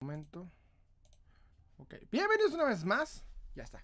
momento. 0.00 0.48
Ok, 1.78 1.94
bienvenidos 2.12 2.52
una 2.54 2.64
vez 2.64 2.84
más. 2.84 3.24
Ya 3.56 3.64
está. 3.64 3.80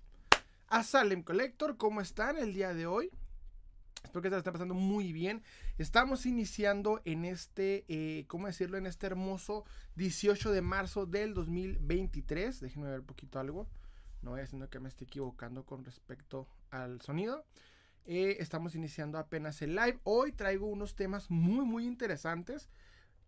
A 0.68 0.82
Salem 0.84 1.22
Collector, 1.22 1.76
¿cómo 1.76 2.00
están 2.00 2.36
el 2.36 2.54
día 2.54 2.72
de 2.72 2.86
hoy? 2.86 3.10
Espero 4.02 4.22
que 4.22 4.30
se 4.30 4.36
estén 4.36 4.52
pasando 4.52 4.74
muy 4.74 5.12
bien. 5.12 5.42
Estamos 5.76 6.24
iniciando 6.26 7.00
en 7.04 7.24
este, 7.24 7.84
eh, 7.88 8.26
¿cómo 8.28 8.46
decirlo? 8.46 8.78
En 8.78 8.86
este 8.86 9.06
hermoso 9.06 9.64
18 9.96 10.52
de 10.52 10.62
marzo 10.62 11.06
del 11.06 11.34
2023. 11.34 12.60
Déjenme 12.60 12.90
ver 12.90 13.00
un 13.00 13.06
poquito 13.06 13.40
algo. 13.40 13.68
No 14.22 14.30
voy 14.30 14.40
haciendo 14.40 14.70
que 14.70 14.78
me 14.78 14.88
esté 14.88 15.04
equivocando 15.04 15.64
con 15.64 15.84
respecto 15.84 16.46
al 16.70 17.00
sonido. 17.00 17.44
Eh, 18.04 18.36
estamos 18.38 18.76
iniciando 18.76 19.18
apenas 19.18 19.62
el 19.62 19.74
live. 19.74 19.98
Hoy 20.04 20.30
traigo 20.30 20.66
unos 20.66 20.94
temas 20.94 21.28
muy, 21.28 21.64
muy 21.64 21.86
interesantes 21.86 22.68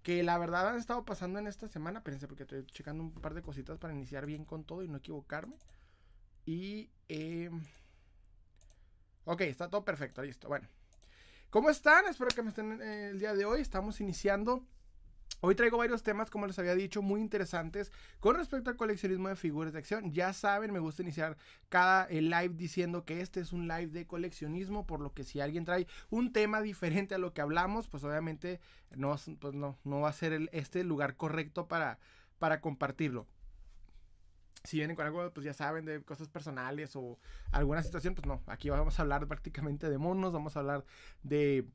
que 0.06 0.22
la 0.22 0.38
verdad 0.38 0.68
han 0.68 0.76
estado 0.76 1.04
pasando 1.04 1.40
en 1.40 1.48
esta 1.48 1.66
semana. 1.66 1.98
Espérense, 1.98 2.28
porque 2.28 2.44
estoy 2.44 2.64
checando 2.66 3.02
un 3.02 3.10
par 3.10 3.34
de 3.34 3.42
cositas 3.42 3.76
para 3.76 3.92
iniciar 3.92 4.24
bien 4.24 4.44
con 4.44 4.62
todo 4.62 4.84
y 4.84 4.88
no 4.88 4.98
equivocarme. 4.98 5.56
Y. 6.44 6.92
Eh, 7.08 7.50
ok, 9.24 9.40
está 9.40 9.68
todo 9.68 9.84
perfecto, 9.84 10.22
listo. 10.22 10.46
Bueno, 10.46 10.68
¿cómo 11.50 11.70
están? 11.70 12.06
Espero 12.06 12.28
que 12.32 12.42
me 12.44 12.50
estén 12.50 12.80
eh, 12.80 13.08
el 13.08 13.18
día 13.18 13.34
de 13.34 13.46
hoy. 13.46 13.60
Estamos 13.60 14.00
iniciando 14.00 14.64
Hoy 15.40 15.54
traigo 15.54 15.76
varios 15.76 16.02
temas, 16.02 16.30
como 16.30 16.46
les 16.46 16.58
había 16.58 16.74
dicho, 16.74 17.02
muy 17.02 17.20
interesantes 17.20 17.92
con 18.20 18.36
respecto 18.36 18.70
al 18.70 18.76
coleccionismo 18.76 19.28
de 19.28 19.36
figuras 19.36 19.72
de 19.72 19.78
acción. 19.78 20.12
Ya 20.12 20.32
saben, 20.32 20.72
me 20.72 20.78
gusta 20.78 21.02
iniciar 21.02 21.36
cada 21.68 22.06
eh, 22.06 22.22
live 22.22 22.54
diciendo 22.54 23.04
que 23.04 23.20
este 23.20 23.40
es 23.40 23.52
un 23.52 23.68
live 23.68 23.88
de 23.88 24.06
coleccionismo, 24.06 24.86
por 24.86 25.00
lo 25.00 25.12
que 25.12 25.24
si 25.24 25.40
alguien 25.40 25.64
trae 25.64 25.86
un 26.08 26.32
tema 26.32 26.62
diferente 26.62 27.14
a 27.14 27.18
lo 27.18 27.34
que 27.34 27.42
hablamos, 27.42 27.86
pues 27.88 28.02
obviamente 28.04 28.60
no, 28.94 29.16
pues 29.38 29.54
no, 29.54 29.78
no 29.84 30.00
va 30.00 30.08
a 30.08 30.14
ser 30.14 30.32
el, 30.32 30.48
este 30.52 30.84
lugar 30.84 31.16
correcto 31.16 31.68
para, 31.68 31.98
para 32.38 32.60
compartirlo. 32.60 33.26
Si 34.64 34.78
vienen 34.78 34.96
con 34.96 35.06
algo, 35.06 35.30
pues 35.32 35.44
ya 35.44 35.54
saben, 35.54 35.84
de 35.84 36.02
cosas 36.02 36.28
personales 36.28 36.96
o 36.96 37.18
alguna 37.52 37.82
situación, 37.82 38.14
pues 38.14 38.26
no, 38.26 38.42
aquí 38.46 38.68
vamos 38.68 38.98
a 38.98 39.02
hablar 39.02 39.28
prácticamente 39.28 39.88
de 39.88 39.98
monos, 39.98 40.32
vamos 40.32 40.56
a 40.56 40.60
hablar 40.60 40.84
de 41.22 41.66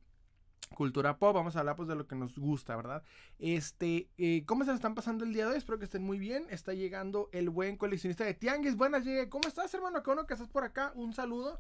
cultura 0.75 1.17
pop, 1.17 1.35
vamos 1.35 1.55
a 1.55 1.59
hablar 1.59 1.75
pues 1.75 1.87
de 1.87 1.95
lo 1.95 2.07
que 2.07 2.15
nos 2.15 2.37
gusta, 2.37 2.75
¿verdad? 2.75 3.03
Este, 3.39 4.09
eh, 4.17 4.43
¿cómo 4.45 4.63
se 4.63 4.73
están 4.73 4.95
pasando 4.95 5.23
el 5.23 5.33
día 5.33 5.45
de 5.45 5.51
hoy? 5.51 5.57
Espero 5.57 5.79
que 5.79 5.85
estén 5.85 6.03
muy 6.03 6.19
bien. 6.19 6.45
Está 6.49 6.73
llegando 6.73 7.29
el 7.33 7.49
buen 7.49 7.77
coleccionista 7.77 8.23
de 8.23 8.33
Tianguis. 8.33 8.75
Buenas, 8.75 9.03
llegue. 9.03 9.29
¿Cómo 9.29 9.47
estás, 9.47 9.73
hermano? 9.73 10.01
Qué 10.01 10.09
bueno 10.09 10.25
que 10.25 10.33
estás 10.33 10.49
por 10.49 10.63
acá. 10.63 10.91
Un 10.95 11.13
saludo. 11.13 11.59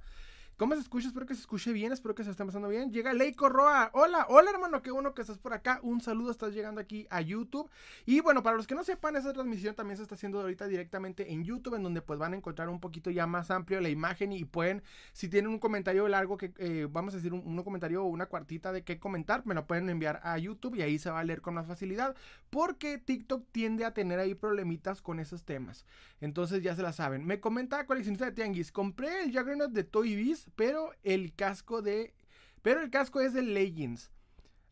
¿Cómo 0.57 0.75
se 0.75 0.81
escucha? 0.81 1.07
Espero 1.07 1.25
que 1.25 1.33
se 1.33 1.41
escuche 1.41 1.73
bien, 1.73 1.91
espero 1.91 2.13
que 2.13 2.23
se 2.23 2.29
esté 2.29 2.45
pasando 2.45 2.69
bien. 2.69 2.91
Llega 2.91 3.13
Leico 3.13 3.49
Roa. 3.49 3.89
Hola, 3.93 4.27
hola 4.29 4.51
hermano, 4.51 4.83
qué 4.83 4.91
bueno 4.91 5.15
que 5.15 5.21
estás 5.21 5.39
por 5.39 5.53
acá. 5.53 5.79
Un 5.81 6.01
saludo, 6.01 6.29
estás 6.29 6.53
llegando 6.53 6.79
aquí 6.79 7.07
a 7.09 7.19
YouTube. 7.19 7.67
Y 8.05 8.19
bueno, 8.19 8.43
para 8.43 8.57
los 8.57 8.67
que 8.67 8.75
no 8.75 8.83
sepan, 8.83 9.15
esa 9.15 9.33
transmisión 9.33 9.73
también 9.73 9.97
se 9.97 10.03
está 10.03 10.13
haciendo 10.13 10.39
ahorita 10.39 10.67
directamente 10.67 11.33
en 11.33 11.43
YouTube, 11.43 11.75
en 11.75 11.83
donde 11.83 12.03
pues 12.03 12.19
van 12.19 12.33
a 12.33 12.37
encontrar 12.37 12.69
un 12.69 12.79
poquito 12.79 13.09
ya 13.09 13.25
más 13.25 13.49
amplio 13.49 13.81
la 13.81 13.89
imagen 13.89 14.33
y 14.33 14.45
pueden, 14.45 14.83
si 15.13 15.29
tienen 15.29 15.49
un 15.49 15.57
comentario 15.57 16.07
largo, 16.07 16.37
que 16.37 16.53
eh, 16.57 16.87
vamos 16.91 17.15
a 17.15 17.17
decir 17.17 17.33
un, 17.33 17.41
un, 17.43 17.63
comentario 17.63 18.03
o 18.03 18.07
una 18.07 18.27
cuartita 18.27 18.71
de 18.71 18.83
qué 18.83 18.99
comentar, 18.99 19.43
me 19.47 19.55
lo 19.55 19.65
pueden 19.65 19.89
enviar 19.89 20.19
a 20.23 20.37
YouTube 20.37 20.75
y 20.75 20.83
ahí 20.83 20.99
se 20.99 21.09
va 21.09 21.21
a 21.21 21.23
leer 21.23 21.41
con 21.41 21.55
más 21.55 21.65
facilidad, 21.65 22.15
porque 22.51 22.99
TikTok 22.99 23.47
tiende 23.51 23.83
a 23.83 23.95
tener 23.95 24.19
ahí 24.19 24.35
problemitas 24.35 25.01
con 25.01 25.19
esos 25.19 25.43
temas. 25.43 25.85
Entonces 26.19 26.61
ya 26.61 26.75
se 26.75 26.83
la 26.83 26.93
saben. 26.93 27.25
Me 27.25 27.39
comenta 27.39 27.87
coleccionista 27.87 28.25
de 28.25 28.31
Tianguis, 28.31 28.71
compré 28.71 29.23
el 29.23 29.35
Juggernaut 29.35 29.71
de 29.71 29.83
Toy 29.83 30.15
Biz 30.15 30.40
pero 30.55 30.91
el 31.03 31.33
casco 31.35 31.81
de. 31.81 32.13
Pero 32.61 32.81
el 32.81 32.89
casco 32.89 33.21
es 33.21 33.33
de 33.33 33.41
Legends. 33.41 34.11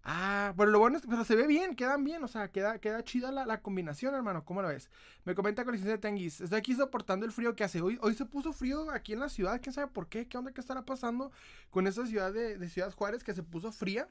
Ah, 0.03 0.53
pero 0.57 0.71
lo 0.71 0.79
bueno 0.79 0.97
es 0.97 1.05
que 1.05 1.25
se 1.25 1.35
ve 1.35 1.45
bien, 1.45 1.75
quedan 1.75 2.03
bien, 2.03 2.23
o 2.23 2.27
sea, 2.27 2.51
queda, 2.51 2.79
queda 2.79 3.03
chida 3.03 3.31
la, 3.31 3.45
la 3.45 3.61
combinación, 3.61 4.15
hermano. 4.15 4.45
¿Cómo 4.45 4.61
lo 4.61 4.69
ves? 4.69 4.89
Me 5.25 5.35
comenta 5.35 5.63
con 5.63 5.73
licencia 5.73 5.95
de 5.95 6.01
Tanguis. 6.01 6.41
Estoy 6.41 6.57
aquí 6.57 6.73
soportando 6.73 7.25
el 7.25 7.31
frío 7.31 7.55
que 7.55 7.63
hace 7.63 7.81
hoy. 7.81 7.99
Hoy 8.01 8.15
se 8.15 8.25
puso 8.25 8.53
frío 8.53 8.89
aquí 8.91 9.13
en 9.13 9.19
la 9.19 9.29
ciudad, 9.29 9.59
quién 9.61 9.73
sabe 9.73 9.87
por 9.87 10.07
qué, 10.07 10.27
qué 10.27 10.37
onda 10.37 10.53
que 10.53 10.61
estará 10.61 10.85
pasando 10.85 11.31
con 11.69 11.85
esa 11.85 12.05
ciudad 12.07 12.33
de, 12.33 12.57
de 12.57 12.69
Ciudad 12.69 12.93
Juárez 12.93 13.23
que 13.23 13.33
se 13.33 13.43
puso 13.43 13.71
fría. 13.71 14.07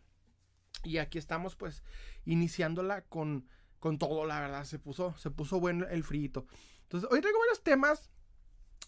Y 0.84 0.98
aquí 0.98 1.18
estamos, 1.18 1.56
pues, 1.56 1.82
iniciándola 2.24 3.02
con, 3.02 3.48
con 3.78 3.98
todo, 3.98 4.26
la 4.26 4.40
verdad. 4.40 4.64
Se 4.64 4.78
puso, 4.78 5.16
se 5.16 5.30
puso 5.30 5.58
bueno 5.58 5.86
el 5.88 6.04
frío. 6.04 6.30
Entonces, 6.82 7.08
hoy 7.10 7.20
traigo 7.20 7.38
varios 7.38 7.62
temas 7.62 8.10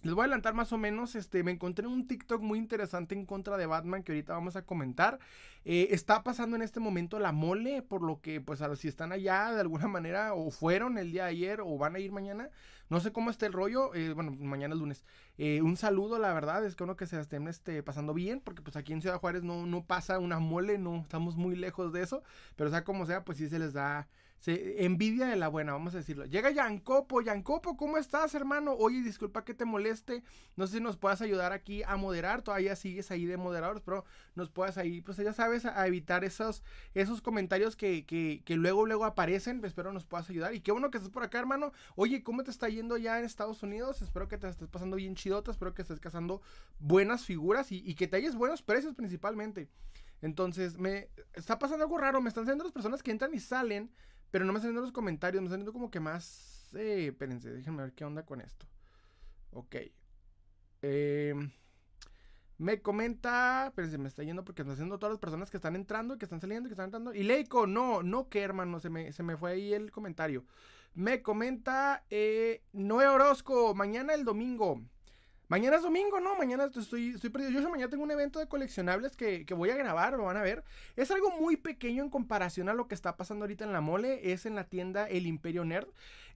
les 0.03 0.15
voy 0.15 0.23
a 0.23 0.25
adelantar 0.25 0.55
más 0.55 0.73
o 0.73 0.79
menos, 0.79 1.15
este, 1.15 1.43
me 1.43 1.51
encontré 1.51 1.87
un 1.87 2.07
TikTok 2.07 2.41
muy 2.41 2.59
interesante 2.59 3.15
en 3.15 3.27
contra 3.27 3.57
de 3.57 3.67
Batman 3.67 4.03
que 4.03 4.13
ahorita 4.13 4.33
vamos 4.33 4.57
a 4.57 4.63
comentar. 4.63 5.19
Eh, 5.67 5.89
está 5.91 6.23
pasando 6.23 6.57
en 6.57 6.63
este 6.63 6.81
momento 6.81 7.19
la 7.19 7.33
mole, 7.33 7.83
por 7.83 8.03
lo 8.03 8.21
que 8.21 8.41
pues 8.41 8.61
si 8.79 8.89
están 8.89 9.13
allá 9.13 9.53
de 9.53 9.61
alguna 9.61 9.89
manera 9.89 10.33
o 10.33 10.51
fueron 10.51 10.97
el 10.97 11.13
día 11.13 11.25
de 11.25 11.31
ayer 11.31 11.61
o 11.61 11.77
van 11.77 11.97
a 11.97 11.99
ir 11.99 12.13
mañana. 12.13 12.49
No 12.89 12.99
sé 12.99 13.13
cómo 13.13 13.31
está 13.31 13.47
el 13.47 13.53
rollo, 13.53 13.95
eh, 13.95 14.15
bueno, 14.15 14.33
mañana 14.33 14.75
es 14.75 14.81
lunes. 14.81 15.05
Eh, 15.39 15.63
un 15.63 15.77
saludo, 15.77 16.19
la 16.19 16.33
verdad, 16.33 16.65
es 16.65 16.75
que 16.75 16.85
uno 16.85 16.97
que 16.97 17.07
se 17.07 17.21
estén 17.21 17.47
este, 17.47 17.83
pasando 17.83 18.15
bien, 18.15 18.41
porque 18.41 18.63
pues 18.63 18.77
aquí 18.77 18.93
en 18.93 19.01
Ciudad 19.01 19.21
Juárez 19.21 19.43
no, 19.43 19.67
no 19.67 19.85
pasa 19.85 20.19
una 20.19 20.41
mole, 20.41 20.79
no 20.79 20.97
estamos 21.03 21.37
muy 21.37 21.55
lejos 21.57 21.93
de 21.93 22.03
eso, 22.03 22.23
pero 22.57 22.71
sea 22.71 22.83
como 22.83 23.07
sea, 23.07 23.25
pues 23.25 23.39
sí 23.39 23.49
se 23.49 23.59
les 23.59 23.75
da 23.75 24.09
se, 24.41 24.87
envidia 24.87 25.27
de 25.27 25.37
la 25.37 25.49
buena, 25.49 25.73
vamos 25.73 25.95
a 25.95 25.99
decirlo. 25.99 26.25
Llega 26.25 26.51
Yancopo, 26.51 27.21
Yancopo, 27.21 27.77
¿cómo 27.77 27.99
estás, 27.99 28.35
hermano? 28.35 28.73
Oye, 28.73 29.03
disculpa 29.03 29.45
que 29.45 29.53
te 29.53 29.67
moleste. 29.67 30.23
No 30.57 30.67
sé 30.67 30.79
si 30.79 30.83
nos 30.83 30.97
puedas 30.97 31.21
ayudar 31.21 31.53
aquí 31.53 31.83
a 31.83 31.97
moderar. 31.99 32.41
Todavía 32.41 32.75
sigues 32.75 33.11
ahí 33.11 33.27
de 33.27 33.37
moderadores, 33.37 33.83
pero 33.85 34.07
nos 34.35 34.49
puedas 34.49 34.79
ahí, 34.79 35.03
pues 35.03 35.19
ya 35.19 35.35
sabes, 35.35 35.67
a 35.67 35.87
evitar 35.87 36.25
esos, 36.25 36.63
esos 36.95 37.21
comentarios 37.21 37.77
que, 37.77 38.07
que, 38.07 38.57
luego, 38.57 38.87
luego 38.87 39.05
aparecen. 39.05 39.63
Espero 39.63 39.93
nos 39.93 40.07
puedas 40.07 40.31
ayudar. 40.31 40.55
Y 40.55 40.61
qué 40.61 40.73
bueno 40.73 40.91
que 40.91 40.97
estés 40.97 41.13
por 41.13 41.23
acá, 41.23 41.39
hermano. 41.39 41.73
Oye, 41.95 42.23
¿cómo 42.23 42.43
te 42.43 42.51
está 42.51 42.71
yendo 42.71 42.97
ya 42.97 43.19
en 43.19 43.27
Estados 43.27 43.63
Unidos? 43.63 44.01
Espero 44.01 44.27
que 44.27 44.39
te 44.39 44.49
estés 44.49 44.69
pasando 44.69 44.97
bien 44.97 45.17
chidota. 45.17 45.51
Espero 45.51 45.75
que 45.75 45.83
estés 45.83 46.01
cazando 46.01 46.41
buenas 46.79 47.27
figuras 47.27 47.71
y, 47.73 47.95
que 47.95 48.09
te 48.09 48.17
hayas 48.17 48.37
buenos 48.37 48.63
precios 48.63 48.95
principalmente. 48.95 49.69
Entonces, 50.23 50.79
me 50.79 51.11
está 51.35 51.59
pasando 51.59 51.85
algo 51.85 51.99
raro. 51.99 52.23
Me 52.23 52.31
están 52.31 52.47
saliendo 52.47 52.65
las 52.65 52.73
personas 52.73 53.03
que 53.03 53.11
entran 53.11 53.35
y 53.35 53.39
salen 53.39 53.91
pero 54.31 54.45
no 54.45 54.53
me 54.53 54.59
están 54.59 54.71
viendo 54.71 54.83
los 54.83 54.93
comentarios, 54.93 55.41
me 55.43 55.47
están 55.47 55.61
viendo 55.61 55.73
como 55.73 55.91
que 55.91 56.01
más... 56.01 56.73
Eh, 56.75 57.09
espérense, 57.09 57.51
déjenme 57.53 57.83
ver 57.83 57.93
qué 57.93 58.05
onda 58.05 58.25
con 58.25 58.41
esto. 58.41 58.67
Ok. 59.53 59.77
Eh, 60.83 61.35
me 62.59 62.83
comenta, 62.83 63.69
espérense, 63.69 63.99
me 63.99 64.09
está 64.09 64.23
yendo 64.23 64.45
porque 64.45 64.63
están 64.63 64.75
haciendo 64.75 64.99
todas 64.99 65.15
las 65.15 65.19
personas 65.19 65.51
que 65.51 65.57
están 65.57 65.77
entrando, 65.77 66.19
que 66.19 66.27
están 66.27 66.41
saliendo, 66.41 66.69
que 66.69 66.75
están 66.75 66.87
entrando. 66.87 67.15
Y 67.15 67.23
Leico, 67.23 67.67
no, 67.67 68.03
no 68.03 68.29
que 68.29 68.43
hermano, 68.43 68.81
se 68.81 68.91
me, 68.91 69.13
se 69.13 69.23
me 69.23 69.37
fue 69.37 69.53
ahí 69.53 69.73
el 69.73 69.91
comentario. 69.91 70.45
Me 70.95 71.23
comenta 71.23 72.05
eh, 72.11 72.63
Noé 72.73 73.09
Orozco, 73.09 73.75
mañana 73.75 74.13
el 74.13 74.25
domingo. 74.25 74.83
Mañana 75.51 75.79
es 75.79 75.83
domingo, 75.83 76.21
¿no? 76.21 76.37
Mañana 76.37 76.71
estoy, 76.73 77.19
perdido. 77.29 77.51
Yo 77.51 77.69
mañana 77.69 77.91
tengo 77.91 78.05
un 78.05 78.11
evento 78.13 78.39
de 78.39 78.47
coleccionables 78.47 79.17
que, 79.17 79.45
que, 79.45 79.53
voy 79.53 79.71
a 79.71 79.75
grabar, 79.75 80.13
lo 80.13 80.27
van 80.27 80.37
a 80.37 80.43
ver. 80.43 80.63
Es 80.95 81.11
algo 81.11 81.33
muy 81.33 81.57
pequeño 81.57 82.05
en 82.05 82.09
comparación 82.09 82.69
a 82.69 82.73
lo 82.73 82.87
que 82.87 82.95
está 82.95 83.17
pasando 83.17 83.43
ahorita 83.43 83.65
en 83.65 83.73
la 83.73 83.81
mole. 83.81 84.33
Es 84.33 84.47
en 84.47 84.55
la 84.55 84.63
tienda 84.63 85.09
El 85.09 85.27
Imperio 85.27 85.65
Nerd 85.65 85.89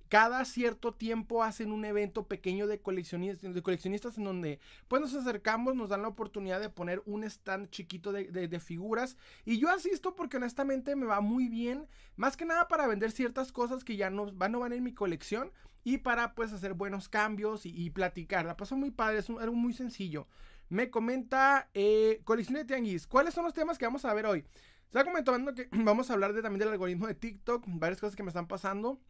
cada 0.08 0.44
cierto 0.44 0.92
tiempo 0.92 1.42
hacen 1.42 1.72
un 1.72 1.84
evento 1.84 2.26
pequeño 2.26 2.66
de 2.66 2.80
coleccionistas, 2.80 3.54
de 3.54 3.62
coleccionistas 3.62 4.18
en 4.18 4.24
donde 4.24 4.60
pues 4.88 5.02
nos 5.02 5.14
acercamos, 5.14 5.74
nos 5.74 5.88
dan 5.88 6.02
la 6.02 6.08
oportunidad 6.08 6.60
de 6.60 6.68
poner 6.68 7.02
un 7.06 7.24
stand 7.24 7.70
chiquito 7.70 8.12
de, 8.12 8.24
de, 8.24 8.60
figuras 8.60 9.16
y 9.44 9.58
yo 9.58 9.70
asisto 9.70 10.14
porque 10.14 10.36
honestamente 10.36 10.94
me 10.96 11.06
va 11.06 11.20
muy 11.20 11.48
bien, 11.48 11.86
más 12.16 12.36
que 12.36 12.44
nada 12.44 12.68
para 12.68 12.86
vender 12.86 13.10
ciertas 13.10 13.52
cosas 13.52 13.84
que 13.84 13.96
ya 13.96 14.10
no 14.10 14.30
van, 14.32 14.54
en 14.72 14.84
mi 14.84 14.94
colección 14.94 15.50
y 15.82 15.98
para 15.98 16.34
pues 16.34 16.52
hacer 16.52 16.74
buenos 16.74 17.08
cambios 17.08 17.66
y, 17.66 17.90
platicar. 17.90 18.46
La 18.46 18.56
pasó 18.56 18.76
muy 18.76 18.90
padre, 18.90 19.18
es 19.18 19.28
algo 19.28 19.54
muy 19.54 19.74
sencillo. 19.74 20.26
Me 20.70 20.88
comenta 20.88 21.68
eh, 21.74 22.22
Colección 22.24 22.56
de 22.56 22.64
Tianguis, 22.64 23.06
¿cuáles 23.06 23.34
son 23.34 23.44
los 23.44 23.52
temas 23.52 23.76
que 23.76 23.84
vamos 23.84 24.04
a 24.04 24.14
ver 24.14 24.24
hoy? 24.26 24.44
Estaba 24.86 25.04
comentando 25.04 25.52
que 25.54 25.68
vamos 25.72 26.08
a 26.08 26.14
hablar 26.14 26.32
de, 26.32 26.40
también 26.40 26.60
del 26.60 26.68
algoritmo 26.68 27.06
de 27.06 27.14
TikTok, 27.14 27.64
varias 27.66 28.00
cosas 28.00 28.16
que 28.16 28.22
me 28.22 28.28
están 28.28 28.46
pasando. 28.46 29.00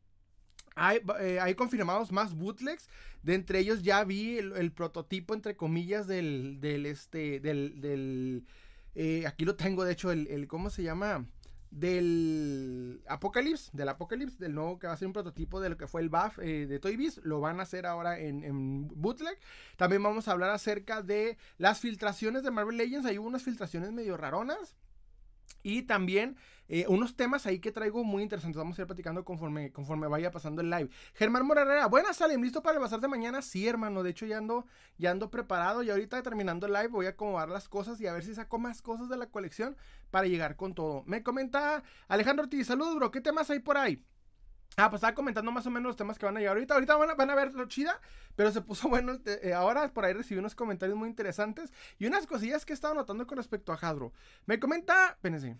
Hay, 0.77 1.01
eh, 1.21 1.39
hay, 1.41 1.55
confirmados 1.55 2.11
más 2.11 2.35
bootlegs. 2.35 2.89
De 3.23 3.35
entre 3.35 3.61
ellos 3.61 3.83
ya 3.83 4.05
vi 4.05 4.39
el, 4.39 4.73
prototipo, 4.73 5.35
entre 5.35 5.57
comillas, 5.57 6.07
del, 6.07 6.61
del 6.61 6.87
este, 6.87 7.41
del, 7.41 7.81
del 7.81 8.45
eh, 8.95 9.27
aquí 9.27 9.45
lo 9.45 9.57
tengo, 9.57 9.85
de 9.85 9.93
hecho, 9.93 10.13
el, 10.13 10.27
el, 10.29 10.47
¿cómo 10.47 10.71
se 10.71 10.83
llama? 10.83 11.27
Del 11.71 13.03
Apocalypse, 13.09 13.71
del 13.73 13.89
Apocalypse, 13.89 14.37
del 14.39 14.55
nuevo 14.55 14.79
que 14.79 14.87
va 14.87 14.93
a 14.93 14.97
ser 14.97 15.09
un 15.09 15.13
prototipo 15.13 15.61
de 15.61 15.71
lo 15.71 15.77
que 15.77 15.89
fue 15.89 16.03
el 16.03 16.09
buff 16.09 16.39
eh, 16.39 16.67
de 16.67 16.79
Toy 16.79 16.97
Biz, 16.97 17.23
lo 17.25 17.41
van 17.41 17.59
a 17.59 17.65
hacer 17.65 17.85
ahora 17.87 18.21
en, 18.21 18.45
en, 18.45 18.87
bootleg. 18.87 19.37
También 19.77 20.01
vamos 20.03 20.29
a 20.29 20.33
hablar 20.33 20.51
acerca 20.51 21.03
de 21.03 21.37
las 21.59 21.81
filtraciones 21.81 22.45
de 22.45 22.53
Marvel 22.53 22.77
Legends, 22.77 23.07
hay 23.07 23.19
unas 23.19 23.43
filtraciones 23.43 23.91
medio 23.91 24.17
raronas. 24.17 24.77
Y 25.65 25.83
también 25.83 26.37
eh, 26.69 26.87
unos 26.89 27.15
temas 27.17 27.47
ahí 27.47 27.59
que 27.59 27.73
traigo 27.73 28.05
muy 28.05 28.23
interesantes. 28.23 28.57
Vamos 28.57 28.79
a 28.79 28.83
ir 28.83 28.87
platicando 28.87 29.25
conforme, 29.25 29.71
conforme 29.73 30.07
vaya 30.07 30.31
pasando 30.31 30.63
el 30.63 30.71
live. 30.71 30.91
Germán 31.15 31.47
Morarera, 31.47 31.87
buenas, 31.87 32.17
Salem, 32.17 32.41
¿listo 32.43 32.63
para 32.63 32.77
el 32.77 32.81
bazar 32.81 33.01
de 33.01 33.09
mañana? 33.09 33.43
Sí, 33.43 33.67
hermano. 33.69 34.03
De 34.03 34.11
hecho, 34.11 34.27
ya 34.27 34.39
ando, 34.39 34.67
ya 34.99 35.11
ando 35.11 35.31
preparado. 35.31 35.83
Y 35.83 35.91
ahorita 35.91 36.23
terminando 36.23 36.67
el 36.67 36.73
live 36.73 36.89
voy 36.89 37.07
a 37.07 37.11
acomodar 37.11 37.49
las 37.49 37.69
cosas 37.69 38.01
y 38.01 38.07
a 38.07 38.13
ver 38.13 38.25
si 38.25 38.35
saco 38.35 38.59
más 38.59 38.83
cosas 38.83 39.09
de 39.09 39.17
la 39.17 39.27
colección 39.27 39.77
para 40.11 40.27
llegar 40.27 40.57
con 40.57 40.75
todo. 40.75 41.03
Me 41.07 41.23
comenta 41.23 41.83
Alejandro 42.09 42.45
Ortiz, 42.45 42.67
saludos, 42.67 42.97
bro. 42.97 43.11
¿Qué 43.11 43.21
temas 43.21 43.51
hay 43.51 43.61
por 43.61 43.77
ahí? 43.77 44.03
Ah, 44.77 44.91
pues 44.91 44.99
estaba 44.99 45.15
comentando 45.15 45.53
más 45.53 45.67
o 45.67 45.71
menos 45.71 45.91
los 45.91 45.97
temas 45.97 46.19
que 46.19 46.27
van 46.27 46.37
a 46.37 46.41
llegar 46.41 46.57
ahorita. 46.57 46.75
Ahorita 46.75 46.97
van 46.97 47.11
a, 47.11 47.15
van 47.15 47.31
a 47.31 47.35
ver 47.37 47.55
lo 47.55 47.67
chida, 47.67 48.01
pero 48.35 48.51
se 48.51 48.61
puso 48.61 48.89
bueno. 48.91 49.19
Eh, 49.25 49.53
ahora 49.53 49.93
por 49.93 50.05
ahí 50.05 50.13
recibí 50.13 50.39
unos 50.39 50.55
comentarios 50.55 50.99
muy 50.99 51.09
interesantes 51.09 51.73
y 51.99 52.07
unas 52.07 52.27
cosillas 52.27 52.65
que 52.65 52.73
he 52.73 52.75
estado 52.75 52.95
notando 52.95 53.27
con 53.27 53.39
respecto 53.39 53.73
a 53.73 53.77
Hadro. 53.77 54.13
Me 54.47 54.59
comenta, 54.59 55.11
espérense. 55.11 55.59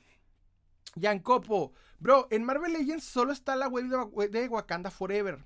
Yankopo, 0.97 1.73
bro, 1.99 2.29
en 2.31 2.45
Marvel 2.45 2.73
Legends 2.73 3.05
solo 3.05 3.33
está 3.33 3.57
la 3.57 3.69
web 3.69 3.87
de, 4.31 4.49
Wakanda 4.49 4.91
Forever. 4.91 5.45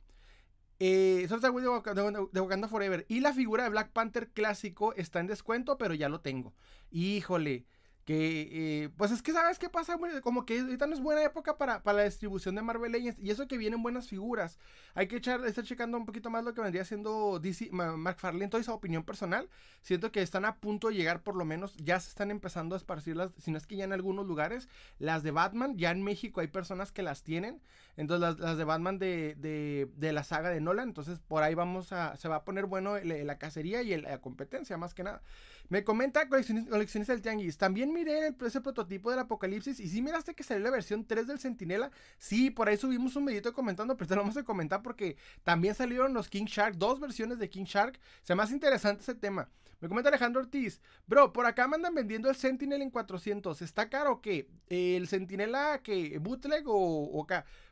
Eh, 0.80 1.24
solo 1.28 1.36
está 1.36 1.48
la 1.48 1.54
web 1.54 2.30
de 2.32 2.40
Wakanda 2.40 2.68
Forever. 2.68 3.04
Y 3.08 3.20
la 3.20 3.32
figura 3.32 3.64
de 3.64 3.70
Black 3.70 3.92
Panther 3.92 4.30
clásico 4.30 4.94
está 4.94 5.20
en 5.20 5.26
descuento, 5.26 5.78
pero 5.78 5.94
ya 5.94 6.08
lo 6.08 6.20
tengo. 6.20 6.54
Híjole. 6.90 7.66
Que, 8.08 8.84
eh, 8.84 8.88
pues 8.96 9.10
es 9.10 9.20
que, 9.20 9.32
¿sabes 9.32 9.58
qué 9.58 9.68
pasa? 9.68 9.98
Como 10.22 10.46
que 10.46 10.60
ahorita 10.60 10.86
no 10.86 10.94
es 10.94 11.00
buena 11.02 11.22
época 11.22 11.58
para, 11.58 11.82
para, 11.82 11.98
la 11.98 12.04
distribución 12.04 12.54
de 12.54 12.62
Marvel 12.62 12.90
Legends. 12.90 13.20
Y 13.20 13.28
eso 13.28 13.46
que 13.46 13.58
vienen 13.58 13.82
buenas 13.82 14.08
figuras. 14.08 14.58
Hay 14.94 15.08
que 15.08 15.16
echar, 15.16 15.44
estar 15.44 15.62
checando 15.62 15.98
un 15.98 16.06
poquito 16.06 16.30
más 16.30 16.42
lo 16.42 16.54
que 16.54 16.62
vendría 16.62 16.86
siendo 16.86 17.38
DC, 17.38 17.68
Mark 17.70 18.18
Farlane. 18.18 18.48
Toda 18.48 18.62
esa 18.62 18.72
opinión 18.72 19.04
personal. 19.04 19.50
Siento 19.82 20.10
que 20.10 20.22
están 20.22 20.46
a 20.46 20.56
punto 20.56 20.88
de 20.88 20.94
llegar, 20.94 21.22
por 21.22 21.36
lo 21.36 21.44
menos, 21.44 21.76
ya 21.76 22.00
se 22.00 22.08
están 22.08 22.30
empezando 22.30 22.74
a 22.74 22.78
esparcirlas. 22.78 23.30
Si 23.36 23.50
no 23.50 23.58
es 23.58 23.66
que 23.66 23.76
ya 23.76 23.84
en 23.84 23.92
algunos 23.92 24.26
lugares. 24.26 24.70
Las 24.98 25.22
de 25.22 25.30
Batman, 25.30 25.76
ya 25.76 25.90
en 25.90 26.02
México 26.02 26.40
hay 26.40 26.48
personas 26.48 26.92
que 26.92 27.02
las 27.02 27.22
tienen. 27.22 27.60
Entonces, 27.98 28.40
las, 28.40 28.56
de 28.56 28.64
Batman 28.64 28.98
de, 28.98 29.34
de, 29.34 29.86
de, 29.96 30.12
la 30.14 30.24
saga 30.24 30.48
de 30.48 30.62
Nolan. 30.62 30.88
Entonces, 30.88 31.18
por 31.18 31.42
ahí 31.42 31.54
vamos 31.54 31.92
a. 31.92 32.16
Se 32.16 32.28
va 32.28 32.36
a 32.36 32.44
poner 32.46 32.64
bueno 32.64 32.98
la 32.98 33.36
cacería 33.36 33.82
y 33.82 33.94
la 34.00 34.18
competencia, 34.22 34.78
más 34.78 34.94
que 34.94 35.02
nada. 35.02 35.20
Me 35.68 35.84
comenta 35.84 36.28
coleccionista, 36.28 37.12
del 37.12 37.20
Tianguis. 37.20 37.58
También 37.58 37.92
miré 37.92 38.34
ese 38.40 38.60
prototipo 38.62 39.10
del 39.10 39.18
Apocalipsis. 39.18 39.80
Y 39.80 39.88
si 39.88 40.00
miraste 40.00 40.34
que 40.34 40.42
salió 40.42 40.64
la 40.64 40.70
versión 40.70 41.04
3 41.04 41.26
del 41.26 41.38
Sentinela. 41.38 41.90
Sí, 42.16 42.50
por 42.50 42.68
ahí 42.68 42.78
subimos 42.78 43.16
un 43.16 43.26
videito 43.26 43.52
comentando. 43.52 43.96
Pero 43.96 44.08
te 44.08 44.14
lo 44.14 44.22
vamos 44.22 44.36
a 44.38 44.44
comentar 44.44 44.82
porque 44.82 45.16
también 45.44 45.74
salieron 45.74 46.14
los 46.14 46.28
King 46.28 46.46
Shark. 46.46 46.76
Dos 46.76 47.00
versiones 47.00 47.38
de 47.38 47.50
King 47.50 47.64
Shark. 47.64 48.00
Se 48.22 48.34
me 48.34 48.42
hace 48.42 48.54
interesante 48.54 49.02
ese 49.02 49.14
tema. 49.14 49.50
Me 49.80 49.88
comenta 49.88 50.08
Alejandro 50.08 50.40
Ortiz. 50.40 50.80
Bro, 51.06 51.32
por 51.32 51.46
acá 51.46 51.68
me 51.68 51.76
andan 51.76 51.94
vendiendo 51.94 52.28
el 52.28 52.36
Sentinel 52.36 52.82
en 52.82 52.90
400. 52.90 53.62
¿Está 53.62 53.88
caro 53.88 54.12
o 54.12 54.20
qué? 54.20 54.48
¿El 54.68 55.06
Sentinela 55.06 55.80
que 55.82 56.18
bootleg 56.18 56.66
o, 56.66 56.74
o? 56.74 57.26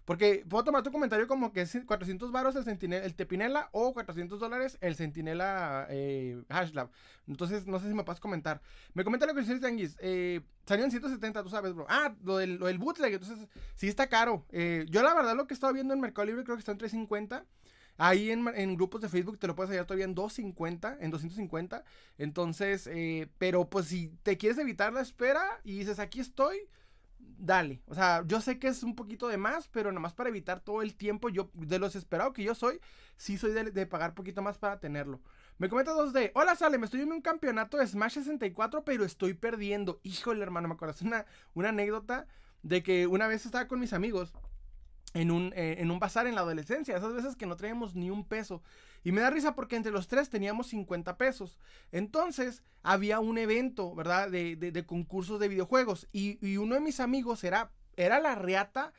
Porque 0.07 0.47
puedo 0.49 0.63
tomar 0.63 0.85
tu 0.85 0.93
comentario 0.93 1.27
como 1.27 1.53
que 1.53 1.63
es 1.63 1.77
400 1.85 2.31
varos 2.31 2.55
el, 2.55 2.65
sentinela, 2.65 3.05
el 3.05 3.15
Tepinela 3.17 3.69
o 3.73 3.93
400 3.93 4.39
dólares 4.39 4.79
el 4.81 4.95
Sentinela 4.95 5.89
eh, 5.91 6.41
Hashlab. 6.49 6.91
Entonces, 7.27 7.67
no 7.67 7.81
sé 7.81 7.89
si 7.89 7.95
me 7.95 8.05
puedes 8.05 8.21
comentar. 8.21 8.63
Me 8.95 9.03
comenta 9.03 9.27
lo 9.27 9.35
que 9.35 9.41
dice 9.41 9.59
Tanguis. 9.59 9.97
Eh, 10.01 10.43
salió 10.65 10.85
en 10.85 10.93
170, 10.93 11.43
tú 11.43 11.51
sabes, 11.51 11.75
bro. 11.75 11.87
Ah, 11.89 12.15
lo 12.23 12.39
del, 12.39 12.55
lo 12.55 12.67
del 12.67 12.79
bootleg. 12.79 13.15
Entonces, 13.15 13.49
sí 13.75 13.89
está 13.89 14.07
caro. 14.07 14.47
Eh, 14.53 14.87
yo, 14.89 15.03
la 15.03 15.13
verdad, 15.13 15.35
lo 15.35 15.49
que 15.49 15.55
he 15.55 15.57
estado 15.57 15.73
viendo 15.73 15.93
en 15.93 16.01
Mercado 16.01 16.25
Libre 16.25 16.45
creo 16.45 16.57
que 16.57 16.61
está 16.61 16.71
en 16.71 16.79
350. 16.79 17.45
Ahí 17.99 18.31
en, 18.31 18.77
grupos 18.77 19.01
de 19.01 19.09
Facebook 19.09 19.39
te 19.39 19.49
lo 19.49 19.57
puedes 19.57 19.71
hallar 19.71 19.87
todavía 19.87 20.05
en 20.05 20.15
250, 20.15 20.99
en 21.01 21.11
250. 21.11 21.83
Entonces, 22.19 22.87
eh, 22.93 23.29
pero 23.39 23.69
pues 23.69 23.87
si 23.87 24.09
te 24.23 24.37
quieres 24.37 24.59
evitar 24.59 24.93
la 24.93 25.01
espera 25.01 25.43
y 25.65 25.79
dices, 25.79 25.99
aquí 25.99 26.21
estoy, 26.21 26.69
dale. 27.19 27.83
O 27.87 27.95
sea, 27.95 28.25
yo 28.27 28.41
sé 28.41 28.59
que 28.59 28.69
es 28.69 28.83
un 28.83 28.95
poquito 28.95 29.29
de 29.29 29.37
más, 29.37 29.69
pero 29.69 29.91
nada 29.91 30.01
más 30.01 30.15
para 30.15 30.29
evitar 30.29 30.61
todo 30.61 30.83
el 30.83 30.95
tiempo, 30.95 31.29
yo, 31.29 31.51
de 31.55 31.79
los 31.79 31.97
esperados 31.97 32.33
que 32.35 32.43
yo 32.43 32.55
soy, 32.55 32.81
sí 33.17 33.39
soy 33.39 33.53
de, 33.53 33.65
de 33.71 33.87
pagar 33.87 34.15
poquito 34.15 34.43
más 34.43 34.59
para 34.59 34.81
tenerlo. 34.81 35.21
Me 35.59 35.69
comenta 35.69 35.93
2D, 35.93 36.33
hola 36.35 36.55
Sale, 36.55 36.79
me 36.79 36.85
estoy 36.85 37.01
en 37.01 37.13
un 37.13 37.23
campeonato 37.23 37.79
de 37.79 37.87
Smash 37.87 38.15
64, 38.15 38.85
pero 38.85 39.05
estoy 39.05 39.35
perdiendo. 39.35 40.01
Híjole, 40.03 40.43
hermano, 40.43 40.69
me 40.69 40.75
acuerdo 40.75 40.95
una, 41.03 41.25
una 41.55 41.71
anécdota 41.71 42.27
de 42.63 42.83
que 42.83 43.07
una 43.07 43.27
vez 43.27 43.47
estaba 43.47 43.69
con 43.69 43.81
mis 43.81 43.93
amigos 43.93 44.35
en 45.15 45.31
un, 45.31 45.53
eh, 45.57 45.77
en 45.79 45.91
un 45.91 45.99
bazar 45.99 46.27
en 46.27 46.35
la 46.35 46.43
adolescencia, 46.43 46.97
esas 46.97 47.15
veces 47.15 47.37
que 47.37 47.47
no 47.47 47.57
traíamos 47.57 47.95
ni 47.95 48.11
un 48.11 48.25
peso. 48.25 48.63
Y 49.07 49.13
me 49.13 49.21
da 49.21 49.31
risa 49.31 49.55
porque 49.55 49.77
entre 49.77 49.93
los 49.93 50.09
tres 50.09 50.31
teníamos 50.31 50.67
50 50.67 51.17
pesos. 51.17 51.59
Entonces 51.93 52.65
había 52.83 53.21
un 53.21 53.39
evento, 53.39 53.95
¿verdad? 53.95 54.29
De, 54.29 54.57
de, 54.57 54.85
concursos 54.85 55.39
de 55.39 55.47
videojuegos. 55.47 56.09
Y, 56.11 56.57
uno 56.57 56.75
de 56.75 56.81
mis 56.81 56.99
amigos 56.99 57.45
era, 57.45 57.71
era 57.95 58.19
la 58.19 58.35
reata. 58.35 58.93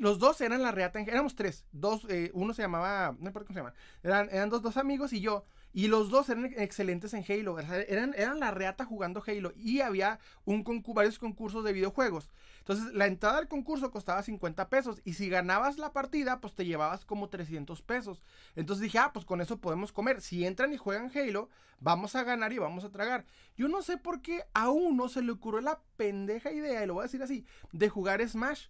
Los 0.00 0.18
dos 0.18 0.40
eran 0.40 0.64
la 0.64 0.72
reata, 0.72 0.98
éramos 0.98 1.36
tres. 1.36 1.66
Dos, 1.70 2.04
eh, 2.08 2.32
uno 2.34 2.52
se 2.52 2.62
llamaba, 2.62 3.14
no 3.20 3.26
recuerdo 3.26 3.46
cómo 3.46 3.54
se 3.54 3.60
llama. 3.60 3.74
Eran, 4.02 4.28
eran 4.32 4.50
dos, 4.50 4.60
dos 4.60 4.76
amigos 4.76 5.12
y 5.12 5.20
yo. 5.20 5.44
Y 5.72 5.86
los 5.86 6.10
dos 6.10 6.28
eran 6.30 6.46
excelentes 6.56 7.14
en 7.14 7.24
Halo. 7.28 7.60
Eran, 7.60 8.14
eran 8.16 8.40
la 8.40 8.50
reata 8.50 8.84
jugando 8.84 9.22
Halo. 9.24 9.52
Y 9.54 9.82
había 9.82 10.18
un 10.46 10.64
varios 10.94 11.20
concursos 11.20 11.62
de 11.62 11.72
videojuegos. 11.72 12.28
Entonces, 12.68 12.94
la 12.94 13.06
entrada 13.06 13.38
al 13.38 13.48
concurso 13.48 13.90
costaba 13.90 14.22
50 14.22 14.68
pesos. 14.68 15.00
Y 15.04 15.14
si 15.14 15.30
ganabas 15.30 15.78
la 15.78 15.94
partida, 15.94 16.38
pues 16.40 16.54
te 16.54 16.66
llevabas 16.66 17.06
como 17.06 17.30
300 17.30 17.80
pesos. 17.80 18.22
Entonces 18.56 18.82
dije, 18.82 18.98
ah, 18.98 19.10
pues 19.14 19.24
con 19.24 19.40
eso 19.40 19.58
podemos 19.58 19.90
comer. 19.90 20.20
Si 20.20 20.44
entran 20.44 20.74
y 20.74 20.76
juegan 20.76 21.10
Halo, 21.14 21.48
vamos 21.80 22.14
a 22.14 22.24
ganar 22.24 22.52
y 22.52 22.58
vamos 22.58 22.84
a 22.84 22.90
tragar. 22.90 23.24
Yo 23.56 23.68
no 23.68 23.80
sé 23.80 23.96
por 23.96 24.20
qué 24.20 24.44
a 24.52 24.68
uno 24.68 25.08
se 25.08 25.22
le 25.22 25.32
ocurrió 25.32 25.62
la 25.62 25.80
pendeja 25.96 26.52
idea, 26.52 26.84
y 26.84 26.86
lo 26.86 26.94
voy 26.94 27.02
a 27.02 27.04
decir 27.04 27.22
así, 27.22 27.46
de 27.72 27.88
jugar 27.88 28.26
Smash. 28.28 28.66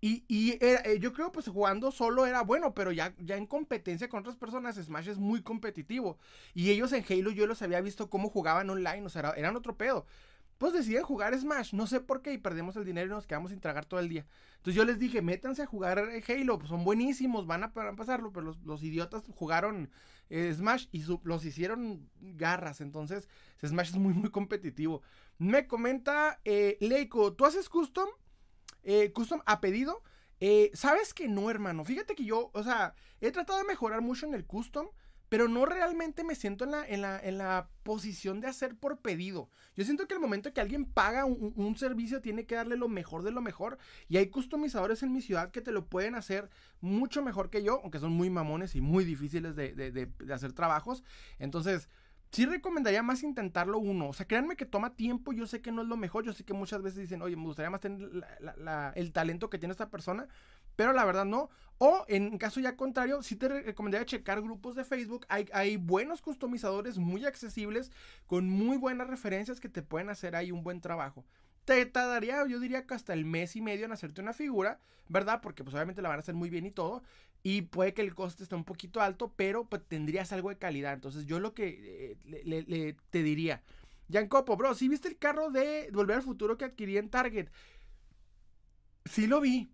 Y, 0.00 0.24
eh, 0.60 0.98
yo 1.00 1.12
creo 1.12 1.32
pues 1.32 1.48
jugando 1.48 1.90
solo 1.90 2.24
era 2.26 2.42
bueno, 2.42 2.72
pero 2.72 2.92
ya, 2.92 3.14
ya 3.18 3.36
en 3.36 3.46
competencia 3.46 4.08
con 4.08 4.20
otras 4.20 4.36
personas, 4.36 4.76
Smash 4.76 5.08
es 5.08 5.18
muy 5.18 5.40
competitivo. 5.42 6.18
Y 6.52 6.70
ellos 6.70 6.92
en 6.92 7.04
Halo 7.08 7.30
yo 7.30 7.46
los 7.46 7.62
había 7.62 7.80
visto 7.80 8.10
cómo 8.10 8.28
jugaban 8.28 8.68
online, 8.68 9.06
o 9.06 9.08
sea, 9.08 9.32
eran 9.36 9.56
otro 9.56 9.76
pedo. 9.76 10.04
Pues 10.58 10.72
deciden 10.72 11.04
jugar 11.04 11.38
Smash, 11.38 11.72
no 11.72 11.86
sé 11.86 12.00
por 12.00 12.20
qué, 12.20 12.32
y 12.32 12.38
perdemos 12.38 12.76
el 12.76 12.84
dinero 12.84 13.06
y 13.06 13.10
nos 13.10 13.26
quedamos 13.26 13.50
sin 13.50 13.60
tragar 13.60 13.86
todo 13.86 14.00
el 14.00 14.08
día. 14.08 14.26
Entonces 14.56 14.74
yo 14.74 14.84
les 14.84 14.98
dije, 14.98 15.22
métanse 15.22 15.62
a 15.62 15.66
jugar 15.66 15.98
Halo, 16.28 16.58
pues 16.58 16.68
son 16.68 16.84
buenísimos, 16.84 17.46
van 17.46 17.62
a, 17.62 17.72
pasarlo, 17.72 18.32
pero 18.32 18.54
los, 18.64 18.82
idiotas 18.82 19.22
jugaron 19.34 19.90
eh, 20.30 20.52
Smash 20.52 20.86
y 20.90 21.04
los 21.22 21.44
hicieron 21.44 22.10
garras, 22.20 22.80
entonces 22.80 23.28
Smash 23.64 23.90
es 23.90 23.96
muy, 23.96 24.14
muy 24.14 24.30
competitivo. 24.30 25.02
Me 25.38 25.66
comenta 25.66 26.40
eh, 26.44 26.76
Leiko, 26.80 27.32
¿tú 27.34 27.44
haces 27.44 27.68
custom? 27.68 28.08
eh, 28.88 29.12
custom 29.12 29.40
a 29.46 29.60
pedido. 29.60 30.02
Eh, 30.40 30.70
Sabes 30.74 31.14
que 31.14 31.28
no, 31.28 31.50
hermano. 31.50 31.84
Fíjate 31.84 32.14
que 32.14 32.24
yo, 32.24 32.50
o 32.54 32.62
sea, 32.62 32.94
he 33.20 33.30
tratado 33.30 33.58
de 33.58 33.66
mejorar 33.66 34.00
mucho 34.00 34.26
en 34.26 34.34
el 34.34 34.46
custom, 34.46 34.88
pero 35.28 35.48
no 35.48 35.66
realmente 35.66 36.24
me 36.24 36.34
siento 36.34 36.64
en 36.64 36.70
la, 36.70 36.86
en 36.86 37.02
la, 37.02 37.20
en 37.20 37.38
la 37.38 37.68
posición 37.82 38.40
de 38.40 38.48
hacer 38.48 38.76
por 38.76 39.00
pedido. 39.00 39.50
Yo 39.76 39.84
siento 39.84 40.06
que 40.06 40.14
el 40.14 40.20
momento 40.20 40.52
que 40.52 40.60
alguien 40.60 40.84
paga 40.84 41.24
un, 41.24 41.76
servicio 41.76 42.20
tiene 42.20 42.46
que 42.46 42.54
darle 42.54 42.76
lo 42.76 42.88
mejor 42.88 43.22
de 43.22 43.30
lo 43.30 43.40
mejor. 43.40 43.78
Y 44.08 44.16
hay 44.16 44.28
customizadores 44.28 45.02
en 45.02 45.12
mi 45.12 45.20
ciudad 45.20 45.50
que 45.50 45.60
te 45.60 45.72
lo 45.72 45.86
pueden 45.86 46.14
hacer 46.14 46.48
mucho 46.80 47.22
mejor 47.22 47.50
que 47.50 47.62
yo, 47.62 47.80
aunque 47.82 47.98
son 47.98 48.12
muy 48.12 48.30
mamones 48.30 48.74
y 48.74 48.80
muy 48.80 49.04
difíciles 49.04 49.54
de, 49.54 49.74
de 49.74 50.32
hacer 50.32 50.52
trabajos. 50.52 51.04
Entonces, 51.38 51.88
sí 52.30 52.46
recomendaría 52.46 53.02
más 53.02 53.22
intentarlo 53.22 53.78
uno. 53.78 54.08
O 54.08 54.12
sea, 54.12 54.26
créanme 54.26 54.56
que 54.56 54.66
toma 54.66 54.94
tiempo. 54.94 55.32
Yo 55.32 55.46
sé 55.46 55.60
que 55.60 55.72
no 55.72 55.82
es 55.82 55.88
lo 55.88 55.96
mejor. 55.96 56.24
Yo 56.24 56.32
sé 56.32 56.44
que 56.44 56.52
muchas 56.52 56.82
veces 56.82 57.00
dicen, 57.00 57.22
oye, 57.22 57.36
me 57.36 57.44
gustaría 57.44 57.70
más 57.70 57.80
tener 57.80 58.08
el 58.94 59.12
talento 59.12 59.50
que 59.50 59.58
tiene 59.58 59.72
esta 59.72 59.90
persona. 59.90 60.28
Pero 60.78 60.92
la 60.92 61.04
verdad 61.04 61.24
no. 61.24 61.50
O 61.78 62.04
en 62.06 62.38
caso 62.38 62.60
ya 62.60 62.76
contrario, 62.76 63.20
sí 63.20 63.34
te 63.34 63.48
recomendaría 63.48 64.06
checar 64.06 64.40
grupos 64.40 64.76
de 64.76 64.84
Facebook. 64.84 65.26
Hay, 65.28 65.48
hay 65.52 65.76
buenos 65.76 66.22
customizadores 66.22 66.98
muy 66.98 67.26
accesibles 67.26 67.90
con 68.28 68.48
muy 68.48 68.76
buenas 68.76 69.08
referencias 69.08 69.58
que 69.58 69.68
te 69.68 69.82
pueden 69.82 70.08
hacer 70.08 70.36
ahí 70.36 70.52
un 70.52 70.62
buen 70.62 70.80
trabajo 70.80 71.24
te 71.64 71.84
tardaría, 71.84 72.46
yo 72.46 72.60
diría 72.60 72.86
que 72.86 72.94
hasta 72.94 73.12
el 73.12 73.26
mes 73.26 73.54
y 73.54 73.60
medio 73.60 73.84
en 73.84 73.92
hacerte 73.92 74.22
una 74.22 74.32
figura, 74.32 74.80
¿verdad? 75.08 75.42
Porque 75.42 75.62
pues 75.62 75.74
obviamente 75.74 76.00
la 76.00 76.08
van 76.08 76.18
a 76.18 76.20
hacer 76.20 76.34
muy 76.34 76.48
bien 76.48 76.64
y 76.64 76.70
todo. 76.70 77.02
Y 77.42 77.60
puede 77.60 77.92
que 77.92 78.00
el 78.00 78.14
coste 78.14 78.42
esté 78.42 78.54
un 78.54 78.64
poquito 78.64 79.02
alto, 79.02 79.34
pero 79.36 79.66
pues 79.66 79.82
tendrías 79.86 80.32
algo 80.32 80.48
de 80.48 80.56
calidad. 80.56 80.94
Entonces 80.94 81.26
yo 81.26 81.40
lo 81.40 81.52
que 81.52 82.16
eh, 82.24 82.44
le, 82.46 82.96
te 83.10 83.22
diría, 83.22 83.62
Copo, 84.30 84.56
bro, 84.56 84.74
¿sí 84.74 84.88
viste 84.88 85.08
el 85.08 85.18
carro 85.18 85.50
de 85.50 85.90
Volver 85.92 86.16
al 86.16 86.22
Futuro 86.22 86.56
que 86.56 86.64
adquirí 86.64 86.96
en 86.96 87.10
Target? 87.10 87.50
Sí 89.04 89.26
lo 89.26 89.42
vi. 89.42 89.70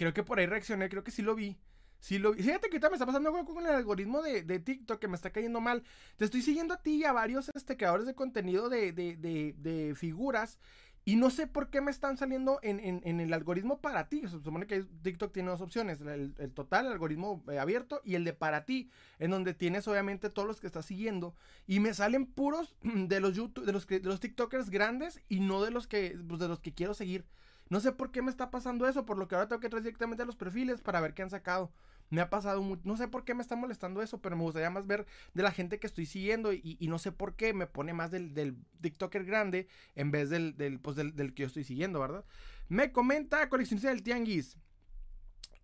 Creo 0.00 0.14
que 0.14 0.22
por 0.22 0.38
ahí 0.38 0.46
reaccioné, 0.46 0.88
creo 0.88 1.04
que 1.04 1.10
sí 1.10 1.20
lo 1.20 1.34
vi. 1.34 1.58
Sí 1.98 2.18
lo 2.18 2.32
vi. 2.32 2.42
Fíjate 2.42 2.70
que 2.70 2.76
ahorita 2.76 2.88
me 2.88 2.94
está 2.94 3.04
pasando 3.04 3.28
algo 3.28 3.44
con 3.44 3.66
el 3.66 3.74
algoritmo 3.74 4.22
de, 4.22 4.42
de, 4.42 4.58
TikTok 4.58 4.98
que 4.98 5.08
me 5.08 5.14
está 5.14 5.28
cayendo 5.28 5.60
mal. 5.60 5.82
Te 6.16 6.24
estoy 6.24 6.40
siguiendo 6.40 6.72
a 6.72 6.82
ti 6.82 6.94
y 6.94 7.04
a 7.04 7.12
varios 7.12 7.50
este, 7.54 7.76
creadores 7.76 8.06
de 8.06 8.14
contenido 8.14 8.70
de, 8.70 8.92
de, 8.92 9.14
de 9.58 9.94
figuras 9.94 10.58
y 11.04 11.16
no 11.16 11.30
sé 11.30 11.46
por 11.46 11.70
qué 11.70 11.80
me 11.80 11.90
están 11.90 12.18
saliendo 12.18 12.60
en, 12.62 13.20
el 13.20 13.32
algoritmo 13.32 13.80
para 13.80 14.08
ti. 14.08 14.20
Se 14.22 14.28
supone 14.28 14.66
que 14.66 14.84
TikTok 15.02 15.32
tiene 15.32 15.50
dos 15.50 15.62
opciones: 15.62 16.00
el, 16.00 16.52
total, 16.52 16.86
el 16.86 16.92
algoritmo 16.92 17.42
eh, 17.50 17.58
abierto, 17.58 18.02
y 18.04 18.16
el 18.16 18.24
de 18.24 18.34
para 18.34 18.64
ti, 18.66 18.90
en 19.18 19.30
donde 19.30 19.54
tienes 19.54 19.88
obviamente 19.88 20.28
todos 20.28 20.46
los 20.46 20.60
que 20.60 20.66
estás 20.66 20.84
siguiendo. 20.84 21.34
Y 21.66 21.80
me 21.80 21.94
salen 21.94 22.26
puros 22.26 22.76
de 22.82 23.20
los 23.20 23.34
YouTube, 23.34 23.64
de 23.64 23.72
los, 23.72 23.86
de 23.86 24.00
los 24.00 24.20
TikTokers 24.20 24.68
grandes 24.68 25.20
y 25.28 25.40
no 25.40 25.62
de 25.62 25.70
los 25.70 25.86
que, 25.86 26.18
pues, 26.28 26.38
de 26.38 26.48
los 26.48 26.60
que 26.60 26.74
quiero 26.74 26.92
seguir. 26.92 27.24
No 27.70 27.78
sé 27.78 27.92
por 27.92 28.10
qué 28.10 28.20
me 28.20 28.30
está 28.30 28.50
pasando 28.50 28.88
eso, 28.88 29.06
por 29.06 29.16
lo 29.16 29.28
que 29.28 29.36
ahora 29.36 29.46
tengo 29.48 29.60
que 29.60 29.68
entrar 29.68 29.82
directamente 29.82 30.24
a 30.24 30.26
los 30.26 30.34
perfiles 30.34 30.80
para 30.80 31.00
ver 31.00 31.14
qué 31.14 31.22
han 31.22 31.30
sacado. 31.30 31.72
Me 32.10 32.20
ha 32.20 32.28
pasado 32.28 32.60
mucho, 32.60 32.82
no 32.84 32.96
sé 32.96 33.06
por 33.06 33.24
qué 33.24 33.32
me 33.32 33.42
está 33.42 33.54
molestando 33.54 34.02
eso, 34.02 34.20
pero 34.20 34.36
me 34.36 34.42
gustaría 34.42 34.70
más 34.70 34.88
ver 34.88 35.06
de 35.34 35.44
la 35.44 35.52
gente 35.52 35.78
que 35.78 35.86
estoy 35.86 36.04
siguiendo 36.04 36.52
y, 36.52 36.76
no 36.88 36.98
sé 36.98 37.12
por 37.12 37.36
qué 37.36 37.54
me 37.54 37.68
pone 37.68 37.94
más 37.94 38.10
del, 38.10 38.34
del 38.34 38.56
TikToker 38.80 39.24
grande 39.24 39.68
en 39.94 40.10
vez 40.10 40.30
del, 40.30 40.56
del, 40.56 40.80
pues 40.80 40.96
del, 40.96 41.14
que 41.32 41.42
yo 41.42 41.46
estoy 41.46 41.62
siguiendo, 41.62 42.00
¿verdad? 42.00 42.24
Me 42.68 42.90
comenta 42.90 43.48
coleccionista 43.48 43.90
del 43.90 44.02
Tianguis. 44.02 44.56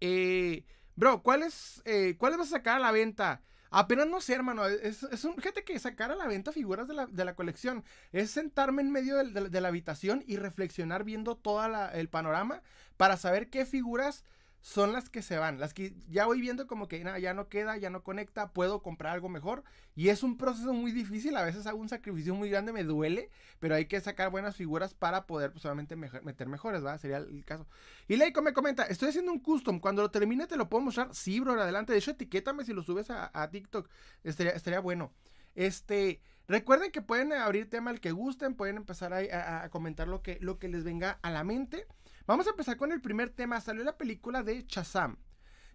Eh, 0.00 0.64
bro, 0.94 1.24
¿cuáles, 1.24 1.82
eh, 1.84 2.14
¿cuáles 2.16 2.38
vas 2.38 2.48
a 2.48 2.58
sacar 2.58 2.76
a 2.76 2.80
la 2.80 2.92
venta? 2.92 3.42
Apenas 3.70 4.06
no 4.06 4.20
sé, 4.20 4.34
hermano. 4.34 4.66
Es, 4.66 5.02
es 5.02 5.24
un, 5.24 5.36
fíjate 5.36 5.64
que 5.64 5.78
sacar 5.78 6.10
a 6.10 6.16
la 6.16 6.26
venta 6.26 6.52
figuras 6.52 6.88
de 6.88 6.94
la, 6.94 7.06
de 7.06 7.24
la 7.24 7.34
colección 7.34 7.84
es 8.12 8.30
sentarme 8.30 8.82
en 8.82 8.90
medio 8.90 9.16
de, 9.16 9.30
de, 9.30 9.48
de, 9.48 9.60
la 9.60 9.68
habitación 9.68 10.24
y 10.26 10.36
reflexionar 10.36 11.04
viendo 11.04 11.36
todo 11.36 11.64
el 11.92 12.08
panorama 12.08 12.62
para 12.96 13.16
saber 13.16 13.50
qué 13.50 13.66
figuras 13.66 14.24
son 14.60 14.92
las 14.92 15.08
que 15.08 15.22
se 15.22 15.38
van, 15.38 15.60
las 15.60 15.72
que 15.72 15.94
ya 16.08 16.26
voy 16.26 16.40
viendo 16.40 16.66
como 16.66 16.88
que 16.88 17.04
ya 17.20 17.34
no 17.34 17.48
queda, 17.48 17.76
ya 17.76 17.88
no 17.88 18.02
conecta, 18.02 18.52
puedo 18.52 18.82
comprar 18.82 19.14
algo 19.14 19.28
mejor. 19.28 19.62
Y 19.94 20.08
es 20.08 20.22
un 20.22 20.36
proceso 20.36 20.72
muy 20.72 20.92
difícil, 20.92 21.36
a 21.36 21.44
veces 21.44 21.66
hago 21.66 21.78
un 21.78 21.88
sacrificio 21.88 22.34
muy 22.34 22.50
grande, 22.50 22.72
me 22.72 22.82
duele, 22.82 23.30
pero 23.60 23.74
hay 23.76 23.86
que 23.86 24.00
sacar 24.00 24.30
buenas 24.30 24.56
figuras 24.56 24.92
para 24.92 25.26
poder 25.26 25.52
pues, 25.52 25.62
solamente 25.62 25.94
meter 25.94 26.48
mejores, 26.48 26.84
¿va? 26.84 26.98
Sería 26.98 27.18
el 27.18 27.44
caso. 27.44 27.66
Y 28.08 28.16
Leico 28.16 28.42
me 28.42 28.52
comenta, 28.52 28.82
estoy 28.84 29.10
haciendo 29.10 29.32
un 29.32 29.38
custom, 29.38 29.78
cuando 29.78 30.02
lo 30.02 30.10
termine 30.10 30.46
te 30.46 30.56
lo 30.56 30.68
puedo 30.68 30.84
mostrar. 30.84 31.14
Sí, 31.14 31.38
bro, 31.40 31.60
adelante. 31.60 31.92
De 31.92 31.98
hecho, 31.98 32.10
etiquétame 32.10 32.64
si 32.64 32.72
lo 32.72 32.82
subes 32.82 33.10
a, 33.10 33.30
a 33.32 33.50
TikTok, 33.50 33.88
estaría, 34.24 34.52
estaría 34.52 34.80
bueno. 34.80 35.12
Este... 35.54 36.20
Recuerden 36.48 36.92
que 36.92 37.02
pueden 37.02 37.32
abrir 37.32 37.68
tema 37.68 37.90
al 37.90 38.00
que 38.00 38.12
gusten, 38.12 38.54
pueden 38.54 38.76
empezar 38.76 39.12
a, 39.12 39.64
a, 39.64 39.68
comentar 39.68 40.06
lo 40.06 40.22
que, 40.22 40.38
lo 40.40 40.60
que 40.60 40.68
les 40.68 40.84
venga 40.84 41.18
a 41.22 41.30
la 41.30 41.42
mente. 41.42 41.88
Vamos 42.26 42.46
a 42.46 42.50
empezar 42.50 42.76
con 42.76 42.90
el 42.92 43.00
primer 43.00 43.30
tema. 43.30 43.60
Salió 43.60 43.84
la 43.84 43.96
película 43.96 44.42
de 44.42 44.64
Shazam. 44.66 45.16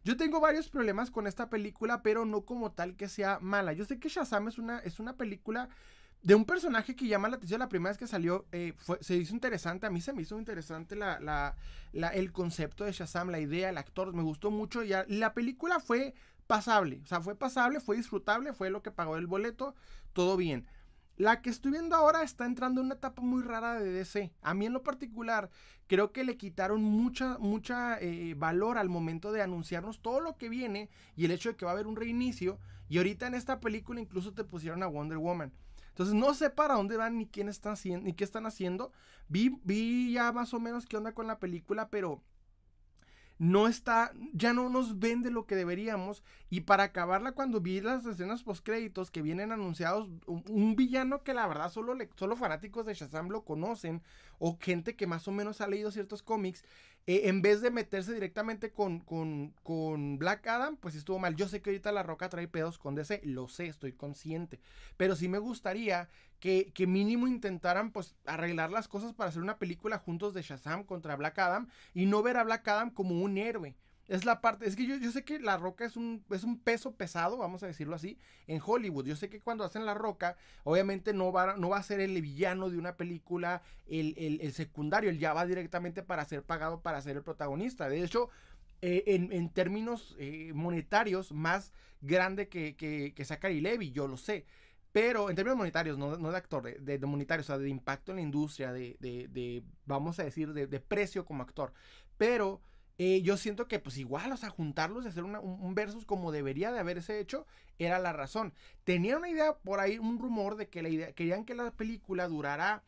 Yo 0.04 0.18
tengo 0.18 0.40
varios 0.40 0.68
problemas 0.70 1.12
con 1.12 1.28
esta 1.28 1.50
película, 1.50 2.02
pero 2.02 2.26
no 2.26 2.42
como 2.42 2.72
tal 2.72 2.96
que 2.96 3.08
sea 3.08 3.40
mala. 3.40 3.72
Yo 3.74 3.86
sé 3.86 4.00
que 4.00 4.10
Shazam 4.10 4.48
es 4.48 4.58
una, 4.58 4.80
es 4.80 5.00
una 5.00 5.16
película 5.16 5.70
de 6.24 6.36
un 6.36 6.46
personaje 6.46 6.96
que 6.96 7.08
llama 7.08 7.30
la 7.30 7.38
atención. 7.38 7.60
La 7.60 7.70
primera 7.70 7.92
vez 7.92 7.98
que 7.98 8.08
salió 8.08 8.46
eh, 8.52 8.74
se 9.00 9.16
hizo 9.16 9.34
interesante. 9.34 9.86
A 9.86 9.92
mí 9.92 10.02
se 10.02 10.12
me 10.12 10.24
hizo 10.24 10.38
interesante 10.38 10.96
la, 10.96 11.56
el 11.94 12.32
concepto 12.32 12.84
de 12.84 12.92
Shazam, 12.92 13.30
la 13.30 13.40
idea, 13.40 13.70
el 13.70 13.78
actor. 13.78 14.14
Me 14.14 14.24
gustó 14.24 14.52
mucho. 14.52 14.84
Y 14.84 14.90
la 15.08 15.34
película 15.34 15.80
fue 15.80 16.16
pasable. 16.48 17.00
O 17.04 17.08
sea, 17.08 17.22
fue 17.22 17.36
pasable, 17.36 17.80
fue 17.80 17.96
disfrutable, 17.96 18.54
fue 18.54 18.70
lo 18.72 18.82
que 18.82 18.92
pagó 18.92 19.16
el 19.16 19.28
boleto. 19.28 19.76
Todo 20.14 20.36
bien. 20.36 20.68
La 21.22 21.44
que 21.44 21.52
estoy 21.52 21.74
viendo 21.74 21.96
ahora 21.96 22.24
está 22.24 22.48
entrando 22.48 22.82
en 22.82 22.88
una 22.88 22.96
etapa 22.96 23.22
muy 23.22 23.44
rara 23.44 23.80
de 23.80 23.92
DC. 23.92 24.32
A 24.42 24.56
mí 24.56 24.66
en 24.66 24.74
lo 24.74 24.82
particular, 24.82 25.52
creo 25.86 26.12
que 26.12 26.24
le 26.24 26.36
quitaron 26.36 26.82
mucha, 26.82 27.38
mucha 27.38 28.00
eh, 28.00 28.34
valor 28.34 28.80
al 28.80 28.90
momento 28.90 29.32
de 29.32 29.44
anunciarnos 29.44 30.02
todo 30.02 30.20
lo 30.20 30.36
que 30.36 30.50
viene 30.50 30.90
y 31.16 31.26
el 31.26 31.30
hecho 31.30 31.50
de 31.50 31.56
que 31.56 31.64
va 31.64 31.70
a 31.70 31.74
haber 31.76 31.86
un 31.86 31.96
reinicio. 31.96 32.58
Y 32.90 32.98
ahorita 32.98 33.28
en 33.28 33.36
esta 33.36 33.60
película 33.60 34.02
incluso 34.02 34.34
te 34.34 34.44
pusieron 34.44 34.82
a 34.82 34.88
Wonder 34.88 35.20
Woman. 35.20 35.54
Entonces 35.90 36.16
no 36.16 36.34
sé 36.34 36.50
para 36.50 36.74
dónde 36.74 36.98
van 36.98 37.20
ni 37.20 37.28
quién 37.28 37.50
están 37.50 37.74
haciendo, 37.74 38.04
ni 38.04 38.14
qué 38.14 38.24
están 38.24 38.48
haciendo. 38.48 38.92
Vi, 39.28 39.60
vi 39.64 40.14
ya 40.14 40.32
más 40.32 40.56
o 40.56 40.60
menos 40.60 40.88
qué 40.88 40.98
onda 40.98 41.14
con 41.14 41.28
la 41.28 41.38
película, 41.38 41.90
pero 41.90 42.24
no 43.42 43.68
está, 43.68 44.14
ya 44.34 44.54
no 44.54 44.70
nos 44.70 45.00
vende 45.00 45.32
lo 45.32 45.48
que 45.48 45.56
deberíamos. 45.56 46.22
Y 46.52 46.62
para 46.62 46.84
acabarla, 46.84 47.32
cuando 47.32 47.60
vi 47.60 47.82
las 47.82 48.06
escenas 48.06 48.44
post 48.44 48.64
créditos 48.64 49.10
que 49.10 49.24
vienen 49.24 49.52
anunciados, 49.52 50.10
un, 50.28 50.76
villano 50.76 51.24
que 51.24 51.34
la 51.34 51.48
verdad 51.48 51.72
solo, 51.72 51.98
solo 52.18 52.36
fanáticos 52.36 52.86
de 52.86 52.94
Shazam 52.94 53.30
lo 53.30 53.44
conocen, 53.44 54.04
o 54.38 54.60
gente 54.62 54.96
que 54.96 55.08
más 55.08 55.28
o 55.28 55.32
menos 55.32 55.60
ha 55.60 55.66
leído 55.66 55.90
ciertos 55.90 56.22
cómics, 56.22 56.64
eh, 57.08 57.22
en 57.30 57.42
vez 57.42 57.62
de 57.62 57.72
meterse 57.72 58.14
directamente 58.14 58.72
con, 58.72 59.00
con, 59.00 59.56
con, 59.64 60.20
Black 60.20 60.46
Adam, 60.46 60.78
pues 60.78 60.94
estuvo 60.94 61.18
mal. 61.18 61.36
Yo 61.36 61.48
sé 61.48 61.64
que 61.64 61.72
ahorita 61.72 61.92
La 61.92 62.04
Roca 62.04 62.30
trae 62.30 62.48
pedos 62.48 62.78
con 62.78 62.94
DC, 62.94 63.22
lo 63.24 63.48
sé, 63.48 63.66
estoy 63.66 63.94
consciente. 63.94 64.60
Pero 64.98 65.16
sí 65.16 65.28
me 65.28 65.40
gustaría 65.40 66.10
que, 66.42 66.88
mínimo 66.88 67.28
intentaran 67.28 67.92
pues 67.92 68.16
arreglar 68.26 68.72
las 68.72 68.88
cosas 68.88 69.14
para 69.14 69.30
hacer 69.30 69.44
una 69.44 69.60
película 69.60 70.00
juntos 70.00 70.34
de 70.34 70.42
Shazam 70.42 70.84
contra 70.84 71.16
Black 71.16 71.38
Adam 71.38 71.68
y 71.94 72.08
no 72.08 72.24
ver 72.24 72.38
a 72.38 72.44
Black 72.44 72.68
Adam 72.68 72.90
como 72.90 73.22
un 73.22 73.38
héroe. 73.38 73.76
Es 74.08 74.26
la 74.26 74.42
parte, 74.42 74.68
es 74.68 74.76
que 74.76 74.88
yo, 74.88 74.98
yo 74.98 75.12
sé 75.12 75.24
que 75.24 75.40
La 75.40 75.56
Roca 75.56 75.86
es 75.86 75.96
un, 75.96 76.26
es 76.32 76.44
un 76.44 76.60
peso 76.60 76.96
pesado, 76.96 77.38
vamos 77.38 77.62
a 77.64 77.68
decirlo 77.68 77.96
así, 77.96 78.18
en 78.48 78.60
Hollywood. 78.66 79.06
Yo 79.06 79.16
sé 79.16 79.30
que 79.30 79.40
cuando 79.40 79.64
hacen 79.64 79.86
La 79.86 79.94
Roca, 79.94 80.36
obviamente 80.64 81.14
no 81.14 81.32
va, 81.32 81.56
no 81.56 81.70
va 81.70 81.78
a 81.78 81.84
ser 81.84 82.02
el 82.02 82.20
villano 82.22 82.70
de 82.70 82.78
una 82.78 82.98
película, 82.98 83.62
el, 83.88 84.16
el, 84.18 84.42
el 84.42 84.52
secundario, 84.52 85.12
él 85.12 85.20
ya 85.20 85.34
va 85.34 85.46
directamente 85.46 86.02
para 86.02 86.26
ser 86.26 86.44
pagado 86.44 86.82
para 86.82 87.02
ser 87.02 87.16
el 87.16 87.24
protagonista. 87.24 87.88
De 87.88 88.04
hecho, 88.04 88.30
eh, 88.82 89.04
en, 89.06 89.32
en, 89.32 89.50
términos 89.50 90.16
eh, 90.18 90.52
monetarios, 90.56 91.32
más 91.32 91.72
grande 92.02 92.50
que, 92.50 92.76
que, 92.76 93.14
que 93.16 93.26
Zachary 93.26 93.62
Levy, 93.62 93.92
yo 93.92 94.08
lo 94.08 94.18
sé. 94.18 94.46
Pero 94.92 95.30
en 95.30 95.36
términos 95.36 95.58
monetarios, 95.58 95.98
no, 95.98 96.18
no 96.18 96.32
de 96.32 96.38
actor, 96.38 96.64
de, 96.64 96.98
de, 96.98 97.06
monetario, 97.06 97.42
o 97.42 97.46
sea, 97.46 97.58
de 97.58 97.70
impacto 97.70 98.12
en 98.12 98.18
la 98.18 98.22
industria, 98.22 98.74
de, 98.74 98.98
de, 99.00 99.64
vamos 99.86 100.20
a 100.20 100.24
decir, 100.24 100.54
de, 100.54 100.80
precio 100.80 101.26
como 101.26 101.44
actor. 101.44 101.74
Pero 102.18 102.62
eh, 102.98 103.22
yo 103.22 103.38
siento 103.38 103.68
que 103.68 103.80
pues 103.80 103.98
igual, 103.98 104.32
o 104.32 104.38
sea, 104.38 104.50
juntarlos 104.50 105.06
y 105.06 105.08
hacer 105.08 105.24
una, 105.24 105.40
un, 105.40 105.74
versus 105.76 106.06
como 106.06 106.32
debería 106.32 106.72
de 106.72 106.80
haberse 106.80 107.20
hecho, 107.20 107.46
era 107.80 108.00
la 108.00 108.12
razón. 108.12 108.54
Tenía 108.84 109.18
una 109.18 109.30
idea 109.30 109.58
por 109.58 109.80
ahí, 109.80 109.98
un 109.98 110.20
rumor 110.20 110.58
de 110.58 110.70
que 110.70 110.82
la 110.82 110.90
idea, 110.90 111.14
querían 111.14 111.46
que 111.46 111.56
la 111.56 111.72
película 111.72 112.28
durara 112.28 112.84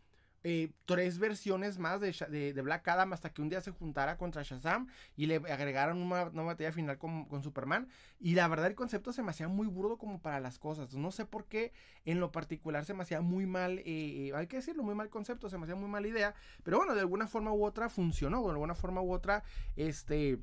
eh, 0.45 0.71
tres 0.85 1.19
versiones 1.19 1.79
más 1.79 2.01
de, 2.01 2.53
Black 2.61 2.87
Adam 2.87 3.13
hasta 3.13 3.29
que 3.31 3.41
un 3.41 3.49
día 3.49 3.61
se 3.61 3.71
juntara 3.71 4.17
contra 4.17 4.43
Shazam 4.43 4.87
y 5.15 5.25
le 5.27 5.35
agregaron 5.35 6.01
una, 6.01 6.25
una 6.25 6.43
batalla 6.43 6.71
final 6.71 6.97
con, 6.97 7.25
con, 7.25 7.43
Superman. 7.43 7.87
Y 8.19 8.35
la 8.35 8.47
verdad 8.47 8.67
el 8.67 8.75
concepto 8.75 9.13
se 9.13 9.23
me 9.23 9.31
hacía 9.31 9.47
muy 9.47 9.67
burdo 9.67 9.97
como 9.97 10.21
para 10.21 10.39
las 10.39 10.59
cosas. 10.59 10.93
No 10.95 11.11
sé 11.11 11.25
por 11.25 11.45
qué 11.45 11.71
en 12.05 12.19
lo 12.19 12.31
particular 12.31 12.83
se 12.85 12.93
me 12.93 13.03
hacía 13.03 13.21
muy 13.21 13.45
mal, 13.45 13.79
eh, 13.79 13.83
eh, 13.85 14.31
hay 14.35 14.47
que 14.47 14.57
decirlo, 14.57 14.83
muy 14.83 14.95
mal 14.95 15.09
concepto, 15.09 15.49
se 15.49 15.57
me 15.57 15.63
hacía 15.63 15.75
muy 15.75 15.89
mala 15.89 16.07
idea. 16.07 16.35
Pero 16.63 16.77
bueno, 16.77 16.93
de 16.93 17.01
alguna 17.01 17.27
forma 17.27 17.53
u 17.53 17.63
otra 17.65 17.89
funcionó, 17.89 18.43
de 18.43 18.51
alguna 18.51 18.75
forma 18.75 19.01
u 19.01 19.13
otra, 19.13 19.43
este 19.75 20.39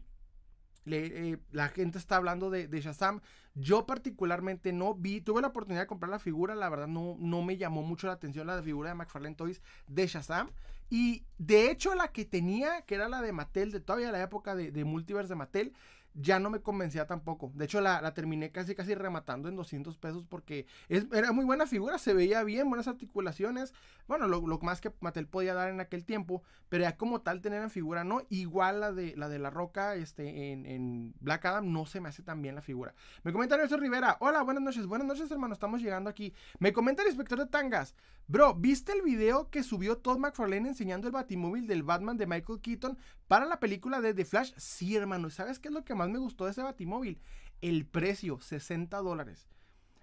eh, 0.87 1.39
la 1.53 1.69
gente 1.69 1.99
está 1.99 2.17
hablando 2.17 2.51
de, 2.51 2.69
de, 2.69 2.81
Shazam. 2.81 3.21
Yo 3.55 3.87
particularmente 3.87 4.73
no 4.73 4.95
vi, 4.95 5.21
tuve 5.21 5.41
la 5.41 5.49
oportunidad 5.49 5.83
de 5.83 5.87
comprar 5.87 6.11
la 6.11 6.19
figura, 6.19 6.55
la 6.55 6.69
verdad 6.69 6.87
no, 6.87 7.17
no 7.19 7.43
me 7.43 7.57
llamó 7.57 7.83
mucho 7.83 8.07
la 8.07 8.15
atención 8.15 8.47
la 8.47 8.63
figura 8.63 8.91
de 8.91 8.95
McFarlane 8.95 9.35
Toys 9.35 9.61
de 9.87 10.07
Shazam. 10.07 10.51
Y 10.89 11.25
de 11.39 11.71
hecho 11.71 11.95
la 11.95 12.09
que 12.09 12.25
tenía, 12.25 12.83
que 12.83 12.97
era 12.97 13.09
la 13.09 13.23
de 13.23 13.33
Mattel, 13.33 13.71
de 13.71 13.81
todavía 13.81 14.11
la 14.11 14.23
época 14.23 14.55
de, 14.55 14.73
de 14.73 14.85
Multiverse 14.85 15.29
de 15.29 15.37
Mattel, 15.37 15.73
ya 16.15 16.39
no 16.41 16.51
me 16.51 16.61
convencía 16.61 17.07
tampoco. 17.07 17.53
De 17.55 17.65
hecho, 17.65 17.81
la, 17.81 18.01
la, 18.01 18.15
terminé 18.15 18.51
casi 18.51 18.75
casi 18.75 18.95
rematando 18.95 19.49
en 19.49 19.57
200 19.57 19.97
pesos 19.99 20.25
porque 20.25 20.67
es, 20.89 21.07
era 21.13 21.33
muy 21.33 21.45
buena 21.45 21.67
figura, 21.67 21.99
se 21.99 22.15
veía 22.15 22.43
bien, 22.43 22.69
buenas 22.69 22.89
articulaciones. 22.89 23.73
Bueno, 24.09 24.27
lo, 24.27 24.47
lo, 24.47 24.59
más 24.59 24.81
que 24.81 24.93
Mattel 25.01 25.27
podía 25.27 25.55
dar 25.55 25.71
en 25.71 25.81
aquel 25.81 26.05
tiempo, 26.05 26.43
pero 26.69 26.83
ya 26.83 26.97
como 26.97 27.21
tal 27.21 27.41
tener 27.41 27.63
en 27.63 27.71
figura, 27.71 28.05
no. 28.05 28.23
Igual 28.29 28.81
la 28.81 28.93
de 28.93 29.15
la 29.17 29.29
de 29.29 29.39
la 29.39 29.51
roca 29.51 29.95
este, 29.95 30.53
en, 30.53 30.67
en 30.67 31.15
Black 31.21 31.45
Adam 31.45 31.73
no 31.73 31.87
se 31.87 32.01
me 32.01 32.09
hace 32.09 32.23
tan 32.23 32.43
bien 32.43 32.55
la 32.55 32.63
figura. 32.63 32.95
Me 33.23 33.33
comenta 33.33 33.57
Nelson 33.57 33.81
Rivera, 33.81 34.17
hola, 34.21 34.43
buenas 34.43 34.63
noches, 34.63 34.87
buenas 34.87 35.07
noches 35.07 35.31
hermano, 35.31 35.55
estamos 35.55 35.81
llegando 35.81 36.11
aquí. 36.11 36.35
Me 36.59 36.73
comenta 36.73 37.03
el 37.03 37.09
inspector 37.09 37.39
de 37.39 37.47
tangas, 37.47 37.95
bro, 38.27 38.55
¿viste 38.55 38.93
el 38.93 39.03
video 39.03 39.49
que 39.51 39.63
subió 39.63 39.99
Todd 39.99 40.19
McFarlane 40.19 40.69
enseñando 40.69 41.07
el 41.07 41.13
batimóvil 41.13 41.67
del 41.67 41.83
Batman 41.83 42.17
de 42.17 42.27
Michael 42.27 42.61
Keaton 42.61 42.99
para 43.31 43.47
la 43.47 43.61
película 43.61 44.01
de 44.01 44.13
The 44.13 44.25
Flash? 44.25 44.51
Sí, 44.57 44.97
hermano, 44.97 45.31
¿sabes 45.31 45.61
qué 45.61 45.69
es 45.69 45.75
lo 45.75 45.85
que 45.85 45.95
más 45.95 46.09
me 46.09 46.19
gustó 46.19 46.47
de 46.47 46.51
ese 46.51 46.65
batimóvil? 46.65 47.21
El 47.61 47.87
precio, 47.87 48.41
60 48.41 48.97
dólares. 48.99 49.47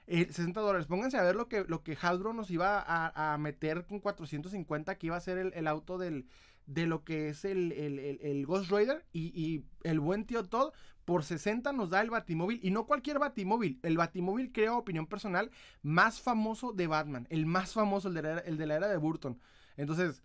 Eh, 0.06 0.28
60 0.32 0.62
dólares. 0.62 0.88
Pónganse 0.88 1.18
a 1.18 1.24
ver 1.24 1.36
lo 1.36 1.50
que, 1.50 1.66
lo 1.66 1.84
que 1.84 1.98
nos 2.34 2.50
iba 2.52 2.86
a, 2.88 3.38
meter 3.38 3.86
con 3.86 4.00
450, 4.00 4.98
que 4.98 5.08
iba 5.08 5.18
a 5.18 5.20
ser 5.20 5.40
el, 5.40 5.68
auto 5.68 5.98
del, 5.98 6.30
de 6.68 6.88
lo 6.88 7.04
que 7.04 7.28
es 7.28 7.44
el, 7.44 7.74
el, 7.74 8.00
el, 8.00 8.46
Ghost 8.46 8.72
Rider. 8.72 9.06
Y, 9.12 9.66
el 9.84 10.00
buen 10.00 10.24
tío 10.24 10.46
Todd, 10.46 10.72
por 11.04 11.26
60 11.26 11.74
nos 11.74 11.90
da 11.90 12.00
el 12.00 12.10
batimóvil. 12.10 12.62
Y 12.64 12.72
no 12.72 12.86
cualquier 12.86 13.20
batimóvil. 13.20 13.78
El 13.84 13.98
batimóvil, 13.98 14.54
creo, 14.54 14.78
opinión 14.78 15.06
personal, 15.06 15.52
más 15.82 16.22
famoso 16.22 16.72
de 16.72 16.88
Batman. 16.88 17.28
El 17.30 17.46
más 17.46 17.74
famoso, 17.74 18.08
el 18.08 18.14
de, 18.14 18.66
la 18.68 18.76
era 18.78 18.88
de 18.88 18.96
Burton. 18.96 19.38
Entonces, 19.76 20.24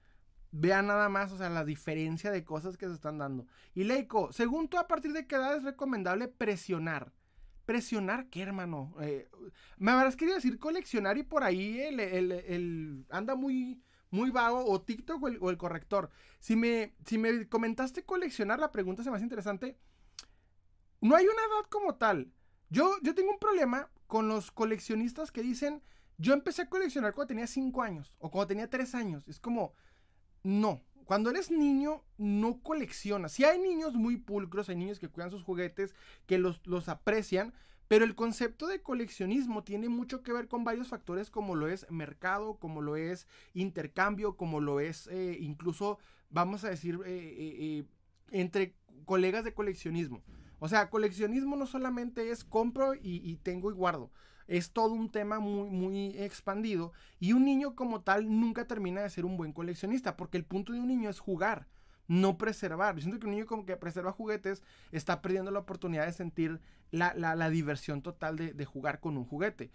Vean 0.55 0.87
nada 0.87 1.09
más, 1.09 1.33
o 1.33 1.39
sea, 1.39 1.49
la 1.49 1.65
diferencia 1.65 2.31
de 2.31 2.45
cosas 2.45 2.77
que 2.77 2.87
se 2.87 2.93
están 2.93 3.19
dando. 3.19 3.47
Y 3.75 3.85
Leico, 3.85 4.31
según 4.33 4.69
tú, 4.69 4.77
a 4.77 4.87
partir 4.87 5.13
de 5.13 5.27
qué 5.27 5.37
edad 5.37 5.57
es 5.57 5.65
recomendable 5.65 6.29
presionar. 6.29 7.11
¿Presionar 7.65 8.29
qué, 8.29 8.43
hermano? 8.43 8.95
Eh, 9.01 9.31
me 9.79 9.93
habrás 9.93 10.15
querido 10.15 10.37
decir 10.37 10.59
coleccionar 10.59 11.17
y 11.17 11.23
por 11.23 11.43
ahí 11.43 11.81
el, 11.81 12.01
el, 12.01 12.33
el 12.33 13.07
anda 13.09 13.35
muy, 13.35 13.81
muy 14.11 14.31
vago, 14.31 14.65
o 14.67 14.83
TikTok 14.83 15.23
o 15.23 15.29
el, 15.29 15.39
o 15.41 15.49
el, 15.49 15.57
corrector. 15.57 16.11
Si 16.39 16.55
me, 16.55 16.95
si 17.07 17.17
me 17.17 17.49
comentaste 17.49 18.05
coleccionar, 18.05 18.59
la 18.59 18.73
pregunta 18.73 19.03
se 19.03 19.11
me 19.11 19.17
hace 19.17 19.25
interesante. 19.25 19.79
No 21.01 21.17
hay 21.17 21.25
una 21.25 21.33
edad 21.33 21.71
como 21.71 21.95
tal. 21.95 22.31
Yo, 22.69 22.97
yo 23.03 23.15
tengo 23.15 23.33
un 23.33 23.39
problema 23.39 23.91
con 24.07 24.29
los 24.29 24.51
coleccionistas 24.51 25.33
que 25.33 25.43
dicen, 25.43 25.83
yo 26.19 26.35
empecé 26.35 26.63
a 26.63 26.69
coleccionar 26.69 27.15
cuando 27.15 27.29
tenía 27.29 27.47
5 27.47 27.83
años 27.83 28.17
o 28.19 28.31
cuando 28.31 28.49
tenía 28.49 28.69
3 28.69 28.95
años. 28.95 29.27
Es 29.29 29.41
como, 29.41 29.75
no. 30.43 30.81
Cuando 31.05 31.31
eres 31.31 31.51
niño, 31.51 32.03
no 32.17 32.63
coleccionas. 32.63 33.33
Si 33.33 33.45
hay 33.45 33.59
niños 33.59 33.95
muy 33.95 34.17
pulcros, 34.17 34.69
hay 34.69 34.77
niños 34.77 34.99
que 34.99 35.09
cuidan 35.09 35.31
sus 35.31 35.43
juguetes, 35.43 35.95
que 36.27 36.39
los, 36.39 36.61
los 36.67 36.89
aprecian, 36.89 37.53
pero 37.89 38.07
el 38.07 38.15
concepto 38.15 38.67
de 38.69 38.81
coleccionismo 38.81 39.65
tiene 39.65 39.91
mucho 39.91 40.23
que 40.23 40.33
ver 40.33 40.49
con 40.49 40.65
varios 40.65 40.89
factores 40.89 41.29
como 41.29 41.55
lo 41.55 41.69
es 41.69 41.87
mercado, 41.91 42.55
como 42.55 42.81
lo 42.81 42.97
es 42.97 43.27
intercambio, 43.53 44.37
como 44.37 44.61
lo 44.61 44.81
es 44.81 45.09
eh, 45.09 45.37
incluso, 45.41 45.99
vamos 46.31 46.65
a 46.65 46.71
decir, 46.71 46.99
eh, 47.05 47.35
eh, 47.39 47.85
entre 48.31 48.75
colegas 49.05 49.45
de 49.45 49.53
coleccionismo. 49.53 50.23
O 50.65 50.69
sea, 50.69 50.91
coleccionismo 50.91 51.57
no 51.57 51.67
solamente 51.67 52.31
es 52.31 52.45
compro 52.45 52.95
y, 52.95 53.35
tengo 53.43 53.73
y 53.73 53.75
guardo. 53.75 54.13
Es 54.47 54.71
todo 54.71 54.95
un 54.95 55.11
tema 55.11 55.41
muy, 55.41 55.69
muy 55.69 56.11
expandido. 56.17 56.93
Y 57.19 57.33
un 57.33 57.45
niño 57.45 57.75
como 57.75 58.03
tal 58.03 58.29
nunca 58.31 58.65
termina 58.69 59.01
de 59.03 59.11
ser 59.11 59.25
un 59.25 59.37
buen 59.37 59.53
coleccionista. 59.53 60.17
Porque 60.17 60.39
el 60.39 60.45
punto 60.45 60.73
de 60.73 60.79
un 60.79 60.87
niño 60.87 61.11
es 61.11 61.19
jugar 61.19 61.67
no 62.07 62.39
preservar. 62.39 62.95
Yo 62.95 63.01
siento 63.01 63.19
que 63.19 63.27
un 63.27 63.33
niño 63.33 63.47
como 63.47 63.67
que 63.67 63.77
preserva 63.77 64.13
juguetes 64.13 64.63
está 64.93 65.21
perdiendo 65.21 65.51
la 65.51 65.59
oportunidad 65.59 66.07
de 66.07 66.13
sentir 66.13 66.61
la, 66.93 67.51
diversión 67.51 68.01
total 68.01 68.37
de, 68.37 68.53
de, 68.53 68.65
jugar 68.65 69.01
con 69.01 69.17
un 69.17 69.25
juguete 69.25 69.73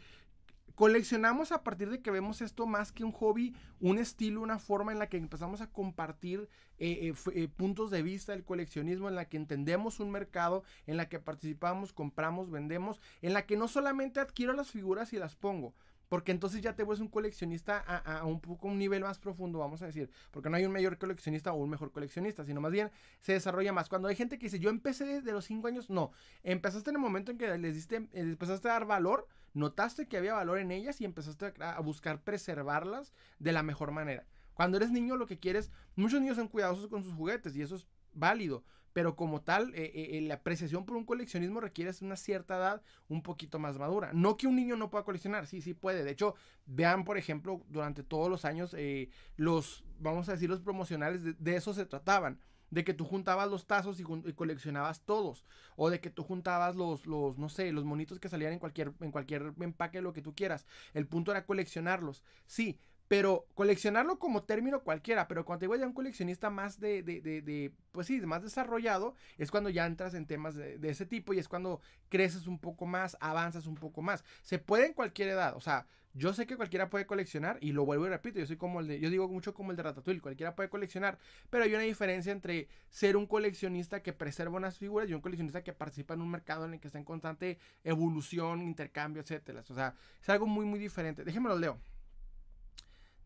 coleccionamos 0.77 1.51
a 1.51 1.63
partir 1.63 1.89
de 1.89 2.03
que 2.03 2.11
vemos 2.11 2.39
esto 2.39 2.67
más 2.67 2.91
que 2.91 3.03
un 3.03 3.11
hobby, 3.11 3.55
un 3.79 3.97
estilo, 3.97 4.41
una 4.41 4.59
forma 4.59 4.91
en 4.91 4.99
la 4.99 5.09
que 5.09 5.17
empezamos 5.17 5.59
a 5.59 5.71
compartir 5.71 6.47
eh, 6.77 7.09
eh, 7.09 7.13
eh, 7.33 7.47
puntos 7.47 7.89
de 7.89 8.03
vista 8.03 8.33
del 8.33 8.43
coleccionismo, 8.43 9.09
en 9.09 9.15
la 9.15 9.25
que 9.25 9.37
entendemos 9.37 9.99
un 9.99 10.11
mercado, 10.11 10.63
en 10.85 10.95
la 10.95 11.09
que 11.09 11.19
participamos, 11.19 11.93
compramos, 11.93 12.51
vendemos, 12.51 13.01
en 13.23 13.33
la 13.33 13.47
que 13.47 13.57
no 13.57 13.67
solamente 13.67 14.19
adquiero 14.19 14.53
las 14.53 14.69
figuras 14.69 15.13
y 15.13 15.17
las 15.17 15.35
pongo, 15.35 15.73
porque 16.09 16.31
entonces 16.31 16.61
ya 16.61 16.75
te 16.75 16.83
vuelves 16.83 17.01
un 17.01 17.07
coleccionista 17.07 17.79
a, 17.79 18.23
un 18.25 18.39
poco 18.39 18.67
un 18.67 18.77
nivel 18.77 19.01
más 19.01 19.17
profundo, 19.17 19.59
vamos 19.59 19.81
a 19.81 19.87
decir. 19.87 20.09
Porque 20.31 20.49
no 20.49 20.57
hay 20.57 20.65
un 20.65 20.71
mayor 20.71 20.97
coleccionista 20.97 21.53
o 21.53 21.55
un 21.55 21.69
mejor 21.69 21.91
coleccionista, 21.91 22.45
sino 22.45 22.61
más 22.61 22.71
bien 22.71 22.91
se 23.19 23.33
desarrolla 23.33 23.73
más. 23.73 23.89
Cuando 23.89 24.07
hay 24.07 24.15
gente 24.15 24.37
que 24.37 24.45
dice, 24.45 24.59
yo 24.59 24.69
empecé 24.69 25.05
desde 25.05 25.31
los 25.31 25.45
5 25.45 25.67
años, 25.67 25.89
no. 25.89 26.11
Empezaste 26.43 26.91
en 26.91 26.97
el 26.97 27.01
momento 27.01 27.31
en 27.31 27.37
que 27.37 27.57
les 27.57 27.75
diste, 27.75 28.07
empezaste 28.13 28.69
a 28.69 28.73
dar 28.73 28.85
valor, 28.85 29.27
notaste 29.57 30.07
que 30.07 30.17
había 30.17 30.33
valor 30.33 30.59
en 30.59 30.71
ellas 30.71 31.01
y 31.01 31.05
empezaste 31.05 31.53
a, 31.59 31.79
buscar 31.81 32.23
preservarlas 32.23 33.13
de 33.39 33.51
la 33.51 33.63
mejor 33.63 33.91
manera. 33.91 34.25
Cuando 34.53 34.77
eres 34.77 34.91
niño, 34.91 35.17
lo 35.17 35.27
que 35.27 35.39
quieres, 35.39 35.71
muchos 35.95 36.19
niños 36.21 36.37
son 36.37 36.47
cuidadosos 36.47 36.87
con 36.87 37.03
sus 37.03 37.13
juguetes 37.13 37.55
y 37.55 37.61
eso 37.61 37.75
es 37.75 37.87
válido 38.13 38.63
pero 38.97 39.15
como 39.15 39.43
tal, 39.43 39.75
eh, 39.75 39.91
eh, 39.93 40.17
eh, 40.17 40.21
la 40.21 40.33
apreciación 40.33 40.83
por 40.83 40.97
un 40.97 41.05
coleccionismo 41.05 41.59
requiere 41.59 41.91
una 42.01 42.15
cierta 42.15 42.57
edad 42.57 42.81
un 43.07 43.21
poquito 43.21 43.59
más 43.59 43.77
madura. 43.77 44.09
No 44.11 44.37
que 44.37 44.47
un 44.47 44.55
niño 44.55 44.75
no 44.75 44.89
pueda 44.89 45.03
coleccionar, 45.03 45.45
sí, 45.45 45.61
sí 45.61 45.75
puede. 45.75 46.03
De 46.03 46.09
hecho, 46.09 46.33
vean, 46.65 47.03
por 47.03 47.19
ejemplo, 47.19 47.61
durante 47.69 48.01
todos 48.01 48.27
los 48.27 48.43
años, 48.43 48.75
los, 49.35 49.83
vamos 49.99 50.29
a 50.29 50.31
decir, 50.31 50.49
los 50.49 50.61
promocionales, 50.61 51.21
de, 51.37 51.55
eso 51.55 51.75
se 51.75 51.85
trataban 51.85 52.39
de 52.69 52.83
que 52.83 52.93
tú 52.93 53.05
juntabas 53.05 53.49
los 53.49 53.65
tazos 53.65 53.99
y, 53.99 54.03
coleccionabas 54.33 55.01
todos 55.01 55.45
o 55.75 55.89
de 55.89 55.99
que 55.99 56.09
tú 56.09 56.23
juntabas 56.23 56.75
los 56.75 57.05
los 57.05 57.37
no 57.37 57.49
sé 57.49 57.71
los 57.71 57.85
monitos 57.85 58.19
que 58.19 58.29
salían 58.29 58.53
en 58.53 58.59
cualquier 58.59 58.93
en 58.99 59.11
cualquier 59.11 59.53
empaque 59.59 60.01
lo 60.01 60.13
que 60.13 60.21
tú 60.21 60.35
quieras. 60.35 60.65
El 60.93 61.07
punto 61.07 61.31
era 61.31 61.45
coleccionarlos. 61.45 62.23
Sí 62.45 62.79
pero 63.07 63.47
coleccionarlo 63.53 64.19
como 64.19 64.43
término 64.43 64.83
cualquiera, 64.83 65.27
pero 65.27 65.45
cuando 65.45 65.59
te 65.59 65.65
digo 65.65 65.75
ya 65.75 65.87
un 65.87 65.93
coleccionista 65.93 66.49
más 66.49 66.79
de, 66.79 67.03
de, 67.03 67.21
de, 67.21 67.73
pues 67.91 68.07
sí, 68.07 68.19
más 68.21 68.43
desarrollado, 68.43 69.15
es 69.37 69.51
cuando 69.51 69.69
ya 69.69 69.85
entras 69.85 70.13
en 70.13 70.25
temas 70.25 70.55
de, 70.55 70.77
ese 70.83 71.05
tipo 71.05 71.33
y 71.33 71.39
es 71.39 71.47
cuando 71.47 71.81
creces 72.09 72.47
un 72.47 72.59
poco 72.59 72.85
más, 72.85 73.17
avanzas 73.19 73.67
un 73.67 73.75
poco 73.75 74.01
más. 74.01 74.23
Se 74.41 74.59
puede 74.59 74.87
en 74.87 74.93
cualquier 74.93 75.29
edad, 75.29 75.55
o 75.55 75.61
sea, 75.61 75.87
yo 76.13 76.33
sé 76.33 76.47
que 76.47 76.57
cualquiera 76.57 76.89
puede 76.89 77.05
coleccionar 77.05 77.59
y 77.61 77.73
lo 77.73 77.85
vuelvo 77.85 78.07
y 78.07 78.09
repito, 78.09 78.39
yo 78.39 78.45
soy 78.47 78.57
como 78.57 78.79
el 78.79 78.87
de, 78.87 78.99
yo 78.99 79.09
digo 79.09 79.27
mucho 79.27 79.53
como 79.53 79.69
el 79.71 79.77
de 79.77 79.83
Ratatouille, 79.83 80.19
cualquiera 80.19 80.55
puede 80.55 80.67
coleccionar, 80.67 81.19
pero 81.51 81.63
hay 81.63 81.73
una 81.73 81.83
diferencia 81.83 82.31
entre 82.31 82.67
ser 82.89 83.15
un 83.15 83.27
coleccionista 83.27 84.01
que 84.01 84.13
preserva 84.13 84.57
unas 84.57 84.79
figuras 84.79 85.07
y 85.09 85.13
un 85.13 85.21
coleccionista 85.21 85.63
que 85.63 85.73
participa 85.73 86.15
en 86.15 86.21
un 86.21 86.31
mercado 86.31 86.65
en 86.65 86.73
el 86.73 86.79
que 86.79 86.87
está 86.87 86.97
en 86.97 87.05
constante 87.05 87.59
evolución, 87.83 88.63
intercambio, 88.63 89.21
etcétera. 89.21 89.63
O 89.69 89.75
sea, 89.75 89.93
es 90.19 90.29
algo 90.29 90.47
muy, 90.47 90.65
muy 90.65 90.79
diferente. 90.79 91.23
Déjenme 91.23 91.49
lo 91.49 91.59
leo. 91.59 91.79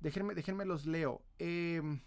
Déjenme, 0.02 0.34
déjenme 0.34 0.66
los 0.66 0.86
leo. 0.86 1.22
Em, 1.38 2.02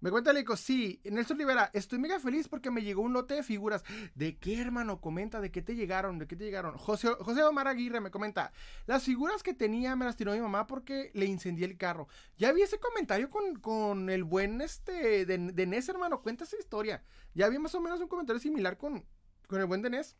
me 0.00 0.12
cuenta 0.12 0.32
Leico, 0.32 0.56
sí, 0.56 1.00
Nelson 1.04 1.38
Rivera, 1.38 1.70
estoy 1.72 1.98
mega 1.98 2.20
feliz 2.20 2.46
porque 2.46 2.70
me 2.70 2.82
llegó 2.82 3.02
un 3.02 3.12
lote 3.12 3.34
de 3.34 3.42
figuras. 3.42 3.82
¿De 4.14 4.38
qué, 4.38 4.60
hermano? 4.60 5.00
Comenta, 5.00 5.40
¿de 5.40 5.50
qué 5.50 5.60
te 5.60 5.74
llegaron? 5.74 6.18
¿De 6.18 6.28
qué 6.28 6.36
te 6.36 6.44
llegaron? 6.44 6.76
José, 6.76 7.08
José 7.20 7.42
Omar 7.42 7.66
Aguirre 7.66 8.00
me 8.00 8.12
comenta, 8.12 8.52
las 8.86 9.02
figuras 9.02 9.42
que 9.42 9.54
tenía 9.54 9.96
me 9.96 10.04
las 10.04 10.16
tiró 10.16 10.32
mi 10.32 10.40
mamá 10.40 10.68
porque 10.68 11.10
le 11.14 11.26
incendié 11.26 11.64
el 11.64 11.76
carro. 11.76 12.06
Ya 12.36 12.52
vi 12.52 12.62
ese 12.62 12.78
comentario 12.78 13.28
con, 13.28 14.10
el 14.10 14.22
buen 14.22 14.60
este 14.60 15.26
de, 15.26 15.38
de 15.38 15.84
hermano, 15.88 16.22
cuenta 16.22 16.44
esa 16.44 16.58
historia. 16.58 17.02
Ya 17.34 17.48
vi 17.48 17.58
más 17.58 17.74
o 17.74 17.80
menos 17.80 18.00
un 18.00 18.08
comentario 18.08 18.40
similar 18.40 18.76
con, 18.78 19.04
con 19.48 19.60
el 19.60 19.66
buen 19.66 19.82
de. 19.82 20.16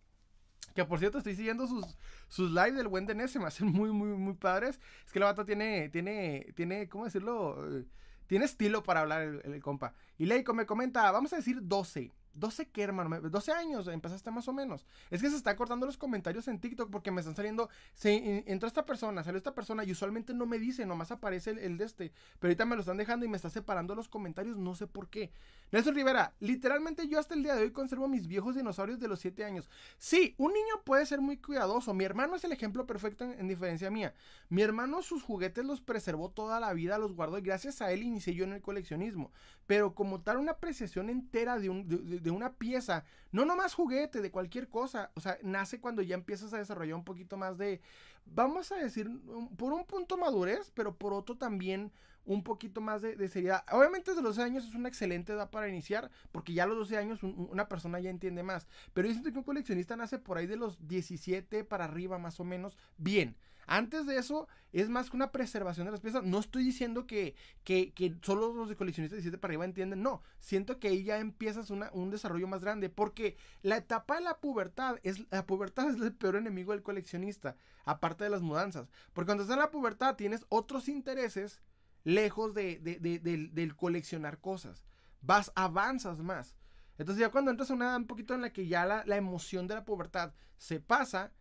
Que 0.79 0.85
por 0.85 1.01
cierto, 1.01 1.19
estoy 1.19 1.35
siguiendo 1.35 1.67
sus, 1.67 1.85
sus 2.29 2.53
lives 2.53 2.77
del 2.77 2.87
buen 2.87 3.05
Denés, 3.05 3.33
se 3.33 3.41
me 3.41 3.47
hacen 3.47 3.67
muy, 3.67 3.91
muy, 3.91 4.11
muy 4.11 4.35
padres. 4.35 4.79
Es 5.05 5.11
que 5.11 5.19
el 5.19 5.25
vato 5.25 5.45
tiene, 5.45 5.89
tiene, 5.89 6.53
tiene, 6.55 6.89
¿cómo 6.89 7.05
decirlo? 7.05 7.83
Tiene 8.29 8.45
estilo 8.45 8.85
para 8.85 9.01
hablar 9.01 9.23
el, 9.23 9.43
el 9.43 9.61
compa. 9.61 9.93
Y 10.19 10.27
Leico 10.27 10.55
me 10.55 10.67
comenta, 10.67 11.11
vamos 11.11 11.33
a 11.33 11.37
decir 11.37 11.59
12. 11.61 12.13
12 12.39 12.69
qué, 12.71 12.83
hermano, 12.83 13.21
12 13.21 13.53
años 13.53 13.89
empezaste 13.89 14.31
más 14.31 14.49
o 14.49 14.53
menos. 14.53 14.87
Es 15.11 15.21
que 15.21 15.31
se 15.31 15.37
están 15.37 15.57
cortando 15.57 15.87
los 15.87 15.97
comentarios 15.97 16.49
en 16.49 16.61
TikTok 16.61 16.91
porque 16.91 17.11
me 17.11 17.21
están 17.21 17.37
saliendo, 17.37 17.69
se 17.95 18.45
entró 18.47 18.67
esta 18.67 18.85
persona, 18.85 19.25
salió 19.25 19.39
esta 19.39 19.55
persona 19.55 19.85
y 19.85 19.93
usualmente 19.93 20.35
no 20.35 20.47
me 20.47 20.59
dice, 20.59 20.87
nomás 20.87 21.11
aparece 21.11 21.51
el, 21.51 21.79
de 21.79 21.85
este, 21.85 22.13
pero 22.39 22.51
ahorita 22.51 22.65
me 22.65 22.77
lo 22.77 22.81
están 22.81 22.97
dejando 22.97 23.27
y 23.27 23.29
me 23.29 23.37
está 23.37 23.51
separando 23.51 23.95
los 23.95 24.09
comentarios, 24.09 24.57
no 24.57 24.75
sé 24.75 24.87
por 24.87 25.09
qué. 25.09 25.31
Nelson 25.71 25.95
Rivera, 25.95 26.33
literalmente 26.41 27.07
yo 27.09 27.19
hasta 27.19 27.35
el 27.35 27.43
día 27.43 27.55
de 27.55 27.63
hoy 27.63 27.73
conservo 27.73 28.09
mis 28.09 28.27
viejos 28.27 28.55
dinosaurios 28.55 28.99
de 28.99 29.09
los 29.09 29.21
7 29.21 29.45
años. 29.45 29.69
Sí, 29.99 30.35
un 30.39 30.53
niño 30.53 30.83
puede 30.85 31.05
ser 31.05 31.21
muy 31.21 31.37
cuidadoso, 31.37 31.93
mi 31.93 32.05
hermano 32.05 32.37
es 32.37 32.45
el 32.45 32.53
ejemplo 32.53 32.87
perfecto 32.87 33.25
en, 33.25 33.49
diferencia 33.49 33.91
mía. 33.91 34.15
Mi 34.49 34.63
hermano 34.63 35.03
sus 35.03 35.23
juguetes 35.23 35.65
los 35.65 35.81
preservó 35.81 36.31
toda 36.31 36.61
la 36.61 36.73
vida, 36.73 36.99
los 36.99 37.15
guardó 37.15 37.39
y 37.39 37.43
gracias 37.43 37.83
a 37.83 37.93
él 37.93 38.03
inicié 38.03 38.35
yo 38.35 38.45
en 38.45 38.53
el 38.53 38.63
coleccionismo. 38.63 39.31
Pero 39.67 39.95
como 39.95 40.23
tal 40.23 40.39
una 40.39 40.53
apreciación 40.53 41.11
entera 41.11 41.59
de, 41.59 41.69
un, 41.69 41.87
de 41.89 42.28
una 42.31 42.55
pieza, 42.55 43.05
no 43.33 43.45
nomás 43.45 43.75
juguete, 43.75 44.21
de 44.21 44.31
cualquier 44.31 44.69
cosa, 44.69 45.11
o 45.15 45.21
sea, 45.21 45.39
nace 45.43 45.81
cuando 45.81 46.03
ya 46.03 46.15
empiezas 46.15 46.53
a 46.53 46.59
desarrollar 46.59 46.95
un 46.95 47.05
poquito 47.05 47.37
más 47.37 47.59
de, 47.59 47.81
vamos 48.27 48.73
a 48.73 48.77
decir, 48.77 49.11
por 49.57 49.73
un 49.73 49.85
punto 49.85 50.17
madurez, 50.17 50.71
pero 50.75 50.97
por 50.97 51.13
otro 51.13 51.37
también 51.37 51.93
un 52.29 52.43
poquito 52.43 52.83
más 52.83 53.01
de, 53.01 53.29
seriedad. 53.29 53.65
Obviamente 53.73 54.11
desde 54.11 54.23
los 54.23 54.37
12 54.37 54.47
años 54.47 54.65
es 54.67 54.75
una 54.75 54.89
excelente 54.89 55.33
edad 55.33 55.51
para 55.51 55.69
iniciar, 55.69 56.11
porque 56.31 56.53
ya 56.53 56.65
a 56.65 56.67
los 56.67 56.77
12 56.77 56.99
años 56.99 57.23
una 57.23 57.69
persona 57.69 58.01
ya 58.01 58.11
entiende 58.11 58.43
más. 58.43 58.69
Pero 58.93 59.09
yo 59.09 59.15
siento 59.15 59.33
que 59.33 59.39
un 59.39 59.45
coleccionista 59.45 59.97
nace 59.97 60.19
por 60.19 60.37
ahí 60.37 60.47
de 60.47 60.57
los 60.57 60.87
17 60.87 61.65
para 61.65 61.87
arriba 61.87 62.19
más 62.19 62.39
o 62.39 62.45
menos 62.45 62.77
bien. 62.99 63.35
Antes 63.69 64.07
de 64.07 64.17
eso, 64.17 64.49
es 64.73 64.89
más 64.89 65.11
que 65.11 65.17
una 65.17 65.31
preservación 65.31 65.85
de 65.85 65.93
las 65.93 66.01
piezas. 66.01 66.25
No 66.25 66.39
estoy 66.39 66.65
diciendo 66.65 67.07
que, 67.07 67.37
que, 67.65 68.17
solo 68.23 68.55
los 68.55 68.71
de 68.71 68.77
coleccionistas 68.77 69.19
de 69.19 69.23
17 69.23 69.39
para 69.39 69.51
arriba 69.53 69.67
entienden. 69.67 70.03
No, 70.03 70.23
siento 70.41 70.79
que 70.81 70.89
ahí 70.89 71.05
ya 71.05 71.19
empiezas 71.19 71.71
un 71.71 72.11
desarrollo 72.11 72.49
más 72.49 72.63
grande. 72.63 72.89
Porque 72.89 73.37
la 73.61 73.77
etapa 73.77 74.15
de 74.15 74.23
la 74.23 74.39
pubertad 74.39 74.97
es, 75.03 75.31
la 75.31 75.47
pubertad 75.47 75.91
es 75.91 76.01
el 76.01 76.15
peor 76.15 76.37
enemigo 76.37 76.73
del 76.73 76.83
coleccionista. 76.83 77.57
Aparte 77.85 78.25
de 78.25 78.31
las 78.31 78.41
mudanzas. 78.41 78.89
Porque 79.13 79.27
cuando 79.27 79.43
estás 79.43 79.57
en 79.57 79.63
la 79.63 79.71
pubertad 79.71 80.17
tienes 80.17 80.47
otros 80.49 80.89
intereses 80.89 81.61
lejos 82.05 82.55
de, 82.55 82.79
del, 82.79 83.77
coleccionar 83.77 84.39
cosas. 84.39 84.87
Vas, 85.21 85.53
avanzas 85.55 86.21
más. 86.21 86.57
Entonces 86.97 87.21
ya 87.21 87.31
cuando 87.31 87.51
entras 87.51 87.71
a 87.71 87.75
una 87.75 87.85
edad 87.87 87.97
un 87.97 88.07
poquito 88.07 88.35
en 88.35 88.41
la 88.41 88.51
que 88.51 88.67
ya 88.67 88.87
la, 88.87 89.05
la 89.05 89.17
emoción 89.17 89.67
de 89.67 89.75
la 89.75 89.85
pubertad 89.85 90.33
se 90.57 90.81
pasa, 90.81 91.33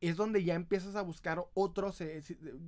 es 0.00 0.16
donde 0.16 0.44
ya 0.44 0.54
empiezas 0.54 0.94
a 0.96 1.02
buscar 1.02 1.44
otros 1.54 2.00
eh, 2.00 2.22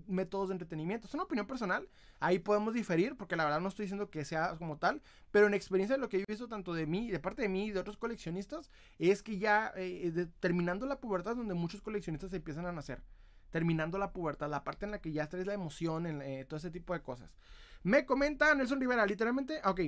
métodos 0.07 0.49
de 0.49 0.55
entretenimiento. 0.55 1.07
Es 1.07 1.15
una 1.15 1.25
opinión 1.25 1.47
personal, 1.47 1.89
ahí 2.19 2.39
podemos 2.39 2.75
diferir, 2.75 3.17
porque 3.17 3.37
la 3.37 3.45
verdad 3.45 3.61
no 3.61 3.69
estoy 3.69 3.85
diciendo 3.85 4.11
que 4.11 4.25
sea 4.25 4.57
como 4.59 4.79
tal, 4.79 5.03
pero 5.31 5.47
en 5.47 5.55
experiencia 5.55 5.97
de 5.97 6.01
lo 6.01 6.09
que 6.09 6.19
he 6.19 6.25
visto 6.27 6.49
tanto 6.49 6.73
de 6.75 6.87
mí, 6.87 7.11
de 7.11 7.21
parte 7.21 7.43
de 7.43 7.49
mí 7.49 7.67
y 7.67 7.71
de 7.71 7.81
otros 7.81 7.97
coleccionistas, 7.97 8.71
es 8.99 9.23
que 9.23 9.39
ya 9.39 9.73
eh, 9.77 10.29
terminando 10.41 10.87
la 10.87 11.01
pubertad 11.01 11.33
es 11.33 11.39
donde 11.39 11.55
muchos 11.55 11.83
coleccionistas 11.83 12.33
empiezan 12.33 12.67
a 12.67 12.73
nacer. 12.73 13.03
Terminando 13.51 13.99
la 13.99 14.13
pubertad, 14.13 14.49
la 14.49 14.63
parte 14.63 14.85
en 14.85 14.93
la 14.93 15.01
que 15.01 15.13
ya 15.13 15.29
traes 15.29 15.47
la 15.47 15.55
emoción, 15.55 16.07
en, 16.07 16.23
eh, 16.23 16.45
todo 16.45 16.59
ese 16.59 16.71
tipo 16.71 16.93
de 16.93 17.03
cosas. 17.03 17.37
Me 17.83 18.05
comenta 18.05 18.55
Nelson 18.55 18.81
Rivera, 18.81 19.07
literalmente, 19.07 19.61
ok, 19.65 19.81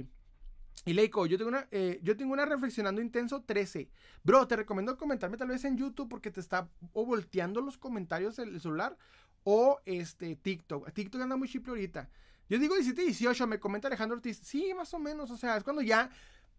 y 0.84 0.94
Leico, 0.94 1.26
yo 1.26 1.38
tengo 1.38 1.48
una, 1.48 1.68
eh, 1.70 2.00
yo 2.02 2.16
tengo 2.16 2.32
una 2.32 2.44
reflexionando 2.44 3.00
intenso 3.00 3.42
13. 3.42 3.88
Bro, 4.24 4.48
te 4.48 4.56
recomiendo 4.56 4.96
comentarme 4.96 5.36
tal 5.36 5.48
vez 5.48 5.64
en 5.64 5.76
YouTube 5.76 6.08
porque 6.08 6.30
te 6.30 6.40
está 6.40 6.68
o 6.92 7.06
volteando 7.06 7.60
los 7.60 7.78
comentarios 7.78 8.38
el 8.40 8.60
celular 8.60 8.96
o 9.44 9.80
este 9.84 10.34
TikTok. 10.34 10.90
TikTok 10.92 11.22
anda 11.22 11.36
muy 11.36 11.48
chiple 11.48 11.70
ahorita. 11.70 12.10
Yo 12.48 12.58
digo 12.58 12.74
17, 12.74 13.00
18, 13.02 13.46
me 13.46 13.60
comenta 13.60 13.86
Alejandro 13.86 14.16
Ortiz. 14.16 14.40
Sí, 14.42 14.74
más 14.74 14.92
o 14.92 14.98
menos, 14.98 15.30
o 15.30 15.36
sea, 15.36 15.56
es 15.56 15.62
cuando 15.62 15.82
ya 15.82 16.10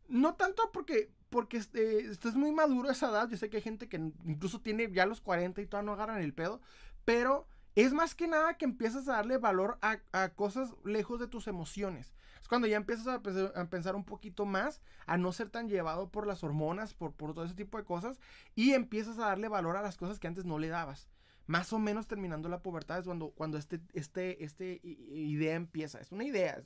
no 0.08 0.36
tanto 0.36 0.72
porque 0.72 1.12
porque 1.30 1.58
este, 1.58 2.00
estás 2.12 2.36
muy 2.36 2.52
maduro 2.52 2.90
esa 2.90 3.10
edad. 3.10 3.30
Yo 3.30 3.36
sé 3.36 3.50
que 3.50 3.58
hay 3.58 3.64
gente 3.64 3.90
que 3.90 3.98
incluso 4.26 4.62
tiene 4.62 4.90
ya 4.92 5.06
los 5.06 5.20
40 5.20 5.62
y 5.62 5.66
todavía 5.66 5.88
no 5.88 5.94
agarran 5.94 6.22
el 6.22 6.34
pedo, 6.34 6.62
pero 7.04 7.48
es 7.76 7.92
más 7.92 8.16
que 8.16 8.28
nada 8.28 8.54
que 8.54 8.66
empiezas 8.66 9.08
a 9.10 9.14
darle 9.14 9.38
valor 9.38 9.80
a 9.82 10.30
cosas 10.30 10.74
lejos 10.86 11.20
de 11.20 11.28
tus 11.28 11.48
emociones. 11.48 12.14
Es 12.44 12.50
cuando 12.50 12.68
ya 12.68 12.76
empiezas 12.76 13.08
a, 13.08 13.22
pensar 13.70 13.96
un 13.96 14.04
poquito 14.04 14.46
más, 14.46 14.82
a 15.06 15.18
no 15.18 15.32
ser 15.32 15.50
tan 15.50 15.70
llevado 15.70 16.10
por 16.10 16.28
las 16.28 16.44
hormonas, 16.44 16.94
por, 16.94 17.14
por 17.14 17.34
todo 17.34 17.46
ese 17.46 17.56
tipo 17.56 17.78
de 17.78 17.86
cosas, 17.86 18.20
y 18.54 18.74
empiezas 18.74 19.18
a 19.18 19.28
darle 19.28 19.48
valor 19.48 19.78
a 19.78 19.82
las 19.82 19.96
cosas 19.96 20.20
que 20.20 20.28
antes 20.28 20.44
no 20.44 20.60
le 20.60 20.68
dabas. 20.68 21.08
Más 21.48 21.72
o 21.72 21.80
menos 21.80 22.06
terminando 22.06 22.50
la 22.50 22.62
pubertad 22.62 23.00
es 23.00 23.06
cuando, 23.06 23.30
cuando 23.30 23.58
este, 23.58 23.80
este, 23.94 24.44
este 24.44 24.82
idea 24.84 25.56
empieza. 25.56 26.02
Es 26.02 26.12
una 26.12 26.26
idea, 26.26 26.62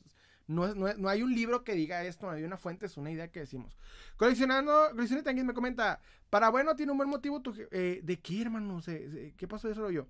No, 0.47 0.73
no, 0.73 1.09
hay 1.09 1.21
un 1.21 1.35
libro 1.35 1.63
que 1.63 1.73
diga 1.73 2.03
esto, 2.03 2.25
no 2.25 2.31
hay 2.31 2.43
una 2.43 2.57
fuente, 2.57 2.87
es 2.87 2.97
una 2.97 3.11
idea 3.11 3.27
que 3.27 3.41
decimos. 3.41 3.77
Coleccionando, 4.15 4.89
Coleccionando 4.95 5.45
me 5.45 5.53
comenta, 5.53 5.99
para 6.31 6.49
bueno 6.49 6.75
tiene 6.75 6.91
un 6.91 6.97
buen 6.97 7.09
motivo, 7.09 7.39
eh, 7.69 8.01
¿de 8.03 8.19
qué 8.19 8.41
hermano? 8.41 8.81
¿Qué 8.83 9.47
pasó 9.47 9.69
eso 9.69 9.91
yo? 9.91 10.07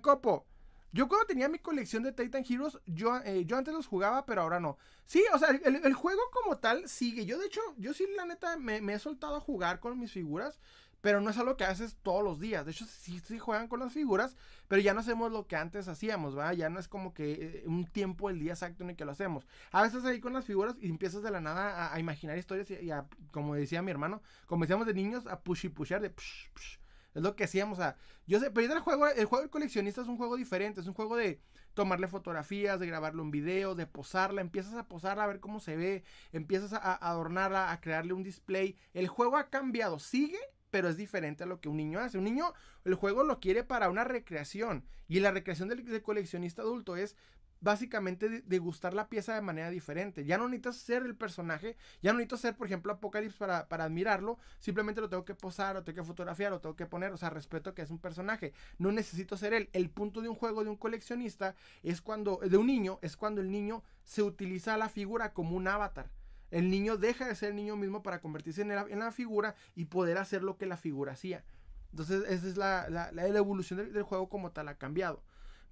Copo, 0.00 0.46
yo 0.92 1.08
cuando 1.08 1.26
tenía 1.26 1.48
mi 1.48 1.58
colección 1.58 2.02
de 2.02 2.12
Titan 2.12 2.44
Heroes, 2.48 2.78
yo, 2.86 3.16
eh, 3.24 3.44
yo 3.46 3.56
antes 3.56 3.72
los 3.72 3.86
jugaba, 3.86 4.26
pero 4.26 4.42
ahora 4.42 4.60
no. 4.60 4.76
Sí, 5.06 5.24
o 5.32 5.38
sea, 5.38 5.48
el, 5.48 5.94
juego 5.94 6.20
como 6.32 6.58
tal 6.58 6.86
sigue. 6.86 7.24
Yo 7.24 7.38
de 7.38 7.46
hecho, 7.46 7.62
yo 7.78 7.94
sí 7.94 8.06
la 8.14 8.26
neta 8.26 8.58
me, 8.58 8.76
he 8.92 8.98
soltado 8.98 9.36
a 9.36 9.40
jugar 9.40 9.80
con 9.80 9.98
mis 9.98 10.12
figuras, 10.12 10.60
pero 11.00 11.22
no 11.22 11.30
es 11.30 11.38
algo 11.38 11.56
que 11.56 11.64
haces 11.64 11.96
todos 12.02 12.22
los 12.22 12.40
días. 12.40 12.66
De 12.66 12.72
hecho, 12.72 12.84
sí, 12.84 13.20
sí 13.20 13.38
juegan 13.38 13.68
con 13.68 13.80
las 13.80 13.92
figuras, 13.94 14.36
pero 14.68 14.82
ya 14.82 14.92
no 14.92 15.00
hacemos 15.00 15.32
lo 15.32 15.46
que 15.46 15.56
antes 15.56 15.88
hacíamos, 15.88 16.36
¿va? 16.36 16.52
Ya 16.52 16.68
no 16.68 16.78
es 16.78 16.88
como 16.88 17.14
que 17.14 17.32
eh, 17.32 17.64
un 17.66 17.86
tiempo, 17.86 18.28
el 18.28 18.38
día 18.38 18.52
exacto 18.52 18.84
en 18.84 18.90
el 18.90 18.96
que 18.96 19.06
lo 19.06 19.12
hacemos. 19.12 19.46
A 19.70 19.82
veces 19.82 20.04
ahí 20.04 20.20
con 20.20 20.34
las 20.34 20.44
figuras 20.44 20.76
y 20.78 20.90
empiezas 20.90 21.22
de 21.22 21.30
la 21.30 21.40
nada 21.40 21.92
a, 21.92 21.98
imaginar 22.00 22.36
historias 22.36 22.70
y, 22.70 22.90
a, 22.90 23.06
como 23.30 23.54
decía 23.54 23.80
mi 23.80 23.90
hermano, 23.90 24.22
como 24.46 24.64
decíamos 24.64 24.86
de 24.86 24.94
niños, 24.94 25.26
a 25.26 25.40
push 25.40 25.64
y 25.66 25.68
pushar 25.70 26.02
de 26.02 26.14
es 27.14 27.22
lo 27.22 27.36
que 27.36 27.44
hacíamos. 27.44 27.78
O 27.78 27.82
sea, 27.82 27.96
yo 28.26 28.40
sé, 28.40 28.50
pero 28.50 28.72
el 28.72 28.80
juego, 28.80 29.06
el 29.06 29.24
juego 29.26 29.42
del 29.42 29.50
coleccionista 29.50 30.02
es 30.02 30.08
un 30.08 30.16
juego 30.16 30.36
diferente. 30.36 30.80
Es 30.80 30.86
un 30.86 30.94
juego 30.94 31.16
de 31.16 31.40
tomarle 31.74 32.08
fotografías, 32.08 32.80
de 32.80 32.86
grabarle 32.86 33.22
un 33.22 33.30
video, 33.30 33.74
de 33.74 33.86
posarla. 33.86 34.40
Empiezas 34.40 34.74
a 34.74 34.88
posarla 34.88 35.24
a 35.24 35.26
ver 35.26 35.40
cómo 35.40 35.60
se 35.60 35.76
ve. 35.76 36.04
Empiezas 36.32 36.72
a, 36.72 36.94
adornarla, 36.94 37.72
a 37.72 37.80
crearle 37.80 38.12
un 38.12 38.22
display. 38.22 38.76
El 38.94 39.08
juego 39.08 39.36
ha 39.36 39.50
cambiado. 39.50 39.98
Sigue, 39.98 40.38
pero 40.70 40.88
es 40.88 40.96
diferente 40.96 41.44
a 41.44 41.46
lo 41.46 41.60
que 41.60 41.68
un 41.68 41.76
niño 41.76 42.00
hace. 42.00 42.18
Un 42.18 42.24
niño, 42.24 42.52
el 42.84 42.94
juego 42.94 43.24
lo 43.24 43.40
quiere 43.40 43.64
para 43.64 43.90
una 43.90 44.04
recreación. 44.04 44.84
Y 45.08 45.20
la 45.20 45.30
recreación 45.30 45.68
del 45.68 46.02
coleccionista 46.02 46.62
adulto 46.62 46.96
es 46.96 47.16
básicamente 47.62 48.42
degustar 48.44 48.92
la 48.92 49.08
pieza 49.08 49.34
de 49.34 49.40
manera 49.40 49.70
diferente. 49.70 50.24
Ya 50.24 50.36
no 50.36 50.48
necesitas 50.48 50.76
ser 50.76 51.04
el 51.04 51.14
personaje, 51.14 51.76
ya 52.02 52.12
no 52.12 52.18
necesito 52.18 52.36
ser, 52.36 52.56
por 52.56 52.66
ejemplo, 52.66 52.92
Apocalypse 52.92 53.38
para, 53.38 53.68
para 53.68 53.84
admirarlo, 53.84 54.38
simplemente 54.58 55.00
lo 55.00 55.08
tengo 55.08 55.24
que 55.24 55.34
posar, 55.34 55.76
lo 55.76 55.84
tengo 55.84 56.02
que 56.02 56.06
fotografiar, 56.06 56.50
lo 56.50 56.60
tengo 56.60 56.76
que 56.76 56.86
poner, 56.86 57.12
o 57.12 57.16
sea, 57.16 57.30
respeto 57.30 57.74
que 57.74 57.82
es 57.82 57.90
un 57.90 57.98
personaje, 57.98 58.52
no 58.78 58.92
necesito 58.92 59.36
ser 59.36 59.54
él. 59.54 59.70
El 59.72 59.88
punto 59.88 60.20
de 60.20 60.28
un 60.28 60.34
juego 60.34 60.64
de 60.64 60.70
un 60.70 60.76
coleccionista 60.76 61.54
es 61.82 62.02
cuando, 62.02 62.38
de 62.38 62.56
un 62.56 62.66
niño, 62.66 62.98
es 63.00 63.16
cuando 63.16 63.40
el 63.40 63.50
niño 63.50 63.82
se 64.04 64.22
utiliza 64.22 64.76
la 64.76 64.88
figura 64.88 65.32
como 65.32 65.56
un 65.56 65.68
avatar. 65.68 66.10
El 66.50 66.68
niño 66.68 66.98
deja 66.98 67.26
de 67.26 67.34
ser 67.34 67.50
el 67.50 67.56
niño 67.56 67.76
mismo 67.76 68.02
para 68.02 68.20
convertirse 68.20 68.60
en 68.60 68.68
la, 68.68 68.86
en 68.88 68.98
la 68.98 69.12
figura 69.12 69.54
y 69.74 69.86
poder 69.86 70.18
hacer 70.18 70.42
lo 70.42 70.58
que 70.58 70.66
la 70.66 70.76
figura 70.76 71.12
hacía. 71.12 71.44
Entonces, 71.92 72.24
esa 72.28 72.48
es 72.48 72.56
la, 72.56 72.88
la, 72.90 73.26
evolución 73.26 73.78
del, 73.78 73.92
del, 73.92 74.02
juego 74.02 74.28
como 74.28 74.50
tal 74.50 74.68
ha 74.68 74.76
cambiado. 74.76 75.22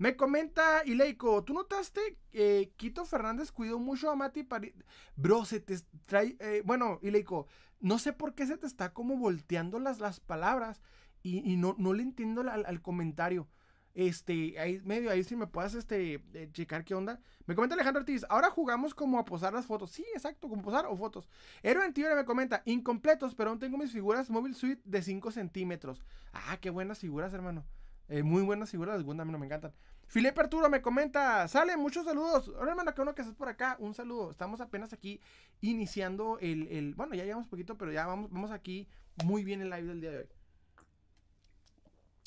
Me 0.01 0.17
comenta 0.17 0.83
Ileiko, 0.87 1.45
¿tú 1.45 1.53
notaste 1.53 2.17
que 2.33 2.73
Quito 2.79 3.05
Fernández 3.05 3.53
cuidó 3.53 3.79
mucho 3.79 4.11
a 4.11 4.17
Mati 4.17 4.45
París? 4.45 4.73
Bro, 5.15 5.45
se 5.45 5.61
te 5.61 5.77
trae... 6.07 6.39
Eh, 6.41 6.63
bueno, 6.65 6.99
Ileiko, 7.03 7.49
no 7.81 7.99
sé 7.99 8.15
por 8.15 8.35
qué 8.35 8.47
se 8.47 8.57
te 8.57 8.67
está 8.67 8.95
como 8.95 9.19
volteando 9.19 9.79
las, 9.79 10.01
las 10.01 10.19
palabras 10.19 10.81
y, 11.23 11.59
no, 11.59 11.75
no, 11.77 11.93
le 11.93 12.03
entiendo 12.03 12.41
al, 12.41 12.81
comentario. 12.81 13.47
Este, 13.93 14.59
ahí 14.59 14.81
medio, 14.87 15.11
ahí 15.11 15.23
si 15.23 15.37
me 15.37 15.47
puedes 15.47 15.75
este, 15.75 16.15
eh, 16.33 16.49
checar 16.51 16.87
qué 16.87 16.95
onda. 16.95 17.21
Me 17.45 17.55
comenta 17.55 17.75
Alejandro 17.75 18.01
Ortiz, 18.01 18.25
ahora 18.31 18.49
jugamos 18.49 18.95
como 18.95 19.19
a 19.19 19.27
posar 19.27 19.53
las 19.53 19.67
fotos. 19.67 19.91
Sí, 19.91 20.07
exacto, 20.15 20.49
como 20.49 20.63
posar 20.63 20.87
o 20.87 20.97
fotos. 20.97 21.29
Héroe 21.63 21.85
Antigua 21.85 22.15
me 22.15 22.25
comenta, 22.25 22.63
incompletos, 22.65 23.35
pero 23.35 23.51
aún 23.51 23.59
tengo 23.59 23.77
mis 23.77 23.93
figuras 23.93 24.31
Mobile 24.31 24.55
Suite 24.55 24.81
de 24.83 25.03
5 25.03 25.31
centímetros. 25.31 26.01
Ah, 26.33 26.57
qué 26.59 26.71
buenas 26.71 27.01
figuras, 27.01 27.35
hermano. 27.35 27.67
Eh, 28.11 28.25
muy 28.25 28.43
buenas 28.43 28.71
figuras, 28.71 28.97
las 28.97 29.05
Gundam, 29.05 29.31
no 29.31 29.39
me 29.39 29.47
encantan. 29.47 29.73
Filipe 30.11 30.41
Arturo 30.41 30.69
me 30.69 30.83
comenta, 30.83 31.47
sale, 31.47 31.77
muchos 31.77 32.05
saludos. 32.05 32.51
Ahora 32.59 32.73
hermano, 32.73 32.93
que 32.93 33.01
uno 33.01 33.15
que 33.15 33.23
estás 33.23 33.37
por 33.37 33.49
acá, 33.49 33.77
un 33.79 33.95
saludo. 33.95 34.33
Estamos 34.33 34.61
apenas 34.61 34.93
aquí 34.93 35.21
iniciando 35.61 36.37
el, 36.41 36.67
el 36.67 36.97
bueno, 36.97 37.15
ya 37.15 37.25
llevamos 37.25 37.47
poquito, 37.47 37.79
pero 37.79 37.93
ya 37.93 38.09
vamos, 38.09 38.29
vamos 38.33 38.51
aquí 38.51 38.89
muy 39.25 39.45
bien 39.45 39.61
el 39.61 39.71
live 39.71 39.85
del 39.85 40.01
día 40.01 40.11
de 40.11 40.19
hoy. 40.19 40.29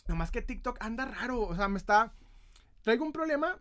Nomás 0.08 0.32
que 0.32 0.42
TikTok 0.42 0.78
anda 0.80 1.04
raro, 1.04 1.42
o 1.42 1.56
sea, 1.58 1.68
me 1.68 1.78
está... 1.78 2.14
Traigo 2.84 3.04
un 3.04 3.12
problema. 3.12 3.60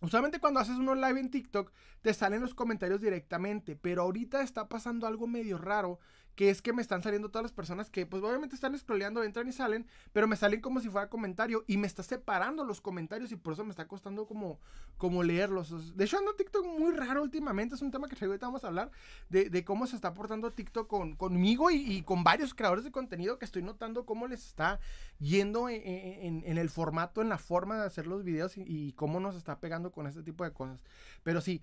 Usualmente 0.00 0.40
cuando 0.40 0.58
haces 0.58 0.76
uno 0.76 0.96
live 0.96 1.20
en 1.20 1.30
TikTok, 1.30 1.70
te 2.02 2.14
salen 2.14 2.40
los 2.40 2.52
comentarios 2.52 3.00
directamente, 3.00 3.76
pero 3.76 4.02
ahorita 4.02 4.42
está 4.42 4.68
pasando 4.68 5.06
algo 5.06 5.28
medio 5.28 5.56
raro 5.56 6.00
que 6.36 6.50
es 6.50 6.62
que 6.62 6.74
me 6.74 6.82
están 6.82 7.02
saliendo 7.02 7.30
todas 7.30 7.44
las 7.44 7.52
personas 7.52 7.90
que 7.90 8.04
pues 8.04 8.22
obviamente 8.22 8.54
están 8.54 8.78
scrolleando, 8.78 9.24
entran 9.24 9.48
y 9.48 9.52
salen, 9.52 9.86
pero 10.12 10.28
me 10.28 10.36
salen 10.36 10.60
como 10.60 10.80
si 10.80 10.90
fuera 10.90 11.08
comentario 11.08 11.64
y 11.66 11.78
me 11.78 11.86
está 11.86 12.02
separando 12.02 12.62
los 12.62 12.82
comentarios 12.82 13.32
y 13.32 13.36
por 13.36 13.54
eso 13.54 13.64
me 13.64 13.70
está 13.70 13.88
costando 13.88 14.26
como, 14.26 14.60
como 14.98 15.22
leerlos. 15.22 15.96
De 15.96 16.04
hecho 16.04 16.18
ando 16.18 16.34
TikTok 16.34 16.66
muy 16.78 16.92
raro 16.92 17.22
últimamente, 17.22 17.74
es 17.74 17.82
un 17.82 17.90
tema 17.90 18.06
que 18.06 18.22
ahorita 18.22 18.46
vamos 18.46 18.64
a 18.64 18.68
hablar 18.68 18.90
de, 19.30 19.64
cómo 19.64 19.86
se 19.86 19.96
está 19.96 20.12
portando 20.12 20.50
TikTok 20.50 20.86
con, 20.86 21.16
conmigo 21.16 21.70
y, 21.70 22.02
con 22.02 22.22
varios 22.22 22.52
creadores 22.54 22.84
de 22.84 22.92
contenido 22.92 23.38
que 23.38 23.46
estoy 23.46 23.62
notando 23.62 24.04
cómo 24.04 24.28
les 24.28 24.46
está 24.46 24.78
yendo 25.18 25.70
en, 25.70 26.58
el 26.58 26.70
formato, 26.70 27.22
en 27.22 27.30
la 27.30 27.38
forma 27.38 27.80
de 27.80 27.86
hacer 27.86 28.06
los 28.06 28.22
videos 28.22 28.58
y, 28.58 28.62
y 28.66 28.92
cómo 28.92 29.20
nos 29.20 29.36
está 29.36 29.58
pegando 29.58 29.90
con 29.90 30.06
este 30.06 30.22
tipo 30.22 30.44
de 30.44 30.52
cosas. 30.52 30.84
Pero 31.22 31.40
sí, 31.40 31.62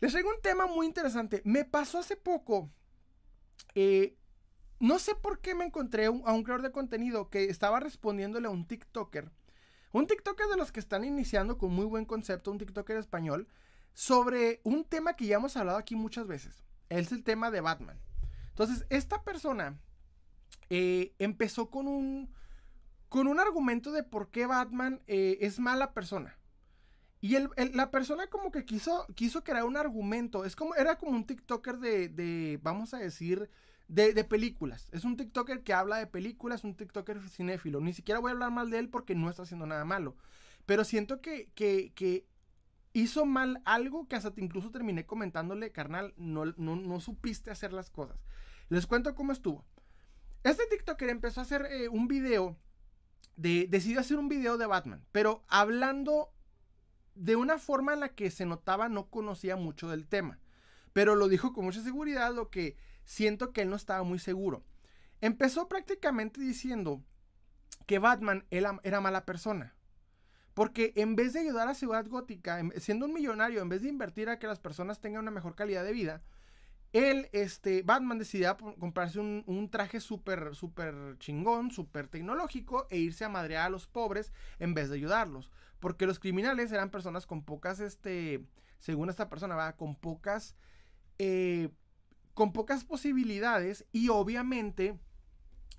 les 0.00 0.10
traigo 0.10 0.30
un 0.30 0.42
tema 0.42 0.66
muy 0.66 0.86
interesante. 0.86 1.40
Me 1.44 1.64
pasó 1.64 2.00
hace 2.00 2.16
poco 2.16 2.68
eh, 3.74 4.16
no 4.80 4.98
sé 4.98 5.14
por 5.14 5.40
qué 5.40 5.54
me 5.54 5.64
encontré 5.64 6.06
a 6.06 6.10
un 6.10 6.42
creador 6.42 6.62
de 6.62 6.72
contenido 6.72 7.30
que 7.30 7.44
estaba 7.44 7.80
respondiéndole 7.80 8.48
a 8.48 8.50
un 8.50 8.66
TikToker. 8.66 9.30
Un 9.92 10.06
TikToker 10.06 10.46
de 10.48 10.56
los 10.56 10.72
que 10.72 10.80
están 10.80 11.04
iniciando 11.04 11.58
con 11.58 11.72
muy 11.72 11.84
buen 11.84 12.04
concepto, 12.04 12.50
un 12.50 12.58
TikToker 12.58 12.96
español, 12.96 13.46
sobre 13.94 14.60
un 14.64 14.84
tema 14.84 15.14
que 15.14 15.26
ya 15.26 15.36
hemos 15.36 15.56
hablado 15.56 15.78
aquí 15.78 15.94
muchas 15.94 16.26
veces. 16.26 16.64
Es 16.88 17.12
el 17.12 17.22
tema 17.22 17.50
de 17.50 17.60
Batman. 17.60 18.00
Entonces, 18.48 18.84
esta 18.90 19.22
persona 19.22 19.78
eh, 20.70 21.14
empezó 21.18 21.70
con 21.70 21.86
un, 21.86 22.34
con 23.08 23.28
un 23.28 23.38
argumento 23.38 23.92
de 23.92 24.02
por 24.02 24.30
qué 24.30 24.46
Batman 24.46 25.00
eh, 25.06 25.38
es 25.40 25.58
mala 25.58 25.92
persona. 25.92 26.36
Y 27.22 27.36
la 27.72 27.92
persona 27.92 28.26
como 28.26 28.50
que 28.50 28.64
quiso, 28.64 29.06
quiso 29.14 29.44
crear 29.44 29.62
un 29.62 29.76
argumento. 29.76 30.44
Es 30.44 30.56
como, 30.56 30.74
era 30.74 30.98
como 30.98 31.12
un 31.12 31.24
TikToker 31.24 31.78
de, 31.78 32.58
vamos 32.64 32.94
a 32.94 32.98
decir, 32.98 33.48
de, 33.86 34.24
películas. 34.24 34.88
Es 34.90 35.04
un 35.04 35.16
TikToker 35.16 35.62
que 35.62 35.72
habla 35.72 35.98
de 35.98 36.08
películas, 36.08 36.64
un 36.64 36.74
TikToker 36.74 37.20
cinéfilo. 37.28 37.80
Ni 37.80 37.92
siquiera 37.92 38.18
voy 38.18 38.30
a 38.30 38.32
hablar 38.32 38.50
mal 38.50 38.70
de 38.70 38.80
él 38.80 38.88
porque 38.88 39.14
no 39.14 39.30
está 39.30 39.44
haciendo 39.44 39.66
nada 39.66 39.84
malo. 39.84 40.16
Pero 40.66 40.82
siento 40.82 41.20
que, 41.20 41.52
que, 41.54 42.26
hizo 42.92 43.24
mal 43.24 43.62
algo 43.66 44.08
que 44.08 44.16
hasta 44.16 44.32
incluso 44.38 44.72
terminé 44.72 45.06
comentándole, 45.06 45.70
carnal, 45.70 46.14
no, 46.16 46.46
no, 46.46 47.00
supiste 47.00 47.52
hacer 47.52 47.72
las 47.72 47.88
cosas. 47.88 48.18
Les 48.68 48.88
cuento 48.88 49.14
cómo 49.14 49.30
estuvo. 49.30 49.64
Este 50.42 50.66
TikToker 50.66 51.08
empezó 51.08 51.38
a 51.38 51.44
hacer 51.44 51.68
eh, 51.70 51.88
un 51.88 52.08
video, 52.08 52.58
de, 53.36 53.68
decidió 53.70 54.00
hacer 54.00 54.18
un 54.18 54.28
video 54.28 54.58
de 54.58 54.66
Batman, 54.66 55.04
pero 55.12 55.44
hablando 55.46 56.32
de 57.14 57.36
una 57.36 57.58
forma 57.58 57.92
en 57.94 58.00
la 58.00 58.08
que 58.10 58.30
se 58.30 58.46
notaba 58.46 58.88
no 58.88 59.08
conocía 59.08 59.56
mucho 59.56 59.88
del 59.88 60.06
tema. 60.06 60.38
Pero 60.92 61.14
lo 61.14 61.28
dijo 61.28 61.52
con 61.52 61.64
mucha 61.64 61.82
seguridad, 61.82 62.34
lo 62.34 62.50
que 62.50 62.76
siento 63.04 63.52
que 63.52 63.62
él 63.62 63.70
no 63.70 63.76
estaba 63.76 64.02
muy 64.02 64.18
seguro. 64.18 64.64
Empezó 65.20 65.68
prácticamente 65.68 66.40
diciendo 66.40 67.02
que 67.86 67.98
Batman 67.98 68.44
era, 68.50 69.00
mala 69.00 69.24
persona. 69.24 69.74
Porque 70.54 70.92
en 70.96 71.16
vez 71.16 71.32
de 71.32 71.40
ayudar 71.40 71.68
a 71.68 71.74
Ciudad 71.74 72.06
Gótica, 72.06 72.60
siendo 72.78 73.06
un 73.06 73.14
millonario, 73.14 73.62
en 73.62 73.68
vez 73.68 73.82
de 73.82 73.88
invertir 73.88 74.28
a 74.28 74.38
que 74.38 74.46
las 74.46 74.58
personas 74.58 75.00
tengan 75.00 75.22
una 75.22 75.30
mejor 75.30 75.54
calidad 75.54 75.84
de 75.84 75.92
vida, 75.92 76.22
él, 76.92 77.30
este, 77.32 77.82
Batman 77.82 78.18
decidió 78.18 78.54
comprarse 78.78 79.18
un, 79.18 79.68
traje 79.70 79.98
súper, 80.00 80.54
súper 80.54 81.16
chingón, 81.18 81.70
súper 81.70 82.08
tecnológico 82.08 82.86
e 82.90 82.98
irse 82.98 83.24
a 83.24 83.30
madrear 83.30 83.66
a 83.66 83.70
los 83.70 83.86
pobres 83.86 84.30
en 84.58 84.74
vez 84.74 84.90
de 84.90 84.96
ayudarlos. 84.96 85.50
Porque 85.82 86.06
los 86.06 86.20
criminales 86.20 86.70
eran 86.70 86.90
personas 86.90 87.26
con 87.26 87.42
pocas, 87.42 87.80
este, 87.80 88.46
según 88.78 89.10
esta 89.10 89.28
persona, 89.28 89.56
¿verdad? 89.56 89.74
Con 89.74 89.96
pocas, 89.96 90.54
eh, 91.18 91.70
con 92.34 92.52
pocas 92.52 92.84
posibilidades 92.84 93.84
y 93.90 94.08
obviamente 94.08 94.96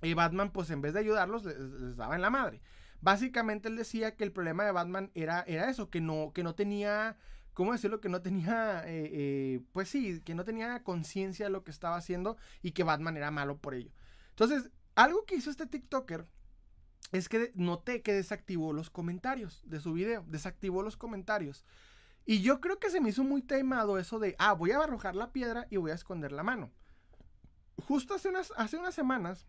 eh, 0.02 0.12
Batman, 0.12 0.52
pues 0.52 0.68
en 0.68 0.82
vez 0.82 0.92
de 0.92 1.00
ayudarlos, 1.00 1.46
les, 1.46 1.96
daba 1.96 2.16
en 2.16 2.20
la 2.20 2.28
madre. 2.28 2.60
Básicamente 3.00 3.68
él 3.68 3.76
decía 3.76 4.14
que 4.14 4.24
el 4.24 4.32
problema 4.32 4.62
de 4.66 4.72
Batman 4.72 5.10
era, 5.14 5.40
era 5.46 5.70
eso, 5.70 5.88
que 5.88 6.02
no, 6.02 6.32
que 6.34 6.42
no 6.42 6.54
tenía, 6.54 7.16
¿cómo 7.54 7.72
decirlo? 7.72 8.02
Que 8.02 8.10
no 8.10 8.20
tenía, 8.20 8.82
eh, 8.84 9.62
pues 9.72 9.88
sí, 9.88 10.20
que 10.20 10.34
no 10.34 10.44
tenía 10.44 10.82
conciencia 10.82 11.46
de 11.46 11.50
lo 11.50 11.64
que 11.64 11.70
estaba 11.70 11.96
haciendo 11.96 12.36
y 12.60 12.72
que 12.72 12.84
Batman 12.84 13.16
era 13.16 13.30
malo 13.30 13.56
por 13.56 13.72
ello. 13.72 13.90
Entonces, 14.28 14.68
algo 14.96 15.24
que 15.24 15.36
hizo 15.36 15.48
este 15.50 15.66
TikToker 15.66 16.26
es 17.14 17.28
que 17.28 17.52
noté 17.54 18.02
que 18.02 18.12
desactivó 18.12 18.72
los 18.72 18.90
comentarios 18.90 19.62
de 19.66 19.78
su 19.78 19.92
video, 19.92 20.24
desactivó 20.26 20.82
los 20.82 20.96
comentarios. 20.96 21.64
Y 22.26 22.42
yo 22.42 22.60
creo 22.60 22.80
que 22.80 22.90
se 22.90 23.00
me 23.00 23.10
hizo 23.10 23.22
muy 23.22 23.40
taimado 23.40 23.98
eso 23.98 24.18
de, 24.18 24.34
ah, 24.40 24.52
voy 24.52 24.72
a 24.72 24.82
arrojar 24.82 25.14
la 25.14 25.30
piedra 25.30 25.68
y 25.70 25.76
voy 25.76 25.92
a 25.92 25.94
esconder 25.94 26.32
la 26.32 26.42
mano. 26.42 26.72
Justo 27.86 28.14
hace 28.14 28.28
unas, 28.30 28.52
hace 28.56 28.78
unas 28.78 28.96
semanas, 28.96 29.46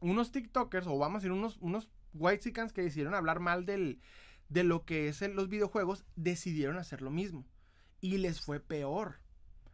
unos 0.00 0.32
TikTokers, 0.32 0.86
o 0.86 0.96
vamos 0.96 1.16
a 1.16 1.18
decir, 1.18 1.32
unos, 1.32 1.58
unos 1.58 1.90
whitesicans 2.14 2.72
que 2.72 2.80
decidieron 2.80 3.14
hablar 3.14 3.40
mal 3.40 3.66
del, 3.66 4.00
de 4.48 4.64
lo 4.64 4.86
que 4.86 5.08
es 5.08 5.20
los 5.20 5.50
videojuegos, 5.50 6.06
decidieron 6.16 6.78
hacer 6.78 7.02
lo 7.02 7.10
mismo. 7.10 7.44
y 8.00 8.16
les 8.16 8.40
fue 8.40 8.58
peor. 8.58 9.20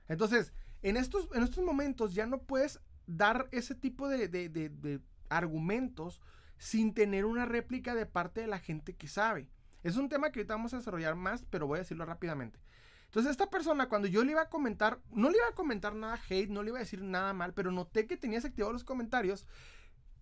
Entonces, 0.08 0.52
en 0.82 0.96
estos, 0.96 1.28
en 1.34 1.44
estos 1.44 1.64
momentos 1.64 2.14
ya 2.14 2.26
no 2.26 2.42
puedes 2.42 2.80
dar 3.06 3.48
ese 3.52 3.76
tipo 3.76 4.08
de, 4.08 4.26
de 4.26 5.00
argumentos 5.28 6.20
sin 6.58 6.94
tener 6.94 7.24
una 7.24 7.44
réplica 7.44 7.94
de 7.94 8.06
parte 8.06 8.40
de 8.40 8.46
la 8.46 8.58
gente 8.58 8.94
que 8.94 9.08
sabe. 9.08 9.50
Es 9.82 9.96
un 9.96 10.08
tema 10.08 10.30
que 10.30 10.40
ahorita 10.40 10.54
vamos 10.54 10.74
a 10.74 10.78
desarrollar 10.78 11.14
más, 11.14 11.44
pero 11.50 11.66
voy 11.66 11.76
a 11.76 11.82
decirlo 11.82 12.04
rápidamente. 12.04 12.58
Entonces, 13.06 13.30
esta 13.30 13.48
persona, 13.48 13.88
cuando 13.88 14.08
yo 14.08 14.24
le 14.24 14.32
iba 14.32 14.42
a 14.42 14.48
comentar, 14.48 15.00
no 15.12 15.30
le 15.30 15.38
iba 15.38 15.46
a 15.48 15.54
comentar 15.54 15.94
nada 15.94 16.20
hate, 16.28 16.50
no 16.50 16.62
le 16.62 16.70
iba 16.70 16.78
a 16.78 16.82
decir 16.82 17.02
nada 17.02 17.32
mal, 17.32 17.54
pero 17.54 17.70
noté 17.70 18.06
que 18.06 18.16
tenías 18.16 18.44
activados 18.44 18.72
los 18.72 18.84
comentarios, 18.84 19.46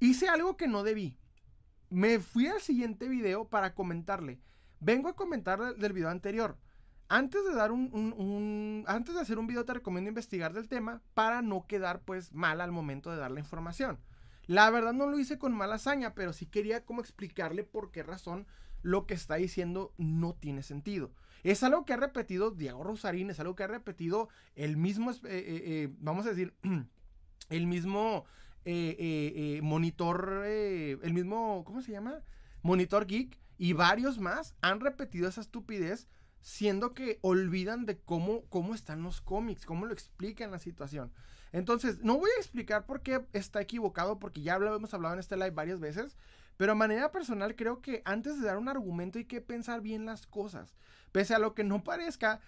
hice 0.00 0.28
algo 0.28 0.56
que 0.56 0.68
no 0.68 0.82
debí. 0.82 1.18
Me 1.88 2.20
fui 2.20 2.46
al 2.46 2.60
siguiente 2.60 3.08
video 3.08 3.48
para 3.48 3.74
comentarle. 3.74 4.40
Vengo 4.80 5.08
a 5.08 5.16
comentar 5.16 5.76
del 5.76 5.92
video 5.92 6.10
anterior. 6.10 6.58
Antes 7.08 7.44
de 7.44 7.54
dar 7.54 7.72
un, 7.72 7.90
un, 7.92 8.84
antes 8.86 9.14
de 9.14 9.20
hacer 9.20 9.38
un 9.38 9.46
video 9.46 9.64
te 9.64 9.74
recomiendo 9.74 10.08
investigar 10.08 10.52
del 10.52 10.68
tema 10.68 11.02
para 11.14 11.42
no 11.42 11.66
quedar 11.66 12.02
pues 12.02 12.32
mal 12.32 12.60
al 12.60 12.72
momento 12.72 13.10
de 13.10 13.18
dar 13.18 13.30
la 13.30 13.40
información. 13.40 13.98
La 14.46 14.70
verdad 14.70 14.92
no 14.92 15.06
lo 15.06 15.18
hice 15.18 15.38
con 15.38 15.54
mala 15.54 15.76
hazaña, 15.76 16.14
pero 16.14 16.32
sí 16.32 16.46
quería 16.46 16.84
como 16.84 17.00
explicarle 17.00 17.64
por 17.64 17.90
qué 17.90 18.02
razón 18.02 18.46
lo 18.82 19.06
que 19.06 19.14
está 19.14 19.36
diciendo 19.36 19.94
no 19.96 20.34
tiene 20.34 20.62
sentido. 20.62 21.10
Es 21.42 21.62
algo 21.62 21.84
que 21.84 21.94
ha 21.94 21.96
repetido 21.96 22.50
Diego 22.50 22.84
Rosarín, 22.84 23.30
es 23.30 23.40
algo 23.40 23.54
que 23.54 23.64
ha 23.64 23.68
repetido 23.68 24.28
el 24.54 24.76
mismo, 24.76 25.10
eh, 25.10 25.16
eh, 25.24 25.62
eh, 25.64 25.88
vamos 25.98 26.26
a 26.26 26.30
decir, 26.30 26.54
el 27.48 27.66
mismo 27.66 28.24
monitor, 29.62 30.44
el 30.46 31.12
mismo, 31.12 31.64
¿cómo 31.66 31.82
se 31.82 31.92
llama? 31.92 32.22
Monitor 32.62 33.06
Geek 33.06 33.38
y 33.58 33.74
varios 33.74 34.18
más 34.18 34.54
han 34.62 34.80
repetido 34.80 35.28
esa 35.28 35.42
estupidez 35.42 36.08
siendo 36.40 36.94
que 36.94 37.18
olvidan 37.20 37.84
de 37.84 37.98
cómo, 37.98 38.42
cómo 38.48 38.74
están 38.74 39.02
los 39.02 39.20
cómics, 39.20 39.66
cómo 39.66 39.84
lo 39.84 39.92
explican 39.92 40.50
la 40.50 40.58
situación. 40.58 41.12
Entonces, 41.54 42.02
no 42.02 42.18
voy 42.18 42.30
a 42.36 42.40
explicar 42.40 42.84
por 42.84 43.00
qué 43.00 43.24
está 43.32 43.60
equivocado, 43.60 44.18
porque 44.18 44.42
ya 44.42 44.58
lo 44.58 44.74
hemos 44.74 44.92
hablado 44.92 45.14
en 45.14 45.20
este 45.20 45.36
live 45.36 45.52
varias 45.52 45.78
veces, 45.78 46.16
pero 46.56 46.72
a 46.72 46.74
manera 46.74 47.12
personal 47.12 47.54
creo 47.54 47.80
que 47.80 48.02
antes 48.04 48.40
de 48.40 48.46
dar 48.48 48.58
un 48.58 48.68
argumento 48.68 49.20
hay 49.20 49.26
que 49.26 49.40
pensar 49.40 49.80
bien 49.80 50.04
las 50.04 50.26
cosas. 50.26 50.74
Pese 51.12 51.32
a 51.32 51.38
lo 51.38 51.54
que 51.54 51.62
no 51.62 51.84
parezca, 51.84 52.40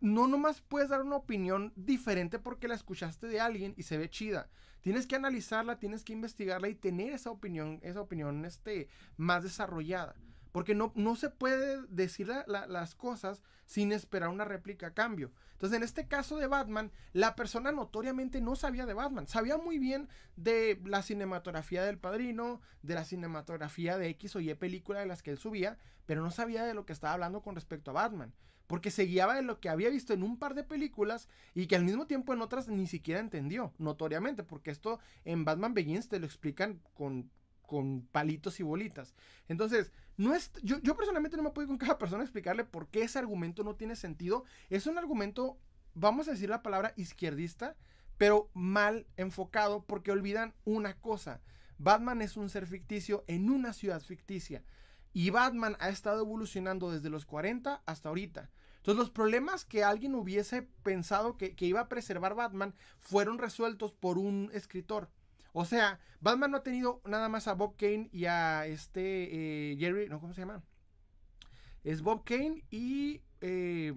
no 0.00 0.26
nomás 0.26 0.62
puedes 0.62 0.88
dar 0.88 1.02
una 1.02 1.14
opinión 1.14 1.72
diferente 1.76 2.40
porque 2.40 2.66
la 2.66 2.74
escuchaste 2.74 3.28
de 3.28 3.38
alguien 3.38 3.74
y 3.76 3.84
se 3.84 3.98
ve 3.98 4.10
chida. 4.10 4.50
Tienes 4.80 5.06
que 5.06 5.14
analizarla, 5.14 5.78
tienes 5.78 6.02
que 6.02 6.12
investigarla 6.12 6.68
y 6.68 6.74
tener 6.74 7.12
esa 7.12 7.30
opinión, 7.30 7.78
esa 7.82 8.00
opinión 8.00 8.44
este, 8.46 8.88
más 9.16 9.44
desarrollada. 9.44 10.16
Porque 10.52 10.74
no, 10.74 10.92
no 10.94 11.16
se 11.16 11.30
puede 11.30 11.82
decir 11.88 12.30
las 12.46 12.94
cosas 12.94 13.42
sin 13.66 13.92
esperar 13.92 14.30
una 14.30 14.44
réplica 14.44 14.88
a 14.88 14.94
cambio. 14.94 15.30
Entonces, 15.52 15.76
en 15.76 15.82
este 15.82 16.08
caso 16.08 16.38
de 16.38 16.46
Batman, 16.46 16.90
la 17.12 17.36
persona 17.36 17.70
notoriamente 17.70 18.40
no 18.40 18.56
sabía 18.56 18.86
de 18.86 18.94
Batman. 18.94 19.28
Sabía 19.28 19.58
muy 19.58 19.78
bien 19.78 20.08
de 20.36 20.80
la 20.84 21.02
cinematografía 21.02 21.84
del 21.84 21.98
padrino, 21.98 22.60
de 22.82 22.94
la 22.94 23.04
cinematografía 23.04 23.96
de 23.96 24.08
X 24.08 24.36
o 24.36 24.40
Y 24.40 24.52
película 24.54 25.00
de 25.00 25.06
las 25.06 25.22
que 25.22 25.30
él 25.30 25.38
subía, 25.38 25.78
pero 26.06 26.22
no 26.22 26.30
sabía 26.30 26.64
de 26.64 26.74
lo 26.74 26.86
que 26.86 26.92
estaba 26.92 27.12
hablando 27.12 27.42
con 27.42 27.54
respecto 27.54 27.90
a 27.90 27.94
Batman. 27.94 28.32
Porque 28.66 28.90
se 28.90 29.04
guiaba 29.04 29.34
de 29.34 29.42
lo 29.42 29.60
que 29.60 29.68
había 29.68 29.90
visto 29.90 30.14
en 30.14 30.22
un 30.22 30.38
par 30.38 30.54
de 30.54 30.64
películas 30.64 31.28
y 31.54 31.66
que 31.66 31.76
al 31.76 31.84
mismo 31.84 32.06
tiempo 32.06 32.32
en 32.32 32.40
otras 32.40 32.68
ni 32.68 32.86
siquiera 32.86 33.20
entendió, 33.20 33.72
notoriamente, 33.78 34.42
porque 34.42 34.70
esto 34.70 34.98
en 35.24 35.44
Batman 35.44 35.74
Begins 35.74 36.08
te 36.08 36.18
lo 36.20 36.26
explican 36.26 36.80
con 36.94 37.30
con 37.70 38.02
palitos 38.10 38.58
y 38.58 38.64
bolitas. 38.64 39.14
Entonces, 39.46 39.92
no 40.20 40.34
es, 40.34 40.52
yo, 40.62 40.78
yo 40.80 40.94
personalmente 40.96 41.38
no 41.38 41.42
me 41.42 41.50
puedo 41.50 41.66
con 41.66 41.78
cada 41.78 41.96
persona 41.96 42.22
explicarle 42.22 42.64
por 42.64 42.88
qué 42.88 43.04
ese 43.04 43.18
argumento 43.18 43.64
no 43.64 43.74
tiene 43.74 43.96
sentido. 43.96 44.44
Es 44.68 44.86
un 44.86 44.98
argumento, 44.98 45.58
vamos 45.94 46.28
a 46.28 46.32
decir 46.32 46.50
la 46.50 46.62
palabra 46.62 46.92
izquierdista, 46.96 47.74
pero 48.18 48.50
mal 48.52 49.06
enfocado 49.16 49.82
porque 49.86 50.12
olvidan 50.12 50.52
una 50.66 51.00
cosa. 51.00 51.40
Batman 51.78 52.20
es 52.20 52.36
un 52.36 52.50
ser 52.50 52.66
ficticio 52.66 53.24
en 53.28 53.50
una 53.50 53.72
ciudad 53.72 54.02
ficticia. 54.02 54.62
Y 55.14 55.30
Batman 55.30 55.78
ha 55.80 55.88
estado 55.88 56.20
evolucionando 56.20 56.92
desde 56.92 57.08
los 57.08 57.24
40 57.24 57.82
hasta 57.86 58.10
ahorita. 58.10 58.50
Entonces 58.76 58.98
los 58.98 59.10
problemas 59.10 59.64
que 59.64 59.84
alguien 59.84 60.14
hubiese 60.14 60.68
pensado 60.82 61.38
que, 61.38 61.56
que 61.56 61.64
iba 61.64 61.80
a 61.80 61.88
preservar 61.88 62.34
Batman 62.34 62.74
fueron 62.98 63.38
resueltos 63.38 63.94
por 63.94 64.18
un 64.18 64.50
escritor. 64.52 65.08
O 65.52 65.64
sea, 65.64 65.98
Batman 66.20 66.50
no 66.50 66.58
ha 66.58 66.62
tenido 66.62 67.00
nada 67.04 67.28
más 67.28 67.48
a 67.48 67.54
Bob 67.54 67.76
Kane 67.76 68.08
y 68.12 68.26
a 68.26 68.66
este 68.66 69.72
eh, 69.72 69.76
Jerry, 69.78 70.08
no, 70.08 70.20
¿cómo 70.20 70.32
se 70.32 70.42
llama? 70.42 70.62
Es 71.82 72.02
Bob 72.02 72.24
Kane 72.24 72.64
y 72.70 73.22
eh, 73.40 73.94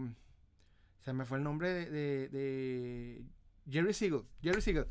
se 1.02 1.14
me 1.14 1.26
fue 1.26 1.38
el 1.38 1.44
nombre 1.44 1.70
de, 1.70 2.30
de, 2.30 3.26
Jerry 3.70 3.94
Siegel. 3.94 4.24
Jerry 4.42 4.62
Siegel. 4.62 4.88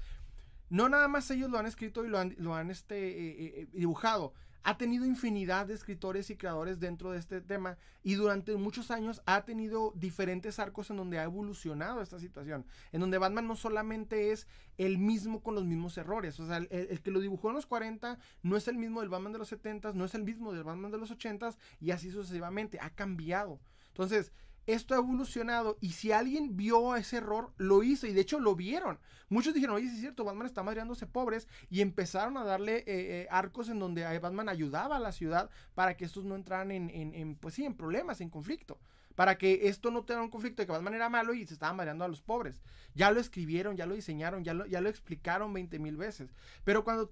No 0.68 0.88
nada 0.88 1.08
más 1.08 1.30
ellos 1.30 1.50
lo 1.50 1.58
han 1.58 1.66
escrito 1.66 2.04
y 2.04 2.08
lo 2.08 2.18
han, 2.18 2.34
lo 2.38 2.54
han 2.54 2.70
este, 2.70 3.60
eh, 3.60 3.68
dibujado 3.72 4.34
ha 4.64 4.76
tenido 4.76 5.04
infinidad 5.04 5.66
de 5.66 5.74
escritores 5.74 6.30
y 6.30 6.36
creadores 6.36 6.80
dentro 6.80 7.12
de 7.12 7.18
este 7.18 7.40
tema 7.40 7.78
y 8.02 8.14
durante 8.14 8.56
muchos 8.56 8.90
años 8.90 9.22
ha 9.26 9.44
tenido 9.44 9.92
diferentes 9.96 10.58
arcos 10.58 10.90
en 10.90 10.96
donde 10.96 11.18
ha 11.18 11.24
evolucionado 11.24 12.00
esta 12.00 12.18
situación, 12.18 12.64
en 12.92 13.00
donde 13.00 13.18
Batman 13.18 13.46
no 13.46 13.56
solamente 13.56 14.32
es 14.32 14.46
el 14.78 14.98
mismo 14.98 15.42
con 15.42 15.54
los 15.54 15.64
mismos 15.64 15.96
errores, 15.98 16.38
o 16.40 16.46
sea, 16.46 16.58
el, 16.58 17.00
que 17.02 17.10
lo 17.10 17.20
dibujó 17.20 17.48
en 17.48 17.54
los 17.54 17.66
40 17.66 18.18
no 18.42 18.56
es 18.56 18.68
el 18.68 18.76
mismo 18.76 19.00
del 19.00 19.08
Batman 19.08 19.32
de 19.32 19.38
los 19.38 19.48
70, 19.48 19.92
no 19.92 20.04
es 20.04 20.14
el 20.14 20.22
mismo 20.22 20.52
del 20.52 20.64
Batman 20.64 20.90
de 20.90 20.98
los 20.98 21.10
80 21.10 21.50
y 21.80 21.90
así 21.90 22.10
sucesivamente, 22.10 22.78
ha 22.80 22.90
cambiado. 22.90 23.60
Entonces, 23.88 24.32
esto 24.66 24.94
ha 24.94 24.98
evolucionado 24.98 25.76
y 25.80 25.92
si 25.92 26.12
alguien 26.12 26.56
vio 26.56 26.96
ese 26.96 27.18
error, 27.18 27.52
lo 27.56 27.82
hizo 27.82 28.06
y 28.06 28.12
de 28.12 28.20
hecho 28.20 28.38
lo 28.38 28.54
vieron. 28.54 28.98
Muchos 29.28 29.54
dijeron, 29.54 29.76
oye, 29.76 29.88
sí 29.88 29.94
es 29.94 30.00
cierto, 30.00 30.24
Batman 30.24 30.46
está 30.46 30.62
madreándose 30.62 31.06
pobres 31.06 31.48
y 31.70 31.80
empezaron 31.80 32.36
a 32.36 32.44
darle 32.44 32.78
eh, 32.78 32.84
eh, 32.86 33.28
arcos 33.30 33.68
en 33.68 33.78
donde 33.78 34.18
Batman 34.18 34.48
ayudaba 34.48 34.96
a 34.96 35.00
la 35.00 35.12
ciudad 35.12 35.50
para 35.74 35.96
que 35.96 36.04
estos 36.04 36.24
no 36.24 36.34
entraran 36.34 36.70
en, 36.70 36.90
en, 36.90 37.34
pues 37.36 37.54
sí, 37.54 37.64
en 37.64 37.74
problemas, 37.74 38.20
en 38.20 38.30
conflicto. 38.30 38.78
Para 39.14 39.36
que 39.36 39.68
esto 39.68 39.90
no 39.90 40.04
tenga 40.04 40.22
un 40.22 40.30
conflicto 40.30 40.62
de 40.62 40.66
que 40.66 40.72
Batman 40.72 40.94
era 40.94 41.08
malo 41.08 41.34
y 41.34 41.46
se 41.46 41.54
estaba 41.54 41.72
madreando 41.72 42.04
a 42.04 42.08
los 42.08 42.22
pobres. 42.22 42.62
Ya 42.94 43.10
lo 43.10 43.20
escribieron, 43.20 43.76
ya 43.76 43.86
lo 43.86 43.94
diseñaron, 43.94 44.42
ya 44.44 44.54
lo, 44.54 44.66
ya 44.66 44.80
lo 44.80 44.88
explicaron 44.88 45.52
20 45.52 45.78
mil 45.78 45.96
veces. 45.96 46.34
Pero 46.64 46.84
cuando 46.84 47.10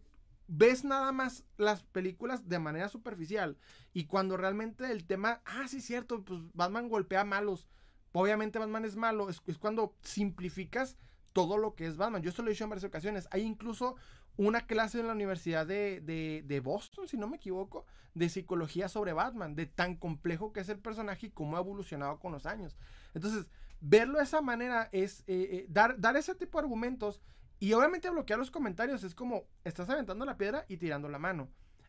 ves 0.52 0.84
nada 0.84 1.12
más 1.12 1.44
las 1.56 1.84
películas 1.84 2.48
de 2.48 2.58
manera 2.58 2.88
superficial 2.88 3.56
y 3.92 4.06
cuando 4.06 4.36
realmente 4.36 4.90
el 4.90 5.04
tema, 5.04 5.40
ah, 5.44 5.68
sí, 5.68 5.80
cierto, 5.80 6.24
pues 6.24 6.40
Batman 6.54 6.88
golpea 6.88 7.24
malos, 7.24 7.68
obviamente 8.12 8.58
Batman 8.58 8.84
es 8.84 8.96
malo, 8.96 9.28
es, 9.30 9.40
cuando 9.58 9.94
simplificas 10.02 10.96
todo 11.32 11.56
lo 11.56 11.76
que 11.76 11.86
es 11.86 11.96
Batman. 11.96 12.22
Yo 12.22 12.30
esto 12.30 12.42
lo 12.42 12.48
he 12.48 12.52
dicho 12.52 12.64
en 12.64 12.70
varias 12.70 12.84
ocasiones. 12.84 13.28
Hay 13.30 13.42
incluso 13.42 13.94
una 14.36 14.66
clase 14.66 14.98
en 14.98 15.06
la 15.06 15.12
Universidad 15.12 15.64
de, 15.66 16.00
de, 16.00 16.42
de, 16.44 16.60
Boston, 16.60 17.06
si 17.06 17.16
no 17.16 17.28
me 17.28 17.36
equivoco, 17.36 17.86
de 18.14 18.28
psicología 18.28 18.88
sobre 18.88 19.12
Batman, 19.12 19.54
de 19.54 19.66
tan 19.66 19.94
complejo 19.94 20.52
que 20.52 20.60
es 20.60 20.68
el 20.68 20.80
personaje 20.80 21.28
y 21.28 21.30
cómo 21.30 21.56
ha 21.56 21.60
evolucionado 21.60 22.18
con 22.18 22.32
los 22.32 22.46
años. 22.46 22.76
Entonces, 23.14 23.46
verlo 23.80 24.18
de 24.18 24.24
esa 24.24 24.40
manera 24.40 24.88
es 24.90 25.20
eh, 25.28 25.48
eh, 25.52 25.66
dar, 25.68 26.00
dar 26.00 26.16
ese 26.16 26.34
tipo 26.34 26.58
de 26.58 26.64
argumentos 26.64 27.20
y 27.60 27.74
obviamente 27.74 28.10
bloquear 28.10 28.38
los 28.38 28.50
comentarios 28.50 29.04
es 29.04 29.14
como 29.14 29.44
estás 29.64 29.88
aventando 29.90 30.24
la 30.24 30.38
piedra 30.38 30.64
y 30.66 30.78
tirando 30.78 31.08
la 31.08 31.18
mano. 31.18 31.48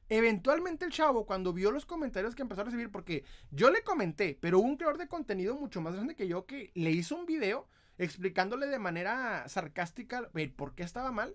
Eventualmente 0.10 0.84
el 0.84 0.92
chavo, 0.92 1.26
cuando 1.26 1.54
vio 1.54 1.72
los 1.72 1.86
comentarios 1.86 2.36
que 2.36 2.42
empezó 2.42 2.62
a 2.62 2.66
recibir, 2.66 2.92
porque 2.92 3.24
yo 3.50 3.72
le 3.72 3.82
comenté, 3.82 4.38
pero 4.42 4.60
un 4.60 4.76
creador 4.76 4.98
de 4.98 5.08
contenido 5.08 5.56
mucho 5.56 5.80
más 5.80 5.96
grande 5.96 6.16
que 6.16 6.28
yo 6.28 6.46
que 6.46 6.72
le 6.76 6.92
hizo 6.92 7.16
un 7.16 7.26
video 7.26 7.70
explicándole 7.98 8.68
de 8.68 8.80
manera 8.80 9.48
sarcástica 9.48 10.30
por 10.58 10.76
qué 10.76 10.84
estaba 10.84 11.14
mal. 11.14 11.34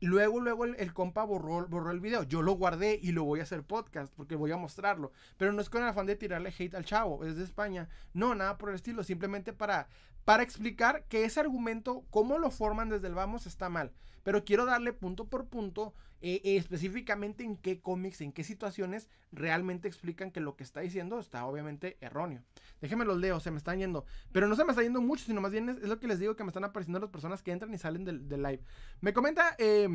Luego, 0.00 0.40
luego 0.40 0.64
el, 0.64 0.92
compa 0.92 1.24
borró, 1.24 1.66
borró 1.68 1.90
el 1.90 2.00
video. 2.00 2.22
Yo 2.22 2.40
lo 2.40 2.52
guardé 2.52 2.98
y 3.02 3.12
lo 3.12 3.24
voy 3.24 3.40
a 3.40 3.44
hacer 3.44 3.62
podcast 3.62 4.12
porque 4.14 4.36
voy 4.36 4.52
a 4.52 4.56
mostrarlo. 4.56 5.12
Pero 5.36 5.52
no 5.52 5.60
es 5.60 5.68
con 5.68 5.82
el 5.82 5.88
afán 5.88 6.06
de 6.06 6.16
tirarle 6.16 6.52
hate 6.58 6.74
al 6.74 6.84
chavo, 6.84 7.24
es 7.24 7.36
de 7.36 7.44
España. 7.44 7.88
No, 8.12 8.34
nada 8.34 8.56
por 8.58 8.70
el 8.70 8.74
estilo. 8.74 9.04
Simplemente 9.04 9.52
para, 9.52 9.88
para 10.24 10.42
explicar 10.42 11.04
que 11.08 11.24
ese 11.24 11.40
argumento, 11.40 12.04
cómo 12.10 12.38
lo 12.38 12.50
forman 12.50 12.88
desde 12.88 13.08
el 13.08 13.14
vamos, 13.14 13.46
está 13.46 13.68
mal. 13.68 13.92
Pero 14.22 14.44
quiero 14.44 14.64
darle 14.64 14.92
punto 14.92 15.28
por 15.28 15.48
punto 15.48 15.94
eh, 16.22 16.40
específicamente 16.56 17.44
en 17.44 17.58
qué 17.58 17.82
cómics, 17.82 18.22
en 18.22 18.32
qué 18.32 18.44
situaciones 18.44 19.10
realmente 19.30 19.86
explican 19.86 20.30
que 20.30 20.40
lo 20.40 20.56
que 20.56 20.62
está 20.62 20.80
diciendo 20.80 21.18
está 21.18 21.44
obviamente 21.44 21.98
erróneo. 22.00 22.42
Déjenme 22.80 23.04
los 23.04 23.18
leo, 23.18 23.40
se 23.40 23.50
me 23.50 23.58
están 23.58 23.78
yendo. 23.78 24.06
Pero 24.32 24.48
no 24.48 24.56
se 24.56 24.64
me 24.64 24.70
está 24.70 24.82
yendo 24.82 25.02
mucho, 25.02 25.26
sino 25.26 25.42
más 25.42 25.52
bien 25.52 25.68
es, 25.68 25.82
lo 25.82 26.00
que 26.00 26.08
les 26.08 26.18
digo 26.18 26.36
que 26.36 26.44
me 26.44 26.48
están 26.48 26.64
apareciendo 26.64 26.98
las 27.00 27.10
personas 27.10 27.42
que 27.42 27.52
entran 27.52 27.74
y 27.74 27.78
salen 27.78 28.06
del, 28.06 28.42
live. 28.42 28.62
Me 29.02 29.12
comenta... 29.12 29.54
Eh, 29.58 29.86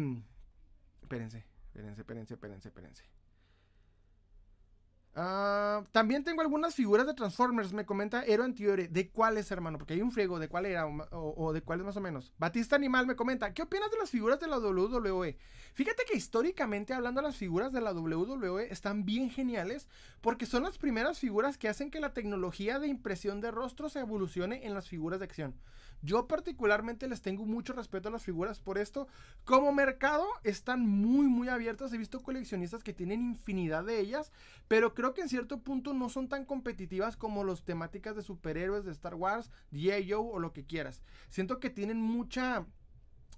espérense, 1.02 1.44
espérense, 1.74 2.02
espérense, 2.02 2.34
espérense, 2.36 2.68
espérense. 2.68 3.19
Ah, 5.16 5.84
también 5.92 6.24
tengo 6.24 6.42
algunas 6.42 6.76
figuras 6.76 7.06
de 7.06 7.14
Transformers, 7.14 7.74
me 7.74 7.86
comenta 7.86 8.24
Hero 8.24 8.44
Antiore. 8.44 8.88
¿De 8.88 9.10
cuáles, 9.10 9.52
hermano? 9.52 9.78
Porque 9.78 9.94
hay 9.96 10.02
un 10.02 10.12
friego, 10.12 10.40
¿de 10.40 10.48
cuál 10.48 10.66
era? 10.66 10.86
O, 10.88 11.52
de 11.52 11.62
cuáles 11.62 11.86
más 11.86 11.98
o 11.98 12.02
menos. 12.02 12.32
Batista 12.38 12.76
Animal 12.76 13.08
me 13.08 13.16
comenta, 13.16 13.54
¿qué 13.54 13.64
opinas 13.64 13.92
de 13.92 13.98
las 13.98 14.10
figuras 14.10 14.40
de 14.40 14.48
la 14.48 14.60
WWE? 14.60 15.38
Fíjate 15.74 16.04
que 16.06 16.18
históricamente 16.18 16.94
hablando, 16.94 17.22
las 17.22 17.36
figuras 17.36 17.72
de 17.72 17.82
la 17.82 17.94
WWE 17.94 18.72
están 18.72 19.06
bien 19.06 19.30
geniales 19.30 19.88
porque 20.22 20.46
son 20.46 20.64
las 20.64 20.78
primeras 20.78 21.20
figuras 21.20 21.58
que 21.58 21.70
hacen 21.70 21.92
que 21.92 22.00
la 22.00 22.14
tecnología 22.14 22.80
de 22.80 22.88
impresión 22.88 23.42
de 23.42 23.52
rostros 23.52 23.96
evolucione 23.96 24.66
en 24.66 24.74
las 24.74 24.88
figuras 24.88 25.20
de 25.20 25.26
acción. 25.26 25.56
Yo 26.02 26.28
particularmente 26.28 27.08
les 27.08 27.22
tengo 27.22 27.46
mucho 27.46 27.74
respeto 27.74 28.08
a 28.08 28.12
las 28.12 28.24
figuras 28.24 28.60
por 28.60 28.78
esto. 28.78 29.08
Como 29.44 29.72
mercado 29.72 30.26
están 30.44 30.82
muy 30.82 31.28
muy 31.28 31.50
abiertas. 31.50 31.92
He 31.94 31.98
visto 31.98 32.22
coleccionistas 32.22 32.84
que 32.84 32.94
tienen 32.94 33.22
infinidad 33.22 33.84
de 33.84 34.00
ellas, 34.00 34.32
pero 34.68 34.94
creo 34.94 35.14
que 35.14 35.22
en 35.22 35.30
cierto 35.30 35.62
punto 35.62 35.94
no 35.94 36.10
son 36.10 36.30
tan 36.30 36.46
competitivas 36.46 37.18
como 37.18 37.44
las 37.44 37.64
temáticas 37.64 38.16
de 38.16 38.22
superhéroes 38.22 38.86
de 38.86 38.92
Star 38.92 39.16
Wars, 39.16 39.52
G.I. 39.72 40.10
Joe 40.10 40.30
o 40.32 40.40
lo 40.40 40.54
que 40.54 40.66
quieras. 40.66 41.02
Siento 41.30 41.60
que 41.60 41.70
tienen 41.70 42.02
mucha 42.02 42.66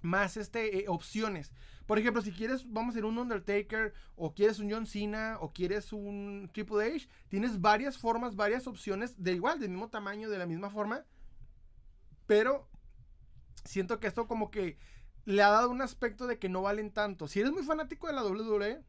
más 0.02 0.36
este, 0.36 0.80
eh, 0.80 0.84
opciones. 0.88 1.52
Por 1.86 1.98
ejemplo, 1.98 2.22
si 2.22 2.32
quieres, 2.32 2.70
vamos 2.70 2.90
a 2.90 2.92
hacer 2.92 3.04
un 3.04 3.18
Undertaker, 3.18 3.92
o 4.16 4.34
quieres 4.34 4.58
un 4.58 4.70
John 4.70 4.86
Cena, 4.86 5.38
o 5.40 5.52
quieres 5.52 5.92
un 5.92 6.48
Triple 6.52 6.94
H, 6.94 7.08
tienes 7.28 7.60
varias 7.60 7.98
formas, 7.98 8.36
varias 8.36 8.66
opciones 8.66 9.22
de 9.22 9.32
igual, 9.32 9.58
del 9.58 9.70
mismo 9.70 9.88
tamaño, 9.88 10.30
de 10.30 10.38
la 10.38 10.46
misma 10.46 10.70
forma, 10.70 11.04
pero 12.26 12.68
siento 13.64 14.00
que 14.00 14.06
esto 14.06 14.26
como 14.26 14.50
que 14.50 14.78
le 15.24 15.42
ha 15.42 15.50
dado 15.50 15.70
un 15.70 15.82
aspecto 15.82 16.26
de 16.26 16.38
que 16.38 16.48
no 16.48 16.62
valen 16.62 16.92
tanto. 16.92 17.28
Si 17.28 17.40
eres 17.40 17.52
muy 17.52 17.62
fanático 17.62 18.06
de 18.06 18.12
la 18.12 18.24
WWE, 18.24 18.82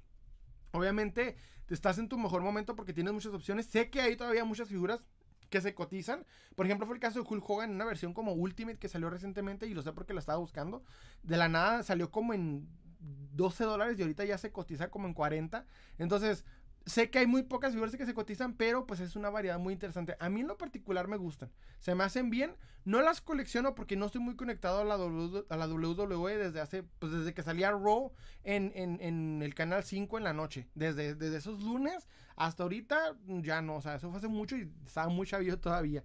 obviamente 0.71 1.35
te 1.65 1.73
estás 1.73 1.97
en 1.97 2.09
tu 2.09 2.17
mejor 2.17 2.41
momento 2.41 2.75
porque 2.75 2.93
tienes 2.93 3.13
muchas 3.13 3.33
opciones. 3.33 3.67
Sé 3.67 3.89
que 3.89 4.01
hay 4.01 4.15
todavía 4.15 4.45
muchas 4.45 4.67
figuras 4.67 5.03
que 5.49 5.61
se 5.61 5.75
cotizan. 5.75 6.25
Por 6.55 6.65
ejemplo, 6.65 6.87
fue 6.87 6.95
el 6.95 6.99
caso 6.99 7.21
de 7.21 7.27
Hulk 7.29 7.47
Hogan 7.47 7.69
en 7.69 7.75
una 7.75 7.85
versión 7.85 8.13
como 8.13 8.33
Ultimate 8.33 8.79
que 8.79 8.89
salió 8.89 9.09
recientemente 9.09 9.67
y 9.67 9.73
lo 9.73 9.83
sé 9.83 9.93
porque 9.93 10.13
la 10.13 10.19
estaba 10.19 10.39
buscando. 10.39 10.83
De 11.21 11.37
la 11.37 11.47
nada 11.47 11.83
salió 11.83 12.09
como 12.09 12.33
en 12.33 12.67
12 12.99 13.63
dólares 13.63 13.99
y 13.99 14.01
ahorita 14.01 14.25
ya 14.25 14.37
se 14.37 14.51
cotiza 14.51 14.89
como 14.89 15.07
en 15.07 15.13
40. 15.13 15.65
Entonces, 15.99 16.43
Sé 16.85 17.09
que 17.09 17.19
hay 17.19 17.27
muy 17.27 17.43
pocas 17.43 17.71
figuras 17.71 17.95
que 17.95 18.05
se 18.05 18.13
cotizan, 18.13 18.55
pero 18.55 18.85
pues 18.85 18.99
es 18.99 19.15
una 19.15 19.29
variedad 19.29 19.57
muy 19.57 19.73
interesante. 19.73 20.17
A 20.19 20.29
mí 20.29 20.41
en 20.41 20.47
lo 20.47 20.57
particular 20.57 21.07
me 21.07 21.15
gustan. 21.15 21.49
Se 21.79 21.95
me 21.95 22.03
hacen 22.03 22.29
bien. 22.29 22.55
No 22.83 23.01
las 23.01 23.21
colecciono 23.21 23.73
porque 23.73 23.95
no 23.95 24.07
estoy 24.07 24.19
muy 24.19 24.35
conectado 24.35 24.81
a 24.81 24.83
la, 24.83 24.95
a 24.95 25.57
la 25.57 25.67
WWE 25.67 26.37
desde 26.37 26.59
hace, 26.59 26.83
pues 26.83 27.13
desde 27.13 27.33
que 27.33 27.41
salía 27.41 27.71
Raw 27.71 28.11
en, 28.43 28.73
en, 28.75 29.41
el 29.41 29.55
canal 29.55 29.85
5 29.85 30.17
en 30.17 30.23
la 30.25 30.33
noche. 30.33 30.67
Desde, 30.75 31.15
desde 31.15 31.37
esos 31.37 31.63
lunes 31.63 32.09
hasta 32.35 32.63
ahorita 32.63 33.15
ya 33.27 33.61
no. 33.61 33.77
O 33.77 33.81
sea, 33.81 33.95
eso 33.95 34.09
fue 34.09 34.17
hace 34.17 34.27
mucho 34.27 34.57
y 34.57 34.69
estaba 34.85 35.07
muy 35.07 35.25
chavillo 35.25 35.59
todavía. 35.59 36.03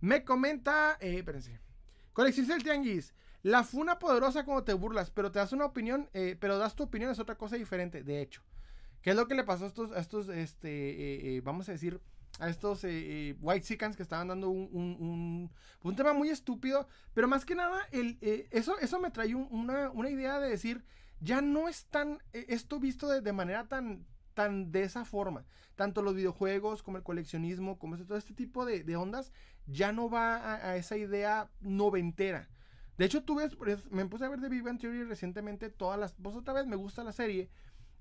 Me 0.00 0.24
comenta, 0.24 0.98
eh, 1.00 1.18
espérense. 1.18 1.58
Coleccionista 2.12 2.54
del 2.54 2.64
Tianguis. 2.64 3.14
La 3.42 3.64
funa 3.64 3.98
poderosa 3.98 4.44
como 4.44 4.64
te 4.64 4.72
burlas, 4.74 5.10
pero 5.10 5.30
te 5.30 5.38
das 5.38 5.52
una 5.52 5.64
opinión, 5.64 6.10
eh, 6.12 6.36
pero 6.38 6.58
das 6.58 6.74
tu 6.74 6.82
opinión 6.82 7.10
es 7.10 7.18
otra 7.18 7.36
cosa 7.36 7.56
diferente, 7.56 8.02
de 8.02 8.20
hecho. 8.20 8.42
¿Qué 9.02 9.10
es 9.10 9.16
lo 9.16 9.28
que 9.28 9.34
le 9.34 9.44
pasó 9.44 9.64
a 9.64 9.68
estos, 9.68 9.92
a 9.92 10.00
estos 10.00 10.28
este, 10.28 10.68
eh, 10.68 11.36
eh, 11.36 11.40
vamos 11.42 11.68
a 11.68 11.72
decir, 11.72 12.00
a 12.40 12.48
estos 12.48 12.84
eh, 12.84 13.36
White 13.40 13.66
Sicans 13.66 13.96
que 13.96 14.02
estaban 14.02 14.28
dando 14.28 14.48
un, 14.50 15.50
un, 15.82 15.96
tema 15.96 16.12
muy 16.12 16.30
estúpido? 16.30 16.88
Pero 17.14 17.28
más 17.28 17.44
que 17.44 17.54
nada, 17.54 17.80
el, 17.92 18.18
eso, 18.50 18.78
eso 18.78 19.00
me 19.00 19.10
trae 19.10 19.34
una, 19.34 19.90
una, 19.90 20.10
idea 20.10 20.38
de 20.40 20.50
decir, 20.50 20.84
ya 21.20 21.40
no 21.40 21.68
es 21.68 21.86
tan, 21.86 22.22
esto 22.32 22.80
visto 22.80 23.08
de, 23.08 23.32
manera 23.32 23.66
tan, 23.68 24.04
tan 24.34 24.72
de 24.72 24.82
esa 24.82 25.04
forma. 25.04 25.44
Tanto 25.74 26.02
los 26.02 26.14
videojuegos 26.14 26.82
como 26.82 26.96
el 26.96 27.04
coleccionismo, 27.04 27.78
como 27.78 27.96
todo 27.98 28.18
este 28.18 28.34
tipo 28.34 28.66
de, 28.66 28.96
ondas, 28.96 29.32
ya 29.66 29.92
no 29.92 30.10
va 30.10 30.54
a, 30.54 30.76
esa 30.76 30.96
idea 30.96 31.50
noventera. 31.60 32.48
De 32.98 33.04
hecho, 33.04 33.22
tú 33.22 33.36
ves, 33.36 33.56
me 33.90 34.04
puse 34.06 34.24
a 34.24 34.28
ver 34.28 34.40
de 34.40 34.48
Big 34.48 34.64
Theory 34.78 35.04
recientemente 35.04 35.70
todas 35.70 36.00
las... 36.00 36.18
Vos 36.18 36.34
otra 36.34 36.52
vez 36.52 36.66
me 36.66 36.74
gusta 36.74 37.04
la 37.04 37.12
serie. 37.12 37.48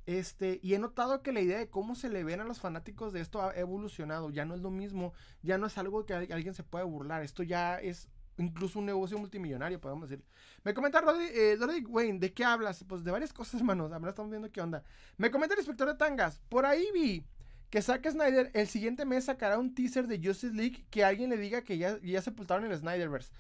Este, 0.08 0.62
y 0.64 0.74
he 0.74 0.80
notado 0.80 1.22
que 1.22 1.34
la 1.34 1.42
idea 1.42 1.60
de 1.60 1.70
cómo 1.70 1.94
se 1.94 2.08
le 2.08 2.24
ven 2.24 2.40
a 2.40 2.46
los 2.46 2.62
fanáticos 2.62 3.12
de 3.12 3.20
esto 3.20 3.42
ha 3.42 3.54
evolucionado. 3.56 4.30
Ya 4.30 4.46
no 4.46 4.56
es 4.56 4.62
lo 4.62 4.72
mismo, 4.72 5.14
ya 5.44 5.58
no 5.58 5.68
es 5.68 5.78
algo 5.78 6.06
que 6.06 6.14
alguien 6.14 6.54
se 6.54 6.64
pueda 6.64 6.86
burlar. 6.86 7.24
Esto 7.24 7.44
ya 7.44 7.78
es 7.78 8.08
incluso 8.38 8.80
un 8.80 8.86
negocio 8.86 9.20
multimillonario, 9.20 9.82
podemos 9.82 10.10
decir. 10.10 10.24
Me 10.64 10.74
comenta 10.74 11.02
Rodri, 11.02 11.26
eh, 11.34 11.58
Wayne, 11.90 12.20
¿de 12.20 12.34
qué 12.34 12.46
hablas? 12.46 12.86
Pues 12.88 13.04
de 13.04 13.12
varias 13.12 13.34
cosas, 13.34 13.56
hermanos. 13.60 13.92
Ahora 13.92 14.10
estamos 14.10 14.32
viendo 14.32 14.50
qué 14.50 14.62
onda. 14.62 14.82
Me 15.18 15.30
comenta 15.30 15.56
el 15.56 15.60
inspector 15.60 15.90
de 15.90 15.96
tangas. 15.96 16.42
Por 16.48 16.66
ahí 16.66 16.88
vi 16.94 17.26
que 17.70 17.82
Zack 17.82 18.10
Snyder 18.10 18.50
el 18.54 18.68
siguiente 18.70 19.04
mes 19.04 19.26
sacará 19.26 19.60
un 19.60 19.76
teaser 19.76 20.08
de 20.08 20.26
Justice 20.26 20.56
League 20.56 20.86
que 20.90 21.04
alguien 21.04 21.30
le 21.30 21.38
diga 21.38 21.64
que 21.64 21.78
ya, 21.78 22.00
ya 22.02 22.22
sepultaron 22.22 22.72
el 22.72 22.78
Snyderverse. 22.78 23.34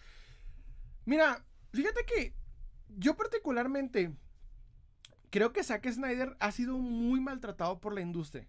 Mira, 1.06 1.46
fíjate 1.72 2.06
que 2.06 2.34
yo 2.90 3.16
particularmente 3.16 4.12
creo 5.30 5.54
que 5.54 5.64
Zack 5.64 5.90
Snyder 5.90 6.36
ha 6.40 6.52
sido 6.52 6.78
muy 6.78 7.20
maltratado 7.20 7.80
por 7.80 7.94
la 7.94 8.02
industria. 8.02 8.48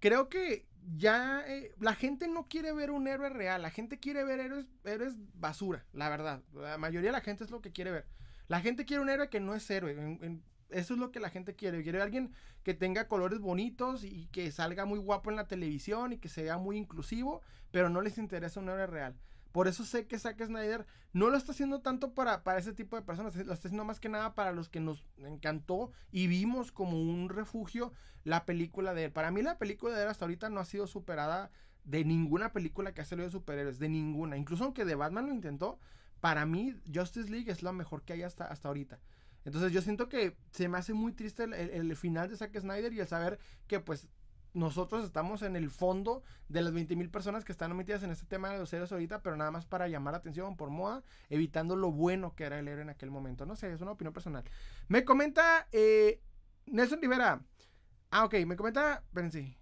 Creo 0.00 0.28
que 0.28 0.66
ya 0.96 1.44
eh, 1.46 1.74
la 1.80 1.94
gente 1.94 2.28
no 2.28 2.48
quiere 2.48 2.72
ver 2.72 2.90
un 2.90 3.08
héroe 3.08 3.28
real, 3.28 3.62
la 3.62 3.70
gente 3.70 3.98
quiere 3.98 4.24
ver 4.24 4.40
héroes, 4.40 4.66
héroes 4.84 5.14
basura, 5.34 5.84
la 5.92 6.08
verdad. 6.08 6.42
La 6.54 6.78
mayoría 6.78 7.08
de 7.08 7.16
la 7.16 7.20
gente 7.20 7.44
es 7.44 7.50
lo 7.50 7.60
que 7.60 7.72
quiere 7.72 7.90
ver. 7.90 8.06
La 8.46 8.60
gente 8.60 8.84
quiere 8.84 9.02
un 9.02 9.10
héroe 9.10 9.28
que 9.28 9.40
no 9.40 9.54
es 9.54 9.68
héroe. 9.70 10.40
eso 10.70 10.94
es 10.94 11.00
lo 11.00 11.10
que 11.10 11.20
la 11.20 11.30
gente 11.30 11.54
quiere. 11.54 11.82
Quiere 11.82 12.00
alguien 12.00 12.32
que 12.62 12.74
tenga 12.74 13.08
colores 13.08 13.40
bonitos 13.40 14.04
y 14.04 14.26
que 14.28 14.50
salga 14.50 14.84
muy 14.84 14.98
guapo 14.98 15.30
en 15.30 15.36
la 15.36 15.46
televisión 15.46 16.12
y 16.12 16.18
que 16.18 16.28
sea 16.28 16.56
muy 16.56 16.76
inclusivo, 16.76 17.42
pero 17.70 17.90
no 17.90 18.00
les 18.00 18.16
interesa 18.18 18.60
un 18.60 18.68
héroe 18.70 18.86
real. 18.86 19.16
Por 19.58 19.66
eso 19.66 19.84
sé 19.84 20.06
que 20.06 20.20
Zack 20.20 20.40
Snyder 20.40 20.86
no 21.12 21.30
lo 21.30 21.36
está 21.36 21.50
haciendo 21.50 21.80
tanto 21.80 22.14
para, 22.14 22.44
para 22.44 22.60
ese 22.60 22.72
tipo 22.72 22.94
de 22.94 23.02
personas, 23.02 23.34
lo 23.34 23.52
está 23.52 23.66
haciendo 23.66 23.84
más 23.84 23.98
que 23.98 24.08
nada 24.08 24.36
para 24.36 24.52
los 24.52 24.68
que 24.68 24.78
nos 24.78 25.04
encantó 25.16 25.90
y 26.12 26.28
vimos 26.28 26.70
como 26.70 27.02
un 27.02 27.28
refugio 27.28 27.92
la 28.22 28.44
película 28.44 28.94
de 28.94 29.06
él. 29.06 29.10
Para 29.10 29.32
mí 29.32 29.42
la 29.42 29.58
película 29.58 29.96
de 29.96 30.04
él 30.04 30.08
hasta 30.10 30.26
ahorita 30.26 30.48
no 30.48 30.60
ha 30.60 30.64
sido 30.64 30.86
superada 30.86 31.50
de 31.82 32.04
ninguna 32.04 32.52
película 32.52 32.94
que 32.94 33.00
ha 33.00 33.04
salido 33.04 33.26
de 33.26 33.32
superhéroes, 33.32 33.80
de 33.80 33.88
ninguna. 33.88 34.36
Incluso 34.36 34.62
aunque 34.62 34.84
de 34.84 34.94
Batman 34.94 35.26
lo 35.26 35.34
intentó, 35.34 35.80
para 36.20 36.46
mí 36.46 36.76
Justice 36.94 37.28
League 37.28 37.50
es 37.50 37.64
lo 37.64 37.72
mejor 37.72 38.04
que 38.04 38.12
hay 38.12 38.22
hasta, 38.22 38.44
hasta 38.44 38.68
ahorita. 38.68 39.00
Entonces 39.44 39.72
yo 39.72 39.82
siento 39.82 40.08
que 40.08 40.36
se 40.52 40.68
me 40.68 40.78
hace 40.78 40.92
muy 40.92 41.14
triste 41.14 41.42
el, 41.42 41.52
el, 41.52 41.96
final 41.96 42.28
de 42.28 42.36
Zack 42.36 42.56
Snyder 42.60 42.92
y 42.92 43.00
el 43.00 43.08
saber 43.08 43.40
que 43.66 43.80
pues 43.80 44.06
nosotros 44.54 45.04
estamos 45.04 45.42
en 45.42 45.56
el 45.56 45.70
fondo 45.70 46.22
de 46.48 46.62
las 46.62 46.72
20 46.72 46.96
mil 46.96 47.10
personas 47.10 47.44
que 47.44 47.52
están 47.52 47.76
metidas 47.76 48.02
en 48.02 48.10
este 48.10 48.26
tema 48.26 48.50
de 48.50 48.58
los 48.58 48.72
héroes 48.72 48.92
ahorita, 48.92 49.22
pero 49.22 49.36
nada 49.36 49.50
más 49.50 49.66
para 49.66 49.88
llamar 49.88 50.12
la 50.12 50.18
atención 50.18 50.56
por 50.56 50.70
moda, 50.70 51.02
evitando 51.28 51.76
lo 51.76 51.92
bueno 51.92 52.34
que 52.34 52.44
era 52.44 52.58
el 52.58 52.68
héroe 52.68 52.82
en 52.82 52.90
aquel 52.90 53.10
momento. 53.10 53.46
No 53.46 53.56
sé, 53.56 53.72
es 53.72 53.80
una 53.80 53.92
opinión 53.92 54.12
personal. 54.12 54.44
Me 54.88 55.04
comenta 55.04 55.68
eh, 55.72 56.22
Nelson 56.66 57.00
Rivera. 57.00 57.42
Ah, 58.10 58.24
ok, 58.24 58.34
me 58.46 58.56
comenta, 58.56 59.02
espérense. 59.06 59.58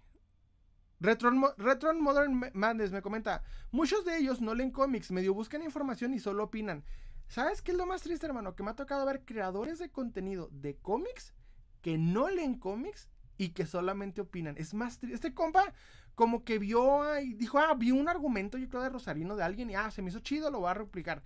Retro, 0.99 1.31
Retro 1.57 1.93
Modern 1.93 2.51
Madness 2.53 2.91
me 2.91 3.03
comenta, 3.03 3.43
muchos 3.69 4.03
de 4.03 4.17
ellos 4.17 4.41
no 4.41 4.55
leen 4.55 4.71
cómics, 4.71 5.11
medio 5.11 5.33
buscan 5.33 5.61
información 5.61 6.13
y 6.13 6.19
solo 6.19 6.45
opinan. 6.45 6.83
¿Sabes 7.27 7.61
qué 7.61 7.71
es 7.71 7.77
lo 7.77 7.85
más 7.85 8.01
triste, 8.01 8.25
hermano? 8.25 8.55
Que 8.55 8.63
me 8.63 8.71
ha 8.71 8.75
tocado 8.75 9.05
ver 9.05 9.25
creadores 9.25 9.79
de 9.79 9.91
contenido 9.91 10.49
de 10.51 10.77
cómics 10.77 11.33
que 11.81 11.97
no 11.97 12.29
leen 12.29 12.57
cómics 12.57 13.09
y 13.37 13.49
que 13.49 13.65
solamente 13.65 14.21
opinan. 14.21 14.55
Es 14.57 14.73
más 14.73 14.99
triste. 14.99 15.15
Este 15.15 15.33
compa 15.33 15.73
como 16.15 16.43
que 16.43 16.59
vio 16.59 17.19
y 17.19 17.33
dijo, 17.33 17.59
ah, 17.59 17.73
vi 17.75 17.91
un 17.91 18.09
argumento 18.09 18.57
yo 18.57 18.69
creo 18.69 18.81
de 18.81 18.89
Rosarino 18.89 19.35
de 19.35 19.43
alguien 19.43 19.69
y 19.69 19.75
ah, 19.75 19.91
se 19.91 20.01
me 20.01 20.09
hizo 20.09 20.19
chido, 20.19 20.49
lo 20.49 20.61
voy 20.61 20.69
a 20.69 20.73
replicar. 20.73 21.23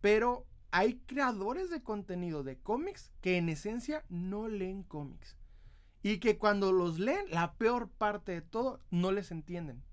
Pero 0.00 0.46
hay 0.72 1.00
creadores 1.06 1.70
de 1.70 1.82
contenido 1.82 2.42
de 2.42 2.58
cómics 2.58 3.12
que 3.20 3.36
en 3.36 3.48
esencia 3.48 4.04
no 4.08 4.48
leen 4.48 4.82
cómics. 4.82 5.36
Y 6.02 6.18
que 6.18 6.38
cuando 6.38 6.72
los 6.72 6.98
leen, 6.98 7.26
la 7.30 7.54
peor 7.54 7.88
parte 7.88 8.32
de 8.32 8.42
todo, 8.42 8.80
no 8.90 9.12
les 9.12 9.30
entienden. 9.30 9.84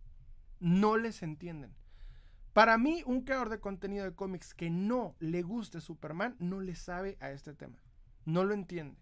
No 0.60 0.98
les 0.98 1.22
entienden. 1.22 1.76
Para 2.54 2.80
mí, 2.80 3.04
un 3.06 3.22
creador 3.22 3.50
de 3.50 3.60
contenido 3.60 4.06
de 4.06 4.16
cómics 4.16 4.56
que 4.56 4.72
no 4.72 5.16
le 5.20 5.44
guste 5.44 5.82
Superman, 5.82 6.36
no 6.40 6.62
le 6.62 6.76
sabe 6.76 7.18
a 7.20 7.30
este 7.32 7.54
tema. 7.54 7.78
No 8.26 8.44
lo 8.44 8.56
entiende. 8.56 8.98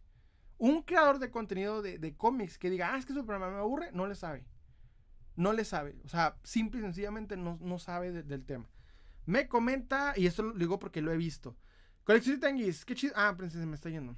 Un 0.58 0.82
creador 0.82 1.20
de 1.20 1.30
contenido 1.30 1.82
de, 1.82 2.16
cómics 2.18 2.58
que 2.58 2.70
diga, 2.70 2.94
ah, 2.94 2.98
es 2.98 3.06
que 3.06 3.14
Superman 3.14 3.54
me 3.54 3.60
aburre, 3.60 3.92
no 3.92 4.08
le 4.08 4.16
sabe. 4.16 4.46
No 5.36 5.54
le 5.54 5.66
sabe. 5.66 5.96
O 6.04 6.10
sea, 6.10 6.38
simple 6.44 6.80
y 6.80 6.84
sencillamente 6.84 7.38
no, 7.38 7.80
sabe 7.80 8.12
del 8.12 8.46
tema. 8.46 8.68
Me 9.26 9.48
comenta, 9.48 10.14
y 10.16 10.26
esto 10.26 10.42
lo 10.42 10.54
digo 10.54 10.80
porque 10.80 11.02
lo 11.02 11.12
he 11.12 11.18
visto. 11.18 11.56
Colección 12.04 12.40
de 12.40 12.48
Tenguis, 12.48 12.86
qué 12.86 12.96
chido. 12.96 13.14
Ah, 13.16 13.36
princesa, 13.38 13.66
me 13.66 13.76
está 13.76 13.90
yendo. 13.90 14.16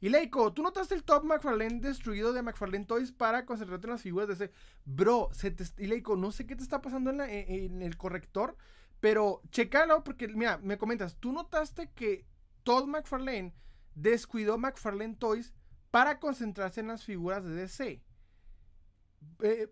Y 0.00 0.10
Leiko, 0.10 0.52
¿tú 0.52 0.62
notaste 0.62 0.94
el 0.94 1.04
top 1.04 1.24
McFarlane 1.24 1.80
destruido 1.80 2.32
de 2.32 2.42
McFarlane 2.42 2.84
Toys 2.84 3.12
para 3.12 3.46
concentrarte 3.46 3.86
en 3.86 3.92
las 3.92 4.02
figuras 4.02 4.28
de 4.28 4.34
ese? 4.34 4.52
Bro, 4.84 5.30
se 5.32 5.54
y 5.78 5.86
Leiko, 5.86 6.16
no 6.16 6.32
sé 6.32 6.46
qué 6.46 6.54
te 6.54 6.62
está 6.62 6.82
pasando 6.82 7.10
en, 7.10 7.20
en 7.22 7.80
el 7.80 7.96
corrector, 7.96 8.56
pero 9.00 9.40
checalo 9.50 10.04
porque, 10.04 10.28
mira, 10.28 10.58
me 10.58 10.76
comentas, 10.76 11.16
¿tú 11.16 11.32
notaste 11.32 11.90
que 11.92 12.26
Todd 12.62 12.86
McFarlane 12.86 13.54
descuidó 13.96 14.58
McFarlane 14.58 15.16
Toys 15.16 15.52
para 15.90 16.20
concentrarse 16.20 16.80
en 16.80 16.88
las 16.88 17.02
figuras 17.04 17.44
de 17.44 17.54
DC. 17.54 18.02
Eh, 19.42 19.68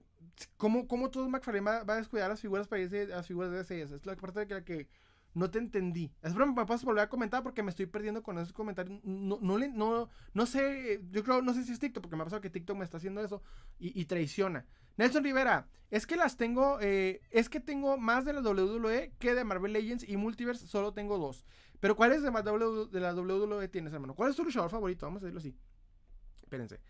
¿cómo, 0.57 0.89
cómo 0.89 1.11
todo 1.11 1.29
McFarlane 1.29 1.85
va, 1.85 1.95
a 1.95 1.97
descuidar 1.97 2.29
las 2.31 2.41
figuras 2.41 2.66
para 2.66 2.83
irse 2.83 3.07
las 3.07 3.29
figuras 3.29 3.53
de 3.53 3.59
DCS? 3.59 3.93
Es 3.93 4.07
la 4.07 4.16
parte 4.16 4.45
de 4.45 4.64
que 4.64 4.89
no 5.35 5.51
te 5.51 5.59
entendí. 5.59 6.12
Espero 6.22 6.47
me 6.47 6.64
puedas 6.64 6.85
volver 6.85 7.05
a 7.05 7.09
comentar 7.09 7.43
porque 7.43 7.62
me 7.62 7.70
estoy 7.70 7.87
perdiendo 7.87 8.22
con 8.22 8.39
esos 8.39 8.53
comentarios. 8.53 9.01
No, 9.05 9.39
no, 9.41 9.59
no, 9.59 10.09
no 10.33 10.47
sé, 10.47 11.01
yo 11.11 11.22
creo, 11.22 11.43
no 11.43 11.53
sé 11.53 11.64
si 11.64 11.72
es 11.72 11.79
TikTok, 11.81 12.03
porque 12.03 12.16
me 12.16 12.22
ha 12.22 12.27
pasado 12.27 12.41
que 12.41 12.51
TikTok 12.51 12.77
me 12.77 12.85
está 12.85 12.97
haciendo 12.97 13.22
eso 13.22 13.43
y, 13.79 14.01
y 14.01 14.07
traiciona. 14.07 14.64
Nelson 14.97 15.25
Rivera, 15.25 15.66
es 15.91 16.07
que 16.07 16.16
las 16.16 16.37
tengo, 16.37 16.79
eh, 16.81 17.20
es 17.31 17.49
que 17.49 17.61
tengo 17.61 17.99
más 17.99 18.25
de 18.25 18.33
la 18.33 18.41
WWE 18.41 19.12
que 19.18 19.35
de 19.35 19.45
Marvel 19.45 19.72
Legends 19.72 20.09
y 20.09 20.16
Multiverse, 20.16 20.66
solo 20.66 20.93
tengo 20.93 21.18
dos. 21.18 21.45
Pero 21.81 21.97
¿cuáles 21.97 22.22
de, 22.22 22.31
de 22.31 23.01
la 23.01 23.14
WWE 23.14 23.68
tienes, 23.68 23.93
hermano? 23.93 24.14
¿Cuál 24.14 24.31
es 24.31 24.37
tu 24.37 24.45
luchador 24.45 24.70
favorito? 24.70 25.07
Vamos 25.07 25.22
a 25.22 25.27
decirlo 25.27 25.41
así. 25.41 25.57
Espérense. 26.43 26.81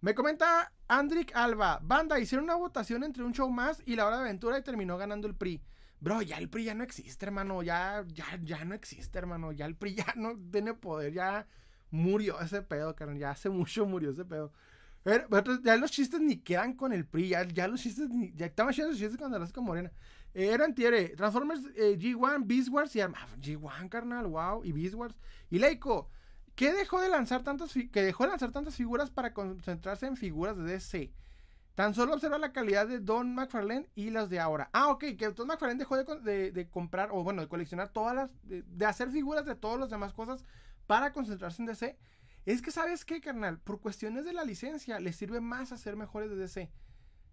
Me 0.00 0.14
comenta 0.14 0.72
Andrick 0.88 1.30
Alba, 1.34 1.78
banda, 1.80 2.18
hicieron 2.18 2.44
una 2.44 2.56
votación 2.56 3.04
entre 3.04 3.22
un 3.22 3.32
show 3.32 3.48
más 3.48 3.80
y 3.86 3.94
la 3.94 4.04
hora 4.04 4.16
de 4.16 4.22
aventura 4.24 4.58
y 4.58 4.62
terminó 4.62 4.98
ganando 4.98 5.28
el 5.28 5.36
PRI. 5.36 5.62
Bro, 6.00 6.22
ya 6.22 6.38
el 6.38 6.48
PRI 6.48 6.64
ya 6.64 6.74
no 6.74 6.82
existe, 6.82 7.24
hermano. 7.24 7.62
Ya, 7.62 8.04
ya, 8.08 8.26
ya 8.42 8.64
no 8.64 8.74
existe, 8.74 9.16
hermano. 9.16 9.52
Ya 9.52 9.66
el 9.66 9.76
PRI 9.76 9.94
ya 9.94 10.12
no 10.16 10.36
tiene 10.50 10.74
poder. 10.74 11.12
Ya 11.12 11.46
murió 11.90 12.40
ese 12.40 12.62
pedo, 12.62 12.96
carnal. 12.96 13.18
Ya 13.18 13.30
hace 13.30 13.48
mucho 13.48 13.86
murió 13.86 14.10
ese 14.10 14.24
pedo. 14.24 14.52
Pero, 15.04 15.28
ya 15.62 15.76
los 15.76 15.92
chistes 15.92 16.20
ni 16.20 16.38
quedan 16.38 16.74
con 16.74 16.92
el 16.92 17.06
PRI. 17.06 17.28
Ya, 17.28 17.44
ya 17.46 17.68
los 17.68 17.80
chistes 17.80 18.08
ni. 18.10 18.32
Ya 18.34 18.46
estaban 18.46 18.74
chidos 18.74 18.90
los 18.90 18.98
chistes 18.98 19.16
cuando 19.16 19.38
las 19.38 19.52
con 19.52 19.64
Morena. 19.64 19.92
Eh, 20.34 20.48
eran 20.48 20.74
Tiere, 20.74 21.10
Transformers 21.10 21.60
eh, 21.76 21.98
G1, 21.98 22.46
Beast 22.46 22.68
Wars 22.70 22.96
y 22.96 23.00
G1, 23.00 23.88
carnal, 23.88 24.26
wow. 24.26 24.64
Y 24.64 24.72
Beast 24.72 24.94
Wars. 24.94 25.16
Y 25.50 25.58
Leico. 25.58 26.08
¿Qué 26.54 26.72
dejó 26.72 27.00
de 27.00 27.08
lanzar 27.08 27.42
tantas 27.42 27.72
que 27.72 28.02
dejó 28.02 28.24
de 28.24 28.30
lanzar 28.30 28.52
tantas 28.52 28.74
figuras 28.74 29.10
para 29.10 29.32
concentrarse 29.32 30.06
en 30.06 30.16
figuras 30.16 30.56
de 30.56 30.64
DC? 30.64 31.10
Tan 31.74 31.94
solo 31.94 32.12
observa 32.12 32.36
la 32.36 32.52
calidad 32.52 32.86
de 32.86 32.98
Don 32.98 33.34
McFarlane 33.34 33.88
y 33.94 34.10
las 34.10 34.28
de 34.28 34.38
ahora. 34.38 34.68
Ah, 34.74 34.88
ok, 34.88 35.04
que 35.16 35.30
Don 35.30 35.48
McFarlane 35.48 35.78
dejó 35.78 35.96
de, 35.96 36.68
comprar, 36.70 37.08
o 37.10 37.24
bueno, 37.24 37.40
de 37.40 37.48
coleccionar 37.48 37.88
todas 37.88 38.14
las, 38.14 38.30
de, 38.42 38.84
hacer 38.84 39.10
figuras 39.10 39.46
de 39.46 39.54
todas 39.54 39.80
las 39.80 39.88
demás 39.88 40.12
cosas 40.12 40.44
para 40.86 41.14
concentrarse 41.14 41.62
en 41.62 41.66
DC. 41.66 41.98
Es 42.44 42.60
que, 42.60 42.70
¿sabes 42.70 43.06
qué, 43.06 43.22
carnal? 43.22 43.58
Por 43.58 43.80
cuestiones 43.80 44.26
de 44.26 44.34
la 44.34 44.44
licencia, 44.44 45.00
le 45.00 45.14
sirve 45.14 45.40
más 45.40 45.72
hacer 45.72 45.96
mejores 45.96 46.28
de 46.28 46.36
DC 46.36 46.70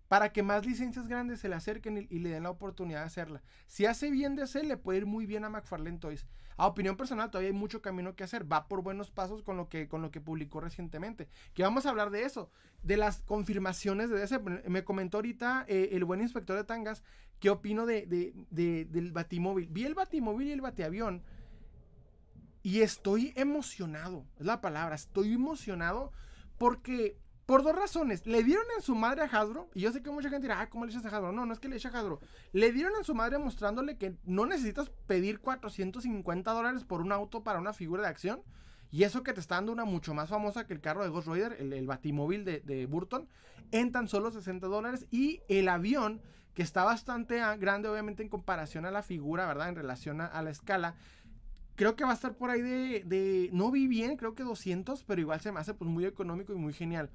para 0.09 0.33
que 0.33 0.43
más 0.43 0.65
licencias 0.65 1.07
grandes 1.07 1.39
se 1.39 1.47
le 1.47 1.55
acerquen 1.55 2.07
y, 2.09 2.19
le 2.19 2.29
den 2.29 2.43
la 2.43 2.49
oportunidad 2.49 2.99
de 3.01 3.05
hacerla. 3.05 3.41
Si 3.67 3.85
hace 3.85 4.11
bien 4.11 4.35
de 4.35 4.41
hacer, 4.41 4.65
le 4.65 4.75
puede 4.75 4.97
ir 4.97 5.05
muy 5.05 5.25
bien 5.25 5.45
a 5.45 5.49
McFarlane 5.49 5.99
Toys. 5.99 6.25
A 6.57 6.67
opinión 6.67 6.97
personal, 6.97 7.29
todavía 7.29 7.51
hay 7.51 7.55
mucho 7.55 7.81
camino 7.81 8.15
que 8.15 8.25
hacer. 8.25 8.51
Va 8.51 8.67
por 8.67 8.81
buenos 8.81 9.11
pasos 9.11 9.43
con 9.43 9.55
lo 9.55 9.69
que, 9.69 9.87
con 9.87 10.01
lo 10.01 10.11
que 10.11 10.19
publicó 10.19 10.59
recientemente. 10.59 11.29
Que 11.53 11.63
vamos 11.63 11.85
a 11.85 11.91
hablar 11.91 12.09
de 12.09 12.23
eso, 12.23 12.51
de 12.83 12.97
las 12.97 13.21
confirmaciones 13.21 14.09
de 14.09 14.17
DC. 14.19 14.39
Me 14.67 14.83
comentó 14.83 15.19
ahorita 15.19 15.63
eh, 15.69 15.89
el 15.93 16.03
buen 16.03 16.21
inspector 16.21 16.57
de 16.57 16.65
Tangas 16.65 17.03
qué 17.39 17.49
opino 17.49 17.85
de, 17.85 18.05
del 18.49 19.11
Batimóvil. 19.11 19.67
Vi 19.69 19.85
el 19.85 19.93
Batimóvil 19.93 20.47
y 20.47 20.51
el 20.51 20.61
Bateavión 20.61 21.23
y 22.63 22.81
estoy 22.81 23.31
emocionado. 23.35 24.25
Es 24.39 24.45
la 24.45 24.59
palabra, 24.59 24.95
estoy 24.95 25.33
emocionado 25.33 26.11
porque 26.57 27.17
por 27.49 27.63
dos 27.63 27.75
razones. 27.75 28.27
Le 28.27 28.43
dieron 28.43 28.65
en 28.75 28.83
su 28.83 28.93
madre 28.93 29.23
a 29.23 29.25
Hasbro. 29.25 29.71
Y 29.73 29.79
yo 29.79 29.91
sé 29.91 30.03
que 30.03 30.11
mucha 30.11 30.29
gente 30.29 30.43
dirá, 30.43 30.61
ah, 30.61 30.69
¿cómo 30.69 30.85
le 30.85 30.91
echas 30.91 31.03
a 31.03 31.07
Hasbro? 31.07 31.31
No, 31.31 31.47
no 31.47 31.53
es 31.53 31.59
que 31.59 31.67
le 31.67 31.77
eche 31.77 31.87
a 31.87 31.91
Hasbro. 31.91 32.19
Le 32.53 32.71
dieron 32.71 32.93
en 32.95 33.03
su 33.03 33.15
madre 33.15 33.39
mostrándole 33.39 33.97
que 33.97 34.13
no 34.23 34.45
necesitas 34.45 34.91
pedir 35.07 35.39
450 35.39 36.51
dólares 36.51 36.83
por 36.83 37.01
un 37.01 37.11
auto 37.11 37.43
para 37.43 37.57
una 37.57 37.73
figura 37.73 38.03
de 38.03 38.09
acción. 38.09 38.43
Y 38.91 39.01
eso 39.01 39.23
que 39.23 39.33
te 39.33 39.39
está 39.39 39.55
dando 39.55 39.71
una 39.71 39.83
mucho 39.83 40.13
más 40.13 40.29
famosa 40.29 40.67
que 40.67 40.73
el 40.73 40.79
carro 40.79 41.03
de 41.03 41.09
Ghost 41.09 41.27
Rider, 41.27 41.57
el, 41.59 41.87
batimóvil 41.87 42.45
de, 42.45 42.59
de, 42.59 42.85
Burton, 42.85 43.27
en 43.71 43.91
tan 43.91 44.07
solo 44.07 44.29
60 44.29 44.67
dólares. 44.67 45.07
Y 45.09 45.41
el 45.47 45.69
avión, 45.69 46.21
que 46.53 46.61
está 46.61 46.83
bastante 46.83 47.41
grande, 47.57 47.89
obviamente, 47.89 48.21
en 48.21 48.29
comparación 48.29 48.85
a 48.85 48.91
la 48.91 49.01
figura, 49.01 49.47
¿verdad? 49.47 49.69
En 49.69 49.75
relación 49.75 50.21
a 50.21 50.39
la 50.43 50.51
escala 50.51 50.97
creo 51.79 51.95
que 51.95 52.03
va 52.03 52.11
a 52.11 52.13
estar 52.13 52.35
por 52.35 52.49
ahí 52.49 52.61
de, 52.61 53.03
de, 53.05 53.49
no 53.53 53.71
vi 53.71 53.87
bien, 53.87 54.17
creo 54.17 54.35
que 54.35 54.43
200, 54.43 55.05
pero 55.05 55.21
igual 55.21 55.39
se 55.39 55.53
me 55.53 55.61
hace 55.61 55.73
pues 55.73 55.89
muy 55.89 56.03
económico 56.03 56.51
y 56.51 56.57
muy 56.57 56.73
genial. 56.73 57.09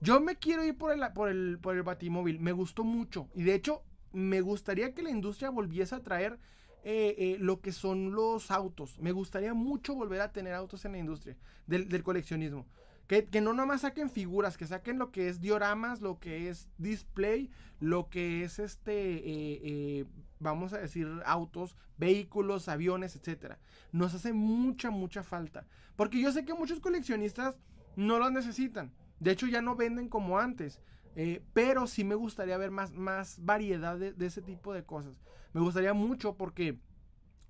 Yo 0.00 0.20
me 0.20 0.36
quiero 0.36 0.64
ir 0.64 0.76
por 0.76 0.92
el, 0.92 1.00
por 1.12 1.28
el, 1.28 1.58
por 1.60 1.76
el 1.76 1.82
Batimóvil, 1.82 2.40
me 2.40 2.52
gustó 2.52 2.84
mucho 2.84 3.28
y 3.34 3.42
de 3.42 3.54
hecho 3.54 3.82
me 4.12 4.40
gustaría 4.40 4.94
que 4.94 5.02
la 5.02 5.10
industria 5.10 5.50
volviese 5.50 5.94
a 5.94 6.02
traer 6.02 6.38
eh, 6.84 7.14
eh, 7.18 7.36
lo 7.40 7.60
que 7.60 7.72
son 7.72 8.12
los 8.12 8.50
autos. 8.50 8.98
Me 9.00 9.12
gustaría 9.12 9.54
mucho 9.54 9.94
volver 9.94 10.20
a 10.20 10.32
tener 10.32 10.54
autos 10.54 10.84
en 10.84 10.92
la 10.92 10.98
industria 10.98 11.36
del, 11.66 12.02
coleccionismo. 12.02 12.66
Que, 13.06 13.24
que, 13.24 13.40
no 13.40 13.52
nomás 13.52 13.82
saquen 13.82 14.10
figuras, 14.10 14.56
que 14.56 14.66
saquen 14.66 14.98
lo 14.98 15.12
que 15.12 15.28
es 15.28 15.40
dioramas, 15.40 16.00
lo 16.00 16.18
que 16.18 16.48
es 16.48 16.68
display, 16.76 17.50
lo 17.80 18.08
que 18.08 18.44
es 18.44 18.58
este, 18.58 18.92
eh, 18.92 19.60
eh, 19.62 20.04
vamos 20.38 20.72
a 20.72 20.78
decir, 20.78 21.08
autos, 21.24 21.76
vehículos, 21.98 22.68
aviones, 22.68 23.16
etcétera. 23.16 23.58
Nos 23.92 24.14
hace 24.14 24.32
mucha, 24.32 24.90
mucha 24.90 25.22
falta. 25.22 25.66
Porque 25.94 26.20
yo 26.20 26.32
sé 26.32 26.44
que 26.44 26.54
muchos 26.54 26.80
coleccionistas 26.80 27.56
no 27.96 28.18
los 28.18 28.32
necesitan. 28.32 28.92
De 29.20 29.32
hecho, 29.32 29.46
ya 29.46 29.62
no 29.62 29.76
venden 29.76 30.08
como 30.08 30.38
antes. 30.38 30.80
Eh, 31.14 31.42
pero 31.54 31.86
sí 31.86 32.04
me 32.04 32.14
gustaría 32.14 32.58
ver 32.58 32.70
más, 32.70 32.92
más 32.92 33.42
variedad 33.42 33.98
de, 33.98 34.12
de 34.12 34.26
ese 34.26 34.42
tipo 34.42 34.74
de 34.74 34.84
cosas. 34.84 35.14
Me 35.52 35.60
gustaría 35.60 35.94
mucho 35.94 36.34
porque 36.36 36.78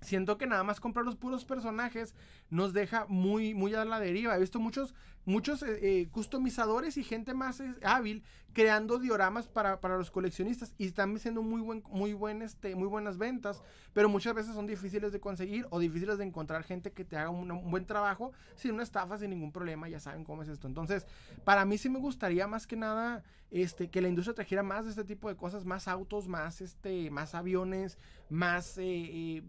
Siento 0.01 0.37
que 0.37 0.45
nada 0.45 0.63
más 0.63 0.79
comprar 0.79 1.05
los 1.05 1.15
puros 1.15 1.43
personajes 1.43 2.13
nos 2.49 2.73
deja 2.73 3.05
muy, 3.07 3.53
muy 3.53 3.73
a 3.75 3.85
la 3.85 3.99
deriva. 3.99 4.35
He 4.35 4.39
visto 4.39 4.59
muchos, 4.59 4.93
muchos 5.25 5.61
eh, 5.63 5.79
eh, 5.81 6.07
customizadores 6.09 6.97
y 6.97 7.03
gente 7.03 7.33
más 7.33 7.59
eh, 7.59 7.75
hábil 7.83 8.23
creando 8.53 8.97
dioramas 8.97 9.47
para, 9.47 9.77
los 9.97 10.09
coleccionistas 10.09 10.73
y 10.79 10.87
están 10.87 11.19
siendo 11.19 11.43
muy, 11.43 11.61
buen, 11.61 11.83
muy, 11.91 12.13
buen, 12.13 12.41
este, 12.41 12.75
muy 12.75 12.87
buenas 12.87 13.19
ventas, 13.19 13.61
pero 13.93 14.09
muchas 14.09 14.33
veces 14.33 14.55
son 14.55 14.65
difíciles 14.65 15.11
de 15.11 15.19
conseguir 15.19 15.67
o 15.69 15.77
difíciles 15.77 16.17
de 16.17 16.23
encontrar 16.23 16.63
gente 16.63 16.91
que 16.91 17.05
te 17.05 17.17
haga 17.17 17.29
un, 17.29 17.69
buen 17.69 17.85
trabajo 17.85 18.31
sin 18.55 18.73
una 18.73 18.81
estafa, 18.81 19.17
sin 19.19 19.29
ningún 19.29 19.51
problema. 19.51 19.87
Ya 19.89 19.99
saben 19.99 20.23
cómo 20.23 20.41
es 20.41 20.49
esto. 20.49 20.67
Entonces, 20.67 21.05
para 21.43 21.65
mí 21.65 21.77
sí 21.77 21.87
me 21.87 21.99
gustaría 21.99 22.47
más 22.47 22.65
que 22.65 22.77
nada 22.77 23.23
este, 23.51 23.89
que 23.89 24.01
la 24.01 24.07
industria 24.07 24.33
trajera 24.33 24.63
más 24.63 24.85
de 24.85 24.89
este 24.91 25.03
tipo 25.03 25.29
de 25.29 25.35
cosas, 25.35 25.63
más 25.63 25.87
autos, 25.87 26.27
más, 26.27 26.59
este, 26.59 27.11
más 27.11 27.35
aviones, 27.35 27.99
más, 28.29 28.79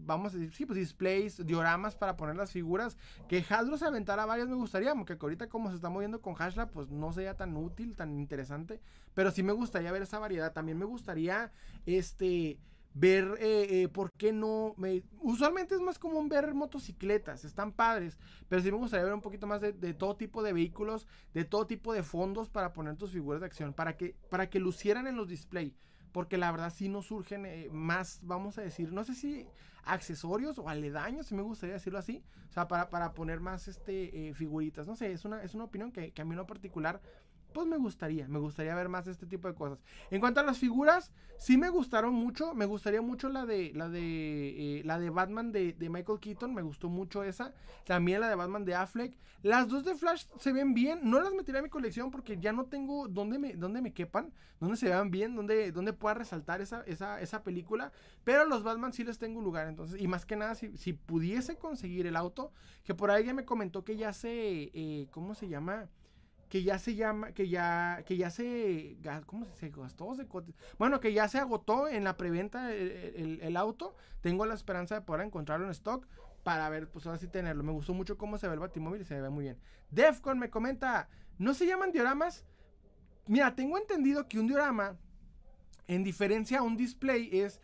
vamos 0.05 0.35
a 0.35 0.37
sí, 0.51 0.65
pues 0.67 0.77
displays, 0.77 1.43
dioramas 1.45 1.95
para 1.95 2.15
poner 2.15 2.35
las 2.35 2.51
figuras. 2.51 2.88
Que 3.27 3.45
Hasbro 3.49 3.77
se 3.77 3.85
aventara 3.85 4.25
varias 4.25 4.47
me 4.47 4.55
gustaría, 4.55 4.91
aunque 4.91 5.17
ahorita 5.19 5.47
como 5.47 5.69
se 5.69 5.75
está 5.75 5.89
moviendo 5.89 6.21
con 6.21 6.35
Hashlab, 6.35 6.71
pues 6.71 6.89
no 6.89 7.11
sería 7.11 7.35
tan 7.35 7.55
útil, 7.57 7.95
tan 7.95 8.19
interesante. 8.19 8.81
Pero 9.13 9.31
sí 9.31 9.43
me 9.43 9.53
gustaría 9.53 9.91
ver 9.91 10.01
esa 10.01 10.19
variedad. 10.19 10.53
También 10.53 10.77
me 10.77 10.85
gustaría, 10.85 11.51
este 11.85 12.59
ver 12.93 13.37
eh, 13.39 13.83
eh, 13.83 13.87
por 13.87 14.11
qué 14.11 14.33
no 14.33 14.73
me, 14.77 15.03
usualmente 15.21 15.75
es 15.75 15.81
más 15.81 15.99
común 15.99 16.27
ver 16.27 16.53
motocicletas 16.55 17.45
están 17.45 17.71
padres 17.71 18.17
pero 18.47 18.61
sí 18.63 18.71
me 18.71 18.77
gustaría 18.77 19.05
ver 19.05 19.13
un 19.13 19.21
poquito 19.21 19.45
más 19.45 19.61
de, 19.61 19.73
de, 19.73 19.93
todo 19.93 20.15
tipo 20.15 20.41
de 20.41 20.53
vehículos 20.53 21.05
de 21.35 21.45
todo 21.45 21.67
tipo 21.67 21.93
de 21.93 22.01
fondos 22.01 22.49
para 22.49 22.73
poner 22.73 22.97
tus 22.97 23.11
figuras 23.11 23.41
de 23.41 23.45
acción 23.45 23.73
para 23.73 23.95
que 23.95 24.15
para 24.29 24.49
que 24.49 24.59
lucieran 24.59 25.05
en 25.05 25.15
los 25.17 25.27
display 25.27 25.75
porque 26.11 26.37
la 26.37 26.51
verdad 26.51 26.73
sí 26.73 26.89
nos 26.89 27.07
surgen 27.07 27.45
eh, 27.45 27.69
más, 27.71 28.19
vamos 28.23 28.57
a 28.57 28.61
decir, 28.61 28.91
no 28.91 29.03
sé 29.03 29.15
si 29.15 29.47
accesorios 29.83 30.59
o 30.59 30.69
aledaños, 30.69 31.27
si 31.27 31.35
me 31.35 31.41
gustaría 31.41 31.75
decirlo 31.75 31.99
así, 31.99 32.23
o 32.49 32.51
sea, 32.51 32.67
para, 32.67 32.89
para 32.89 33.13
poner 33.13 33.39
más 33.39 33.67
este, 33.67 34.29
eh, 34.29 34.33
figuritas, 34.33 34.87
no 34.87 34.95
sé, 34.95 35.11
es 35.11 35.25
una, 35.25 35.43
es 35.43 35.55
una 35.55 35.65
opinión 35.65 35.91
que, 35.91 36.11
que 36.11 36.21
a 36.21 36.25
mí 36.25 36.31
en 36.31 36.37
lo 36.37 36.47
particular 36.47 37.01
pues 37.53 37.67
me 37.67 37.77
gustaría, 37.77 38.27
me 38.27 38.39
gustaría 38.39 38.75
ver 38.75 38.89
más 38.89 39.05
de 39.05 39.11
este 39.11 39.25
tipo 39.25 39.47
de 39.47 39.55
cosas. 39.55 39.79
En 40.11 40.19
cuanto 40.19 40.39
a 40.39 40.43
las 40.43 40.57
figuras, 40.57 41.11
sí 41.37 41.57
me 41.57 41.69
gustaron 41.69 42.13
mucho, 42.13 42.53
me 42.53 42.65
gustaría 42.65 43.01
mucho 43.01 43.29
la 43.29 43.45
de 43.45 43.71
la 43.73 43.89
de 43.89 44.79
eh, 44.79 44.83
la 44.83 44.99
de 44.99 45.09
Batman 45.09 45.51
de, 45.51 45.75
Michael 45.79 46.19
Keaton, 46.19 46.53
me 46.53 46.61
gustó 46.61 46.89
mucho 46.89 47.23
esa, 47.23 47.53
también 47.85 48.21
la 48.21 48.29
de 48.29 48.35
Batman 48.35 48.65
de 48.65 48.75
Affleck. 48.75 49.17
Las 49.41 49.69
dos 49.69 49.85
de 49.85 49.95
Flash 49.95 50.25
se 50.37 50.51
ven 50.51 50.73
bien, 50.73 50.99
no 51.03 51.21
las 51.21 51.33
metería 51.33 51.61
a 51.61 51.63
mi 51.63 51.69
colección 51.69 52.11
porque 52.11 52.37
ya 52.37 52.51
no 52.51 52.65
tengo 52.65 53.07
donde 53.07 53.39
me 53.39 53.53
donde 53.53 53.81
me 53.81 53.93
quepan, 53.93 54.33
donde 54.59 54.75
se 54.75 54.87
vean 54.87 55.11
bien, 55.11 55.35
donde 55.35 55.71
donde 55.71 55.93
pueda 55.93 56.13
resaltar 56.13 56.59
esa, 56.59 56.83
esa, 56.83 57.21
esa 57.21 57.41
película, 57.41 57.93
pero 58.25 58.45
los 58.45 58.63
Batman 58.63 58.91
sí 58.91 59.05
les 59.05 59.17
tengo 59.17 59.41
lugar, 59.41 59.69
entonces 59.69 59.99
y 60.01 60.07
más 60.07 60.25
que 60.25 60.35
nada 60.35 60.55
si, 60.55 60.77
si 60.77 60.91
pudiese 60.91 61.55
conseguir 61.55 62.05
el 62.05 62.17
auto, 62.17 62.51
que 62.83 62.93
por 62.93 63.11
ahí 63.11 63.19
alguien 63.19 63.37
me 63.37 63.45
comentó 63.45 63.85
que 63.85 63.95
ya 63.95 64.11
se 64.11 64.71
eh, 64.73 65.07
¿cómo 65.11 65.33
se 65.35 65.47
llama? 65.47 65.87
Que 66.49 66.63
ya 66.63 66.79
se 66.79 66.95
llama, 66.95 67.31
que 67.31 67.47
ya, 67.47 68.03
que 68.05 68.17
ya 68.17 68.31
se, 68.31 68.97
¿cómo 69.27 69.45
se 69.55 69.69
gastó? 69.69 70.15
bueno, 70.79 70.99
que 70.99 71.13
ya 71.13 71.27
se 71.27 71.37
agotó 71.37 71.87
en 71.87 72.03
la 72.03 72.17
preventa 72.17 72.73
el, 72.73 73.55
auto. 73.55 73.95
Tengo 74.21 74.45
la 74.45 74.55
esperanza 74.55 74.95
de 74.95 75.01
poder 75.01 75.27
encontrarlo 75.27 75.65
en 75.65 75.71
stock 75.71 76.07
para 76.43 76.67
ver, 76.69 76.89
pues 76.89 77.05
ahora 77.05 77.19
sí 77.19 77.27
tenerlo. 77.27 77.63
Me 77.63 77.71
gustó 77.71 77.93
mucho 77.93 78.17
cómo 78.17 78.37
se 78.39 78.47
ve 78.47 78.55
el 78.55 78.59
batimóvil 78.59 79.01
y 79.01 79.05
se 79.05 79.21
ve 79.21 79.29
muy 79.29 79.43
bien. 79.43 79.59
Defcon 79.91 80.39
me 80.39 80.49
comenta, 80.49 81.07
¿no 81.37 81.53
se 81.53 81.67
llaman 81.67 81.91
dioramas? 81.91 82.45
Mira, 83.27 83.53
tengo 83.55 83.77
entendido 83.77 84.27
que 84.27 84.39
un 84.39 84.47
diorama, 84.47 84.97
en 85.87 86.03
diferencia 86.03 86.59
a 86.59 86.63
un 86.63 86.75
display, 86.75 87.29
es, 87.31 87.61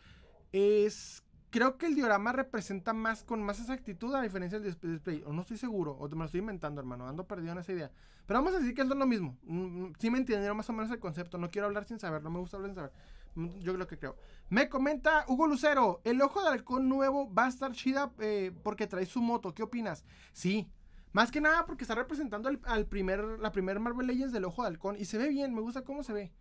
es 0.51 1.23
creo 1.55 1.77
que 1.77 1.85
el 1.85 1.95
diorama 1.95 2.33
representa 2.33 2.91
más 2.91 3.23
con 3.23 3.41
más 3.41 3.61
exactitud 3.61 4.13
a 4.13 4.21
diferencia 4.21 4.59
del 4.59 4.75
display. 4.77 5.23
O 5.25 5.31
no 5.31 5.39
estoy 5.39 5.55
seguro, 5.55 5.93
o 5.93 6.09
me 6.09 6.17
lo 6.17 6.25
estoy 6.25 6.41
inventando, 6.41 6.81
hermano. 6.81 7.07
Ando 7.07 7.25
perdido 7.25 7.53
en 7.53 7.59
esa 7.59 7.71
idea. 7.71 7.91
Pero 8.25 8.41
vamos 8.41 8.53
a 8.55 8.59
decir 8.59 8.75
que 8.75 8.81
es 8.81 8.87
lo 8.89 9.05
mismo. 9.05 9.37
Mm, 9.43 9.83
mm, 9.83 9.93
sí 9.97 10.09
me 10.09 10.17
entendieron 10.17 10.57
más 10.57 10.69
o 10.69 10.73
menos 10.73 10.91
el 10.91 10.99
concepto. 10.99 11.37
No 11.37 11.49
quiero 11.49 11.67
hablar 11.67 11.85
sin 11.85 11.97
saber, 11.97 12.21
no 12.21 12.29
me 12.29 12.39
gusta 12.39 12.57
hablar 12.57 12.71
sin 12.71 12.75
saber. 12.75 12.91
Mm, 13.35 13.59
yo 13.59 13.73
creo 13.73 13.87
que 13.87 13.97
creo. 13.97 14.17
Me 14.49 14.67
comenta 14.67 15.23
Hugo 15.29 15.47
Lucero, 15.47 16.01
el 16.03 16.21
ojo 16.21 16.43
de 16.43 16.49
halcón 16.49 16.89
nuevo 16.89 17.33
va 17.33 17.45
a 17.45 17.47
estar 17.47 17.71
chida 17.71 18.11
eh, 18.19 18.51
porque 18.61 18.85
trae 18.85 19.05
su 19.05 19.21
moto. 19.21 19.53
¿Qué 19.53 19.63
opinas? 19.63 20.03
Sí. 20.33 20.69
Más 21.13 21.31
que 21.31 21.39
nada 21.39 21.65
porque 21.65 21.85
está 21.85 21.95
representando 21.95 22.49
al, 22.65 22.85
primer, 22.85 23.23
la 23.39 23.53
primer 23.53 23.79
Marvel 23.79 24.07
Legends 24.07 24.33
del 24.33 24.43
ojo 24.43 24.63
de 24.63 24.67
halcón. 24.67 24.97
Y 24.99 25.05
se 25.05 25.17
ve 25.17 25.29
bien, 25.29 25.55
me 25.55 25.61
gusta 25.61 25.83
cómo 25.83 26.03
se 26.03 26.11
ve. 26.11 26.33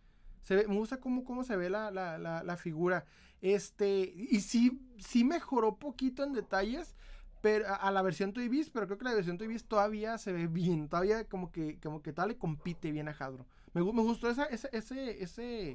Se 0.42 0.56
ve, 0.56 0.66
me 0.66 0.74
gusta 0.74 0.98
cómo, 0.98 1.22
cómo 1.22 1.44
se 1.44 1.54
ve 1.54 1.70
la, 1.70 1.92
la, 1.92 2.18
la 2.18 2.56
figura. 2.56 3.04
Este, 3.44 4.14
y 4.16 4.40
sí, 4.40 4.80
sí 4.96 5.22
mejoró 5.22 5.76
poquito 5.78 6.24
en 6.24 6.32
detalles 6.32 6.96
pero, 7.42 7.66
a, 7.68 7.90
la 7.90 8.00
versión 8.00 8.32
Toy 8.32 8.48
Biz, 8.48 8.70
pero 8.70 8.86
creo 8.86 8.96
que 8.96 9.04
la 9.04 9.12
versión 9.12 9.36
Toy 9.36 9.48
Biz 9.48 9.64
todavía 9.66 10.16
se 10.16 10.32
ve 10.32 10.46
bien, 10.46 10.88
todavía 10.88 11.28
como 11.28 11.52
que, 11.52 11.78
como 11.78 12.00
que 12.00 12.14
tal 12.14 12.28
le 12.28 12.38
compite 12.38 12.90
bien 12.90 13.06
a 13.06 13.10
Hadro. 13.10 13.44
Me, 13.74 13.82
gustó 13.82 14.30
esa, 14.30 14.44
ese, 14.44 14.70
ese, 14.72 15.22
ese, 15.22 15.70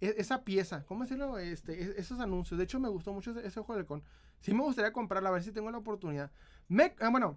e, 0.00 0.14
esa 0.18 0.44
pieza, 0.44 0.84
¿cómo 0.86 1.02
decirlo? 1.02 1.36
Este, 1.36 1.98
esos 1.98 2.20
anuncios. 2.20 2.58
De 2.58 2.62
hecho, 2.62 2.78
me 2.78 2.88
gustó 2.88 3.12
mucho 3.12 3.36
ese, 3.40 3.58
ojo 3.58 3.72
de 3.72 3.80
halcón. 3.80 4.04
Sí 4.38 4.54
me 4.54 4.62
gustaría 4.62 4.92
comprarla, 4.92 5.30
a 5.30 5.32
ver 5.32 5.42
si 5.42 5.50
tengo 5.50 5.68
la 5.72 5.78
oportunidad. 5.78 6.30
Me, 6.68 6.94
ah, 7.00 7.08
bueno, 7.08 7.36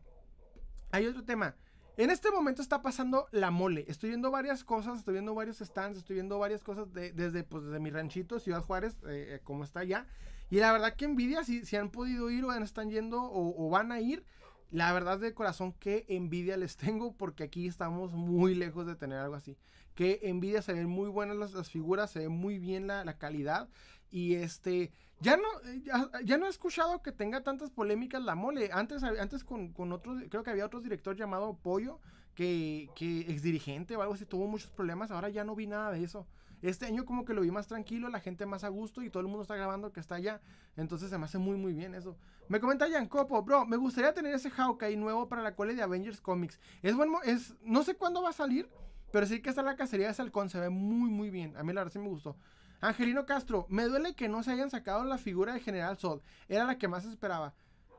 hay 0.91 1.07
otro 1.07 1.23
tema. 1.23 1.55
En 1.95 2.09
este 2.09 2.31
momento 2.31 2.63
está 2.63 2.81
pasando 2.81 3.27
la 3.31 3.51
mole. 3.51 3.85
Estoy 3.87 4.09
viendo 4.09 4.31
varias 4.31 4.63
cosas, 4.63 4.97
estoy 4.97 5.13
viendo 5.13 5.35
varios 5.35 5.59
stands, 5.59 5.99
estoy 5.99 6.15
viendo 6.15 6.39
varias 6.39 6.63
cosas 6.63 6.91
desde, 6.91 7.43
pues, 7.43 7.65
desde 7.65 7.79
mi 7.79 7.91
ranchito, 7.91 8.39
Ciudad 8.39 8.63
Juárez, 8.63 8.95
eh, 9.05 9.35
eh, 9.35 9.39
como 9.43 9.63
está 9.63 9.81
allá. 9.81 10.07
Y 10.49 10.57
la 10.57 10.71
verdad 10.71 10.95
que 10.95 11.05
envidia, 11.05 11.43
si, 11.43 11.65
si 11.65 11.75
han 11.75 11.91
podido 11.91 12.31
ir 12.31 12.45
o 12.45 12.53
están 12.53 12.89
yendo 12.89 13.21
o, 13.21 13.69
van 13.69 13.91
a 13.91 13.99
ir, 13.99 14.25
la 14.73 14.91
verdad 14.91 15.19
de 15.19 15.35
corazón 15.35 15.71
que 15.73 16.03
envidia 16.09 16.57
les 16.57 16.75
tengo 16.77 17.15
porque 17.15 17.43
aquí 17.43 17.67
estamos 17.67 18.11
muy 18.11 18.55
lejos 18.55 18.85
de 18.87 18.95
tener 18.95 19.19
algo 19.19 19.35
así. 19.35 19.55
Que 19.93 20.19
envidia, 20.23 20.63
se 20.63 20.73
ven 20.73 20.89
muy 20.89 21.07
buenas 21.09 21.37
las, 21.37 21.69
figuras, 21.69 22.09
se 22.09 22.19
ve 22.19 22.29
muy 22.29 22.57
bien 22.57 22.87
la, 22.87 23.17
calidad. 23.19 23.69
Y 24.09 24.33
este, 24.33 24.91
ya 25.19 25.37
no, 25.37 25.47
ya, 26.25 26.37
no 26.39 26.47
he 26.47 26.49
escuchado 26.49 27.03
que 27.03 27.11
tenga 27.11 27.43
tantas 27.43 27.69
polémicas 27.69 28.23
la 28.23 28.33
mole. 28.33 28.71
Antes, 28.73 29.03
antes 29.03 29.43
con, 29.43 29.71
con 29.71 29.95
creo 30.29 30.41
que 30.41 30.49
había 30.49 30.65
otro 30.65 30.81
director 30.81 31.15
llamado 31.15 31.55
Pollo, 31.61 31.99
que, 32.33 32.89
que 32.95 33.19
ex 33.21 33.43
dirigente 33.43 33.95
o 33.95 34.01
algo 34.01 34.15
así, 34.15 34.25
tuvo 34.25 34.47
muchos 34.47 34.71
problemas. 34.71 35.11
Ahora 35.11 35.29
ya 35.29 35.43
no 35.43 35.55
vi 35.55 35.67
nada 35.67 35.91
de 35.91 36.03
eso. 36.03 36.25
Este 36.63 36.85
año 36.85 37.03
como 37.03 37.25
que 37.25 37.33
lo 37.33 37.41
vi 37.41 37.51
más 37.51 37.67
tranquilo, 37.67 38.07
la 38.07 38.21
gente 38.21 38.45
más 38.45 38.63
a 38.63 38.69
gusto 38.69 39.03
y 39.03 39.09
todo 39.09 39.19
el 39.19 39.27
mundo 39.27 39.41
está 39.41 39.55
grabando 39.55 39.91
que 39.91 39.99
está 39.99 40.15
allá. 40.15 40.41
Entonces 40.77 41.09
se 41.09 41.17
me 41.17 41.25
hace 41.25 41.37
muy 41.37 41.57
muy 41.57 41.73
bien 41.73 41.93
eso. 41.93 42.17
Me 42.47 42.61
comenta 42.61 42.87
Copo, 43.09 43.43
bro, 43.43 43.65
me 43.65 43.75
gustaría 43.75 44.13
tener 44.13 44.33
ese 44.33 44.49
Hawkeye 44.49 44.95
nuevo 44.95 45.27
para 45.27 45.41
la 45.41 45.55
cole 45.55 45.75
de 45.75 45.83
Avengers 45.83 46.21
Comics. 46.21 46.61
Es 46.81 46.95
bueno, 46.95 47.21
es, 47.23 47.53
no 47.63 47.83
sé 47.83 47.95
cuándo 47.95 48.21
va 48.21 48.29
a 48.29 48.33
salir, 48.33 48.69
pero 49.11 49.25
sí 49.25 49.41
que 49.41 49.49
está 49.49 49.61
la 49.61 49.75
cacería 49.75 50.07
de 50.07 50.13
Salcón, 50.13 50.49
se 50.49 50.59
ve 50.59 50.69
muy 50.69 51.09
muy 51.09 51.29
bien. 51.29 51.55
A 51.57 51.63
mí 51.63 51.73
la 51.73 51.81
verdad 51.81 51.91
sí 51.91 51.99
me 51.99 52.07
gustó. 52.07 52.37
Angelino 52.79 53.25
Castro, 53.25 53.65
me 53.69 53.83
duele 53.83 54.15
que 54.15 54.29
no 54.29 54.41
se 54.41 54.51
hayan 54.51 54.69
sacado 54.69 55.03
la 55.03 55.17
figura 55.17 55.53
de 55.53 55.59
General 55.59 55.97
Zod. 55.97 56.21
Era 56.47 56.63
la 56.63 56.77
que 56.77 56.87
más 56.87 57.03
esperaba. 57.03 57.53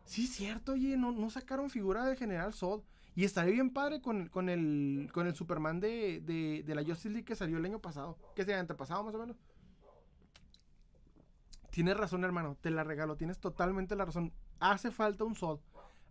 Sí, 0.07 0.27
cierto, 0.27 0.73
oye, 0.73 0.97
no, 0.97 1.13
no 1.13 1.29
sacaron 1.29 1.69
figura 1.69 2.05
de 2.05 2.17
General 2.17 2.53
Zod. 2.55 2.83
Y 3.17 3.25
estaría 3.25 3.53
bien 3.53 3.73
padre 3.73 4.01
con, 4.01 4.29
con, 4.29 4.49
el, 4.49 5.09
con 5.13 5.27
el 5.27 5.35
Superman 5.35 5.79
de, 5.79 6.21
de, 6.65 6.75
la 6.75 6.83
Justice 6.83 7.11
League 7.11 7.25
que 7.25 7.37
salió 7.37 7.59
el 7.59 7.65
año 7.65 7.81
pasado. 7.81 8.19
Que 8.35 8.43
es 8.43 8.49
el 8.49 8.55
antepasado 8.55 9.05
más 9.05 9.15
o 9.15 9.19
menos. 9.19 9.37
Tienes 11.71 11.97
razón, 11.97 12.25
hermano. 12.25 12.57
Te 12.61 12.71
la 12.71 12.83
regalo. 12.83 13.17
Tienes 13.17 13.39
totalmente 13.39 13.95
la 13.95 14.05
razón. 14.05 14.33
Hace 14.59 14.91
falta 14.91 15.25
un 15.25 15.37
Zod. 15.37 15.61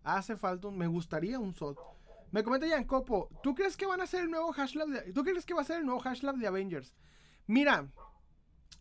Hace 0.03 0.37
falta 0.37 0.69
un... 0.69 0.77
Me 0.77 0.87
gustaría 0.87 1.39
un 1.39 1.53
Zod. 1.53 1.77
Me 2.31 2.43
comenta 2.43 2.87
Copo. 2.87 3.29
¿Tú 3.43 3.53
crees 3.53 3.75
que 3.75 3.85
van 3.85 4.01
a 4.01 4.07
ser 4.07 4.23
el 4.23 4.31
nuevo 4.31 4.53
Hashlab 4.53 4.87
de... 4.87 5.13
¿Tú 5.13 5.23
crees 5.23 5.45
que 5.45 5.53
va 5.53 5.61
a 5.61 5.65
ser 5.65 5.79
el 5.79 5.85
nuevo 5.85 6.01
Hashlab 6.01 6.37
de 6.37 6.47
Avengers? 6.47 6.93
Mira, 7.47 7.91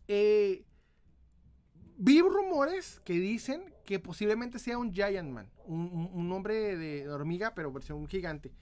eh, 0.07 0.65
vi 1.97 2.21
rumores 2.21 3.01
que 3.01 3.13
dicen 3.13 3.72
que 3.85 3.99
posiblemente 3.99 4.59
sea 4.59 4.77
un 4.77 4.93
Giant 4.93 5.29
Man, 5.29 5.49
un, 5.65 6.09
un, 6.13 6.31
hombre 6.31 6.77
de, 6.77 7.09
hormiga, 7.09 7.53
pero 7.53 7.71
versión 7.71 8.07
gigante. 8.07 8.53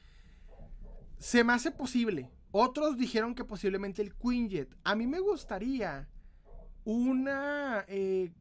Se 1.20 1.44
me 1.44 1.54
hace 1.54 1.72
posible. 1.72 2.32
Otros 2.52 2.98
dijeron 2.98 3.36
que 3.36 3.46
posiblemente 3.46 4.02
el 4.02 4.14
Quinjet. 4.16 4.76
A 4.84 4.96
mí 4.96 5.08
me 5.08 5.20
gustaría 5.20 6.10
una 6.84 7.86
eh, 7.88 8.32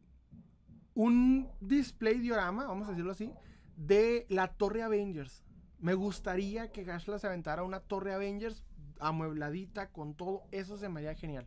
un 0.95 1.49
display 1.61 2.19
diorama, 2.19 2.65
vamos 2.65 2.89
a 2.89 2.91
decirlo 2.91 3.13
así, 3.13 3.33
de 3.77 4.27
la 4.29 4.49
Torre 4.49 4.83
Avengers. 4.83 5.45
Me 5.79 5.95
gustaría 5.95 6.73
que 6.73 6.85
Gashla 6.85 7.19
se 7.19 7.27
aventara 7.27 7.63
una 7.63 7.81
Torre 7.81 8.13
Avengers 8.13 8.65
amuebladita 8.99 9.91
con 9.91 10.15
todo. 10.15 10.43
Eso 10.51 10.77
se 10.77 10.89
me 10.89 11.01
haría 11.01 11.15
genial. 11.15 11.47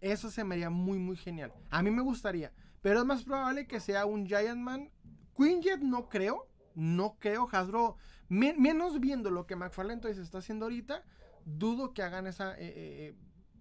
Eso 0.00 0.30
se 0.30 0.44
me 0.44 0.54
haría 0.54 0.70
muy, 0.70 0.98
muy 0.98 1.16
genial. 1.16 1.52
A 1.70 1.82
mí 1.82 1.90
me 1.90 2.02
gustaría. 2.02 2.52
Pero 2.84 3.00
es 3.00 3.06
más 3.06 3.24
probable 3.24 3.66
que 3.66 3.80
sea 3.80 4.04
un 4.04 4.26
Giant 4.26 4.60
Man. 4.60 4.90
Quinjet 5.34 5.80
no 5.80 6.10
creo. 6.10 6.50
No 6.74 7.16
creo. 7.18 7.48
Hasbro, 7.50 7.96
menos 8.28 9.00
viendo 9.00 9.30
lo 9.30 9.46
que 9.46 9.56
McFarlane 9.56 9.94
entonces 9.94 10.22
está 10.22 10.38
haciendo 10.38 10.66
ahorita, 10.66 11.02
dudo 11.46 11.94
que 11.94 12.02
hagan 12.02 12.26
esa 12.26 12.52
eh, 12.52 12.66
eh, 12.66 12.74
eh, 12.76 13.16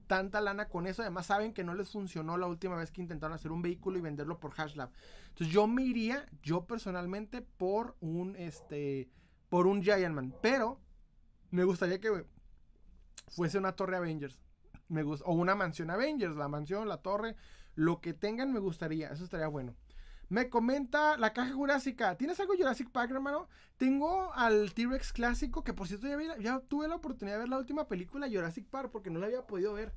tanta 0.07 0.41
lana 0.41 0.67
con 0.67 0.87
eso. 0.87 1.03
Además, 1.03 1.27
saben 1.27 1.53
que 1.53 1.63
no 1.63 1.73
les 1.73 1.89
funcionó 1.89 2.35
la 2.35 2.47
última 2.47 2.75
vez 2.75 2.91
que 2.91 2.99
intentaron 2.99 3.33
hacer 3.33 3.53
un 3.53 3.61
vehículo 3.61 3.97
y 3.97 4.01
venderlo 4.01 4.41
por 4.41 4.51
Hashlab. 4.51 4.91
Entonces, 5.29 5.53
yo 5.53 5.67
me 5.67 5.83
iría, 5.83 6.27
yo 6.41 6.65
personalmente, 6.65 7.41
por 7.41 7.95
un 8.01 8.35
este. 8.35 9.09
Por 9.47 9.67
un 9.67 9.81
Giant 9.81 10.13
Man. 10.13 10.35
Pero 10.41 10.81
me 11.49 11.63
gustaría 11.63 12.01
que 12.01 12.25
fuese 13.29 13.57
una 13.57 13.71
Torre 13.71 13.95
Avengers. 13.95 14.41
Me 14.89 15.01
gusta, 15.01 15.23
o 15.25 15.33
una 15.33 15.55
mansión 15.55 15.91
Avengers, 15.91 16.35
la 16.35 16.49
mansión, 16.49 16.89
la 16.89 16.97
torre, 16.97 17.37
lo 17.75 18.01
que 18.01 18.13
tengan 18.13 18.53
me 18.53 18.59
gustaría, 18.59 19.09
eso 19.09 19.23
estaría 19.23 19.47
bueno. 19.47 19.75
Me 20.29 20.49
comenta 20.49 21.17
la 21.17 21.33
caja 21.33 21.53
jurásica. 21.53 22.17
¿Tienes 22.17 22.39
algo 22.39 22.55
Jurassic 22.57 22.89
Park, 22.89 23.11
hermano? 23.11 23.47
Tengo 23.77 24.33
al 24.33 24.73
T-Rex 24.73 25.13
clásico, 25.13 25.63
que 25.63 25.73
por 25.73 25.87
cierto 25.87 26.07
ya, 26.07 26.37
ya, 26.39 26.59
tuve 26.59 26.87
la 26.87 26.95
oportunidad 26.95 27.35
de 27.35 27.41
ver 27.41 27.49
la 27.49 27.59
última 27.59 27.87
película 27.87 28.27
Jurassic 28.27 28.65
Park 28.67 28.89
porque 28.91 29.09
no 29.09 29.19
la 29.19 29.27
había 29.27 29.45
podido 29.45 29.73
ver. 29.73 29.93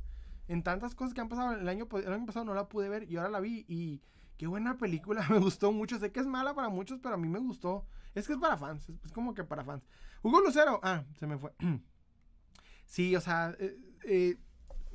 En 0.49 0.62
tantas 0.62 0.95
cosas 0.95 1.14
que 1.14 1.20
han 1.20 1.29
pasado 1.29 1.53
el 1.53 1.68
año, 1.68 1.89
el 1.91 2.12
año 2.12 2.27
pasado 2.27 2.45
no 2.45 2.55
la 2.55 2.68
pude 2.68 2.89
ver 2.89 3.11
y 3.11 3.16
ahora 3.16 3.31
la 3.31 3.41
vi 3.41 3.64
y 3.68 4.03
qué 4.37 4.47
buena 4.47 4.77
película, 4.77 5.27
me 5.31 5.39
gustó 5.39 5.72
mucho. 5.72 5.99
Sé 5.99 6.12
que 6.12 6.20
es 6.20 6.27
mala 6.27 6.55
para 6.55 6.68
muchos, 6.68 7.01
pero 7.01 7.14
a 7.14 7.18
mí 7.18 7.29
me 7.29 7.39
gustó. 7.39 7.87
Es 8.14 8.27
que 8.27 8.33
es 8.33 8.39
para 8.39 8.57
fans, 8.57 8.89
es, 8.89 9.12
como 9.12 9.35
que 9.35 9.45
para 9.45 9.64
fans. 9.64 9.85
Hugo 10.22 10.41
Lucero, 10.41 10.81
ah, 10.83 11.05
se 11.18 11.27
me 11.27 11.39
fue. 11.39 11.53
sí, 12.85 13.14
o 13.16 13.20
sea, 13.20 13.55
eh, 13.59 13.79
eh, 14.05 14.39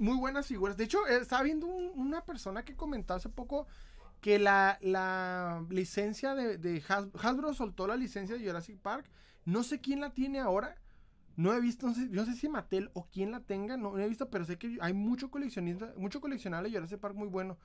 muy 0.01 0.17
buenas 0.17 0.47
figuras. 0.47 0.75
De 0.77 0.83
hecho, 0.83 1.05
estaba 1.07 1.43
viendo 1.43 1.67
una 1.67 2.25
persona 2.25 2.65
que 2.65 2.75
comentó 2.75 3.13
hace 3.13 3.29
poco 3.29 3.67
que 4.19 4.39
la, 4.39 4.77
la 4.81 5.63
licencia 5.69 6.35
de, 6.35 6.83
Hasbro, 6.87 7.53
soltó 7.53 7.87
la 7.87 7.95
licencia 7.95 8.35
de 8.35 8.45
Jurassic 8.45 8.79
Park. 8.79 9.09
No 9.45 9.63
sé 9.63 9.79
quién 9.79 10.01
la 10.01 10.11
tiene 10.11 10.39
ahora. 10.39 10.75
No 11.35 11.53
he 11.53 11.61
visto, 11.61 11.87
no 11.87 11.93
sé, 11.93 12.07
no 12.09 12.25
sé 12.25 12.33
si 12.33 12.49
Mattel 12.49 12.89
o 12.93 13.07
quién 13.11 13.31
la 13.31 13.39
tenga, 13.39 13.77
no, 13.77 13.97
he 13.97 14.07
visto, 14.07 14.29
pero 14.29 14.43
sé 14.43 14.57
que 14.57 14.77
hay 14.81 14.93
mucho 14.93 15.31
coleccionista, 15.31 15.93
mucho 15.95 16.19
coleccionable 16.19 16.69
de 16.69 16.75
Jurassic 16.75 16.99
Park 16.99 17.15
muy 17.15 17.29
bueno. 17.29 17.57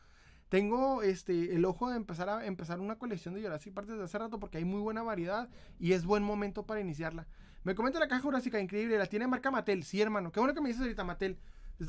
Tengo 0.49 1.03
este 1.03 1.57
el 1.57 1.65
ojo 1.65 1.91
de 1.91 1.97
empezar 1.97 2.29
a 2.29 2.47
empezar 2.47 2.81
una 2.81 2.97
colección 2.97 3.35
de 3.35 3.43
Jurassic 3.43 3.75
Park 3.75 3.89
desde 3.89 4.05
hace 4.05 4.19
rato 4.19 4.39
porque 4.39 4.59
hay 4.59 4.65
muy 4.65 4.81
buena 4.81 5.03
variedad 5.03 5.49
y 5.81 5.93
es 5.93 6.05
buen 6.05 6.23
momento 6.23 6.65
para 6.65 6.81
iniciarla. 6.81 7.27
Me 7.65 7.75
comenta 7.75 7.99
la 7.99 8.07
caja 8.07 8.23
Jurásica, 8.23 8.61
increíble, 8.61 8.97
la 8.97 9.07
tiene 9.07 9.27
marca 9.27 9.51
Mattel, 9.51 9.83
sí 9.83 10.01
hermano, 10.01 10.31
qué 10.31 10.39
bueno 10.39 10.55
que 10.55 10.61
me 10.61 10.69
dices 10.69 10.83
ahorita 10.83 11.03
Mattel. 11.03 11.39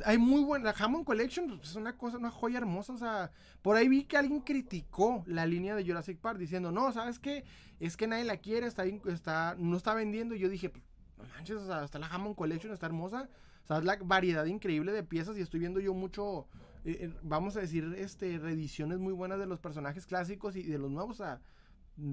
Hay 0.05 0.17
muy 0.17 0.43
buena. 0.43 0.65
La 0.65 0.75
Hammond 0.77 1.05
Collection 1.05 1.47
pues, 1.47 1.69
es 1.69 1.75
una 1.75 1.97
cosa, 1.97 2.17
una 2.17 2.31
joya 2.31 2.57
hermosa. 2.57 2.93
O 2.93 2.97
sea, 2.97 3.31
por 3.61 3.75
ahí 3.77 3.87
vi 3.87 4.03
que 4.03 4.17
alguien 4.17 4.41
criticó 4.41 5.23
la 5.27 5.45
línea 5.45 5.75
de 5.75 5.85
Jurassic 5.85 6.19
Park 6.19 6.37
diciendo, 6.37 6.71
no, 6.71 6.91
¿sabes 6.91 7.19
qué? 7.19 7.45
Es 7.79 7.95
que 7.95 8.07
nadie 8.07 8.25
la 8.25 8.37
quiere, 8.37 8.67
está, 8.67 8.85
está, 8.85 9.55
no 9.57 9.77
está 9.77 9.93
vendiendo. 9.93 10.35
Y 10.35 10.39
yo 10.39 10.49
dije, 10.49 10.69
pues, 10.69 10.83
no 11.17 11.23
manches, 11.35 11.57
o 11.57 11.65
sea, 11.65 11.83
hasta 11.83 11.99
la 11.99 12.07
Hammond 12.07 12.35
Collection 12.35 12.73
está 12.73 12.85
hermosa. 12.85 13.29
O 13.63 13.67
sea, 13.67 13.77
es 13.77 13.83
la 13.83 13.97
variedad 14.01 14.45
increíble 14.45 14.91
de 14.91 15.03
piezas 15.03 15.37
y 15.37 15.41
estoy 15.41 15.59
viendo 15.59 15.79
yo 15.79 15.93
mucho, 15.93 16.47
eh, 16.85 16.97
eh, 17.01 17.13
vamos 17.21 17.57
a 17.57 17.61
decir, 17.61 17.95
este, 17.97 18.37
reediciones 18.37 18.99
muy 18.99 19.13
buenas 19.13 19.39
de 19.39 19.45
los 19.45 19.59
personajes 19.59 20.05
clásicos 20.05 20.55
y 20.55 20.63
de 20.63 20.77
los 20.77 20.91
nuevos. 20.91 21.19
O 21.19 21.23
sea, 21.23 21.41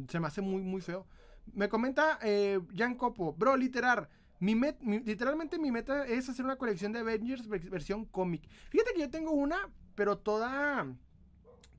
se 0.09 0.20
me 0.20 0.27
hace 0.27 0.41
muy, 0.41 0.62
muy 0.62 0.81
feo. 0.81 1.07
Me 1.53 1.68
comenta 1.68 2.18
eh, 2.22 2.61
Jan 2.75 2.97
Copo, 2.97 3.35
bro, 3.35 3.57
literar. 3.57 4.09
Literalmente 4.45 5.59
mi 5.59 5.70
meta 5.70 6.07
es 6.07 6.28
hacer 6.28 6.45
una 6.45 6.57
colección 6.57 6.92
de 6.92 7.01
Avengers 7.01 7.49
versión 7.49 8.05
cómic. 8.05 8.49
Fíjate 8.70 8.92
que 8.95 9.01
yo 9.01 9.11
tengo 9.11 9.32
una, 9.32 9.70
pero 9.95 10.18
toda 10.18 10.86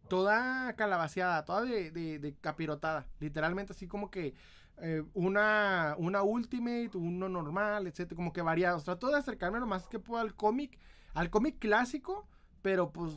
toda 0.07 0.74
calabaceada, 0.74 1.45
toda 1.45 1.61
de, 1.63 2.36
capirotada. 2.41 3.05
Literalmente 3.20 3.74
así 3.74 3.88
como 3.88 4.09
que 4.09 4.34
eh, 4.78 5.03
una, 5.13 5.95
una 5.97 6.24
Ultimate, 6.24 6.91
uno 6.95 7.30
normal, 7.30 7.88
etcétera, 7.88 8.16
como 8.16 8.34
que 8.34 8.41
variados. 8.41 8.84
Trato 8.84 9.07
de 9.07 9.18
acercarme 9.18 9.59
lo 9.59 9.68
más 9.68 9.88
que 9.88 9.99
puedo 9.99 10.22
al 10.22 10.36
cómic, 10.36 10.78
al 11.13 11.30
cómic 11.30 11.59
clásico, 11.59 12.28
pero 12.61 12.91
pues 12.91 13.13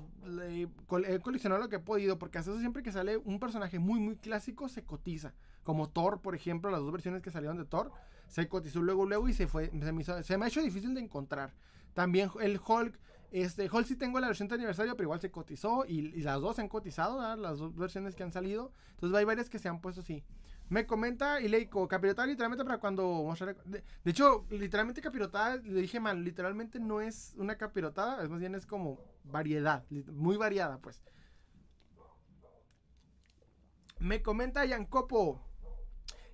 he 1.06 1.20
coleccionado 1.20 1.62
lo 1.62 1.68
que 1.68 1.76
he 1.76 1.80
podido, 1.80 2.18
porque 2.18 2.38
hace 2.38 2.50
eso 2.50 2.60
siempre 2.60 2.82
que 2.82 2.92
sale 2.92 3.16
un 3.16 3.40
personaje 3.40 3.78
muy, 3.78 3.98
muy 3.98 4.16
clásico, 4.16 4.68
se 4.68 4.84
cotiza. 4.84 5.34
Como 5.62 5.88
Thor, 5.88 6.20
por 6.20 6.34
ejemplo, 6.34 6.70
las 6.70 6.80
dos 6.80 6.92
versiones 6.92 7.22
que 7.22 7.30
salieron 7.30 7.56
de 7.56 7.64
Thor, 7.64 7.92
se 8.28 8.48
cotizó 8.48 8.80
luego, 8.80 9.06
luego 9.06 9.28
y 9.28 9.32
se 9.32 9.46
fue, 9.46 9.70
se 9.70 9.92
me, 9.92 10.04
se 10.04 10.38
me 10.38 10.44
ha 10.44 10.48
hecho 10.48 10.62
difícil 10.62 10.94
de 10.94 11.00
encontrar. 11.00 11.54
También 11.94 12.30
el 12.40 12.60
Hulk, 12.64 12.98
este, 13.30 13.68
Hulk 13.70 13.86
sí 13.86 13.96
tengo 13.96 14.20
la 14.20 14.28
versión 14.28 14.48
de 14.48 14.54
aniversario, 14.54 14.94
pero 14.96 15.06
igual 15.06 15.20
se 15.20 15.30
cotizó 15.30 15.84
y, 15.86 16.22
las 16.22 16.40
dos 16.40 16.56
se 16.56 16.62
han 16.62 16.68
cotizado, 16.68 17.36
las 17.36 17.58
dos 17.58 17.74
versiones 17.76 18.14
que 18.14 18.22
han 18.22 18.32
salido. 18.32 18.72
Entonces 18.90 19.16
hay 19.18 19.24
varias 19.24 19.50
que 19.50 19.58
se 19.58 19.68
han 19.68 19.80
puesto 19.80 20.00
así. 20.00 20.22
Me 20.68 20.86
comenta 20.86 21.40
Ileiko, 21.40 21.88
capirotada 21.88 22.26
literalmente 22.26 22.64
para 22.64 22.78
cuando 22.78 23.34
de, 23.64 23.82
de, 24.04 24.10
hecho, 24.10 24.46
literalmente 24.50 25.00
capirotada, 25.00 25.56
le 25.56 25.80
dije 25.80 25.98
mal, 25.98 26.22
literalmente 26.22 26.78
no 26.78 27.00
es 27.00 27.34
una 27.38 27.56
capirotada, 27.56 28.22
es 28.22 28.28
más 28.28 28.38
bien 28.38 28.54
es 28.54 28.66
como 28.66 29.00
variedad, 29.24 29.84
muy 30.12 30.36
variada, 30.36 30.78
pues. 30.78 31.02
Me 33.98 34.22
comenta 34.22 34.64
Yancopo. 34.64 35.47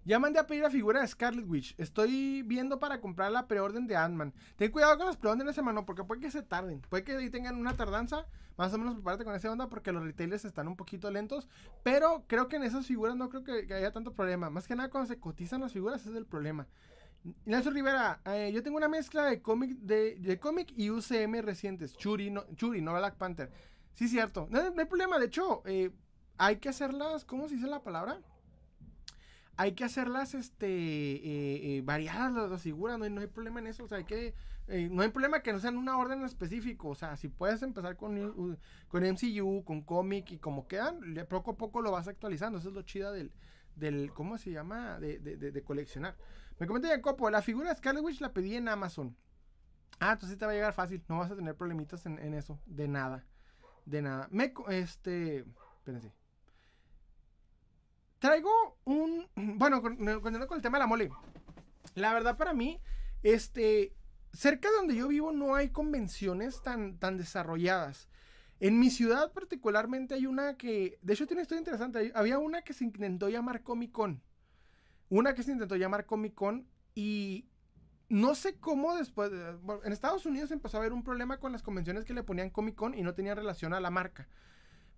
Ya 0.07 0.19
mandé 0.19 0.39
a 0.39 0.47
pedir 0.47 0.63
la 0.63 0.71
figura 0.71 1.01
de 1.01 1.09
Scarlet 1.09 1.47
Witch. 1.49 1.75
Estoy 1.79 2.43
viendo 2.43 2.79
para 2.79 3.01
comprar 3.01 3.33
la 3.33 3.49
preorden 3.49 3.87
de 3.87 3.97
Ant-Man. 3.97 4.35
Ten 4.57 4.71
cuidado 4.71 4.99
con 4.99 5.07
las 5.07 5.17
preórdenes, 5.17 5.57
hermano, 5.57 5.87
porque 5.87 6.05
puede 6.05 6.21
que 6.21 6.31
se 6.31 6.43
tarden. 6.43 6.83
Puede 6.83 7.05
que 7.05 7.17
ahí 7.17 7.31
tengan 7.31 7.57
una 7.57 7.75
tardanza. 7.75 8.27
Más 8.59 8.73
o 8.75 8.79
menos 8.79 8.95
prepárate 8.95 9.25
con 9.25 9.35
esa 9.35 9.51
onda 9.51 9.69
porque 9.69 9.93
los 9.93 10.05
retailers 10.05 10.45
están 10.45 10.69
un 10.69 10.77
poquito 10.77 11.11
lentos. 11.11 11.49
Pero 11.83 12.25
creo 12.27 12.49
que 12.49 12.57
en 12.57 12.65
esas 12.65 12.87
figuras 12.87 13.17
no 13.17 13.31
creo 13.31 13.45
que, 13.45 13.75
haya 13.75 13.93
tanto 13.93 14.13
problema. 14.13 14.51
Más 14.51 14.69
que 14.69 14.77
nada 14.77 14.91
cuando 14.91 15.09
se 15.09 15.19
cotizan 15.19 15.63
las 15.63 15.73
figuras 15.73 16.05
es 16.05 16.15
el 16.15 16.27
problema. 16.27 16.67
Nelson 17.47 17.73
Rivera, 17.73 18.21
eh, 18.27 18.53
yo 18.53 18.63
tengo 18.63 18.77
una 18.77 18.89
mezcla 18.89 19.25
de 19.25 19.41
cómic 19.41 19.71
de, 19.79 20.17
de 20.17 20.39
cómic 20.39 20.71
y 20.77 20.91
UCM 20.91 21.41
recientes. 21.41 21.97
Churi, 21.97 22.31
no, 22.31 22.45
Churi, 22.57 22.83
no 22.83 22.93
Black 22.93 23.17
Panther. 23.17 23.51
Sí, 23.95 24.09
cierto. 24.09 24.49
No, 24.51 24.61
hay 24.61 24.85
problema. 24.85 25.19
De 25.19 25.27
hecho, 25.27 25.63
eh, 25.65 25.91
hay 26.37 26.57
que 26.57 26.69
hacerlas. 26.69 27.25
¿Cómo 27.25 27.49
se 27.49 27.55
dice 27.55 27.69
la 27.69 27.83
palabra? 27.83 28.21
Hay 29.57 29.73
que 29.73 29.85
hacerlas 29.85 30.35
este, 30.35 30.67
eh, 30.67 31.77
eh, 31.77 31.83
variadas 31.85 32.51
las, 32.51 32.63
figuras, 32.63 32.99
no 32.99 33.21
hay, 33.21 33.27
problema 33.27 33.61
en 33.61 33.69
eso, 33.69 33.85
o 33.85 33.89
sea, 33.89 33.99
hay 33.99 34.05
que, 34.05 34.35
eh, 34.69 34.89
no 34.91 35.03
hay 35.03 35.11
problema 35.11 35.41
que 35.41 35.53
no 35.53 35.61
sean 35.61 35.77
una 35.77 35.97
orden 35.97 36.23
específico, 36.25 36.89
o 36.89 36.95
sea, 36.95 37.17
si 37.17 37.29
puedes 37.29 37.63
empezar 37.63 37.97
con, 37.97 38.59
con 38.89 39.05
MCU, 39.05 39.63
con 39.65 39.83
cómic 39.83 40.33
y 40.33 40.39
como 40.39 40.67
quedan, 40.67 41.01
poco 41.29 41.53
a 41.53 41.57
poco 41.57 41.83
lo 41.83 41.93
vas 41.93 42.09
actualizando, 42.09 42.59
eso 42.59 42.69
es 42.69 42.75
lo 42.75 42.83
chida 42.83 43.13
del, 43.13 43.33
del 43.77 44.13
¿cómo 44.13 44.39
se 44.39 44.51
llama? 44.51 44.99
De, 44.99 45.19
de, 45.19 45.37
de, 45.37 45.63
coleccionar. 45.63 46.17
Me 46.59 46.67
comenta 46.67 46.89
Jacopo, 46.89 47.31
la 47.31 47.43
figura 47.43 47.71
de 47.71 47.77
Scarlet 47.77 48.03
Witch 48.03 48.21
la 48.21 48.33
pedí 48.33 48.57
en 48.57 48.69
Amazon. 48.69 49.17
Ah, 50.01 50.13
entonces 50.13 50.37
te 50.37 50.45
va 50.45 50.53
a 50.53 50.55
llegar 50.55 50.73
fácil, 50.73 51.05
no 51.09 51.19
vas 51.19 51.31
a 51.31 51.37
tener 51.37 51.55
problemitas 51.55 52.05
en, 52.07 52.19
en 52.19 52.35
eso, 52.35 52.59
de 52.67 52.89
nada, 52.89 53.25
de 53.87 54.03
nada. 54.03 54.29
Me, 54.33 54.53
este, 54.71 55.45
espérense. 55.79 56.13
Traigo 58.25 58.79
un. 58.85 59.29
Bueno, 59.59 59.83
continuando 59.83 60.47
con 60.47 60.57
el 60.57 60.63
tema 60.63 60.79
de 60.79 60.85
la 60.85 60.87
mole. 60.87 61.11
La 61.95 62.15
verdad, 62.15 62.39
para 62.39 62.55
mí, 62.55 62.81
este. 63.23 63.95
Cerca 64.33 64.71
de 64.71 64.77
donde 64.77 64.97
yo 64.97 65.09
vivo 65.09 65.31
no 65.31 65.55
hay 65.55 65.69
convenciones 65.69 66.63
tan, 66.63 66.99
tan 66.99 67.19
desarrolladas. 67.19 68.09
En 68.61 68.81
mi 68.81 68.91
ciudad, 68.91 69.33
particularmente, 69.33 70.15
hay 70.15 70.25
una 70.25 70.57
que. 70.57 70.99
De 71.03 71.13
hecho, 71.13 71.27
tiene 71.27 71.41
una 71.41 71.43
historia 71.43 71.59
interesante. 71.59 72.13
Había 72.15 72.39
una 72.39 72.63
que 72.63 72.73
se 72.73 72.85
intentó 72.85 73.29
llamar 73.29 73.63
Comic 73.63 73.93
Con. 73.93 74.23
Una 75.11 75.35
que 75.35 75.43
se 75.43 75.53
intentó 75.53 75.77
llamar 75.77 76.07
Comic 76.07 76.33
Con. 76.35 76.67
Y 76.95 77.51
no 78.09 78.35
sé 78.35 78.59
cómo 78.59 78.97
después. 78.97 79.33
En 79.85 79.93
Estados 79.93 80.25
Unidos 80.25 80.51
empezó 80.51 80.79
a 80.79 80.81
haber 80.81 80.95
un 80.95 81.05
problema 81.05 81.41
con 81.41 81.53
las 81.53 81.63
convenciones 81.63 82.07
que 82.07 82.15
le 82.15 82.23
ponían 82.23 82.49
Comic 82.49 82.75
Con 82.75 82.95
y 82.95 83.03
no 83.03 83.13
tenían 83.13 83.37
relación 83.37 83.75
a 83.75 83.81
la 83.81 83.91
marca. 83.91 84.29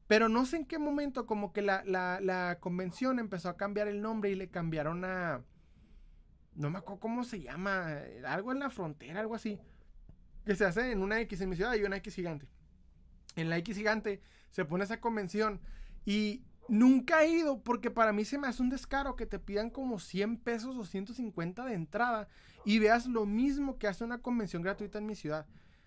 Pero 0.07 0.29
no 0.29 0.47
sé 0.47 0.59
en 0.59 0.67
qué 0.67 0.79
momento 0.79 1.27
como 1.27 1.53
que 1.53 1.63
la, 1.63 2.59
convención 2.61 3.19
empezó 3.19 3.49
a 3.49 3.57
cambiar 3.57 3.89
el 3.89 4.01
nombre 4.01 4.31
y 4.31 4.35
le 4.35 4.49
cambiaron 4.49 5.05
a... 5.05 5.43
No 6.55 6.71
me 6.71 6.79
acuerdo 6.79 7.01
cómo 7.01 7.25
se 7.25 7.41
llama. 7.41 8.01
Algo 8.27 8.53
en 8.53 8.61
la 8.61 8.71
frontera, 8.71 9.21
algo 9.21 9.35
así. 9.35 9.59
Que 10.45 10.55
se 10.55 10.65
hace 10.65 10.93
en 10.93 11.03
una 11.03 11.21
X 11.21 11.41
en 11.41 11.51
mi 11.51 11.57
ciudad 11.57 11.75
y 11.75 11.83
una 11.83 11.97
X 11.97 12.15
gigante. 12.15 12.49
En 13.35 13.51
la 13.51 13.59
X 13.59 13.77
gigante 13.77 14.23
se 14.51 14.65
pone 14.65 14.85
esa 14.85 15.01
convención 15.01 15.61
y 16.07 16.45
nunca 16.69 17.23
he 17.23 17.29
ido 17.29 17.63
porque 17.63 17.91
para 17.91 18.13
mí 18.13 18.25
se 18.25 18.39
me 18.39 18.47
hace 18.47 18.63
un 18.63 18.71
descaro 18.71 19.17
que 19.17 19.27
te 19.27 19.39
pidan 19.39 19.71
como 19.71 19.99
100 19.99 20.39
pesos 20.39 20.77
o 20.77 20.85
150 20.85 21.65
de 21.65 21.75
entrada 21.75 22.29
y 22.65 22.79
veas 22.79 23.07
lo 23.07 23.27
mismo 23.27 23.79
que 23.79 23.89
hace 23.89 24.05
una 24.05 24.23
convención 24.23 24.63
gratuita 24.63 24.99
en 24.99 25.07
mi 25.07 25.15
ciudad. 25.15 25.47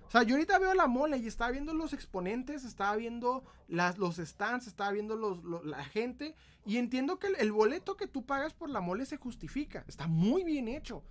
O 0.10 0.12
sea, 0.12 0.24
yo 0.24 0.34
ahorita 0.34 0.57
veo 0.57 0.74
la 0.74 0.88
mole 0.88 1.18
y 1.18 1.28
estaba 1.28 1.51
viendo 1.51 1.72
los 1.72 1.93
exponentes, 1.93 2.64
estaba 2.64 2.95
viendo 2.95 3.43
los 3.68 4.16
stands, 4.16 4.66
estaba 4.66 4.91
viendo 4.91 5.16
los, 5.16 5.43
la 5.64 5.84
gente 5.84 6.34
y 6.66 6.78
entiendo 6.78 7.20
que 7.20 7.28
el, 7.28 7.51
boleto 7.51 7.95
que 7.95 8.07
tú 8.07 8.26
pagas 8.26 8.55
por 8.55 8.72
la 8.72 8.82
mole 8.82 9.05
se 9.05 9.18
justifica. 9.18 9.86
Está 9.88 10.07
muy 10.07 10.43
bien 10.43 10.68
hecho. 10.68 11.03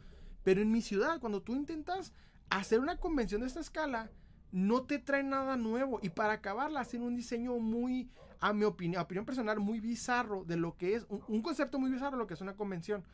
Pero 0.43 0.63
en 0.63 0.73
mi 0.73 0.83
ciudad, 0.83 1.21
cuando 1.21 1.43
tú 1.43 1.55
intentas 1.55 2.13
hacer 2.51 2.81
una 2.81 2.97
convención 2.97 3.43
de 3.43 3.47
esta 3.47 3.61
escala, 3.61 4.11
no 4.51 4.83
te 4.83 4.99
trae 4.99 5.23
nada 5.23 5.57
nuevo. 5.57 6.01
Y 6.03 6.09
para 6.09 6.33
acabarla, 6.33 6.81
hacen 6.81 7.03
un 7.03 7.15
diseño 7.15 7.57
muy, 7.61 8.11
a 8.41 8.53
mi 8.53 8.65
opinión, 8.65 9.01
opinión 9.01 9.25
personal, 9.25 9.61
muy 9.61 9.79
bizarro 9.79 10.43
de 10.43 10.57
lo 10.57 10.77
que 10.77 10.97
es, 10.97 11.07
un, 11.09 11.23
un 11.29 11.41
concepto 11.41 11.79
muy 11.79 11.93
bizarro 11.93 12.17
de 12.17 12.23
lo 12.23 12.27
que 12.27 12.35
es 12.35 12.41
una 12.41 12.57
convención. 12.57 13.05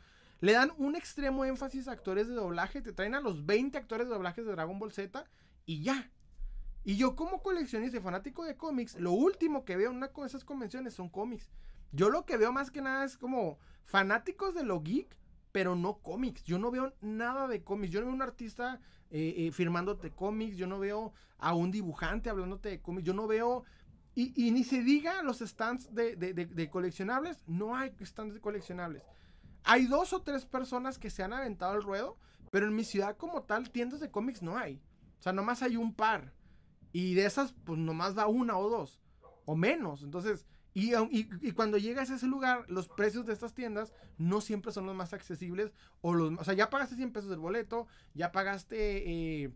Le 0.41 0.53
dan 0.53 0.73
un 0.79 0.97
extremo 0.97 1.45
énfasis 1.45 1.89
a 1.89 1.93
actores 1.93 2.27
de 2.27 2.35
doblaje, 2.35 2.81
te 2.81 2.95
traen 2.95 3.15
a 3.15 3.21
los 3.21 3.45
20 3.45 3.77
actores 3.77 4.09
de 4.09 4.15
doblaje 4.15 4.43
de 4.43 4.51
Dragon 4.51 4.79
Ball 4.79 4.91
Z 4.91 5.27
y 5.67 5.83
ya. 5.83 6.11
Y 6.85 6.97
yo 6.97 7.17
como 7.17 7.43
coleccionista 7.43 7.97
y 7.97 8.01
fanático 8.01 8.45
de 8.45 8.57
cómics, 8.57 8.99
lo 9.01 9.13
último 9.13 9.65
que 9.65 9.77
veo 9.77 9.91
en 9.91 9.97
una 9.97 10.09
de 10.09 10.27
esas 10.27 10.45
convenciones 10.45 10.95
son 10.95 11.09
cómics. 11.09 11.51
Yo 11.93 12.11
lo 12.11 12.27
que 12.27 12.37
veo 12.37 12.53
más 12.53 12.71
que 12.71 12.83
nada 12.83 13.05
es 13.05 13.17
como 13.17 13.59
fanáticos 13.85 14.55
de 14.55 14.65
lo 14.65 14.83
geek, 14.83 15.17
pero 15.53 15.77
no 15.77 15.99
cómics. 15.99 16.43
Yo 16.45 16.59
no 16.59 16.71
veo 16.71 16.93
nada 17.01 17.47
de 17.49 17.63
cómics. 17.63 17.93
Yo 17.93 18.01
no 18.01 18.07
veo 18.07 18.15
un 18.17 18.23
artista 18.23 18.81
eh, 19.11 19.35
eh, 19.39 19.53
firmándote 19.53 20.11
cómics. 20.11 20.57
Yo 20.57 20.67
no 20.67 20.79
veo 20.79 21.13
a 21.39 21.55
un 21.55 21.71
dibujante 21.71 22.29
hablándote 22.29 22.69
de 22.69 22.81
cómics. 22.81 23.07
Yo 23.07 23.15
no 23.15 23.27
veo... 23.27 23.65
Y, 24.17 24.53
ni 24.53 24.63
se 24.63 24.83
diga 24.83 25.25
los 25.25 25.41
stands 25.41 25.93
de, 25.93 26.15
de, 26.15 26.71
coleccionables. 26.71 27.43
No 27.49 27.75
hay 27.75 27.93
stands 28.01 28.35
de 28.35 28.41
coleccionables. 28.41 29.03
Hay 29.65 29.87
dos 29.87 30.13
o 30.13 30.23
tres 30.23 30.47
personas 30.47 30.99
que 30.99 31.11
se 31.11 31.25
han 31.25 31.33
aventado 31.33 31.73
al 31.73 31.83
ruedo, 31.83 32.17
pero 32.53 32.67
en 32.67 32.77
mi 32.77 32.85
ciudad 32.85 33.17
como 33.17 33.43
tal 33.43 33.71
tiendas 33.71 33.99
de 33.99 34.13
cómics 34.13 34.41
no 34.41 34.57
hay. 34.57 34.81
Sea, 35.25 35.33
nomás 35.33 35.63
hay 35.63 35.79
un 35.79 35.95
par. 35.95 36.35
Y 36.93 37.15
de 37.15 37.25
esas, 37.25 37.55
pues 37.65 37.79
nomás 37.79 38.17
va 38.17 38.27
una 38.27 38.59
o 38.59 38.69
dos. 38.69 39.01
O 39.47 39.57
menos. 39.57 40.03
Entonces, 40.03 40.45
y, 40.75 40.93
cuando 41.53 41.79
llegas 41.79 42.11
a 42.11 42.17
ese 42.17 42.27
lugar, 42.27 42.67
los 42.69 42.89
precios 42.89 43.25
de 43.25 43.33
estas 43.33 43.55
tiendas 43.55 43.95
no 44.19 44.43
siempre 44.43 44.71
son 44.71 44.85
los 44.85 44.95
más 44.95 45.15
accesibles. 45.15 45.73
O, 46.03 46.13
los, 46.13 46.39
o 46.39 46.45
sea, 46.45 46.53
ya 46.53 46.69
pagaste 46.69 46.97
100 46.97 47.13
pesos 47.13 47.31
del 47.31 47.39
boleto, 47.39 47.87
ya 48.13 48.33
pagaste, 48.33 49.45
eh, 49.45 49.51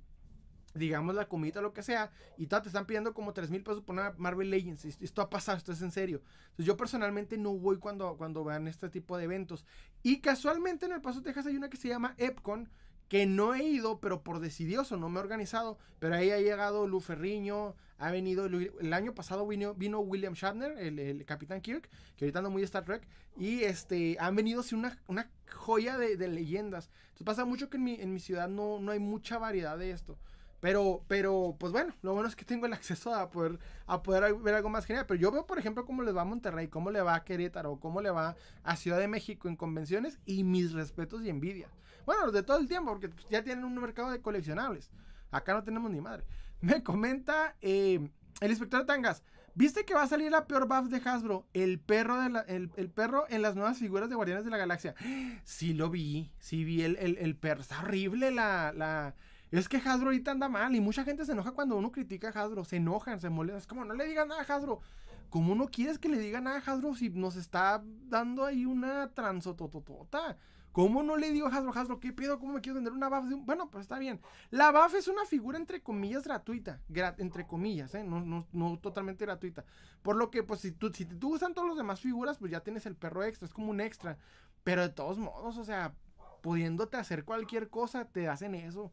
digamos, 0.72 1.14
la 1.14 1.28
comida, 1.28 1.60
lo 1.60 1.74
que 1.74 1.82
sea, 1.82 2.12
y 2.38 2.46
te 2.46 2.56
están 2.64 2.86
pidiendo 2.86 3.12
como 3.12 3.34
3 3.34 3.50
mil 3.50 3.62
pesos 3.62 3.82
por 3.82 3.92
una 3.92 4.14
Marvel 4.16 4.48
Legends. 4.48 4.86
Esto 4.86 5.20
ha 5.20 5.28
pasado, 5.28 5.58
esto 5.58 5.72
es 5.72 5.82
en 5.82 5.92
serio. 5.92 6.22
Entonces, 6.44 6.64
yo 6.64 6.78
personalmente 6.78 7.36
no 7.36 7.52
voy 7.58 7.76
cuando, 7.76 8.16
cuando 8.16 8.42
vean 8.42 8.68
este 8.68 8.88
tipo 8.88 9.18
de 9.18 9.24
eventos. 9.24 9.66
Y 10.02 10.20
casualmente 10.20 10.86
en 10.86 10.92
El 10.92 11.02
Paso, 11.02 11.20
Texas 11.20 11.44
hay 11.44 11.58
una 11.58 11.68
que 11.68 11.76
se 11.76 11.88
llama 11.88 12.14
Epcon 12.16 12.70
que 13.08 13.26
no 13.26 13.54
he 13.54 13.64
ido, 13.64 14.00
pero 14.00 14.22
por 14.22 14.40
decidioso, 14.40 14.96
no 14.96 15.08
me 15.08 15.18
he 15.18 15.22
organizado. 15.22 15.78
Pero 15.98 16.14
ahí 16.14 16.30
ha 16.30 16.38
llegado 16.38 16.86
Lu 16.86 17.00
Ferriño, 17.00 17.74
ha 17.98 18.10
venido, 18.10 18.46
el 18.46 18.92
año 18.92 19.14
pasado 19.14 19.46
vino, 19.46 19.72
William 20.00 20.34
Shatner, 20.34 20.78
el, 20.78 21.24
Capitán 21.24 21.60
Kirk, 21.60 21.88
que 22.16 22.24
ahorita 22.24 22.38
anda 22.38 22.50
muy 22.50 22.62
Star 22.62 22.84
Trek, 22.84 23.06
y 23.36 23.62
este, 23.64 24.16
han 24.20 24.36
venido 24.36 24.60
así 24.60 24.74
una, 24.74 24.98
una 25.08 25.30
joya 25.50 25.98
de, 25.98 26.16
leyendas. 26.28 26.90
Entonces 27.08 27.24
pasa 27.24 27.44
mucho 27.44 27.70
que 27.70 27.78
en 27.78 27.84
mi, 27.84 27.94
en 27.94 28.12
mi 28.12 28.20
ciudad 28.20 28.48
no, 28.48 28.78
no 28.78 28.92
hay 28.92 28.98
mucha 28.98 29.38
variedad 29.38 29.78
de 29.78 29.90
esto. 29.90 30.18
Pero, 30.60 31.04
pero, 31.06 31.56
pues 31.58 31.72
bueno, 31.72 31.94
lo 32.02 32.14
bueno 32.14 32.28
es 32.28 32.34
que 32.34 32.44
tengo 32.44 32.66
el 32.66 32.72
acceso 32.72 33.14
a 33.14 33.30
poder, 33.30 33.60
a 33.86 34.02
poder 34.02 34.34
ver 34.34 34.54
algo 34.54 34.68
más 34.68 34.86
genial. 34.86 35.06
Pero 35.06 35.20
yo 35.20 35.30
veo, 35.30 35.46
por 35.46 35.58
ejemplo, 35.58 35.86
cómo 35.86 36.02
les 36.02 36.16
va 36.16 36.22
a 36.22 36.24
Monterrey, 36.24 36.66
cómo 36.66 36.90
le 36.90 37.00
va 37.00 37.14
a 37.14 37.24
Querétaro, 37.24 37.78
cómo 37.78 38.00
le 38.00 38.10
va 38.10 38.36
a 38.64 38.76
Ciudad 38.76 38.98
de 38.98 39.06
México 39.06 39.48
en 39.48 39.56
convenciones 39.56 40.18
y 40.26 40.42
mis 40.42 40.72
respetos 40.72 41.22
y 41.22 41.30
envidia. 41.30 41.68
Bueno, 42.08 42.32
de 42.32 42.42
todo 42.42 42.56
el 42.56 42.66
tiempo, 42.66 42.90
porque 42.90 43.10
ya 43.28 43.44
tienen 43.44 43.66
un 43.66 43.74
mercado 43.74 44.10
de 44.10 44.22
coleccionables. 44.22 44.90
Acá 45.30 45.52
no 45.52 45.62
tenemos 45.62 45.90
ni 45.90 46.00
madre. 46.00 46.24
Me 46.62 46.82
comenta 46.82 47.54
eh, 47.60 48.00
el 48.40 48.50
inspector 48.50 48.86
Tangas. 48.86 49.22
¿Viste 49.54 49.84
que 49.84 49.92
va 49.92 50.04
a 50.04 50.06
salir 50.06 50.30
la 50.30 50.46
peor 50.46 50.66
buff 50.66 50.88
de 50.88 51.02
Hasbro? 51.06 51.46
El 51.52 51.78
perro, 51.78 52.18
de 52.18 52.70
el, 52.74 52.90
perro 52.90 53.26
en 53.28 53.42
las 53.42 53.56
nuevas 53.56 53.76
figuras 53.76 54.08
de 54.08 54.14
Guardianes 54.14 54.46
de 54.46 54.50
la 54.50 54.56
Galaxia. 54.56 54.94
Sí 55.44 55.74
lo 55.74 55.90
vi, 55.90 56.32
sí 56.38 56.64
vi 56.64 56.80
el, 56.80 56.96
el 56.96 57.36
perro. 57.36 57.60
Está 57.60 57.80
horrible 57.80 58.30
la, 58.30 58.72
la... 58.74 59.14
Es 59.50 59.68
que 59.68 59.76
Hasbro 59.76 60.06
ahorita 60.06 60.30
anda 60.30 60.48
mal 60.48 60.74
y 60.74 60.80
mucha 60.80 61.04
gente 61.04 61.26
se 61.26 61.32
enoja 61.32 61.52
cuando 61.52 61.76
uno 61.76 61.92
critica 61.92 62.32
a 62.34 62.42
Hasbro. 62.42 62.64
Se 62.64 62.76
enojan, 62.76 63.20
se 63.20 63.28
molestan. 63.28 63.58
Es 63.58 63.66
como, 63.66 63.84
no 63.84 63.92
le 63.92 64.06
digan 64.06 64.28
nada 64.28 64.46
a 64.48 64.56
Hasbro. 64.56 64.80
¿Cómo 65.28 65.54
no 65.54 65.66
quieres 65.66 65.98
que 65.98 66.08
le 66.08 66.18
digan 66.18 66.44
nada 66.44 66.56
a 66.56 66.72
Hasbro 66.72 66.94
si 66.94 67.10
nos 67.10 67.36
está 67.36 67.84
dando 68.06 68.46
ahí 68.46 68.64
una 68.64 69.10
transototota? 69.10 70.38
¿Cómo 70.72 71.02
no 71.02 71.16
le 71.16 71.32
digo 71.32 71.48
a 71.48 71.50
Hasbro, 71.50 71.72
Hasbro, 71.72 72.00
qué 72.00 72.12
pedo? 72.12 72.38
¿Cómo 72.38 72.52
me 72.52 72.60
quiero 72.60 72.76
vender 72.76 72.92
una 72.92 73.08
BAF? 73.08 73.24
De 73.24 73.34
un... 73.34 73.46
Bueno, 73.46 73.70
pues 73.70 73.82
está 73.82 73.98
bien. 73.98 74.20
La 74.50 74.70
BAF 74.70 74.94
es 74.94 75.08
una 75.08 75.24
figura 75.24 75.58
entre 75.58 75.82
comillas 75.82 76.24
gratuita. 76.24 76.80
entre 77.18 77.46
comillas, 77.46 77.94
¿eh? 77.94 78.04
No, 78.04 78.20
no, 78.20 78.46
no, 78.52 78.78
totalmente 78.78 79.24
gratuita. 79.24 79.64
Por 80.02 80.16
lo 80.16 80.30
que, 80.30 80.42
pues, 80.42 80.60
si, 80.60 80.72
tú, 80.72 80.92
si 80.92 81.04
te 81.04 81.14
gustan 81.14 81.54
todos 81.54 81.68
los 81.68 81.76
demás 81.76 82.00
figuras, 82.00 82.38
pues 82.38 82.52
ya 82.52 82.60
tienes 82.60 82.86
el 82.86 82.96
perro 82.96 83.24
extra. 83.24 83.46
Es 83.46 83.54
como 83.54 83.70
un 83.70 83.80
extra. 83.80 84.18
Pero 84.62 84.82
de 84.82 84.90
todos 84.90 85.18
modos, 85.18 85.56
o 85.58 85.64
sea, 85.64 85.94
pudiéndote 86.42 86.96
hacer 86.96 87.24
cualquier 87.24 87.70
cosa, 87.70 88.04
te 88.04 88.28
hacen 88.28 88.54
eso. 88.54 88.92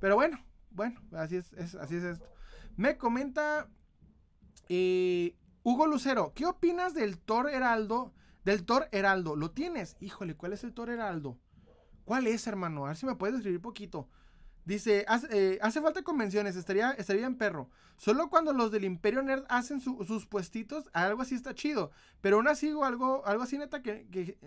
Pero 0.00 0.16
bueno, 0.16 0.38
bueno, 0.70 1.00
así 1.12 1.36
es, 1.36 1.52
así 1.76 1.96
es 1.96 2.04
esto. 2.04 2.26
Me 2.76 2.96
comenta 2.96 3.68
eh, 4.68 5.36
Hugo 5.62 5.86
Lucero, 5.86 6.32
¿qué 6.34 6.46
opinas 6.46 6.94
del 6.94 7.18
Thor 7.18 7.48
Heraldo? 7.50 8.12
Del 8.44 8.64
Thor 8.64 8.88
Heraldo, 8.92 9.36
¿lo 9.36 9.50
tienes? 9.50 9.96
Híjole, 10.00 10.36
¿cuál 10.36 10.52
es 10.52 10.64
el 10.64 10.74
Thor 10.74 10.90
Heraldo? 10.90 11.38
¿Cuál 12.04 12.26
es, 12.26 12.46
hermano? 12.46 12.84
A 12.84 12.88
ver 12.88 12.96
si 12.96 13.06
me 13.06 13.14
puedes 13.14 13.36
describir 13.36 13.62
poquito. 13.62 14.08
Dice, 14.64 15.04
eh, 15.30 15.58
hace, 15.60 15.80
falta 15.80 16.02
convenciones, 16.02 16.56
estaría, 16.56 16.92
estaría 16.92 17.26
en 17.26 17.36
perro. 17.36 17.68
Solo 17.96 18.30
cuando 18.30 18.52
los 18.52 18.70
del 18.70 18.84
Imperio 18.84 19.22
Nerd 19.22 19.44
hacen 19.48 19.80
sus 19.80 20.26
puestitos, 20.26 20.88
algo 20.92 21.22
así 21.22 21.34
está 21.34 21.54
chido. 21.54 21.90
Pero 22.20 22.36
aún 22.36 22.48
así, 22.48 22.68
algo, 22.82 23.26
algo 23.26 23.42
así 23.42 23.58
neta 23.58 23.82
que... 23.82 24.06
que 24.10 24.38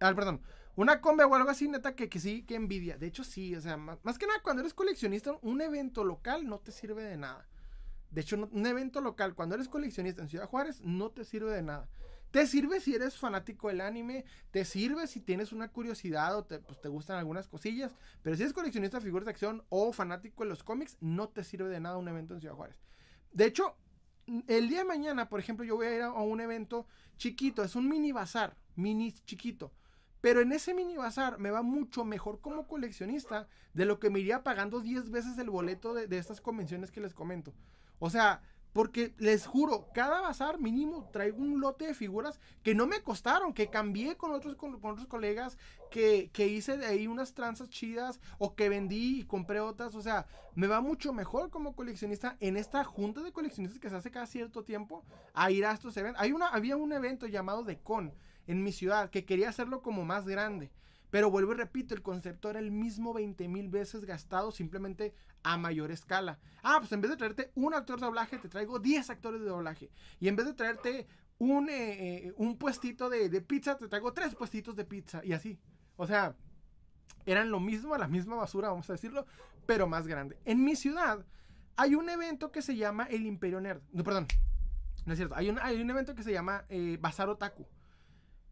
ah, 0.00 0.14
perdón. 0.14 0.40
Una 0.76 1.00
combe 1.00 1.24
o 1.24 1.34
algo 1.34 1.48
así 1.48 1.68
neta 1.68 1.94
que, 1.94 2.10
que 2.10 2.20
sí, 2.20 2.42
que 2.42 2.54
envidia. 2.54 2.98
De 2.98 3.06
hecho, 3.06 3.24
sí, 3.24 3.54
o 3.54 3.60
sea, 3.62 3.78
más, 3.78 4.18
que 4.18 4.26
nada 4.26 4.40
cuando 4.42 4.60
eres 4.60 4.74
coleccionista, 4.74 5.32
un 5.40 5.62
evento 5.62 6.04
local 6.04 6.46
no 6.46 6.58
te 6.58 6.72
sirve 6.72 7.02
de 7.02 7.16
nada. 7.16 7.46
De 8.10 8.20
hecho, 8.20 8.36
un 8.50 8.66
evento 8.66 9.00
local, 9.00 9.34
cuando 9.34 9.54
eres 9.54 9.68
coleccionista 9.68 10.22
en 10.22 10.28
Ciudad 10.28 10.48
Juárez, 10.48 10.82
no 10.82 11.10
te 11.10 11.24
sirve 11.24 11.50
de 11.50 11.62
nada. 11.62 11.88
Te 12.30 12.46
sirve 12.46 12.80
si 12.80 12.94
eres 12.94 13.16
fanático 13.16 13.68
del 13.68 13.80
anime, 13.80 14.24
te 14.50 14.64
sirve 14.64 15.06
si 15.06 15.20
tienes 15.20 15.52
una 15.52 15.68
curiosidad 15.68 16.36
o 16.36 16.44
te, 16.44 16.58
pues, 16.58 16.80
te 16.80 16.88
gustan 16.88 17.18
algunas 17.18 17.48
cosillas, 17.48 17.94
pero 18.22 18.36
si 18.36 18.42
eres 18.42 18.52
coleccionista 18.52 18.98
de 18.98 19.04
figuras 19.04 19.24
de 19.24 19.30
acción 19.30 19.64
o 19.68 19.92
fanático 19.92 20.44
de 20.44 20.50
los 20.50 20.62
cómics, 20.62 20.96
no 21.00 21.28
te 21.28 21.44
sirve 21.44 21.68
de 21.68 21.80
nada 21.80 21.98
un 21.98 22.08
evento 22.08 22.34
en 22.34 22.40
Ciudad 22.40 22.54
Juárez. 22.54 22.78
De 23.32 23.46
hecho, 23.46 23.76
el 24.48 24.68
día 24.68 24.78
de 24.78 24.84
mañana, 24.84 25.28
por 25.28 25.40
ejemplo, 25.40 25.64
yo 25.64 25.76
voy 25.76 25.86
a 25.86 25.94
ir 25.94 26.02
a 26.02 26.10
un 26.10 26.40
evento 26.40 26.86
chiquito, 27.16 27.62
es 27.62 27.76
un 27.76 27.88
mini 27.88 28.12
bazar, 28.12 28.56
mini 28.74 29.12
chiquito. 29.12 29.72
Pero 30.20 30.40
en 30.40 30.50
ese 30.50 30.74
mini 30.74 30.96
bazar 30.96 31.38
me 31.38 31.50
va 31.50 31.62
mucho 31.62 32.04
mejor 32.04 32.40
como 32.40 32.66
coleccionista 32.66 33.46
de 33.74 33.84
lo 33.84 34.00
que 34.00 34.10
me 34.10 34.18
iría 34.18 34.42
pagando 34.42 34.80
10 34.80 35.10
veces 35.10 35.38
el 35.38 35.50
boleto 35.50 35.94
de 35.94 36.18
estas 36.18 36.40
convenciones 36.40 36.90
que 36.90 37.00
les 37.00 37.14
comento. 37.14 37.54
O 37.98 38.10
sea, 38.10 38.42
porque 38.76 39.14
les 39.16 39.46
juro, 39.46 39.88
cada 39.94 40.20
bazar 40.20 40.60
mínimo 40.60 41.08
traigo 41.10 41.38
un 41.38 41.62
lote 41.62 41.86
de 41.86 41.94
figuras 41.94 42.38
que 42.62 42.74
no 42.74 42.86
me 42.86 43.00
costaron, 43.00 43.54
que 43.54 43.70
cambié 43.70 44.18
con 44.18 44.32
otros, 44.32 44.54
con, 44.54 44.74
otros 44.74 45.06
colegas, 45.06 45.56
que, 45.90 46.30
hice 46.36 46.76
de 46.76 46.84
ahí 46.84 47.06
unas 47.06 47.32
tranzas 47.32 47.70
chidas 47.70 48.20
o 48.36 48.54
que 48.54 48.68
vendí 48.68 49.20
y 49.20 49.24
compré 49.24 49.60
otras. 49.60 49.94
O 49.94 50.02
sea, 50.02 50.26
me 50.54 50.66
va 50.66 50.82
mucho 50.82 51.14
mejor 51.14 51.48
como 51.48 51.74
coleccionista 51.74 52.36
en 52.38 52.58
esta 52.58 52.84
junta 52.84 53.22
de 53.22 53.32
coleccionistas 53.32 53.80
que 53.80 53.88
se 53.88 53.96
hace 53.96 54.10
cada 54.10 54.26
cierto 54.26 54.62
tiempo 54.62 55.06
a 55.32 55.50
ir 55.50 55.64
a 55.64 55.72
estos 55.72 55.96
eventos. 55.96 56.20
Hay 56.20 56.32
una, 56.32 56.48
había 56.48 56.76
un 56.76 56.92
evento 56.92 57.26
llamado 57.26 57.64
The 57.64 57.78
Con 57.78 58.12
en 58.46 58.62
mi 58.62 58.72
ciudad 58.72 59.08
que 59.08 59.24
quería 59.24 59.48
hacerlo 59.48 59.80
como 59.80 60.04
más 60.04 60.26
grande. 60.26 60.70
Pero 61.16 61.30
vuelvo 61.30 61.52
y 61.52 61.54
repito, 61.54 61.94
el 61.94 62.02
concepto 62.02 62.50
era 62.50 62.58
el 62.58 62.70
mismo 62.70 63.14
20 63.14 63.48
mil 63.48 63.70
veces 63.70 64.04
gastado 64.04 64.52
simplemente 64.52 65.14
a 65.42 65.56
mayor 65.56 65.90
escala. 65.90 66.38
Ah, 66.62 66.76
pues 66.78 66.92
en 66.92 67.00
vez 67.00 67.10
de 67.10 67.16
traerte 67.16 67.52
un 67.54 67.72
actor 67.72 67.98
de 67.98 68.04
doblaje, 68.04 68.36
te 68.36 68.50
traigo 68.50 68.78
10 68.80 69.08
actores 69.08 69.40
de 69.40 69.46
doblaje. 69.46 69.90
Y 70.20 70.28
en 70.28 70.36
vez 70.36 70.44
de 70.44 70.52
traerte 70.52 71.06
un, 71.38 71.70
eh, 71.70 72.26
eh, 72.26 72.34
un 72.36 72.58
puestito 72.58 73.08
de, 73.08 73.30
de, 73.30 73.40
pizza, 73.40 73.78
te 73.78 73.88
traigo 73.88 74.12
tres 74.12 74.34
puestitos 74.34 74.76
de 74.76 74.84
pizza. 74.84 75.24
Y 75.24 75.32
así. 75.32 75.58
O 75.96 76.06
sea, 76.06 76.36
eran 77.24 77.50
lo 77.50 77.60
mismo, 77.60 77.96
la 77.96 78.08
misma 78.08 78.36
basura, 78.36 78.68
vamos 78.68 78.90
a 78.90 78.92
decirlo, 78.92 79.24
pero 79.64 79.86
más 79.86 80.06
grande. 80.06 80.38
En 80.44 80.64
mi 80.64 80.76
ciudad 80.76 81.24
hay 81.76 81.94
un 81.94 82.10
evento 82.10 82.52
que 82.52 82.60
se 82.60 82.76
llama 82.76 83.04
el 83.04 83.24
Imperio 83.24 83.58
Nerd. 83.58 83.80
No, 83.90 84.04
perdón. 84.04 84.26
No 85.06 85.14
es 85.14 85.18
cierto. 85.18 85.34
Hay 85.34 85.48
un, 85.48 85.58
hay 85.60 85.80
un 85.80 85.88
evento 85.88 86.14
que 86.14 86.22
se 86.22 86.32
llama 86.32 86.66
eh, 86.68 86.98
Bazar 87.00 87.30
Otaku. 87.30 87.66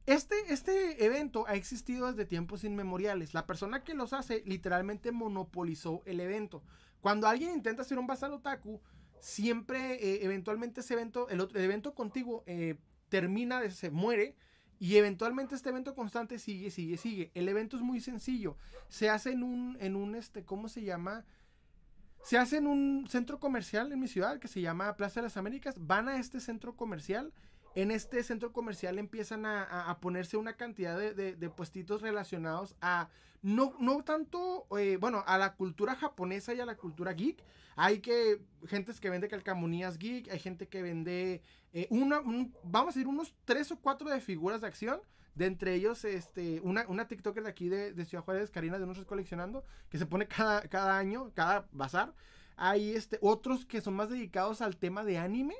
Este, 0.07 0.35
este 0.49 1.05
evento 1.05 1.47
ha 1.49 1.55
existido 1.55 2.09
desde 2.11 2.27
tiempos 2.27 2.63
inmemoriales. 2.65 3.33
La 3.33 3.47
persona 3.47 3.85
que 3.85 3.95
los 3.95 4.13
hace 4.13 4.43
literalmente 4.45 5.13
monopolizó 5.13 6.03
el 6.05 6.21
evento. 6.21 6.63
Cuando 7.01 7.27
alguien 7.27 7.53
intenta 7.53 7.83
hacer 7.83 7.99
un 7.99 8.07
bazar 8.07 8.31
otaku, 8.31 8.81
siempre, 9.21 9.95
eh, 9.95 10.25
eventualmente 10.25 10.83
ese 10.83 10.95
evento, 10.95 11.29
el, 11.31 11.41
evento 11.55 11.95
contigo 11.95 12.45
eh, 12.47 12.77
termina, 13.09 13.69
se 13.71 13.91
muere. 13.91 14.37
Y 14.79 14.97
eventualmente 14.97 15.55
este 15.55 15.71
evento 15.71 15.95
constante 15.95 16.39
sigue, 16.39 16.71
sigue, 16.71 16.99
sigue. 16.99 17.31
El 17.35 17.49
evento 17.49 17.77
es 17.77 17.83
muy 17.83 18.01
sencillo. 18.01 18.59
Se 18.89 19.09
hace 19.09 19.33
en 19.33 19.43
un, 19.43 19.79
en 19.81 19.97
un, 19.97 20.15
este, 20.15 20.45
¿cómo 20.45 20.69
se 20.69 20.83
llama? 20.83 21.25
Se 22.23 22.37
hace 22.37 22.59
en 22.59 22.67
un 22.67 23.07
centro 23.09 23.39
comercial 23.39 23.93
en 23.93 24.01
mi 24.01 24.09
ciudad 24.09 24.39
que 24.39 24.49
se 24.49 24.61
llama 24.61 24.97
Plaza 24.97 25.21
de 25.21 25.29
las 25.29 25.37
Américas. 25.39 25.77
Van 25.79 26.09
a 26.09 26.19
este 26.19 26.41
centro 26.41 26.77
comercial 26.77 27.33
en 27.75 27.91
este 27.91 28.23
centro 28.23 28.53
comercial 28.53 28.99
empiezan 28.99 29.45
a, 29.47 29.99
ponerse 30.01 30.37
una 30.37 30.57
cantidad 30.57 30.97
de, 30.97 31.51
puestitos 31.51 32.03
relacionados 32.03 32.77
a, 32.81 33.09
no, 33.43 33.75
no 33.81 34.03
tanto, 34.05 34.67
eh, 34.79 34.97
bueno, 34.97 35.25
a 35.27 35.39
la 35.39 35.55
cultura 35.55 35.97
japonesa 35.97 36.55
y 36.55 36.61
a 36.61 36.67
la 36.67 36.77
cultura 36.77 37.13
geek. 37.13 37.43
Hay 37.77 37.99
que, 37.99 38.41
gentes 38.67 39.01
que 39.01 39.11
vende 39.11 39.29
calcamonías 39.29 39.99
geek, 39.99 40.31
hay 40.31 40.39
gente 40.39 40.69
que 40.69 40.83
vende, 40.83 41.43
eh, 41.73 41.89
una, 41.91 42.21
vamos 42.63 42.95
a 42.95 42.99
decir, 42.99 43.09
unos 43.09 43.35
tres 43.45 43.73
o 43.73 43.81
cuatro 43.81 44.09
de 44.09 44.21
figuras 44.21 44.61
de 44.61 44.69
acción. 44.69 45.01
De 45.35 45.47
entre 45.47 45.75
ellos, 45.75 46.05
este, 46.05 46.61
una, 46.61 46.87
una 46.87 47.09
TikToker 47.09 47.43
de 47.43 47.51
aquí 47.51 47.69
de, 47.69 48.05
Ciudad 48.05 48.23
Juárez, 48.23 48.53
Karina 48.53 48.79
de 48.79 48.87
Nosotros 48.87 49.09
Coleccionando, 49.09 49.65
que 49.91 49.99
se 49.99 50.07
pone 50.07 50.29
cada, 50.29 50.63
cada 50.69 50.97
año, 50.97 51.33
cada 51.35 51.67
bazar. 51.73 52.15
Hay 52.57 52.95
este, 52.95 53.19
otros 53.21 53.67
que 53.67 53.81
son 53.81 53.95
más 53.95 54.11
dedicados 54.11 54.61
al 54.61 54.77
tema 54.77 55.03
de 55.03 55.19
anime 55.19 55.57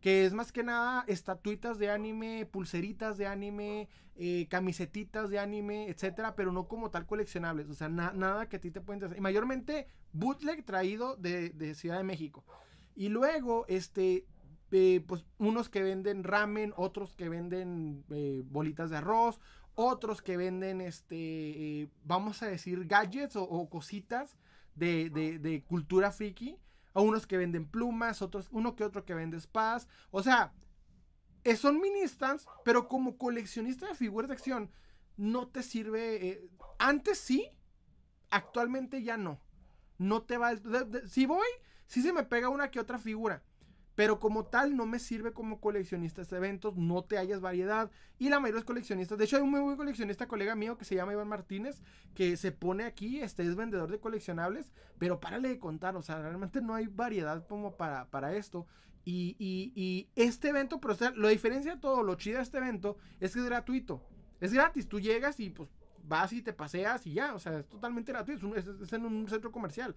que 0.00 0.24
es 0.24 0.32
más 0.32 0.52
que 0.52 0.62
nada 0.62 1.04
estatuitas 1.08 1.78
de 1.78 1.90
anime, 1.90 2.46
pulseritas 2.46 3.18
de 3.18 3.26
anime, 3.26 3.88
eh, 4.14 4.46
camisetitas 4.48 5.28
de 5.28 5.38
anime, 5.38 5.88
etcétera, 5.88 6.36
pero 6.36 6.52
no 6.52 6.68
como 6.68 6.90
tal 6.90 7.06
coleccionables, 7.06 7.68
o 7.68 7.74
sea, 7.74 7.88
nada 7.88 8.48
que 8.48 8.56
a 8.56 8.60
ti 8.60 8.70
te 8.70 8.80
pueda 8.80 8.96
interesar. 8.96 9.18
Y 9.18 9.22
mayormente 9.22 9.88
bootleg 10.12 10.64
traído 10.64 11.16
de, 11.16 11.74
Ciudad 11.74 11.98
de 11.98 12.04
México. 12.04 12.44
Y 12.94 13.08
luego, 13.08 13.64
este, 13.68 14.26
eh, 14.70 15.04
pues 15.06 15.24
unos 15.38 15.68
que 15.68 15.82
venden 15.82 16.22
ramen, 16.22 16.72
otros 16.76 17.14
que 17.14 17.28
venden 17.28 18.04
eh, 18.10 18.42
bolitas 18.46 18.90
de 18.90 18.98
arroz, 18.98 19.40
otros 19.74 20.22
que 20.22 20.36
venden, 20.36 20.80
este, 20.80 21.90
vamos 22.04 22.42
a 22.42 22.46
decir, 22.46 22.86
gadgets 22.86 23.36
o, 23.36 23.68
cositas 23.68 24.36
de, 24.74 25.10
de, 25.10 25.38
de 25.38 25.62
cultura 25.62 26.12
friki 26.12 26.58
a 26.94 27.00
unos 27.00 27.26
que 27.26 27.36
venden 27.36 27.66
plumas, 27.66 28.22
otros, 28.22 28.48
uno 28.50 28.76
que 28.76 28.84
otro 28.84 29.04
que 29.04 29.14
vende 29.14 29.40
spas. 29.40 29.88
O 30.10 30.22
sea, 30.22 30.52
eh, 31.44 31.56
son 31.56 31.80
mini 31.80 32.06
stands, 32.06 32.46
pero 32.64 32.88
como 32.88 33.16
coleccionista 33.16 33.86
de 33.86 33.94
figuras 33.94 34.28
de 34.28 34.34
acción, 34.34 34.70
no 35.16 35.48
te 35.48 35.62
sirve. 35.62 36.28
Eh, 36.28 36.50
antes 36.78 37.18
sí, 37.18 37.50
actualmente 38.30 39.02
ya 39.02 39.16
no. 39.16 39.40
No 39.98 40.22
te 40.22 40.36
va. 40.36 40.52
si 41.06 41.26
voy, 41.26 41.46
sí 41.86 42.02
se 42.02 42.12
me 42.12 42.24
pega 42.24 42.48
una 42.48 42.70
que 42.70 42.80
otra 42.80 42.98
figura. 42.98 43.42
Pero 43.98 44.20
como 44.20 44.44
tal, 44.44 44.76
no 44.76 44.86
me 44.86 45.00
sirve 45.00 45.32
como 45.32 45.60
coleccionista 45.60 46.22
de 46.22 46.36
eventos, 46.36 46.76
no 46.76 47.02
te 47.02 47.18
hayas 47.18 47.40
variedad. 47.40 47.90
Y 48.16 48.28
la 48.28 48.38
mayoría 48.38 48.60
es 48.60 48.64
coleccionistas. 48.64 49.18
De 49.18 49.24
hecho, 49.24 49.38
hay 49.38 49.42
un 49.42 49.50
muy 49.50 49.58
buen 49.58 49.76
coleccionista, 49.76 50.28
colega 50.28 50.54
mío, 50.54 50.78
que 50.78 50.84
se 50.84 50.94
llama 50.94 51.14
Iván 51.14 51.26
Martínez, 51.26 51.82
que 52.14 52.36
se 52.36 52.52
pone 52.52 52.84
aquí, 52.84 53.20
este 53.20 53.42
es 53.42 53.56
vendedor 53.56 53.90
de 53.90 53.98
coleccionables, 53.98 54.70
pero 54.98 55.18
párale 55.18 55.48
de 55.48 55.58
contar, 55.58 55.96
o 55.96 56.02
sea, 56.02 56.22
realmente 56.22 56.60
no 56.60 56.76
hay 56.76 56.86
variedad 56.86 57.44
como 57.48 57.76
para, 57.76 58.08
para 58.08 58.36
esto. 58.36 58.68
Y, 59.04 59.34
y, 59.40 60.08
este 60.14 60.50
evento, 60.50 60.80
pero 60.80 60.94
o 60.94 60.96
sea, 60.96 61.10
lo 61.10 61.26
diferencia 61.26 61.74
de 61.74 61.80
todo, 61.80 62.04
lo 62.04 62.14
chido 62.14 62.36
de 62.36 62.44
este 62.44 62.58
evento 62.58 62.98
es 63.18 63.32
que 63.32 63.40
es 63.40 63.46
gratuito. 63.46 64.00
Es 64.40 64.52
gratis, 64.52 64.88
tú 64.88 65.00
llegas 65.00 65.40
y 65.40 65.50
pues 65.50 65.70
vas 66.04 66.32
y 66.32 66.40
te 66.40 66.52
paseas 66.52 67.04
y 67.04 67.14
ya, 67.14 67.34
o 67.34 67.40
sea, 67.40 67.58
es 67.58 67.68
totalmente 67.68 68.12
gratuito, 68.12 68.54
es, 68.54 68.92
en 68.92 69.04
un 69.04 69.28
centro 69.28 69.50
comercial. 69.50 69.96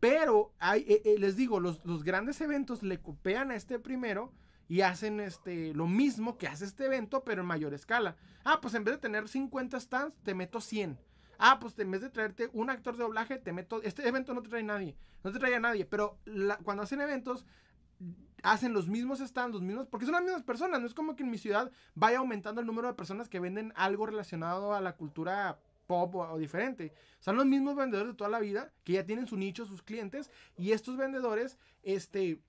Pero 0.00 0.52
hay, 0.58 0.82
eh, 0.88 1.02
eh, 1.04 1.16
les 1.18 1.36
digo, 1.36 1.60
los, 1.60 2.04
grandes 2.04 2.40
eventos 2.40 2.82
le 2.82 3.00
copian 3.00 3.50
a 3.50 3.56
este 3.56 3.78
primero 3.78 4.32
y 4.68 4.82
hacen 4.82 5.18
este, 5.20 5.74
lo 5.74 5.86
mismo 5.86 6.38
que 6.38 6.46
hace 6.46 6.64
este 6.64 6.86
evento, 6.86 7.24
pero 7.24 7.40
en 7.40 7.48
mayor 7.48 7.74
escala. 7.74 8.16
Ah, 8.44 8.60
pues 8.60 8.74
en 8.74 8.84
vez 8.84 8.94
de 8.94 9.00
tener 9.00 9.28
50 9.28 9.80
stands, 9.80 10.16
te 10.22 10.34
meto 10.34 10.60
100. 10.60 10.98
Ah, 11.38 11.58
pues 11.60 11.78
en 11.78 11.90
vez 11.90 12.00
de 12.00 12.10
traerte 12.10 12.50
un 12.52 12.68
actor 12.68 12.96
de 12.96 13.04
doblaje, 13.04 13.38
te 13.38 13.52
meto. 13.52 13.82
Este 13.82 14.06
evento 14.06 14.34
no 14.34 14.42
te 14.42 14.48
trae 14.48 14.62
nadie. 14.62 14.96
No 15.24 15.32
te 15.32 15.38
trae 15.38 15.54
a 15.54 15.60
nadie. 15.60 15.86
Pero 15.86 16.18
cuando 16.64 16.82
hacen 16.82 17.00
eventos, 17.00 17.46
hacen 18.42 18.72
los 18.72 18.88
mismos 18.88 19.20
stands, 19.20 19.54
los 19.54 19.62
mismos. 19.62 19.86
Porque 19.86 20.04
son 20.04 20.14
las 20.14 20.22
mismas 20.22 20.42
personas. 20.42 20.80
No 20.80 20.86
es 20.86 20.94
como 20.94 21.14
que 21.14 21.22
en 21.22 21.30
mi 21.30 21.38
ciudad 21.38 21.70
vaya 21.94 22.18
aumentando 22.18 22.60
el 22.60 22.66
número 22.66 22.88
de 22.88 22.94
personas 22.94 23.28
que 23.28 23.40
venden 23.40 23.72
algo 23.76 24.06
relacionado 24.06 24.74
a 24.74 24.80
la 24.80 24.96
cultura 24.96 25.60
pop 25.88 26.14
o, 26.14 26.38
diferente. 26.38 26.92
Son 27.18 27.34
los 27.34 27.46
mismos 27.46 27.74
vendedores 27.74 28.12
de 28.12 28.16
toda 28.16 28.30
la 28.30 28.38
vida 28.38 28.72
que 28.84 28.92
ya 28.92 29.04
tienen 29.04 29.26
su 29.26 29.36
nicho, 29.36 29.66
sus 29.66 29.82
clientes. 29.82 30.30
Y 30.56 30.70
estos 30.70 30.96
vendedores, 30.96 31.58
este 31.82 32.40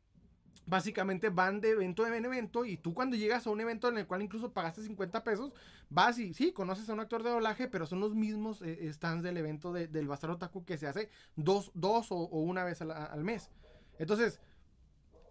básicamente 0.67 1.29
van 1.29 1.61
de 1.61 1.71
evento 1.71 2.05
en 2.05 2.25
evento 2.25 2.63
y 2.63 2.77
tú 2.77 2.93
cuando 2.93 3.15
llegas 3.15 3.47
a 3.47 3.49
un 3.49 3.59
evento 3.59 3.87
en 3.87 3.97
el 3.97 4.05
cual 4.05 4.21
incluso 4.21 4.53
pagaste 4.53 4.83
50 4.83 5.23
pesos, 5.23 5.51
vas 5.89 6.19
y 6.19 6.35
sí, 6.35 6.51
conoces 6.51 6.87
a 6.89 6.93
un 6.93 6.99
actor 6.99 7.23
de 7.23 7.31
doblaje, 7.31 7.67
pero 7.67 7.87
son 7.87 7.99
los 7.99 8.13
mismos 8.13 8.61
eh, 8.61 8.87
stands 8.93 9.23
del 9.23 9.37
evento 9.37 9.73
del 9.73 10.07
Bazar 10.07 10.29
Otaku 10.29 10.65
que 10.65 10.77
se 10.77 10.85
hace 10.85 11.09
dos, 11.35 11.71
dos 11.73 12.11
o, 12.11 12.25
una 12.25 12.63
vez 12.63 12.81
al, 12.81 13.23
mes. 13.23 13.49
Entonces, 13.97 14.39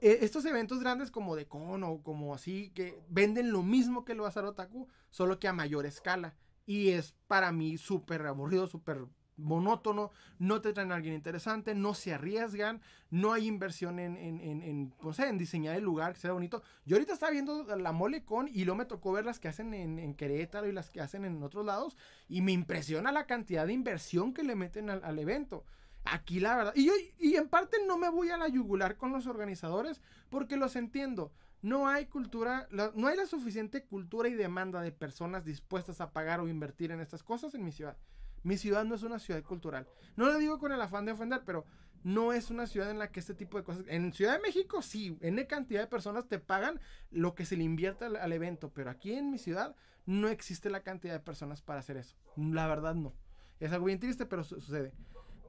e, 0.00 0.18
estos 0.22 0.44
eventos 0.44 0.80
grandes 0.80 1.12
como 1.12 1.36
de 1.36 1.46
Con 1.46 1.84
o 1.84 2.02
como 2.02 2.34
así, 2.34 2.70
que 2.74 3.00
venden 3.08 3.52
lo 3.52 3.62
mismo 3.62 4.04
que 4.04 4.12
el 4.12 4.20
Bazar 4.20 4.44
Otaku, 4.44 4.88
solo 5.10 5.38
que 5.38 5.46
a 5.46 5.52
mayor 5.52 5.86
escala. 5.86 6.34
Y 6.68 6.90
es 6.90 7.14
para 7.26 7.50
mí 7.50 7.78
súper 7.78 8.26
aburrido, 8.26 8.66
súper 8.66 9.06
monótono, 9.38 10.10
no 10.38 10.60
te 10.60 10.74
traen 10.74 10.92
a 10.92 10.96
alguien 10.96 11.14
interesante, 11.14 11.74
no 11.74 11.94
se 11.94 12.12
arriesgan, 12.12 12.82
no 13.10 13.32
hay 13.32 13.46
inversión 13.46 13.98
en, 13.98 14.18
en, 14.18 14.40
en, 14.42 14.62
en, 14.62 14.90
pues, 15.00 15.18
en 15.20 15.38
diseñar 15.38 15.76
el 15.76 15.84
lugar 15.84 16.12
que 16.12 16.20
sea 16.20 16.32
bonito. 16.32 16.62
Yo 16.84 16.96
ahorita 16.96 17.14
estaba 17.14 17.32
viendo 17.32 17.64
la 17.74 17.92
mole 17.92 18.22
con 18.22 18.48
y 18.48 18.64
luego 18.64 18.76
me 18.76 18.84
tocó 18.84 19.12
ver 19.12 19.24
las 19.24 19.40
que 19.40 19.48
hacen 19.48 19.72
en, 19.72 20.14
Querétaro 20.14 20.68
y 20.68 20.72
las 20.72 20.90
que 20.90 21.00
hacen 21.00 21.24
en 21.24 21.42
otros 21.42 21.64
lados 21.64 21.96
y 22.28 22.42
me 22.42 22.52
impresiona 22.52 23.12
la 23.12 23.26
cantidad 23.26 23.66
de 23.66 23.72
inversión 23.72 24.34
que 24.34 24.42
le 24.42 24.54
meten 24.54 24.90
al, 24.90 25.18
evento. 25.18 25.64
Aquí 26.04 26.38
la 26.38 26.54
verdad, 26.54 26.72
y, 26.76 26.86
yo, 26.86 26.92
y 27.18 27.36
en 27.36 27.48
parte 27.48 27.78
no 27.86 27.96
me 27.96 28.10
voy 28.10 28.28
a 28.28 28.36
la 28.36 28.48
yugular 28.48 28.98
con 28.98 29.12
los 29.12 29.26
organizadores 29.26 30.02
porque 30.28 30.58
los 30.58 30.76
entiendo. 30.76 31.32
No 31.60 31.88
hay 31.88 32.06
cultura, 32.06 32.68
no 32.70 33.08
hay 33.08 33.16
la 33.16 33.26
suficiente 33.26 33.84
cultura 33.84 34.28
y 34.28 34.34
demanda 34.34 34.80
de 34.80 34.92
personas 34.92 35.44
dispuestas 35.44 36.00
a 36.00 36.12
pagar 36.12 36.40
o 36.40 36.48
invertir 36.48 36.92
en 36.92 37.00
estas 37.00 37.22
cosas 37.22 37.54
en 37.54 37.64
mi 37.64 37.72
ciudad. 37.72 37.96
Mi 38.44 38.56
ciudad 38.56 38.84
no 38.84 38.94
es 38.94 39.02
una 39.02 39.18
ciudad 39.18 39.42
cultural. 39.42 39.88
No 40.16 40.26
lo 40.26 40.38
digo 40.38 40.58
con 40.58 40.72
el 40.72 40.80
afán 40.80 41.04
de 41.04 41.12
ofender, 41.12 41.42
pero 41.44 41.64
no 42.04 42.32
es 42.32 42.50
una 42.50 42.66
ciudad 42.66 42.90
en 42.90 42.98
la 42.98 43.10
que 43.10 43.20
este 43.20 43.34
tipo 43.34 43.58
de 43.58 43.64
cosas. 43.64 43.84
En 43.88 44.12
Ciudad 44.12 44.34
de 44.34 44.40
México, 44.40 44.82
sí, 44.82 45.18
N 45.20 45.46
cantidad 45.46 45.80
de 45.80 45.86
personas 45.86 46.28
te 46.28 46.38
pagan 46.38 46.80
lo 47.10 47.34
que 47.34 47.44
se 47.44 47.56
le 47.56 47.64
invierte 47.64 48.04
al, 48.04 48.32
evento, 48.32 48.72
pero 48.72 48.90
aquí 48.90 49.12
en 49.12 49.30
mi 49.30 49.38
ciudad 49.38 49.74
no 50.06 50.28
existe 50.28 50.70
la 50.70 50.82
cantidad 50.82 51.14
de 51.14 51.20
personas 51.20 51.60
para 51.62 51.80
hacer 51.80 51.96
eso. 51.96 52.16
La 52.36 52.66
verdad, 52.66 52.94
no. 52.94 53.14
Es 53.60 53.72
algo 53.72 53.86
bien 53.86 53.98
triste, 53.98 54.26
pero 54.26 54.44
sucede. 54.44 54.92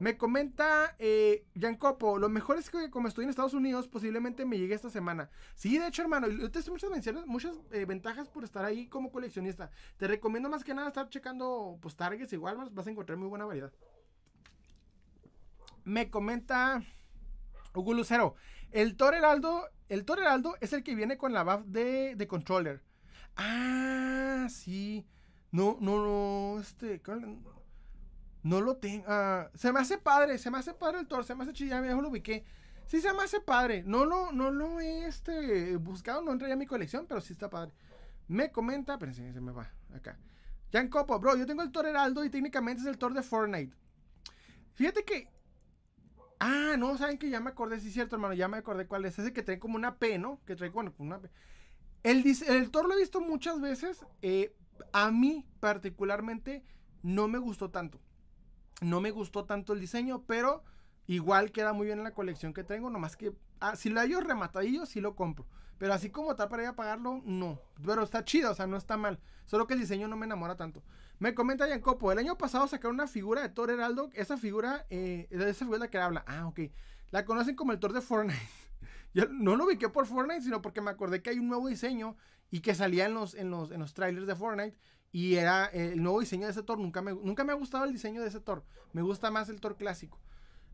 Me 0.00 0.16
comenta 0.16 0.96
eh, 0.98 1.44
Copo, 1.78 2.18
lo 2.18 2.30
mejor 2.30 2.56
es 2.56 2.70
que 2.70 2.88
como 2.88 3.06
estoy 3.06 3.24
en 3.24 3.30
Estados 3.30 3.52
Unidos, 3.52 3.86
posiblemente 3.86 4.46
me 4.46 4.56
llegue 4.56 4.74
esta 4.74 4.88
semana. 4.88 5.28
Sí, 5.54 5.76
de 5.76 5.88
hecho, 5.88 6.00
hermano, 6.00 6.26
yo 6.26 6.50
te 6.50 6.58
muchas 6.70 6.90
muchas 7.26 7.54
eh, 7.70 7.84
ventajas 7.84 8.26
por 8.30 8.42
estar 8.42 8.64
ahí 8.64 8.86
como 8.86 9.12
coleccionista. 9.12 9.70
Te 9.98 10.08
recomiendo 10.08 10.48
más 10.48 10.64
que 10.64 10.72
nada 10.72 10.88
estar 10.88 11.10
checando 11.10 11.78
pues 11.82 11.96
targets 11.96 12.32
igual, 12.32 12.70
vas 12.72 12.86
a 12.86 12.90
encontrar 12.90 13.18
muy 13.18 13.28
buena 13.28 13.44
variedad. 13.44 13.72
Me 15.84 16.08
comenta 16.08 16.82
Hugo 17.74 17.92
Lucero, 17.92 18.36
el 18.70 18.96
Thor 18.96 19.14
Heraldo, 19.14 19.68
el 19.90 20.06
Thor 20.06 20.20
Heraldo 20.20 20.56
es 20.62 20.72
el 20.72 20.82
que 20.82 20.94
viene 20.94 21.18
con 21.18 21.34
la 21.34 21.44
buff 21.44 21.66
de, 21.66 22.16
de 22.16 22.26
controller. 22.26 22.82
Ah, 23.36 24.46
sí. 24.48 25.06
No, 25.52 25.76
no, 25.78 26.02
no, 26.02 26.58
este, 26.58 27.02
no 28.42 28.60
lo 28.60 28.76
tengo. 28.76 29.04
Ah, 29.08 29.50
se 29.54 29.72
me 29.72 29.80
hace 29.80 29.98
padre, 29.98 30.38
se 30.38 30.50
me 30.50 30.58
hace 30.58 30.74
padre 30.74 31.00
el 31.00 31.06
Thor, 31.06 31.24
se 31.24 31.34
me 31.34 31.44
hace 31.44 31.52
chillado, 31.52 31.84
ya 31.84 31.94
lo 31.94 32.08
ubiqué. 32.08 32.44
Sí, 32.86 33.00
se 33.00 33.12
me 33.12 33.22
hace 33.22 33.40
padre. 33.40 33.84
No 33.86 34.04
lo, 34.04 34.32
no 34.32 34.50
lo 34.50 34.80
he 34.80 35.06
este, 35.06 35.76
buscado, 35.76 36.22
no 36.22 36.32
entré 36.32 36.52
a 36.52 36.56
mi 36.56 36.66
colección, 36.66 37.06
pero 37.06 37.20
sí 37.20 37.32
está 37.32 37.48
padre. 37.48 37.72
Me 38.26 38.50
comenta, 38.50 38.98
pero 38.98 39.12
sí, 39.12 39.32
se 39.32 39.40
me 39.40 39.52
va 39.52 39.70
acá. 39.94 40.18
Jan 40.72 40.88
Copo, 40.88 41.18
bro, 41.18 41.36
yo 41.36 41.46
tengo 41.46 41.62
el 41.62 41.72
Thor 41.72 41.86
Heraldo 41.86 42.24
y 42.24 42.30
técnicamente 42.30 42.82
es 42.82 42.88
el 42.88 42.98
Thor 42.98 43.12
de 43.12 43.22
Fortnite. 43.22 43.76
Fíjate 44.74 45.04
que. 45.04 45.28
Ah, 46.38 46.76
no, 46.78 46.96
saben 46.96 47.18
que 47.18 47.28
ya 47.28 47.38
me 47.38 47.50
acordé, 47.50 47.78
sí 47.80 47.90
cierto, 47.90 48.16
hermano, 48.16 48.34
ya 48.34 48.48
me 48.48 48.56
acordé 48.56 48.86
cuál 48.86 49.04
es. 49.04 49.18
Ese 49.18 49.32
que 49.32 49.42
trae 49.42 49.58
como 49.58 49.76
una 49.76 49.96
P, 49.96 50.18
¿no? 50.18 50.40
Que 50.46 50.56
trae, 50.56 50.70
bueno, 50.70 50.94
una 50.98 51.20
P. 51.20 51.30
El, 52.02 52.24
el 52.48 52.70
Thor 52.70 52.88
lo 52.88 52.94
he 52.94 52.98
visto 52.98 53.20
muchas 53.20 53.60
veces. 53.60 54.06
Eh, 54.22 54.56
a 54.92 55.10
mí, 55.10 55.46
particularmente, 55.60 56.64
no 57.02 57.28
me 57.28 57.38
gustó 57.38 57.70
tanto. 57.70 58.00
No 58.80 59.00
me 59.00 59.10
gustó 59.10 59.44
tanto 59.44 59.72
el 59.72 59.80
diseño, 59.80 60.24
pero 60.26 60.62
igual 61.06 61.52
queda 61.52 61.72
muy 61.72 61.86
bien 61.86 61.98
en 61.98 62.04
la 62.04 62.14
colección 62.14 62.54
que 62.54 62.64
tengo. 62.64 62.90
Nomás 62.90 63.16
que 63.16 63.32
ah, 63.60 63.76
si 63.76 63.90
lo 63.90 64.00
hallo 64.00 64.20
rematadillo, 64.20 64.86
sí 64.86 65.00
lo 65.00 65.14
compro. 65.14 65.46
Pero 65.78 65.94
así 65.94 66.10
como 66.10 66.32
está 66.32 66.48
para 66.48 66.62
ir 66.62 66.68
a 66.68 66.76
pagarlo, 66.76 67.22
no. 67.24 67.58
Pero 67.84 68.02
está 68.02 68.24
chido, 68.24 68.50
o 68.50 68.54
sea, 68.54 68.66
no 68.66 68.76
está 68.76 68.96
mal. 68.96 69.18
Solo 69.46 69.66
que 69.66 69.74
el 69.74 69.80
diseño 69.80 70.08
no 70.08 70.16
me 70.16 70.26
enamora 70.26 70.56
tanto. 70.56 70.82
Me 71.18 71.34
comenta 71.34 71.80
Copo, 71.80 72.12
el 72.12 72.18
año 72.18 72.36
pasado 72.36 72.66
sacaron 72.66 72.94
una 72.94 73.06
figura 73.06 73.42
de 73.42 73.48
Thor 73.48 73.70
Heraldo. 73.70 74.10
Esa 74.14 74.36
figura, 74.36 74.86
eh, 74.90 75.26
esa 75.30 75.64
figura 75.64 75.78
la 75.78 75.88
que 75.88 75.98
habla. 75.98 76.24
Ah, 76.26 76.46
ok. 76.46 76.60
La 77.10 77.24
conocen 77.24 77.56
como 77.56 77.72
el 77.72 77.78
Thor 77.78 77.92
de 77.92 78.00
Fortnite. 78.00 78.40
No 79.32 79.56
lo 79.56 79.64
ubiqué 79.64 79.88
por 79.88 80.06
Fortnite, 80.06 80.42
sino 80.42 80.62
porque 80.62 80.80
me 80.80 80.90
acordé 80.90 81.20
que 81.20 81.30
hay 81.30 81.38
un 81.40 81.48
nuevo 81.48 81.66
diseño 81.66 82.16
y 82.48 82.60
que 82.60 82.76
salía 82.76 83.06
en 83.06 83.14
los, 83.14 83.34
en 83.34 83.50
los, 83.50 83.72
en 83.72 83.80
los 83.80 83.92
trailers 83.92 84.28
de 84.28 84.36
Fortnite. 84.36 84.78
Y 85.12 85.34
era 85.34 85.66
eh, 85.72 85.92
el 85.92 86.02
nuevo 86.02 86.20
diseño 86.20 86.46
de 86.46 86.52
ese 86.52 86.62
Thor. 86.62 86.78
Nunca 86.78 87.02
me, 87.02 87.12
nunca 87.12 87.44
me 87.44 87.52
ha 87.52 87.56
gustado 87.56 87.84
el 87.84 87.92
diseño 87.92 88.22
de 88.22 88.28
ese 88.28 88.40
Thor. 88.40 88.64
Me 88.92 89.02
gusta 89.02 89.30
más 89.30 89.48
el 89.48 89.60
Thor 89.60 89.76
clásico. 89.76 90.20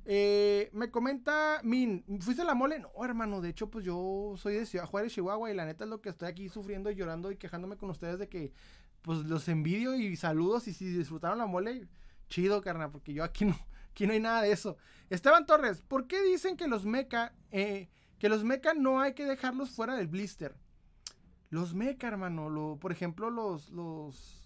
Eh, 0.09 0.71
me 0.73 0.91
comenta 0.91 1.61
Min, 1.65 2.05
¿fuiste 2.21 2.43
a 2.43 2.45
la 2.45 2.55
mole? 2.55 2.79
No, 2.79 2.91
hermano, 3.05 3.41
de 3.41 3.49
hecho, 3.49 3.69
pues 3.69 3.85
yo 3.85 4.35
soy 4.37 4.55
de 4.55 4.65
Ciudad 4.65 4.87
Juárez, 4.87 5.13
Chihuahua, 5.13 5.51
y 5.51 5.55
la 5.55 5.65
neta 5.65 5.83
es 5.83 5.91
lo 5.91 6.01
que 6.01 6.11
estoy 6.11 6.29
aquí 6.29 6.49
sufriendo 6.49 6.93
y 6.93 6.95
llorando 6.95 7.33
y 7.33 7.37
quejándome 7.37 7.77
con 7.77 7.91
ustedes 7.91 8.21
de 8.21 8.29
que, 8.29 8.53
pues 9.03 9.19
los 9.21 9.49
envidio 9.49 9.97
y 9.97 10.15
saludos. 10.17 10.69
Y 10.69 10.75
si 10.75 10.85
disfrutaron 10.87 11.39
la 11.39 11.47
mole, 11.47 11.89
chido, 12.29 12.61
carnal, 12.61 12.93
porque 12.93 13.15
yo 13.15 13.25
aquí 13.25 13.47
no, 13.47 13.59
aquí 13.91 14.07
no 14.07 14.13
hay 14.13 14.21
nada 14.21 14.43
de 14.43 14.53
eso. 14.53 14.77
Esteban 15.11 15.45
Torres, 15.45 15.83
¿por 15.83 16.07
qué 16.07 16.23
dicen 16.23 16.57
que 16.57 16.69
los 16.69 16.85
mecha, 16.85 17.33
eh, 17.51 17.89
que 18.21 18.29
los 18.29 18.45
mecha 18.45 18.75
no 18.75 19.01
hay 19.01 19.15
que 19.15 19.25
dejarlos 19.25 19.71
fuera 19.71 19.97
del 19.97 20.07
blister? 20.07 20.55
Los 21.51 21.75
mecha, 21.75 22.09
hermano. 22.09 22.79
Por 22.81 22.93
ejemplo, 22.93 23.31
los. 23.31 23.71
los 23.71 24.43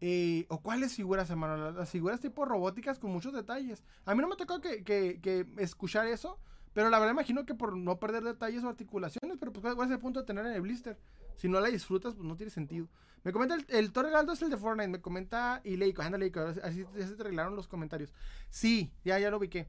eh, 0.00 0.46
¿O 0.48 0.60
cuáles 0.60 0.94
figuras, 0.94 1.30
hermano? 1.30 1.72
Las 1.72 1.90
figuras 1.90 2.20
tipo 2.20 2.44
robóticas 2.44 2.98
con 2.98 3.10
muchos 3.10 3.32
detalles. 3.32 3.82
A 4.04 4.14
mí 4.14 4.20
no 4.20 4.28
me 4.28 4.36
tocó 4.36 4.60
que, 4.60 4.84
que, 4.84 5.46
escuchar 5.58 6.06
eso. 6.06 6.38
Pero 6.74 6.90
la 6.90 6.98
verdad 6.98 7.14
imagino 7.14 7.44
que 7.44 7.54
por 7.54 7.76
no 7.76 7.98
perder 7.98 8.22
detalles 8.22 8.62
o 8.62 8.68
articulaciones. 8.68 9.38
Pero 9.38 9.52
pues 9.52 9.74
cuál 9.74 9.88
es 9.88 9.92
el 9.92 10.00
punto 10.00 10.20
de 10.20 10.26
tener 10.26 10.46
en 10.46 10.52
el 10.52 10.60
blister. 10.60 10.98
Si 11.36 11.48
no 11.48 11.60
la 11.60 11.68
disfrutas, 11.68 12.14
pues 12.14 12.26
no 12.26 12.36
tiene 12.36 12.50
sentido. 12.50 12.88
Me 13.24 13.32
comenta 13.32 13.54
el, 13.54 13.66
el 13.68 13.92
Thor 13.92 14.06
Heraldo 14.06 14.32
es 14.32 14.42
el 14.42 14.50
de 14.50 14.56
Fortnite. 14.56 14.88
Me 14.88 15.00
comenta 15.00 15.60
Ileico. 15.64 16.02
Así 16.02 16.84
se 16.96 17.14
te 17.14 17.22
arreglaron 17.22 17.56
los 17.56 17.68
comentarios. 17.68 18.12
Sí, 18.50 18.92
ya, 19.04 19.18
ya 19.18 19.30
lo 19.30 19.38
vi 19.38 19.48
que. 19.48 19.68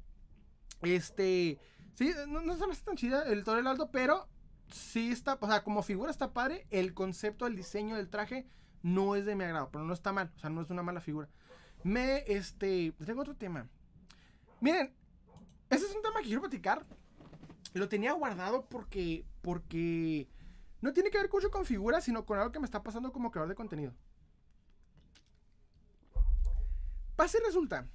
Este. 0.82 1.57
Sí, 1.93 2.14
no, 2.28 2.41
no 2.41 2.55
se 2.55 2.68
me 2.68 2.76
tan 2.76 2.95
chida 2.95 3.24
el 3.24 3.43
Thor 3.43 3.60
Heraldo, 3.60 3.89
pero 3.91 4.28
sí 4.72 5.11
está, 5.11 5.38
o 5.39 5.47
sea, 5.47 5.63
como 5.63 5.84
figura 5.84 6.11
está 6.11 6.34
padre, 6.34 6.67
el 6.70 6.93
concepto, 6.93 7.47
el 7.47 7.55
diseño 7.55 7.95
del 7.95 8.09
traje 8.09 8.47
no 8.82 9.15
es 9.15 9.26
de 9.26 9.36
mi 9.36 9.43
agrado, 9.43 9.70
pero 9.72 9.84
no 9.84 9.93
está 9.93 10.13
mal, 10.13 10.32
o 10.36 10.39
sea, 10.39 10.49
no 10.49 10.61
es 10.61 10.70
una 10.70 10.84
mala 10.84 11.01
figura. 11.01 11.28
Me, 11.84 12.24
este, 12.28 12.93
tengo 13.05 13.22
otro 13.22 13.36
tema. 13.36 13.67
Miren, 14.61 14.93
ese 15.70 15.86
es 15.86 15.95
un 15.95 16.01
tema 16.01 16.20
que 16.20 16.28
quiero 16.28 16.41
platicar. 16.41 16.86
Lo 17.74 17.88
tenía 17.88 18.13
guardado 18.13 18.65
porque, 18.65 19.26
porque 19.41 20.28
no 20.82 20.93
tiene 20.93 21.11
que 21.11 21.20
ver 21.20 21.30
mucho 21.32 21.51
con 21.51 21.65
figuras, 21.65 22.03
sino 22.03 22.26
con 22.26 22.39
algo 22.39 22.51
que 22.51 22.59
me 22.59 22.65
está 22.65 22.84
pasando 22.84 23.11
como 23.11 23.32
creador 23.32 23.49
de 23.49 23.55
contenido. 23.55 23.93
Pasa 27.15 27.38
y 27.38 27.45
resulta 27.45 27.88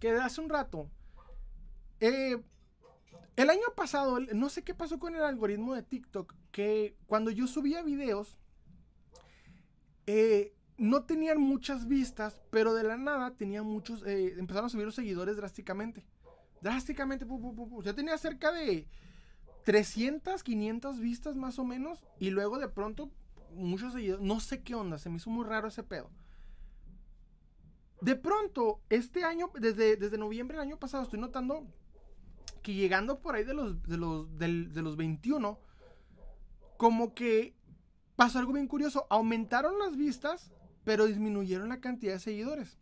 que 0.00 0.10
hace 0.10 0.40
un 0.40 0.50
rato 0.50 0.90
eh, 2.00 2.42
el 3.36 3.50
año 3.50 3.66
pasado, 3.74 4.20
no 4.20 4.48
sé 4.48 4.62
qué 4.62 4.74
pasó 4.74 4.98
con 4.98 5.14
el 5.16 5.22
algoritmo 5.22 5.74
de 5.74 5.82
TikTok, 5.82 6.34
que 6.52 6.96
cuando 7.06 7.30
yo 7.30 7.46
subía 7.46 7.82
videos, 7.82 8.38
eh, 10.06 10.54
no 10.76 11.04
tenían 11.04 11.40
muchas 11.40 11.88
vistas, 11.88 12.40
pero 12.50 12.74
de 12.74 12.84
la 12.84 12.96
nada 12.96 13.34
tenía 13.36 13.62
muchos, 13.62 14.04
eh, 14.06 14.34
empezaron 14.38 14.66
a 14.66 14.70
subir 14.70 14.86
los 14.86 14.94
seguidores 14.94 15.36
drásticamente. 15.36 16.04
Drásticamente, 16.60 17.26
ya 17.82 17.94
tenía 17.94 18.16
cerca 18.18 18.52
de 18.52 18.86
300, 19.64 20.42
500 20.42 21.00
vistas 21.00 21.36
más 21.36 21.58
o 21.58 21.64
menos, 21.64 22.04
y 22.18 22.30
luego 22.30 22.58
de 22.58 22.68
pronto 22.68 23.10
muchos 23.52 23.92
seguidores, 23.92 24.24
no 24.24 24.40
sé 24.40 24.62
qué 24.62 24.74
onda, 24.74 24.98
se 24.98 25.10
me 25.10 25.16
hizo 25.16 25.30
muy 25.30 25.44
raro 25.44 25.68
ese 25.68 25.82
pedo. 25.82 26.10
De 28.00 28.16
pronto, 28.16 28.80
este 28.90 29.24
año, 29.24 29.50
desde, 29.58 29.96
desde 29.96 30.18
noviembre 30.18 30.56
del 30.56 30.66
año 30.66 30.78
pasado, 30.78 31.02
estoy 31.02 31.18
notando 31.18 31.66
que 32.64 32.74
llegando 32.74 33.20
por 33.20 33.36
ahí 33.36 33.44
de 33.44 33.54
los, 33.54 33.80
de 33.84 33.98
los, 33.98 34.38
de 34.38 34.82
los 34.82 34.96
21, 34.96 35.60
como 36.78 37.14
que 37.14 37.54
pasó 38.16 38.38
algo 38.38 38.54
bien 38.54 38.66
curioso. 38.66 39.06
Aumentaron 39.10 39.78
las 39.78 39.96
vistas, 39.96 40.50
pero 40.82 41.04
disminuyeron 41.04 41.68
la 41.68 41.80
cantidad 41.80 42.14
de 42.14 42.18
seguidores. 42.18 42.78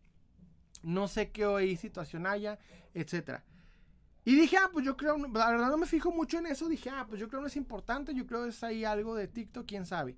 No 0.83 1.09
sé 1.09 1.33
qué 1.33 1.47
hoy 1.47 1.77
situación 1.77 2.27
haya, 2.27 2.61
etc. 2.95 3.41
Y 4.25 4.37
dije, 4.37 4.57
ah, 4.57 4.71
pues 4.73 4.87
yo 4.87 4.97
creo, 4.97 5.19
la 5.19 5.51
verdad 5.51 5.69
no 5.69 5.79
me 5.79 5.87
fijo 5.87 6.13
mucho 6.13 6.39
en 6.39 6.47
eso. 6.47 6.69
Dije, 6.69 6.89
ah, 6.89 7.07
pues 7.09 7.21
yo 7.21 7.29
creo 7.29 7.41
no 7.41 7.49
es 7.49 7.57
importante, 7.57 8.15
yo 8.15 8.25
creo 8.25 8.47
es 8.47 8.63
ahí 8.63 8.85
algo 8.85 9.17
de 9.17 9.27
TikTok, 9.27 9.67
quién 9.67 9.85
sabe. 9.85 10.17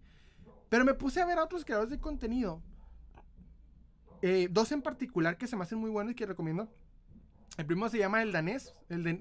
Pero 0.69 0.85
me 0.85 0.93
puse 0.93 1.23
a 1.23 1.27
ver 1.27 1.39
a 1.39 1.45
otros 1.45 1.65
creadores 1.65 1.91
de 1.91 1.99
contenido. 1.99 2.63
Eh, 4.21 4.49
dos 4.51 4.73
en 4.73 4.83
particular 4.83 5.39
que 5.39 5.47
se 5.47 5.57
me 5.57 5.63
hacen 5.63 5.79
muy 5.79 5.91
buenos 5.91 6.13
y 6.13 6.17
que 6.17 6.27
recomiendo. 6.27 6.69
El 7.57 7.67
primero 7.67 7.89
se 7.89 7.99
llama 7.99 8.23
el 8.23 8.33
danés, 8.33 8.75
el, 8.89 9.05
de, 9.05 9.15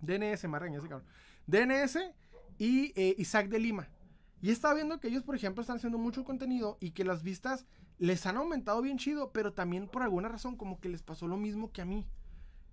DNS, 0.00 0.48
Marreña, 0.48 0.78
ese 0.78 0.88
cabrón. 0.88 1.06
DNS 1.46 1.98
y 2.58 2.92
eh, 2.96 3.14
Isaac 3.18 3.48
de 3.48 3.58
Lima. 3.58 3.88
Y 4.40 4.50
estado 4.50 4.74
viendo 4.74 5.00
que 5.00 5.08
ellos, 5.08 5.22
por 5.22 5.34
ejemplo, 5.34 5.60
están 5.60 5.76
haciendo 5.76 5.98
mucho 5.98 6.24
contenido 6.24 6.78
y 6.80 6.92
que 6.92 7.04
las 7.04 7.22
vistas 7.22 7.66
les 7.98 8.26
han 8.26 8.36
aumentado 8.36 8.82
bien 8.82 8.98
chido, 8.98 9.32
pero 9.32 9.52
también 9.52 9.88
por 9.88 10.02
alguna 10.02 10.28
razón 10.28 10.56
como 10.56 10.80
que 10.80 10.88
les 10.88 11.02
pasó 11.02 11.26
lo 11.26 11.36
mismo 11.36 11.72
que 11.72 11.82
a 11.82 11.86
mí. 11.86 12.06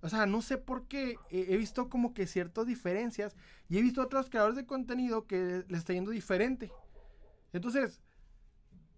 O 0.01 0.09
sea, 0.09 0.25
no 0.25 0.41
sé 0.41 0.57
por 0.57 0.87
qué 0.87 1.15
he 1.29 1.55
visto 1.55 1.89
como 1.89 2.13
que 2.13 2.27
ciertas 2.27 2.67
diferencias 2.67 3.37
y 3.69 3.77
he 3.77 3.81
visto 3.81 4.01
otros 4.01 4.29
creadores 4.29 4.57
de 4.57 4.65
contenido 4.65 5.27
que 5.27 5.63
les 5.69 5.79
está 5.79 5.93
yendo 5.93 6.11
diferente. 6.11 6.71
Entonces, 7.53 8.01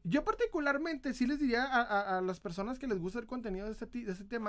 yo 0.06 0.24
particularmente 0.24 1.14
sí 1.14 1.26
les 1.26 1.40
diría 1.40 1.66
a, 1.66 2.22
las 2.22 2.40
personas 2.40 2.80
que 2.80 2.88
les 2.88 3.00
gusta 3.00 3.20
el 3.20 3.26
contenido 3.26 3.66
de 3.66 3.72
este, 3.72 3.86
de 3.86 4.12
este 4.12 4.40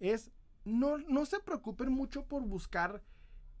es 0.00 0.32
no, 0.64 0.98
no 0.98 1.26
se 1.26 1.38
preocupen 1.40 1.92
mucho 1.92 2.26
por 2.26 2.42
buscar 2.42 3.02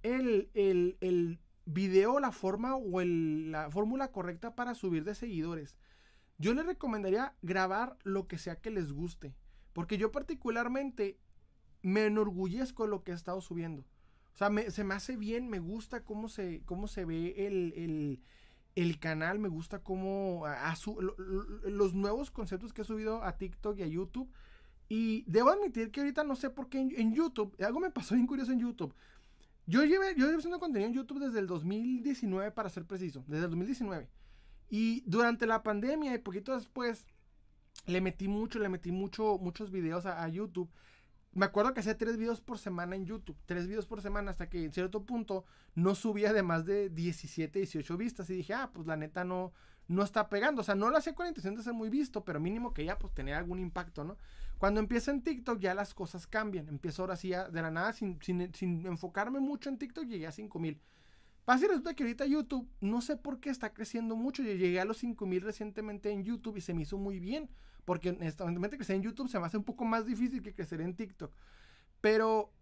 el, 0.02 0.50
el, 0.54 0.96
el 1.00 1.38
video, 1.64 2.18
la 2.20 2.32
forma 2.32 2.74
o 2.76 3.00
la 3.02 3.70
fórmula 3.70 4.08
correcta 4.08 4.54
para 4.54 4.74
subir 4.74 5.04
de 5.04 5.14
seguidores. 5.14 5.76
Yo 6.38 6.54
les 6.54 6.66
recomendaría 6.66 7.36
grabar 7.42 7.98
lo 8.02 8.26
que 8.26 8.38
sea 8.38 8.60
que 8.60 8.70
les 8.70 8.92
guste. 8.92 9.34
Porque 9.72 9.98
yo 9.98 10.10
particularmente 10.10 11.18
me 11.82 12.06
enorgullezco 12.06 12.84
de 12.84 12.90
lo 12.90 13.02
que 13.02 13.12
he 13.12 13.14
estado 13.14 13.40
subiendo. 13.40 13.82
O 14.34 14.36
sea, 14.36 14.50
se 14.70 14.84
me 14.84 14.94
hace 14.94 15.16
bien, 15.16 15.48
me 15.48 15.58
gusta 15.58 16.04
cómo 16.04 16.28
se, 16.28 16.62
cómo 16.64 16.88
se 16.88 17.04
ve 17.04 17.46
el, 17.46 18.22
canal, 18.98 19.38
me 19.38 19.48
gusta 19.48 19.80
cómo 19.80 20.44
los 21.64 21.94
nuevos 21.94 22.30
conceptos 22.30 22.72
que 22.72 22.82
he 22.82 22.84
subido 22.84 23.22
a 23.22 23.36
TikTok 23.36 23.78
y 23.78 23.82
a 23.82 23.86
YouTube. 23.86 24.30
Y 24.88 25.24
debo 25.26 25.50
admitir 25.50 25.90
que 25.90 26.00
ahorita 26.00 26.24
no 26.24 26.36
sé 26.36 26.50
por 26.50 26.68
qué 26.68 26.78
en, 26.78 26.92
en 26.96 27.14
YouTube, 27.14 27.54
algo 27.64 27.80
me 27.80 27.90
pasó 27.90 28.14
bien 28.14 28.26
curioso 28.26 28.52
en 28.52 28.60
YouTube. 28.60 28.94
Yo 29.66 29.84
llevé, 29.84 30.14
yo 30.16 30.26
llevo 30.26 30.38
haciendo 30.38 30.58
contenido 30.58 30.88
en 30.88 30.94
YouTube 30.94 31.20
desde 31.20 31.38
el 31.38 31.46
2019, 31.46 32.50
para 32.50 32.68
ser 32.68 32.84
preciso, 32.84 33.24
desde 33.26 33.44
el 33.44 33.50
2019. 33.50 34.08
Y 34.68 35.02
durante 35.06 35.46
la 35.46 35.62
pandemia 35.62 36.14
y 36.14 36.18
poquito 36.18 36.54
después, 36.54 37.06
le 37.86 38.00
metí 38.00 38.28
mucho, 38.28 38.58
le 38.58 38.68
metí 38.68 38.90
mucho, 38.90 39.38
muchos 39.38 39.70
videos 39.70 40.06
a, 40.06 40.28
YouTube. 40.28 40.70
Me 41.34 41.46
acuerdo 41.46 41.72
que 41.72 41.80
hacía 41.80 41.96
tres 41.96 42.18
videos 42.18 42.42
por 42.42 42.58
semana 42.58 42.94
en 42.94 43.06
YouTube, 43.06 43.38
tres 43.46 43.66
videos 43.66 43.86
por 43.86 44.02
semana, 44.02 44.30
hasta 44.30 44.50
que 44.50 44.64
en 44.64 44.72
cierto 44.72 45.04
punto 45.04 45.46
no 45.74 45.94
subía 45.94 46.32
de 46.34 46.42
más 46.42 46.66
de 46.66 46.90
17, 46.90 47.58
18 47.58 47.96
vistas. 47.96 48.28
Y 48.28 48.34
dije, 48.34 48.52
ah, 48.52 48.70
pues 48.72 48.86
la 48.86 48.96
neta 48.96 49.24
no, 49.24 49.52
no 49.88 50.02
está 50.02 50.28
pegando. 50.28 50.60
O 50.60 50.64
sea, 50.64 50.74
no 50.74 50.90
lo 50.90 50.98
hacía 50.98 51.14
con 51.14 51.24
la 51.24 51.30
intención 51.30 51.54
de 51.54 51.62
ser 51.62 51.72
muy 51.72 51.88
visto, 51.88 52.24
pero 52.24 52.38
mínimo 52.38 52.74
que 52.74 52.84
ya 52.84 52.98
pues 52.98 53.14
tener 53.14 53.34
algún 53.34 53.58
impacto, 53.58 54.04
¿no? 54.04 54.18
Cuando 54.58 54.78
empiezo 54.78 55.10
en 55.10 55.22
TikTok 55.22 55.58
ya 55.58 55.74
las 55.74 55.94
cosas 55.94 56.26
cambian. 56.26 56.68
Empiezo 56.68 57.02
ahora 57.02 57.16
sí 57.16 57.30
de 57.30 57.62
la 57.62 57.70
nada, 57.70 57.92
sin, 57.94 58.18
sin, 58.20 58.86
enfocarme 58.86 59.40
mucho 59.40 59.70
en 59.70 59.78
TikTok, 59.78 60.04
llegué 60.04 60.26
a 60.26 60.32
5000. 60.32 60.80
Pasa 61.44 61.64
y 61.64 61.68
resulta 61.68 61.94
que 61.94 62.04
ahorita 62.04 62.26
YouTube, 62.26 62.68
no 62.80 63.00
sé 63.00 63.16
por 63.16 63.40
qué 63.40 63.50
está 63.50 63.72
creciendo 63.72 64.14
mucho. 64.14 64.42
Yo 64.42 64.52
llegué 64.52 64.80
a 64.80 64.84
los 64.84 64.98
5000 64.98 65.40
recientemente 65.42 66.10
en 66.10 66.24
YouTube 66.24 66.58
y 66.58 66.60
se 66.60 66.74
me 66.74 66.82
hizo 66.82 66.98
muy 66.98 67.18
bien. 67.18 67.50
Porque 67.84 68.10
honestamente 68.10 68.76
crecer 68.76 68.96
en 68.96 69.02
YouTube 69.02 69.28
se 69.28 69.38
me 69.40 69.46
hace 69.46 69.56
un 69.56 69.64
poco 69.64 69.84
más 69.84 70.06
difícil 70.06 70.42
que 70.42 70.54
crecer 70.54 70.80
en 70.80 70.94
TikTok. 70.94 71.32
Pero 72.00 72.52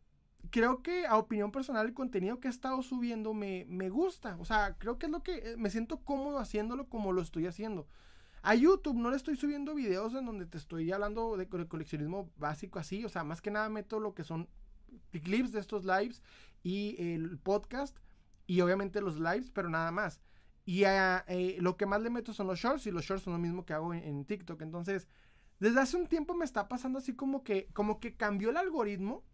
creo 0.50 0.82
que 0.82 1.06
a 1.06 1.16
opinión 1.16 1.52
personal 1.52 1.86
el 1.86 1.94
contenido 1.94 2.40
que 2.40 2.48
he 2.48 2.50
estado 2.50 2.82
subiendo 2.82 3.34
me, 3.34 3.66
me 3.68 3.90
gusta. 3.90 4.36
O 4.40 4.44
sea, 4.44 4.76
creo 4.78 4.98
que 4.98 5.06
es 5.06 5.12
lo 5.12 5.22
que 5.22 5.52
eh, 5.52 5.56
me 5.56 5.70
siento 5.70 5.98
cómodo 5.98 6.38
haciéndolo 6.38 6.88
como 6.88 7.12
lo 7.12 7.20
estoy 7.20 7.46
haciendo. 7.46 7.86
A 8.42 8.54
YouTube 8.54 8.96
no 8.96 9.10
le 9.10 9.16
estoy 9.16 9.36
subiendo 9.36 9.74
videos 9.74 10.14
en 10.14 10.24
donde 10.24 10.46
te 10.46 10.56
estoy 10.56 10.90
hablando 10.92 11.36
de, 11.36 11.46
coleccionismo 11.46 12.30
básico 12.38 12.78
así. 12.78 13.04
O 13.04 13.08
sea, 13.08 13.22
más 13.22 13.42
que 13.42 13.50
nada 13.50 13.68
meto 13.68 14.00
lo 14.00 14.14
que 14.14 14.24
son 14.24 14.48
clips 15.10 15.52
de 15.52 15.60
estos 15.60 15.84
lives 15.84 16.22
y 16.62 16.96
el 16.98 17.38
podcast 17.38 17.96
y 18.46 18.60
obviamente 18.62 19.00
los 19.00 19.16
lives, 19.16 19.50
pero 19.50 19.68
nada 19.68 19.90
más. 19.92 20.20
Y 20.64 20.84
eh, 20.84 21.56
lo 21.60 21.76
que 21.76 21.86
más 21.86 22.00
le 22.02 22.10
meto 22.10 22.32
son 22.32 22.46
los 22.46 22.58
shorts 22.58 22.86
y 22.86 22.90
los 22.90 23.04
shorts 23.04 23.24
son 23.24 23.32
lo 23.32 23.38
mismo 23.38 23.64
que 23.64 23.72
hago 23.72 23.92
en, 23.94 24.24
TikTok. 24.24 24.60
Entonces, 24.62 25.08
desde 25.58 25.80
hace 25.80 25.96
un 25.96 26.06
tiempo 26.06 26.34
me 26.34 26.44
está 26.44 26.68
pasando 26.68 26.98
así 26.98 27.14
como 27.14 27.42
que, 27.42 27.68
como 27.72 27.98
que 27.98 28.16
cambió 28.16 28.50
el 28.50 28.56
algoritmo, 28.56 29.24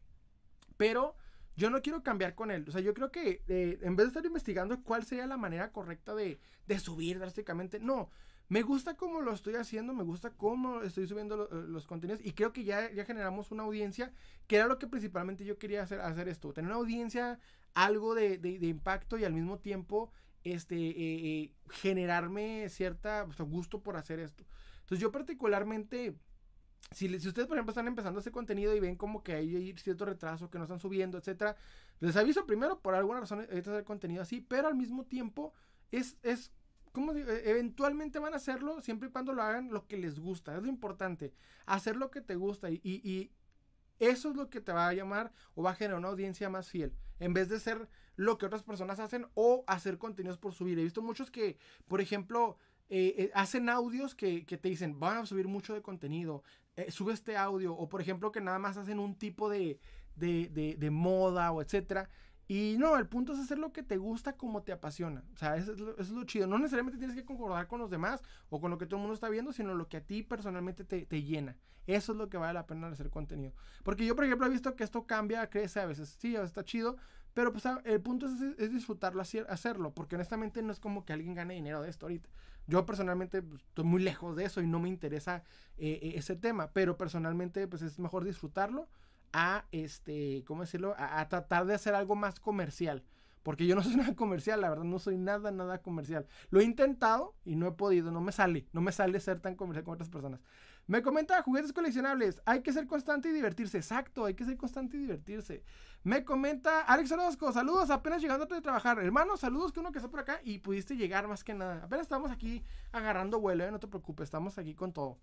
pero 0.77 1.17
yo 1.57 1.71
no 1.71 1.83
quiero 1.83 2.03
cambiar 2.03 2.35
con 2.35 2.51
él. 2.51 2.65
O 2.69 2.73
sea, 2.73 2.81
yo 2.81 2.95
creo 2.95 3.11
que 3.11 3.43
eh, 3.49 3.79
en 3.83 3.97
vez 3.97 4.07
de 4.07 4.09
estar 4.09 4.27
investigando 4.27 4.83
cuál 4.83 5.05
sería 5.05 5.27
la 5.27 5.37
manera 5.37 5.73
correcta 5.73 6.15
de, 6.15 6.39
de 6.67 6.79
subir 6.79 7.19
drásticamente, 7.19 7.81
no. 7.81 8.11
Me 8.49 8.63
gusta 8.63 8.97
cómo 8.97 9.21
lo 9.23 9.33
estoy 9.33 9.57
haciendo, 9.57 9.93
me 9.93 10.05
gusta 10.05 10.31
cómo 10.31 10.83
estoy 10.83 11.09
subiendo 11.09 11.49
eh, 11.51 11.65
los 11.67 11.87
contenidos 11.87 12.25
y 12.25 12.33
creo 12.33 12.53
que 12.53 12.63
ya, 12.63 12.93
ya 12.93 13.05
generamos 13.05 13.51
una 13.51 13.65
audiencia, 13.65 14.13
que 14.47 14.57
era 14.57 14.69
lo 14.69 14.79
que 14.79 14.87
principalmente 14.87 15.45
yo 15.45 15.59
quería 15.59 15.83
hacer, 15.83 16.01
hacer 16.01 16.29
esto, 16.29 16.53
tener 16.53 16.71
una 16.71 16.79
audiencia, 16.79 17.41
algo 17.75 18.15
de, 18.15 18.39
impacto 18.63 19.19
y 19.19 19.25
al 19.25 19.33
mismo 19.33 19.59
tiempo 19.59 20.13
este, 20.55 20.77
eh, 20.77 20.95
eh, 20.97 21.53
generarme 21.71 22.69
cierta 22.69 23.25
pues, 23.27 23.39
gusto 23.41 23.83
por 23.83 23.97
hacer 23.97 24.21
esto. 24.21 24.45
Entonces 24.81 25.01
yo 25.01 25.11
particularmente, 25.11 26.17
si, 26.93 27.09
si 27.21 27.29
ustedes 27.29 27.49
por 27.49 27.57
ejemplo 27.57 27.73
están 27.73 27.89
empezando 27.89 28.21
ese 28.21 28.31
contenido 28.31 28.75
y 28.75 28.81
ven 28.81 28.97
como 28.97 29.23
que 29.23 29.35
hay 29.35 29.77
cierto 29.77 30.05
retraso, 30.05 30.51
que 30.51 30.59
no 30.59 30.65
están 30.65 30.79
subiendo, 30.79 31.19
etcétera, 31.19 31.57
les 32.01 32.17
aviso 32.17 32.47
primero, 32.47 32.81
por 32.81 32.95
alguna 32.95 33.21
razón, 33.21 33.41
este 33.51 33.71
hacer 33.71 33.85
contenido 33.85 34.23
así, 34.23 34.41
pero 34.41 34.69
al 34.69 34.75
mismo 34.75 35.05
tiempo 35.05 35.55
es, 35.91 36.17
es 36.23 36.53
¿cómo 36.93 37.13
e-, 37.13 37.51
Eventualmente 37.51 38.19
van 38.19 38.33
a 38.33 38.39
hacerlo 38.39 38.81
siempre 38.81 39.09
y 39.09 39.13
cuando 39.13 39.33
lo 39.35 39.43
hagan 39.43 39.71
lo 39.71 39.87
que 39.87 39.99
les 39.99 40.19
gusta. 40.19 40.57
Es 40.57 40.63
lo 40.63 40.69
importante. 40.69 41.35
Hacer 41.67 41.97
lo 41.97 42.11
que 42.11 42.23
te 42.23 42.37
gusta. 42.37 42.71
Y, 42.71 42.81
y, 42.83 43.31
eso 43.99 44.31
es 44.31 44.37
lo 44.37 44.51
que 44.51 44.61
te 44.61 44.73
va 44.73 44.89
a 44.89 44.93
llamar 44.93 45.33
o 45.55 45.63
va 45.63 45.71
a 45.71 45.75
generar 45.75 45.99
una 45.99 46.09
audiencia 46.09 46.51
más 46.51 46.69
fiel. 46.69 46.95
En 47.19 47.33
vez 47.33 47.49
de 47.49 47.61
ser 47.61 47.89
lo 48.17 48.39
que 48.39 48.47
otras 48.47 48.63
personas 48.63 48.99
hacen 48.99 49.27
o 49.35 49.65
hacer 49.67 49.99
contenidos 49.99 50.39
por 50.39 50.53
subir. 50.53 50.79
He 50.79 50.85
visto 50.85 51.03
muchos 51.03 51.31
que, 51.31 51.59
por 51.87 52.01
ejemplo, 52.01 52.59
eh, 52.89 53.15
eh, 53.19 53.31
hacen 53.35 53.69
audios 53.69 54.15
que, 54.15 54.45
que, 54.45 54.57
te 54.57 54.69
dicen, 54.69 54.99
van 54.99 55.19
a 55.19 55.27
subir 55.27 55.49
mucho 55.49 55.75
de 55.75 55.83
contenido, 55.83 56.43
eh, 56.77 56.91
sube 56.91 57.13
este 57.13 57.37
audio, 57.37 57.75
o 57.75 57.89
por 57.89 58.01
ejemplo 58.01 58.31
que 58.31 58.41
nada 58.41 58.59
más 58.59 58.77
hacen 58.77 58.99
un 58.99 59.17
tipo 59.17 59.49
de, 59.49 59.81
de, 60.15 60.77
de, 60.79 60.91
moda 60.91 61.51
o 61.53 61.63
etcétera. 61.63 62.09
Y 62.49 62.77
no, 62.79 62.97
el 62.97 63.09
punto 63.09 63.33
es 63.33 63.41
hacer 63.41 63.59
lo 63.59 63.73
que 63.73 63.83
te 63.83 63.97
gusta 63.97 64.37
como 64.37 64.63
te 64.63 64.71
apasiona. 64.71 65.25
O 65.35 65.37
sea, 65.37 65.57
eso 65.57 65.73
es, 65.99 66.11
lo, 66.11 66.25
chido. 66.25 66.47
No 66.47 66.59
necesariamente 66.59 66.99
tienes 66.99 67.17
que 67.17 67.25
concordar 67.25 67.67
con 67.67 67.81
los 67.81 67.91
demás 67.91 68.23
o 68.51 68.61
con 68.61 68.71
lo 68.71 68.79
que 68.79 68.87
todo 68.87 68.99
el 68.99 69.03
mundo 69.03 69.15
está 69.15 69.29
viendo, 69.29 69.53
sino 69.53 69.75
lo 69.75 69.89
que 69.89 69.97
a 69.97 70.05
ti 70.05 70.23
personalmente 70.23 70.85
te, 70.85 71.23
llena. 71.23 71.57
Eso 71.89 72.13
es 72.13 72.19
lo 72.19 72.29
que 72.29 72.37
vale 72.37 72.55
la 72.55 72.67
pena 72.67 72.87
hacer 72.87 73.11
contenido. 73.11 73.53
Porque 73.83 74.07
yo, 74.07 74.15
por 74.15 74.25
ejemplo, 74.25 74.47
he 74.47 74.51
visto 74.51 74.77
que 74.77 74.85
esto 74.85 75.07
cambia, 75.07 75.51
crece 75.51 75.81
a 75.81 75.87
veces. 75.87 76.17
Sí, 76.21 76.37
a 76.37 76.41
veces 76.41 76.51
está 76.51 76.65
chido. 76.65 76.97
Pero 77.37 77.53
pues 77.53 77.67
el 77.85 78.01
punto 78.01 78.25
es, 78.25 78.73
disfrutarlo, 78.73 79.21
hacerlo. 79.21 79.93
Porque 79.93 80.15
honestamente 80.15 80.63
no 80.63 80.73
es 80.73 80.81
como 80.81 81.05
que 81.05 81.13
alguien 81.13 81.35
gane 81.35 81.53
dinero 81.53 81.83
de 81.83 81.91
esto 81.91 82.07
ahorita. 82.07 82.31
Yo 82.67 82.87
personalmente 82.87 83.43
pues, 83.43 83.61
estoy 83.61 83.85
muy 83.85 84.03
lejos 84.03 84.37
de 84.37 84.47
eso 84.47 84.63
y 84.63 84.67
no 84.67 84.81
me 84.81 84.89
interesa 84.89 85.45
eh, 85.77 85.99
eh, 86.01 86.13
ese 86.17 86.35
tema. 86.35 86.71
Pero 86.73 86.97
personalmente 86.97 87.69
pues 87.69 87.83
es 87.83 87.99
mejor 87.99 88.25
disfrutarlo 88.25 88.89
a, 89.35 89.67
este, 89.71 90.45
¿cómo 90.47 90.63
decirlo? 90.63 90.95
A, 90.97 91.29
tratar 91.29 91.67
de 91.67 91.75
hacer 91.75 91.95
algo 91.95 92.17
más 92.17 92.41
comercial. 92.41 93.05
Porque 93.43 93.67
yo 93.67 93.75
no 93.75 93.83
soy 93.83 93.97
nada 93.97 94.17
comercial, 94.17 94.63
la 94.63 94.71
verdad, 94.71 94.85
no 94.85 94.99
soy 94.99 95.19
nada, 95.19 95.51
nada 95.51 95.83
comercial. 95.83 96.27
Lo 96.49 96.61
he 96.61 96.65
intentado 96.65 97.35
y 97.45 97.57
no 97.57 97.67
he 97.67 97.73
podido, 97.73 98.11
no 98.11 98.23
me 98.23 98.33
sale, 98.33 98.67
no 98.73 98.81
me 98.81 98.93
sale 98.93 99.21
ser 99.21 99.41
tan 99.41 99.57
comercial 99.57 99.85
como 99.85 99.97
otras 99.97 100.09
personas. 100.09 100.41
Me 100.87 101.03
comenta 101.03 101.43
juguetes 101.43 101.73
coleccionables, 101.73 102.41
hay 102.47 102.63
que 102.63 102.73
ser 102.73 102.87
constante 102.87 103.29
y 103.29 103.33
divertirse. 103.33 103.77
Exacto, 103.77 104.25
hay 104.25 104.35
que 104.35 104.45
ser 104.45 104.57
constante 104.57 104.97
y 104.97 105.01
divertirse. 105.01 105.65
Me 106.07 106.25
comenta 106.25 106.83
Alex 106.83 107.11
Orozco, 107.11 107.51
saludos, 107.51 107.91
apenas 107.91 108.23
llegando 108.23 108.45
a 108.45 108.61
trabajar. 108.61 109.01
Hermano, 109.01 109.37
saludos 109.37 109.73
que 109.73 109.81
uno 109.81 109.91
que 109.91 109.99
está 109.99 110.09
por 110.09 110.21
acá 110.21 110.41
y 110.45 110.59
pudiste 110.59 110.95
llegar 110.95 111.27
más 111.27 111.43
que 111.43 111.53
nada. 111.53 111.83
Apenas 111.83 112.03
estamos 112.05 112.31
aquí 112.31 112.63
agarrando 112.93 113.41
vuelo, 113.41 113.65
¿eh? 113.65 113.73
no 113.73 113.81
te 113.81 113.89
preocupes, 113.89 114.27
estamos 114.27 114.57
aquí 114.57 114.73
con 114.77 114.93
todo. 114.93 115.19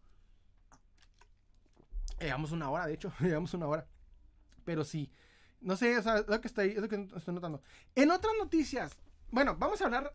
Llevamos 2.20 2.52
una 2.52 2.70
hora, 2.70 2.86
de 2.86 2.96
hecho, 2.96 3.14
llevamos 3.22 3.54
una 3.54 3.66
hora. 3.66 3.88
Pero 4.66 4.84
sí, 4.84 5.10
no 5.62 5.78
sé, 5.78 5.94
es 5.96 6.06
lo 6.06 6.42
que 6.42 6.50
estoy, 6.50 6.72
es 6.72 6.82
lo 6.82 6.90
que 6.90 7.08
estoy 7.16 7.34
notando. 7.34 7.62
En 7.96 8.12
otras 8.12 8.34
noticias, 8.38 8.98
bueno, 9.32 9.56
vamos 9.56 9.82
a 9.82 9.86
hablar 9.86 10.14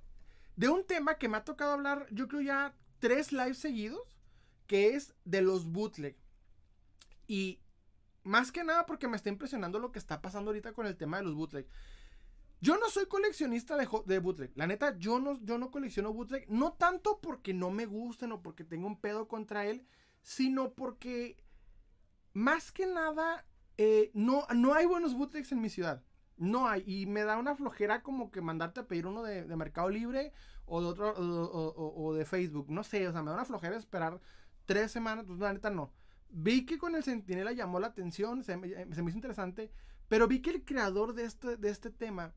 de 0.55 0.69
un 0.69 0.85
tema 0.85 1.17
que 1.17 1.31
me 1.31 1.39
ha 1.39 1.45
tocado 1.47 1.73
hablar, 1.73 2.07
yo 2.11 2.29
creo 2.29 2.43
ya 2.43 2.75
tres 2.99 3.33
lives 3.33 3.57
seguidos, 3.57 4.19
que 4.67 4.97
es 4.97 5.15
de 5.25 5.41
los 5.41 5.65
bootleg. 5.65 6.19
Y 7.27 7.59
más 8.25 8.53
que 8.53 8.65
nada 8.65 8.87
porque 8.87 9.09
me 9.09 9.17
está 9.17 9.29
impresionando 9.29 9.79
lo 9.79 9.93
que 9.93 9.99
está 9.99 10.21
pasando 10.21 10.51
ahorita 10.51 10.73
con 10.73 10.87
el 10.87 10.97
tema 10.97 11.19
de 11.19 11.25
los 11.25 11.35
bootleg. 11.35 11.67
Yo 12.61 12.77
no 12.77 12.89
soy 12.89 13.07
coleccionista 13.07 13.77
de, 13.77 13.89
de, 14.07 14.19
bootleg. 14.19 14.51
La 14.57 14.67
neta, 14.67 14.97
yo 14.99 15.21
no, 15.21 15.39
yo 15.45 15.59
no 15.59 15.71
colecciono 15.71 16.13
bootleg. 16.13 16.49
No 16.49 16.73
tanto 16.73 17.21
porque 17.21 17.55
no 17.55 17.71
me 17.71 17.87
gusten 17.87 18.33
o 18.33 18.43
porque 18.43 18.65
tengo 18.65 18.87
un 18.87 19.01
pedo 19.01 19.29
contra 19.29 19.67
él, 19.67 19.87
sino 20.23 20.75
porque 20.75 21.37
más 22.33 22.73
que 22.73 22.87
nada 22.87 23.45
eh, 23.79 24.11
no, 24.13 24.45
no 24.55 24.75
hay 24.75 24.87
buenos 24.87 25.15
bootlegs 25.15 25.53
en 25.53 25.61
mi 25.61 25.71
ciudad. 25.71 26.03
No 26.37 26.69
hay. 26.69 26.83
Y 26.87 27.07
me 27.07 27.23
da 27.23 27.39
una 27.39 27.55
flojera 27.55 28.03
como 28.03 28.31
que 28.31 28.41
mandarte 28.41 28.81
a 28.81 28.87
pedir 28.87 29.07
uno 29.07 29.23
de, 29.23 29.45
Mercado 29.57 29.89
Libre 29.89 30.33
o 30.67 30.81
de 30.81 30.87
otro 30.89 31.15
o, 31.17 32.15
de 32.15 32.25
Facebook. 32.25 32.71
No 32.71 32.83
sé, 32.83 33.07
o 33.09 33.13
sea, 33.13 33.23
me 33.23 33.31
da 33.31 33.37
una 33.37 33.45
flojera 33.45 33.77
esperar 33.77 34.21
tres 34.67 34.91
semanas. 34.91 35.25
Pues 35.27 35.39
la 35.39 35.53
neta 35.53 35.71
no. 35.71 35.93
Vi 36.31 36.67
que 36.67 36.79
con 36.79 36.95
el 36.95 37.03
Centinela 37.05 37.53
llamó 37.53 37.81
la 37.81 37.89
atención, 37.89 38.45
se 38.45 38.57
me, 38.57 38.69
hizo 38.69 39.09
interesante. 39.09 39.71
Pero 40.09 40.27
vi 40.27 40.41
que 40.41 40.51
el 40.51 40.65
creador 40.65 41.15
de 41.15 41.25
este, 41.25 41.57
de 41.57 41.71
este 41.71 41.91
tema 41.91 42.35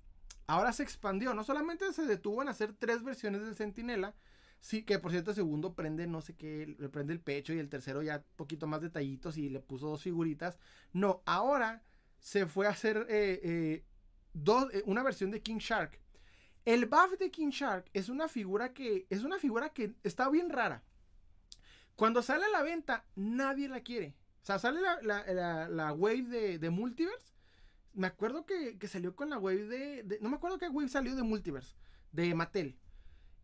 ahora 0.48 0.74
se 0.74 0.84
expandió. 0.84 1.34
No 1.34 1.44
solamente 1.44 1.92
se 1.94 2.06
detuvo 2.06 2.42
en 2.42 2.50
hacer 2.50 2.74
tres 2.74 3.04
versiones 3.04 3.42
del 3.42 3.56
Centinela, 3.56 4.14
sí, 4.60 4.84
que 4.84 5.00
por 5.00 5.12
cierto 5.12 5.32
el 5.32 5.36
segundo 5.36 5.74
prende 5.74 6.08
no 6.08 6.22
sé 6.22 6.36
qué, 6.36 6.76
le 6.78 6.90
prende 6.90 7.14
el 7.14 7.22
pecho 7.22 7.54
y 7.54 7.60
el 7.60 7.70
tercero 7.70 8.02
ya 8.02 8.24
poquito 8.36 8.68
más 8.68 8.82
detallitos 8.82 9.38
y 9.38 9.50
le 9.50 9.60
puso 9.60 9.88
dos 9.88 10.04
figuritas. 10.04 10.60
No, 10.94 11.22
ahora 11.26 11.84
se 12.20 12.46
fue 12.46 12.68
a 12.68 12.72
hacer 12.72 13.08
eh, 13.10 13.40
eh, 13.44 13.86
dos, 14.34 14.74
eh, 14.74 14.84
una 14.86 15.04
versión 15.04 15.32
de 15.32 15.42
King 15.42 15.58
Shark. 15.58 16.00
El 16.64 16.86
buff 16.86 17.18
de 17.18 17.32
King 17.32 17.50
Shark 17.50 17.90
es 17.94 18.08
una 18.08 18.28
figura 18.28 18.74
que 18.74 19.08
es 19.10 19.24
una 19.24 19.40
figura 19.40 19.70
que 19.70 19.96
está 20.04 20.30
bien 20.30 20.50
rara. 20.50 20.84
Cuando 21.96 22.22
sale 22.22 22.46
a 22.46 22.50
la 22.50 22.64
venta, 22.64 23.06
nadie 23.16 23.68
la 23.68 23.82
quiere. 23.82 24.16
O 24.44 24.46
sea, 24.46 24.58
sale 24.60 24.80
la, 24.82 25.94
wave 25.94 26.24
de, 26.24 26.60
de, 26.60 26.70
Multiverse. 26.70 27.34
Me 27.94 28.08
acuerdo 28.08 28.46
que, 28.46 28.78
salió 28.88 29.16
con 29.16 29.30
la 29.30 29.38
wave 29.38 30.04
de, 30.04 30.18
No 30.22 30.30
me 30.30 30.38
acuerdo 30.38 30.58
qué 30.58 30.68
wave 30.68 30.90
salió 30.90 31.16
de 31.16 31.24
Multiverse. 31.24 31.76
De 32.12 32.34
Mattel. 32.34 32.78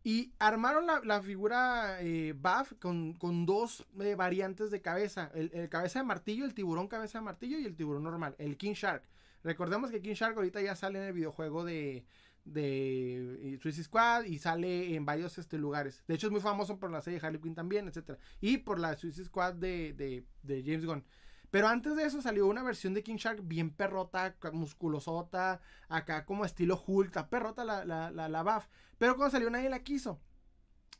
Y 0.03 0.33
armaron 0.39 0.87
la, 0.87 1.21
figura 1.21 2.01
eh, 2.01 2.33
Buff 2.33 2.73
con, 2.79 3.45
dos 3.45 3.85
eh, 3.99 4.15
variantes 4.15 4.71
de 4.71 4.81
cabeza. 4.81 5.29
El, 5.35 5.69
cabeza 5.69 5.99
de 5.99 6.05
martillo, 6.05 6.45
el 6.45 6.53
tiburón 6.53 6.87
cabeza 6.87 7.19
de 7.19 7.25
martillo 7.25 7.59
y 7.59 7.65
el 7.65 7.75
tiburón 7.75 8.03
normal. 8.03 8.35
El 8.39 8.57
King 8.57 8.73
Shark. 8.73 9.03
Recordemos 9.43 9.91
que 9.91 10.01
King 10.01 10.13
Shark 10.13 10.35
ahorita 10.37 10.61
ya 10.61 10.75
sale 10.75 10.99
en 10.99 11.05
el 11.05 11.13
videojuego 11.13 11.63
de, 11.63 12.05
de 12.53 13.57
Suicide 13.61 13.83
Squad 13.83 14.23
y 14.25 14.39
sale 14.39 14.95
en 14.95 15.05
varios 15.05 15.37
este, 15.37 15.57
lugares. 15.57 16.03
De 16.07 16.15
hecho 16.15 16.27
es 16.27 16.31
muy 16.31 16.41
famoso 16.41 16.79
por 16.79 16.91
la 16.91 17.01
serie 17.01 17.19
Harley 17.21 17.41
Quinn 17.41 17.55
también, 17.55 17.87
etc. 17.87 18.19
Y 18.41 18.57
por 18.57 18.79
la 18.79 18.95
Suicide 18.95 19.25
Squad 19.25 19.55
de, 19.55 20.25
James 20.45 20.85
Gunn. 20.85 21.03
Pero 21.49 21.67
antes 21.67 21.95
de 21.95 22.03
eso 22.03 22.21
salió 22.21 22.47
una 22.47 22.63
versión 22.63 22.93
de 22.93 23.03
King 23.03 23.15
Shark 23.15 23.41
bien 23.43 23.71
perrota, 23.71 24.35
musculosota, 24.51 25.61
acá 25.87 26.25
como 26.25 26.43
estilo 26.43 26.81
Hulk, 26.85 27.29
perrota 27.29 27.63
la, 27.63 27.85
la, 27.85 28.11
la, 28.11 28.27
la 28.27 28.43
buff. 28.43 28.67
Pero 28.97 29.15
cuando 29.15 29.31
salió 29.31 29.49
nadie 29.49 29.69
la 29.69 29.83
quiso. 29.83 30.19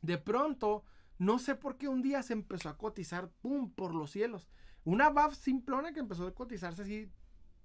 De 0.00 0.16
pronto, 0.16 0.84
no 1.18 1.38
sé 1.38 1.54
por 1.54 1.76
qué 1.76 1.88
un 1.88 2.00
día 2.00 2.22
se 2.22 2.32
empezó 2.32 2.68
a 2.68 2.78
cotizar, 2.78 3.28
¡pum!, 3.42 3.70
por 3.72 3.94
los 3.94 4.10
cielos. 4.10 4.48
Una 4.84 5.10
buff 5.10 5.34
simplona 5.34 5.92
que 5.92 6.00
empezó 6.00 6.26
a 6.26 6.34
cotizarse 6.34 6.82
así 6.82 7.12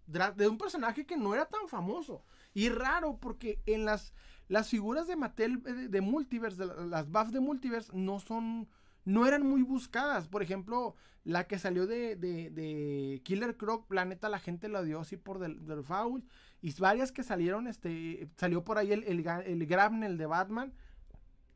de 0.07 0.47
un 0.47 0.57
personaje 0.57 1.05
que 1.05 1.17
no 1.17 1.33
era 1.33 1.45
tan 1.45 1.67
famoso. 1.67 2.23
Y 2.53 2.69
raro, 2.69 3.17
porque 3.19 3.61
en 3.65 3.85
las, 3.85 4.13
las 4.47 4.69
figuras 4.69 5.07
de 5.07 5.15
Mattel 5.15 5.61
eh, 5.65 5.87
de, 5.89 6.01
Multiverse, 6.01 6.65
las 6.65 7.09
buffs 7.09 7.31
de 7.31 7.39
Multiverse, 7.39 7.91
no 7.93 8.19
son. 8.19 8.67
No 9.05 9.25
eran 9.25 9.45
muy 9.45 9.63
buscadas. 9.63 10.29
Por 10.29 10.43
ejemplo, 10.43 10.95
la 11.25 11.45
que 11.45 11.59
salió 11.59 11.87
de, 11.87 12.15
de, 12.15 13.21
Killer 13.23 13.57
Croc, 13.57 13.87
Planeta, 13.87 14.29
la 14.29 14.39
gente 14.39 14.69
la 14.69 14.81
dio 14.81 15.01
así 15.01 15.17
por 15.17 15.39
del, 15.39 15.65
del, 15.65 15.83
foul. 15.83 16.23
Y 16.61 16.73
varias 16.79 17.11
que 17.11 17.23
salieron, 17.23 17.67
este. 17.67 18.29
Salió 18.37 18.63
por 18.63 18.77
ahí 18.77 18.93
el, 18.93 19.03
el, 19.03 19.27
el 19.27 19.65
Grabnel 19.65 20.17
de 20.17 20.25
Batman. 20.25 20.73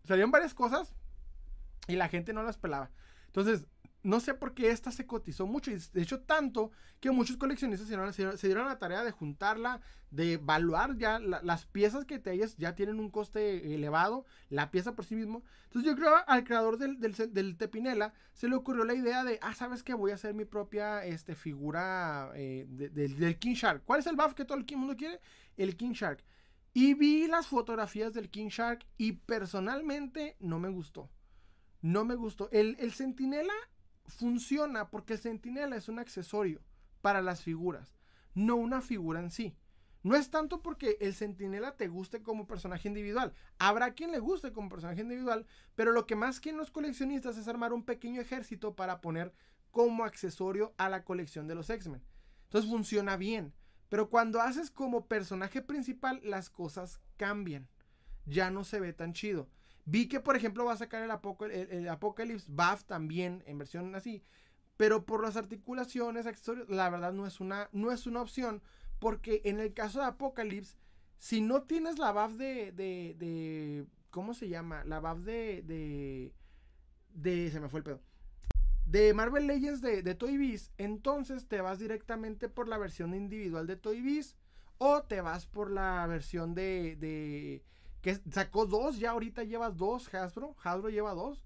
Salieron 0.04 0.32
varias 0.32 0.54
cosas. 0.54 0.94
Y 1.88 1.96
la 1.96 2.10
gente 2.10 2.34
no 2.34 2.44
las 2.44 2.58
pelaba. 2.58 2.92
Entonces, 3.28 3.68
no 4.08 4.22
sé 4.22 4.34
por 4.34 4.54
qué 4.54 4.70
esta 4.70 4.90
se 4.90 5.06
cotizó 5.06 5.46
mucho. 5.46 5.70
Y 5.70 5.78
de 5.92 6.02
hecho, 6.02 6.22
tanto 6.22 6.72
que 7.02 7.12
muchos 7.12 7.36
coleccionistas 7.36 7.90
se 7.90 8.48
dieron, 8.48 8.66
la 8.66 8.80
tarea 8.80 9.04
de 9.04 9.12
juntarla, 9.12 9.82
de 10.12 10.34
evaluar 10.34 10.96
ya 10.98 11.20
las 11.20 11.66
piezas 11.66 12.06
que 12.06 12.18
te 12.18 12.32
ellas 12.32 12.56
ya 12.56 12.74
tienen 12.74 13.02
un 13.02 13.12
coste 13.12 13.76
elevado, 13.76 14.26
la 14.50 14.72
pieza 14.72 14.96
por 14.96 15.04
sí 15.04 15.16
mismo. 15.16 15.44
Entonces, 15.66 15.92
yo 15.92 15.98
creo 15.98 16.14
al 16.26 16.46
creador 16.46 16.78
del, 16.78 17.02
del, 17.02 17.58
Tepinela 17.58 18.14
se 18.32 18.48
le 18.48 18.56
ocurrió 18.56 18.86
la 18.86 18.94
idea 18.94 19.26
de, 19.26 19.40
ah, 19.42 19.54
¿sabes 19.54 19.84
qué? 19.84 19.94
Voy 19.94 20.12
a 20.12 20.16
hacer 20.16 20.34
mi 20.34 20.46
propia 20.46 21.04
este, 21.04 21.36
figura 21.36 22.32
eh, 22.34 22.66
del 22.70 23.38
King 23.38 23.56
Shark. 23.56 23.84
¿Cuál 23.84 24.00
es 24.00 24.08
el 24.08 24.16
buff 24.16 24.36
que 24.36 24.46
todo 24.46 24.58
el 24.58 24.78
mundo 24.78 24.96
quiere? 24.96 25.20
El 25.58 25.76
King 25.76 25.92
Shark. 25.92 26.24
Y 26.74 26.94
vi 26.94 27.28
las 27.28 27.48
fotografías 27.48 28.14
del 28.14 28.30
King 28.30 28.48
Shark 28.48 28.86
y 28.96 29.12
personalmente 29.12 30.38
no 30.40 30.60
me 30.60 30.70
gustó. 30.70 31.10
No 31.82 32.06
me 32.06 32.16
gustó. 32.16 32.48
El, 32.54 32.78
el 32.80 32.94
Centinela 32.94 33.54
funciona 34.08 34.90
porque 34.90 35.14
el 35.14 35.20
centinela 35.20 35.76
es 35.76 35.90
un 35.90 36.00
accesorio 36.00 36.62
para 37.02 37.22
las 37.22 37.42
figuras, 37.42 37.96
no 38.34 38.56
una 38.56 38.82
figura 38.82 39.20
en 39.20 39.32
sí. 39.32 39.56
No 40.04 40.16
es 40.16 40.30
tanto 40.30 40.62
porque 40.62 40.98
el 41.02 41.14
centinela 41.14 41.76
te 41.76 41.88
guste 41.88 42.22
como 42.22 42.48
personaje 42.48 42.88
individual. 42.88 43.34
Habrá 43.60 43.94
quien 43.94 44.12
le 44.12 44.20
guste 44.20 44.54
como 44.54 44.70
personaje 44.70 45.02
individual, 45.02 45.46
pero 45.76 45.92
lo 45.92 46.06
que 46.06 46.16
más 46.16 46.40
quieren 46.40 46.60
los 46.60 46.72
coleccionistas 46.72 47.38
es 47.38 47.48
armar 47.48 47.74
un 47.74 47.84
pequeño 47.84 48.22
ejército 48.22 48.76
para 48.76 49.02
poner 49.02 49.34
como 49.72 50.06
accesorio 50.06 50.74
a 50.78 50.88
la 50.88 51.04
colección 51.04 51.48
de 51.48 51.56
los 51.56 51.70
X-Men. 51.70 52.04
Entonces 52.46 52.70
funciona 52.70 53.18
bien. 53.18 53.54
Pero 53.90 54.10
cuando 54.10 54.42
haces 54.42 54.70
como 54.70 55.08
personaje 55.08 55.62
principal, 55.62 56.22
las 56.24 56.50
cosas 56.50 57.00
cambian. 57.18 57.68
Ya 58.26 58.52
no 58.52 58.64
se 58.64 58.80
ve 58.80 58.94
tan 58.94 59.14
chido. 59.14 59.50
Vi 59.90 60.10
que, 60.10 60.20
por 60.20 60.36
ejemplo, 60.36 60.66
va 60.66 60.74
a 60.74 60.78
sacar 60.78 61.02
el, 61.02 61.52
el, 61.72 61.88
Apocalypse 61.88 62.52
Buff 62.52 62.84
también 62.84 63.42
en 63.48 63.58
versión 63.58 63.96
así. 63.96 64.22
Pero 64.76 65.06
por 65.06 65.24
las 65.24 65.38
articulaciones, 65.38 66.26
accesorios, 66.26 66.68
la 66.68 66.90
verdad 66.90 67.14
no 67.14 67.26
es 67.26 67.40
una, 67.40 67.70
no 67.72 67.94
es 67.94 68.06
una 68.06 68.22
opción. 68.22 68.62
Porque 69.00 69.42
en 69.46 69.62
el 69.62 69.74
caso 69.74 70.00
de 70.00 70.08
Apocalypse, 70.08 70.76
si 71.20 71.40
no 71.40 71.64
tienes 71.64 72.00
la 72.00 72.12
buff 72.12 72.38
de, 72.38 72.74
de, 72.74 73.16
de 73.18 73.86
¿cómo 74.10 74.34
se 74.34 74.50
llama? 74.50 74.84
La 74.84 75.00
buff 75.00 75.24
de, 75.24 75.62
de, 75.62 76.34
de, 77.14 77.50
se 77.50 77.62
me 77.62 77.70
fue 77.70 77.80
el 77.80 77.86
pedo. 77.86 78.02
De 78.86 79.14
Marvel 79.14 79.48
Legends 79.48 79.82
de, 79.82 80.02
de 80.02 80.16
Toy 80.16 80.38
Biz, 80.38 80.72
entonces 80.78 81.48
te 81.48 81.62
vas 81.62 81.80
directamente 81.80 82.50
por 82.50 82.68
la 82.68 82.78
versión 82.78 83.14
individual 83.14 83.68
de 83.68 83.78
Toy 83.78 84.02
Biz 84.02 84.36
o 84.80 85.04
te 85.04 85.22
vas 85.22 85.46
por 85.46 85.72
la 85.72 86.06
versión 86.08 86.56
de, 86.56 86.98
de 86.98 87.64
que 88.08 88.16
sacó 88.32 88.66
dos, 88.66 89.00
ya 89.00 89.12
ahorita 89.12 89.44
llevas 89.44 89.76
dos 89.76 90.14
Hasbro, 90.14 90.56
Hasbro 90.64 90.90
lleva 90.90 91.14
dos. 91.14 91.44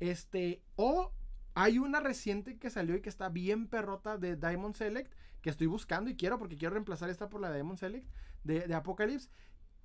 Este, 0.00 0.60
o 0.74 1.12
hay 1.54 1.78
una 1.78 2.00
reciente 2.00 2.58
que 2.58 2.70
salió 2.70 2.96
y 2.96 3.00
que 3.00 3.08
está 3.08 3.28
bien 3.28 3.68
perrota 3.68 4.18
de 4.18 4.34
Diamond 4.34 4.74
Select, 4.74 5.12
que 5.42 5.50
estoy 5.50 5.68
buscando 5.68 6.10
y 6.10 6.16
quiero 6.16 6.40
porque 6.40 6.56
quiero 6.56 6.74
reemplazar 6.74 7.08
esta 7.08 7.28
por 7.28 7.40
la 7.40 7.52
Diamond 7.52 7.78
Select 7.78 8.10
de, 8.42 8.66
de 8.66 8.74
Apocalypse. 8.74 9.28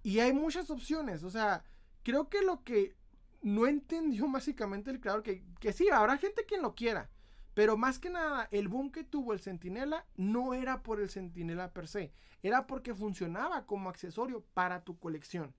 Y 0.01 0.17
hay 0.17 0.33
muchas 0.33 0.71
opciones, 0.71 1.23
o 1.23 1.29
sea, 1.29 1.63
creo 2.01 2.29
que 2.29 2.41
lo 2.41 2.63
que 2.63 2.95
no 3.43 3.67
entendió 3.67 4.27
básicamente 4.31 4.89
el 4.89 4.99
creador, 4.99 5.21
que, 5.21 5.43
que 5.59 5.71
sí, 5.71 5.87
habrá 5.89 6.17
gente 6.17 6.45
quien 6.45 6.63
lo 6.63 6.73
quiera. 6.73 7.11
Pero 7.53 7.77
más 7.77 7.99
que 7.99 8.09
nada, 8.09 8.47
el 8.49 8.69
boom 8.69 8.91
que 8.91 9.03
tuvo 9.03 9.33
el 9.33 9.39
Centinela 9.39 10.07
no 10.15 10.55
era 10.55 10.81
por 10.81 10.99
el 10.99 11.11
Centinela 11.11 11.73
per 11.73 11.87
se, 11.87 12.11
era 12.41 12.65
porque 12.65 12.95
funcionaba 12.95 13.67
como 13.67 13.91
accesorio 13.91 14.43
para 14.55 14.83
tu 14.83 14.97
colección. 14.97 15.53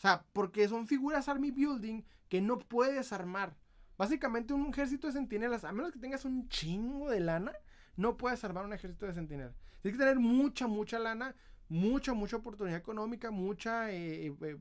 O 0.00 0.02
sea, 0.02 0.24
porque 0.32 0.66
son 0.66 0.86
figuras 0.86 1.28
Army 1.28 1.50
Building 1.50 2.04
que 2.30 2.40
no 2.40 2.58
puedes 2.58 3.12
armar. 3.12 3.54
Básicamente 3.98 4.54
un 4.54 4.70
ejército 4.70 5.06
de 5.06 5.12
centinelas, 5.12 5.62
a 5.62 5.72
menos 5.72 5.92
que 5.92 5.98
tengas 5.98 6.24
un 6.24 6.48
chingo 6.48 7.10
de 7.10 7.20
lana, 7.20 7.52
no 7.96 8.16
puedes 8.16 8.42
armar 8.42 8.64
un 8.64 8.72
ejército 8.72 9.04
de 9.04 9.12
centinelas. 9.12 9.54
Tienes 9.82 9.98
que 9.98 10.02
tener 10.02 10.18
mucha, 10.18 10.66
mucha 10.66 10.98
lana, 10.98 11.36
mucha, 11.68 12.14
mucha 12.14 12.36
oportunidad 12.38 12.78
económica, 12.78 13.30
mucha, 13.30 13.92
eh, 13.92 14.28
eh, 14.28 14.36
eh, 14.40 14.58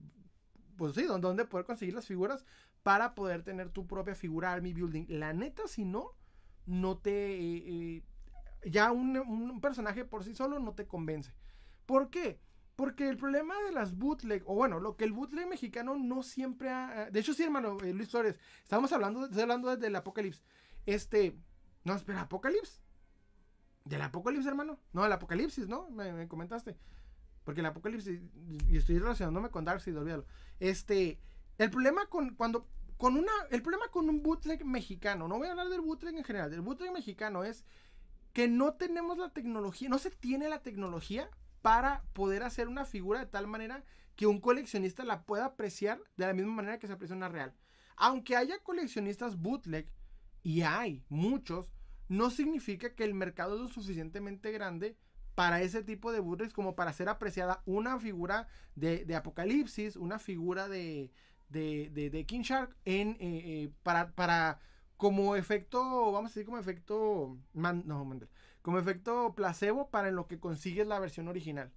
pues 0.76 0.94
sí, 0.94 1.04
donde 1.04 1.46
poder 1.46 1.66
conseguir 1.66 1.94
las 1.96 2.06
figuras 2.06 2.46
para 2.84 3.16
poder 3.16 3.42
tener 3.44 3.70
tu 3.70 3.88
propia 3.88 4.16
figura 4.16 4.52
Army 4.52 4.74
Building. 4.74 5.06
La 5.08 5.32
neta, 5.32 5.70
si 5.70 5.86
no, 5.86 6.18
no 6.66 6.98
te... 6.98 8.04
ya 8.66 8.92
un, 8.92 9.16
un 9.18 9.62
personaje 9.62 10.04
por 10.04 10.26
sí 10.26 10.36
solo 10.36 10.60
no 10.60 10.74
te 10.74 10.86
convence. 10.86 11.34
¿Por 11.86 12.10
qué? 12.10 12.42
Porque 12.80 13.10
el 13.10 13.18
problema 13.18 13.62
de 13.64 13.74
las 13.74 13.98
bootleg, 13.98 14.42
o 14.46 14.56
bueno, 14.56 14.80
lo 14.80 14.96
que 14.96 15.04
el 15.04 15.12
bootleg 15.12 15.46
mexicano 15.50 15.98
no 15.98 16.24
siempre 16.24 16.70
ha... 16.70 17.10
De 17.12 17.20
hecho, 17.20 17.34
sí, 17.34 17.44
hermano, 17.44 17.78
eh, 17.84 17.92
Luis 17.92 18.08
Flores, 18.08 18.38
estamos 18.64 18.94
hablando, 18.94 19.26
estoy 19.26 19.42
hablando 19.42 19.76
del 19.76 19.98
apocalipsis. 19.98 20.46
Este... 20.86 21.36
No, 21.84 21.94
espera, 21.94 22.22
¿apocalipsis? 22.22 22.82
¿Del 23.84 24.02
apocalipsis, 24.02 24.48
hermano? 24.48 24.80
No, 24.94 25.06
el 25.06 25.12
apocalipsis, 25.12 25.68
¿no? 25.68 25.90
Me, 25.90 26.26
comentaste. 26.30 26.78
Porque 27.44 27.60
el 27.60 27.66
apocalipsis, 27.66 28.22
y 28.70 28.78
estoy 28.78 28.98
relacionándome 28.98 29.50
con 29.50 29.66
Darkseid, 29.66 30.00
olvídalo. 30.00 30.26
Este... 30.62 31.20
El 31.58 31.72
problema 31.72 32.06
con 32.06 32.34
cuando... 32.36 32.66
Con 32.96 33.18
una, 33.18 33.34
el 33.52 33.62
problema 33.62 33.90
con 33.90 34.08
un 34.08 34.24
bootleg 34.24 34.64
mexicano, 34.64 35.28
no 35.28 35.38
voy 35.38 35.50
a 35.50 35.52
hablar 35.52 35.68
del 35.68 35.82
bootleg 35.82 36.16
en 36.16 36.24
general, 36.24 36.50
del 36.50 36.62
bootleg 36.62 36.94
mexicano 36.94 37.44
es 37.44 37.66
que 38.32 38.48
no 38.48 38.76
tenemos 38.76 39.18
la 39.18 39.34
tecnología, 39.34 39.90
no 39.90 40.00
se 40.00 40.12
tiene 40.12 40.48
la 40.48 40.62
tecnología 40.62 41.30
para 41.62 42.04
poder 42.14 42.44
hacer 42.44 42.68
una 42.68 42.86
figura 42.86 43.20
de 43.20 43.26
tal 43.26 43.48
manera 43.48 43.84
que 44.16 44.28
un 44.28 44.42
coleccionista 44.42 45.04
la 45.04 45.24
pueda 45.24 45.46
apreciar 45.46 46.02
de 46.18 46.28
la 46.28 46.34
misma 46.34 46.54
manera 46.54 46.80
que 46.80 46.88
se 46.88 46.94
aprecia 46.94 47.16
una 47.16 47.30
real. 47.30 47.54
Aunque 47.96 48.36
haya 48.36 48.60
coleccionistas 48.60 49.38
bootleg, 49.38 49.92
y 50.44 50.62
hay 50.62 51.04
muchos, 51.10 51.72
no 52.08 52.30
significa 52.30 52.96
que 52.96 53.04
el 53.04 53.14
mercado 53.14 53.56
es 53.56 53.62
lo 53.62 53.68
suficientemente 53.68 54.52
grande 54.52 54.98
para 55.36 55.62
ese 55.62 55.84
tipo 55.84 56.12
de 56.12 56.20
bootlegs 56.20 56.54
como 56.54 56.76
para 56.76 56.94
ser 56.94 57.08
apreciada 57.08 57.62
una 57.66 58.00
figura 58.00 58.48
de, 58.76 59.16
Apocalipsis, 59.16 59.96
una 59.96 60.20
figura 60.20 60.68
de, 60.68 61.12
de, 61.50 62.26
King 62.28 62.42
Shark 62.42 62.76
en, 62.86 63.12
eh, 63.12 63.18
eh, 63.22 63.72
para, 63.84 64.12
para 64.16 64.60
como 64.98 65.36
efecto, 65.36 66.12
vamos 66.12 66.32
a 66.32 66.34
decir 66.34 66.46
como 66.46 66.58
efecto, 66.58 67.38
no, 67.54 68.20
como 68.70 68.78
efecto 68.78 69.34
placebo 69.34 69.90
para 69.90 70.10
en 70.10 70.16
lo 70.16 70.28
que 70.28 70.40
consigues 70.40 70.86
la 70.86 71.00
versión 71.00 71.28
original. 71.28 71.72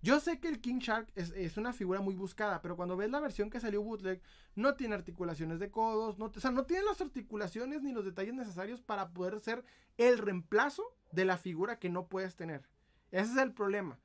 Yo 0.00 0.18
sé 0.18 0.40
que 0.40 0.48
el 0.48 0.62
King 0.62 0.78
Shark 0.78 1.12
es, 1.14 1.58
una 1.58 1.74
figura 1.74 2.00
muy 2.00 2.14
buscada, 2.14 2.62
pero 2.62 2.74
cuando 2.74 2.96
ves 2.96 3.10
la 3.10 3.20
versión 3.20 3.50
que 3.50 3.60
salió 3.60 3.82
bootleg, 3.82 4.22
no 4.54 4.74
tiene 4.74 4.94
articulaciones 4.94 5.58
de 5.58 5.70
codos, 5.70 6.18
no, 6.18 6.32
o 6.34 6.40
sea, 6.40 6.50
no 6.50 6.64
tiene 6.64 6.84
las 6.84 7.02
articulaciones 7.02 7.82
ni 7.82 7.92
los 7.92 8.06
detalles 8.06 8.32
necesarios 8.32 8.80
para 8.80 9.10
poder 9.10 9.40
ser 9.40 9.62
el 9.98 10.16
reemplazo 10.16 10.96
de 11.10 11.26
la 11.26 11.36
figura 11.36 11.78
que 11.78 11.90
no 11.90 12.06
puedes 12.06 12.34
tener. 12.34 12.66
Ese 13.10 13.32
es 13.32 13.36
el 13.36 13.52
problema. 13.52 13.98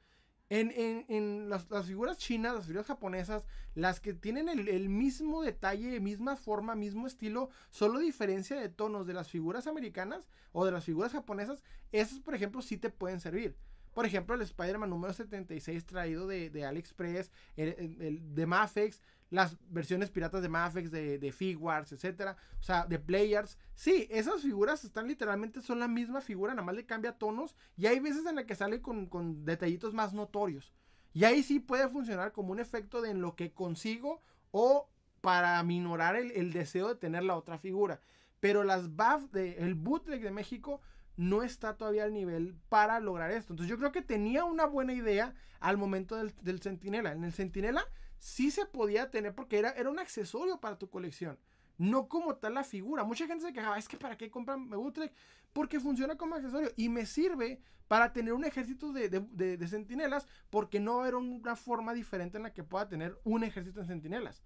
En, 0.49 1.49
las, 1.49 1.65
figuras 1.85 2.17
chinas, 2.17 2.55
las 2.55 2.65
figuras 2.65 2.85
japonesas, 2.85 3.43
las 3.75 3.99
que 3.99 4.13
tienen 4.13 4.47
el, 4.47 4.89
mismo 4.89 5.41
detalle, 5.41 5.99
misma 5.99 6.37
forma, 6.37 6.73
mismo 6.73 7.05
estilo, 7.05 7.49
solo 7.69 7.99
diferencia 7.99 8.57
de 8.57 8.69
tonos 8.69 9.07
de 9.07 9.13
las 9.13 9.27
figuras 9.27 9.67
americanas 9.67 10.29
o 10.53 10.65
de 10.65 10.71
las 10.71 10.85
figuras 10.85 11.11
japonesas, 11.11 11.63
esas 11.91 12.19
por 12.19 12.33
ejemplo 12.33 12.61
sí 12.61 12.77
te 12.77 12.89
pueden 12.89 13.19
servir. 13.19 13.57
Por 13.93 14.05
ejemplo, 14.05 14.35
el 14.35 14.41
Spider-Man 14.41 14.91
número 14.91 15.11
76 15.11 15.85
traído 15.85 16.27
de, 16.27 16.63
AliExpress, 16.63 17.31
el, 17.55 18.35
de 18.35 18.45
Mafex, 18.45 19.01
las 19.29 19.57
versiones 19.69 20.09
piratas 20.09 20.41
de 20.41 20.49
Mafex, 20.49 20.91
de, 20.91 21.19
de 21.19 21.31
Figuarts, 21.31 21.91
etcétera, 21.91 22.37
o 22.59 22.63
sea, 22.63 22.85
de 22.85 22.99
Players. 22.99 23.57
Sí, 23.75 24.07
esas 24.09 24.41
figuras 24.41 24.83
están 24.83 25.07
literalmente, 25.07 25.61
son 25.61 25.79
la 25.79 25.87
misma 25.87 26.21
figura, 26.21 26.53
nada 26.53 26.65
más 26.65 26.75
le 26.75 26.85
cambia 26.85 27.17
tonos. 27.17 27.55
Y 27.75 27.87
hay 27.87 27.99
veces 27.99 28.25
en 28.25 28.35
la 28.35 28.45
que 28.45 28.55
sale 28.55 28.81
con, 28.81 29.45
detallitos 29.45 29.93
más 29.93 30.13
notorios. 30.13 30.73
Y 31.13 31.25
ahí 31.25 31.43
sí 31.43 31.59
puede 31.59 31.89
funcionar 31.89 32.31
como 32.31 32.51
un 32.51 32.59
efecto 32.59 33.01
de 33.01 33.11
en 33.11 33.21
lo 33.21 33.35
que 33.35 33.51
consigo 33.51 34.21
o 34.51 34.89
para 35.21 35.61
minorar 35.63 36.15
el, 36.15 36.53
deseo 36.53 36.89
de 36.89 36.95
tener 36.95 37.23
la 37.23 37.35
otra 37.35 37.57
figura. 37.57 37.99
Pero 38.39 38.63
las 38.63 38.95
BAF, 38.95 39.23
de, 39.31 39.57
el 39.57 39.73
bootleg 39.73 40.21
de 40.21 40.31
México, 40.31 40.79
no 41.17 41.41
está 41.41 41.75
todavía 41.75 42.03
al 42.03 42.13
nivel 42.13 42.55
para 42.69 42.99
lograr 42.99 43.31
esto. 43.31 43.51
Entonces 43.51 43.69
yo 43.69 43.79
creo 43.79 43.91
que 43.91 44.03
tenía 44.03 44.45
una 44.45 44.67
buena 44.67 44.93
idea 44.93 45.33
al 45.59 45.77
momento 45.77 46.15
del, 46.15 46.33
del 46.43 46.61
Centinela. 46.61 47.11
En 47.11 47.23
el 47.23 47.33
Centinela 47.33 47.83
sí 48.19 48.51
se 48.51 48.65
podía 48.65 49.09
tener 49.09 49.33
porque 49.35 49.59
era, 49.59 49.71
era 49.71 49.89
un 49.89 49.99
accesorio 49.99 50.59
para 50.59 50.77
tu 50.77 50.89
colección. 50.89 51.37
No 51.77 52.07
como 52.07 52.35
tal 52.35 52.55
la 52.55 52.63
figura. 52.63 53.03
Mucha 53.03 53.27
gente 53.27 53.45
se 53.45 53.53
quejaba, 53.53 53.77
es 53.77 53.87
que 53.87 53.97
para 53.97 54.17
qué 54.17 54.31
compran 54.31 54.69
bootleg? 54.69 55.13
Porque 55.53 55.79
funciona 55.79 56.17
como 56.17 56.35
accesorio 56.35 56.71
y 56.75 56.89
me 56.89 57.05
sirve 57.05 57.61
para 57.87 58.13
tener 58.13 58.33
un 58.33 58.43
ejército 58.43 58.91
de, 58.91 59.09
de, 59.09 59.67
centinelas 59.67 60.27
porque 60.49 60.79
no 60.79 60.93
va 60.93 60.97
a 60.97 61.01
haber 61.03 61.15
una 61.15 61.55
forma 61.55 61.93
diferente 61.93 62.37
en 62.37 62.43
la 62.43 62.53
que 62.53 62.63
pueda 62.63 62.89
tener 62.89 63.19
un 63.23 63.43
ejército 63.43 63.79
de 63.79 63.87
centinelas. 63.87 64.43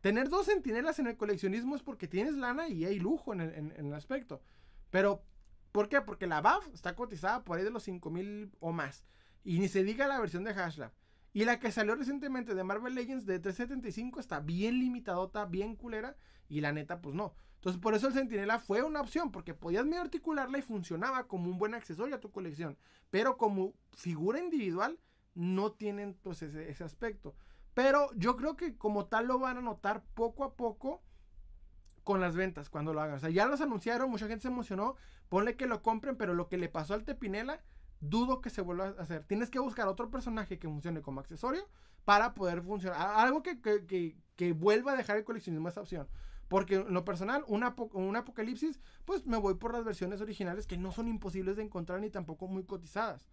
Tener 0.00 0.30
dos 0.30 0.46
centinelas 0.46 0.98
en 0.98 1.08
el 1.08 1.16
coleccionismo 1.16 1.76
es 1.76 1.82
porque 1.82 2.08
tienes 2.08 2.34
lana 2.34 2.68
y 2.68 2.86
hay 2.86 2.98
lujo 2.98 3.34
en 3.34 3.40
el, 3.40 3.54
en 3.54 3.86
el 3.86 3.94
aspecto. 3.94 4.40
Pero, 4.90 5.22
¿por 5.72 5.88
qué? 5.88 6.00
Porque 6.00 6.26
la 6.26 6.40
BAF 6.40 6.68
está 6.72 6.94
cotizada 6.96 7.44
por 7.44 7.58
ahí 7.58 7.64
de 7.64 7.70
los 7.70 7.82
5000 7.82 8.52
o 8.60 8.72
más. 8.72 9.04
Y 9.44 9.58
ni 9.58 9.68
se 9.68 9.84
diga 9.84 10.06
la 10.06 10.18
versión 10.18 10.44
de 10.44 10.54
Hashlab. 10.54 10.92
Y 11.32 11.44
la 11.44 11.58
que 11.60 11.70
salió 11.70 11.94
recientemente 11.94 12.54
de 12.54 12.64
Marvel 12.64 12.94
Legends 12.94 13.24
de 13.24 13.38
375 13.38 14.18
está 14.18 14.40
bien 14.40 14.78
limitadota, 14.80 15.44
bien 15.44 15.76
culera. 15.76 16.16
Y 16.48 16.60
la 16.60 16.72
neta, 16.72 17.00
pues 17.00 17.14
no. 17.14 17.34
Entonces, 17.54 17.80
por 17.80 17.94
eso 17.94 18.08
el 18.08 18.14
Sentinela 18.14 18.58
fue 18.58 18.82
una 18.82 19.00
opción, 19.00 19.30
porque 19.30 19.54
podías 19.54 19.84
medio 19.84 20.00
articularla 20.00 20.58
y 20.58 20.62
funcionaba 20.62 21.28
como 21.28 21.50
un 21.50 21.58
buen 21.58 21.74
accesorio 21.74 22.16
a 22.16 22.20
tu 22.20 22.32
colección. 22.32 22.76
Pero 23.10 23.36
como 23.36 23.74
figura 23.92 24.40
individual, 24.40 24.98
no 25.34 25.72
tienen 25.72 26.14
pues 26.22 26.42
ese, 26.42 26.68
ese 26.68 26.82
aspecto. 26.82 27.34
Pero 27.74 28.10
yo 28.16 28.36
creo 28.36 28.56
que 28.56 28.76
como 28.76 29.06
tal 29.06 29.26
lo 29.26 29.38
van 29.38 29.58
a 29.58 29.60
notar 29.60 30.02
poco 30.14 30.42
a 30.42 30.56
poco 30.56 31.02
con 32.02 32.20
las 32.20 32.34
ventas 32.34 32.70
cuando 32.70 32.92
lo 32.92 33.00
hagan. 33.00 33.16
O 33.16 33.20
sea, 33.20 33.30
ya 33.30 33.46
los 33.46 33.60
anunciaron, 33.60 34.10
mucha 34.10 34.26
gente 34.26 34.42
se 34.42 34.48
emocionó. 34.48 34.96
Ponle 35.28 35.56
que 35.56 35.66
lo 35.66 35.82
compren, 35.82 36.16
pero 36.16 36.34
lo 36.34 36.48
que 36.48 36.58
le 36.58 36.68
pasó 36.68 36.94
al 36.94 37.04
Tepinela 37.04 37.62
dudo 38.00 38.40
que 38.40 38.50
se 38.50 38.62
vuelva 38.62 38.94
a 38.98 39.02
hacer. 39.02 39.24
Tienes 39.24 39.50
que 39.50 39.58
buscar 39.58 39.88
otro 39.88 40.10
personaje 40.10 40.58
que 40.58 40.68
funcione 40.68 41.02
como 41.02 41.20
accesorio 41.20 41.68
para 42.04 42.34
poder 42.34 42.62
funcionar. 42.62 42.98
Algo 43.00 43.42
que, 43.42 43.60
que, 43.60 44.16
que, 44.36 44.52
vuelva 44.52 44.92
a 44.92 44.96
dejar 44.96 45.16
el 45.16 45.24
coleccionismo 45.24 45.68
esa 45.68 45.82
opción. 45.82 46.08
Porque 46.48 46.76
en 46.76 46.92
lo 46.92 47.04
personal, 47.04 47.44
un 47.46 48.16
apocalipsis, 48.16 48.80
pues 49.04 49.24
me 49.26 49.36
voy 49.36 49.54
por 49.54 49.72
las 49.72 49.84
versiones 49.84 50.20
originales 50.20 50.66
que 50.66 50.78
no 50.78 50.90
son 50.90 51.06
imposibles 51.06 51.56
de 51.56 51.62
encontrar 51.62 52.00
ni 52.00 52.10
tampoco 52.10 52.48
muy 52.48 52.64
cotizadas 52.64 53.28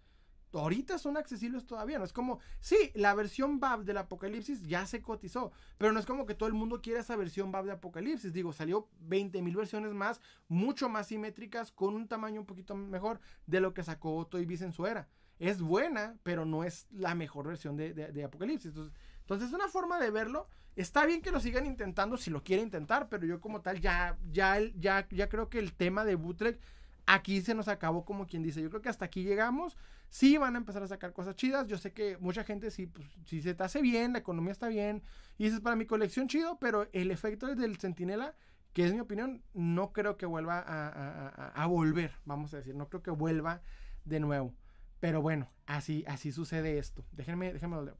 ahorita 0.53 0.97
son 0.97 1.17
accesibles 1.17 1.65
todavía. 1.65 1.99
No 1.99 2.05
es 2.05 2.13
como, 2.13 2.39
sí, 2.59 2.91
la 2.93 3.13
versión 3.13 3.59
BAB 3.59 3.83
del 3.83 3.97
Apocalipsis 3.97 4.63
ya 4.63 4.85
se 4.85 5.01
cotizó, 5.01 5.51
pero 5.77 5.91
no 5.91 5.99
es 5.99 6.05
como 6.05 6.25
que 6.25 6.35
todo 6.35 6.47
el 6.47 6.53
mundo 6.53 6.81
quiera 6.81 7.01
esa 7.01 7.15
versión 7.15 7.51
BAB 7.51 7.65
de 7.65 7.71
Apocalipsis. 7.73 8.33
Digo, 8.33 8.53
salió 8.53 8.87
20 9.01 9.41
mil 9.41 9.55
versiones 9.55 9.93
más, 9.93 10.21
mucho 10.47 10.89
más 10.89 11.07
simétricas, 11.07 11.71
con 11.71 11.95
un 11.95 12.07
tamaño 12.07 12.41
un 12.41 12.47
poquito 12.47 12.75
mejor 12.75 13.19
de 13.45 13.59
lo 13.59 13.73
que 13.73 13.83
sacó 13.83 14.25
Toy 14.27 14.45
Biz 14.45 14.61
en 14.61 14.73
su 14.73 14.85
era. 14.85 15.07
Es 15.39 15.61
buena, 15.61 16.17
pero 16.23 16.45
no 16.45 16.63
es 16.63 16.87
la 16.91 17.13
mejor 17.13 17.47
versión 17.47 17.77
de, 17.77 18.23
Apocalipsis. 18.23 18.69
Entonces, 18.69 18.93
entonces, 19.21 19.49
es 19.49 19.53
una 19.53 19.67
forma 19.67 19.99
de 19.99 20.09
verlo. 20.09 20.47
Está 20.77 21.05
bien 21.05 21.21
que 21.21 21.31
lo 21.31 21.39
sigan 21.39 21.65
intentando 21.65 22.17
si 22.17 22.29
lo 22.29 22.43
quieren 22.43 22.65
intentar, 22.65 23.09
pero 23.09 23.25
yo 23.25 23.41
como 23.41 23.61
tal 23.61 23.81
ya, 23.81 24.17
ya, 24.31 24.59
ya, 24.75 25.07
ya 25.09 25.27
creo 25.27 25.49
que 25.49 25.59
el 25.59 25.73
tema 25.73 26.05
de 26.05 26.15
bootleg 26.15 26.59
aquí 27.07 27.41
se 27.41 27.55
nos 27.55 27.67
acabó 27.67 28.05
como 28.05 28.27
quien 28.27 28.43
dice. 28.43 28.61
Yo 28.61 28.69
creo 28.69 28.81
que 28.81 28.89
hasta 28.89 29.05
aquí 29.05 29.23
llegamos. 29.23 29.75
Sí 30.09 30.37
van 30.37 30.55
a 30.55 30.59
empezar 30.59 30.83
a 30.83 30.87
sacar 30.87 31.13
cosas 31.13 31.35
chidas. 31.35 31.65
Yo 31.65 31.77
sé 31.77 31.93
que 31.93 32.17
mucha 32.17 32.43
gente 32.43 32.69
sí, 32.69 32.85
pues, 32.85 33.07
si 33.25 33.41
se 33.41 33.55
te 33.55 33.63
hace 33.63 33.81
bien, 33.81 34.13
la 34.13 34.19
economía 34.19 34.51
está 34.51 34.67
bien. 34.67 35.01
Y 35.37 35.45
dices, 35.45 35.61
para 35.61 35.75
mi 35.75 35.85
colección 35.85 36.27
chido, 36.27 36.59
pero 36.59 36.87
el 36.91 37.09
efecto 37.09 37.47
del 37.55 37.77
Centinela, 37.77 38.35
que 38.73 38.85
es 38.85 38.93
mi 38.93 38.99
opinión, 38.99 39.41
no 39.53 39.91
creo 39.93 40.17
que 40.17 40.25
vuelva 40.25 40.59
a, 40.59 41.65
volver, 41.65 42.11
vamos 42.25 42.53
a 42.53 42.57
decir. 42.57 42.75
No 42.75 42.89
creo 42.89 43.01
que 43.01 43.11
vuelva 43.11 43.61
de 44.05 44.19
nuevo. 44.19 44.53
Pero 44.99 45.21
bueno, 45.21 45.49
así, 45.65 46.03
así 46.07 46.31
sucede 46.31 46.77
esto. 46.77 47.05
Déjenme, 47.11 47.53
déjenme 47.53 47.77
volver 47.77 47.95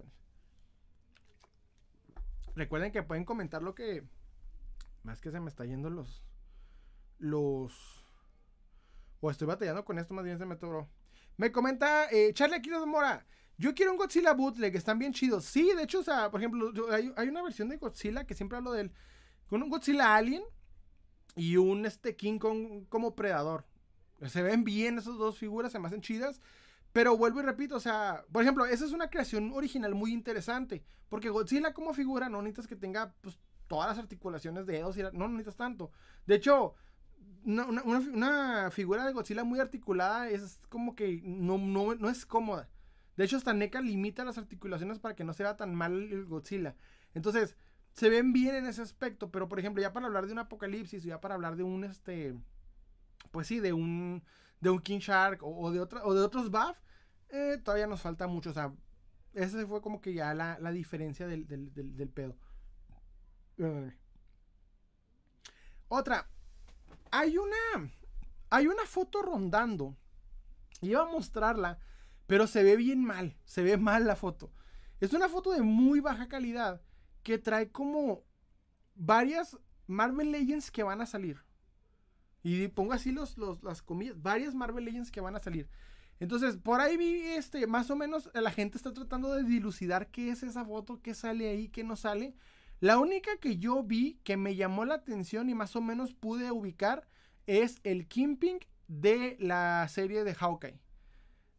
Recuerden 2.56 2.92
que 2.92 3.04
pueden 3.04 3.24
comentar 3.24 3.62
lo 3.62 3.74
que... 3.74 4.04
Más 5.04 5.22
que 5.22 5.32
se 5.32 5.40
me 5.40 5.48
está 5.48 5.64
yendo 5.64 5.90
los... 5.90 6.24
Los 7.20 7.97
o 9.20 9.32
estoy 9.32 9.48
batallando 9.48 9.84
con 9.84 10.00
esto, 10.00 10.14
más 10.14 10.26
bien 10.26 10.38
se 10.38 10.46
me 10.46 10.56
atoró. 10.56 10.90
Me 11.38 11.52
comenta 11.52 12.10
eh, 12.12 12.34
Charlie 12.34 12.58
Aquino 12.58 12.86
Mora. 12.86 13.26
Yo 13.58 13.74
quiero 13.74 13.92
un 13.92 13.98
Godzilla 13.98 14.34
bootleg, 14.34 14.76
están 14.76 15.00
bien 15.00 15.14
chidos. 15.14 15.46
Sí, 15.46 15.72
de 15.76 15.84
hecho, 15.84 16.00
o 16.00 16.04
sea, 16.04 16.30
por 16.30 16.40
ejemplo, 16.40 16.72
hay, 16.92 17.28
una 17.28 17.42
versión 17.42 17.70
de 17.70 17.78
Godzilla 17.78 18.26
que 18.26 18.36
siempre 18.36 18.58
hablo 18.58 18.72
de 18.72 18.82
él. 18.82 18.92
Con 19.48 19.64
un 19.64 19.70
Godzilla 19.70 20.16
Alien 20.16 20.44
y 21.36 21.58
un 21.58 21.86
este 21.86 22.16
King 22.16 22.38
Kong 22.38 22.86
como 22.90 23.16
predador. 23.16 23.66
Se 24.28 24.44
ven 24.44 24.64
bien 24.64 25.00
esas 25.00 25.18
dos 25.18 25.38
figuras, 25.38 25.72
se 25.72 25.80
me 25.80 25.88
hacen 25.88 26.02
chidas. 26.02 26.40
Pero 26.94 27.18
vuelvo 27.18 27.40
y 27.40 27.44
repito, 27.44 27.76
o 27.76 27.80
sea, 27.80 28.26
por 28.32 28.44
ejemplo, 28.44 28.66
esa 28.66 28.86
es 28.86 28.92
una 28.92 29.10
creación 29.10 29.52
original 29.54 29.96
muy 29.96 30.14
interesante. 30.14 30.84
Porque 31.10 31.30
Godzilla 31.30 31.74
como 31.74 31.94
figura 31.94 32.30
no 32.30 32.42
necesitas 32.42 32.68
que 32.68 32.76
tenga 32.76 33.14
pues, 33.22 33.40
todas 33.68 33.90
las 33.90 33.98
articulaciones 33.98 34.66
de 34.66 34.74
dedos 34.74 34.98
y 34.98 35.04
no 35.14 35.28
necesitas 35.28 35.56
tanto. 35.56 35.92
De 36.26 36.36
hecho, 36.36 36.76
una, 37.48 38.70
figura 38.72 39.06
de 39.06 39.14
Godzilla 39.14 39.44
muy 39.44 39.60
articulada 39.60 40.30
es 40.30 40.60
como 40.70 40.96
que 40.96 41.22
no, 41.24 41.58
no, 41.58 42.10
es 42.10 42.26
cómoda. 42.26 42.70
De 43.16 43.24
hecho, 43.24 43.38
hasta 43.38 43.54
NECA 43.54 43.82
limita 43.82 44.26
las 44.26 44.38
articulaciones 44.38 45.00
para 45.00 45.16
que 45.16 45.24
no 45.24 45.34
se 45.34 45.44
vea 45.44 45.58
tan 45.58 45.74
mal 45.74 45.94
el 45.94 46.26
Godzilla. 46.26 46.76
Entonces, 47.14 47.56
se 47.94 48.10
ven 48.10 48.34
bien 48.34 48.56
en 48.56 48.68
ese 48.68 48.82
aspecto, 48.82 49.32
pero 49.32 49.48
por 49.48 49.60
ejemplo, 49.60 49.82
ya 49.82 49.94
para 49.94 50.06
hablar 50.06 50.28
de 50.28 50.34
un 50.34 50.40
apocalipsis, 50.40 51.04
ya 51.04 51.22
para 51.22 51.36
hablar 51.36 51.56
de 51.56 51.64
un 51.64 51.84
este. 51.84 52.36
Pues 53.32 53.48
sí, 53.48 53.60
de 53.60 53.74
un. 53.74 54.24
de 54.60 54.70
un 54.70 54.80
King 54.80 55.00
Shark 55.00 55.40
o, 55.42 55.72
de 55.72 55.80
otra, 55.80 56.06
o 56.06 56.14
de 56.14 56.22
otros 56.22 56.52
buff, 56.52 56.78
eh, 57.30 57.60
todavía 57.64 57.88
nos 57.88 58.02
falta 58.02 58.28
mucho. 58.28 58.52
O 58.52 58.54
sea, 58.54 58.74
esa 59.34 59.66
fue 59.66 59.82
como 59.82 60.02
que 60.02 60.14
ya 60.14 60.34
la, 60.34 60.72
diferencia 60.72 61.28
del, 61.28 61.48
del, 61.48 61.74
del 61.74 62.10
pedo. 62.10 62.36
Otra, 65.88 66.30
hay 67.18 67.38
una, 67.38 67.92
hay 68.52 68.68
una 68.68 68.86
foto 68.86 69.22
rondando. 69.24 69.98
Iba 70.82 71.02
a 71.02 71.12
mostrarla, 71.12 71.80
pero 72.28 72.46
se 72.46 72.62
ve 72.62 72.76
bien 72.76 73.04
mal. 73.04 73.36
Se 73.46 73.64
ve 73.64 73.78
mal 73.78 74.06
la 74.06 74.16
foto. 74.16 74.52
Es 75.00 75.14
una 75.14 75.28
foto 75.28 75.52
de 75.52 75.62
muy 75.62 76.00
baja 76.00 76.28
calidad 76.28 76.82
que 77.24 77.40
trae 77.40 77.72
como 77.72 78.24
varias 78.94 79.58
Marvel 79.88 80.32
Legends 80.32 80.70
que 80.70 80.84
van 80.84 81.02
a 81.02 81.08
salir. 81.08 81.44
Y 82.44 82.68
pongo 82.68 82.94
así 82.94 83.12
los, 83.12 83.36
las 83.64 83.82
comillas, 83.82 84.22
varias 84.22 84.54
Marvel 84.54 84.86
Legends 84.86 85.12
que 85.12 85.22
van 85.22 85.36
a 85.36 85.42
salir. 85.42 85.68
Entonces, 86.20 86.58
por 86.58 86.82
ahí 86.82 86.98
vi, 86.98 87.22
este, 87.22 87.66
más 87.68 87.90
o 87.90 87.96
menos, 87.96 88.30
la 88.34 88.52
gente 88.52 88.78
está 88.78 88.94
tratando 88.94 89.34
de 89.34 89.44
dilucidar 89.44 90.10
qué 90.12 90.30
es 90.32 90.44
esa 90.44 90.66
foto, 90.66 91.02
qué 91.02 91.14
sale 91.14 91.50
ahí, 91.50 91.68
qué 91.70 91.84
no 91.84 91.96
sale. 91.96 92.36
La 92.80 93.00
única 93.00 93.38
que 93.38 93.58
yo 93.58 93.84
vi 93.84 94.20
que 94.24 94.38
me 94.38 94.56
llamó 94.56 94.86
la 94.86 94.96
atención 94.96 95.50
y 95.50 95.56
más 95.56 95.76
o 95.76 95.82
menos 95.82 96.14
pude 96.14 96.52
ubicar 96.52 97.08
es 97.48 97.80
el 97.84 98.08
Kimping 98.08 98.60
de 98.88 99.38
la 99.40 99.88
serie 99.90 100.24
de 100.24 100.36
Hawkeye. 100.36 100.80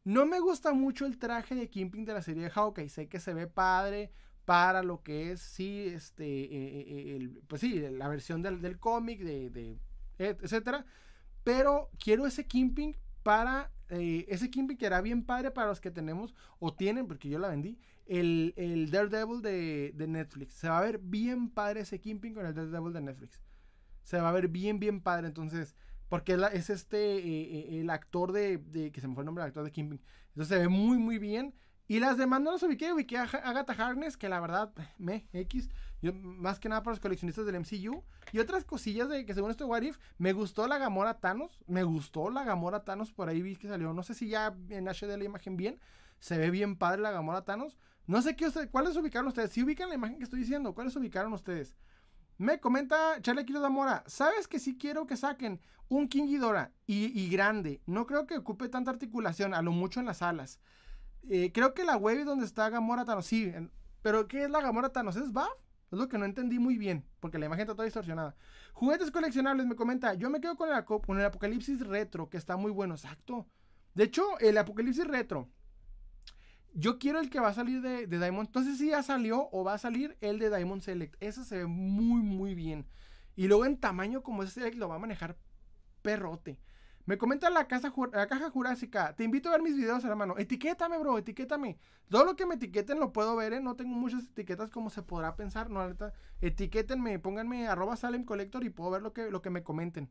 No 0.04 0.26
me 0.26 0.40
gusta 0.40 0.72
mucho 0.72 1.06
el 1.06 1.18
traje 1.18 1.54
de 1.54 1.68
Kimping 1.68 2.04
de 2.04 2.14
la 2.14 2.22
serie 2.22 2.44
de 2.44 2.50
Hawkeye. 2.50 2.88
Sé 2.88 3.08
que 3.08 3.20
se 3.20 3.34
ve 3.34 3.46
padre 3.46 4.12
para 4.44 4.82
lo 4.82 5.02
que 5.02 5.32
es, 5.32 5.42
sí, 5.42 5.88
este, 5.88 6.24
eh, 6.24 6.48
eh, 6.50 6.84
eh, 6.88 7.40
pues 7.46 7.60
sí, 7.60 7.80
la 7.90 8.08
versión 8.08 8.40
del, 8.40 8.78
cómic, 8.78 9.20
de, 9.20 9.50
de. 9.50 9.78
Pero 11.44 11.90
quiero 11.98 12.26
ese 12.26 12.46
Kimping 12.46 12.96
para 13.22 13.70
ese 13.90 14.50
Kingpin 14.50 14.76
que 14.76 14.86
era 14.86 15.00
bien 15.00 15.24
padre 15.24 15.50
para 15.50 15.68
los 15.68 15.80
que 15.80 15.90
tenemos 15.90 16.34
o 16.58 16.74
tienen, 16.74 17.06
porque 17.06 17.28
yo 17.28 17.38
la 17.38 17.48
vendí, 17.48 17.78
el, 18.08 18.54
el 18.56 18.90
Daredevil 18.90 19.42
de, 19.42 19.92
de, 19.94 20.06
Netflix. 20.06 20.54
Se 20.54 20.68
va 20.68 20.78
a 20.78 20.82
ver 20.82 20.98
bien 20.98 21.50
padre 21.50 21.80
ese 21.80 22.00
Kingpin 22.00 22.34
con 22.34 22.46
el 22.46 22.54
Daredevil 22.54 22.92
de 22.92 23.00
Netflix. 23.00 23.40
Se 24.02 24.20
va 24.20 24.30
a 24.30 24.32
ver 24.32 24.48
bien, 24.48 24.80
bien 24.80 25.00
padre. 25.00 25.28
Entonces, 25.28 25.76
porque 26.08 26.38
es, 26.52 26.70
este, 26.70 27.18
eh, 27.18 27.76
eh, 27.76 27.80
el 27.80 27.90
actor 27.90 28.32
de, 28.32 28.58
de, 28.58 28.90
que 28.90 29.00
se 29.00 29.08
me 29.08 29.14
fue 29.14 29.22
el 29.22 29.26
nombre 29.26 29.42
del 29.42 29.48
actor 29.48 29.64
de 29.64 29.70
Kingpin. 29.70 30.00
Entonces 30.28 30.48
se 30.48 30.58
ve 30.58 30.68
muy, 30.68 30.98
muy 30.98 31.18
bien. 31.18 31.54
Y 31.90 32.00
las 32.00 32.18
demás 32.18 32.42
no 32.42 32.52
las 32.52 32.62
ubiqué, 32.62 32.92
ubiqué 32.92 33.16
Agatha 33.16 33.72
Harkness, 33.72 34.18
que 34.18 34.28
la 34.28 34.40
verdad, 34.40 34.70
me, 34.98 35.26
X. 35.32 35.70
Yo, 36.02 36.12
más 36.12 36.60
que 36.60 36.68
nada 36.68 36.82
para 36.82 36.92
los 36.92 37.00
coleccionistas 37.00 37.46
del 37.46 37.58
MCU. 37.60 38.04
Y 38.30 38.38
otras 38.40 38.64
cosillas 38.64 39.08
de 39.08 39.24
que 39.24 39.32
según 39.32 39.50
esto 39.50 39.66
What 39.66 39.82
If, 39.82 39.98
me 40.18 40.34
gustó 40.34 40.66
la 40.68 40.76
Gamora 40.76 41.18
Thanos. 41.18 41.58
Me 41.66 41.82
gustó 41.84 42.28
la 42.28 42.44
Gamora 42.44 42.84
Thanos, 42.84 43.10
por 43.10 43.30
ahí 43.30 43.40
vi 43.40 43.56
que 43.56 43.68
salió. 43.68 43.94
No 43.94 44.02
sé 44.02 44.12
si 44.12 44.28
ya 44.28 44.54
en 44.68 44.86
HD 44.86 45.16
la 45.16 45.24
imagen 45.24 45.56
bien. 45.56 45.80
Se 46.18 46.36
ve 46.36 46.50
bien 46.50 46.76
padre 46.76 47.00
la 47.00 47.10
Gamora 47.10 47.46
Thanos. 47.46 47.78
No 48.08 48.22
sé 48.22 48.34
qué 48.34 48.46
ustedes, 48.46 48.68
cuáles 48.70 48.96
ubicaron 48.96 49.28
ustedes. 49.28 49.52
Si 49.52 49.62
ubican 49.62 49.90
la 49.90 49.94
imagen 49.94 50.16
que 50.16 50.24
estoy 50.24 50.40
diciendo, 50.40 50.74
¿cuáles 50.74 50.96
ubicaron 50.96 51.30
ustedes? 51.34 51.76
Me 52.38 52.58
comenta 52.58 53.20
Charlie 53.20 53.44
Quiroz 53.44 53.62
Zamora, 53.62 54.02
¿sabes 54.06 54.48
que 54.48 54.58
sí 54.58 54.78
quiero 54.78 55.06
que 55.06 55.18
saquen 55.18 55.60
un 55.88 56.08
King 56.08 56.24
y, 56.86 57.28
grande? 57.28 57.82
No 57.84 58.06
creo 58.06 58.26
que 58.26 58.38
ocupe 58.38 58.70
tanta 58.70 58.90
articulación, 58.90 59.52
a 59.52 59.60
lo 59.60 59.72
mucho 59.72 60.00
en 60.00 60.06
las 60.06 60.22
alas. 60.22 60.58
Eh, 61.28 61.52
creo 61.52 61.74
que 61.74 61.84
la 61.84 61.98
wave 61.98 62.24
donde 62.24 62.46
está 62.46 62.70
Gamora 62.70 63.04
Thanos, 63.04 63.26
sí, 63.26 63.52
pero 64.00 64.26
¿qué 64.26 64.44
es 64.44 64.50
la 64.50 64.62
Gamora 64.62 64.88
Thanos? 64.88 65.16
¿Es 65.16 65.30
Buff? 65.30 65.50
Es 65.92 65.98
lo 65.98 66.08
que 66.08 66.16
no 66.16 66.24
entendí 66.24 66.58
muy 66.58 66.78
bien, 66.78 67.04
porque 67.20 67.38
la 67.38 67.44
imagen 67.44 67.64
está 67.64 67.74
toda 67.74 67.84
distorsionada. 67.84 68.34
Juguetes 68.72 69.10
coleccionables, 69.10 69.66
me 69.66 69.76
comenta, 69.76 70.14
yo 70.14 70.30
me 70.30 70.40
quedo 70.40 70.56
con 70.56 70.70
con 71.02 71.18
el 71.18 71.26
Apocalipsis 71.26 71.86
Retro, 71.86 72.30
que 72.30 72.38
está 72.38 72.56
muy 72.56 72.70
bueno, 72.70 72.94
exacto. 72.94 73.46
De 73.94 74.04
hecho, 74.04 74.38
el 74.38 74.56
Apocalipsis 74.56 75.06
Retro, 75.06 75.50
yo 76.78 76.98
quiero 76.98 77.18
el 77.18 77.28
que 77.28 77.40
va 77.40 77.48
a 77.48 77.54
salir 77.54 77.82
de, 77.82 78.06
Diamond. 78.06 78.48
Entonces, 78.48 78.78
si 78.78 78.90
ya 78.90 79.02
salió 79.02 79.48
o 79.50 79.64
va 79.64 79.74
a 79.74 79.78
salir 79.78 80.16
el 80.20 80.38
de 80.38 80.48
Diamond 80.48 80.80
Select. 80.80 81.16
Ese 81.20 81.44
se 81.44 81.58
ve 81.58 81.66
muy, 81.66 82.22
muy 82.22 82.54
bien. 82.54 82.86
Y 83.34 83.48
luego 83.48 83.66
en 83.66 83.78
tamaño 83.78 84.22
como 84.22 84.44
ese 84.44 84.52
Select 84.52 84.76
lo 84.76 84.88
va 84.88 84.94
a 84.94 85.00
manejar 85.00 85.36
perrote. 86.02 86.60
Me 87.04 87.18
comenta 87.18 87.50
la, 87.50 87.66
casa, 87.66 87.92
la 88.12 88.26
caja 88.28 88.50
jurásica. 88.50 89.16
Te 89.16 89.24
invito 89.24 89.48
a 89.48 89.52
ver 89.52 89.62
mis 89.62 89.76
videos, 89.76 90.04
hermano. 90.04 90.34
Etiquétame, 90.38 90.98
bro, 90.98 91.18
etiquétame. 91.18 91.78
Todo 92.08 92.24
lo 92.24 92.36
que 92.36 92.46
me 92.46 92.54
etiqueten 92.56 93.00
lo 93.00 93.12
puedo 93.12 93.34
ver, 93.34 93.54
¿eh? 93.54 93.60
No 93.60 93.74
tengo 93.74 93.94
muchas 93.94 94.24
etiquetas 94.24 94.70
como 94.70 94.90
se 94.90 95.02
podrá 95.02 95.34
pensar, 95.34 95.70
¿no? 95.70 95.80
Etiquétenme, 96.40 97.18
pónganme 97.18 97.66
arroba 97.66 97.96
Salem 97.96 98.24
Collector 98.24 98.62
y 98.62 98.70
puedo 98.70 98.90
ver 98.90 99.02
lo 99.02 99.14
que, 99.14 99.30
lo 99.30 99.42
que 99.42 99.50
me 99.50 99.64
comenten. 99.64 100.10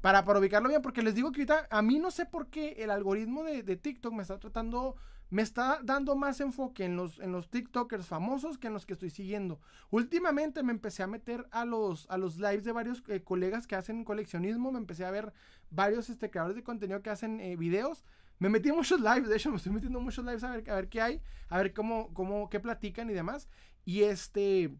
Para, 0.00 0.24
para 0.24 0.38
ubicarlo 0.38 0.68
bien, 0.68 0.80
porque 0.80 1.02
les 1.02 1.14
digo 1.14 1.32
que 1.32 1.40
ahorita 1.40 1.66
a 1.70 1.82
mí 1.82 1.98
no 1.98 2.10
sé 2.10 2.24
por 2.24 2.48
qué 2.48 2.76
el 2.78 2.90
algoritmo 2.90 3.42
de, 3.44 3.62
de 3.62 3.76
TikTok 3.76 4.14
me 4.14 4.22
está 4.22 4.38
tratando 4.38 4.96
me 5.32 5.40
está 5.40 5.80
dando 5.82 6.14
más 6.14 6.42
enfoque 6.42 6.84
en 6.84 6.94
los, 6.94 7.18
en 7.18 7.32
los 7.32 7.48
TikTokers 7.48 8.06
famosos 8.06 8.58
que 8.58 8.66
en 8.66 8.74
los 8.74 8.84
que 8.84 8.92
estoy 8.92 9.08
siguiendo. 9.08 9.62
Últimamente 9.88 10.62
me 10.62 10.72
empecé 10.72 11.02
a 11.02 11.06
meter 11.06 11.48
a 11.52 11.64
los, 11.64 12.06
a 12.10 12.18
los 12.18 12.36
lives 12.36 12.64
de 12.64 12.72
varios 12.72 13.02
eh, 13.08 13.22
colegas 13.22 13.66
que 13.66 13.74
hacen 13.74 14.04
coleccionismo, 14.04 14.70
me 14.70 14.78
empecé 14.78 15.06
a 15.06 15.10
ver 15.10 15.32
varios 15.70 16.10
este, 16.10 16.30
creadores 16.30 16.56
de 16.56 16.62
contenido 16.62 17.00
que 17.00 17.08
hacen 17.08 17.40
eh, 17.40 17.56
videos. 17.56 18.04
Me 18.40 18.50
metí 18.50 18.68
en 18.68 18.76
muchos 18.76 19.00
lives, 19.00 19.26
de 19.30 19.36
hecho 19.36 19.48
me 19.48 19.56
estoy 19.56 19.72
metiendo 19.72 20.00
en 20.00 20.04
muchos 20.04 20.22
lives 20.22 20.44
a 20.44 20.50
ver, 20.50 20.70
a 20.70 20.74
ver 20.74 20.90
qué 20.90 21.00
hay, 21.00 21.22
a 21.48 21.56
ver 21.56 21.72
cómo, 21.72 22.12
cómo, 22.12 22.50
qué 22.50 22.60
platican 22.60 23.08
y 23.08 23.14
demás. 23.14 23.48
Y 23.86 24.02
este, 24.02 24.76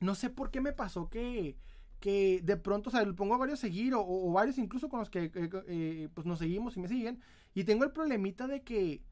no 0.00 0.14
sé 0.14 0.30
por 0.30 0.50
qué 0.50 0.62
me 0.62 0.72
pasó 0.72 1.10
que, 1.10 1.58
que 2.00 2.40
de 2.42 2.56
pronto, 2.56 2.88
o 2.88 2.92
sea, 2.92 3.04
le 3.04 3.12
pongo 3.12 3.34
a 3.34 3.38
varios 3.38 3.60
seguir 3.60 3.92
o, 3.94 4.32
varios 4.32 4.56
incluso 4.56 4.88
con 4.88 5.00
los 5.00 5.10
que 5.10 5.30
eh, 5.34 6.08
pues 6.14 6.26
nos 6.26 6.38
seguimos 6.38 6.78
y 6.78 6.80
me 6.80 6.88
siguen. 6.88 7.20
Y 7.52 7.64
tengo 7.64 7.84
el 7.84 7.92
problemita 7.92 8.46
de 8.46 8.62
que 8.62 9.02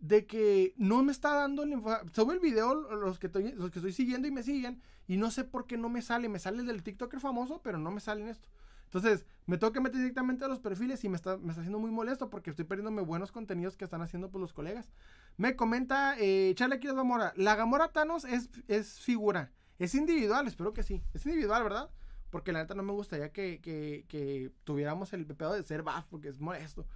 de 0.00 0.26
que 0.26 0.74
no 0.76 1.02
me 1.02 1.12
está 1.12 1.34
dando 1.34 1.62
el 1.62 1.80
Sube 2.12 2.34
el 2.34 2.40
video 2.40 2.74
los 2.74 3.18
que, 3.18 3.26
estoy, 3.26 3.52
los 3.52 3.70
que 3.70 3.78
estoy 3.78 3.92
siguiendo 3.92 4.26
y 4.26 4.30
me 4.30 4.42
siguen 4.42 4.80
y 5.06 5.16
no 5.16 5.30
sé 5.30 5.44
por 5.44 5.66
qué 5.66 5.76
no 5.76 5.88
me 5.88 6.02
sale. 6.02 6.28
Me 6.28 6.38
sale 6.38 6.62
del 6.62 6.82
TikToker 6.82 7.20
famoso, 7.20 7.60
pero 7.62 7.78
no 7.78 7.90
me 7.90 8.00
sale 8.00 8.22
en 8.22 8.28
esto. 8.28 8.48
Entonces, 8.84 9.24
me 9.46 9.56
tengo 9.56 9.72
que 9.72 9.80
meter 9.80 9.98
directamente 9.98 10.44
a 10.44 10.48
los 10.48 10.58
perfiles 10.58 11.04
y 11.04 11.08
me 11.08 11.16
está, 11.16 11.36
me 11.36 11.50
está 11.50 11.60
haciendo 11.60 11.78
muy 11.78 11.92
molesto 11.92 12.28
porque 12.28 12.50
estoy 12.50 12.64
perdiéndome 12.64 13.02
buenos 13.02 13.30
contenidos 13.30 13.76
que 13.76 13.84
están 13.84 14.02
haciendo 14.02 14.30
pues, 14.30 14.40
los 14.40 14.52
colegas. 14.52 14.88
Me 15.36 15.54
comenta 15.54 16.16
eh, 16.18 16.52
Charlie 16.56 16.76
aquí 16.76 16.88
Gamora. 16.88 17.32
La 17.36 17.54
Gamora 17.54 17.92
Thanos 17.92 18.24
es, 18.24 18.50
es 18.66 18.98
figura. 18.98 19.52
Es 19.78 19.94
individual, 19.94 20.46
espero 20.48 20.72
que 20.72 20.82
sí. 20.82 21.02
Es 21.14 21.24
individual, 21.24 21.62
¿verdad? 21.62 21.90
Porque 22.30 22.52
la 22.52 22.60
neta 22.60 22.74
no 22.74 22.82
me 22.82 22.92
gustaría 22.92 23.32
que, 23.32 23.60
que, 23.60 24.52
tuviéramos 24.64 25.12
el 25.12 25.24
pedo 25.26 25.52
de 25.52 25.62
ser 25.62 25.82
buff 25.82 26.04
porque 26.08 26.28
es 26.28 26.40
molesto. 26.40 26.86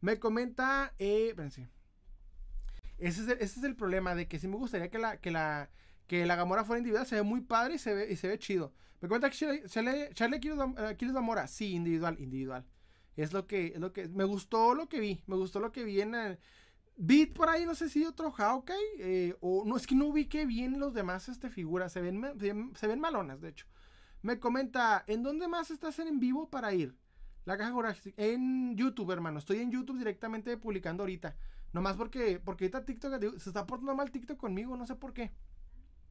Me 0.00 0.18
comenta, 0.18 0.94
eh, 0.98 1.28
espérense. 1.28 1.68
Ese 2.98 3.36
es, 3.40 3.62
el, 3.62 3.74
problema 3.74 4.14
de 4.14 4.28
que 4.28 4.38
sí 4.38 4.46
me 4.48 4.56
gustaría 4.56 4.90
que 4.90 4.98
la, 4.98 5.16
que 5.16 5.30
la, 5.30 5.70
que 6.06 6.24
la 6.24 6.36
Gamora 6.36 6.64
fuera 6.64 6.78
individual. 6.78 7.06
Se 7.06 7.16
ve 7.16 7.22
muy 7.22 7.40
padre 7.40 7.74
y 7.74 7.78
se 7.78 7.94
ve, 7.94 8.12
y 8.12 8.16
se 8.16 8.28
ve 8.28 8.38
chido. 8.38 8.72
Me 9.00 9.08
cuenta 9.08 9.28
que 9.30 9.64
Charlie, 9.66 10.10
Charlie 10.14 10.40
Gamora. 11.12 11.46
Sí, 11.48 11.72
individual, 11.72 12.16
individual. 12.20 12.64
Es 13.16 13.32
lo 13.32 13.46
que, 13.46 13.68
es 13.74 13.80
lo 13.80 13.92
que, 13.92 14.08
me 14.08 14.24
gustó 14.24 14.74
lo 14.74 14.88
que 14.88 15.00
vi. 15.00 15.22
Me 15.26 15.36
gustó 15.36 15.58
lo 15.60 15.72
que 15.72 15.84
vi 15.84 16.00
en 16.00 16.14
el, 16.14 16.38
por 17.34 17.48
ahí, 17.48 17.66
no 17.66 17.74
sé 17.74 17.88
si 17.88 18.04
otro 18.04 18.30
Hawkeye. 18.30 18.76
Eh, 18.98 19.36
o 19.40 19.64
no, 19.66 19.76
es 19.76 19.86
que 19.86 19.94
no 19.94 20.06
ubiqué 20.06 20.46
bien 20.46 20.78
los 20.78 20.94
demás 20.94 21.28
este, 21.28 21.50
figuras. 21.50 21.92
Se 21.92 22.00
ven, 22.00 22.22
se 22.74 22.86
ven 22.86 23.00
malonas, 23.00 23.40
de 23.40 23.48
hecho. 23.48 23.66
Me 24.22 24.38
comenta, 24.38 25.04
¿en 25.08 25.22
dónde 25.22 25.48
más 25.48 25.70
estás 25.70 25.98
en 25.98 26.20
vivo 26.20 26.48
para 26.48 26.72
ir? 26.72 26.96
La 27.44 27.58
caja 27.58 27.96
En 28.16 28.76
YouTube, 28.76 29.10
hermano. 29.10 29.38
Estoy 29.38 29.58
en 29.58 29.72
YouTube 29.72 29.98
directamente 29.98 30.56
publicando 30.56 31.02
ahorita. 31.02 31.36
Nomás 31.72 31.96
porque, 31.96 32.38
porque 32.38 32.64
ahorita 32.64 32.84
TikTok 32.84 33.38
se 33.38 33.50
está 33.50 33.66
portando 33.66 33.94
mal 33.94 34.10
TikTok 34.10 34.38
conmigo, 34.38 34.76
no 34.76 34.86
sé 34.86 34.94
por 34.94 35.12
qué. 35.12 35.32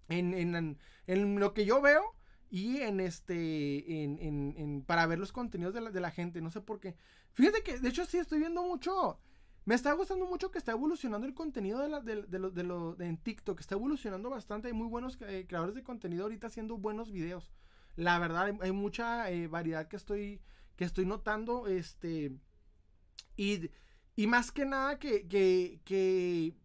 En, 0.10 0.34
en, 0.34 0.78
en, 1.08 1.40
lo 1.40 1.54
que 1.54 1.66
yo 1.66 1.82
veo 1.82 2.04
y 2.50 2.78
en 2.78 3.00
este, 3.00 4.04
en, 4.04 4.84
para 4.86 5.06
ver 5.06 5.20
los 5.20 5.32
contenidos 5.32 5.74
de 5.74 5.82
la, 5.82 5.92
de 5.92 6.02
la, 6.02 6.12
gente, 6.12 6.42
no 6.42 6.50
sé 6.50 6.62
por 6.62 6.80
qué. 6.80 6.96
Fíjate 7.34 7.64
que, 7.64 7.80
de 7.80 7.90
hecho, 7.90 8.06
sí 8.06 8.18
estoy 8.18 8.40
viendo 8.40 8.64
mucho. 8.64 9.20
Me 9.64 9.76
está 9.76 9.94
gustando 9.94 10.26
mucho 10.26 10.50
que 10.50 10.58
está 10.58 10.72
evolucionando 10.72 11.28
el 11.28 11.36
contenido 11.36 11.80
de, 11.80 11.88
la, 11.88 12.02
de, 12.02 12.24
de, 12.24 12.64
lo, 12.64 12.96
de, 12.96 13.06
en 13.06 13.18
TikTok. 13.18 13.60
Está 13.60 13.76
evolucionando 13.76 14.30
bastante. 14.30 14.68
Hay 14.68 14.74
muy 14.74 14.88
buenos 14.88 15.18
eh, 15.22 15.46
creadores 15.48 15.76
de 15.76 15.84
contenido 15.84 16.24
ahorita 16.24 16.48
haciendo 16.48 16.78
buenos 16.78 17.12
videos. 17.12 17.52
La 17.96 18.18
verdad, 18.18 18.52
hay, 18.60 18.72
mucha 18.72 19.30
eh, 19.30 19.48
variedad 19.48 19.88
que 19.88 19.98
estoy, 19.98 20.42
que 20.76 20.84
estoy 20.84 21.06
notando. 21.06 21.68
Este. 21.68 22.36
Y 23.38 23.70
y 24.16 24.28
más 24.28 24.52
que 24.52 24.66
nada 24.66 25.00
que, 25.00 25.28
que, 25.28 26.56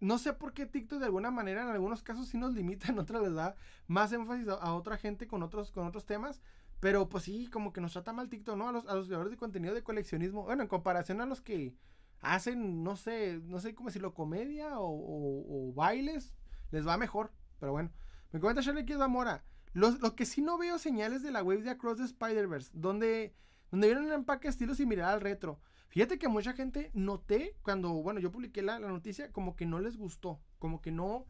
no 0.00 0.18
sé 0.18 0.32
por 0.32 0.52
qué 0.52 0.66
TikTok 0.66 0.98
de 0.98 1.06
alguna 1.06 1.30
manera 1.30 1.62
en 1.62 1.68
algunos 1.68 2.02
casos 2.02 2.28
sí 2.28 2.38
nos 2.38 2.54
limita, 2.54 2.88
en 2.88 2.98
otras 2.98 3.22
les 3.22 3.34
da 3.34 3.54
más 3.86 4.12
énfasis 4.12 4.48
a, 4.48 4.74
otra 4.74 4.96
gente 4.96 5.26
con 5.26 5.42
otros, 5.42 5.70
con 5.70 5.86
otros 5.86 6.06
temas. 6.06 6.40
Pero 6.80 7.08
pues 7.08 7.22
sí, 7.24 7.46
como 7.46 7.72
que 7.72 7.80
nos 7.80 7.92
trata 7.92 8.12
mal 8.12 8.28
TikTok, 8.28 8.56
¿no? 8.56 8.68
A 8.68 8.72
los, 8.72 8.88
a 8.88 8.94
los 8.96 9.06
creadores 9.06 9.30
de 9.30 9.36
contenido 9.36 9.72
de 9.72 9.84
coleccionismo. 9.84 10.42
Bueno, 10.42 10.62
en 10.62 10.68
comparación 10.68 11.20
a 11.20 11.26
los 11.26 11.40
que 11.40 11.76
hacen, 12.22 12.82
no 12.82 12.96
sé, 12.96 13.40
no 13.44 13.60
sé 13.60 13.74
cómo 13.74 13.88
decirlo, 13.88 14.14
comedia 14.14 14.72
o, 14.78 15.72
bailes, 15.76 16.34
les 16.70 16.86
va 16.86 16.96
mejor. 16.96 17.32
Pero 17.60 17.72
bueno. 17.72 17.92
Me 18.32 18.40
comenta 18.40 18.62
Charlie 18.62 18.86
que 18.86 18.94
es 18.94 18.98
Zamora. 18.98 19.44
lo 19.74 20.16
que 20.16 20.24
sí 20.24 20.40
no 20.40 20.56
veo 20.58 20.78
señales 20.78 21.22
de 21.22 21.30
la 21.30 21.42
wave 21.42 21.62
de 21.62 21.70
Across 21.70 21.98
the 21.98 22.04
Spider-Verse, 22.04 22.70
donde, 22.72 23.34
donde 23.70 23.88
viene 23.88 24.06
un 24.06 24.12
empaque 24.12 24.48
estilo 24.48 24.74
similar 24.74 25.12
al 25.12 25.20
retro. 25.20 25.60
Fíjate 25.92 26.18
que 26.18 26.26
mucha 26.26 26.54
gente 26.54 26.90
noté 26.94 27.54
cuando, 27.60 27.92
bueno, 27.92 28.18
yo 28.18 28.32
publiqué 28.32 28.62
la, 28.62 28.78
noticia, 28.78 29.30
como 29.30 29.56
que 29.56 29.66
no 29.66 29.78
les 29.78 29.98
gustó, 29.98 30.40
como 30.58 30.80
que 30.80 30.90
no, 30.90 31.26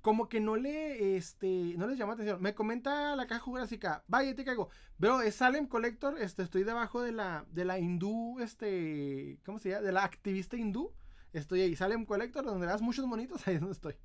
como 0.00 0.30
que 0.30 0.40
no 0.40 0.56
le, 0.56 1.18
este, 1.18 1.74
no 1.76 1.86
les 1.86 1.98
llamó 1.98 2.12
atención. 2.12 2.40
Me 2.40 2.54
comenta 2.54 3.14
la 3.16 3.26
caja 3.26 3.44
gráfica, 3.52 4.02
vaya, 4.08 4.34
te 4.34 4.46
caigo. 4.46 4.70
Bro, 4.96 5.20
es 5.20 5.34
Salem 5.34 5.66
Collector, 5.66 6.18
este, 6.18 6.42
estoy 6.42 6.64
debajo 6.64 7.02
de 7.02 7.12
la, 7.12 7.44
de 7.50 7.66
la 7.66 7.78
hindú, 7.78 8.40
este, 8.40 9.38
¿cómo 9.44 9.58
se 9.58 9.68
llama? 9.68 9.82
De 9.82 9.92
la 9.92 10.04
activista 10.04 10.56
hindú. 10.56 10.94
Estoy 11.34 11.60
ahí, 11.60 11.76
Salem 11.76 12.06
Collector, 12.06 12.46
donde 12.46 12.66
das 12.66 12.80
muchos 12.80 13.06
monitos, 13.06 13.46
ahí 13.46 13.56
es 13.56 13.60
donde 13.60 13.74
estoy. 13.74 13.96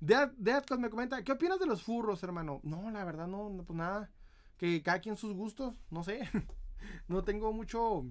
Deadcos 0.00 0.80
me 0.80 0.90
comenta, 0.90 1.22
¿qué 1.22 1.30
opinas 1.30 1.60
de 1.60 1.66
los 1.66 1.84
furros, 1.84 2.24
hermano? 2.24 2.58
No, 2.64 2.90
la 2.90 3.04
verdad, 3.04 3.28
no, 3.28 3.48
no 3.48 3.62
pues 3.62 3.76
nada. 3.76 4.10
Que 4.56 4.82
cada 4.82 4.98
quien 5.00 5.16
sus 5.16 5.34
gustos, 5.34 5.80
no 5.88 6.02
sé. 6.02 6.28
no 7.06 7.22
tengo 7.22 7.52
mucho 7.52 8.04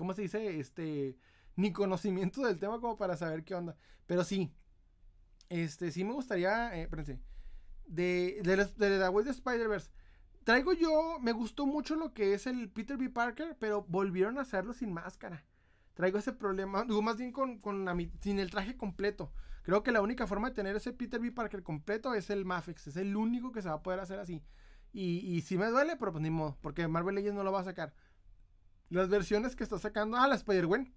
¿cómo 0.00 0.14
se 0.14 0.22
dice? 0.22 0.58
Este, 0.58 1.14
ni 1.56 1.74
conocimiento 1.74 2.40
del 2.40 2.58
tema 2.58 2.80
como 2.80 2.96
para 2.96 3.18
saber 3.18 3.44
qué 3.44 3.54
onda. 3.54 3.76
Pero 4.06 4.24
sí, 4.24 4.50
este, 5.50 5.92
sí 5.92 6.04
me 6.04 6.14
gustaría, 6.14 6.74
eh, 6.74 6.84
espérense, 6.84 7.20
de, 7.86 8.40
de, 8.42 8.64
de, 8.78 8.98
la 8.98 9.10
web 9.10 9.26
de 9.26 9.32
Spider-Verse. 9.32 9.90
Traigo 10.44 10.72
yo, 10.72 11.18
me 11.20 11.32
gustó 11.32 11.66
mucho 11.66 11.96
lo 11.96 12.14
que 12.14 12.32
es 12.32 12.46
el 12.46 12.70
Peter 12.70 12.96
B. 12.96 13.10
Parker, 13.10 13.58
pero 13.60 13.84
volvieron 13.88 14.38
a 14.38 14.40
hacerlo 14.40 14.72
sin 14.72 14.90
máscara. 14.90 15.44
Traigo 15.92 16.16
ese 16.16 16.32
problema, 16.32 16.84
digo, 16.84 17.02
más 17.02 17.18
bien 17.18 17.30
con, 17.30 17.58
con 17.58 17.84
la, 17.84 17.94
sin 18.22 18.38
el 18.38 18.50
traje 18.50 18.78
completo. 18.78 19.34
Creo 19.60 19.82
que 19.82 19.92
la 19.92 20.00
única 20.00 20.26
forma 20.26 20.48
de 20.48 20.54
tener 20.54 20.76
ese 20.76 20.94
Peter 20.94 21.20
B. 21.20 21.30
Parker 21.30 21.62
completo 21.62 22.14
es 22.14 22.30
el 22.30 22.46
Mafex. 22.46 22.86
Es 22.86 22.96
el 22.96 23.14
único 23.16 23.52
que 23.52 23.60
se 23.60 23.68
va 23.68 23.74
a 23.74 23.82
poder 23.82 24.00
hacer 24.00 24.18
así. 24.18 24.42
Y, 24.94 25.18
y 25.18 25.42
sí 25.42 25.58
me 25.58 25.66
duele, 25.66 25.96
pero 25.96 26.10
pues 26.10 26.22
ni 26.22 26.30
modo, 26.30 26.56
porque 26.62 26.88
Marvel 26.88 27.16
Legends 27.16 27.36
no 27.36 27.44
lo 27.44 27.52
va 27.52 27.60
a 27.60 27.64
sacar. 27.64 27.92
Las 28.90 29.08
versiones 29.08 29.56
que 29.56 29.64
está 29.64 29.78
sacando. 29.78 30.16
Ah, 30.16 30.28
la 30.28 30.34
Spider-Gwen. 30.34 30.92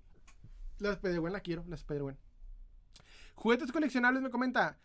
La 0.79 0.91
Spider-Gwen 0.91 1.31
la 1.31 1.39
quiero, 1.39 1.63
la 1.67 1.75
Spider-Gwen. 1.75 2.17
Juguetes 3.35 3.71
coleccionables 3.71 4.21
me 4.21 4.29
comenta. 4.29 4.77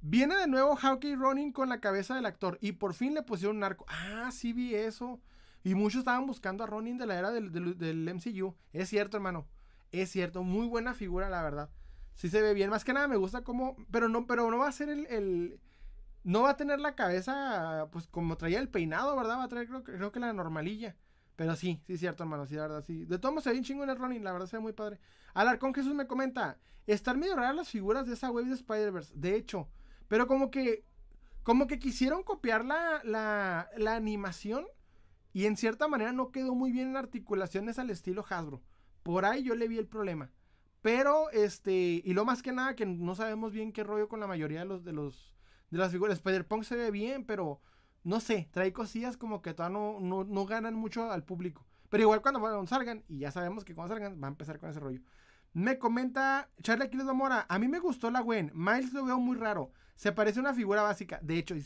Viene 0.00 0.36
de 0.36 0.46
nuevo 0.46 0.76
Hawkeye 0.76 1.16
Ronin 1.16 1.52
con 1.52 1.68
la 1.68 1.80
cabeza 1.80 2.14
del 2.14 2.26
actor 2.26 2.58
y 2.60 2.72
por 2.72 2.92
fin 2.94 3.14
le 3.14 3.22
pusieron 3.22 3.56
un 3.56 3.64
arco. 3.64 3.86
Ah, 3.88 4.30
sí 4.32 4.52
vi 4.52 4.74
eso. 4.74 5.20
Y 5.64 5.74
muchos 5.74 6.00
estaban 6.00 6.26
buscando 6.26 6.62
a 6.62 6.66
Ronin 6.66 6.98
de 6.98 7.06
la 7.06 7.18
era 7.18 7.30
del, 7.32 8.14
MCU. 8.14 8.54
Es 8.72 8.88
cierto, 8.88 9.16
hermano. 9.16 9.46
Es 9.90 10.10
cierto. 10.10 10.42
Muy 10.42 10.66
buena 10.66 10.94
figura, 10.94 11.28
la 11.28 11.42
verdad. 11.42 11.70
Sí 12.14 12.28
se 12.28 12.40
ve 12.40 12.54
bien. 12.54 12.70
Más 12.70 12.84
que 12.84 12.92
nada 12.92 13.08
me 13.08 13.16
gusta 13.16 13.42
como... 13.42 13.76
Pero 13.90 14.08
no, 14.08 14.26
pero 14.26 14.50
no 14.50 14.58
va 14.58 14.68
a 14.68 14.72
ser 14.72 14.88
el, 14.88 15.58
No 16.22 16.42
va 16.42 16.50
a 16.50 16.56
tener 16.56 16.78
la 16.78 16.94
cabeza, 16.94 17.88
pues 17.90 18.06
como 18.06 18.36
traía 18.36 18.60
el 18.60 18.68
peinado, 18.68 19.16
¿verdad? 19.16 19.38
Va 19.38 19.44
a 19.44 19.48
traer, 19.48 19.68
creo 19.68 20.12
que 20.12 20.20
la 20.20 20.32
normalilla. 20.32 20.96
Pero 21.36 21.54
sí, 21.54 21.80
sí 21.86 21.92
es 21.92 22.00
cierto, 22.00 22.22
hermano, 22.22 22.46
sí, 22.46 22.54
la 22.54 22.62
verdad, 22.62 22.84
sí. 22.86 23.04
De 23.04 23.18
todos 23.18 23.32
modos 23.32 23.44
se 23.44 23.52
un 23.52 23.62
chingo 23.62 23.84
en 23.84 23.90
el 23.90 23.98
Ronin, 23.98 24.24
la 24.24 24.32
verdad 24.32 24.46
se 24.46 24.56
ve 24.56 24.62
muy 24.62 24.72
padre. 24.72 24.98
Alarcón 25.34 25.74
Jesús 25.74 25.94
me 25.94 26.06
comenta, 26.06 26.58
están 26.86 27.20
medio 27.20 27.36
raras 27.36 27.54
las 27.54 27.68
figuras 27.68 28.06
de 28.06 28.14
esa 28.14 28.30
wave 28.30 28.48
de 28.48 28.54
Spider-Verse, 28.54 29.12
de 29.14 29.36
hecho. 29.36 29.68
Pero 30.08 30.26
como 30.26 30.50
que, 30.50 30.84
como 31.42 31.66
que 31.66 31.78
quisieron 31.78 32.22
copiar 32.22 32.64
la, 32.64 33.02
la, 33.04 33.68
la 33.76 33.96
animación 33.96 34.66
y 35.32 35.44
en 35.44 35.58
cierta 35.58 35.88
manera 35.88 36.12
no 36.12 36.32
quedó 36.32 36.54
muy 36.54 36.72
bien 36.72 36.88
en 36.88 36.96
articulaciones 36.96 37.78
al 37.78 37.90
estilo 37.90 38.24
Hasbro. 38.28 38.62
Por 39.02 39.26
ahí 39.26 39.42
yo 39.42 39.54
le 39.54 39.68
vi 39.68 39.76
el 39.78 39.86
problema. 39.86 40.30
Pero, 40.80 41.30
este, 41.30 42.00
y 42.02 42.14
lo 42.14 42.24
más 42.24 42.42
que 42.42 42.52
nada 42.52 42.74
que 42.76 42.86
no 42.86 43.14
sabemos 43.14 43.52
bien 43.52 43.72
qué 43.72 43.84
rollo 43.84 44.08
con 44.08 44.20
la 44.20 44.26
mayoría 44.26 44.60
de 44.60 44.64
los, 44.64 44.84
de 44.84 44.92
los, 44.92 45.36
de 45.70 45.78
las 45.78 45.92
figuras. 45.92 46.16
Spider-Punk 46.16 46.62
se 46.62 46.76
ve 46.76 46.90
bien, 46.90 47.26
pero 47.26 47.60
no 48.06 48.20
sé, 48.20 48.48
trae 48.52 48.72
cosillas 48.72 49.16
como 49.16 49.42
que 49.42 49.52
todavía 49.52 49.76
no, 49.76 50.24
no, 50.24 50.46
ganan 50.46 50.74
mucho 50.74 51.10
al 51.10 51.24
público. 51.24 51.66
Pero 51.88 52.04
igual 52.04 52.22
cuando, 52.22 52.64
salgan, 52.68 53.02
y 53.08 53.18
ya 53.18 53.32
sabemos 53.32 53.64
que 53.64 53.74
cuando 53.74 53.92
salgan, 53.92 54.22
va 54.22 54.28
a 54.28 54.30
empezar 54.30 54.60
con 54.60 54.70
ese 54.70 54.78
rollo. 54.78 55.00
Me 55.52 55.76
comenta 55.80 56.48
Charlie 56.62 56.84
Aquiles 56.84 57.06
Mora, 57.06 57.46
a 57.48 57.58
mí 57.58 57.66
me 57.66 57.80
gustó 57.80 58.12
la 58.12 58.20
Gwen, 58.20 58.52
Miles 58.54 58.92
lo 58.92 59.04
veo 59.04 59.18
muy 59.18 59.36
raro, 59.36 59.72
se 59.96 60.12
parece 60.12 60.38
a 60.38 60.42
una 60.42 60.54
figura 60.54 60.82
básica, 60.82 61.18
de 61.20 61.36
hecho, 61.36 61.56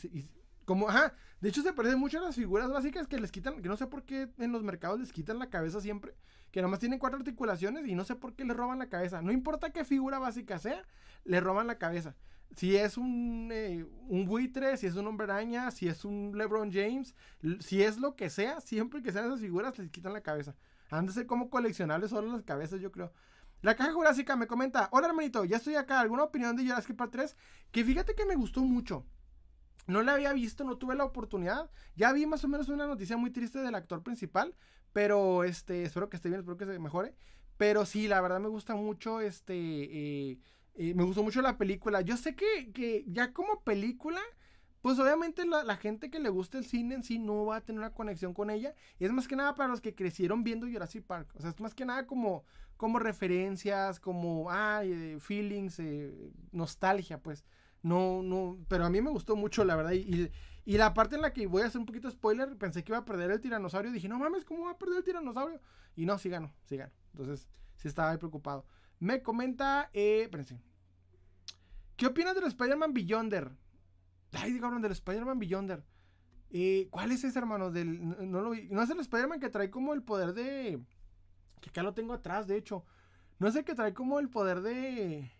como, 0.65 0.89
ajá, 0.89 1.13
de 1.41 1.49
hecho 1.49 1.61
se 1.61 1.73
parece 1.73 1.95
mucho 1.95 2.17
a 2.17 2.23
las 2.23 2.35
figuras 2.35 2.71
básicas 2.71 3.07
que 3.07 3.19
les 3.19 3.31
quitan, 3.31 3.61
que 3.61 3.69
no 3.69 3.77
sé 3.77 3.85
por 3.85 4.03
qué 4.03 4.31
en 4.39 4.51
los 4.51 4.63
mercados 4.63 4.99
les 4.99 5.13
quitan 5.13 5.37
la 5.37 5.51
cabeza 5.51 5.79
siempre, 5.79 6.15
que 6.49 6.63
nomás 6.63 6.79
tienen 6.79 6.97
cuatro 6.97 7.19
articulaciones 7.19 7.85
y 7.87 7.93
no 7.93 8.03
sé 8.03 8.15
por 8.15 8.33
qué 8.33 8.45
le 8.45 8.55
roban 8.55 8.79
la 8.79 8.89
cabeza, 8.89 9.21
no 9.21 9.31
importa 9.31 9.71
qué 9.71 9.85
figura 9.85 10.17
básica 10.17 10.57
sea, 10.57 10.87
le 11.23 11.39
roban 11.39 11.67
la 11.67 11.77
cabeza 11.77 12.15
si 12.55 12.75
es 12.75 12.97
un, 12.97 13.49
eh, 13.51 13.85
un 14.07 14.25
buitre, 14.25 14.77
si 14.77 14.87
es 14.87 14.95
un 14.95 15.07
hombre 15.07 15.25
araña, 15.25 15.71
si 15.71 15.87
es 15.87 16.03
un 16.05 16.33
LeBron 16.35 16.71
James, 16.71 17.15
si 17.59 17.81
es 17.81 17.97
lo 17.97 18.15
que 18.15 18.29
sea, 18.29 18.61
siempre 18.61 19.01
que 19.01 19.11
sean 19.11 19.25
esas 19.25 19.39
figuras 19.39 19.77
les 19.79 19.89
quitan 19.89 20.13
la 20.13 20.21
cabeza. 20.21 20.55
Han 20.89 21.05
de 21.05 21.13
ser 21.13 21.25
como 21.25 21.49
coleccionables 21.49 22.09
solo 22.09 22.31
las 22.31 22.43
cabezas, 22.43 22.81
yo 22.81 22.91
creo. 22.91 23.13
La 23.61 23.75
caja 23.75 23.93
jurásica 23.93 24.35
me 24.35 24.47
comenta, 24.47 24.89
hola 24.91 25.07
hermanito, 25.07 25.45
ya 25.45 25.57
estoy 25.57 25.75
acá, 25.75 25.99
¿alguna 25.99 26.23
opinión 26.23 26.55
de 26.55 26.63
Jurassic 26.63 26.95
Park 26.95 27.11
3? 27.11 27.37
Que 27.71 27.83
fíjate 27.83 28.15
que 28.15 28.25
me 28.25 28.35
gustó 28.35 28.61
mucho. 28.61 29.05
No 29.87 30.01
la 30.01 30.13
había 30.13 30.33
visto, 30.33 30.63
no 30.63 30.77
tuve 30.77 30.95
la 30.95 31.05
oportunidad. 31.05 31.69
Ya 31.95 32.11
vi 32.11 32.25
más 32.25 32.43
o 32.43 32.47
menos 32.47 32.69
una 32.69 32.87
noticia 32.87 33.17
muy 33.17 33.31
triste 33.31 33.59
del 33.59 33.75
actor 33.75 34.03
principal, 34.03 34.55
pero 34.93 35.43
este, 35.43 35.83
espero 35.83 36.09
que 36.09 36.17
esté 36.17 36.29
bien, 36.29 36.39
espero 36.39 36.57
que 36.57 36.65
se 36.65 36.79
mejore. 36.79 37.15
Pero 37.57 37.85
sí, 37.85 38.07
la 38.07 38.21
verdad 38.21 38.39
me 38.39 38.49
gusta 38.49 38.75
mucho 38.75 39.21
este... 39.21 39.53
Eh, 39.53 40.39
me 40.75 41.03
gustó 41.03 41.23
mucho 41.23 41.41
la 41.41 41.57
película. 41.57 42.01
Yo 42.01 42.17
sé 42.17 42.35
que, 42.35 43.03
ya 43.07 43.33
como 43.33 43.61
película, 43.61 44.21
pues 44.81 44.97
obviamente 44.99 45.45
la, 45.45 45.75
gente 45.77 46.09
que 46.09 46.19
le 46.19 46.29
gusta 46.29 46.57
el 46.57 46.65
cine 46.65 46.95
en 46.95 47.03
sí 47.03 47.19
no 47.19 47.45
va 47.45 47.57
a 47.57 47.61
tener 47.61 47.79
una 47.79 47.93
conexión 47.93 48.33
con 48.33 48.49
ella. 48.49 48.73
Y 48.99 49.05
es 49.05 49.11
más 49.11 49.27
que 49.27 49.35
nada 49.35 49.55
para 49.55 49.69
los 49.69 49.81
que 49.81 49.93
crecieron 49.93 50.43
viendo 50.43 50.67
Jurassic 50.67 51.03
Park. 51.05 51.29
O 51.35 51.41
sea, 51.41 51.51
es 51.51 51.59
más 51.59 51.73
que 51.73 51.85
nada 51.85 52.07
como, 52.07 52.43
como 52.77 52.99
referencias, 52.99 53.99
como 53.99 54.49
ay, 54.49 54.91
eh, 54.91 55.19
feelings, 55.19 55.79
eh, 55.79 56.31
nostalgia, 56.51 57.19
pues. 57.19 57.45
No, 57.83 58.21
no, 58.21 58.59
pero 58.67 58.85
a 58.85 58.89
mí 58.89 59.01
me 59.01 59.09
gustó 59.09 59.35
mucho, 59.35 59.63
la 59.65 59.75
verdad. 59.75 59.91
Y, 59.91 60.31
y, 60.65 60.77
la 60.77 60.93
parte 60.93 61.15
en 61.15 61.21
la 61.21 61.33
que 61.33 61.47
voy 61.47 61.63
a 61.63 61.65
hacer 61.65 61.79
un 61.79 61.87
poquito 61.87 62.09
spoiler, 62.11 62.55
pensé 62.57 62.83
que 62.83 62.91
iba 62.91 62.99
a 62.99 63.05
perder 63.05 63.31
el 63.31 63.41
tiranosaurio. 63.41 63.91
Dije, 63.91 64.07
no 64.07 64.19
mames, 64.19 64.45
¿cómo 64.45 64.65
va 64.65 64.71
a 64.71 64.77
perder 64.77 64.97
el 64.97 65.03
tiranosaurio? 65.03 65.59
Y 65.95 66.05
no, 66.05 66.17
sí 66.17 66.29
ganó, 66.29 66.53
sí 66.65 66.77
ganó. 66.77 66.91
Entonces, 67.11 67.49
sí 67.75 67.87
estaba 67.87 68.11
ahí 68.11 68.17
preocupado. 68.17 68.65
Me 69.01 69.23
comenta, 69.23 69.89
eh, 69.93 70.21
espérense. 70.21 70.61
¿Qué 71.97 72.05
opinas 72.05 72.35
del 72.35 72.43
Spider-Man 72.43 72.93
Beyonder? 72.93 73.51
Ay, 74.31 74.59
cabrón, 74.59 74.83
del 74.83 74.91
Spider-Man 74.91 75.39
Beyonder. 75.39 75.83
Eh, 76.51 76.87
¿Cuál 76.91 77.11
es 77.11 77.23
ese, 77.23 77.39
hermano? 77.39 77.71
No, 77.71 78.41
lo. 78.41 78.53
No 78.53 78.83
es 78.83 78.89
el 78.91 78.99
Spider-Man 78.99 79.39
que 79.39 79.49
trae 79.49 79.71
como 79.71 79.95
el 79.95 80.03
poder 80.03 80.33
de. 80.33 80.79
Que 81.61 81.71
acá 81.71 81.81
lo 81.81 81.95
tengo 81.95 82.13
atrás, 82.13 82.45
de 82.45 82.57
hecho. 82.57 82.85
No 83.39 83.47
es 83.47 83.55
el 83.55 83.65
que 83.65 83.73
trae 83.73 83.95
como 83.95 84.19
el 84.19 84.29
poder 84.29 84.61
de. 84.61 85.31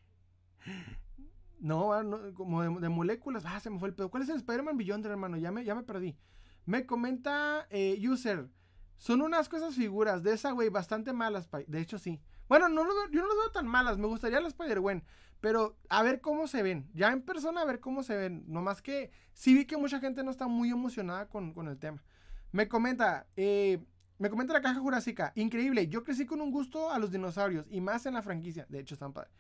No, 1.60 1.92
como 2.34 2.64
de, 2.64 2.90
moléculas. 2.90 3.46
Ah, 3.46 3.60
se 3.60 3.70
me 3.70 3.78
fue 3.78 3.90
el 3.90 3.94
pedo. 3.94 4.10
¿Cuál 4.10 4.24
es 4.24 4.30
el 4.30 4.38
Spider-Man 4.38 4.76
Beyonder, 4.76 5.12
hermano? 5.12 5.38
Ya 5.38 5.52
me, 5.52 5.64
ya 5.64 5.76
me 5.76 5.84
perdí. 5.84 6.18
Me 6.66 6.88
comenta 6.88 7.68
eh, 7.70 8.02
User. 8.10 8.50
Son 8.98 9.22
unas 9.22 9.48
cosas 9.48 9.76
figuras 9.76 10.24
de 10.24 10.34
esa, 10.34 10.50
güey, 10.50 10.70
bastante 10.70 11.14
malas. 11.14 11.48
De 11.68 11.80
hecho, 11.80 12.00
sí. 12.00 12.20
Bueno, 12.52 12.68
no 12.68 12.84
yo 12.84 13.22
no 13.22 13.28
las 13.30 13.38
veo 13.38 13.52
tan 13.54 13.66
malas. 13.66 13.98
Me 13.98 14.08
gustaría 14.08 14.42
la 14.42 14.50
Spider-Gwen. 14.50 15.06
Pero 15.40 15.78
a 15.88 16.04
ver 16.04 16.20
cómo 16.20 16.48
se 16.48 16.62
ven. 16.62 16.86
Ya 16.94 17.14
en 17.14 17.22
persona 17.22 17.62
a 17.62 17.66
ver 17.66 17.80
cómo 17.80 18.04
se 18.04 18.18
ven. 18.18 18.44
Nomás 18.46 18.82
que 18.82 19.10
sí 19.32 19.54
vi 19.54 19.64
que 19.64 19.78
mucha 19.78 20.02
gente 20.02 20.22
no 20.22 20.32
está 20.32 20.48
muy 20.48 20.70
emocionada 20.70 21.30
con, 21.30 21.56
el 21.66 21.80
tema. 21.80 22.04
Me 22.52 22.68
comenta, 22.68 23.26
eh, 23.38 23.80
me 24.18 24.30
comenta 24.30 24.52
la 24.52 24.62
caja 24.62 24.82
jurásica. 24.82 25.32
Increíble. 25.36 25.88
Yo 25.88 26.04
crecí 26.04 26.26
con 26.26 26.42
un 26.42 26.52
gusto 26.52 26.92
a 26.92 27.00
los 27.00 27.10
dinosaurios. 27.10 27.68
Y 27.70 27.80
más 27.80 28.06
en 28.06 28.16
la 28.16 28.22
franquicia. 28.22 28.66
De 28.68 28.82
hecho, 28.82 28.96
están 28.96 29.14
padres. 29.14 29.32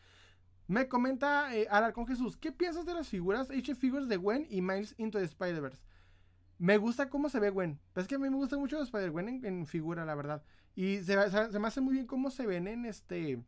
Me 0.67 0.87
comenta 0.87 1.53
eh, 1.53 1.67
con 1.93 2.07
Jesús. 2.07 2.37
¿Qué 2.37 2.53
piensas 2.53 2.85
de 2.85 2.93
las 2.93 3.09
figuras 3.09 3.49
H 3.51 3.75
figures 3.75 4.07
de 4.07 4.15
Gwen 4.15 4.47
y 4.49 4.61
Miles 4.61 4.95
into 4.97 5.19
the 5.19 5.25
Spider-Verse? 5.25 5.83
Me 6.59 6.77
gusta 6.77 7.09
cómo 7.09 7.27
se 7.27 7.41
ve 7.41 7.49
Gwen. 7.49 7.77
Es 7.93 8.07
que 8.07 8.15
a 8.15 8.19
mí 8.19 8.29
me 8.29 8.37
gusta 8.37 8.57
mucho 8.57 8.81
Spider-Gwen 8.81 9.43
en 9.43 9.65
figura, 9.65 10.05
la 10.05 10.15
verdad. 10.15 10.45
Y 10.75 10.99
se, 10.99 11.15
me 11.15 11.67
hace 11.67 11.81
muy 11.81 11.93
bien 11.93 12.07
cómo 12.07 12.31
se 12.31 12.45
ven 12.45 12.67
en 12.67 12.85
este. 12.85 13.43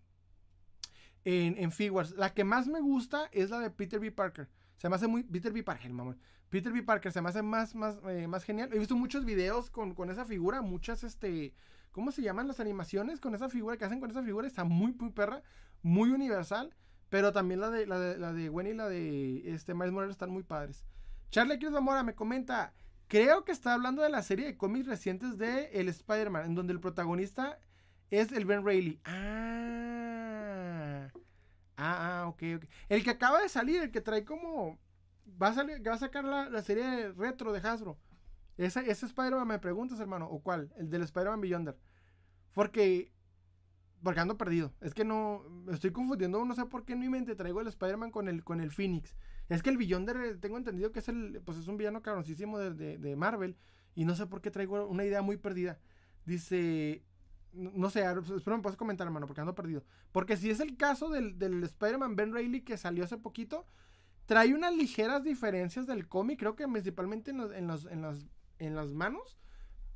En, 1.25 1.57
en 1.57 1.71
figures. 1.71 2.11
La 2.11 2.33
que 2.33 2.43
más 2.43 2.67
me 2.67 2.81
gusta 2.81 3.29
es 3.31 3.49
la 3.49 3.59
de 3.59 3.69
Peter 3.69 3.99
B. 3.99 4.11
Parker. 4.11 4.49
Se 4.77 4.89
me 4.89 4.95
hace 4.95 5.07
muy. 5.07 5.23
Peter 5.23 5.53
B. 5.53 5.63
Parker, 5.63 5.91
mamón. 5.91 6.19
Peter 6.49 6.71
B. 6.71 6.83
Parker 6.83 7.11
se 7.11 7.21
me 7.21 7.29
hace 7.29 7.41
más, 7.41 7.73
más, 7.75 7.97
eh, 8.09 8.27
más 8.27 8.43
genial. 8.43 8.69
He 8.73 8.79
visto 8.79 8.95
muchos 8.95 9.25
videos 9.25 9.69
con, 9.69 10.09
esa 10.09 10.25
figura. 10.25 10.61
Muchas, 10.61 11.03
este. 11.03 11.53
¿Cómo 11.91 12.11
se 12.11 12.21
llaman 12.21 12.47
las 12.47 12.59
animaciones 12.59 13.19
con 13.19 13.35
esa 13.35 13.49
figura? 13.49 13.77
Que 13.77 13.85
hacen 13.85 13.99
con 13.99 14.11
esa 14.11 14.23
figura. 14.23 14.45
Está 14.45 14.63
muy, 14.63 14.93
muy 14.93 15.11
perra. 15.11 15.41
Muy 15.81 16.09
universal. 16.09 16.75
Pero 17.09 17.31
también 17.31 17.61
la 17.61 17.69
de, 17.69 17.85
la 17.85 17.99
de, 17.99 18.17
la 18.17 18.33
de 18.33 18.49
Gwen 18.49 18.67
y 18.67 18.73
la 18.73 18.89
de 18.89 19.53
este, 19.53 19.73
Miles 19.73 19.91
Morales 19.91 20.13
están 20.13 20.31
muy 20.31 20.43
padres. 20.43 20.83
Charlie 21.29 21.59
Cruz 21.59 21.73
Zamora 21.73 22.03
me 22.03 22.15
comenta. 22.15 22.73
Creo 23.13 23.45
que 23.45 23.51
está 23.51 23.75
hablando 23.75 24.01
de 24.01 24.09
la 24.09 24.23
serie 24.23 24.47
de 24.47 24.57
cómics 24.57 24.87
recientes 24.87 25.37
de 25.37 25.65
El 25.73 25.87
Spider-Man, 25.87 26.47
en 26.47 26.55
donde 26.55 26.73
el 26.73 26.79
protagonista 26.79 27.59
es 28.09 28.31
el 28.31 28.45
Ben 28.45 28.65
Reilly. 28.65 28.99
Ah. 29.05 31.11
Ah, 31.77 32.21
ah, 32.21 32.27
ok, 32.27 32.41
ok. 32.55 32.65
El 32.89 33.03
que 33.03 33.11
acaba 33.11 33.39
de 33.39 33.49
salir, 33.49 33.83
el 33.83 33.91
que 33.91 34.01
trae 34.01 34.25
como. 34.25 34.79
Va 35.39 35.49
a, 35.49 35.53
salir, 35.53 35.87
va 35.87 35.93
a 35.93 35.99
sacar 35.99 36.23
la, 36.23 36.59
serie 36.63 37.11
retro 37.11 37.53
de 37.53 37.59
Hasbro. 37.59 37.99
Ese, 38.57 38.79
ese 38.89 39.05
Spider-Man 39.05 39.47
me 39.47 39.59
preguntas, 39.59 39.99
hermano. 39.99 40.25
¿O 40.25 40.41
cuál? 40.41 40.73
El 40.75 40.89
del 40.89 41.03
Spider-Man 41.03 41.41
Beyonder. 41.41 41.77
Porque. 42.51 43.13
Porque 44.01 44.21
ando 44.21 44.39
perdido. 44.39 44.73
Es 44.81 44.95
que 44.95 45.05
no. 45.05 45.43
Me 45.67 45.73
estoy 45.73 45.91
confundiendo. 45.91 46.43
No 46.43 46.55
sé 46.55 46.65
por 46.65 46.83
qué 46.83 46.93
en 46.93 47.01
mi 47.01 47.09
mente 47.09 47.35
traigo 47.35 47.61
el 47.61 47.67
Spider-Man 47.67 48.09
con 48.09 48.27
el, 48.27 48.43
con 48.43 48.59
el 48.59 48.71
Phoenix. 48.71 49.15
Es 49.53 49.61
que 49.61 49.69
el 49.69 49.77
Beyonder, 49.77 50.39
tengo 50.39 50.57
entendido 50.57 50.91
que 50.91 50.97
es 50.97 51.07
el, 51.09 51.39
pues 51.45 51.59
es 51.59 51.67
un 51.67 51.77
villano 51.77 52.01
cabroncísimo 52.01 52.57
de, 52.57 53.15
Marvel. 53.15 53.55
Y 53.93 54.03
no 54.03 54.15
sé 54.15 54.25
por 54.25 54.41
qué 54.41 54.49
traigo 54.49 54.87
una 54.87 55.05
idea 55.05 55.21
muy 55.21 55.37
perdida. 55.37 55.79
Dice, 56.25 57.03
no 57.51 57.91
sé, 57.91 58.03
espero 58.35 58.57
me 58.57 58.63
puedes 58.63 58.77
comentar, 58.77 59.05
hermano, 59.05 59.27
porque 59.27 59.41
ando 59.41 59.53
perdido. 59.53 59.83
Porque 60.11 60.37
si 60.37 60.49
es 60.49 60.59
el 60.59 60.75
caso 60.75 61.09
del, 61.09 61.63
Spider-Man 61.63 62.15
Ben 62.15 62.33
Reilly 62.33 62.61
que 62.61 62.77
salió 62.77 63.03
hace 63.03 63.17
poquito, 63.17 63.67
trae 64.25 64.55
unas 64.55 64.75
ligeras 64.75 65.23
diferencias 65.23 65.85
del 65.85 66.07
cómic, 66.07 66.39
creo 66.39 66.55
que 66.55 66.67
principalmente 66.67 67.29
en, 67.29 67.39
en, 67.41 67.67
los, 67.67 67.85
en, 67.85 68.01
las, 68.01 68.25
en 68.57 68.75
las 68.75 68.87
manos, 68.87 69.37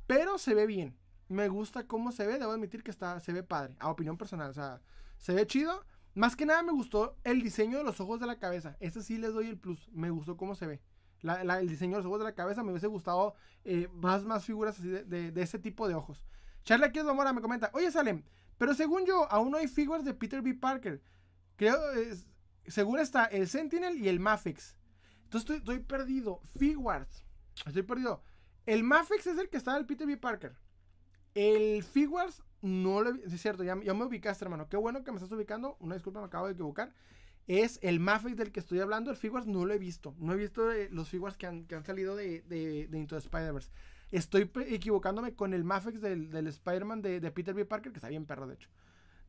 pero 0.06 0.38
se 0.38 0.54
ve 0.54 0.66
bien. 0.66 0.96
Me 1.28 1.48
gusta 1.48 1.88
cómo 1.88 2.12
se 2.12 2.28
ve, 2.28 2.38
debo 2.38 2.52
admitir 2.52 2.84
que 2.84 2.92
está, 2.92 3.18
se 3.18 3.32
ve 3.32 3.42
padre, 3.42 3.74
a 3.80 3.90
opinión 3.90 4.16
personal, 4.16 4.50
o 4.50 4.54
sea, 4.54 4.80
se 5.16 5.34
ve 5.34 5.48
chido. 5.48 5.84
Más 6.18 6.34
que 6.34 6.46
nada 6.46 6.64
me 6.64 6.72
gustó 6.72 7.16
el 7.22 7.42
diseño 7.42 7.78
de 7.78 7.84
los 7.84 8.00
ojos 8.00 8.18
de 8.18 8.26
la 8.26 8.40
cabeza. 8.40 8.76
Ese 8.80 9.04
sí 9.04 9.18
les 9.18 9.32
doy 9.32 9.46
el 9.46 9.56
plus. 9.56 9.88
Me 9.92 10.10
gustó 10.10 10.36
cómo 10.36 10.56
se 10.56 10.66
ve. 10.66 10.82
el 11.22 11.68
diseño 11.68 11.92
de 11.92 11.98
los 11.98 12.06
ojos 12.06 12.18
de 12.18 12.24
la 12.24 12.34
cabeza 12.34 12.64
me 12.64 12.72
hubiese 12.72 12.88
gustado 12.88 13.36
eh, 13.64 13.86
más, 13.92 14.24
más 14.24 14.44
figuras 14.44 14.80
así 14.80 14.88
de, 14.88 15.32
ese 15.36 15.60
tipo 15.60 15.86
de 15.86 15.94
ojos. 15.94 16.26
Charlie 16.64 16.86
aquí 16.86 17.00
Mora 17.04 17.32
me 17.32 17.40
comenta, 17.40 17.70
oye 17.72 17.88
Salem, 17.92 18.24
pero 18.58 18.74
según 18.74 19.06
yo, 19.06 19.30
aún 19.30 19.52
no 19.52 19.58
hay 19.58 19.68
figuras 19.68 20.04
de 20.04 20.12
Peter 20.12 20.42
B. 20.42 20.54
Parker. 20.54 21.00
Creo, 21.54 21.78
según 22.66 22.98
está 22.98 23.26
el 23.26 23.46
Sentinel 23.46 23.96
y 23.96 24.08
el 24.08 24.18
Mafix. 24.18 24.76
Entonces 25.22 25.58
estoy, 25.58 25.78
perdido. 25.78 26.40
Figuarts. 26.58 27.24
Estoy 27.64 27.84
perdido. 27.84 28.24
El 28.66 28.82
Mafix 28.82 29.24
es 29.28 29.38
el 29.38 29.48
que 29.48 29.56
está 29.56 29.74
del 29.74 29.86
Peter 29.86 30.04
B. 30.04 30.16
Parker. 30.16 30.56
El 31.34 31.84
Figuarts 31.84 32.42
no 32.62 33.02
lo 33.02 33.10
Es 33.10 33.40
cierto, 33.40 33.64
ya, 33.64 33.74
me 33.76 34.04
ubicaste, 34.04 34.44
hermano. 34.44 34.68
Qué 34.68 34.76
bueno 34.76 35.04
que 35.04 35.12
me 35.12 35.18
estás 35.18 35.32
ubicando. 35.32 35.76
Una 35.80 35.94
disculpa, 35.94 36.20
me 36.20 36.26
acabo 36.26 36.46
de 36.46 36.52
equivocar. 36.52 36.92
Es 37.46 37.78
el 37.82 38.00
Mafex 38.00 38.36
del 38.36 38.52
que 38.52 38.60
estoy 38.60 38.80
hablando. 38.80 39.10
El 39.10 39.16
Figuarts 39.16 39.46
no 39.46 39.64
lo 39.64 39.72
he 39.72 39.78
visto. 39.78 40.14
No 40.18 40.32
he 40.32 40.36
visto 40.36 40.68
los 40.90 41.08
Figuarts 41.08 41.38
que 41.38 41.46
han, 41.46 41.84
salido 41.84 42.14
de, 42.16 42.42
de, 42.42 42.88
Into 42.92 43.16
the 43.16 43.20
Spider-Verse. 43.20 43.70
Estoy 44.10 44.50
equivocándome 44.66 45.34
con 45.34 45.54
el 45.54 45.64
Mafex 45.64 46.00
del, 46.00 46.30
del 46.30 46.46
Spider-Man 46.48 47.02
de, 47.02 47.20
de, 47.20 47.30
Peter 47.30 47.54
B. 47.54 47.64
Parker, 47.64 47.92
que 47.92 47.98
está 47.98 48.08
bien 48.08 48.26
perro, 48.26 48.46
de 48.46 48.54
hecho. 48.54 48.68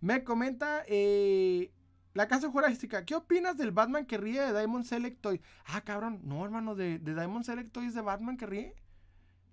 Me 0.02 0.24
comenta 0.24 0.84
eh, 0.88 1.72
la 2.14 2.28
Casa 2.28 2.50
Jurásica. 2.50 3.06
¿Qué 3.06 3.16
opinas 3.16 3.58
del 3.58 3.72
Batman 3.72 4.06
que 4.06 4.18
ríe 4.18 4.42
de 4.42 4.58
Diamond 4.58 4.86
Select 4.86 5.22
Toy? 5.22 5.42
Ah, 5.66 5.82
cabrón. 5.82 6.22
No, 6.24 6.44
hermano, 6.44 6.76
de, 6.76 7.00
de 7.00 7.14
Diamond 7.14 7.46
Select 7.46 7.72
Toys 7.72 7.94
de 7.94 8.02
Batman 8.02 8.38
que 8.38 8.46
ríe. 8.46 8.76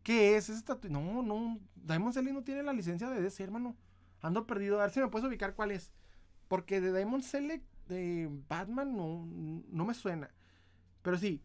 ¿Qué 0.07 0.37
es 0.37 0.49
esta? 0.51 0.79
No, 0.89 1.21
no. 1.21 1.59
Diamond 1.75 2.15
Select 2.15 2.33
no 2.33 2.45
tiene 2.45 2.63
la 2.63 2.73
licencia 2.73 3.11
de 3.11 3.21
DC, 3.21 3.43
hermano. 3.43 3.77
Ando 4.21 4.47
perdido. 4.47 4.79
A 4.79 4.83
ver 4.83 4.93
si 4.93 5.01
me 5.01 5.09
puedes 5.09 5.27
ubicar 5.27 5.57
cuál 5.57 5.73
es. 5.73 5.91
Porque 6.47 6.81
de 6.81 6.97
Diamond 6.97 7.25
Select 7.25 7.67
de 7.89 8.31
Batman 8.49 8.97
no, 8.97 9.27
no 9.69 9.85
me 9.85 9.95
suena. 9.95 10.31
Pero 11.03 11.19
sí. 11.19 11.43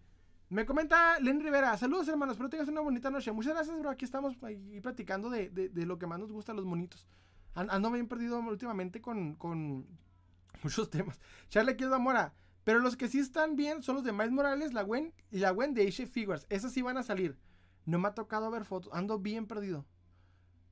Me 0.50 0.68
comenta 0.68 1.20
Len 1.22 1.42
Rivera. 1.42 1.76
Saludos, 1.76 2.08
hermanos. 2.08 2.34
Espero 2.34 2.52
tengas 2.52 2.68
una 2.68 2.82
bonita 2.82 3.10
noche. 3.10 3.32
Muchas 3.32 3.56
gracias, 3.56 3.80
bro. 3.80 3.90
Aquí 3.90 4.06
estamos 4.06 4.36
ahí 4.44 4.80
platicando 4.80 5.32
de, 5.32 5.50
de, 5.50 5.86
lo 5.88 5.98
que 5.98 6.06
más 6.06 6.20
nos 6.20 6.32
gusta 6.32 6.54
los 6.54 6.66
monitos. 6.66 7.08
Ando 7.56 7.90
bien 7.90 8.08
perdido 8.08 8.38
últimamente 8.42 9.02
con, 9.02 9.34
con 9.38 9.88
muchos 10.62 10.88
temas. 10.92 11.20
Charlie 11.50 11.78
quiero 11.78 12.00
Mora. 12.00 12.36
Pero 12.64 12.78
los 12.78 12.96
que 12.96 13.08
sí 13.08 13.18
están 13.18 13.56
bien 13.56 13.82
son 13.82 13.96
los 13.96 14.04
de 14.04 14.12
Miles 14.12 14.34
Morales, 14.34 14.72
la 14.72 14.84
Gwen 14.84 15.16
y 15.32 15.40
la 15.40 15.50
Gwen 15.50 15.74
de 15.74 15.88
Ace 15.88 16.06
Figures. 16.06 16.46
Esas 16.52 16.72
sí 16.72 16.84
van 16.84 16.98
a 16.98 17.02
salir. 17.02 17.40
No 17.86 18.00
me 18.00 18.08
ha 18.08 18.14
tocado 18.14 18.52
ver 18.52 18.66
fotos. 18.66 18.94
Ando 18.94 19.20
bien 19.20 19.48
perdido. 19.48 19.86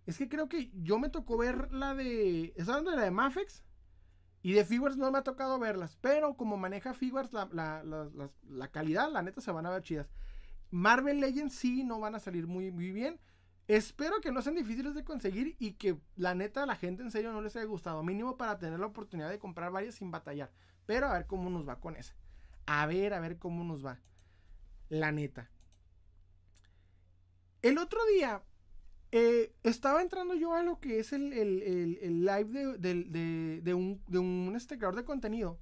Es 0.05 0.17
que 0.17 0.29
creo 0.29 0.49
que 0.49 0.71
yo 0.73 0.99
me 0.99 1.09
tocó 1.09 1.37
ver 1.37 1.71
la 1.71 1.93
de. 1.93 2.45
¿Estás 2.55 2.69
hablando 2.69 2.91
de 2.91 2.97
la 2.97 3.03
de 3.03 3.11
Mafex? 3.11 3.63
Y 4.41 4.53
de 4.53 4.63
Figures 4.63 4.97
no 4.97 5.11
me 5.11 5.17
ha 5.17 5.23
tocado 5.23 5.59
verlas. 5.59 5.97
Pero 6.01 6.35
como 6.35 6.57
maneja 6.57 6.93
Figures, 6.93 7.33
la, 7.33 7.49
la, 7.53 8.67
calidad, 8.71 9.11
la 9.11 9.21
neta, 9.21 9.41
se 9.41 9.51
van 9.51 9.65
a 9.65 9.69
ver 9.69 9.83
chidas. 9.83 10.09
Marvel 10.71 11.19
Legends 11.19 11.55
sí 11.55 11.83
no 11.83 11.99
van 11.99 12.15
a 12.15 12.19
salir 12.19 12.47
muy, 12.47 12.71
muy 12.71 12.91
bien. 12.91 13.19
Espero 13.67 14.19
que 14.21 14.31
no 14.31 14.41
sean 14.41 14.55
difíciles 14.55 14.95
de 14.95 15.03
conseguir 15.03 15.55
y 15.59 15.73
que 15.73 15.99
la 16.15 16.33
neta 16.33 16.65
la 16.65 16.75
gente 16.75 17.03
en 17.03 17.11
serio 17.11 17.31
no 17.31 17.41
les 17.41 17.55
haya 17.55 17.65
gustado. 17.65 18.01
Mínimo 18.01 18.37
para 18.37 18.57
tener 18.57 18.79
la 18.79 18.87
oportunidad 18.87 19.29
de 19.29 19.39
comprar 19.39 19.71
varias 19.71 19.95
sin 19.95 20.09
batallar. 20.09 20.51
Pero 20.85 21.07
a 21.07 21.13
ver 21.13 21.27
cómo 21.27 21.49
nos 21.49 21.67
va 21.67 21.79
con 21.79 21.95
esa. 21.95 22.15
A 22.65 22.85
ver, 22.85 23.13
a 23.13 23.19
ver 23.19 23.37
cómo 23.37 23.63
nos 23.63 23.85
va. 23.85 23.99
La 24.87 25.11
neta. 25.11 25.51
El 27.61 27.77
otro 27.77 27.99
día 28.13 28.41
eh, 29.11 29.53
estaba 29.63 30.01
entrando 30.01 30.35
yo 30.35 30.53
a 30.53 30.63
lo 30.63 30.79
que 30.79 30.99
es 30.99 31.13
el, 31.13 31.29
live 31.29 32.77
de, 32.77 33.73
un, 33.73 34.01
de 34.07 34.19
un 34.19 34.53
este, 34.55 34.77
creador 34.77 34.95
de 34.95 35.05
contenido. 35.05 35.59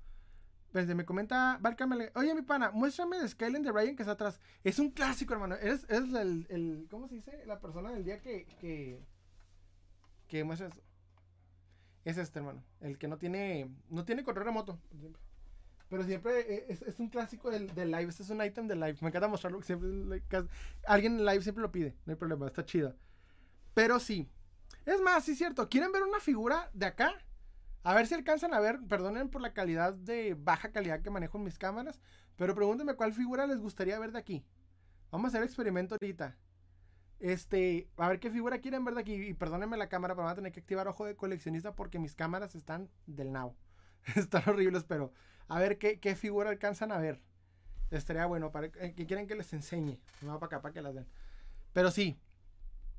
Desde 0.73 0.95
me 0.95 1.05
comenta 1.05 1.57
Valcamele, 1.61 2.11
oye 2.15 2.35
mi 2.35 2.41
pana, 2.41 2.71
muéstrame 2.71 3.17
de 3.17 3.27
Skyline 3.27 3.63
de 3.63 3.71
Brian 3.71 3.95
que 3.95 4.03
está 4.03 4.13
atrás. 4.13 4.39
Es 4.63 4.79
un 4.79 4.91
clásico, 4.91 5.33
hermano. 5.33 5.55
Es, 5.55 5.85
el, 5.89 6.87
¿cómo 6.91 7.07
se 7.07 7.15
dice? 7.15 7.45
La 7.45 7.59
persona 7.59 7.91
del 7.91 8.03
día 8.03 8.19
que, 8.19 8.45
que, 8.59 8.99
que 10.27 10.43
muestra 10.43 10.67
esto. 10.67 10.83
Es 12.03 12.17
este, 12.17 12.39
hermano. 12.39 12.63
El 12.81 12.97
que 12.97 13.07
no 13.07 13.17
tiene, 13.17 13.71
no 13.89 14.05
tiene 14.05 14.23
control 14.23 14.45
remoto. 14.45 14.79
Pero 15.89 16.03
siempre 16.03 16.39
eh, 16.39 16.65
es, 16.69 16.99
un 16.99 17.09
clásico 17.09 17.49
del, 17.49 17.67
live. 17.75 18.09
Este 18.09 18.23
es 18.23 18.29
un 18.29 18.43
item 18.43 18.67
del 18.67 18.79
live. 18.79 18.97
Me 19.01 19.07
encanta 19.07 19.27
mostrarlo. 19.27 19.61
Siempre, 19.61 20.21
alguien 20.85 21.19
en 21.19 21.25
live 21.25 21.41
siempre 21.41 21.61
lo 21.61 21.71
pide. 21.71 21.95
No 22.05 22.11
hay 22.11 22.17
problema. 22.17 22.47
Está 22.47 22.65
chido. 22.65 22.95
Pero 23.73 23.99
sí. 23.99 24.29
Es 24.85 24.99
más, 25.01 25.23
sí 25.23 25.31
es 25.31 25.37
cierto. 25.37 25.69
¿Quieren 25.69 25.91
ver 25.91 26.03
una 26.03 26.19
figura 26.19 26.69
de 26.73 26.87
acá? 26.87 27.13
A 27.83 27.93
ver 27.93 28.05
si 28.07 28.15
alcanzan 28.15 28.53
a 28.53 28.59
ver. 28.59 28.79
Perdonen 28.87 29.29
por 29.29 29.41
la 29.41 29.53
calidad 29.53 29.93
de 29.93 30.33
baja 30.33 30.71
calidad 30.71 31.01
que 31.01 31.09
manejo 31.09 31.37
en 31.37 31.45
mis 31.45 31.57
cámaras. 31.57 32.01
Pero 32.35 32.53
pregúntenme 32.53 32.95
cuál 32.95 33.13
figura 33.13 33.47
les 33.47 33.59
gustaría 33.59 33.97
ver 33.97 34.11
de 34.11 34.19
aquí. 34.19 34.45
Vamos 35.09 35.25
a 35.25 35.27
hacer 35.29 35.43
experimento 35.43 35.95
ahorita. 35.95 36.37
Este, 37.19 37.89
a 37.97 38.09
ver 38.09 38.19
qué 38.19 38.29
figura 38.29 38.59
quieren 38.59 38.83
ver 38.83 38.95
de 38.95 39.01
aquí. 39.01 39.13
Y 39.13 39.33
perdónenme 39.33 39.77
la 39.77 39.87
cámara, 39.87 40.15
pero 40.15 40.25
van 40.25 40.33
a 40.33 40.35
tener 40.35 40.51
que 40.51 40.59
activar 40.59 40.87
ojo 40.89 41.05
de 41.05 41.15
coleccionista 41.15 41.75
porque 41.75 41.97
mis 41.97 42.13
cámaras 42.13 42.55
están 42.55 42.89
del 43.05 43.31
now. 43.31 43.55
están 44.15 44.43
horribles, 44.47 44.83
pero 44.83 45.13
a 45.47 45.59
ver 45.59 45.77
qué, 45.77 46.15
figura 46.15 46.49
alcanzan 46.49 46.91
a 46.91 46.97
ver. 46.97 47.21
Estaría 47.89 48.25
bueno, 48.25 48.51
para 48.51 48.67
eh, 48.67 48.93
quieren 48.95 49.27
que 49.27 49.35
les 49.35 49.53
enseñe. 49.53 49.99
No 50.21 50.39
para 50.39 50.47
acá, 50.47 50.61
para 50.61 50.73
que 50.73 50.81
las 50.81 50.93
den. 50.93 51.07
Pero 51.73 51.91
sí, 51.91 52.17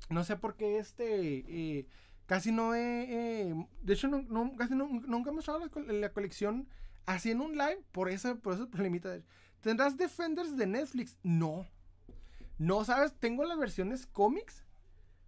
no 0.09 0.23
sé 0.23 0.35
por 0.35 0.55
qué 0.55 0.79
este. 0.79 1.43
Eh, 1.47 1.87
casi 2.25 2.51
no 2.51 2.73
he. 2.73 3.05
Eh, 3.09 3.67
de 3.81 3.93
hecho, 3.93 4.07
no, 4.07 4.55
casi 4.55 4.73
nunca 4.73 5.29
he 5.29 5.33
mostrado 5.33 5.59
la, 5.87 6.09
colección 6.11 6.67
así 7.05 7.31
en 7.31 7.41
un 7.41 7.53
live 7.57 7.83
por 7.91 8.09
ese, 8.09 8.35
por 8.35 8.53
ese 8.53 8.65
problemita. 8.65 9.19
¿Tendrás 9.61 9.97
Defenders 9.97 10.57
de 10.57 10.65
Netflix? 10.65 11.17
No. 11.21 11.67
No, 12.57 12.83
¿sabes? 12.83 13.13
Tengo 13.19 13.43
las 13.43 13.57
versiones 13.57 14.07
cómics. 14.07 14.63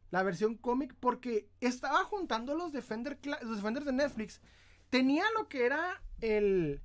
La 0.09 0.23
versión 0.23 0.55
cómic 0.55 0.95
porque 0.99 1.47
estaba 1.61 2.03
juntando 2.03 2.55
los, 2.55 2.73
Defender, 2.73 3.17
los 3.41 3.55
Defenders 3.57 3.85
de 3.85 3.93
Netflix. 3.93 4.41
Tenía 4.89 5.23
lo 5.37 5.47
que 5.47 5.65
era 5.65 6.01
el 6.19 6.81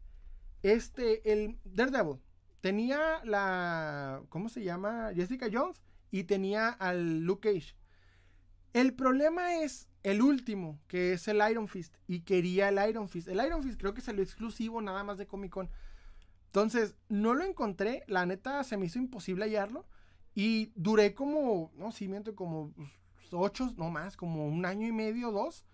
este, 0.62 1.32
el 1.32 1.58
Daredevil 1.64 2.20
tenía 2.60 3.20
la, 3.24 4.22
¿cómo 4.28 4.48
se 4.48 4.64
llama? 4.64 5.12
Jessica 5.14 5.48
Jones 5.52 5.80
y 6.10 6.24
tenía 6.24 6.68
al 6.70 7.20
Luke 7.20 7.48
Cage. 7.48 7.76
El 8.72 8.92
problema 8.94 9.62
es 9.62 9.88
el 10.02 10.20
último, 10.20 10.80
que 10.86 11.12
es 11.12 11.28
el 11.28 11.40
Iron 11.50 11.68
Fist. 11.68 11.94
Y 12.06 12.20
quería 12.20 12.68
el 12.68 12.88
Iron 12.88 13.08
Fist. 13.08 13.28
El 13.28 13.44
Iron 13.44 13.62
Fist 13.62 13.78
creo 13.78 13.94
que 13.94 14.00
salió 14.00 14.22
exclusivo 14.22 14.82
nada 14.82 15.04
más 15.04 15.16
de 15.16 15.26
Comic 15.26 15.52
Con. 15.52 15.70
Entonces, 16.46 16.96
no 17.08 17.34
lo 17.34 17.44
encontré. 17.44 18.02
La 18.06 18.26
neta, 18.26 18.62
se 18.64 18.76
me 18.76 18.86
hizo 18.86 18.98
imposible 18.98 19.44
hallarlo. 19.44 19.86
Y 20.34 20.72
duré 20.74 21.14
como, 21.14 21.72
no, 21.76 21.92
sí, 21.92 22.08
miento, 22.08 22.34
como 22.34 22.74
ocho, 23.30 23.72
no 23.76 23.90
más, 23.90 24.16
como 24.16 24.46
un 24.46 24.66
año 24.66 24.86
y 24.86 24.92
medio, 24.92 25.30
dos. 25.30 25.64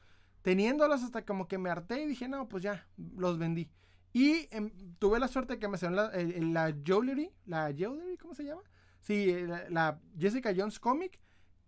Teniéndolos 0.43 1.03
hasta 1.03 1.25
como 1.25 1.49
que 1.49 1.59
me 1.59 1.71
harté 1.71 2.03
y 2.03 2.07
dije, 2.07 2.29
no, 2.29 2.49
pues 2.49 2.63
ya, 2.63 2.87
los 3.17 3.39
vendí. 3.39 3.71
Y 4.13 4.49
em, 4.51 4.71
tuve 4.99 5.19
la 5.19 5.29
suerte 5.29 5.59
que 5.59 5.69
me 5.69 5.79
salió 5.79 5.97
la, 5.97 6.13
la 6.13 6.77
Jewelry, 6.85 7.31
la 7.47 7.73
Jewelry, 7.73 8.17
¿cómo 8.19 8.35
se 8.35 8.45
llama? 8.45 8.63
Sí, 9.01 9.31
eh, 9.31 9.67
la, 9.71 10.01
Jessica 10.19 10.53
Jones 10.57 10.79
Comic 10.79 11.19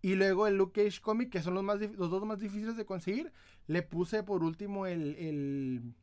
y 0.01 0.15
luego 0.15 0.47
el 0.47 0.57
Luke 0.57 0.83
Cage 0.83 1.01
Comic, 1.01 1.31
que 1.31 1.41
son 1.41 1.55
los, 1.55 1.63
más, 1.63 1.79
los 1.79 2.09
dos 2.09 2.25
más 2.25 2.39
difíciles 2.39 2.77
de 2.77 2.85
conseguir. 2.85 3.33
Le 3.67 3.81
puse 3.81 4.23
por 4.23 4.43
último 4.43 4.85
el, 4.85 5.15
el, 5.15 5.93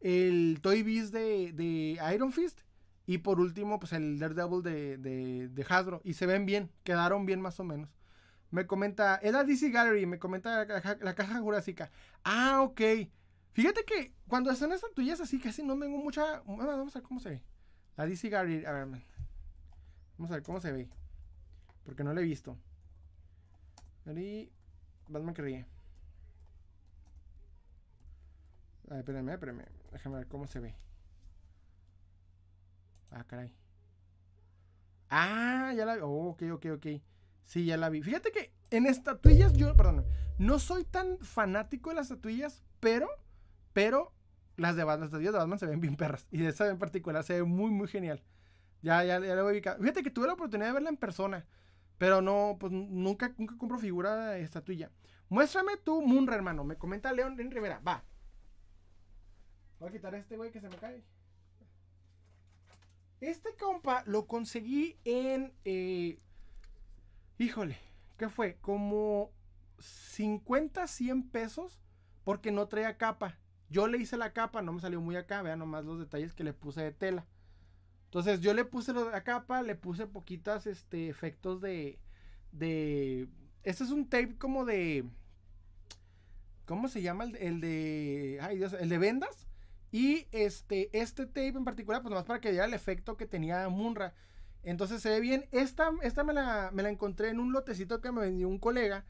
el 0.00 0.58
Toy 0.60 0.82
Biz 0.82 1.12
de, 1.12 1.52
de, 1.52 1.98
Iron 2.14 2.32
Fist 2.32 2.60
y 3.06 3.18
por 3.18 3.38
último 3.40 3.78
pues 3.78 3.92
el 3.92 4.18
Daredevil 4.18 4.62
de, 4.62 4.98
de, 4.98 5.48
de 5.48 5.66
Hasbro. 5.68 6.00
Y 6.04 6.14
se 6.14 6.26
ven 6.26 6.44
bien, 6.44 6.70
quedaron 6.82 7.24
bien 7.24 7.40
más 7.40 7.60
o 7.60 7.64
menos. 7.64 7.88
Me 8.50 8.66
comenta, 8.66 9.20
era 9.22 9.44
DC 9.44 9.70
Gallery, 9.70 10.06
me 10.06 10.18
comenta 10.18 10.64
la, 10.64 10.98
la 11.00 11.14
caja 11.14 11.38
jurásica. 11.40 11.90
Ah, 12.24 12.62
ok. 12.62 12.80
Fíjate 13.58 13.84
que 13.84 14.14
cuando 14.28 14.52
están 14.52 14.70
estatuillas 14.70 15.20
así, 15.20 15.40
casi 15.40 15.64
no 15.64 15.76
tengo 15.76 15.98
mucha. 15.98 16.42
Vamos 16.46 16.94
a 16.94 16.94
ver 16.94 17.02
cómo 17.02 17.18
se 17.18 17.30
ve. 17.30 17.42
La 17.96 18.06
DC 18.06 18.28
Gary. 18.28 18.64
A 18.64 18.70
ver. 18.70 18.86
Vamos 20.16 20.30
a 20.30 20.34
ver 20.34 20.44
cómo 20.44 20.60
se 20.60 20.70
ve. 20.70 20.88
Porque 21.82 22.04
no 22.04 22.14
la 22.14 22.20
he 22.20 22.22
visto. 22.22 22.56
Gary. 24.04 24.52
Batman 25.08 25.34
que 25.34 25.42
ríe. 25.42 25.66
A 28.86 28.90
ver, 28.90 28.98
espérenme, 29.00 29.32
espérenme. 29.32 29.64
Déjame 29.90 30.18
ver 30.18 30.28
cómo 30.28 30.46
se 30.46 30.60
ve. 30.60 30.76
Ah, 33.10 33.24
caray. 33.24 33.52
Ah, 35.10 35.72
ya 35.76 35.84
la 35.84 35.96
vi. 35.96 36.02
Oh, 36.04 36.28
ok, 36.28 36.44
ok, 36.52 36.66
ok. 36.74 36.86
Sí, 37.42 37.64
ya 37.64 37.76
la 37.76 37.88
vi. 37.88 38.02
Fíjate 38.02 38.30
que 38.30 38.52
en 38.70 38.86
estatuillas 38.86 39.52
yo, 39.54 39.74
perdón, 39.74 40.06
no 40.38 40.60
soy 40.60 40.84
tan 40.84 41.18
fanático 41.18 41.90
de 41.90 41.96
las 41.96 42.08
estatuillas, 42.08 42.62
pero 42.78 43.08
pero 43.72 44.12
las 44.56 44.76
de 44.76 44.84
Batman, 44.84 45.10
las 45.10 45.20
de 45.20 45.30
Batman 45.30 45.58
se 45.58 45.66
ven 45.66 45.80
bien 45.80 45.96
perras. 45.96 46.26
Y 46.30 46.38
de 46.38 46.48
esa 46.48 46.68
en 46.68 46.78
particular 46.78 47.22
se 47.24 47.34
ve 47.34 47.42
muy, 47.44 47.70
muy 47.70 47.88
genial. 47.88 48.22
Ya, 48.82 49.02
ya, 49.04 49.18
ya 49.20 49.34
lo 49.34 49.44
voy 49.44 49.62
a 49.64 49.76
Fíjate 49.76 50.02
que 50.02 50.10
tuve 50.10 50.26
la 50.26 50.34
oportunidad 50.34 50.68
de 50.68 50.74
verla 50.74 50.88
en 50.88 50.96
persona. 50.96 51.46
Pero 51.98 52.22
no, 52.22 52.56
pues 52.60 52.72
nunca, 52.72 53.34
nunca 53.38 53.56
compro 53.58 53.78
figura 53.78 54.38
estatuilla. 54.38 54.90
Muéstrame 55.28 55.76
tu 55.76 56.00
Munra, 56.00 56.36
hermano. 56.36 56.64
Me 56.64 56.76
comenta 56.76 57.12
León 57.12 57.38
en 57.40 57.50
Rivera. 57.50 57.80
Va. 57.80 58.04
Voy 59.80 59.88
a 59.88 59.92
quitar 59.92 60.14
este 60.14 60.36
güey 60.36 60.50
que 60.50 60.60
se 60.60 60.68
me 60.68 60.76
cae. 60.76 61.04
Este 63.20 63.54
compa 63.56 64.04
lo 64.06 64.26
conseguí 64.26 64.96
en. 65.04 65.52
Eh, 65.64 66.20
híjole, 67.38 67.76
¿qué 68.16 68.28
fue? 68.28 68.58
Como 68.60 69.32
50, 69.78 70.86
100 70.86 71.30
pesos 71.30 71.80
porque 72.22 72.52
no 72.52 72.68
traía 72.68 72.96
capa. 72.96 73.38
Yo 73.70 73.86
le 73.86 73.98
hice 73.98 74.16
la 74.16 74.32
capa, 74.32 74.62
no 74.62 74.72
me 74.72 74.80
salió 74.80 75.00
muy 75.00 75.16
acá, 75.16 75.42
vean 75.42 75.58
nomás 75.58 75.84
los 75.84 75.98
detalles 75.98 76.34
que 76.34 76.44
le 76.44 76.52
puse 76.52 76.82
de 76.82 76.92
tela. 76.92 77.26
Entonces 78.06 78.40
yo 78.40 78.54
le 78.54 78.64
puse 78.64 78.92
la 78.94 79.22
capa, 79.22 79.62
le 79.62 79.74
puse 79.74 80.06
poquitas 80.06 80.66
este, 80.66 81.08
efectos 81.08 81.60
de, 81.60 81.98
de... 82.52 83.28
Este 83.62 83.84
es 83.84 83.90
un 83.90 84.08
tape 84.08 84.36
como 84.38 84.64
de... 84.64 85.04
¿Cómo 86.64 86.88
se 86.88 87.00
llama? 87.00 87.24
El, 87.24 87.36
el 87.36 87.60
de. 87.62 88.38
Ay, 88.42 88.58
Dios, 88.58 88.74
el 88.74 88.90
de 88.90 88.98
vendas. 88.98 89.46
Y 89.90 90.26
este, 90.32 90.90
este 90.92 91.24
tape 91.26 91.48
en 91.48 91.64
particular, 91.64 92.02
pues 92.02 92.10
nomás 92.10 92.26
para 92.26 92.40
que 92.40 92.50
diera 92.50 92.66
el 92.66 92.74
efecto 92.74 93.16
que 93.16 93.26
tenía 93.26 93.66
Munra. 93.70 94.14
Entonces 94.62 95.00
se 95.00 95.08
ve 95.08 95.20
bien. 95.20 95.46
Esta, 95.50 95.90
esta 96.02 96.24
me, 96.24 96.34
la, 96.34 96.70
me 96.74 96.82
la 96.82 96.90
encontré 96.90 97.30
en 97.30 97.40
un 97.40 97.52
lotecito 97.52 98.02
que 98.02 98.12
me 98.12 98.20
vendió 98.20 98.48
un 98.48 98.58
colega. 98.58 99.06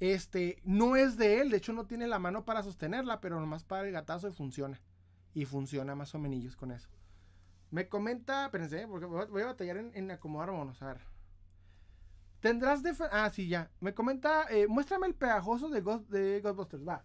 Este, 0.00 0.60
no 0.64 0.96
es 0.96 1.16
de 1.16 1.40
él, 1.40 1.50
de 1.50 1.58
hecho 1.58 1.72
no 1.72 1.86
tiene 1.86 2.06
la 2.06 2.18
mano 2.18 2.44
para 2.44 2.62
sostenerla, 2.62 3.20
pero 3.20 3.38
nomás 3.38 3.64
para 3.64 3.86
el 3.86 3.92
gatazo 3.92 4.28
y 4.28 4.32
funciona. 4.32 4.80
Y 5.34 5.44
funciona 5.44 5.94
más 5.94 6.14
o 6.14 6.18
menos 6.18 6.56
con 6.56 6.72
eso. 6.72 6.88
Me 7.70 7.88
comenta, 7.88 8.46
espérense, 8.46 8.86
porque 8.86 9.06
voy 9.06 9.42
a 9.42 9.46
batallar 9.46 9.78
en, 9.78 10.10
acomodar 10.10 10.52
monos, 10.52 10.82
a 10.82 10.88
ver. 10.88 11.00
Tendrás 12.40 12.82
de... 12.82 12.92
Ah, 13.12 13.30
sí, 13.32 13.48
ya. 13.48 13.70
Me 13.80 13.94
comenta, 13.94 14.44
eh, 14.50 14.66
muéstrame 14.66 15.06
el 15.06 15.14
pegajoso 15.14 15.68
de, 15.68 15.80
de 15.80 16.40
Ghostbusters, 16.40 16.86
va. 16.86 17.04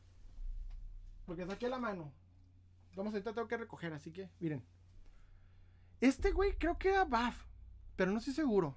Porque 1.25 1.45
saqué 1.45 1.69
la 1.69 1.77
mano. 1.77 2.11
Vamos, 2.95 3.13
ahorita 3.13 3.33
tengo 3.33 3.47
que 3.47 3.57
recoger, 3.57 3.93
así 3.93 4.11
que, 4.11 4.29
miren. 4.39 4.65
Este 6.01 6.31
güey 6.31 6.57
creo 6.57 6.77
que 6.77 6.89
era 6.89 7.05
Buff, 7.05 7.45
pero 7.95 8.11
no 8.11 8.17
estoy 8.17 8.33
seguro. 8.33 8.75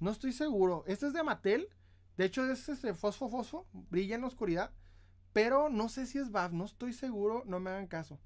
No 0.00 0.10
estoy 0.10 0.32
seguro. 0.32 0.84
Este 0.86 1.06
es 1.06 1.12
de 1.12 1.22
Mattel. 1.22 1.68
De 2.16 2.24
hecho, 2.24 2.44
es 2.50 2.68
este 2.68 2.94
fosfo 2.94 3.28
fosfo. 3.28 3.66
Brilla 3.72 4.14
en 4.14 4.22
la 4.22 4.28
oscuridad. 4.28 4.72
Pero 5.32 5.68
no 5.68 5.88
sé 5.88 6.06
si 6.06 6.18
es 6.18 6.30
BAF. 6.30 6.52
No 6.52 6.64
estoy 6.64 6.92
seguro. 6.92 7.42
No 7.46 7.60
me 7.60 7.70
hagan 7.70 7.86
caso. 7.86 8.20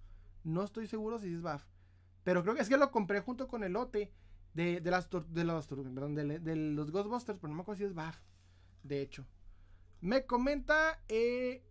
No 0.44 0.62
estoy 0.62 0.86
seguro 0.86 1.18
si 1.18 1.32
es 1.32 1.42
BAF. 1.42 1.64
Pero 2.24 2.42
creo 2.42 2.54
que 2.54 2.62
es 2.62 2.68
que 2.68 2.76
lo 2.76 2.90
compré 2.90 3.20
junto 3.20 3.48
con 3.48 3.64
el 3.64 3.72
lote 3.72 4.12
de, 4.52 4.80
las 4.82 5.08
de 5.10 5.44
los 5.44 5.66
perdón, 5.66 6.14
de, 6.14 6.56
los 6.56 6.90
Ghostbusters. 6.90 7.38
Pero 7.38 7.48
no 7.48 7.56
me 7.56 7.62
acuerdo 7.62 7.78
si 7.78 7.84
es 7.84 7.94
BAF. 7.94 8.20
De 8.82 9.00
hecho. 9.00 9.26
Me 10.00 10.26
comenta 10.26 11.02
eh, 11.08 11.64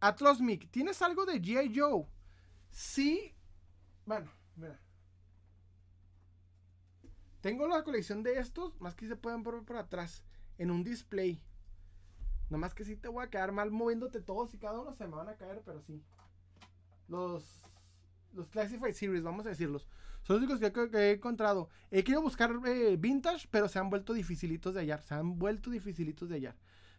Atlosmic. 0.00 0.70
¿Tienes 0.70 1.00
algo 1.00 1.24
de 1.26 1.40
G.I. 1.40 1.72
Joe? 1.78 2.06
Sí. 2.70 3.34
Bueno, 4.04 4.30
mira. 4.56 4.80
Tengo 7.40 7.68
la 7.68 7.84
colección 7.84 8.24
de 8.24 8.40
estos. 8.40 8.78
Más 8.80 8.96
que 8.96 9.06
se 9.06 9.16
pueden 9.16 9.44
ver 9.44 9.62
por 9.62 9.76
atrás 9.76 10.24
en 10.60 10.70
un 10.70 10.84
display. 10.84 11.42
Nomás 12.50 12.74
que 12.74 12.84
sí 12.84 12.94
te 12.94 13.08
voy 13.08 13.24
a 13.24 13.30
quedar 13.30 13.50
mal 13.50 13.70
moviéndote 13.70 14.20
todos 14.20 14.52
y 14.52 14.58
cada 14.58 14.78
uno 14.78 14.92
se 14.92 15.06
me 15.06 15.16
van 15.16 15.30
a 15.30 15.36
caer, 15.36 15.62
pero 15.64 15.80
sí. 15.80 16.04
Los, 17.08 17.62
los 18.34 18.50
Classified 18.50 18.92
Series, 18.92 19.22
vamos 19.22 19.46
a 19.46 19.48
decirlos. 19.48 19.88
Son 20.22 20.36
los 20.36 20.50
únicos 20.50 20.90
que, 20.90 20.98
he 20.98 21.12
encontrado. 21.12 21.70
He 21.90 22.04
querido 22.04 22.20
buscar 22.20 22.52
eh, 22.66 22.96
vintage, 22.98 23.48
pero 23.50 23.68
se 23.68 23.78
han 23.78 23.88
vuelto 23.88 24.12
dificilitos 24.12 24.74
de 24.74 24.80
hallar. 24.80 25.00
Se 25.02 25.14
han 25.14 25.38
vuelto 25.38 25.70
dificilitos 25.70 26.28
de 26.28 26.34
hallar. 26.34 26.56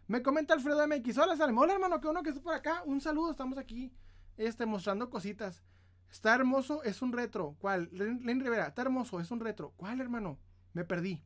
Me 0.08 0.22
comenta 0.22 0.54
Alfredo 0.54 0.84
MX. 0.88 1.18
Hola, 1.18 1.36
Salem. 1.36 1.56
Hola, 1.56 1.74
hermano, 1.74 2.00
que 2.00 2.08
uno 2.08 2.24
que 2.24 2.30
está 2.30 2.42
por 2.42 2.54
acá. 2.54 2.82
Un 2.84 3.00
saludo, 3.00 3.30
estamos 3.30 3.58
aquí 3.58 3.92
este, 4.36 4.66
mostrando 4.66 5.08
cositas. 5.08 5.62
Está 6.10 6.34
hermoso, 6.34 6.82
es 6.82 7.00
un 7.00 7.12
retro. 7.12 7.54
¿Cuál? 7.60 7.88
Len 7.92 8.40
Rivera, 8.40 8.66
está 8.66 8.82
hermoso, 8.82 9.20
es 9.20 9.30
un 9.30 9.38
retro. 9.38 9.72
¿Cuál, 9.76 10.00
hermano? 10.00 10.40
Me 10.72 10.84
perdí. 10.84 11.22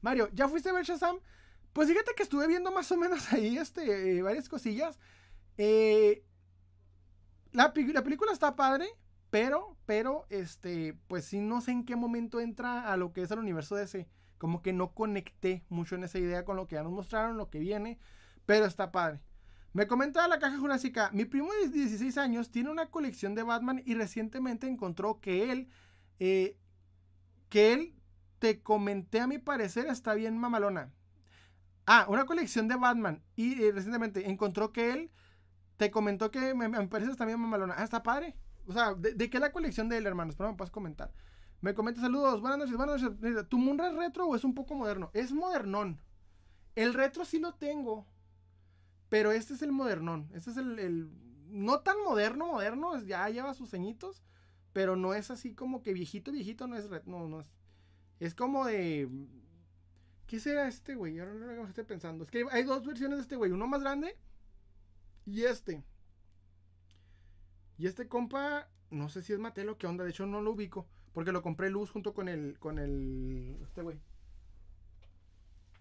Mario, 0.00 0.28
¿ya 0.32 0.48
fuiste 0.48 0.70
a 0.70 0.72
ver 0.72 0.84
Shazam? 0.84 1.18
Pues 1.72 1.88
fíjate 1.88 2.12
que 2.16 2.22
estuve 2.22 2.46
viendo 2.48 2.72
más 2.72 2.90
o 2.90 2.96
menos 2.96 3.32
ahí 3.32 3.56
este, 3.58 4.18
eh, 4.18 4.22
varias 4.22 4.48
cosillas. 4.48 4.98
Eh, 5.56 6.24
la, 7.52 7.72
película 7.72 8.32
está 8.32 8.56
padre, 8.56 8.86
pero, 9.30 9.76
pero, 9.86 10.26
este, 10.30 10.96
pues 11.06 11.24
sí, 11.24 11.40
no 11.40 11.60
sé 11.60 11.72
en 11.72 11.84
qué 11.84 11.96
momento 11.96 12.40
entra 12.40 12.92
a 12.92 12.96
lo 12.96 13.12
que 13.12 13.22
es 13.22 13.30
el 13.30 13.38
universo 13.38 13.78
ese. 13.78 14.08
Como 14.38 14.62
que 14.62 14.72
no 14.72 14.94
conecté 14.94 15.64
mucho 15.68 15.96
en 15.96 16.04
esa 16.04 16.18
idea 16.18 16.44
con 16.44 16.56
lo 16.56 16.66
que 16.66 16.76
ya 16.76 16.82
nos 16.82 16.92
mostraron, 16.92 17.36
lo 17.36 17.50
que 17.50 17.58
viene, 17.58 17.98
pero 18.46 18.64
está 18.64 18.90
padre. 18.90 19.20
Me 19.72 19.86
comentaba 19.86 20.26
la 20.26 20.40
caja 20.40 20.58
jurásica, 20.58 21.10
mi 21.12 21.24
primo 21.24 21.52
de 21.62 21.68
16 21.68 22.18
años 22.18 22.50
tiene 22.50 22.70
una 22.70 22.86
colección 22.86 23.34
de 23.36 23.44
Batman 23.44 23.82
y 23.84 23.94
recientemente 23.94 24.66
encontró 24.66 25.20
que 25.20 25.52
él, 25.52 25.68
eh, 26.18 26.56
que 27.48 27.72
él 27.72 27.94
te 28.40 28.62
comenté 28.62 29.20
a 29.20 29.28
mi 29.28 29.38
parecer 29.38 29.86
está 29.86 30.14
bien 30.14 30.36
mamalona. 30.36 30.92
Ah, 31.86 32.06
una 32.08 32.24
colección 32.24 32.66
de 32.68 32.76
Batman. 32.76 33.22
Y 33.36 33.62
eh, 33.62 33.70
recientemente 33.70 34.28
encontró 34.28 34.72
que 34.72 34.92
él 34.92 35.10
te 35.76 35.90
comentó 35.90 36.30
que 36.30 36.54
me, 36.54 36.68
me 36.68 36.88
parece 36.88 37.12
está 37.12 37.26
bien 37.26 37.38
mamalona. 37.38 37.74
Ah, 37.76 37.84
está 37.84 38.02
padre. 38.02 38.34
O 38.66 38.72
sea, 38.72 38.94
¿de, 38.94 39.30
qué 39.30 39.36
es 39.36 39.40
la 39.40 39.52
colección 39.52 39.88
de 39.88 39.98
él, 39.98 40.06
hermano? 40.06 40.30
Espero 40.30 40.50
me 40.50 40.56
puedas 40.56 40.72
comentar. 40.72 41.12
Me 41.60 41.74
comenta 41.74 42.00
saludos, 42.00 42.40
buenas 42.40 42.58
noches, 42.58 42.76
buenas 42.76 43.02
noches. 43.02 43.48
¿Tu 43.48 43.58
mundo 43.58 43.84
es 43.84 43.94
retro 43.94 44.26
o 44.26 44.34
es 44.34 44.44
un 44.44 44.54
poco 44.54 44.74
moderno? 44.74 45.10
Es 45.12 45.32
modernón. 45.32 46.00
El 46.74 46.94
retro 46.94 47.26
sí 47.26 47.38
lo 47.38 47.54
tengo. 47.54 48.06
Pero 49.10 49.32
este 49.32 49.52
es 49.52 49.60
el 49.60 49.72
modernón. 49.72 50.30
Este 50.32 50.50
es 50.50 50.56
el, 50.56 50.78
el 50.78 51.10
no 51.48 51.80
tan 51.80 52.02
moderno, 52.04 52.46
moderno. 52.46 52.98
Ya 53.02 53.28
lleva 53.28 53.52
sus 53.52 53.70
ceñitos. 53.70 54.22
Pero 54.72 54.96
no 54.96 55.12
es 55.12 55.30
así 55.30 55.54
como 55.54 55.82
que 55.82 55.92
viejito, 55.92 56.32
viejito. 56.32 56.66
No 56.66 56.76
es, 56.76 56.88
no, 57.04 57.28
no 57.28 57.40
es 57.40 57.59
es 58.20 58.34
como 58.34 58.66
de. 58.66 59.08
¿Qué 60.26 60.38
será 60.38 60.68
este, 60.68 60.94
güey? 60.94 61.18
Ahora 61.18 61.34
no 61.34 61.46
lo 61.46 61.66
estoy 61.66 61.84
pensando. 61.84 62.22
Es 62.22 62.30
que 62.30 62.44
hay 62.52 62.62
dos 62.62 62.86
versiones 62.86 63.18
de 63.18 63.22
este, 63.22 63.36
güey. 63.36 63.50
Uno 63.50 63.66
más 63.66 63.80
grande 63.80 64.16
y 65.24 65.44
este. 65.44 65.82
Y 67.78 67.86
este 67.86 68.06
compa, 68.08 68.68
no 68.90 69.08
sé 69.08 69.22
si 69.22 69.32
es 69.32 69.38
Matelo, 69.38 69.78
qué 69.78 69.86
onda. 69.86 70.04
De 70.04 70.10
hecho, 70.10 70.26
no 70.26 70.42
lo 70.42 70.52
ubico. 70.52 70.86
Porque 71.12 71.32
lo 71.32 71.42
compré 71.42 71.70
luz 71.70 71.90
junto 71.90 72.14
con 72.14 72.28
el. 72.28 72.58
Con 72.58 72.78
el. 72.78 73.56
Este 73.62 73.82
güey. 73.82 73.98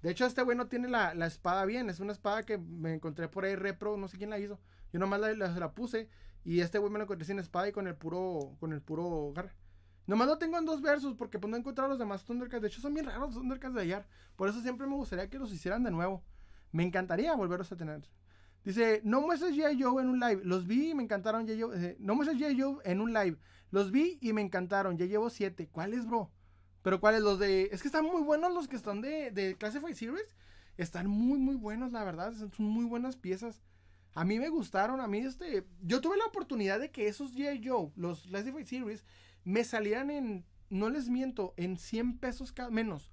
De 0.02 0.10
hecho, 0.10 0.26
este 0.26 0.42
güey 0.42 0.58
no 0.58 0.68
tiene 0.68 0.88
la, 0.88 1.12
espada 1.28 1.66
bien. 1.66 1.90
Es 1.90 2.00
una 2.00 2.14
espada 2.14 2.44
que 2.44 2.58
me 2.58 2.94
encontré 2.94 3.28
por 3.28 3.44
ahí 3.44 3.56
repro. 3.56 3.98
No 3.98 4.08
sé 4.08 4.18
quién 4.18 4.30
la 4.30 4.40
hizo. 4.40 4.60
Yo 4.94 5.00
nomás 5.00 5.20
la, 5.20 5.34
la, 5.34 5.72
puse. 5.74 6.10
Y 6.46 6.62
este 6.62 6.80
güey 6.80 6.90
me 6.90 7.00
lo 7.00 7.04
encontré 7.04 7.26
sin 7.26 7.38
espada 7.38 7.68
y 7.68 7.74
con 7.74 7.86
el 7.86 7.96
puro. 7.96 8.56
Con 8.62 8.72
el 8.72 8.82
puro 8.82 9.34
garra. 9.34 9.54
Nomás 10.10 10.28
lo 10.28 10.40
tengo 10.40 10.58
en 10.58 10.66
dos 10.66 10.82
versos 10.82 11.14
porque 11.14 11.38
pues 11.38 11.52
no 11.52 11.56
he 11.56 11.60
encontrado 11.60 11.88
los 11.88 12.00
demás 12.00 12.26
Thundercats. 12.26 12.64
De 12.64 12.68
hecho, 12.68 12.82
son 12.82 12.96
bien 12.96 13.06
raros 13.06 13.28
los 13.28 13.36
Thundercats 13.36 13.76
de 13.76 13.82
hallar. 13.82 14.08
Por 14.36 14.50
eso 14.50 14.60
siempre 14.60 14.88
me 14.88 14.96
gustaría 14.96 15.30
que 15.30 15.38
los 15.38 15.54
hicieran 15.54 15.84
de 15.84 15.92
nuevo. 15.92 16.24
Me 16.72 16.82
encantaría 16.82 17.36
volverlos 17.36 17.72
a 17.72 17.78
tener. 17.78 18.02
Dice, 18.64 19.02
no 19.04 19.22
muestres 19.22 19.56
G.I. 19.56 19.80
Joe 19.80 20.02
en 20.02 20.10
un 20.10 20.20
live. 20.20 20.42
Los 20.44 20.66
vi 20.66 20.90
y 20.90 20.94
me 20.96 21.04
encantaron. 21.04 21.46
Joe. 21.48 21.96
no 22.00 22.16
muestres 22.16 22.40
G.I. 22.40 22.60
Joe 22.60 22.78
en 22.86 23.02
un 23.02 23.14
live. 23.14 23.38
Los 23.70 23.92
vi 23.92 24.18
y 24.20 24.34
me 24.34 24.42
encantaron. 24.42 24.98
Ya 24.98 25.06
llevo 25.06 25.30
siete. 25.30 25.68
¿Cuáles, 25.68 26.08
bro? 26.08 26.32
Pero 26.82 27.00
¿cuáles? 27.00 27.22
Los 27.22 27.38
de... 27.38 27.70
Es 27.72 27.84
que 27.84 27.88
están 27.88 28.06
muy 28.06 28.24
buenos 28.24 28.52
los 28.52 28.68
que 28.68 28.78
están 28.78 29.02
de, 29.02 29.30
de 29.30 29.58
Classified 29.58 29.94
Series. 29.94 30.36
Están 30.78 31.06
muy, 31.06 31.38
muy 31.38 31.56
buenos, 31.56 31.92
la 31.92 32.04
verdad. 32.04 32.34
Son 32.34 32.52
muy 32.58 32.86
buenas 32.86 33.16
piezas. 33.16 33.62
A 34.16 34.26
mí 34.26 34.40
me 34.40 34.50
gustaron. 34.50 35.02
A 35.02 35.08
mí, 35.08 35.20
este... 35.20 35.68
Yo 35.84 36.02
tuve 36.02 36.18
la 36.18 36.26
oportunidad 36.26 36.80
de 36.80 36.90
que 36.90 37.08
esos 37.08 37.36
G.I. 37.36 37.62
Joe, 37.64 37.92
los 37.96 38.24
Classified 38.24 38.66
Series 38.66 39.06
me 39.44 39.64
salían 39.64 40.10
en, 40.10 40.46
no 40.70 40.90
les 40.90 41.10
miento, 41.10 41.54
en 41.58 41.78
100 41.78 42.20
pesos 42.20 42.52
cada, 42.52 42.70
menos, 42.70 43.12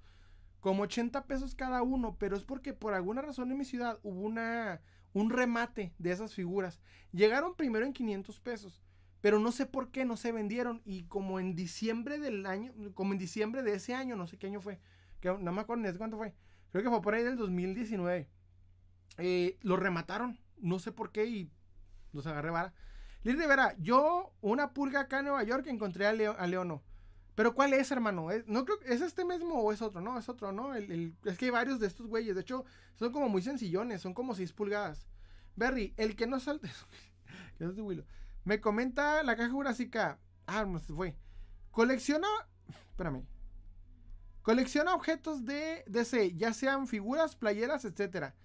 como 0.59 0.83
80 0.83 1.25
pesos 1.25 1.55
cada 1.55 1.81
uno, 1.83 2.17
pero 2.19 2.35
es 2.35 2.43
porque 2.43 2.73
por 2.73 2.93
alguna 2.93 3.21
razón 3.21 3.51
en 3.51 3.57
mi 3.57 3.65
ciudad 3.65 3.99
hubo 4.03 4.21
una, 4.21 4.81
un 5.13 5.29
remate 5.29 5.93
de 5.97 6.11
esas 6.11 6.33
figuras. 6.33 6.79
Llegaron 7.11 7.55
primero 7.55 7.85
en 7.85 7.93
500 7.93 8.39
pesos, 8.39 8.81
pero 9.21 9.39
no 9.39 9.51
sé 9.51 9.65
por 9.65 9.91
qué 9.91 10.05
no 10.05 10.17
se 10.17 10.31
vendieron 10.31 10.81
y 10.85 11.03
como 11.03 11.39
en 11.39 11.55
diciembre 11.55 12.19
del 12.19 12.45
año, 12.45 12.73
como 12.93 13.13
en 13.13 13.19
diciembre 13.19 13.63
de 13.63 13.75
ese 13.75 13.93
año, 13.93 14.15
no 14.15 14.27
sé 14.27 14.37
qué 14.37 14.47
año 14.47 14.61
fue, 14.61 14.79
que 15.19 15.29
no 15.29 15.51
me 15.51 15.61
acuerdo 15.61 15.83
ni 15.83 15.97
cuánto 15.97 16.17
fue, 16.17 16.35
creo 16.71 16.83
que 16.83 16.89
fue 16.89 17.01
por 17.01 17.13
ahí 17.13 17.23
del 17.23 17.37
2019, 17.37 18.27
eh, 19.17 19.57
lo 19.61 19.77
remataron, 19.77 20.39
no 20.57 20.79
sé 20.79 20.91
por 20.91 21.11
qué 21.11 21.25
y 21.25 21.51
los 22.13 22.27
agarré 22.27 22.51
vara. 22.51 22.73
Liz 23.27 23.37
Rivera, 23.37 23.75
yo 23.77 24.31
una 24.39 24.71
pulga 24.71 25.01
acá 25.01 25.19
en 25.19 25.25
Nueva 25.25 25.43
York 25.43 25.67
encontré 25.67 26.07
a, 26.07 26.13
Leono. 26.13 26.81
Pero 27.35 27.53
¿cuál 27.53 27.73
es, 27.73 27.91
hermano? 27.91 28.31
¿Es, 28.31 28.47
no 28.47 28.63
creo, 28.63 28.79
¿Es 28.85 29.01
este 29.01 29.25
mismo 29.25 29.55
o 29.55 29.73
es 29.73 29.81
otro? 29.81 29.99
No, 29.99 30.17
es 30.17 30.29
otro, 30.29 30.53
¿no? 30.53 30.73
Es 30.73 31.37
que 31.37 31.45
hay 31.45 31.51
varios 31.51 31.77
de 31.81 31.87
estos 31.87 32.07
güeyes. 32.07 32.35
De 32.35 32.41
hecho, 32.41 32.63
son 32.95 33.11
como 33.11 33.27
muy 33.27 33.41
sencillones. 33.41 33.99
Son 33.99 34.13
como 34.13 34.33
6 34.33 34.53
pulgadas. 34.53 35.09
Berry, 35.57 35.93
el 35.97 36.15
que 36.15 36.25
no 36.25 36.39
salte. 36.39 36.71
Me 38.45 38.61
comenta 38.61 39.21
la 39.23 39.35
caja 39.35 39.51
jurásica. 39.51 40.19
Ah, 40.45 40.63
no 40.63 40.79
se 40.79 40.93
fue. 40.93 41.17
Colecciona. 41.71 42.29
Espérame. 42.91 43.25
Colecciona 44.41 44.95
objetos 44.95 45.43
de 45.43 45.83
DC, 45.87 46.37
ya 46.37 46.53
sean 46.53 46.87
figuras, 46.87 47.35
playeras, 47.35 47.83
etcétera. 47.83 48.35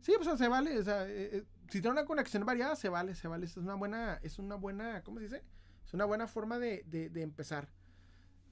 Sí, 0.00 0.14
pues 0.16 0.38
se 0.38 0.48
vale. 0.48 0.78
O 0.78 0.82
sea, 0.82 1.06
eh, 1.06 1.28
eh, 1.36 1.44
si 1.70 1.80
tiene 1.80 1.92
una 1.92 2.04
conexión 2.04 2.44
variada, 2.44 2.74
se 2.74 2.88
vale, 2.88 3.14
se 3.14 3.28
vale. 3.28 3.46
Es 3.46 3.56
una 3.56 3.74
buena, 3.74 4.18
es 4.22 4.38
una 4.38 4.56
buena, 4.56 5.02
¿cómo 5.02 5.18
se 5.18 5.24
dice? 5.24 5.44
Es 5.86 5.94
una 5.94 6.04
buena 6.04 6.26
forma 6.26 6.58
de, 6.58 6.82
de, 6.86 7.22
empezar. 7.22 7.68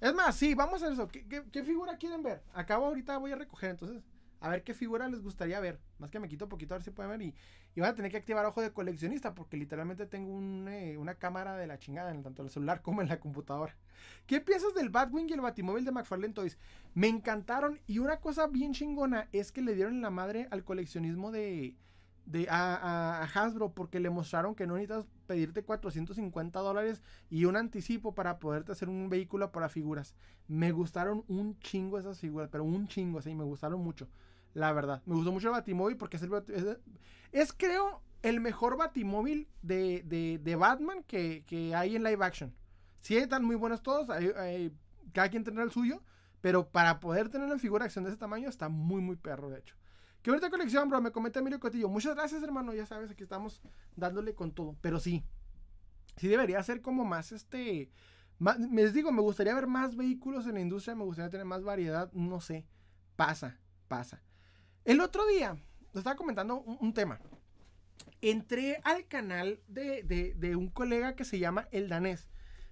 Es 0.00 0.14
más, 0.14 0.36
sí, 0.36 0.54
vamos 0.54 0.82
a 0.82 0.92
eso. 0.92 1.08
¿Qué, 1.08 1.64
figura 1.64 1.96
quieren 1.98 2.22
ver? 2.22 2.42
Acabo 2.54 2.86
ahorita, 2.86 3.18
voy 3.18 3.32
a 3.32 3.36
recoger, 3.36 3.70
entonces, 3.70 4.02
a 4.40 4.48
ver 4.48 4.62
qué 4.62 4.72
figura 4.72 5.08
les 5.08 5.20
gustaría 5.20 5.58
ver. 5.58 5.80
Más 5.98 6.10
que 6.10 6.20
me 6.20 6.28
quito 6.28 6.44
un 6.44 6.48
poquito 6.48 6.74
a 6.74 6.78
ver 6.78 6.84
si 6.84 6.92
pueden 6.92 7.10
ver. 7.10 7.22
Y, 7.22 7.34
y 7.74 7.80
van 7.80 7.90
a 7.90 7.94
tener 7.96 8.12
que 8.12 8.18
activar 8.18 8.46
ojo 8.46 8.62
de 8.62 8.72
coleccionista, 8.72 9.34
porque 9.34 9.56
literalmente 9.56 10.06
tengo 10.06 10.40
eh, 10.70 10.96
una 10.96 11.14
cámara 11.14 11.56
de 11.56 11.66
la 11.66 11.78
chingada, 11.78 12.12
en 12.12 12.22
tanto 12.22 12.42
el 12.42 12.50
celular 12.50 12.82
como 12.82 13.02
en 13.02 13.08
la 13.08 13.18
computadora. 13.18 13.76
¿Qué 14.26 14.40
piensas 14.40 14.74
del 14.74 14.90
Batwing 14.90 15.28
y 15.28 15.32
el 15.32 15.40
Batimóvil 15.40 15.84
de 15.84 15.90
McFarlane 15.90 16.34
Toys? 16.34 16.56
Me 16.94 17.08
encantaron. 17.08 17.80
Y 17.88 17.98
una 17.98 18.20
cosa 18.20 18.46
bien 18.46 18.74
chingona 18.74 19.28
es 19.32 19.50
que 19.50 19.60
le 19.60 19.74
dieron 19.74 20.00
la 20.02 20.10
madre 20.10 20.46
al 20.52 20.62
coleccionismo 20.62 21.32
de 21.32 21.74
de, 22.28 22.46
a, 22.50 23.22
Hasbro 23.34 23.72
porque 23.72 24.00
le 24.00 24.10
mostraron 24.10 24.54
que 24.54 24.66
no 24.66 24.74
necesitas 24.74 25.06
pedirte 25.26 25.62
450 25.62 26.60
dólares 26.60 27.02
y 27.30 27.46
un 27.46 27.56
anticipo 27.56 28.14
para 28.14 28.38
poderte 28.38 28.72
hacer 28.72 28.88
un 28.88 29.08
vehículo 29.08 29.50
para 29.50 29.68
figuras. 29.68 30.14
Me 30.46 30.70
gustaron 30.72 31.24
un 31.28 31.58
chingo 31.60 31.98
esas 31.98 32.20
figuras, 32.20 32.48
pero 32.52 32.64
un 32.64 32.86
chingo, 32.86 33.22
sí, 33.22 33.34
me 33.34 33.44
gustaron 33.44 33.80
mucho. 33.80 34.08
La 34.54 34.72
verdad, 34.72 35.02
me 35.06 35.14
gustó 35.14 35.32
mucho 35.32 35.48
el 35.48 35.52
Batimóvil 35.52 35.96
porque 35.96 36.18
es, 36.18 36.22
el, 36.22 36.78
es, 37.32 37.52
creo, 37.52 38.02
el 38.22 38.40
mejor 38.40 38.76
Batimóvil 38.76 39.48
de, 39.62 40.02
de, 40.42 40.56
Batman 40.56 41.02
que, 41.04 41.44
que, 41.46 41.74
hay 41.74 41.96
en 41.96 42.04
live 42.04 42.24
action. 42.24 42.54
Sí, 43.00 43.16
están 43.16 43.44
muy 43.44 43.56
buenos 43.56 43.82
todos, 43.82 44.08
cada 45.12 45.28
quien 45.30 45.44
tendrá 45.44 45.64
el 45.64 45.70
suyo, 45.70 46.02
pero 46.40 46.68
para 46.68 47.00
poder 47.00 47.30
tener 47.30 47.46
una 47.46 47.58
figura 47.58 47.84
de 47.84 47.86
acción 47.86 48.04
de 48.04 48.10
ese 48.10 48.18
tamaño 48.18 48.48
está 48.48 48.68
muy, 48.68 49.00
muy 49.00 49.16
perro, 49.16 49.48
de 49.48 49.60
hecho. 49.60 49.76
Qué 50.22 50.30
bonita 50.30 50.50
colección, 50.50 50.88
bro. 50.88 51.00
Me 51.00 51.12
comenta 51.12 51.38
Emilio 51.38 51.60
Cotillo. 51.60 51.88
Muchas 51.88 52.14
gracias, 52.14 52.42
hermano. 52.42 52.74
Ya 52.74 52.86
sabes, 52.86 53.10
aquí 53.10 53.22
estamos 53.22 53.62
dándole 53.96 54.34
con 54.34 54.52
todo. 54.52 54.76
Pero 54.80 54.98
sí, 54.98 55.24
sí 56.16 56.28
debería 56.28 56.62
ser 56.62 56.82
como 56.82 57.04
más 57.04 57.32
este. 57.32 57.90
les 58.72 58.92
digo, 58.92 59.12
me 59.12 59.22
gustaría 59.22 59.54
ver 59.54 59.66
más 59.66 59.96
vehículos 59.96 60.46
en 60.46 60.54
la 60.54 60.60
industria. 60.60 60.94
Me 60.94 61.04
gustaría 61.04 61.30
tener 61.30 61.46
más 61.46 61.62
variedad. 61.62 62.12
No 62.12 62.40
sé. 62.40 62.66
Pasa, 63.16 63.58
pasa. 63.86 64.22
El 64.84 65.00
otro 65.00 65.26
día, 65.26 65.56
te 65.92 65.98
estaba 65.98 66.16
comentando 66.16 66.60
un, 66.60 66.94
tema. 66.94 67.20
Entré 68.20 68.80
al 68.84 69.06
canal 69.06 69.60
de, 69.68 70.02
de, 70.02 70.56
un 70.56 70.68
colega 70.68 71.14
que 71.14 71.24
se 71.24 71.38
llama 71.38 71.68
El 71.70 71.88
Danés. 71.88 72.28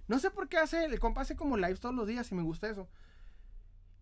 No 0.07 0.19
sé 0.19 0.31
por 0.31 0.47
qué 0.49 0.57
hace, 0.57 0.85
el 0.85 0.99
compa 0.99 1.21
hace 1.21 1.35
como 1.35 1.57
lives 1.57 1.79
todos 1.79 1.95
los 1.95 2.07
días 2.07 2.31
y 2.31 2.35
me 2.35 2.41
gusta 2.41 2.69
eso. 2.69 2.87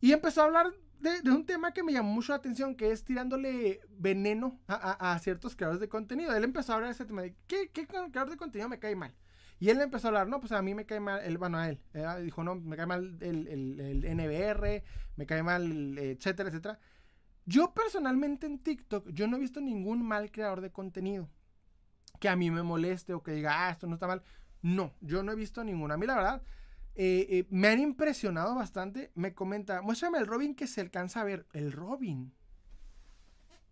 Y 0.01 0.13
empezó 0.13 0.41
a 0.41 0.45
hablar 0.45 0.73
de, 1.09 1.31
un 1.31 1.45
tema 1.45 1.73
que 1.73 1.83
me 1.83 1.93
llamó 1.93 2.13
mucho 2.13 2.33
la 2.33 2.37
atención, 2.37 2.75
que 2.75 2.91
es 2.91 3.03
tirándole 3.03 3.81
veneno 3.89 4.59
a, 4.67 5.17
ciertos 5.19 5.55
creadores 5.55 5.79
de 5.79 5.89
contenido. 5.89 6.35
Él 6.35 6.43
empezó 6.43 6.71
a 6.71 6.75
hablar 6.75 6.89
de 6.89 6.93
ese 6.95 7.05
tema 7.05 7.21
de 7.21 7.35
¿qué, 7.47 7.69
qué 7.71 7.87
creador 7.87 8.29
de 8.29 8.37
contenido 8.37 8.69
me 8.69 8.79
cae 8.79 8.95
mal. 8.95 9.13
Y 9.59 9.69
él 9.69 9.79
empezó 9.79 10.07
a 10.07 10.09
hablar, 10.09 10.27
no, 10.27 10.39
pues 10.39 10.51
a 10.51 10.61
mí 10.61 10.73
me 10.73 10.85
cae 10.85 10.99
mal, 10.99 11.21
él, 11.23 11.37
bueno, 11.37 11.57
a 11.57 11.69
él, 11.69 11.79
dijo, 12.23 12.43
no, 12.43 12.55
me 12.55 12.75
cae 12.75 12.85
mal 12.85 13.17
el, 13.21 13.47
el, 13.47 14.17
NBR, 14.17 14.83
me 15.15 15.25
cae 15.25 15.43
mal, 15.43 15.97
etcétera, 15.97 16.49
etcétera. 16.49 16.79
Yo 17.45 17.73
personalmente 17.73 18.47
en 18.47 18.59
TikTok, 18.59 19.09
yo 19.11 19.27
no 19.27 19.37
he 19.37 19.39
visto 19.39 19.61
ningún 19.61 20.05
mal 20.05 20.31
creador 20.31 20.61
de 20.61 20.71
contenido 20.71 21.29
que 22.19 22.27
a 22.27 22.35
mí 22.35 22.51
me 22.51 22.63
moleste 22.63 23.13
o 23.13 23.23
que 23.23 23.31
diga, 23.31 23.67
ah, 23.67 23.71
esto 23.71 23.87
no 23.87 23.93
está 23.93 24.07
mal. 24.07 24.23
No, 24.61 24.93
yo 25.01 25.23
no 25.23 25.31
he 25.31 25.35
visto 25.35 25.63
ninguno. 25.63 25.93
A 25.93 25.97
mí 25.97 26.05
la 26.05 26.15
verdad, 26.15 26.41
eh, 26.95 27.27
eh, 27.29 27.47
me 27.49 27.67
han 27.67 27.79
impresionado 27.79 28.55
bastante. 28.55 29.11
Me 29.15 29.33
comenta, 29.33 29.81
muéstrame 29.81 30.17
el 30.17 30.27
Robin 30.27 30.55
que 30.55 30.67
se 30.67 30.81
alcanza 30.81 31.21
a 31.21 31.25
ver. 31.25 31.45
El 31.53 31.71
Robin. 31.71 32.33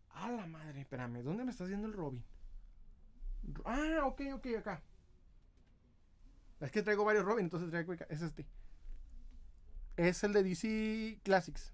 A 0.09 0.31
la 0.31 0.45
madre, 0.45 0.81
espérame, 0.81 1.23
¿dónde 1.23 1.43
me 1.43 1.51
estás 1.51 1.67
viendo 1.67 1.87
el 1.87 1.93
Robin? 1.93 2.23
Ah, 3.65 4.01
ok, 4.05 4.21
ok, 4.35 4.47
acá. 4.59 4.81
Es 6.59 6.71
que 6.71 6.81
traigo 6.81 7.03
varios 7.03 7.25
Robin, 7.25 7.45
entonces 7.45 7.69
traigo 7.69 7.93
Es 8.09 8.21
este. 8.21 8.45
Es 9.97 10.23
el 10.23 10.33
de 10.33 10.43
DC 10.43 11.19
Classics. 11.23 11.73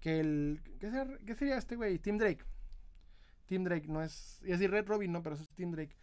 Que 0.00 0.20
el. 0.20 0.60
¿Qué, 0.80 1.34
sería 1.34 1.58
este 1.58 1.76
güey? 1.76 1.98
Team 1.98 2.18
Drake. 2.18 2.44
Team 3.46 3.64
Drake, 3.64 3.86
no 3.88 4.02
es. 4.02 4.40
Y 4.44 4.52
así 4.52 4.66
Red 4.66 4.86
Robin, 4.86 5.12
no, 5.12 5.22
pero 5.22 5.36
es 5.36 5.48
Team 5.50 5.72
Drake. 5.72 5.96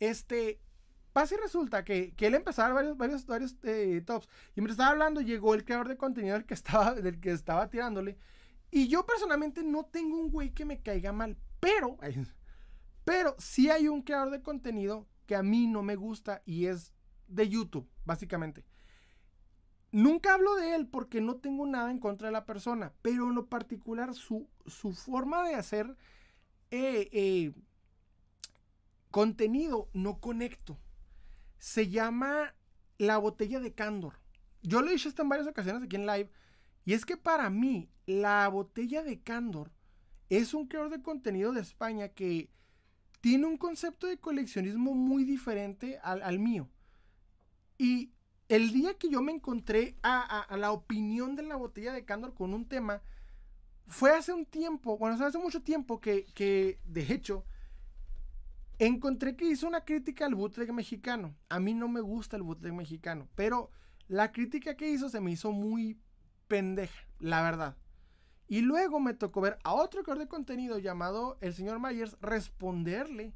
Este. 0.00 0.60
Pasa 1.16 1.34
y 1.34 1.38
resulta 1.38 1.82
que, 1.82 2.12
que 2.12 2.26
él 2.26 2.34
empezó 2.34 2.60
a 2.60 2.64
dar 2.66 2.74
varios, 2.74 2.98
varios, 2.98 3.24
varios 3.24 3.56
eh, 3.62 4.02
tops. 4.04 4.28
Y 4.54 4.60
mientras 4.60 4.72
estaba 4.72 4.90
hablando, 4.90 5.22
llegó 5.22 5.54
el 5.54 5.64
creador 5.64 5.88
de 5.88 5.96
contenido 5.96 6.34
del 6.34 6.44
que 6.44 6.52
estaba, 6.52 6.92
del 6.94 7.18
que 7.20 7.30
estaba 7.30 7.70
tirándole. 7.70 8.18
Y 8.70 8.88
yo 8.88 9.06
personalmente 9.06 9.62
no 9.62 9.86
tengo 9.86 10.20
un 10.20 10.30
güey 10.30 10.50
que 10.50 10.66
me 10.66 10.82
caiga 10.82 11.12
mal. 11.12 11.38
Pero, 11.58 11.96
pero 13.06 13.34
sí 13.38 13.70
hay 13.70 13.88
un 13.88 14.02
creador 14.02 14.28
de 14.30 14.42
contenido 14.42 15.08
que 15.24 15.34
a 15.34 15.42
mí 15.42 15.66
no 15.66 15.82
me 15.82 15.96
gusta 15.96 16.42
y 16.44 16.66
es 16.66 16.92
de 17.28 17.48
YouTube, 17.48 17.88
básicamente. 18.04 18.66
Nunca 19.92 20.34
hablo 20.34 20.54
de 20.56 20.74
él 20.74 20.86
porque 20.86 21.22
no 21.22 21.36
tengo 21.36 21.64
nada 21.64 21.90
en 21.90 21.98
contra 21.98 22.28
de 22.28 22.32
la 22.32 22.44
persona, 22.44 22.92
pero 23.00 23.26
en 23.26 23.34
lo 23.34 23.46
particular 23.46 24.12
su, 24.12 24.50
su 24.66 24.92
forma 24.92 25.48
de 25.48 25.54
hacer 25.54 25.96
eh, 26.70 27.08
eh, 27.10 27.54
contenido 29.10 29.88
no 29.94 30.20
conecto 30.20 30.76
se 31.58 31.88
llama 31.88 32.54
La 32.98 33.18
botella 33.18 33.60
de 33.60 33.74
Candor. 33.74 34.20
Yo 34.62 34.82
lo 34.82 34.88
he 34.88 34.92
dicho 34.92 35.10
en 35.16 35.28
varias 35.28 35.48
ocasiones 35.48 35.82
aquí 35.82 35.96
en 35.96 36.06
live. 36.06 36.30
Y 36.84 36.92
es 36.92 37.04
que 37.04 37.16
para 37.16 37.50
mí, 37.50 37.90
la 38.06 38.48
botella 38.48 39.02
de 39.02 39.20
Candor 39.20 39.72
es 40.28 40.54
un 40.54 40.66
creador 40.66 40.90
de 40.90 41.02
contenido 41.02 41.52
de 41.52 41.60
España 41.60 42.08
que 42.08 42.50
tiene 43.20 43.46
un 43.46 43.56
concepto 43.56 44.06
de 44.06 44.18
coleccionismo 44.18 44.94
muy 44.94 45.24
diferente 45.24 45.98
al, 46.02 46.38
mío. 46.38 46.68
Y 47.78 48.12
el 48.48 48.72
día 48.72 48.94
que 48.94 49.08
yo 49.08 49.22
me 49.22 49.32
encontré 49.32 49.96
a, 50.02 50.46
la 50.56 50.70
opinión 50.72 51.34
de 51.34 51.42
la 51.42 51.56
botella 51.56 51.92
de 51.92 52.04
Candor 52.04 52.34
con 52.34 52.54
un 52.54 52.68
tema, 52.68 53.02
fue 53.88 54.10
hace 54.10 54.32
un 54.32 54.46
tiempo, 54.46 54.98
bueno, 54.98 55.22
hace 55.24 55.38
mucho 55.38 55.62
tiempo 55.62 56.00
que, 56.00 56.26
que 56.34 56.80
de 56.84 57.12
hecho, 57.12 57.44
Encontré 58.78 59.36
que 59.36 59.46
hizo 59.46 59.66
una 59.66 59.84
crítica 59.84 60.26
al 60.26 60.34
bootleg 60.34 60.72
mexicano. 60.72 61.34
A 61.48 61.60
mí 61.60 61.72
no 61.72 61.88
me 61.88 62.00
gusta 62.00 62.36
el 62.36 62.42
bootleg 62.42 62.74
mexicano, 62.74 63.28
pero 63.34 63.70
la 64.06 64.32
crítica 64.32 64.76
que 64.76 64.90
hizo 64.90 65.08
se 65.08 65.20
me 65.20 65.30
hizo 65.30 65.50
muy 65.50 65.98
pendeja, 66.46 67.08
la 67.18 67.42
verdad. 67.42 67.76
Y 68.48 68.60
luego 68.60 69.00
me 69.00 69.14
tocó 69.14 69.40
ver 69.40 69.58
a 69.64 69.72
otro 69.72 70.02
creador 70.02 70.24
de 70.24 70.28
contenido 70.28 70.78
llamado 70.78 71.38
el 71.40 71.54
señor 71.54 71.80
Myers 71.80 72.16
responderle 72.20 73.34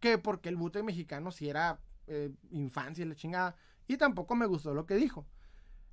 que 0.00 0.18
porque 0.18 0.48
el 0.48 0.56
bootleg 0.56 0.84
mexicano 0.84 1.30
si 1.30 1.48
era 1.48 1.80
eh, 2.08 2.34
infancia 2.50 3.04
y 3.04 3.08
la 3.08 3.14
chingada. 3.14 3.56
Y 3.86 3.96
tampoco 3.96 4.34
me 4.34 4.46
gustó 4.46 4.74
lo 4.74 4.84
que 4.84 4.96
dijo. 4.96 5.26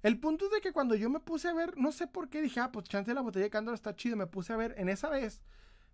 El 0.01 0.19
punto 0.19 0.45
es 0.45 0.51
de 0.51 0.61
que 0.61 0.71
cuando 0.71 0.95
yo 0.95 1.09
me 1.09 1.19
puse 1.19 1.47
a 1.47 1.53
ver, 1.53 1.77
no 1.77 1.91
sé 1.91 2.07
por 2.07 2.29
qué 2.29 2.41
dije, 2.41 2.59
ah, 2.59 2.71
pues 2.71 2.85
chance 2.85 3.13
la 3.13 3.21
botella 3.21 3.43
de 3.43 3.49
Cándor 3.49 3.75
está 3.75 3.95
chido. 3.95 4.17
Me 4.17 4.27
puse 4.27 4.51
a 4.51 4.57
ver 4.57 4.73
en 4.77 4.89
esa 4.89 5.09
vez 5.09 5.41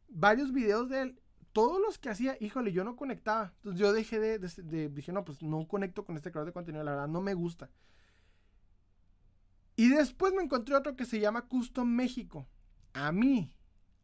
varios 0.07 0.51
videos 0.51 0.89
de 0.89 1.01
él 1.01 1.19
todos 1.55 1.79
los 1.79 1.97
que 1.97 2.09
hacía, 2.09 2.35
híjole, 2.41 2.73
yo 2.73 2.83
no 2.83 2.97
conectaba. 2.97 3.53
Entonces 3.55 3.79
yo 3.79 3.93
dejé 3.93 4.19
de, 4.19 4.89
dije, 4.89 5.13
no, 5.13 5.23
pues 5.23 5.41
no 5.41 5.65
conecto 5.69 6.03
con 6.03 6.17
este 6.17 6.29
creador 6.29 6.47
de 6.47 6.53
contenido, 6.53 6.83
la 6.83 6.91
verdad, 6.91 7.07
no 7.07 7.21
me 7.21 7.33
gusta. 7.33 7.69
Y 9.77 9.87
después 9.87 10.33
me 10.33 10.43
encontré 10.43 10.75
otro 10.75 10.97
que 10.97 11.05
se 11.05 11.21
llama 11.21 11.47
Custom 11.47 11.87
México. 11.87 12.45
A 12.91 13.13
mí, 13.13 13.53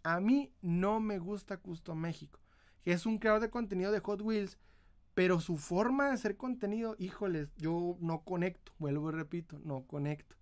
a 0.01 0.21
mí 0.21 0.53
no 0.61 1.01
me 1.01 1.19
gusta 1.19 1.57
Custom 1.57 1.99
México. 1.99 2.39
Es 2.85 3.05
un 3.05 3.17
creador 3.17 3.41
de 3.41 3.49
contenido 3.49 3.91
de 3.91 3.99
Hot 3.99 4.21
Wheels, 4.21 4.57
pero 5.13 5.41
su 5.41 5.57
forma 5.57 6.05
de 6.07 6.13
hacer 6.13 6.37
contenido, 6.37 6.95
híjoles, 6.99 7.53
yo 7.57 7.97
no 7.99 8.23
conecto, 8.23 8.71
vuelvo 8.79 9.09
y 9.09 9.13
repito, 9.13 9.59
no 9.65 9.85
conecto. 9.87 10.37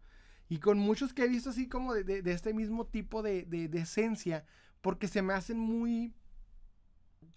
Y 0.47 0.59
con 0.59 0.77
muchos 0.77 1.15
que 1.15 1.23
he 1.23 1.27
visto 1.27 1.49
así 1.49 1.67
como 1.67 1.95
de, 1.95 2.21
este 2.31 2.53
mismo 2.53 2.85
tipo 2.85 3.23
de 3.23 3.67
esencia, 3.73 4.45
porque 4.81 5.07
se 5.07 5.23
me 5.23 5.33
hacen 5.33 5.57
muy 5.57 6.13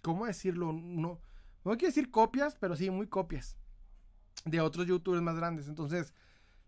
¿cómo 0.03 0.27
decirlo? 0.27 0.71
No, 0.71 1.19
no 1.63 1.71
quiero 1.71 1.87
decir 1.87 2.11
copias, 2.11 2.55
pero 2.59 2.75
sí, 2.75 2.91
muy 2.91 3.07
copias 3.07 3.57
de 4.45 4.61
otros 4.61 4.85
youtubers 4.85 5.23
más 5.23 5.35
grandes. 5.35 5.67
Entonces, 5.67 6.13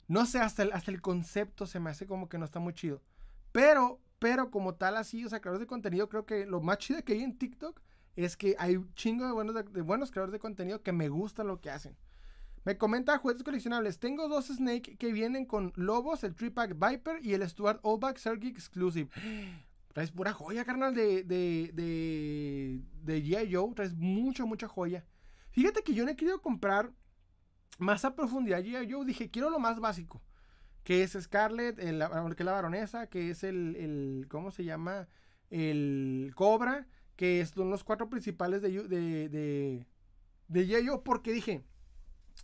no 0.08 0.26
sé, 0.26 0.40
hasta 0.40 0.64
el, 0.64 0.72
hasta 0.72 0.90
el 0.90 1.02
concepto 1.02 1.68
se 1.68 1.80
me 1.80 1.92
hace 1.92 2.08
como 2.08 2.30
que 2.30 2.40
no 2.40 2.46
está 2.46 2.60
muy 2.60 2.74
chido. 2.74 3.04
Pero, 3.52 4.00
pero 4.18 4.50
como 4.50 4.76
tal 4.76 4.98
así, 4.98 5.24
o 5.26 5.30
sea, 5.30 5.42
creadores 5.42 5.62
de 5.62 5.68
contenido, 5.68 6.10
creo 6.10 6.26
que 6.26 6.46
lo 6.46 6.62
más 6.62 6.80
chido 6.80 7.04
que 7.04 7.14
hay 7.14 7.24
en 7.24 7.38
TikTok 7.38 7.80
es 8.16 8.38
que 8.38 8.56
hay 8.58 8.78
un 8.78 8.94
chingo 8.96 9.26
de 9.26 9.32
buenos, 9.32 9.56
de, 9.56 9.82
buenos 9.82 10.12
creadores 10.12 10.32
de 10.32 10.40
contenido 10.40 10.82
que 10.82 10.94
me 10.94 11.10
gusta 11.10 11.44
lo 11.44 11.60
que 11.60 11.70
hacen. 11.70 11.98
Me 12.64 12.78
comenta 12.78 13.18
juguetes 13.20 13.44
coleccionables. 13.44 14.00
Tengo 14.00 14.28
dos 14.28 14.48
Snake 14.48 14.98
que 14.98 15.12
vienen 15.12 15.46
con 15.46 15.72
Lobos, 15.76 16.24
el 16.24 16.34
Tripack 16.34 16.74
Viper 16.80 17.24
y 17.24 17.34
el 17.34 17.48
Stuart 17.48 17.80
Oldback 17.84 18.18
Sergi 18.18 18.48
Exclusive. 18.48 19.10
Traes 19.96 20.12
pura 20.12 20.34
joya, 20.34 20.66
carnal, 20.66 20.94
de, 20.94 21.24
de, 21.24 21.72
de, 21.74 22.82
de 23.02 23.24
G.I. 23.24 23.56
Joe. 23.56 23.74
Traes 23.74 23.96
mucha, 23.96 24.44
mucha 24.44 24.68
joya. 24.68 25.06
Fíjate 25.52 25.84
que 25.84 25.94
yo 25.94 26.04
no 26.04 26.12
he 26.12 26.18
querido 26.18 26.42
comprar 26.42 26.92
más 27.78 28.04
a 28.04 28.14
profundidad 28.14 28.62
G.I. 28.62 28.92
Joe. 28.92 29.06
Dije, 29.06 29.32
quiero 29.32 29.50
lo 29.50 29.58
más 29.58 29.80
básico. 29.80 30.22
Que 30.84 31.04
es 31.04 31.18
Scarlett, 31.18 31.80
el, 31.80 32.04
que 32.36 32.44
es 32.44 32.46
la 32.46 32.52
baronesa, 32.52 33.08
que 33.08 33.30
es 33.30 33.46
el, 33.46 33.78
el, 33.78 34.28
¿cómo 34.28 34.52
se 34.52 34.66
llama? 34.66 35.08
El 35.50 36.34
Cobra, 36.36 36.90
que 37.16 37.46
son 37.46 37.70
los 37.70 37.86
cuatro 37.86 38.10
principales 38.10 38.62
de, 38.62 38.72
de, 38.90 39.30
de, 39.30 39.88
de 40.50 40.68
G.I. 40.68 40.88
Joe. 40.88 41.00
Porque 41.06 41.32
dije, 41.32 41.64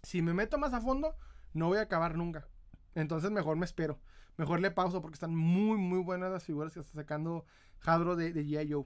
si 0.03 0.21
me 0.21 0.33
meto 0.33 0.57
más 0.57 0.71
a 0.71 0.79
fondo, 0.79 1.17
no 1.51 1.67
voy 1.67 1.79
a 1.79 1.81
acabar 1.81 2.15
nunca. 2.15 2.47
Entonces 2.95 3.29
mejor 3.29 3.57
me 3.57 3.65
espero. 3.65 3.99
Mejor 4.37 4.59
le 4.59 4.71
pauso 4.71 5.01
porque 5.01 5.15
están 5.15 5.35
muy, 5.35 5.77
muy 5.77 5.99
buenas 5.99 6.31
las 6.31 6.43
figuras 6.43 6.73
que 6.73 6.79
está 6.79 6.93
sacando 6.93 7.45
Hadro 7.83 8.15
de, 8.15 8.33
de 8.33 8.43
G.I. 8.45 8.71
Joe. 8.71 8.85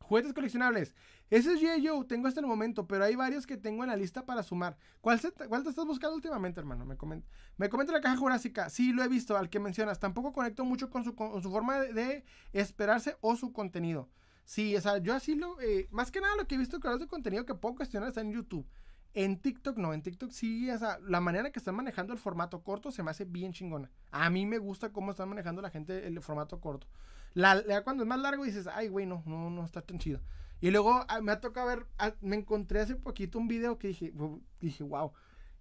Juguetes 0.00 0.32
coleccionables. 0.32 0.94
Ese 1.30 1.54
es 1.54 1.62
G.I. 1.62 1.86
Joe, 1.86 2.04
tengo 2.04 2.28
hasta 2.28 2.40
el 2.40 2.46
momento, 2.46 2.86
pero 2.86 3.04
hay 3.04 3.16
varios 3.16 3.46
que 3.46 3.56
tengo 3.56 3.84
en 3.84 3.88
la 3.88 3.96
lista 3.96 4.26
para 4.26 4.42
sumar. 4.42 4.76
¿Cuál, 5.00 5.18
te 5.18 5.28
estás 5.28 5.86
buscando 5.86 6.14
últimamente, 6.14 6.60
hermano? 6.60 6.84
Me 6.84 6.96
comenta. 6.96 7.26
Me 7.56 7.70
comenta 7.70 7.92
la 7.92 8.00
caja 8.00 8.16
jurásica. 8.16 8.68
Sí, 8.68 8.92
lo 8.92 9.02
he 9.02 9.08
visto, 9.08 9.36
al 9.36 9.48
que 9.48 9.58
mencionas. 9.58 9.98
Tampoco 9.98 10.32
conecto 10.32 10.64
mucho 10.64 10.90
con 10.90 11.04
su, 11.04 11.14
forma 11.14 11.80
de, 11.80 12.24
esperarse 12.52 13.16
o 13.22 13.36
su 13.36 13.52
contenido. 13.52 14.10
Sí, 14.44 14.76
o 14.76 14.80
sea, 14.80 14.98
yo 14.98 15.14
así 15.14 15.34
lo. 15.34 15.58
Eh, 15.60 15.88
más 15.90 16.10
que 16.10 16.20
nada 16.20 16.36
lo 16.36 16.46
que 16.46 16.56
he 16.56 16.58
visto 16.58 16.80
creadores 16.80 17.06
de 17.06 17.08
contenido 17.08 17.46
que 17.46 17.54
puedo 17.54 17.76
cuestionar 17.76 18.08
está 18.08 18.20
en 18.20 18.32
YouTube. 18.32 18.66
En 19.14 19.38
TikTok 19.38 19.76
no, 19.76 19.92
en 19.92 20.02
TikTok 20.02 20.30
sí, 20.30 20.70
o 20.70 20.78
sea, 20.78 20.98
la 21.00 21.20
manera 21.20 21.50
que 21.50 21.58
están 21.58 21.74
manejando 21.74 22.14
el 22.14 22.18
formato 22.18 22.62
corto 22.62 22.90
se 22.90 23.02
me 23.02 23.10
hace 23.10 23.24
bien 23.24 23.52
chingona. 23.52 23.90
A 24.10 24.30
mí 24.30 24.46
me 24.46 24.58
gusta 24.58 24.90
cómo 24.90 25.10
están 25.10 25.28
manejando 25.28 25.60
la 25.60 25.70
gente 25.70 26.06
el 26.06 26.20
formato 26.22 26.60
corto. 26.60 26.86
La, 27.34 27.82
cuando 27.84 28.02
es 28.02 28.08
más 28.08 28.18
largo 28.18 28.44
dices, 28.44 28.66
ay, 28.66 28.88
güey, 28.88 29.06
no, 29.06 29.22
no, 29.26 29.50
no 29.50 29.64
está 29.64 29.82
tan 29.82 29.98
chido. 29.98 30.20
Y 30.60 30.70
luego 30.70 31.04
ah, 31.08 31.20
me 31.20 31.32
ha 31.32 31.40
tocado 31.40 31.66
ver, 31.66 31.86
ah, 31.98 32.14
me 32.20 32.36
encontré 32.36 32.80
hace 32.80 32.94
poquito 32.94 33.38
un 33.38 33.48
video 33.48 33.78
que 33.78 33.88
dije, 33.88 34.12
dije, 34.60 34.84
wow, 34.84 35.12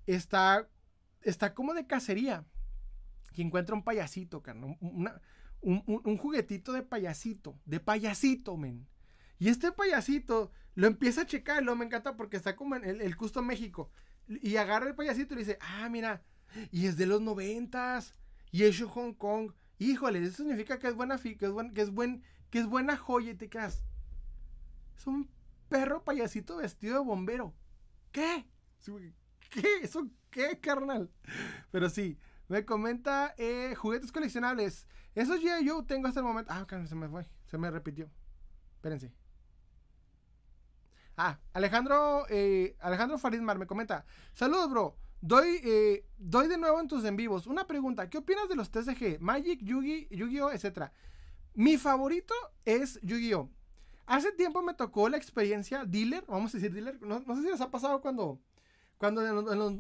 está, 0.06 0.70
está 1.24 1.54
como 1.54 1.74
de 1.74 1.88
cacería. 1.88 2.46
Que 3.34 3.42
encuentra 3.42 3.76
un 3.76 3.84
payasito, 3.84 4.42
carnal, 4.42 4.78
un, 4.80 5.12
un, 5.62 6.18
juguetito 6.18 6.74
de 6.74 6.84
payasito, 6.84 7.58
de 7.66 7.80
payasito, 7.80 8.58
men. 8.58 8.88
Y 9.40 9.48
este 9.48 9.72
payasito 9.72 10.52
lo 10.76 10.88
empieza 10.88 11.22
a 11.22 11.26
checar, 11.26 11.64
lo 11.64 11.76
me 11.76 11.86
encanta 11.86 12.16
porque 12.16 12.38
está 12.38 12.56
como 12.56 12.76
en 12.76 12.86
el, 12.86 13.02
el 13.02 13.18
Custo 13.18 13.42
México. 13.42 13.92
Y 14.28 14.56
agarra 14.56 14.88
el 14.88 14.96
payasito 14.96 15.34
y 15.34 15.38
le 15.38 15.44
dice, 15.44 15.58
ah, 15.62 15.90
mira, 15.90 16.24
y 16.72 16.86
es 16.86 16.98
de 16.98 17.06
los 17.06 17.22
noventas, 17.22 18.14
y 18.52 18.64
es 18.64 18.82
Hong 18.82 19.14
Kong. 19.14 19.52
Híjole, 19.80 20.22
eso 20.24 20.38
significa 20.38 20.78
que 20.78 20.88
es 20.88 20.96
buena, 20.96 21.18
que 21.18 21.38
que 21.38 21.46
es, 21.46 21.52
buen, 21.90 22.24
que 22.50 22.60
es 22.60 22.68
buena 22.68 22.98
joya 22.98 23.32
y 23.32 23.36
te. 23.36 23.50
Es 23.56 25.08
un 25.08 25.30
perro 25.70 26.04
payasito 26.04 26.58
vestido 26.58 27.00
de 27.00 27.06
bombero. 27.06 27.56
¿Qué? 28.12 28.46
¿Qué? 29.50 29.80
¿Eso 29.82 30.08
qué, 30.30 30.60
carnal? 30.60 31.10
Pero 31.72 31.90
sí, 31.90 32.20
me 32.48 32.66
comenta 32.66 33.34
eh, 33.38 33.74
juguetes 33.76 34.12
coleccionables. 34.12 34.86
Esos 35.16 35.42
ya 35.42 35.60
yo 35.62 35.84
tengo 35.84 36.08
hasta 36.08 36.20
el 36.20 36.26
momento. 36.26 36.52
Ah, 36.54 36.66
se 36.86 36.96
me 36.96 37.10
fue. 37.10 37.26
Se 37.48 37.58
me 37.58 37.72
repitió. 37.72 38.10
Espérense. 38.76 39.12
Ah, 41.18 41.40
Alejandro, 41.54 42.26
eh, 42.30 42.76
Alejandro 42.80 43.18
Faridmar 43.18 43.58
me 43.58 43.68
comenta. 43.68 44.06
Saludos, 44.34 44.70
bro. 44.70 44.98
Doy, 45.22 45.60
eh, 45.64 46.06
doy 46.18 46.48
de 46.48 46.58
nuevo 46.58 46.80
en 46.80 46.88
tus 46.88 47.06
en 47.06 47.16
vivos. 47.16 47.46
Una 47.46 47.68
pregunta. 47.68 48.10
¿Qué 48.10 48.18
opinas 48.18 48.50
de 48.50 48.56
los 48.56 48.72
TCG? 48.72 49.20
Magic, 49.20 49.62
Yugi, 49.62 50.08
Yu-Gi-Oh, 50.10 50.52
etcétera. 50.52 50.92
Mi 51.54 51.78
favorito 51.78 52.34
es 52.66 53.00
Yu-Gi-Oh. 53.04 53.50
Hace 54.08 54.32
tiempo 54.32 54.62
me 54.62 54.74
tocó 54.74 55.10
la 55.10 55.18
experiencia 55.18 55.86
dealer, 55.86 56.26
vamos 56.28 56.54
a 56.54 56.58
decir 56.58 56.74
dealer. 56.74 57.02
No, 57.02 57.20
sé 57.20 57.44
si 57.44 57.50
les 57.50 57.62
ha 57.62 57.70
pasado 57.70 58.02
cuando, 58.02 58.42
cuando 58.98 59.22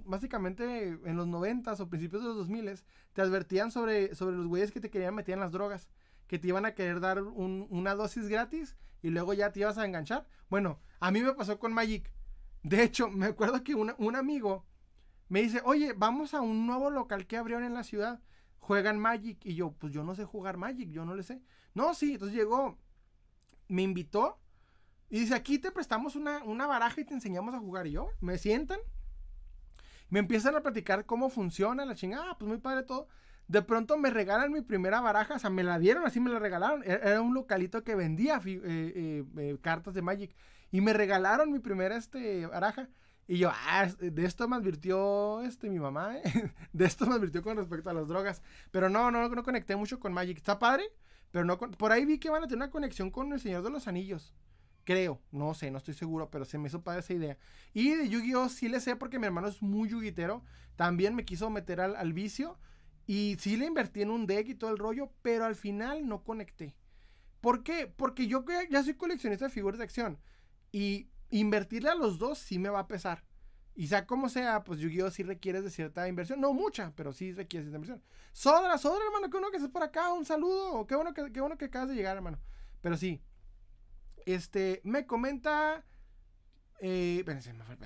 básicamente 0.06 1.00
en 1.04 1.18
los 1.18 1.28
90 1.28 1.74
o 1.74 1.90
principios 1.90 2.22
de 2.22 2.30
los 2.30 2.38
2000 2.38 2.80
te 3.14 3.22
advertían 3.22 3.72
sobre, 3.72 4.16
sobre 4.16 4.38
los 4.38 4.48
güeyes 4.48 4.72
que 4.72 4.80
te 4.80 4.90
querían 4.90 5.16
meter 5.16 5.34
en 5.34 5.40
las 5.40 5.52
drogas. 5.52 5.90
Que 6.32 6.40
te 6.40 6.48
iban 6.48 6.66
a 6.66 6.74
querer 6.74 7.02
dar 7.02 7.22
una 7.22 7.94
dosis 7.94 8.30
gratis 8.30 8.78
y 9.02 9.10
luego 9.10 9.34
ya 9.34 9.52
te 9.52 9.60
ibas 9.60 9.78
a 9.78 9.86
enganchar. 9.86 10.26
Bueno, 10.50 10.80
a 11.02 11.12
mí 11.12 11.22
me 11.22 11.34
pasó 11.34 11.60
con 11.60 11.74
Magic. 11.74 12.10
De 12.64 12.84
hecho, 12.84 13.10
me 13.10 13.26
acuerdo 13.26 13.66
que 13.66 13.76
un 13.76 14.16
amigo 14.16 14.66
me 15.28 15.42
dice, 15.42 15.62
oye, 15.66 15.92
vamos 15.92 16.34
a 16.34 16.40
un 16.40 16.66
nuevo 16.66 16.90
local 16.90 17.28
que 17.28 17.36
abrieron 17.36 17.66
en 17.66 17.74
la 17.74 17.84
ciudad. 17.84 18.22
Juegan 18.60 18.98
Magic. 18.98 19.46
Y 19.46 19.56
yo, 19.56 19.74
pues 19.74 19.92
yo 19.92 20.06
no 20.06 20.16
sé 20.16 20.24
jugar 20.24 20.56
Magic, 20.56 20.90
yo 20.92 21.04
no 21.04 21.16
le 21.16 21.24
sé. 21.24 21.42
No, 21.74 21.94
sí, 21.94 22.14
entonces 22.14 22.38
llegó, 22.38 22.78
me 23.68 23.82
invitó 23.82 24.40
y 25.10 25.20
dice, 25.20 25.36
aquí 25.36 25.60
te 25.60 25.72
prestamos 25.72 26.16
una, 26.16 26.44
una 26.46 26.68
baraja 26.68 27.02
y 27.02 27.06
te 27.06 27.14
enseñamos 27.14 27.54
a 27.54 27.60
jugar. 27.60 27.88
Y 27.88 27.92
yo, 27.92 28.10
me 28.22 28.38
sientan, 28.38 28.80
me 30.10 30.20
empiezan 30.20 30.56
a 30.56 30.62
platicar 30.62 31.06
cómo 31.06 31.30
funciona 31.30 31.84
la 31.84 31.96
chingada, 31.96 32.32
ah, 32.32 32.38
pues 32.38 32.48
muy 32.48 32.60
padre 32.60 32.84
todo. 32.84 33.10
De 33.52 33.62
pronto 33.62 33.98
me 33.98 34.10
regalan 34.10 34.50
mi 34.54 34.62
primera 34.62 35.02
baraja, 35.02 35.36
o 35.36 35.40
sea, 35.40 35.50
me 35.50 35.62
la 35.62 35.78
dieron, 35.78 36.06
así 36.06 36.22
me 36.22 36.30
la 36.30 36.40
regalaron. 36.40 36.84
E-, 36.84 37.02
era 37.04 37.20
un 37.20 37.34
localito 37.34 37.84
que 37.84 37.96
vendía 37.96 38.38
eh, 38.46 38.62
eh, 38.64 39.26
eh, 39.38 39.58
cartas 39.60 39.94
de 39.94 40.02
Magic. 40.02 40.34
Y 40.72 40.80
me 40.80 40.94
regalaron 40.94 41.52
mi 41.52 41.60
primera 41.60 41.98
este, 41.98 42.46
baraja. 42.46 42.88
Y 43.28 43.40
yo, 43.40 43.52
ah, 43.52 43.90
de 44.00 44.26
esto 44.26 44.48
me 44.48 44.56
advirtió 44.56 45.42
este, 45.42 45.70
mi 45.70 45.80
mamá, 45.80 46.16
de 46.72 46.86
esto 46.86 47.06
me 47.06 47.16
advirtió 47.16 47.44
con 47.44 47.58
respecto 47.58 47.90
a 47.90 47.94
las 47.94 48.08
drogas. 48.08 48.42
Pero 48.72 48.88
no, 48.88 49.12
no, 49.12 49.28
no 49.28 49.44
conecté 49.44 49.76
mucho 49.76 50.00
con 50.00 50.14
Magic. 50.14 50.38
Está 50.38 50.58
padre, 50.58 50.86
pero 51.32 51.44
no 51.44 51.58
por 51.58 51.92
ahí 51.92 52.06
vi 52.06 52.20
que 52.20 52.30
van 52.30 52.44
a 52.46 52.48
tener 52.48 52.64
una 52.64 52.72
conexión 52.72 53.12
con 53.12 53.34
el 53.34 53.42
Señor 53.42 53.64
de 53.64 53.70
los 53.70 53.86
Anillos. 53.86 54.34
Creo, 54.86 55.22
no 55.30 55.54
sé, 55.56 55.72
no 55.72 55.78
estoy 55.78 55.94
seguro, 55.94 56.30
pero 56.32 56.46
se 56.46 56.58
me 56.58 56.70
hizo 56.70 56.84
padre 56.84 57.02
esa 57.02 57.14
idea. 57.14 57.38
Y 57.74 57.96
de 57.96 58.08
Yu-Gi-Oh! 58.08 58.48
sí 58.48 58.70
le 58.70 58.80
sé 58.80 58.96
porque 58.96 59.20
mi 59.20 59.26
hermano 59.26 59.50
es 59.50 59.62
muy 59.62 59.90
yuguitero. 59.90 60.42
También 60.78 61.16
me 61.16 61.26
quiso 61.26 61.50
meter 61.50 61.82
al, 61.82 61.98
al 61.98 62.14
vicio. 62.14 62.58
Y 63.08 63.38
sí 63.40 63.58
le 63.58 63.66
invertí 63.66 64.02
en 64.02 64.10
un 64.10 64.26
deck 64.28 64.48
y 64.50 64.56
todo 64.56 64.72
el 64.72 64.78
rollo, 64.78 65.12
pero 65.22 65.46
al 65.46 65.56
final 65.56 66.08
no 66.08 66.24
conecté. 66.24 66.76
¿Por 67.42 67.64
qué? 67.64 67.88
Porque 67.88 68.28
yo 68.28 68.46
ya 68.70 68.84
soy 68.84 68.94
coleccionista 68.94 69.46
de 69.46 69.52
figuras 69.52 69.80
de 69.80 69.84
acción. 69.84 70.20
Y 70.72 71.10
invertirle 71.32 71.90
a 71.90 71.96
los 71.96 72.20
dos 72.20 72.38
sí 72.38 72.60
me 72.60 72.70
va 72.70 72.80
a 72.80 72.88
pesar. 72.88 73.24
Y 73.74 73.88
sea 73.88 74.06
como 74.06 74.30
sea, 74.30 74.64
pues 74.64 74.80
Yu-Gi-Oh! 74.80 75.12
sí 75.12 75.24
requiere 75.24 75.62
de 75.62 75.70
cierta 75.70 76.08
inversión. 76.08 76.40
No 76.42 76.54
mucha, 76.54 76.94
pero 76.96 77.14
sí 77.14 77.32
requiere 77.32 77.66
cierta 77.66 77.78
inversión. 77.78 78.04
Sodra, 78.34 78.78
Sodra, 78.78 79.06
hermano, 79.06 79.30
qué 79.30 79.38
bueno 79.38 79.50
que 79.50 79.58
estés 79.58 79.72
por 79.72 79.84
acá. 79.84 80.12
Un 80.14 80.26
saludo. 80.26 80.86
Qué 80.86 80.96
bueno 80.96 81.14
que, 81.14 81.32
qué 81.32 81.40
bueno 81.42 81.58
que 81.58 81.66
acabas 81.66 81.90
de 81.90 81.96
llegar, 81.96 82.16
hermano. 82.16 82.40
Pero 82.82 82.98
sí. 82.98 83.22
Este, 84.26 84.82
me 84.84 85.06
comenta. 85.06 85.86
Eh, 86.80 87.18
espérense, 87.20 87.54
me 87.54 87.64
fue 87.64 87.78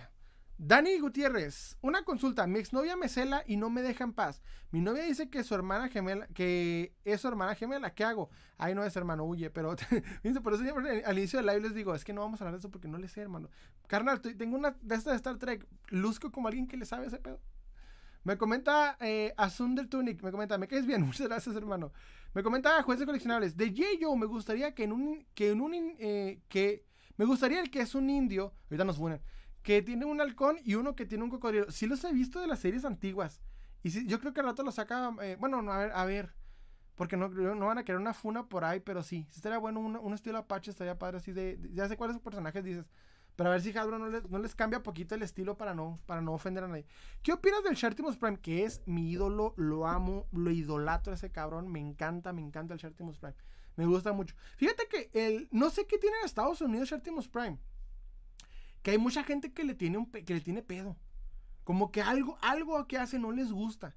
Dani 0.58 0.98
Gutiérrez, 1.00 1.78
una 1.82 2.04
consulta. 2.04 2.48
Mi 2.48 2.60
exnovia 2.60 2.96
me 2.96 3.10
cela 3.10 3.44
y 3.46 3.58
no 3.58 3.70
me 3.70 3.82
deja 3.82 4.06
en 4.06 4.14
paz. 4.14 4.42
Mi 4.72 4.80
novia 4.80 5.04
dice 5.04 5.30
que 5.30 5.44
su 5.44 5.54
hermana 5.54 5.90
gemela, 5.90 6.28
que 6.28 6.94
es 7.04 7.20
su 7.20 7.28
hermana 7.28 7.56
gemela. 7.56 7.94
¿Qué 7.94 8.06
hago? 8.06 8.30
Ay, 8.58 8.74
no 8.74 8.86
es 8.86 8.96
hermano, 8.96 9.26
huye. 9.26 9.50
Pero 9.50 9.76
por 10.44 10.54
eso 10.54 10.64
al 11.06 11.18
inicio 11.18 11.40
del 11.40 11.48
live 11.48 11.60
les 11.60 11.76
digo, 11.76 11.94
es 11.94 12.06
que 12.06 12.14
no 12.14 12.22
vamos 12.22 12.40
a 12.40 12.46
hablar 12.46 12.54
de 12.54 12.60
eso 12.60 12.72
porque 12.72 12.88
no 12.88 12.98
le 12.98 13.10
sé, 13.10 13.22
hermano. 13.22 13.50
Carnal, 13.88 14.22
tengo 14.22 14.56
una 14.56 14.72
de 14.82 14.96
estas 14.96 15.12
de 15.12 15.18
Star 15.18 15.38
Trek. 15.38 15.68
Luzco 15.90 16.32
como 16.32 16.48
alguien 16.48 16.68
que 16.68 16.78
le 16.78 16.86
sabe 16.86 17.08
ese 17.08 17.20
pedo. 17.20 17.42
Me 18.24 18.38
comenta 18.38 18.98
eh, 19.02 19.34
Asunder 19.38 19.88
Tunic, 19.88 20.24
me 20.24 20.32
comenta, 20.32 20.58
me 20.58 20.68
caes 20.68 20.88
bien, 20.88 21.02
muchas 21.06 21.28
gracias, 21.28 21.56
hermano. 21.56 21.92
Me 22.34 22.44
comenta 22.44 22.82
jueces 22.82 23.06
coleccionables. 23.06 23.58
De 23.58 23.70
J.Yo 23.70 24.16
me 24.16 24.26
gustaría 24.26 24.74
que 24.74 24.86
en 24.86 24.94
un, 24.94 25.28
que 25.36 25.52
en 25.52 25.62
un, 25.62 25.74
eh, 26.00 26.42
que, 26.48 26.86
me 27.18 27.26
gustaría 27.26 27.60
el 27.60 27.70
que 27.70 27.82
es 27.82 27.94
un 27.94 28.10
indio, 28.10 28.54
ahorita 28.70 28.86
nos 28.86 28.98
ponen 28.98 29.22
que 29.66 29.82
tiene 29.82 30.06
un 30.06 30.22
halcón 30.22 30.58
y 30.64 30.76
uno 30.76 30.96
que 30.96 31.08
tiene 31.08 31.24
un 31.24 31.32
cocodrilo. 31.32 31.72
Sí 31.72 31.88
los 31.88 32.04
he 32.04 32.14
visto 32.14 32.40
de 32.40 32.46
las 32.46 32.60
series 32.60 32.86
antiguas. 32.86 33.42
Y 33.82 33.90
sí, 33.90 34.06
yo 34.06 34.20
creo 34.20 34.32
que 34.32 34.40
al 34.40 34.46
rato 34.46 34.62
lo 34.62 34.72
saca. 34.72 35.12
Eh, 35.24 35.38
bueno, 35.40 35.58
a 35.72 35.78
ver, 35.80 35.92
a 35.92 36.06
ver. 36.06 36.36
Porque 36.94 37.18
no, 37.18 37.30
no 37.30 37.66
van 37.66 37.80
a 37.80 37.84
querer 37.84 38.00
una 38.00 38.14
funa 38.14 38.48
por 38.48 38.64
ahí, 38.64 38.80
pero 38.80 39.02
sí. 39.02 39.28
Estaría 39.36 39.58
bueno 39.58 39.80
un, 39.80 40.14
estilo 40.14 40.38
Apache, 40.38 40.70
estaría 40.70 41.00
padre 41.00 41.18
así 41.18 41.32
de, 41.32 41.60
Ya 41.74 41.88
sé 41.88 41.98
cuáles 41.98 42.20
personajes 42.20 42.64
dices. 42.64 42.86
Pero 43.36 43.50
a 43.50 43.54
ver 43.54 43.62
si 43.62 43.76
Hadro 43.76 43.98
no, 43.98 44.08
no 44.08 44.40
les, 44.40 44.54
cambia 44.54 44.84
poquito 44.84 45.16
el 45.16 45.24
estilo 45.24 45.58
para 45.58 45.74
no, 45.74 46.00
para 46.06 46.22
no 46.22 46.34
ofender 46.34 46.64
a 46.64 46.68
nadie. 46.68 46.86
¿Qué 47.24 47.34
opinas 47.34 47.64
del 47.64 47.74
Shartimus 47.74 48.18
Prime? 48.18 48.40
Que 48.40 48.66
es 48.66 48.84
mi 48.86 49.10
ídolo, 49.10 49.56
lo 49.58 49.88
amo, 49.88 50.28
lo 50.32 50.52
idolatro 50.52 51.12
ese 51.12 51.32
cabrón. 51.32 51.70
Me 51.70 51.80
encanta, 51.80 52.34
me 52.34 52.44
encanta 52.44 52.76
el 52.76 52.80
Shartimus 52.80 53.18
Prime. 53.18 53.36
Me 53.78 53.88
gusta 53.88 54.14
mucho. 54.14 54.36
Fíjate 54.58 54.88
que 54.88 55.10
el. 55.12 55.50
No 55.52 55.72
sé 55.72 55.88
qué 55.88 55.98
tiene 55.98 56.18
en 56.20 56.26
Estados 56.26 56.62
Unidos 56.62 56.88
Shartimus 56.88 57.28
Prime 57.28 57.58
que 58.86 58.92
hay 58.92 59.00
mucha 59.00 59.24
gente 59.24 59.52
que 59.52 59.64
le 59.64 59.74
tiene, 59.74 59.98
un 59.98 60.06
que 60.06 60.32
le 60.36 60.42
tiene 60.42 60.62
pedo. 60.62 60.96
Como 61.64 61.92
que 61.92 62.04
algo, 62.04 62.38
algo 62.42 62.86
que 62.86 63.00
hace 63.00 63.18
no 63.18 63.32
les 63.32 63.52
gusta. 63.52 63.96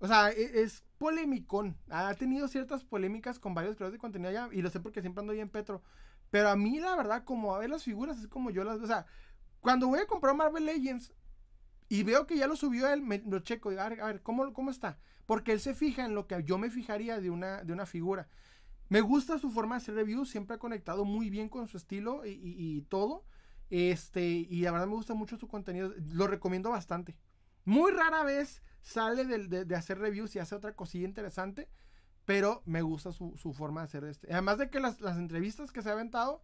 O 0.00 0.06
sea, 0.06 0.30
e, 0.30 0.60
es, 0.62 0.84
polémico. 0.98 1.64
Ha 1.88 2.12
tenido 2.16 2.46
ciertas 2.46 2.84
polémicas 2.84 3.38
con 3.38 3.54
varios 3.54 3.74
creadores 3.74 3.94
de 3.94 4.02
contenido 4.02 4.28
allá. 4.28 4.50
Y 4.52 4.60
lo 4.60 4.68
sé 4.68 4.80
porque 4.80 5.00
siempre 5.00 5.22
ando 5.22 5.32
ahí 5.32 5.40
en 5.40 5.48
Petro. 5.48 5.82
Pero 6.28 6.50
a 6.50 6.56
mí, 6.56 6.78
la 6.78 6.94
verdad, 6.94 7.24
como 7.24 7.54
a 7.54 7.58
ver 7.58 7.70
las 7.70 7.84
figuras, 7.84 8.18
es 8.18 8.28
como 8.28 8.50
yo 8.50 8.64
las 8.64 8.80
O 8.82 8.86
sea, 8.86 9.06
cuando 9.62 9.88
voy 9.88 10.00
a 10.00 10.06
comprar 10.06 10.36
Marvel 10.36 10.66
Legends 10.66 11.14
y 11.88 12.02
veo 12.02 12.26
que 12.26 12.36
ya 12.36 12.46
lo 12.46 12.56
subió 12.56 12.92
él, 12.92 13.00
me 13.00 13.22
lo 13.26 13.38
checo. 13.38 13.70
a 13.70 13.88
ver, 13.88 14.02
a 14.02 14.06
ver 14.08 14.20
¿cómo, 14.20 14.52
¿cómo 14.52 14.70
está? 14.70 14.98
Porque 15.24 15.52
él 15.52 15.60
se 15.60 15.72
fija 15.72 16.04
en 16.04 16.14
lo 16.14 16.26
que 16.26 16.44
yo 16.44 16.58
me 16.58 16.68
fijaría 16.68 17.18
de 17.18 17.30
una, 17.30 17.64
de 17.64 17.72
una 17.72 17.86
figura. 17.86 18.28
Me 18.90 19.00
gusta 19.00 19.38
su 19.38 19.50
forma 19.50 19.76
de 19.76 19.82
hacer 19.84 19.94
reviews. 19.94 20.28
Siempre 20.28 20.56
ha 20.56 20.58
conectado 20.58 21.06
muy 21.06 21.30
bien 21.30 21.48
con 21.48 21.66
su 21.66 21.78
estilo 21.78 22.26
y 22.26 22.82
todo. 22.90 23.24
Este, 23.72 24.20
y 24.20 24.60
la 24.60 24.70
verdad 24.70 24.86
me 24.86 24.96
gusta 24.96 25.14
mucho 25.14 25.38
su 25.38 25.48
contenido. 25.48 25.94
Lo 26.12 26.26
recomiendo 26.26 26.68
bastante. 26.68 27.16
Muy 27.64 27.90
rara 27.90 28.22
vez 28.22 28.62
sale 28.82 29.24
de, 29.24 29.74
hacer 29.74 29.98
reviews 29.98 30.36
y 30.36 30.40
hace 30.40 30.54
otra 30.54 30.76
cosilla 30.76 31.08
interesante. 31.08 31.70
Pero 32.26 32.62
me 32.66 32.82
gusta 32.82 33.12
su, 33.12 33.34
forma 33.54 33.80
de 33.80 33.84
hacer 33.86 34.04
este. 34.04 34.30
Además 34.30 34.58
de 34.58 34.68
que 34.68 34.78
las, 34.78 35.00
entrevistas 35.00 35.72
que 35.72 35.80
se 35.80 35.88
ha 35.88 35.92
aventado, 35.92 36.42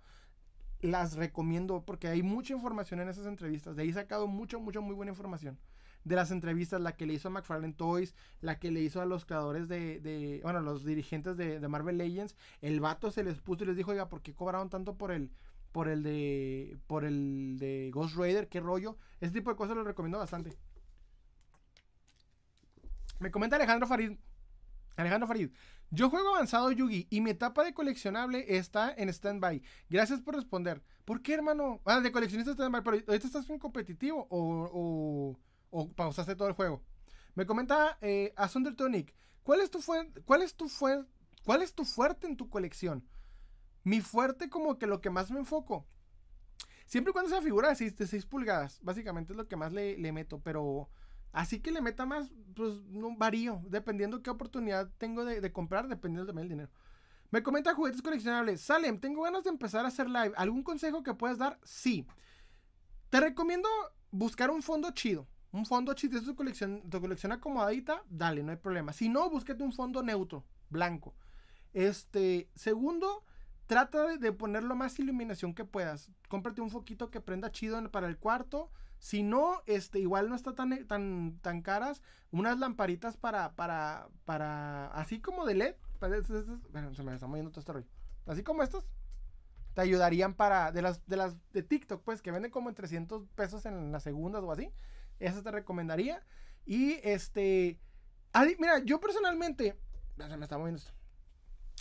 las 0.81 1.17
recomiendo 1.17 1.85
porque 1.85 2.09
hay 2.09 2.23
mucha 2.23 2.55
información 2.55 3.01
en 3.01 3.11
esas 3.11 3.27
entrevistas. 3.27 3.77
De 3.77 3.83
ahí 3.83 3.91
he 3.91 3.93
sacado 3.93 4.27
mucho, 4.27 4.59
mucho, 4.59 4.81
muy 4.81 4.95
buena 4.95 5.13
información. 5.13 5.59
De 6.05 6.17
las 6.17 6.31
entrevistas, 6.31 6.81
la 6.81 6.97
que 6.97 7.05
le 7.05 7.13
hizo 7.13 7.29
a 7.29 7.31
McFarlane 7.31 7.75
Toys, 7.75 8.15
la 8.41 8.59
que 8.59 8.71
le 8.71 8.81
hizo 8.81 9.03
a 9.03 9.05
los 9.05 9.27
creadores 9.27 9.69
de, 9.69 10.01
de 10.01 10.41
bueno, 10.43 10.61
los 10.61 10.83
dirigentes 10.83 11.37
de, 11.37 11.61
de 11.61 11.69
Marvel 11.69 11.99
Legends. 11.99 12.37
El 12.63 12.81
vato 12.81 13.11
se 13.11 13.23
les 13.23 13.39
puso 13.39 13.65
y 13.65 13.67
les 13.67 13.77
dijo, 13.77 13.91
oiga, 13.91 14.09
¿por 14.09 14.23
qué 14.23 14.35
cobraron 14.35 14.71
tanto 14.71 14.97
por 14.97 15.13
el, 15.13 15.31
por 15.73 15.89
el 15.89 16.03
de 16.03 16.79
por 16.87 17.05
el 17.05 17.59
de 17.59 17.91
Ghost 17.93 18.17
Raider, 18.17 18.49
qué 18.49 18.61
rollo. 18.61 18.97
Ese 19.21 19.33
tipo 19.33 19.51
de 19.51 19.57
cosas 19.57 19.77
lo 19.77 19.85
recomiendo 19.85 20.19
bastante. 20.19 20.57
Me 23.19 23.31
comenta 23.31 23.57
Alejandro 23.57 23.87
Farid. 23.87 24.13
Alejandro 24.97 25.29
Farid, 25.29 25.51
Yo 25.91 26.11
juego 26.11 26.31
avanzado 26.35 26.73
Yugi 26.73 27.07
y 27.09 27.21
mi 27.21 27.31
etapa 27.31 27.63
de 27.65 27.73
coleccionable 27.73 28.57
está 28.57 28.93
en 28.97 29.09
stand-by. 29.09 29.63
Gracias 29.89 30.21
por 30.21 30.35
responder. 30.35 30.83
¿Por 31.05 31.23
qué, 31.23 31.35
hermano? 31.35 31.81
Ah, 31.85 32.01
de 32.01 32.11
coleccionista 32.11 32.53
stand-by, 32.53 32.83
pero 32.83 32.97
ahorita 33.07 33.27
estás 33.27 33.49
en 33.49 33.59
competitivo 33.59 34.27
o, 34.29 35.39
o, 35.71 35.89
pausaste 35.95 36.35
todo 36.35 36.49
el 36.49 36.55
juego. 36.55 36.83
Me 37.35 37.47
comenta 37.47 37.97
eh, 38.01 38.35
Tonic. 38.77 39.15
¿Cuál 39.45 39.61
es 39.61 39.71
tu 39.71 39.81
cuál 40.25 40.43
es 40.43 40.55
tu 40.55 40.69
cuál 41.45 41.63
es 41.63 41.73
tu 41.73 41.85
fuerte 41.85 42.27
en 42.27 42.37
tu 42.37 42.51
colección? 42.51 43.05
Mi 43.89 44.01
fuerte 44.01 44.49
como 44.49 44.79
que 44.79 44.87
lo 44.87 45.01
que 45.01 45.11
más 45.11 45.31
me 45.31 45.39
enfoco. 45.39 45.87
Siempre 46.87 47.11
y 47.11 47.13
cuando 47.13 47.31
sea 47.31 47.43
figura 47.43 47.69
de 47.69 47.75
6, 47.75 48.27
pulgadas, 48.27 48.81
básicamente 48.83 49.33
es 49.33 49.37
lo 49.37 49.49
que 49.49 49.57
más 49.57 49.73
le, 49.73 49.97
le 49.99 50.13
meto, 50.13 50.41
pero 50.41 50.89
Así 51.33 51.61
que 51.61 51.71
le 51.71 51.81
meta 51.81 52.07
más, 52.07 52.31
pues 52.55 52.73
no 52.89 53.15
varío, 53.17 53.61
dependiendo 53.69 54.23
qué 54.23 54.31
oportunidad 54.31 54.91
tengo 54.99 55.25
de, 55.25 55.53
comprar, 55.53 55.89
dependiendo 55.89 56.27
también 56.27 56.49
del 56.49 56.57
dinero. 56.57 56.73
Me 57.31 57.43
comenta 57.43 57.75
juguetes 57.75 58.01
coleccionables. 58.01 58.63
Salem, 58.63 58.99
tengo 58.99 59.23
ganas 59.23 59.45
de 59.45 59.51
empezar 59.51 59.85
a 59.85 59.89
hacer 59.89 60.09
live. 60.09 60.33
¿Algún 60.37 60.63
consejo 60.63 61.03
que 61.03 61.13
puedas 61.13 61.37
dar? 61.37 61.59
Sí. 61.63 62.07
Te 63.11 63.21
recomiendo 63.21 63.69
buscar 64.11 64.51
un 64.51 64.63
fondo 64.63 64.91
chido. 64.93 65.27
Un 65.53 65.67
fondo 65.67 65.93
chido. 65.93 66.19
Si 66.19 66.25
tu 66.25 66.35
colección, 66.35 66.89
tu 66.89 67.01
colección 67.01 67.33
acomodadita, 67.33 68.03
dale, 68.09 68.43
no 68.43 68.51
hay 68.51 68.57
problema. 68.57 68.95
Si 68.95 69.11
no, 69.11 69.29
búsquete 69.29 69.63
un 69.63 69.73
fondo 69.73 70.03
neutro, 70.03 70.47
blanco. 70.71 71.15
Este, 71.75 72.51
segundo, 72.55 73.25
trata 73.69 74.17
de, 74.17 74.33
poner 74.33 74.65
lo 74.65 74.75
más 74.75 74.99
iluminación 74.99 75.55
que 75.55 75.65
puedas. 75.65 76.11
Cómprate 76.29 76.61
un 76.61 76.71
foquito 76.71 77.11
que 77.11 77.21
prenda 77.21 77.53
chido 77.53 77.89
para 77.93 78.09
el 78.09 78.19
cuarto 78.19 78.73
si 78.99 79.23
no, 79.23 79.63
este, 79.67 80.01
igual 80.01 80.29
no 80.29 80.35
está 80.35 80.55
tan, 80.55 80.87
tan, 80.87 81.39
tan 81.41 81.63
caras. 81.63 82.03
Unas 82.31 82.59
lamparitas 82.59 83.17
para, 83.17 83.55
para, 83.55 84.09
para, 84.25 84.89
así 84.89 85.21
como 85.21 85.47
de 85.47 85.55
LED. 85.55 85.75
Se 86.97 87.03
me 87.05 87.15
está 87.15 87.27
moviendo 87.27 87.51
todo 87.51 87.61
este 87.61 87.73
rollo. 87.73 87.87
Así 88.27 88.43
como 88.43 88.63
estas. 88.63 88.85
Te 89.75 89.83
ayudarían 89.83 90.35
para, 90.35 90.73
de 90.73 90.83
las, 90.83 91.07
de 91.07 91.17
las 91.17 91.37
de 91.53 91.63
TikTok, 91.63 92.03
pues, 92.03 92.21
que 92.21 92.33
venden 92.33 92.51
como 92.51 92.69
en 92.69 92.75
300 92.75 93.29
pesos 93.37 93.65
en 93.65 93.93
las 93.93 94.03
segundas 94.03 94.43
o 94.43 94.51
así. 94.51 94.73
Esas 95.21 95.45
te 95.45 95.53
recomendaría. 95.53 96.21
Y 96.67 96.95
este, 97.05 97.79
mira, 98.59 98.81
yo 98.81 98.99
personalmente, 98.99 99.79
se 100.17 100.37
me 100.37 100.45
está 100.45 100.59
moviendo 100.59 100.81
esto. 100.81 100.93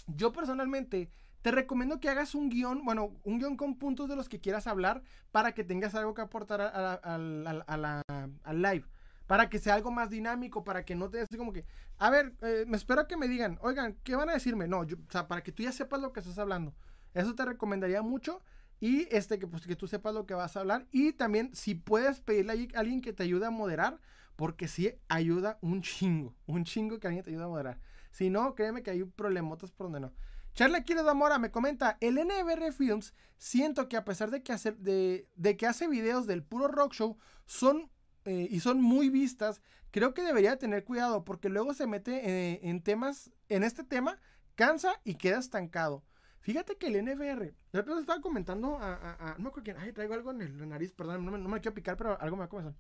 Yo 0.06 0.32
personalmente 0.32 1.10
te 1.48 1.52
recomiendo 1.52 2.02
que 2.02 2.10
hagas 2.10 2.36
un 2.36 2.50
guion, 2.50 2.84
bueno, 2.84 3.14
un 3.24 3.40
guion 3.40 3.56
con 3.56 3.78
puntos 3.78 4.10
de 4.10 4.18
los 4.18 4.28
que 4.28 4.42
quieras 4.42 4.68
hablar 4.68 5.02
para 5.32 5.54
que 5.54 5.64
tengas 5.64 5.96
algo 5.96 6.14
que 6.14 6.22
aportar 6.22 6.60
al 6.60 8.62
live. 8.62 8.84
Para 9.28 9.50
que 9.50 9.58
sea 9.58 9.76
algo 9.76 9.90
más 9.90 10.10
dinámico, 10.10 10.66
para 10.66 10.84
que 10.84 10.94
no 10.94 11.10
te 11.10 11.20
des 11.20 11.30
como 11.38 11.54
que, 11.54 11.64
a 12.00 12.10
ver, 12.10 12.34
eh, 12.42 12.66
me 12.68 12.76
espero 12.76 13.08
que 13.08 13.16
me 13.16 13.30
digan, 13.30 13.58
oigan, 13.62 13.96
¿qué 14.04 14.18
van 14.18 14.30
a 14.30 14.34
decirme? 14.34 14.68
No, 14.68 14.82
o 14.82 14.88
sea, 15.10 15.30
para 15.30 15.42
que 15.42 15.54
tú 15.54 15.64
ya 15.64 15.72
sepas 15.72 16.02
lo 16.02 16.12
que 16.12 16.20
estás 16.20 16.38
hablando. 16.38 16.76
Eso 17.14 17.34
te 17.34 17.46
recomendaría 17.46 18.02
mucho. 18.02 18.42
Y 18.82 19.08
este, 19.16 19.40
que, 19.40 19.48
pues, 19.48 19.66
que 19.66 19.78
tú 19.78 19.88
sepas 19.88 20.14
lo 20.14 20.26
que 20.26 20.34
vas 20.34 20.58
a 20.58 20.60
hablar. 20.60 20.86
Y 20.92 21.14
también, 21.14 21.56
si 21.56 21.76
puedes 21.76 22.20
pedirle 22.20 22.68
a 22.76 22.80
alguien 22.82 23.00
que 23.00 23.14
te 23.14 23.24
ayude 23.24 23.46
a 23.46 23.52
moderar, 23.52 24.02
porque 24.36 24.68
sí 24.68 24.92
ayuda 25.08 25.60
un 25.62 25.82
chingo. 25.82 26.36
Un 26.46 26.66
chingo 26.66 27.00
que 27.00 27.08
alguien 27.08 27.24
te 27.24 27.30
ayude 27.30 27.46
a 27.46 27.48
moderar. 27.48 27.80
Si 28.12 28.30
no, 28.30 28.54
créeme 28.54 28.84
que 28.84 28.92
hay 28.92 29.06
problemotas 29.06 29.72
por 29.72 29.86
donde 29.86 30.02
no. 30.02 30.12
Charlie 30.58 30.78
Aquiles 30.78 31.06
Mora 31.14 31.38
me 31.38 31.52
comenta, 31.52 32.00
el 32.02 32.16
NBR 32.16 32.74
Films, 32.74 33.14
siento 33.38 33.88
que 33.88 33.96
a 33.96 34.04
pesar 34.04 34.32
de 34.32 34.42
que 34.42 34.54
hace, 34.54 34.72
de, 34.72 35.56
que 35.56 35.68
hace 35.68 35.88
videos 35.88 36.26
del 36.26 36.42
puro 36.42 36.68
rock 36.68 36.94
show, 36.94 37.16
son 37.46 37.92
eh, 38.26 38.48
y 38.50 38.60
son 38.60 38.82
muy 38.82 39.10
vistas, 39.10 39.62
creo 39.92 40.16
que 40.16 40.24
debería 40.24 40.58
tener 40.58 40.84
cuidado 40.84 41.24
porque 41.24 41.50
luego 41.50 41.76
se 41.76 41.86
mete 41.86 42.28
eh, 42.28 42.60
en 42.64 42.82
temas, 42.82 43.30
en 43.50 43.64
este 43.64 43.84
tema, 43.84 44.20
cansa 44.56 45.00
y 45.04 45.14
queda 45.14 45.38
estancado. 45.38 46.04
Fíjate 46.40 46.76
que 46.76 46.88
el 46.88 47.06
NBR, 47.06 47.54
yo 47.72 48.00
estaba 48.00 48.20
comentando 48.20 48.80
a, 48.82 49.36
no 49.38 49.52
creo 49.52 49.64
que, 49.64 49.72
ay, 49.80 49.94
traigo 49.94 50.16
algo 50.16 50.32
en 50.32 50.42
el 50.42 50.68
nariz, 50.68 50.92
perdón, 50.92 51.24
no 51.24 51.50
me, 51.50 51.62
quiero 51.62 51.76
picar, 51.76 51.98
pero 51.98 52.20
algo 52.20 52.36
me 52.36 52.40
va 52.40 52.46
a 52.46 52.50
comenzar. 52.50 52.74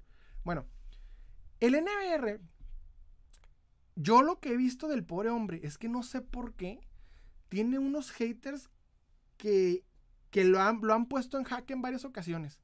Bueno, 0.43 0.65
el 1.59 1.73
NBR, 1.79 2.39
yo 3.95 4.23
lo 4.23 4.39
que 4.39 4.53
he 4.53 4.57
visto 4.57 4.87
del 4.87 5.05
pobre 5.05 5.29
hombre 5.29 5.59
es 5.61 5.77
que 5.77 5.89
no 5.89 6.01
sé 6.01 6.21
por 6.21 6.55
qué, 6.55 6.79
tiene 7.49 7.79
unos 7.79 8.11
haters 8.11 8.69
que, 9.37 9.85
que 10.29 10.43
lo, 10.43 10.61
han, 10.61 10.79
lo 10.81 10.93
han 10.93 11.07
puesto 11.07 11.37
en 11.37 11.43
jaque 11.43 11.73
en 11.73 11.81
varias 11.81 12.05
ocasiones. 12.05 12.59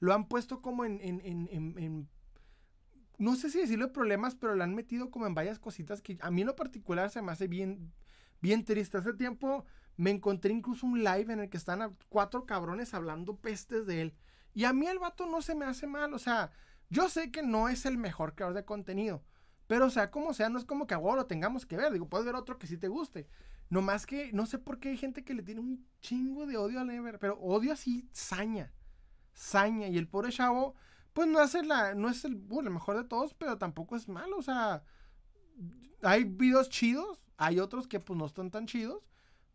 Lo 0.00 0.14
han 0.14 0.28
puesto 0.28 0.62
como 0.62 0.84
en, 0.84 1.00
en, 1.02 1.20
en, 1.24 1.48
en 1.78 2.08
no 3.18 3.34
sé 3.34 3.50
si 3.50 3.58
decirlo 3.58 3.92
problemas, 3.92 4.36
pero 4.36 4.54
lo 4.54 4.62
han 4.62 4.74
metido 4.74 5.10
como 5.10 5.26
en 5.26 5.34
varias 5.34 5.58
cositas 5.58 6.00
que 6.00 6.18
a 6.20 6.30
mí 6.30 6.42
en 6.42 6.46
lo 6.46 6.56
particular 6.56 7.10
se 7.10 7.20
me 7.20 7.32
hace 7.32 7.48
bien, 7.48 7.92
bien 8.40 8.64
triste. 8.64 8.96
Hace 8.96 9.12
tiempo 9.12 9.64
me 9.96 10.10
encontré 10.10 10.52
incluso 10.52 10.86
un 10.86 11.02
live 11.02 11.32
en 11.32 11.40
el 11.40 11.50
que 11.50 11.56
están 11.56 11.96
cuatro 12.08 12.46
cabrones 12.46 12.94
hablando 12.94 13.36
pestes 13.36 13.86
de 13.86 14.02
él. 14.02 14.14
Y 14.54 14.64
a 14.64 14.72
mí 14.72 14.86
el 14.86 15.00
vato 15.00 15.26
no 15.26 15.42
se 15.42 15.56
me 15.56 15.64
hace 15.64 15.88
mal. 15.88 16.14
O 16.14 16.18
sea, 16.18 16.52
yo 16.90 17.08
sé 17.08 17.32
que 17.32 17.42
no 17.42 17.68
es 17.68 17.86
el 17.86 17.98
mejor 17.98 18.36
creador 18.36 18.54
de 18.54 18.64
contenido. 18.64 19.24
Pero, 19.66 19.86
o 19.86 19.90
sea, 19.90 20.10
como 20.10 20.32
sea, 20.32 20.48
no 20.48 20.58
es 20.58 20.64
como 20.64 20.86
que 20.86 20.94
a 20.94 20.98
lo 20.98 21.26
tengamos 21.26 21.66
que 21.66 21.76
ver. 21.76 21.92
Digo, 21.92 22.08
puedes 22.08 22.24
ver 22.24 22.36
otro 22.36 22.58
que 22.58 22.68
sí 22.68 22.78
te 22.78 22.88
guste. 22.88 23.28
No 23.70 23.82
más 23.82 24.06
que, 24.06 24.32
no 24.32 24.46
sé 24.46 24.58
por 24.58 24.78
qué 24.78 24.90
hay 24.90 24.96
gente 24.96 25.24
que 25.24 25.34
le 25.34 25.42
tiene 25.42 25.60
un 25.60 25.86
chingo 26.00 26.46
de 26.46 26.56
odio 26.56 26.80
al 26.80 26.90
Ever, 26.90 27.18
pero 27.18 27.38
odio 27.38 27.72
así, 27.72 28.08
saña. 28.12 28.72
Saña. 29.34 29.88
Y 29.88 29.98
el 29.98 30.08
pobre 30.08 30.32
chavo, 30.32 30.74
pues 31.12 31.28
no, 31.28 31.38
hace 31.38 31.62
la, 31.62 31.94
no 31.94 32.08
es 32.08 32.24
el, 32.24 32.36
bueno, 32.36 32.68
el 32.68 32.74
mejor 32.74 32.96
de 32.96 33.04
todos, 33.04 33.34
pero 33.34 33.58
tampoco 33.58 33.96
es 33.96 34.08
malo. 34.08 34.38
O 34.38 34.42
sea, 34.42 34.84
hay 36.02 36.24
videos 36.24 36.68
chidos, 36.68 37.26
hay 37.36 37.60
otros 37.60 37.86
que 37.86 38.00
pues 38.00 38.18
no 38.18 38.26
están 38.26 38.50
tan 38.50 38.66
chidos. 38.66 39.02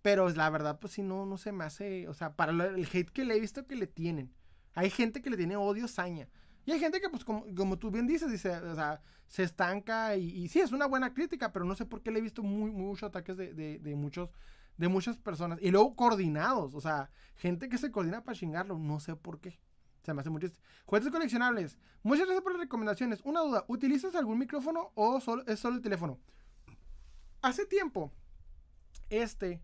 Pero 0.03 0.30
la 0.30 0.49
verdad, 0.49 0.80
pues 0.80 0.94
sí, 0.94 1.02
no, 1.02 1.26
no 1.26 1.38
se 1.38 1.52
me 1.52 1.64
hace. 1.64 2.07
O 2.10 2.14
sea, 2.14 2.35
para 2.35 2.52
el 2.52 2.88
hate 2.91 3.10
que 3.10 3.26
le 3.26 3.35
he 3.35 3.40
visto 3.40 3.65
que 3.65 3.76
le 3.76 3.88
tienen. 3.88 4.34
Hay 4.76 4.90
gente 4.90 5.22
que 5.22 5.30
le 5.30 5.38
tiene 5.38 5.56
odio, 5.56 5.88
saña. 5.88 6.27
Y 6.65 6.72
hay 6.72 6.80
gente 6.80 7.02
que, 7.02 7.10
pues, 7.10 7.26
como, 7.26 7.45
como 7.56 7.77
tú 7.77 7.91
bien 7.91 8.07
dices, 8.07 8.31
dice, 8.31 8.56
o 8.56 8.76
sea, 8.76 9.02
se 9.27 9.44
estanca 9.44 10.15
y, 10.15 10.48
sí, 10.48 10.60
es 10.60 10.72
una 10.72 10.85
buena 10.85 11.14
crítica, 11.14 11.52
pero 11.52 11.65
no 11.65 11.76
sé 11.76 11.85
por 11.85 12.02
qué 12.02 12.11
le 12.11 12.19
he 12.19 12.22
visto 12.22 12.44
muy, 12.44 12.72
muchos 12.72 13.03
ataques 13.03 13.35
de, 13.35 13.53
de, 13.53 13.95
muchos, 13.95 14.30
de 14.77 14.88
muchas 14.88 15.18
personas. 15.18 15.60
Y 15.61 15.72
luego 15.72 15.95
coordinados, 15.95 16.73
o 16.76 16.81
sea, 16.81 17.10
gente 17.35 17.68
que 17.68 17.77
se 17.77 17.91
coordina 17.91 18.23
para 18.23 18.38
chingarlo, 18.38 18.77
no 18.77 18.99
sé 18.99 19.15
por 19.15 19.40
qué. 19.40 19.60
Se 20.03 20.14
me 20.14 20.22
hace 20.22 20.30
muy 20.30 20.40
triste. 20.40 20.60
Juguetes 20.85 21.11
coleccionables. 21.11 21.77
Muchas 22.03 22.26
gracias 22.26 22.44
por 22.44 22.52
las 22.52 22.61
recomendaciones. 22.61 23.22
Una 23.23 23.40
duda, 23.40 23.65
¿utilizas 23.68 24.15
algún 24.15 24.38
micrófono 24.38 24.91
o 24.95 25.22
solo, 25.22 25.44
es 25.48 25.60
solo 25.60 25.77
el 25.77 25.81
teléfono? 25.81 26.19
Hace 27.41 27.65
tiempo, 27.65 28.11
este, 29.10 29.61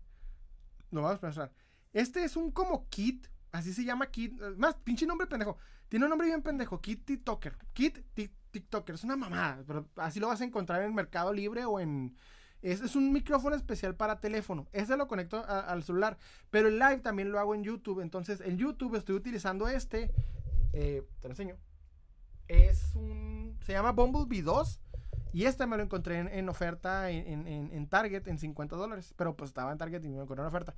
lo 0.90 1.02
vamos 1.02 1.18
a 1.18 1.20
pensar. 1.20 1.52
Este 1.92 2.24
es 2.24 2.36
un 2.36 2.50
como 2.50 2.88
kit, 2.88 3.26
así 3.52 3.72
se 3.72 3.84
llama 3.84 4.10
kit, 4.10 4.38
más 4.56 4.74
pinche 4.76 5.06
nombre 5.06 5.26
pendejo. 5.26 5.58
Tiene 5.90 6.06
un 6.06 6.10
nombre 6.10 6.28
bien 6.28 6.40
pendejo, 6.40 6.80
Kit 6.80 7.04
TikToker. 7.04 7.58
Kit 7.72 7.98
TikToker, 8.52 8.94
es 8.94 9.02
una 9.02 9.16
mamada, 9.16 9.64
pero 9.66 9.88
así 9.96 10.20
lo 10.20 10.28
vas 10.28 10.40
a 10.40 10.44
encontrar 10.44 10.82
en 10.82 10.94
Mercado 10.94 11.32
Libre 11.32 11.64
o 11.64 11.80
en... 11.80 12.16
Es, 12.62 12.80
es 12.80 12.94
un 12.94 13.12
micrófono 13.12 13.56
especial 13.56 13.96
para 13.96 14.20
teléfono. 14.20 14.68
Ese 14.72 14.96
lo 14.96 15.08
conecto 15.08 15.44
al 15.44 15.82
celular. 15.82 16.16
Pero 16.50 16.68
el 16.68 16.78
live 16.78 16.98
también 16.98 17.32
lo 17.32 17.40
hago 17.40 17.56
en 17.56 17.64
YouTube. 17.64 18.00
Entonces, 18.00 18.40
en 18.40 18.56
YouTube 18.56 18.94
estoy 18.96 19.16
utilizando 19.16 19.66
este. 19.66 20.12
Eh, 20.74 21.02
te 21.20 21.28
lo 21.28 21.32
enseño. 21.32 21.56
Es 22.48 22.94
un. 22.94 23.58
Se 23.64 23.72
llama 23.72 23.92
Bumblebee 23.92 24.42
2. 24.42 24.78
Y 25.32 25.44
este 25.44 25.66
me 25.66 25.78
lo 25.78 25.82
encontré 25.82 26.18
en, 26.18 26.48
oferta 26.50 27.10
en, 27.10 27.46
en, 27.46 27.88
Target 27.88 28.28
en 28.28 28.38
50 28.38 28.76
dólares. 28.76 29.14
Pero 29.16 29.34
pues 29.34 29.50
estaba 29.50 29.72
en 29.72 29.78
Target 29.78 30.04
y 30.04 30.08
me 30.10 30.20
encontré 30.20 30.42
en 30.42 30.48
oferta. 30.48 30.74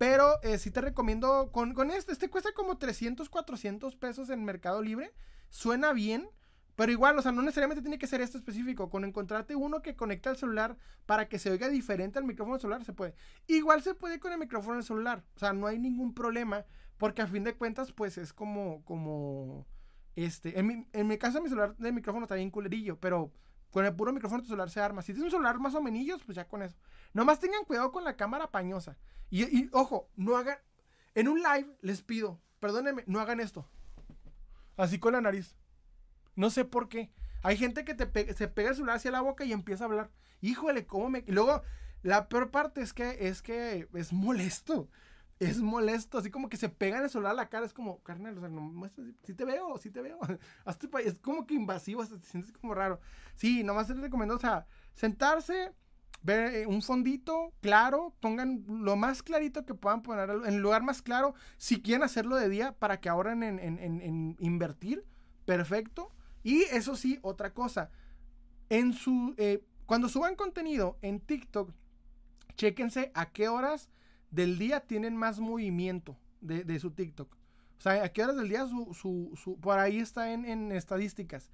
Pero 0.00 0.40
eh, 0.42 0.56
sí 0.56 0.70
te 0.70 0.80
recomiendo 0.80 1.52
con, 1.52 1.90
este. 1.90 2.12
Este 2.12 2.30
cuesta 2.30 2.52
como 2.54 2.78
300, 2.78 3.28
400 3.28 3.96
pesos 3.96 4.30
en 4.30 4.42
Mercado 4.46 4.80
Libre. 4.80 5.12
Suena 5.50 5.92
bien. 5.92 6.26
Pero 6.74 6.90
igual, 6.90 7.18
o 7.18 7.22
sea, 7.22 7.32
no 7.32 7.42
necesariamente 7.42 7.82
tiene 7.82 7.98
que 7.98 8.06
ser 8.06 8.22
esto 8.22 8.38
específico. 8.38 8.88
Con 8.88 9.04
encontrarte 9.04 9.56
uno 9.56 9.82
que 9.82 9.96
conecta 9.96 10.30
al 10.30 10.38
celular 10.38 10.78
para 11.04 11.28
que 11.28 11.38
se 11.38 11.50
oiga 11.50 11.68
diferente 11.68 12.18
al 12.18 12.24
micrófono 12.24 12.58
celular, 12.58 12.82
se 12.82 12.94
puede. 12.94 13.14
Igual 13.46 13.82
se 13.82 13.92
puede 13.92 14.18
con 14.20 14.32
el 14.32 14.38
micrófono 14.38 14.76
del 14.76 14.84
celular. 14.84 15.22
O 15.36 15.38
sea, 15.38 15.52
no 15.52 15.66
hay 15.66 15.78
ningún 15.78 16.14
problema. 16.14 16.64
Porque 16.96 17.20
a 17.20 17.26
fin 17.26 17.44
de 17.44 17.52
cuentas, 17.52 17.92
pues 17.92 18.16
es 18.16 18.32
como. 18.32 18.82
como 18.86 19.66
este. 20.16 20.58
En 20.58 20.66
mi, 20.66 20.86
en 20.94 21.08
mi 21.08 21.18
caso, 21.18 21.42
mi 21.42 21.50
celular 21.50 21.76
de 21.76 21.92
micrófono 21.92 22.24
está 22.24 22.36
bien 22.36 22.50
culerillo. 22.50 22.98
Pero 22.98 23.32
con 23.70 23.84
el 23.84 23.94
puro 23.94 24.12
micrófono 24.12 24.42
tu 24.42 24.48
celular 24.48 24.70
se 24.70 24.80
arma. 24.80 25.02
Si 25.02 25.12
tienes 25.12 25.26
un 25.26 25.38
celular 25.38 25.58
más 25.58 25.74
o 25.74 25.82
menos, 25.82 26.22
pues 26.24 26.36
ya 26.36 26.46
con 26.46 26.62
eso. 26.62 26.76
Nomás 27.12 27.40
tengan 27.40 27.64
cuidado 27.64 27.92
con 27.92 28.04
la 28.04 28.16
cámara 28.16 28.50
pañosa. 28.50 28.96
Y, 29.30 29.68
ojo, 29.72 30.08
no 30.16 30.36
hagan. 30.36 30.58
En 31.14 31.28
un 31.28 31.38
live 31.42 31.76
les 31.80 32.02
pido, 32.02 32.40
perdónenme, 32.58 33.04
no 33.06 33.20
hagan 33.20 33.40
esto. 33.40 33.66
Así 34.76 34.98
con 34.98 35.12
la 35.12 35.20
nariz. 35.20 35.56
No 36.36 36.50
sé 36.50 36.64
por 36.64 36.88
qué. 36.88 37.10
Hay 37.42 37.56
gente 37.56 37.84
que 37.84 37.94
te 37.94 38.34
se 38.34 38.48
pega 38.48 38.70
el 38.70 38.74
celular 38.74 38.96
hacia 38.96 39.10
la 39.10 39.20
boca 39.20 39.44
y 39.44 39.52
empieza 39.52 39.84
a 39.84 39.86
hablar. 39.86 40.10
Híjole, 40.40 40.86
¿cómo 40.86 41.10
me.? 41.10 41.24
Y 41.26 41.32
luego, 41.32 41.62
la 42.02 42.28
peor 42.28 42.50
parte 42.50 42.80
es 42.80 42.92
que 42.92 43.28
es 43.28 43.42
que 43.42 43.88
es 43.94 44.12
molesto. 44.12 44.88
Es 45.40 45.60
molesto, 45.62 46.18
así 46.18 46.30
como 46.30 46.48
que 46.48 46.56
se 46.56 46.68
pega 46.68 46.98
en 46.98 47.04
el 47.04 47.10
celular 47.10 47.32
a 47.32 47.34
la 47.34 47.48
cara. 47.48 47.66
Es 47.66 47.72
como, 47.72 48.02
carnal, 48.02 48.36
o 48.38 48.40
sea, 48.40 48.48
no, 48.50 48.90
si 49.24 49.34
te 49.34 49.44
veo, 49.44 49.78
si 49.78 49.90
te 49.90 50.02
veo. 50.02 50.18
es 51.04 51.14
como 51.16 51.46
que 51.46 51.54
invasivo, 51.54 52.04
se 52.04 52.18
sientes 52.20 52.52
como 52.52 52.74
raro. 52.74 53.00
Sí, 53.36 53.64
nomás 53.64 53.88
les 53.88 53.98
recomiendo, 53.98 54.36
o 54.36 54.38
sea, 54.38 54.66
sentarse 54.94 55.74
Ve, 56.22 56.62
eh, 56.62 56.66
un 56.66 56.82
fondito 56.82 57.54
claro, 57.62 58.14
pongan 58.20 58.64
lo 58.68 58.94
más 58.96 59.22
clarito 59.22 59.64
que 59.64 59.74
puedan 59.74 60.02
poner, 60.02 60.30
en 60.30 60.60
lugar 60.60 60.82
más 60.82 61.00
claro, 61.00 61.34
si 61.56 61.80
quieren 61.80 62.02
hacerlo 62.02 62.36
de 62.36 62.50
día 62.50 62.72
para 62.72 63.00
que 63.00 63.08
ahorren 63.08 63.42
en, 63.42 63.58
en, 63.58 63.78
en, 63.78 64.36
invertir, 64.38 65.04
perfecto. 65.46 66.12
Y 66.42 66.62
eso 66.64 66.94
sí, 66.94 67.18
otra 67.22 67.54
cosa, 67.54 67.90
en 68.68 68.92
su, 68.92 69.34
eh, 69.38 69.64
cuando 69.86 70.10
suban 70.10 70.36
contenido 70.36 70.98
en 71.00 71.20
TikTok, 71.20 71.72
chéquense 72.54 73.10
a 73.14 73.30
qué 73.30 73.48
horas 73.48 73.88
del 74.30 74.58
día 74.58 74.80
tienen 74.80 75.16
más 75.16 75.40
movimiento 75.40 76.16
de, 76.40 76.64
de 76.64 76.78
su 76.78 76.90
TikTok. 76.90 77.32
O 77.78 77.82
sea, 77.82 78.04
a 78.04 78.08
qué 78.10 78.22
horas 78.22 78.36
del 78.36 78.48
día 78.48 78.66
su, 78.66 78.92
su, 78.94 79.32
su 79.42 79.58
por 79.58 79.78
ahí 79.78 79.98
está 79.98 80.32
en, 80.32 80.44
en, 80.44 80.72
estadísticas. 80.72 81.50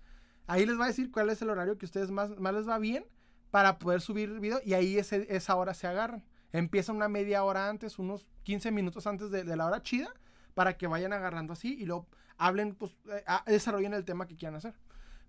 Ahí 0.47 0.66
les 0.66 0.78
va 0.78 0.85
a 0.85 0.89
decir 0.89 1.11
cuál 1.11 1.31
es 1.31 1.40
el 1.43 1.51
horario 1.51 1.78
que 1.78 1.86
a 1.86 1.89
ustedes 1.89 2.11
más, 2.11 2.36
más 2.39 2.55
les 2.55 2.69
va 2.69 2.78
bien 2.78 3.05
para 3.51 3.78
poder 3.78 4.01
subir 4.01 4.40
video 4.40 4.61
y 4.65 4.74
ahí 4.74 4.98
ese, 4.98 5.27
esa 5.35 5.57
hora 5.57 5.74
se 5.74 5.86
agarran. 5.86 6.24
Empieza 6.53 6.93
una 6.93 7.09
media 7.09 7.44
hora 7.44 7.69
antes, 7.69 7.98
unos 7.98 8.28
15 8.44 8.70
minutos 8.70 9.07
antes 9.07 9.31
de, 9.31 9.44
de 9.44 9.57
la 9.57 9.66
hora 9.66 9.82
chida, 9.82 10.12
para 10.55 10.77
que 10.77 10.86
vayan 10.86 11.12
agarrando 11.12 11.53
así 11.53 11.77
y 11.78 11.86
luego 11.86 12.07
hablen, 12.39 12.74
pues, 12.74 12.97
eh, 13.11 13.24
desarrollen 13.47 13.94
el 13.94 14.05
tema 14.05 14.27
que 14.27 14.36
quieran 14.36 14.57
hacer. 14.57 14.74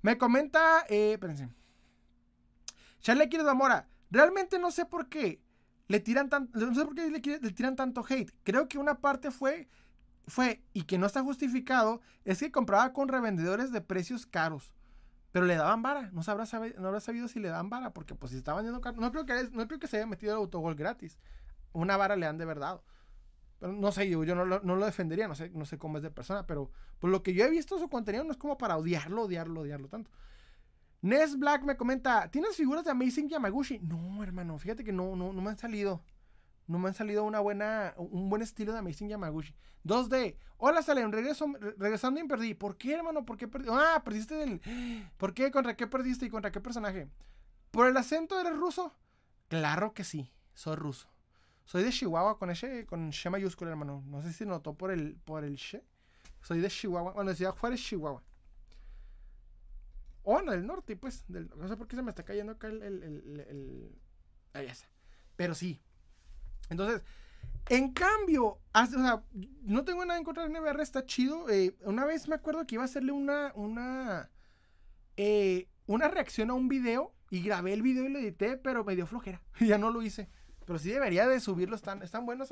Me 0.02 0.18
comenta, 0.18 0.86
eh, 0.90 1.14
espérense. 1.14 1.50
Charlie 3.02 3.30
Quiero 3.30 3.46
Zamora, 3.46 3.88
realmente 4.10 4.60
no 4.60 4.72
sé 4.72 4.86
por 4.86 5.10
qué 5.10 5.42
le 5.88 6.00
tiran 6.00 6.30
tan, 6.30 6.50
no 6.54 6.76
sé 6.76 6.86
por 6.86 6.96
qué 6.96 7.10
le, 7.10 7.20
le, 7.20 7.52
tiran 7.52 7.76
tanto 7.76 8.06
hate. 8.08 8.32
Creo 8.44 8.68
que 8.68 8.78
una 8.78 9.00
parte 9.00 9.32
fue, 9.32 9.68
fue, 10.28 10.62
y 10.74 10.84
que 10.84 10.98
no 10.98 11.06
está 11.06 11.24
justificado, 11.24 12.02
es 12.26 12.40
que 12.40 12.52
compraba 12.52 12.94
con 12.94 13.08
revendedores 13.08 13.72
de 13.72 13.82
precios 13.82 14.26
caros. 14.26 14.74
Pero 15.32 15.46
le 15.46 15.56
daban 15.56 15.82
vara. 15.82 16.10
No, 16.14 16.24
sabrá 16.24 16.46
no 16.78 16.88
habrá 16.88 17.00
sabido 17.00 17.28
si 17.28 17.40
le 17.40 17.50
dan 17.50 17.70
vara. 17.70 17.92
Porque 17.92 18.16
pues 18.16 18.32
si 18.32 18.38
estaban 18.38 18.66
yendo 18.66 18.80
No 18.80 19.12
creo 19.12 19.26
que, 19.26 19.50
no 19.52 19.68
creo 19.68 19.80
que 19.80 19.88
se 19.88 19.98
haya 19.98 20.08
metido 20.08 20.34
el 20.34 20.40
autogol 20.40 20.76
gratis. 20.76 21.20
Una 21.74 21.98
vara 21.98 22.16
le 22.16 22.26
han 22.26 22.38
de 22.38 22.46
verdad. 22.46 22.82
Pero 23.60 23.74
no 23.74 23.92
sé, 23.92 24.10
yo, 24.10 24.24
yo 24.24 24.36
no, 24.36 24.46
lo, 24.46 24.62
no, 24.62 24.76
lo 24.76 24.86
defendería. 24.86 25.28
No 25.28 25.36
sé, 25.36 25.50
no 25.50 25.66
sé 25.66 25.78
cómo 25.78 25.98
es 25.98 26.04
de 26.04 26.12
persona. 26.12 26.48
Pero 26.48 26.72
por 27.00 27.10
lo 27.10 27.24
que 27.24 27.34
yo 27.34 27.46
he 27.46 27.50
visto 27.50 27.78
su 27.78 27.90
contenido 27.90 28.24
no 28.24 28.32
es 28.32 28.38
como 28.38 28.58
para 28.58 28.78
odiarlo, 28.78 29.24
odiarlo, 29.24 29.62
odiarlo 29.62 29.90
tanto. 29.90 30.10
Ness 31.08 31.40
Black 31.40 31.64
me 31.64 31.78
comenta, 31.78 32.30
¿tienes 32.30 32.58
figuras 32.58 32.84
de 32.84 32.92
Amazing 32.92 33.30
Yamaguchi? 33.30 33.80
No, 33.80 34.22
hermano, 34.22 34.60
fíjate 34.60 34.84
que 34.84 34.92
no, 34.92 35.16
no, 35.16 35.32
no 35.32 35.42
me 35.42 35.52
han 35.52 35.58
salido. 35.58 36.04
No 36.68 36.80
me 36.80 36.90
han 36.90 36.96
salido 36.96 37.24
una 37.24 37.40
buena, 37.40 37.94
un 37.96 38.30
buen 38.30 38.42
estilo 38.42 38.74
de 38.74 38.80
Amazing 38.80 39.08
Yamaguchi. 39.08 39.56
2D. 39.86 40.36
Hola, 40.58 40.82
Salem. 40.82 41.10
Regreso, 41.10 41.46
regresando 41.78 42.20
y 42.20 42.28
perdí. 42.28 42.54
¿Por 42.56 42.76
qué, 42.76 42.96
hermano? 42.96 43.24
¿Por 43.26 43.38
qué 43.38 43.48
perdí? 43.48 43.70
Ah, 43.72 44.02
perdiste 44.04 44.36
del. 44.36 44.60
¿Por 45.16 45.34
qué? 45.34 45.50
¿Contra 45.50 45.78
qué 45.78 45.88
perdiste 45.88 46.26
y 46.26 46.30
contra 46.30 46.52
qué 46.52 46.60
personaje? 46.60 47.08
¿Por 47.72 47.88
el 47.88 47.96
acento 47.96 48.38
eres 48.38 48.58
ruso? 48.58 48.94
Claro 49.48 49.94
que 49.94 50.04
sí. 50.04 50.34
Soy 50.56 50.76
ruso. 50.76 51.08
Soy 51.64 51.84
de 51.84 51.92
Chihuahua 51.92 52.38
con 52.38 52.50
ese, 52.50 52.86
con 52.86 53.12
she 53.12 53.30
mayúscula, 53.30 53.72
hermano. 53.72 54.04
No 54.08 54.22
sé 54.22 54.34
si 54.34 54.46
notó 54.46 54.74
por 54.74 54.92
el, 54.92 55.16
por 55.24 55.46
el 55.46 55.56
she. 55.56 55.86
Soy 56.42 56.60
de 56.60 56.68
Chihuahua. 56.68 57.14
Bueno, 57.14 57.30
decía 57.30 57.54
Juárez, 57.54 57.82
Chihuahua. 57.82 58.24
O 60.30 60.42
no, 60.42 60.52
del 60.52 60.68
norte, 60.68 60.98
pues. 60.98 61.24
no 61.30 61.70
sé 61.70 61.78
por 61.78 61.88
qué 61.88 61.96
se 61.96 62.02
me 62.02 62.10
está 62.10 62.26
cayendo 62.26 62.52
acá 62.52 62.68
el. 62.68 62.84
el, 62.84 63.02
el, 63.02 63.96
ahí 64.52 64.66
está. 64.66 64.90
Pero 65.38 65.56
sí. 65.56 65.82
Entonces, 66.70 67.02
en 67.70 67.94
cambio, 67.94 68.60
no 69.64 69.86
tengo 69.86 70.04
nada 70.04 70.20
en 70.20 70.26
contra 70.26 70.44
de 70.44 70.50
NBR, 70.50 70.82
está 70.82 71.06
chido. 71.06 71.50
Eh, 71.50 71.78
una 71.80 72.04
vez 72.04 72.28
me 72.28 72.36
acuerdo 72.36 72.68
que 72.68 72.76
iba 72.76 72.82
a 72.82 72.88
hacerle 72.88 73.14
una, 73.14 73.54
una, 73.56 74.30
eh, 75.16 75.70
una 75.86 76.10
reacción 76.10 76.50
a 76.50 76.56
un 76.56 76.68
video 76.68 77.16
y 77.30 77.42
grabé 77.42 77.72
el 77.72 77.82
video 77.82 78.04
y 78.04 78.10
lo 78.10 78.20
edité, 78.20 78.58
pero 78.58 78.84
me 78.84 78.98
dio 78.98 79.08
flojera. 79.08 79.42
ya 79.62 79.78
no 79.78 79.92
lo 79.92 80.02
hice. 80.02 80.28
Pero 80.66 80.78
sí 80.78 80.90
debería 80.90 81.26
de 81.26 81.40
subirlo. 81.40 81.78
Están, 81.78 82.04
están 82.04 82.26
buenos 82.26 82.52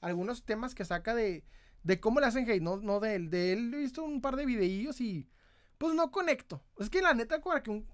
algunos 0.00 0.44
temas 0.46 0.74
que 0.74 0.86
saca 0.86 1.14
de, 1.14 1.44
de 1.82 2.00
cómo 2.00 2.20
le 2.20 2.26
hacen 2.26 2.48
hate, 2.48 2.62
no, 2.62 2.78
no 2.78 3.00
de 3.00 3.16
él. 3.16 3.28
De 3.28 3.52
él 3.52 3.74
he 3.74 3.78
visto 3.80 4.02
un 4.02 4.22
par 4.22 4.36
de 4.36 4.46
videillos 4.46 4.98
y 5.02 5.28
pues 5.78 5.94
no 5.94 6.10
conecto. 6.10 6.62
Es 6.78 6.90
que 6.90 7.02
la 7.02 7.14
neta, 7.14 7.40
para 7.40 7.62
que 7.62 7.70
un... 7.70 7.86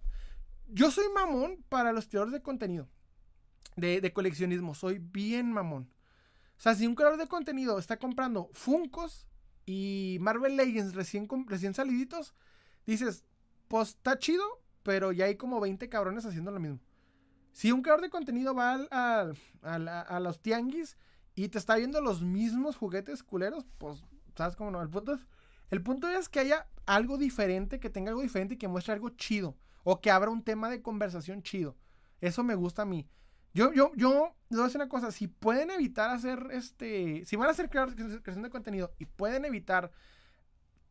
Yo 0.68 0.90
soy 0.90 1.08
mamón 1.14 1.64
para 1.68 1.92
los 1.92 2.06
creadores 2.06 2.32
de 2.32 2.42
contenido. 2.42 2.88
De, 3.76 4.00
de 4.00 4.12
coleccionismo. 4.12 4.74
Soy 4.74 4.98
bien 4.98 5.52
mamón. 5.52 5.90
O 6.58 6.60
sea, 6.62 6.74
si 6.74 6.86
un 6.86 6.94
creador 6.94 7.18
de 7.18 7.26
contenido 7.26 7.78
está 7.78 7.98
comprando 7.98 8.48
Funcos 8.52 9.26
y 9.66 10.18
Marvel 10.20 10.56
Legends 10.56 10.94
recién, 10.94 11.28
recién 11.48 11.74
saliditos, 11.74 12.34
dices, 12.86 13.24
pues 13.68 13.88
está 13.88 14.18
chido, 14.18 14.44
pero 14.82 15.12
ya 15.12 15.24
hay 15.26 15.36
como 15.36 15.60
20 15.60 15.88
cabrones 15.88 16.24
haciendo 16.24 16.50
lo 16.50 16.60
mismo. 16.60 16.80
Si 17.52 17.70
un 17.70 17.82
creador 17.82 18.02
de 18.02 18.10
contenido 18.10 18.54
va 18.54 18.86
a, 18.90 20.20
los 20.20 20.40
tianguis 20.40 20.96
y 21.34 21.48
te 21.48 21.58
está 21.58 21.76
viendo 21.76 22.00
los 22.00 22.22
mismos 22.22 22.76
juguetes 22.76 23.22
culeros, 23.22 23.66
pues, 23.78 24.02
¿sabes 24.36 24.56
cómo 24.56 24.70
no? 24.70 24.80
El 24.80 24.88
punto, 24.88 25.14
es, 25.14 25.26
el 25.72 25.82
punto 25.82 26.06
es 26.10 26.28
que 26.28 26.38
haya 26.38 26.68
algo 26.84 27.16
diferente, 27.16 27.80
que 27.80 27.88
tenga 27.88 28.10
algo 28.10 28.20
diferente 28.20 28.54
y 28.54 28.58
que 28.58 28.68
muestre 28.68 28.92
algo 28.92 29.08
chido. 29.08 29.56
O 29.84 30.02
que 30.02 30.10
abra 30.10 30.30
un 30.30 30.44
tema 30.44 30.68
de 30.68 30.82
conversación 30.82 31.42
chido. 31.42 31.78
Eso 32.20 32.44
me 32.44 32.54
gusta 32.54 32.82
a 32.82 32.84
mí. 32.84 33.08
Yo, 33.54 33.72
yo, 33.72 33.90
yo, 33.96 34.36
les 34.50 34.58
voy 34.58 34.60
a 34.60 34.64
decir 34.64 34.80
una 34.82 34.90
cosa, 34.90 35.10
si 35.10 35.28
pueden 35.28 35.70
evitar 35.70 36.10
hacer 36.10 36.46
este, 36.52 37.24
si 37.24 37.36
van 37.36 37.48
a 37.48 37.52
hacer 37.52 37.70
creación 37.70 38.42
de 38.42 38.50
contenido 38.50 38.92
y 38.98 39.06
pueden 39.06 39.46
evitar 39.46 39.90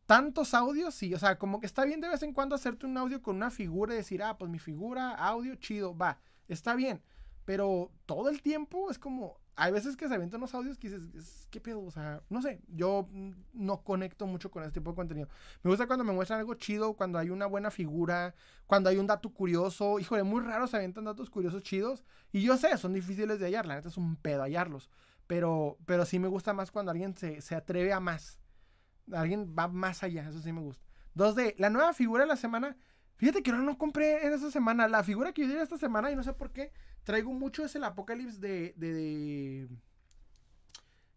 tantos 0.06 0.52
audios, 0.52 0.96
sí, 0.96 1.14
o 1.14 1.18
sea, 1.18 1.38
como 1.38 1.60
que 1.60 1.66
está 1.66 1.84
bien 1.84 2.00
de 2.00 2.08
vez 2.08 2.24
en 2.24 2.32
cuando 2.32 2.56
hacerte 2.56 2.84
un 2.84 2.98
audio 2.98 3.22
con 3.22 3.36
una 3.36 3.52
figura 3.52 3.94
y 3.94 3.98
decir, 3.98 4.20
ah, 4.24 4.36
pues 4.36 4.50
mi 4.50 4.58
figura, 4.58 5.12
audio, 5.12 5.54
chido, 5.54 5.96
va, 5.96 6.20
está 6.48 6.74
bien, 6.74 7.00
pero 7.44 7.90
todo 8.06 8.28
el 8.28 8.42
tiempo 8.42 8.90
es 8.90 8.98
como, 8.98 9.40
hay 9.54 9.72
veces 9.72 9.96
que 9.96 10.08
se 10.08 10.14
avientan 10.14 10.40
unos 10.40 10.54
audios 10.54 10.78
que 10.78 10.88
dices, 10.88 11.46
¿qué 11.50 11.60
pedo? 11.60 11.82
O 11.82 11.90
sea, 11.90 12.22
no 12.30 12.40
sé, 12.40 12.62
yo 12.68 13.08
no 13.52 13.82
conecto 13.82 14.26
mucho 14.26 14.50
con 14.50 14.62
este 14.62 14.80
tipo 14.80 14.90
de 14.90 14.96
contenido. 14.96 15.28
Me 15.62 15.70
gusta 15.70 15.86
cuando 15.86 16.04
me 16.04 16.12
muestran 16.12 16.40
algo 16.40 16.54
chido, 16.54 16.94
cuando 16.94 17.18
hay 17.18 17.30
una 17.30 17.46
buena 17.46 17.70
figura, 17.70 18.34
cuando 18.66 18.88
hay 18.88 18.96
un 18.96 19.06
dato 19.06 19.30
curioso. 19.30 19.98
Híjole, 19.98 20.22
muy 20.22 20.40
raro 20.40 20.66
se 20.66 20.76
avientan 20.76 21.04
datos 21.04 21.28
curiosos 21.28 21.62
chidos. 21.62 22.02
Y 22.32 22.42
yo 22.42 22.56
sé, 22.56 22.76
son 22.78 22.94
difíciles 22.94 23.38
de 23.38 23.46
hallar, 23.46 23.66
la 23.66 23.74
neta 23.74 23.88
es 23.88 23.96
un 23.96 24.16
pedo 24.16 24.42
hallarlos. 24.42 24.88
Pero, 25.26 25.78
pero 25.86 26.06
sí 26.06 26.18
me 26.18 26.28
gusta 26.28 26.52
más 26.54 26.70
cuando 26.70 26.90
alguien 26.90 27.16
se, 27.16 27.40
se 27.42 27.54
atreve 27.54 27.92
a 27.92 28.00
más. 28.00 28.38
Alguien 29.12 29.54
va 29.58 29.68
más 29.68 30.02
allá, 30.02 30.28
eso 30.28 30.40
sí 30.40 30.52
me 30.52 30.60
gusta. 30.60 30.84
Dos 31.14 31.34
de 31.34 31.54
la 31.58 31.68
nueva 31.68 31.92
figura 31.92 32.22
de 32.24 32.28
la 32.28 32.36
semana. 32.36 32.76
Fíjate 33.22 33.44
que 33.44 33.52
no, 33.52 33.58
no 33.58 33.78
compré 33.78 34.26
en 34.26 34.32
esta 34.32 34.50
semana. 34.50 34.88
La 34.88 35.04
figura 35.04 35.32
que 35.32 35.42
yo 35.42 35.48
di 35.54 35.54
esta 35.54 35.78
semana, 35.78 36.10
y 36.10 36.16
no 36.16 36.24
sé 36.24 36.32
por 36.32 36.50
qué, 36.50 36.72
traigo 37.04 37.32
mucho 37.32 37.64
es 37.64 37.72
el 37.76 37.84
Apocalypse 37.84 38.40
de, 38.40 38.74
de, 38.76 39.68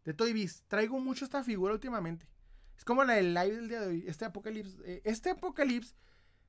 de, 0.04 0.14
Toy 0.14 0.32
Biz. 0.32 0.66
Traigo 0.68 1.00
mucho 1.00 1.26
esta 1.26 1.44
figura 1.44 1.74
últimamente. 1.74 2.28
Es 2.78 2.86
como 2.86 3.04
la 3.04 3.14
del 3.14 3.34
live 3.34 3.56
del 3.56 3.70
día 3.70 3.82
de 3.82 3.88
hoy. 3.88 4.06
Este 4.08 4.24
Apocalipsis. 4.24 4.78
Eh, 4.86 5.02
este 5.04 5.32
Apocalipsis 5.32 5.96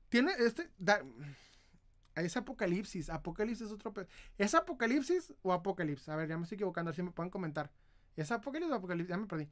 tiene. 0.09 0.31
Este. 0.37 0.69
es 2.13 2.37
Apocalipsis. 2.37 3.09
Apocalipsis 3.09 3.65
es 3.65 3.73
otro. 3.73 3.91
¿Es 4.37 4.53
Apocalipsis 4.53 5.33
o 5.41 5.53
Apocalipsis? 5.53 6.07
A 6.09 6.15
ver, 6.17 6.29
ya 6.29 6.37
me 6.37 6.43
estoy 6.43 6.57
equivocando. 6.57 6.93
Si 6.93 7.01
me 7.01 7.09
pueden 7.09 7.31
comentar. 7.31 7.71
¿Es 8.15 8.31
Apocalipsis 8.31 8.71
o 8.71 8.75
Apocalipsis? 8.75 9.09
Ya 9.09 9.17
me 9.17 9.25
perdí. 9.25 9.49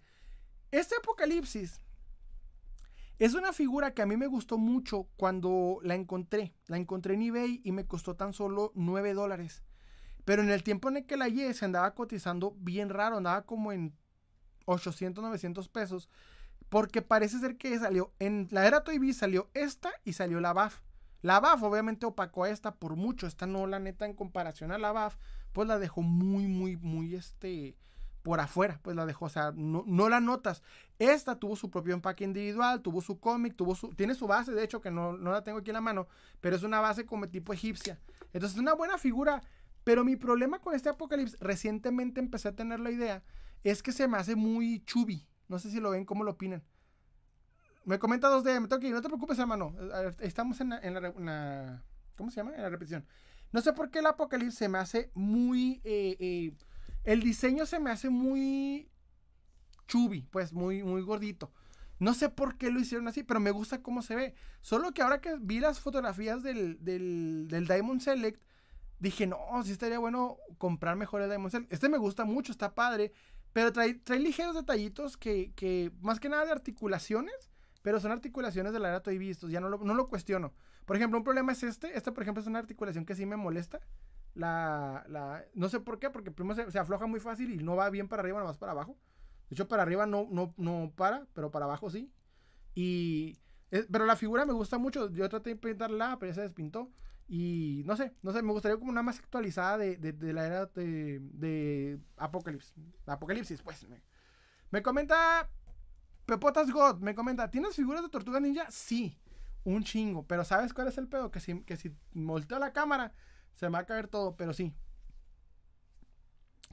Este 0.70 0.96
Apocalipsis 0.98 1.82
es 3.18 3.34
una 3.34 3.54
figura 3.54 3.94
que 3.94 4.02
a 4.02 4.06
mí 4.06 4.18
me 4.18 4.28
gustó 4.28 4.58
mucho 4.58 5.08
cuando 5.16 5.80
la 5.84 5.96
encontré. 5.96 6.54
La 6.68 6.78
encontré 6.78 7.14
en 7.14 7.22
eBay 7.22 7.62
y 7.64 7.72
me 7.72 7.86
costó 7.86 8.16
tan 8.16 8.34
solo 8.34 8.72
9 8.76 9.14
dólares. 9.14 9.64
Pero 10.26 10.42
en 10.42 10.50
el 10.50 10.64
tiempo 10.64 10.90
en 10.90 10.98
el 10.98 11.06
que 11.06 11.18
la 11.18 11.26
hallé 11.26 11.54
se 11.54 11.66
andaba 11.66 11.94
cotizando 11.94 12.56
bien 12.58 12.90
raro, 12.90 13.18
andaba 13.18 13.46
como 13.46 13.72
en 13.72 13.96
800, 14.66 15.24
900 15.24 15.70
pesos. 15.70 16.10
Porque 16.68 17.02
parece 17.02 17.40
ser 17.40 17.58
que 17.58 17.78
salió, 17.80 18.12
en 18.20 18.48
la 18.52 18.68
era 18.68 18.84
Toy 18.84 18.98
Biz 19.00 19.18
salió 19.18 19.50
esta 19.54 19.92
y 20.04 20.14
salió 20.14 20.40
la 20.42 20.52
BAF. 20.52 20.82
La 21.22 21.40
BAF 21.40 21.64
obviamente 21.64 22.06
opacó 22.06 22.44
a 22.44 22.50
esta 22.50 22.76
por 22.76 22.96
mucho. 22.96 23.28
Esta 23.28 23.46
no, 23.46 23.66
la 23.66 23.80
neta, 23.80 24.06
en 24.06 24.14
comparación 24.14 24.72
a 24.72 24.78
la 24.78 24.92
BAF, 24.92 25.16
pues 25.54 25.68
la 25.68 25.80
dejó 25.80 26.02
muy, 26.02 26.48
muy, 26.48 26.76
muy, 26.76 27.16
este, 27.16 27.78
por 28.26 28.40
afuera, 28.40 28.80
pues 28.82 28.96
la 28.96 29.06
dejó, 29.06 29.26
o 29.26 29.30
sea, 29.30 29.54
no, 29.56 29.84
no, 29.86 30.10
la 30.10 30.20
notas. 30.20 30.64
Esta 30.98 31.36
tuvo 31.36 31.56
su 31.56 31.70
propio 31.70 31.94
empaque 31.94 32.24
individual, 32.24 32.82
tuvo 32.82 33.00
su 33.00 33.20
cómic, 33.20 33.56
tuvo 33.56 33.76
su, 33.76 33.90
tiene 33.90 34.16
su 34.16 34.26
base, 34.26 34.52
de 34.52 34.64
hecho, 34.64 34.82
que 34.82 34.90
no, 34.90 35.16
no 35.16 35.32
la 35.32 35.44
tengo 35.44 35.60
aquí 35.60 35.70
en 35.70 35.76
la 35.76 35.82
mano, 35.82 36.08
pero 36.42 36.56
es 36.56 36.64
una 36.64 36.80
base 36.80 37.06
como 37.06 37.30
tipo 37.30 37.54
egipcia. 37.54 38.00
Entonces, 38.34 38.54
es 38.54 38.60
una 38.60 38.74
buena 38.74 38.98
figura, 38.98 39.44
pero 39.84 40.04
mi 40.04 40.16
problema 40.16 40.58
con 40.58 40.74
este 40.74 40.90
Apocalipsis, 40.90 41.40
recientemente 41.40 42.20
empecé 42.20 42.48
a 42.48 42.56
tener 42.56 42.80
la 42.80 42.90
idea, 42.90 43.22
es 43.64 43.84
que 43.84 43.92
se 43.92 44.08
me 44.08 44.18
hace 44.18 44.36
muy 44.36 44.84
chubby. 44.86 45.28
No 45.48 45.60
sé 45.60 45.70
si 45.70 45.80
lo 45.80 45.92
ven, 45.92 46.04
cómo 46.04 46.24
lo 46.24 46.32
opinan. 46.32 46.64
Me 47.84 48.00
comenta 48.00 48.28
2D, 48.28 48.60
me 48.60 48.68
tengo 48.68 48.80
que 48.80 48.88
ir, 48.88 48.94
no 48.96 49.04
te 49.04 49.08
preocupes, 49.08 49.38
hermano. 49.38 49.76
Estamos 50.18 50.60
en 50.62 50.70
la, 50.70 50.80
en 50.80 50.96
la, 50.96 51.84
¿cómo 52.18 52.32
se 52.32 52.38
llama? 52.38 52.56
En 52.56 52.64
la 52.64 52.70
repetición. 52.70 53.06
No 53.52 53.62
sé 53.62 53.72
por 53.72 53.92
qué 53.92 54.00
el 54.00 54.08
Apocalipsis 54.08 54.58
se 54.58 54.68
me 54.68 54.80
hace 54.80 55.12
muy... 55.14 55.80
Eh, 55.84 56.18
eh, 56.20 56.54
el 57.06 57.22
diseño 57.22 57.66
se 57.66 57.80
me 57.80 57.92
hace 57.92 58.10
muy 58.10 58.90
chubby, 59.88 60.28
pues 60.32 60.54
muy, 60.54 60.84
muy 60.84 61.02
gordito. 61.02 61.52
No 62.00 62.14
sé 62.14 62.30
por 62.30 62.58
qué 62.58 62.72
lo 62.72 62.80
hicieron 62.80 63.08
así, 63.08 63.24
pero 63.24 63.40
me 63.40 63.52
gusta 63.52 63.82
cómo 63.82 64.02
se 64.02 64.16
ve. 64.16 64.36
Solo 64.62 64.92
que 64.92 65.02
ahora 65.02 65.22
que 65.22 65.38
vi 65.40 65.60
las 65.60 65.80
fotografías 65.80 66.44
del, 66.44 66.84
del, 66.84 67.68
Diamond 67.68 68.02
Select, 68.02 68.44
dije, 69.00 69.28
no, 69.28 69.38
sí 69.64 69.72
estaría 69.72 70.00
bueno 70.00 70.38
comprar 70.58 70.98
mejor 70.98 71.22
el 71.22 71.30
Diamond 71.30 71.52
Cell. 71.52 71.66
Este 71.70 71.88
me 71.88 71.98
gusta 71.98 72.26
mucho, 72.26 72.52
está 72.52 72.76
padre, 72.76 73.14
pero 73.54 73.72
trae, 73.72 73.94
trae 73.94 74.20
ligeros 74.20 74.56
detallitos 74.56 75.16
que, 75.16 75.54
que, 75.56 75.92
más 76.02 76.20
que 76.20 76.28
nada 76.28 76.46
de 76.46 76.52
articulaciones, 76.52 77.50
pero 77.82 78.00
son 78.00 78.12
articulaciones 78.12 78.74
de 78.74 78.80
la 78.80 78.90
era 78.90 79.04
Toy 79.04 79.18
Vistos, 79.18 79.52
ya 79.52 79.62
no 79.62 79.70
lo, 79.70 79.78
no 79.78 79.94
lo 79.94 80.08
cuestiono. 80.08 80.54
Por 80.86 80.98
ejemplo, 80.98 81.18
un 81.18 81.24
problema 81.24 81.52
es 81.52 81.64
este, 81.64 81.96
este 81.98 82.12
por 82.12 82.24
ejemplo 82.24 82.42
es 82.42 82.48
una 82.48 82.60
articulación 82.60 83.06
que 83.06 83.16
sí 83.16 83.26
me 83.26 83.38
molesta. 83.38 83.80
La, 84.36 85.04
la, 85.08 85.44
no 85.54 85.70
sé 85.70 85.80
por 85.80 85.98
qué, 85.98 86.10
porque 86.10 86.30
primero 86.30 86.56
se, 86.56 86.70
se 86.70 86.78
afloja 86.78 87.08
muy 87.08 87.20
fácil 87.20 87.52
y 87.52 87.58
no 87.58 87.76
va 87.76 87.90
bien 87.90 88.08
para 88.08 88.22
arriba, 88.22 88.44
más 88.44 88.58
para 88.58 88.74
abajo. 88.74 88.98
De 89.50 89.56
hecho, 89.56 89.68
para 89.68 89.84
arriba 89.84 90.06
no, 90.06 90.28
no, 90.30 90.54
no 90.58 90.92
para, 90.96 91.26
pero 91.34 91.52
para 91.52 91.66
abajo 91.66 91.90
sí. 91.90 92.12
Y, 92.74 93.40
pero 93.92 94.06
la 94.06 94.16
figura 94.16 94.46
me 94.46 94.54
gusta 94.54 94.78
mucho. 94.78 95.10
Yo 95.12 95.28
traté 95.30 95.52
de 95.52 95.56
pintarla, 95.56 96.18
pero 96.20 96.32
ya 96.32 96.36
se 96.36 96.42
despintó. 96.42 96.92
Y 97.28 97.82
no 97.86 97.96
sé, 97.96 98.14
no 98.22 98.32
sé, 98.34 98.44
me 98.44 98.52
gustaría 98.52 98.78
como 98.78 98.92
una 98.92 99.02
más 99.02 99.20
actualizada 99.20 99.78
de, 99.78 99.98
de, 99.98 100.14
de 100.14 100.34
la 100.34 100.46
era 100.46 100.66
de, 100.68 101.20
de 101.22 102.00
Apocalipsis. 102.18 102.74
Apocalipsis, 103.06 103.62
pues. 103.62 103.88
Me, 103.88 104.04
me 104.70 104.82
comenta 104.84 105.50
Pepotas 106.26 106.72
God, 106.72 107.00
me 107.00 107.16
comenta, 107.16 107.50
¿tienes 107.50 107.76
figuras 107.76 108.04
de 108.04 108.10
Tortuga 108.10 108.40
Ninja? 108.40 108.70
Sí, 108.70 109.18
un 109.64 109.84
chingo. 109.84 110.26
Pero 110.28 110.44
¿sabes 110.44 110.74
cuál 110.74 110.88
es 110.88 110.98
el 110.98 111.08
pedo? 111.08 111.32
Que 111.32 111.40
si, 111.40 111.62
que 111.64 111.78
si 111.78 111.96
volteo 112.14 112.60
la 112.60 112.74
cámara, 112.74 113.14
se 113.56 113.66
me 113.68 113.74
va 113.74 113.80
a 113.80 113.86
caer 113.86 114.08
todo, 114.08 114.36
pero 114.36 114.54
sí. 114.54 114.74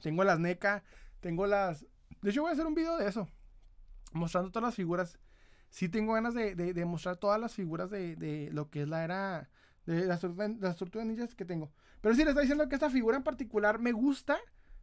Tengo 0.01 0.23
las 0.23 0.39
NECA, 0.39 0.83
tengo 1.19 1.47
las... 1.47 1.85
De 2.21 2.29
hecho 2.29 2.41
voy 2.41 2.49
a 2.49 2.53
hacer 2.53 2.65
un 2.65 2.75
video 2.75 2.97
de 2.97 3.07
eso, 3.07 3.27
mostrando 4.11 4.51
todas 4.51 4.67
las 4.67 4.75
figuras. 4.75 5.19
Sí 5.69 5.89
tengo 5.89 6.13
ganas 6.13 6.33
de, 6.33 6.55
de, 6.55 6.85
mostrar 6.85 7.17
todas 7.17 7.39
las 7.39 7.53
figuras 7.53 7.89
de, 7.89 8.15
de, 8.15 8.49
lo 8.51 8.69
que 8.69 8.83
es 8.83 8.87
la 8.87 9.03
era 9.03 9.49
de 9.85 10.05
las, 10.05 10.23
las 10.23 10.77
tortugas 10.77 11.07
ninjas 11.07 11.35
que 11.35 11.45
tengo. 11.45 11.71
Pero 12.01 12.15
sí, 12.15 12.23
le 12.23 12.29
está 12.29 12.41
diciendo 12.41 12.67
que 12.69 12.75
esta 12.75 12.89
figura 12.89 13.17
en 13.17 13.23
particular 13.23 13.79
me 13.79 13.91
gusta, 13.91 14.37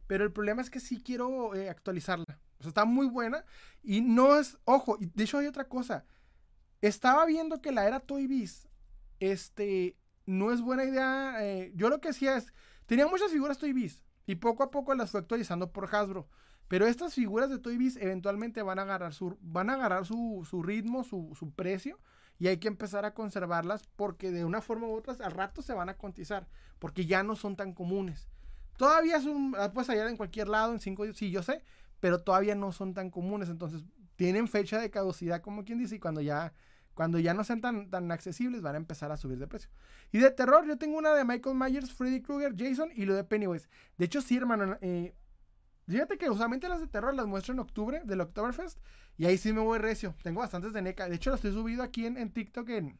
pero 0.07 0.23
el 0.23 0.33
problema 0.33 0.61
es 0.61 0.69
que 0.69 0.79
sí 0.79 1.01
quiero 1.01 1.55
eh, 1.55 1.69
actualizarla. 1.69 2.39
O 2.59 2.63
sea, 2.63 2.69
está 2.69 2.85
muy 2.85 3.07
buena 3.07 3.45
y 3.81 4.01
no 4.01 4.37
es, 4.37 4.57
ojo, 4.65 4.97
de 4.99 5.23
hecho 5.23 5.37
hay 5.37 5.47
otra 5.47 5.67
cosa. 5.67 6.05
Estaba 6.81 7.25
viendo 7.25 7.61
que 7.61 7.71
la 7.71 7.87
era 7.87 7.99
Toy 7.99 8.27
Biz, 8.27 8.67
este, 9.19 9.97
no 10.25 10.51
es 10.51 10.61
buena 10.61 10.83
idea. 10.83 11.35
Eh, 11.39 11.71
yo 11.75 11.89
lo 11.89 11.99
que 11.99 12.09
hacía 12.09 12.37
es, 12.37 12.53
tenía 12.85 13.07
muchas 13.07 13.31
figuras 13.31 13.57
Toy 13.57 13.73
Biz 13.73 14.03
y 14.25 14.35
poco 14.35 14.63
a 14.63 14.71
poco 14.71 14.93
las 14.95 15.11
fue 15.11 15.19
actualizando 15.19 15.71
por 15.71 15.93
Hasbro. 15.93 16.27
Pero 16.67 16.87
estas 16.87 17.13
figuras 17.13 17.49
de 17.49 17.59
Toy 17.59 17.77
Biz 17.77 17.97
eventualmente 17.97 18.61
van 18.61 18.79
a 18.79 18.83
agarrar 18.83 19.13
su, 19.13 19.37
van 19.41 19.69
a 19.69 19.73
agarrar 19.73 20.05
su, 20.05 20.47
su 20.49 20.63
ritmo, 20.63 21.03
su, 21.03 21.35
su 21.37 21.51
precio 21.51 21.99
y 22.39 22.47
hay 22.47 22.57
que 22.57 22.67
empezar 22.67 23.05
a 23.05 23.13
conservarlas 23.13 23.87
porque 23.95 24.31
de 24.31 24.45
una 24.45 24.61
forma 24.61 24.87
u 24.87 24.95
otra 24.95 25.15
al 25.23 25.31
rato 25.31 25.61
se 25.61 25.73
van 25.73 25.89
a 25.89 25.97
cotizar 25.97 26.47
porque 26.79 27.05
ya 27.05 27.21
no 27.23 27.35
son 27.35 27.55
tan 27.55 27.73
comunes. 27.73 28.29
Todavía 28.77 29.21
son, 29.21 29.53
puedes 29.73 29.89
hallar 29.89 30.07
en 30.07 30.17
cualquier 30.17 30.47
lado 30.47 30.73
en 30.73 30.79
cinco 30.79 31.05
sí, 31.13 31.29
yo 31.29 31.43
sé, 31.43 31.63
pero 31.99 32.23
todavía 32.23 32.55
no 32.55 32.71
son 32.71 32.95
tan 32.95 33.11
comunes, 33.11 33.49
entonces 33.49 33.83
tienen 34.15 34.47
fecha 34.47 34.79
de 34.79 34.89
caducidad, 34.89 35.41
como 35.41 35.63
quien 35.63 35.77
dice, 35.77 35.95
y 35.97 35.99
cuando 35.99 36.19
ya, 36.19 36.53
cuando 36.93 37.19
ya 37.19 37.33
no 37.33 37.43
sean 37.43 37.61
tan, 37.61 37.89
tan 37.89 38.11
accesibles 38.11 38.61
van 38.61 38.75
a 38.75 38.77
empezar 38.77 39.11
a 39.11 39.17
subir 39.17 39.39
de 39.39 39.47
precio. 39.47 39.69
Y 40.11 40.19
de 40.19 40.31
terror, 40.31 40.65
yo 40.67 40.77
tengo 40.77 40.97
una 40.97 41.13
de 41.13 41.23
Michael 41.25 41.55
Myers, 41.55 41.93
Freddy 41.93 42.21
Krueger, 42.21 42.53
Jason 42.57 42.89
y 42.95 43.05
lo 43.05 43.15
de 43.15 43.23
Pennywise. 43.23 43.67
De 43.97 44.05
hecho, 44.05 44.21
sí, 44.21 44.37
hermano, 44.37 44.77
eh, 44.81 45.13
Fíjate 45.87 46.17
que 46.17 46.29
usualmente 46.29 46.69
las 46.69 46.79
de 46.79 46.87
terror 46.87 47.13
las 47.13 47.27
muestro 47.27 47.53
en 47.53 47.59
octubre, 47.59 48.01
del 48.05 48.21
Oktoberfest. 48.21 48.79
Y 49.17 49.25
ahí 49.25 49.37
sí 49.37 49.51
me 49.51 49.59
voy 49.59 49.77
recio. 49.77 50.15
Tengo 50.23 50.39
bastantes 50.39 50.73
de 50.73 50.81
NECA. 50.81 51.09
De 51.09 51.15
hecho, 51.15 51.31
las 51.31 51.39
estoy 51.39 51.51
subido 51.51 51.83
aquí 51.83 52.05
en, 52.05 52.17
en 52.17 52.31
TikTok 52.31 52.69
en, 52.69 52.99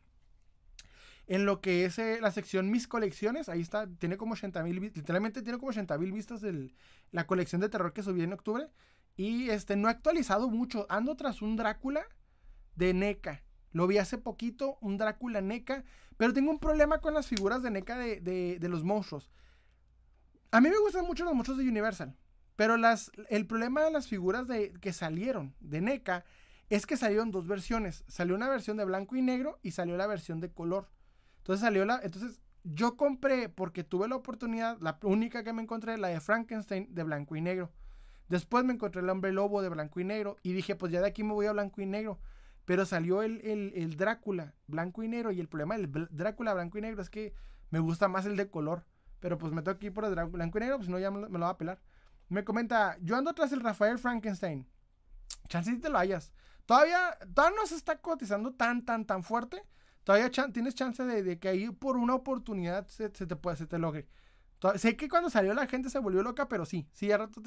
en 1.28 1.46
lo 1.46 1.62
que 1.62 1.86
es 1.86 1.98
eh, 2.00 2.20
la 2.22 2.32
sección 2.32 2.70
Mis 2.70 2.88
Colecciones. 2.88 3.48
Ahí 3.50 3.62
está, 3.62 3.88
tiene 3.88 4.18
como 4.18 4.34
80 4.34 4.64
mil, 4.64 4.82
literalmente 4.82 5.42
tiene 5.42 5.58
como 5.58 5.70
80 5.70 5.98
mil 5.98 6.12
vistas 6.12 6.42
de 6.42 6.74
la 7.12 7.28
colección 7.28 7.62
de 7.62 7.70
terror 7.70 7.94
que 7.94 8.04
subí 8.04 8.24
en 8.24 8.34
octubre. 8.34 8.68
Y 9.16 9.50
este, 9.50 9.76
no 9.76 9.88
he 9.88 9.92
actualizado 9.92 10.50
mucho. 10.50 10.86
Ando 10.90 11.16
tras 11.16 11.42
un 11.42 11.56
Drácula 11.56 12.06
de 12.76 12.94
NECA. 12.94 13.44
Lo 13.74 13.88
vi 13.88 13.98
hace 13.98 14.18
poquito, 14.18 14.78
un 14.82 14.98
Drácula 14.98 15.42
NECA. 15.42 15.84
Pero 16.18 16.34
tengo 16.34 16.52
un 16.52 16.60
problema 16.60 17.00
con 17.00 17.14
las 17.14 17.28
figuras 17.28 17.64
de 17.64 17.72
NECA 17.72 17.98
de, 17.98 18.20
de, 18.60 18.70
los 18.70 18.84
monstruos. 18.84 19.30
A 20.52 20.62
mí 20.62 20.70
me 20.70 20.80
gustan 20.80 21.06
mucho 21.06 21.24
los 21.24 21.34
monstruos 21.34 21.58
de 21.60 21.68
Universal. 21.68 22.16
Pero 22.56 22.78
las, 22.78 23.12
el 23.30 23.48
problema 23.48 23.82
de 23.82 23.92
las 23.92 24.08
figuras 24.08 24.48
de, 24.48 24.74
que 24.74 24.94
salieron 24.94 25.56
de 25.60 25.82
NECA 25.82 26.26
es 26.70 26.86
que 26.86 26.98
salieron 26.98 27.32
dos 27.32 27.48
versiones. 27.48 28.04
Salió 28.08 28.36
una 28.36 28.50
versión 28.50 28.78
de 28.78 28.86
blanco 28.86 29.16
y 29.16 29.22
negro 29.22 29.60
y 29.64 29.72
salió 29.72 29.98
la 29.98 30.08
versión 30.08 30.40
de 30.40 30.52
color. 30.52 30.90
Entonces 31.38 31.62
salió 31.62 31.86
la. 31.86 32.00
Entonces 32.04 32.42
yo 32.64 32.96
compré 32.98 33.50
porque 33.50 33.84
tuve 33.84 34.08
la 34.08 34.16
oportunidad, 34.16 34.78
la 34.80 35.00
única 35.04 35.44
que 35.44 35.54
me 35.54 35.64
encontré, 35.64 35.98
la 35.98 36.10
de 36.10 36.20
Frankenstein 36.20 36.94
de 36.94 37.04
blanco 37.04 37.36
y 37.36 37.42
negro. 37.42 37.72
Después 38.30 38.64
me 38.64 38.74
encontré 38.74 39.02
el 39.02 39.10
hombre 39.10 39.34
lobo 39.34 39.62
de 39.62 39.70
blanco 39.70 40.00
y 40.00 40.06
negro 40.06 40.38
y 40.44 40.54
dije, 40.54 40.76
pues 40.76 40.92
ya 40.92 41.02
de 41.02 41.08
aquí 41.08 41.24
me 41.24 41.34
voy 41.34 41.48
a 41.48 41.52
blanco 41.52 41.82
y 41.82 41.86
negro. 41.86 42.20
Pero 42.72 42.86
salió 42.86 43.22
el, 43.22 43.42
el, 43.42 43.74
el 43.76 43.98
Drácula 43.98 44.54
blanco 44.66 45.04
y 45.04 45.10
negro 45.10 45.34
y 45.34 45.42
el 45.42 45.50
problema 45.50 45.78
del 45.78 45.92
Drácula 46.10 46.54
blanco 46.54 46.78
y 46.78 46.82
negro 46.82 47.02
es 47.02 47.10
que 47.10 47.34
me 47.70 47.80
gusta 47.80 48.08
más 48.08 48.26
el 48.26 48.38
de 48.38 48.50
color. 48.50 48.86
Pero 49.20 49.38
pues 49.38 49.52
me 49.52 49.62
tengo 49.62 49.78
que 49.78 49.88
ir 49.88 49.94
por 49.94 50.06
el 50.06 50.16
blanco 50.28 50.58
y 50.58 50.62
negro, 50.62 50.78
pues 50.78 50.88
no 50.88 50.98
ya 50.98 51.12
me, 51.12 51.28
me 51.28 51.38
lo 51.38 51.44
va 51.44 51.50
a 51.50 51.58
pelar. 51.58 51.82
Me 52.30 52.46
comenta, 52.46 52.98
yo 53.02 53.18
ando 53.18 53.34
tras 53.34 53.52
el 53.52 53.60
Rafael 53.60 54.00
Frankenstein. 54.00 54.66
Chance 55.50 55.70
si 55.70 55.80
te 55.80 55.90
lo 55.90 55.98
hayas. 55.98 56.32
Todavía, 56.66 57.18
todavía 57.34 57.58
no 57.60 57.68
se 57.68 57.76
está 57.76 57.98
cotizando 57.98 58.54
tan, 58.54 58.86
tan, 58.86 59.06
tan 59.06 59.22
fuerte. 59.26 59.62
Todavía 60.06 60.32
tienes 60.54 60.74
chance 60.74 61.04
de, 61.04 61.40
que 61.40 61.50
ahí 61.50 61.70
por 61.72 61.98
una 61.98 62.16
oportunidad 62.16 62.88
se, 62.88 63.10
te, 63.10 63.36
puede, 63.36 63.58
se 63.58 63.68
te 63.68 63.80
logre. 63.80 64.08
sé 64.78 64.96
que 64.96 65.10
cuando 65.10 65.30
salió 65.30 65.54
la 65.54 65.68
gente 65.68 65.90
se 65.90 66.00
volvió 66.00 66.24
loca, 66.24 66.48
pero 66.48 66.66
sí, 66.66 66.88
sí, 66.94 67.12
a 67.12 67.18
rato 67.18 67.42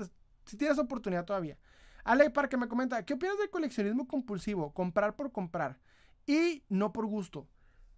si 0.44 0.58
tienes 0.58 0.78
oportunidad 0.78 1.24
todavía. 1.24 1.56
Ale 2.04 2.32
que 2.48 2.56
me 2.56 2.68
comenta, 2.68 3.04
¿qué 3.04 3.14
opinas 3.14 3.38
del 3.38 3.50
coleccionismo 3.50 4.06
compulsivo? 4.06 4.72
Comprar 4.72 5.16
por 5.16 5.32
comprar 5.32 5.78
y 6.26 6.62
no 6.68 6.92
por 6.92 7.06
gusto. 7.06 7.48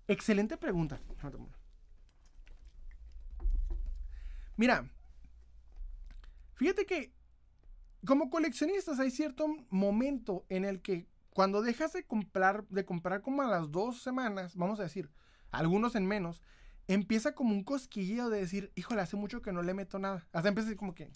Excelente 0.06 0.56
pregunta. 0.56 1.00
Mira, 4.56 4.88
Fíjate 6.56 6.86
que 6.86 7.12
como 8.06 8.30
coleccionistas 8.30 8.98
hay 8.98 9.10
cierto 9.10 9.46
momento 9.68 10.46
en 10.48 10.64
el 10.64 10.80
que 10.80 11.06
cuando 11.30 11.60
dejas 11.60 11.92
de 11.92 12.04
comprar, 12.04 12.66
de 12.68 12.86
comprar 12.86 13.20
como 13.20 13.42
a 13.42 13.46
las 13.46 13.70
dos 13.70 14.02
semanas, 14.02 14.56
vamos 14.56 14.80
a 14.80 14.84
decir, 14.84 15.10
algunos 15.50 15.94
en 15.94 16.06
menos, 16.06 16.42
empieza 16.88 17.34
como 17.34 17.52
un 17.52 17.62
cosquilleo 17.62 18.30
de 18.30 18.40
decir, 18.40 18.72
híjole, 18.74 19.02
hace 19.02 19.16
mucho 19.16 19.42
que 19.42 19.52
no 19.52 19.62
le 19.62 19.74
meto 19.74 19.98
nada. 19.98 20.26
Hasta 20.32 20.48
empieza 20.48 20.74
como 20.76 20.94
que, 20.94 21.10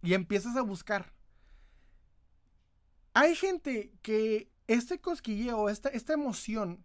y 0.00 0.14
empiezas 0.14 0.56
a 0.56 0.62
buscar. 0.62 1.12
Hay 3.18 3.34
gente 3.34 3.90
que 4.00 4.48
este 4.68 5.00
cosquilleo, 5.00 5.68
esta, 5.70 5.88
esta 5.88 6.12
emoción, 6.12 6.84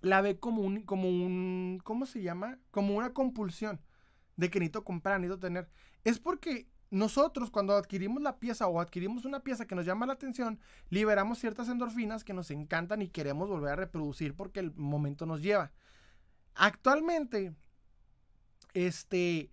la 0.00 0.22
ve 0.22 0.38
como 0.38 0.62
un, 0.62 0.80
como 0.80 1.10
un, 1.10 1.78
¿cómo 1.84 2.06
se 2.06 2.22
llama? 2.22 2.58
Como 2.70 2.96
una 2.96 3.12
compulsión 3.12 3.78
de 4.36 4.48
que 4.48 4.60
necesito 4.60 4.82
comprar, 4.82 5.20
necesito 5.20 5.40
tener. 5.40 5.68
Es 6.04 6.18
porque 6.18 6.70
nosotros 6.88 7.50
cuando 7.50 7.76
adquirimos 7.76 8.22
la 8.22 8.38
pieza 8.38 8.66
o 8.66 8.80
adquirimos 8.80 9.26
una 9.26 9.40
pieza 9.40 9.66
que 9.66 9.74
nos 9.74 9.84
llama 9.84 10.06
la 10.06 10.14
atención, 10.14 10.58
liberamos 10.88 11.38
ciertas 11.38 11.68
endorfinas 11.68 12.24
que 12.24 12.32
nos 12.32 12.50
encantan 12.50 13.02
y 13.02 13.08
queremos 13.08 13.50
volver 13.50 13.72
a 13.72 13.76
reproducir 13.76 14.34
porque 14.34 14.60
el 14.60 14.72
momento 14.74 15.26
nos 15.26 15.42
lleva. 15.42 15.70
Actualmente, 16.54 17.54
este, 18.72 19.50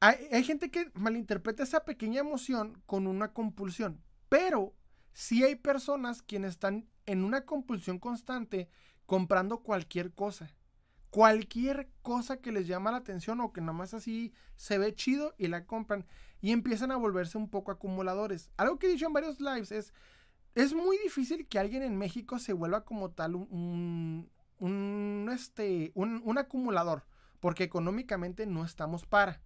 hay, 0.00 0.44
gente 0.44 0.70
que 0.70 0.90
malinterpreta 0.92 1.62
esa 1.62 1.86
pequeña 1.86 2.20
emoción 2.20 2.82
con 2.84 3.06
una 3.06 3.32
compulsión, 3.32 4.02
pero 4.28 4.74
sí 5.16 5.42
hay 5.44 5.54
personas 5.56 6.20
quienes 6.20 6.50
están 6.50 6.86
en 7.06 7.24
una 7.24 7.46
compulsión 7.46 7.98
constante 7.98 8.68
comprando 9.06 9.62
cualquier 9.62 10.12
cosa 10.12 10.52
cualquier 11.16 11.88
cosa 12.02 12.42
que 12.42 12.52
les 12.52 12.66
llama 12.66 12.90
la 12.90 12.98
atención 12.98 13.40
o 13.40 13.50
que 13.50 13.62
nomás 13.62 13.94
así 13.94 14.34
se 14.56 14.76
ve 14.76 14.94
chido 14.94 15.34
y 15.38 15.46
la 15.46 15.64
compran 15.64 16.04
y 16.42 16.52
empiezan 16.52 16.90
a 16.90 16.96
volverse 16.96 17.38
un 17.38 17.48
poco 17.48 17.70
acumuladores. 17.70 18.50
Algo 18.58 18.78
que 18.78 18.86
he 18.86 18.90
dicho 18.90 19.06
en 19.06 19.14
varios 19.14 19.40
lives 19.40 19.72
es, 19.72 19.94
es 20.54 20.74
muy 20.74 20.98
difícil 20.98 21.48
que 21.48 21.58
alguien 21.58 21.82
en 21.82 21.96
México 21.96 22.38
se 22.38 22.52
vuelva 22.52 22.84
como 22.84 23.12
tal 23.12 23.34
un, 23.34 24.30
un, 24.58 25.30
este, 25.32 25.90
un 25.94 26.36
acumulador, 26.36 27.06
porque 27.40 27.64
económicamente 27.64 28.44
no 28.44 28.62
estamos 28.62 29.06
para. 29.06 29.40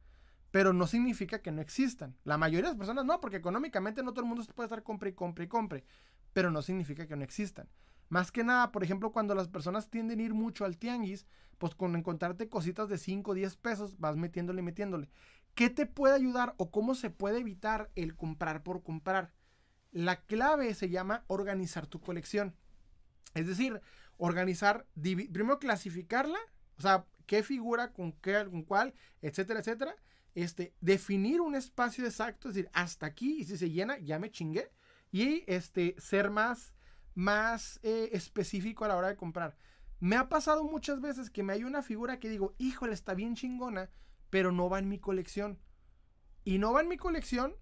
Pero 0.51 0.73
no 0.73 0.87
significa 0.87 1.43
que 1.43 1.53
no 1.53 1.61
existan. 1.61 2.17
La 2.25 2.39
mayoría 2.39 2.69
de 2.69 2.71
las 2.71 2.79
personas 2.79 3.05
no, 3.05 3.21
porque 3.21 3.37
económicamente 3.37 4.03
no 4.03 4.13
todo 4.13 4.23
el 4.23 4.29
mundo 4.29 4.43
se 4.43 4.53
puede 4.53 4.67
estar 4.67 4.83
compre 4.83 5.11
y 5.11 5.13
compre 5.13 5.45
y 5.45 5.49
compre. 5.49 5.85
Pero 6.33 6.51
no 6.51 6.63
significa 6.63 7.07
que 7.07 7.17
no 7.17 7.25
existan. 7.25 7.69
Más 8.09 8.33
que 8.33 8.43
nada, 8.43 8.73
por 8.73 8.83
ejemplo, 8.83 9.13
cuando 9.13 9.37
las 9.37 9.49
personas 9.49 9.89
tienden 9.89 10.19
a 10.19 10.23
ir 10.25 10.35
mucho 10.35 10.65
al 10.65 10.79
tianguis, 10.79 11.27
pues 11.59 11.77
con 11.77 11.95
encontrarte 11.95 12.49
cositas 12.49 12.89
de 12.89 12.99
5 12.99 13.31
o 13.31 13.35
10 13.35 13.57
pesos, 13.57 13.99
vas 14.01 14.17
metiéndole 14.17 14.61
y 14.61 14.65
metiéndole. 14.65 15.09
¿Qué 15.55 15.71
te 15.71 15.87
puede 15.87 16.15
ayudar 16.15 16.55
o 16.57 16.71
cómo 16.71 16.95
se 16.95 17.11
puede 17.11 17.39
evitar 17.39 17.91
el 17.95 18.17
comprar 18.17 18.65
por 18.65 18.83
comprar? 18.83 19.33
La 19.93 20.23
clave 20.23 20.75
se 20.75 20.89
llama 20.89 21.25
organizar 21.29 21.87
tu 21.87 22.01
colección. 22.01 22.57
Es 23.35 23.47
decir, 23.47 23.81
organizar, 24.17 24.87
primero 25.01 25.59
clasificarla, 25.59 26.39
o 26.77 26.83
sea, 26.83 27.05
qué 27.27 27.43
figura, 27.43 27.93
con 27.93 28.13
qué, 28.13 28.45
con 28.51 28.63
cuál, 28.63 28.95
etcétera, 29.23 29.61
etcétera. 29.61 29.95
Este, 30.35 30.75
definir 30.81 31.41
un 31.41 31.55
espacio 31.55 32.05
exacto, 32.05 32.49
es 32.49 32.55
decir, 32.55 32.71
hasta 32.73 33.07
aquí, 33.07 33.39
y 33.41 33.45
si 33.45 33.57
se 33.57 33.71
llena, 33.71 33.99
ya 33.99 34.19
me 34.19 34.31
chingué. 34.31 34.71
Y 35.11 35.45
este, 35.47 35.97
ser 35.99 36.31
más, 36.31 36.73
más 37.15 37.81
eh, 37.83 38.11
específico 38.13 38.85
a 38.85 38.89
la 38.89 38.97
hora 38.97 39.09
de 39.09 39.17
comprar. 39.17 39.57
Me 39.99 40.17
ha 40.17 40.29
pasado 40.29 40.65
muchas 40.65 41.01
veces 41.01 41.31
que 41.31 41.43
me 41.43 41.53
hay 41.53 41.65
una 41.65 41.83
figura 41.83 42.21
que 42.21 42.29
digo, 42.29 42.55
híjole, 42.59 42.95
está 42.95 43.15
bien 43.15 43.35
chingona, 43.35 43.91
pero 44.31 44.53
no 44.53 44.71
va 44.71 44.79
en 44.79 44.89
mi 44.89 44.99
colección. 44.99 45.59
Y 46.45 46.59
no 46.59 46.73
va 46.73 46.81
en 46.81 46.89
mi 46.89 46.97
colección 46.97 47.55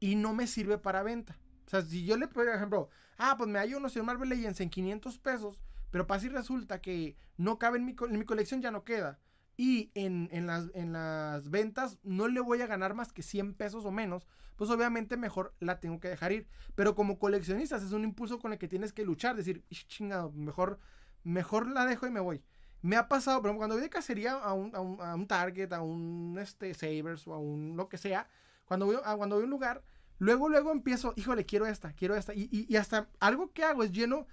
y 0.00 0.14
no 0.14 0.32
me 0.32 0.46
sirve 0.46 0.78
para 0.78 1.02
venta. 1.02 1.38
O 1.66 1.70
sea, 1.70 1.82
si 1.82 2.04
yo 2.04 2.16
le 2.16 2.28
por 2.28 2.48
ejemplo, 2.48 2.88
ah, 3.18 3.34
pues 3.36 3.50
me 3.50 3.58
hay 3.58 3.74
uno 3.74 3.88
señor 3.88 4.06
Marvel 4.06 4.28
Legends 4.28 4.60
en 4.60 4.70
500 4.70 5.18
pesos, 5.18 5.60
pero 5.90 6.06
para 6.06 6.20
si 6.20 6.28
resulta 6.28 6.80
que 6.80 7.16
no 7.36 7.58
cabe 7.58 7.78
en 7.78 7.84
mi 7.84 8.24
colección, 8.24 8.62
ya 8.62 8.70
no 8.70 8.84
queda. 8.84 9.18
Y 9.56 9.90
en, 9.94 10.28
las, 10.46 10.70
en 10.74 10.92
las 10.92 11.48
ventas 11.50 11.98
no 12.02 12.28
le 12.28 12.40
voy 12.40 12.60
a 12.60 12.66
ganar 12.66 12.94
más 12.94 13.12
que 13.12 13.22
100 13.22 13.54
pesos 13.54 13.84
o 13.84 13.92
menos, 13.92 14.26
pues 14.56 14.70
obviamente 14.70 15.16
mejor 15.16 15.54
la 15.60 15.80
tengo 15.80 16.00
que 16.00 16.08
dejar 16.08 16.32
ir. 16.32 16.48
Pero 16.74 16.94
como 16.94 17.18
coleccionistas 17.18 17.82
es 17.82 17.92
un 17.92 18.04
impulso 18.04 18.38
con 18.38 18.52
el 18.52 18.58
que 18.58 18.68
tienes 18.68 18.92
que 18.92 19.04
luchar, 19.04 19.36
decir, 19.36 19.64
chingado, 19.70 20.32
mejor, 20.32 20.80
mejor 21.22 21.68
la 21.68 21.86
dejo 21.86 22.06
y 22.06 22.10
me 22.10 22.20
voy. 22.20 22.42
Me 22.82 22.96
ha 22.96 23.08
pasado, 23.08 23.40
por 23.40 23.48
ejemplo, 23.48 23.60
cuando 23.60 23.76
voy 23.76 23.82
de 23.82 23.90
cacería 23.90 24.32
a 24.32 24.52
un, 24.52 24.74
a 24.74 25.14
un, 25.14 25.26
Target, 25.26 25.72
a 25.72 25.80
un 25.80 26.36
este, 26.38 26.74
Sabers 26.74 27.26
o 27.26 27.32
a 27.32 27.38
un 27.38 27.76
lo 27.76 27.88
que 27.88 27.96
sea, 27.96 28.28
cuando 28.66 28.86
voy 28.86 28.96
a, 29.02 29.16
cuando 29.16 29.36
voy 29.36 29.42
a 29.42 29.46
un 29.46 29.50
lugar, 29.50 29.82
luego, 30.18 30.48
luego 30.48 30.70
empiezo, 30.70 31.14
híjole, 31.16 31.46
quiero 31.46 31.66
esta, 31.66 31.92
quiero 31.94 32.14
esta. 32.14 32.34
Y, 32.34 32.48
y, 32.50 32.76
hasta 32.76 33.08
algo 33.20 33.52
que 33.52 33.64
hago 33.64 33.84
es 33.84 33.92
lleno, 33.92 34.26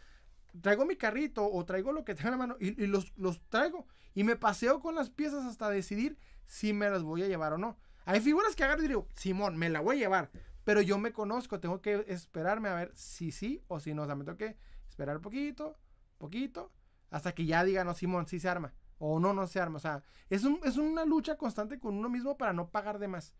traigo 0.61 0.85
mi 0.85 0.95
carrito 0.95 1.49
o 1.49 1.65
traigo 1.65 1.91
lo 1.91 2.03
que 2.03 2.15
tenga 2.15 2.29
en 2.29 2.31
la 2.31 2.37
mano 2.37 2.57
y, 2.59 2.87
los, 2.87 3.13
los 3.17 3.41
traigo. 3.49 3.87
Y 4.13 4.23
me 4.23 4.35
paseo 4.35 4.79
con 4.81 4.95
las 4.95 5.09
piezas 5.09 5.45
hasta 5.45 5.69
decidir 5.69 6.17
si 6.45 6.73
me 6.73 6.89
las 6.89 7.03
voy 7.03 7.23
a 7.23 7.27
llevar 7.27 7.53
o 7.53 7.57
no. 7.57 7.77
Hay 8.05 8.19
figuras 8.19 8.55
que 8.55 8.63
agarro 8.63 8.83
y 8.83 8.87
digo, 8.87 9.07
Simón, 9.15 9.57
me 9.57 9.69
la 9.69 9.79
voy 9.79 9.97
a 9.97 9.99
llevar. 9.99 10.31
Pero 10.63 10.81
yo 10.81 10.97
me 10.97 11.13
conozco, 11.13 11.59
tengo 11.59 11.81
que 11.81 12.05
esperarme 12.07 12.69
a 12.69 12.75
ver 12.75 12.91
si 12.95 13.31
sí 13.31 13.63
o 13.67 13.79
si 13.79 13.93
no. 13.93 14.03
O 14.03 14.05
sea, 14.05 14.15
me 14.15 14.25
tengo 14.25 14.37
que 14.37 14.57
esperar 14.89 15.21
poquito, 15.21 15.77
poquito, 16.17 16.71
hasta 17.09 17.33
que 17.33 17.45
ya 17.45 17.63
digan, 17.63 17.87
no, 17.87 17.93
Simón, 17.93 18.27
sí 18.27 18.39
se 18.39 18.49
arma. 18.49 18.73
O 18.97 19.19
no, 19.19 19.33
no 19.33 19.47
se 19.47 19.59
arma. 19.59 19.77
O 19.77 19.79
sea, 19.79 20.03
es, 20.29 20.43
es 20.63 20.77
una 20.77 21.05
lucha 21.05 21.37
constante 21.37 21.79
con 21.79 21.95
uno 21.95 22.09
mismo 22.09 22.37
para 22.37 22.53
no 22.53 22.69
pagar 22.69 22.99
de 22.99 23.07
más. 23.07 23.33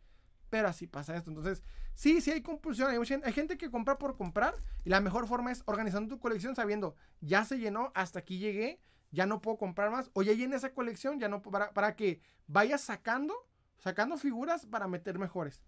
Pero 0.52 0.68
así 0.68 0.86
pasa 0.86 1.16
esto. 1.16 1.32
Entonces, 1.32 1.64
sí, 1.94 2.20
sí 2.20 2.30
hay 2.30 2.42
compulsión. 2.42 2.90
Hay, 2.90 2.98
hay, 2.98 3.34
gente 3.34 3.58
que 3.58 3.72
compra 3.72 3.98
por 3.98 4.18
comprar. 4.18 4.54
Y 4.84 4.90
la 4.90 5.00
mejor 5.00 5.26
forma 5.26 5.50
es 5.50 5.64
organizando 5.66 6.14
tu 6.14 6.20
colección 6.20 6.56
sabiendo, 6.56 6.96
ya 7.22 7.46
se 7.46 7.58
llenó, 7.58 7.92
hasta 7.96 8.20
aquí 8.20 8.38
llegué, 8.38 8.82
ya 9.12 9.26
no 9.26 9.42
puedo 9.42 9.58
comprar 9.58 9.92
más. 9.92 10.12
O 10.12 10.24
ya 10.24 10.34
llené 10.34 10.58
esa 10.58 10.74
colección, 10.74 11.22
ya 11.22 11.30
no 11.30 11.42
para, 11.42 11.72
para 11.72 11.96
que 11.96 12.20
vayas 12.48 12.82
sacando, 12.82 13.34
sacando 13.78 14.18
figuras 14.18 14.66
para 14.66 14.90
meter 14.90 15.18
mejores. 15.18 15.64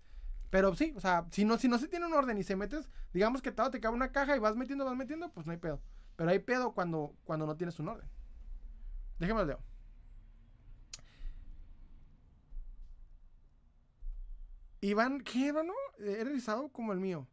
Pero 0.49 0.75
sí, 0.75 0.93
o 0.97 0.99
sea, 0.99 1.27
si 1.31 1.45
no, 1.45 1.57
si 1.57 1.69
no 1.69 1.77
se 1.77 1.87
tiene 1.87 2.05
un 2.05 2.13
orden 2.13 2.37
y 2.37 2.43
se 2.43 2.57
metes, 2.57 2.89
digamos 3.13 3.41
que 3.41 3.53
todo 3.53 3.71
te 3.71 3.79
cabe 3.79 3.95
una 3.95 4.11
caja 4.11 4.35
y 4.35 4.39
vas 4.39 4.57
metiendo, 4.57 4.83
vas 4.83 4.97
metiendo, 4.97 5.31
pues 5.31 5.45
no 5.45 5.53
hay 5.53 5.59
pedo. 5.59 5.81
Pero 6.17 6.29
hay 6.29 6.39
pedo 6.39 6.73
cuando, 6.73 7.15
cuando 7.23 7.45
no 7.45 7.55
tienes 7.55 7.79
un 7.79 7.87
orden. 7.87 8.09
Déjeme 9.17 9.45
leo. 9.45 9.61
Iván, 14.83 15.21
¿qué, 15.21 15.47
Iván? 15.47 15.67
No? 15.67 15.73
¿Eres 15.97 16.33
rizado 16.33 16.67
como 16.69 16.91
el 16.91 16.99
mío? 16.99 17.25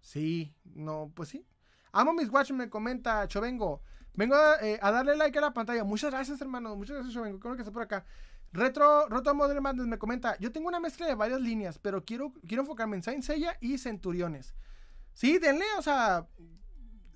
Sí, 0.00 0.54
no, 0.62 1.10
pues 1.14 1.30
sí. 1.30 1.46
Amo 1.90 2.12
mis 2.12 2.28
watch, 2.28 2.50
me 2.50 2.68
comenta 2.68 3.26
Chovengo. 3.26 3.82
Vengo 4.12 4.36
eh, 4.60 4.78
a, 4.82 4.90
darle 4.90 5.16
like 5.16 5.38
a 5.38 5.40
la 5.40 5.54
pantalla. 5.54 5.84
Muchas 5.84 6.10
gracias, 6.10 6.38
hermano. 6.42 6.76
Muchas 6.76 6.96
gracias, 6.96 7.14
Chovengo. 7.14 7.40
Creo 7.40 7.54
que 7.56 7.62
está 7.62 7.72
por 7.72 7.82
acá. 7.82 8.04
Retro, 8.52 9.08
Roto 9.08 9.34
Modern 9.34 9.62
Madness 9.62 9.86
me 9.86 9.98
comenta. 9.98 10.36
Yo 10.38 10.52
tengo 10.52 10.68
una 10.68 10.80
mezcla 10.80 11.06
de 11.06 11.14
varias 11.14 11.40
líneas, 11.40 11.78
pero 11.78 12.04
quiero, 12.04 12.34
quiero 12.46 12.62
enfocarme 12.62 12.96
en 12.96 13.02
Saint 13.02 13.24
y 13.60 13.78
Centuriones. 13.78 14.54
Sí, 15.14 15.38
denle, 15.38 15.64
o 15.78 15.82
sea, 15.82 16.28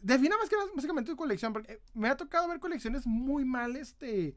defina 0.00 0.38
más 0.38 0.48
que 0.48 0.56
básicamente 0.74 1.10
tu 1.10 1.16
colección, 1.16 1.52
porque 1.52 1.82
me 1.92 2.08
ha 2.08 2.16
tocado 2.16 2.48
ver 2.48 2.60
colecciones 2.60 3.06
muy 3.06 3.44
mal 3.44 3.76
este, 3.76 4.36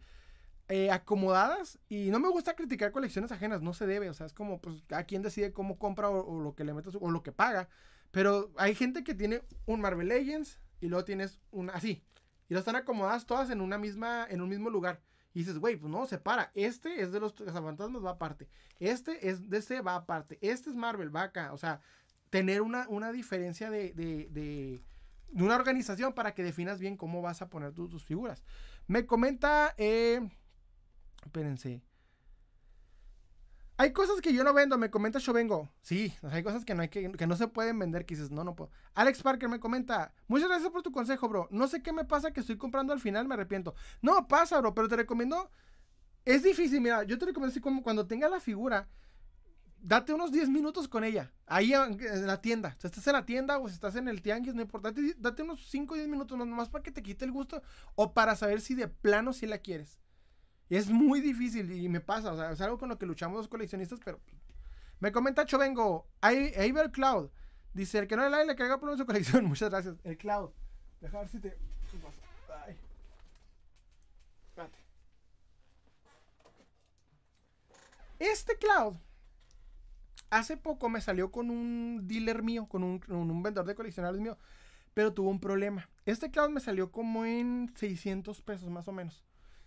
eh, 0.70 0.92
acomodadas 0.92 1.80
y 1.90 2.10
no 2.10 2.20
me 2.20 2.30
gusta 2.30 2.56
criticar 2.56 2.92
colecciones 2.92 3.32
ajenas, 3.32 3.62
no 3.62 3.74
se 3.74 3.86
debe, 3.86 4.10
o 4.10 4.14
sea, 4.14 4.26
es 4.26 4.34
como, 4.34 4.60
pues, 4.60 4.84
a 4.92 5.04
quien 5.04 5.22
decide 5.22 5.54
cómo 5.54 5.78
compra 5.78 6.10
o, 6.10 6.42
lo 6.42 6.56
que 6.56 6.64
le 6.64 6.74
metes 6.74 6.98
o 7.00 7.12
lo 7.12 7.24
que 7.24 7.32
paga, 7.32 7.70
pero 8.12 8.52
hay 8.58 8.76
gente 8.76 9.04
que 9.04 9.14
tiene 9.14 9.42
un 9.66 9.82
Marvel 9.82 10.08
Legends 10.08 10.60
y 10.82 10.88
luego 10.88 11.06
tienes 11.06 11.40
un 11.52 11.70
así, 11.70 12.04
y 12.50 12.54
lo 12.54 12.60
están 12.60 12.76
acomodadas 12.76 13.26
todas 13.26 13.50
en 13.50 13.62
una 13.62 13.78
misma, 13.78 14.28
en 14.30 14.42
un 14.42 14.50
mismo 14.50 14.70
lugar. 14.70 15.02
Y 15.34 15.40
dices, 15.40 15.58
güey, 15.58 15.76
pues 15.76 15.92
no, 15.92 16.06
separa. 16.06 16.50
Este 16.54 17.02
es 17.02 17.12
de 17.12 17.20
los 17.20 17.34
fantasmas, 17.34 18.06
va 18.06 18.12
aparte. 18.12 18.48
Este 18.80 19.28
es 19.28 19.50
de 19.50 19.58
este, 19.58 19.82
va 19.82 19.96
aparte. 19.96 20.38
Este 20.40 20.70
es 20.70 20.78
Marvel, 20.78 21.14
va 21.14 21.24
acá. 21.24 21.52
O 21.52 21.58
sea, 21.58 21.82
tener 22.30 22.62
una, 22.62 22.88
una 22.88 23.12
diferencia 23.12 23.70
de, 23.70 23.92
de 23.92 24.82
de 25.36 25.44
una 25.44 25.56
organización 25.56 26.14
para 26.14 26.34
que 26.34 26.44
definas 26.44 26.80
bien 26.80 26.96
cómo 26.96 27.22
vas 27.22 27.42
a 27.42 27.50
poner 27.50 27.74
tus 27.74 28.04
figuras. 28.06 28.42
Me 28.88 29.06
comenta, 29.06 29.74
eh, 29.78 30.22
espérense. 31.26 31.84
Hay 33.78 33.92
cosas 33.92 34.22
que 34.22 34.34
yo 34.34 34.46
no 34.46 34.54
vendo, 34.54 34.78
me 34.78 34.90
comenta 34.90 35.20
yo 35.20 35.34
vengo. 35.34 35.70
Sí, 35.82 36.14
hay 36.32 36.44
cosas 36.44 36.64
que 36.64 36.74
no, 36.74 36.84
hay 36.84 36.88
que, 36.88 37.12
que 37.12 37.28
no 37.28 37.36
se 37.36 37.50
pueden 37.50 37.78
vender 37.78 38.06
que 38.06 38.16
no, 38.32 38.46
no 38.46 38.56
puedo. 38.56 38.72
Alex 38.94 39.22
Parker 39.22 39.50
me 39.50 39.60
comenta, 39.60 40.14
muchas 40.28 40.48
gracias 40.48 40.72
por 40.72 40.82
tu 40.82 40.94
consejo, 40.94 41.28
bro. 41.28 41.50
No 41.52 41.68
sé 41.68 41.84
qué 41.84 41.92
me 41.92 42.06
pasa 42.06 42.32
que 42.32 42.40
estoy 42.40 42.58
comprando 42.58 42.94
al 42.94 43.02
final, 43.02 43.28
me 43.28 43.34
arrepiento. 43.34 43.76
No, 44.02 44.30
pasa, 44.30 44.60
bro, 44.62 44.74
pero 44.74 44.88
te 44.88 44.96
recomiendo. 44.96 45.52
Es 46.24 46.44
difícil, 46.44 46.80
mira, 46.80 47.04
yo 47.04 47.18
te 47.18 47.26
recomiendo 47.26 47.52
así 47.52 47.60
como 47.60 47.84
cuando 47.84 48.08
tenga 48.08 48.30
la 48.30 48.40
figura, 48.40 48.88
date 49.86 50.14
unos 50.14 50.32
10 50.32 50.50
minutos 50.50 50.88
con 50.88 51.04
ella, 51.04 51.34
ahí 51.46 51.74
en 51.74 52.26
la 52.26 52.42
tienda. 52.42 52.78
Si 52.80 52.88
estás 52.88 53.06
en 53.08 53.14
la 53.14 53.26
tienda 53.26 53.60
o 53.60 53.68
si 53.68 53.76
estás 53.76 53.96
en 53.98 54.08
el 54.08 54.22
tianguis, 54.22 54.56
no 54.56 54.62
importa. 54.62 54.94
Date, 55.18 55.44
unos 55.44 55.68
5 55.70 55.94
o 55.94 55.98
10 55.98 56.08
minutos 56.08 56.38
nomás 56.38 56.70
para 56.70 56.82
que 56.82 56.92
te 56.92 57.04
quite 57.04 57.26
el 57.26 57.32
gusto 57.32 57.62
o 57.96 58.14
para 58.14 58.36
saber 58.36 58.62
si 58.62 58.74
de 58.74 58.88
plano 58.88 59.34
sí 59.34 59.46
la 59.46 59.58
quieres. 59.58 60.00
Es 60.70 60.90
muy 60.90 61.22
difícil 61.22 61.72
y 61.72 61.88
me 61.90 62.02
pasa, 62.02 62.34
o 62.34 62.38
sea, 62.38 62.52
es 62.52 62.62
algo 62.62 62.78
con 62.78 62.90
lo 62.90 62.98
que 62.98 63.06
luchamos 63.06 63.38
los 63.38 63.48
coleccionistas, 63.48 64.00
pero 64.04 64.20
me 65.00 65.12
comenta 65.12 65.46
Chovengo, 65.46 66.08
Iber 66.24 66.92
Cloud, 66.92 67.30
dice, 67.74 68.00
el 68.00 68.08
que 68.08 68.16
no 68.16 68.24
le 68.24 68.30
like 68.30 68.48
le 68.48 68.56
caiga 68.56 68.80
por 68.80 68.98
su 68.98 69.06
colección. 69.06 69.46
Muchas 69.48 69.70
gracias. 69.70 69.96
El 70.04 70.18
Cloud. 70.18 70.52
Deja 71.02 71.20
ver 71.20 71.28
si 71.28 71.40
te... 71.40 71.58
Espérate. 74.50 74.80
Este 78.20 78.58
Cloud 78.58 78.96
Hace 80.30 80.58
poco 80.58 80.90
me 80.90 81.02
salió 81.02 81.32
con 81.32 81.50
un 81.50 82.08
dealer 82.08 82.44
mío, 82.44 82.68
con 82.68 82.84
un, 82.84 83.44
vendedor 83.44 83.66
de 83.66 83.76
coleccionables 83.76 84.22
mío, 84.22 84.38
pero 84.94 85.14
tuvo 85.14 85.30
un 85.30 85.40
problema. 85.40 85.90
Este 86.06 86.32
cloud 86.32 86.50
me 86.50 86.60
salió 86.60 86.92
como 86.92 87.26
en 87.26 87.72
600 87.76 88.42
pesos 88.42 88.70
más 88.70 88.88
o 88.88 88.92
menos. 88.92 89.24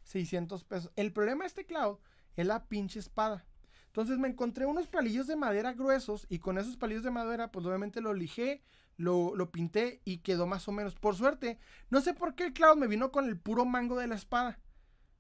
600 0.09 0.65
pesos. 0.65 0.93
El 0.97 1.13
problema 1.13 1.45
de 1.45 1.49
este 1.49 1.67
cloud 1.67 1.99
es 2.35 2.47
la 2.47 2.67
pinche 2.67 2.99
espada. 2.99 3.47
Entonces 3.87 4.19
me 4.19 4.29
encontré 4.29 4.67
unos 4.67 4.87
palillos 4.87 5.27
de 5.27 5.37
madera 5.37 5.73
gruesos 5.73 6.27
y 6.29 6.39
con 6.39 6.59
esos 6.59 6.77
palillos 6.77 7.03
de 7.03 7.11
madera 7.11 7.51
pues 7.51 7.67
obviamente 7.67 8.01
lo 8.01 8.15
lijé, 8.15 8.63
lo, 8.97 9.35
lo 9.37 9.51
pinté 9.51 10.01
y 10.05 10.19
quedó 10.19 10.47
más 10.47 10.67
o 10.67 10.73
menos. 10.73 10.95
Por 10.95 11.15
suerte, 11.15 11.59
no 11.91 12.01
sé 12.01 12.15
por 12.15 12.35
qué 12.35 12.47
el 12.47 12.53
cloud 12.53 12.77
me 12.77 12.87
vino 12.87 13.13
con 13.13 13.27
el 13.27 13.39
puro 13.39 13.65
mango 13.65 13.99
de 13.99 14.07
la 14.07 14.15
espada. 14.15 14.59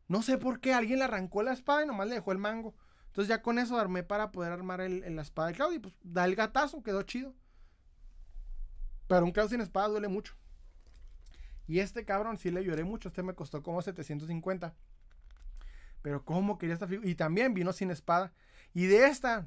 No 0.08 0.22
sé 0.22 0.38
por 0.38 0.60
qué 0.60 0.72
alguien 0.72 1.00
le 1.00 1.04
arrancó 1.04 1.42
la 1.42 1.52
espada 1.52 1.84
y 1.84 1.86
nomás 1.86 2.08
le 2.08 2.14
dejó 2.14 2.32
el 2.32 2.38
mango. 2.38 2.74
Entonces 3.08 3.28
ya 3.28 3.42
con 3.42 3.58
eso 3.58 3.78
armé 3.78 4.04
para 4.04 4.32
poder 4.32 4.52
armar 4.52 4.80
el, 4.80 5.14
la 5.14 5.22
espada 5.22 5.48
de 5.48 5.54
Cloud 5.54 5.72
y 5.74 5.78
pues 5.80 5.94
da 6.02 6.24
el 6.24 6.34
gatazo, 6.34 6.82
quedó 6.82 7.02
chido. 7.02 7.34
Pero 9.06 9.24
un 9.24 9.32
Cloud 9.32 9.50
sin 9.50 9.60
espada 9.60 9.88
duele 9.88 10.08
mucho. 10.08 10.37
Y 11.68 11.80
este 11.80 12.04
cabrón 12.04 12.38
sí 12.38 12.50
le 12.50 12.64
lloré 12.64 12.82
mucho, 12.82 13.08
este 13.08 13.22
me 13.22 13.34
costó 13.34 13.62
como 13.62 13.82
750. 13.82 14.74
Pero 16.02 16.24
cómo 16.24 16.58
quería 16.58 16.74
esta 16.74 16.88
figura. 16.88 17.08
Y 17.08 17.14
también 17.14 17.54
vino 17.54 17.72
sin 17.72 17.90
espada. 17.90 18.32
Y 18.74 18.86
de 18.86 19.06
esta 19.06 19.46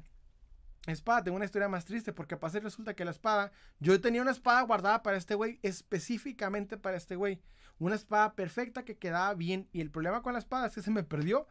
espada 0.86 1.24
tengo 1.24 1.36
una 1.36 1.44
historia 1.44 1.68
más 1.68 1.84
triste 1.84 2.12
porque 2.12 2.36
pasa 2.36 2.60
resulta 2.60 2.94
que 2.94 3.04
la 3.04 3.10
espada, 3.10 3.52
yo 3.80 4.00
tenía 4.00 4.22
una 4.22 4.30
espada 4.30 4.62
guardada 4.62 5.02
para 5.02 5.16
este 5.16 5.34
güey, 5.34 5.58
específicamente 5.62 6.76
para 6.76 6.96
este 6.96 7.16
güey. 7.16 7.42
Una 7.78 7.96
espada 7.96 8.34
perfecta 8.34 8.84
que 8.84 8.96
quedaba 8.96 9.34
bien. 9.34 9.68
Y 9.72 9.80
el 9.80 9.90
problema 9.90 10.22
con 10.22 10.32
la 10.32 10.38
espada 10.38 10.68
es 10.68 10.74
que 10.74 10.82
se 10.82 10.90
me 10.90 11.02
perdió 11.02 11.46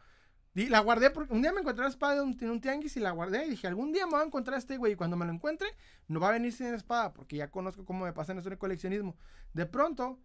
y 0.53 0.67
la 0.67 0.79
guardé 0.79 1.11
porque 1.11 1.33
un 1.33 1.41
día 1.41 1.53
me 1.53 1.61
encontré 1.61 1.83
la 1.83 1.89
espada 1.89 2.21
en 2.21 2.49
un, 2.49 2.61
tianguis 2.61 2.97
y 2.97 2.99
la 2.99 3.11
guardé 3.11 3.45
y 3.45 3.51
dije, 3.51 3.67
algún 3.67 3.93
día 3.93 4.05
me 4.05 4.13
voy 4.13 4.21
a 4.21 4.25
encontrar 4.25 4.57
este 4.57 4.75
güey 4.75 4.93
y 4.93 4.95
cuando 4.95 5.15
me 5.15 5.25
lo 5.25 5.31
encuentre 5.31 5.67
no 6.07 6.19
va 6.19 6.29
a 6.29 6.31
venir 6.33 6.51
sin 6.51 6.73
espada 6.73 7.13
porque 7.13 7.37
ya 7.37 7.49
conozco 7.49 7.85
cómo 7.85 8.03
me 8.03 8.11
pasa 8.11 8.33
en 8.33 8.39
esto 8.39 8.49
de 8.49 8.57
coleccionismo. 8.57 9.15
De 9.53 9.65
pronto, 9.65 10.19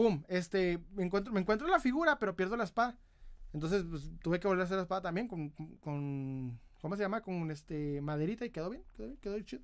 pum, 0.00 0.22
este, 0.28 0.78
me 0.94 1.04
encuentro, 1.04 1.30
me 1.30 1.40
encuentro 1.40 1.68
la 1.68 1.78
figura 1.78 2.18
pero 2.18 2.34
pierdo 2.34 2.56
la 2.56 2.64
espada. 2.64 2.96
Entonces 3.52 3.84
pues, 3.84 4.10
tuve 4.22 4.40
que 4.40 4.48
volver 4.48 4.62
a 4.62 4.64
hacer 4.64 4.78
la 4.78 4.84
espada 4.84 5.02
también 5.02 5.28
con, 5.28 5.50
¿cómo 6.80 6.96
se 6.96 7.02
llama? 7.02 7.20
Con 7.20 7.50
este 7.50 8.00
maderita 8.00 8.46
y 8.46 8.50
quedó 8.50 8.70
bien, 8.70 8.82
quedó 8.96 9.08
bien, 9.08 9.18
quedó 9.18 9.38
chido. 9.40 9.62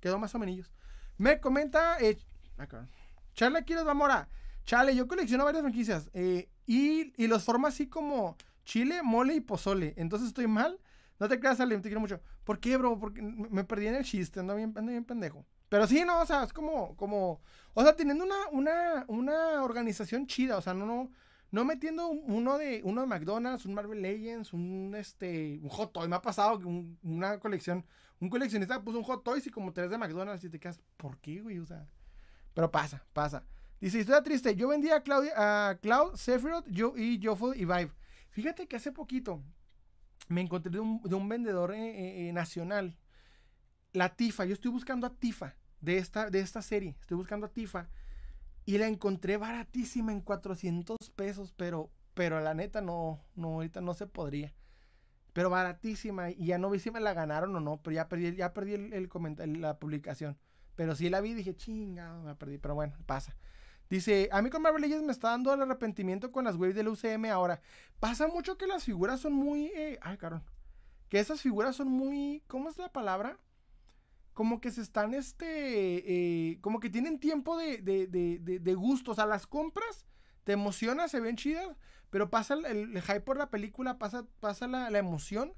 Quedó 0.00 0.18
más 0.18 0.34
o 0.34 0.38
menos. 0.38 0.72
Me 1.18 1.40
comenta, 1.40 2.00
eh, 2.00 2.16
acá. 2.56 2.88
Charlie 3.34 3.62
Quiroz 3.62 3.84
Zamora. 3.84 4.30
Chale, 4.64 4.96
yo 4.96 5.06
colecciono 5.06 5.44
varias 5.44 5.62
franquicias 5.62 6.10
eh, 6.14 6.48
y, 6.64 7.12
y 7.22 7.26
los 7.26 7.44
formo 7.44 7.66
así 7.66 7.86
como 7.86 8.38
chile, 8.64 9.02
mole 9.02 9.34
y 9.34 9.40
pozole. 9.42 9.92
Entonces 9.98 10.28
estoy 10.28 10.46
mal. 10.46 10.80
No 11.18 11.28
te 11.28 11.38
creas, 11.38 11.58
Salim, 11.58 11.82
te 11.82 11.90
quiero 11.90 12.00
mucho. 12.00 12.18
¿Por 12.44 12.60
qué, 12.60 12.78
bro? 12.78 12.98
Porque 12.98 13.20
me 13.20 13.64
perdí 13.64 13.88
en 13.88 13.96
el 13.96 14.04
chiste, 14.04 14.40
ando 14.40 14.56
bien, 14.56 14.72
ando 14.74 14.90
bien 14.90 15.04
pendejo. 15.04 15.44
Pero 15.70 15.86
sí, 15.86 16.04
no, 16.04 16.20
o 16.20 16.26
sea, 16.26 16.42
es 16.42 16.52
como, 16.52 16.96
como, 16.96 17.40
o 17.74 17.82
sea, 17.82 17.94
teniendo 17.94 18.24
una, 18.24 18.48
una, 18.50 19.04
una 19.06 19.62
organización 19.62 20.26
chida, 20.26 20.58
o 20.58 20.60
sea, 20.60 20.74
no, 20.74 20.84
no, 20.84 21.12
no 21.52 21.64
metiendo 21.64 22.08
uno 22.08 22.58
de, 22.58 22.80
uno 22.82 23.02
de 23.02 23.06
McDonald's, 23.06 23.66
un 23.66 23.74
Marvel 23.74 24.02
Legends, 24.02 24.52
un, 24.52 24.96
este, 24.98 25.60
un 25.62 25.68
Hot 25.68 25.92
Toys. 25.92 26.08
Me 26.08 26.16
ha 26.16 26.22
pasado 26.22 26.58
que 26.58 26.66
una 26.66 27.38
colección, 27.38 27.86
un 28.18 28.28
coleccionista 28.28 28.82
puso 28.82 28.98
un 28.98 29.04
Hot 29.04 29.22
Toys 29.22 29.46
y 29.46 29.50
como 29.50 29.72
tres 29.72 29.90
de 29.90 29.96
McDonald's 29.96 30.42
y 30.42 30.50
te 30.50 30.58
quedas, 30.58 30.80
¿por 30.96 31.18
qué, 31.18 31.40
güey? 31.40 31.60
O 31.60 31.66
sea, 31.66 31.86
pero 32.52 32.68
pasa, 32.72 33.04
pasa. 33.12 33.44
Dice, 33.80 34.00
historia 34.00 34.24
triste, 34.24 34.56
yo 34.56 34.66
vendía 34.66 34.96
a, 34.96 35.02
Claudia, 35.04 35.70
a 35.70 35.76
Cloud, 35.76 36.16
Sephiroth 36.16 36.66
yo, 36.68 36.94
y 36.96 37.20
Joffle 37.22 37.56
y 37.56 37.64
Vibe. 37.64 37.92
Fíjate 38.30 38.66
que 38.66 38.74
hace 38.74 38.90
poquito 38.90 39.40
me 40.26 40.40
encontré 40.40 40.72
de 40.72 40.80
un, 40.80 41.00
de 41.00 41.14
un 41.14 41.28
vendedor 41.28 41.72
eh, 41.72 41.78
eh, 41.78 42.28
eh, 42.28 42.32
nacional, 42.32 42.98
la 43.92 44.08
Tifa. 44.16 44.44
Yo 44.44 44.54
estoy 44.54 44.72
buscando 44.72 45.06
a 45.06 45.14
Tifa 45.14 45.54
de 45.80 45.98
esta, 45.98 46.30
de 46.30 46.40
esta 46.40 46.62
serie. 46.62 46.96
Estoy 47.00 47.16
buscando 47.16 47.46
a 47.46 47.50
Tifa. 47.50 47.88
Y 48.64 48.78
la 48.78 48.86
encontré 48.86 49.36
baratísima 49.36 50.12
en 50.12 50.20
400 50.20 50.96
pesos, 51.16 51.52
pero, 51.56 51.90
pero 52.14 52.40
la 52.40 52.54
neta 52.54 52.80
no, 52.80 53.20
no, 53.34 53.54
ahorita 53.54 53.80
no 53.80 53.94
se 53.94 54.06
podría. 54.06 54.52
Pero 55.32 55.50
baratísima. 55.50 56.30
Y 56.30 56.46
ya 56.46 56.58
no 56.58 56.70
vi 56.70 56.78
si 56.78 56.90
me 56.90 57.00
la 57.00 57.14
ganaron 57.14 57.54
o 57.56 57.60
no, 57.60 57.78
pero 57.82 57.94
ya 57.94 58.08
perdí, 58.08 58.36
ya 58.36 58.52
perdí 58.52 58.74
el, 58.74 58.92
el 58.92 59.60
la 59.60 59.78
publicación. 59.78 60.38
Pero 60.76 60.94
sí 60.94 61.10
la 61.10 61.20
vi 61.20 61.30
y 61.30 61.34
dije, 61.34 61.56
chinga, 61.56 62.18
me 62.20 62.34
perdí. 62.34 62.58
Pero 62.58 62.74
bueno, 62.74 62.94
pasa. 63.06 63.36
Dice, 63.88 64.28
a 64.30 64.40
mí 64.40 64.50
con 64.50 64.62
Marvel 64.62 64.82
Legends 64.82 65.04
me 65.04 65.12
está 65.12 65.30
dando 65.30 65.52
el 65.52 65.62
arrepentimiento 65.62 66.30
con 66.30 66.44
las 66.44 66.54
waves 66.54 66.76
del 66.76 66.88
UCM 66.88 67.24
ahora. 67.26 67.60
Pasa 67.98 68.28
mucho 68.28 68.56
que 68.56 68.68
las 68.68 68.84
figuras 68.84 69.20
son 69.20 69.32
muy... 69.32 69.66
Eh, 69.74 69.98
ay, 70.00 70.16
carón. 70.16 70.44
Que 71.08 71.18
esas 71.18 71.40
figuras 71.40 71.74
son 71.74 71.88
muy... 71.88 72.44
¿Cómo 72.46 72.68
es 72.68 72.78
la 72.78 72.92
palabra? 72.92 73.36
Como 74.40 74.58
que 74.58 74.70
se 74.70 74.80
están, 74.80 75.12
este... 75.12 75.42
Eh, 76.48 76.60
como 76.62 76.80
que 76.80 76.88
tienen 76.88 77.20
tiempo 77.20 77.58
de, 77.58 77.76
de, 77.76 78.06
de, 78.06 78.38
de, 78.38 78.74
gusto. 78.74 79.10
O 79.10 79.14
sea, 79.14 79.26
las 79.26 79.46
compras, 79.46 80.06
te 80.44 80.52
emociona, 80.52 81.08
se 81.08 81.20
ven 81.20 81.36
chidas, 81.36 81.76
pero 82.08 82.30
pasa 82.30 82.54
el, 82.54 83.02
hype 83.02 83.20
por 83.20 83.36
la 83.36 83.50
película, 83.50 83.98
pasa, 83.98 84.24
pasa 84.40 84.66
la, 84.66 84.98
emoción 84.98 85.52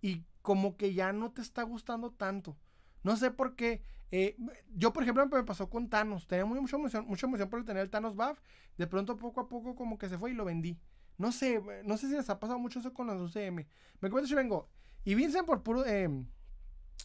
y 0.00 0.22
como 0.40 0.76
que 0.76 0.94
ya 0.94 1.12
no 1.12 1.32
te 1.32 1.42
está 1.42 1.64
gustando 1.64 2.12
tanto. 2.12 2.56
No 3.02 3.16
sé 3.16 3.32
por 3.32 3.56
qué. 3.56 3.82
Eh, 4.12 4.36
yo, 4.72 4.92
por 4.92 5.02
ejemplo, 5.02 5.26
me 5.26 5.42
pasó 5.42 5.68
con 5.68 5.90
Thanos. 5.90 6.28
Tenía 6.28 6.44
mucha 6.44 6.76
emoción, 6.76 7.06
mucha 7.08 7.26
emoción 7.26 7.50
por 7.50 7.64
tener 7.64 7.82
el 7.82 7.90
Thanos 7.90 8.14
buff. 8.14 8.38
De 8.76 8.86
pronto, 8.86 9.16
poco 9.16 9.40
a 9.40 9.48
poco, 9.48 9.74
como 9.74 9.98
que 9.98 10.08
se 10.08 10.16
fue 10.16 10.30
y 10.30 10.34
lo 10.34 10.44
vendí. 10.44 10.78
No 11.16 11.32
sé, 11.32 11.60
no 11.84 11.96
sé 11.96 12.06
si 12.06 12.14
les 12.14 12.30
ha 12.30 12.38
pasado 12.38 12.60
mucho 12.60 12.78
eso 12.78 12.94
con 12.94 13.08
los 13.08 13.34
UCM. 13.34 13.66
Me 14.00 14.10
comento 14.10 14.28
si 14.28 14.36
vengo. 14.36 14.68
Y 15.04 15.16
Vincent 15.16 15.44
por 15.44 15.64
puro. 15.64 15.84
Em, 15.84 16.28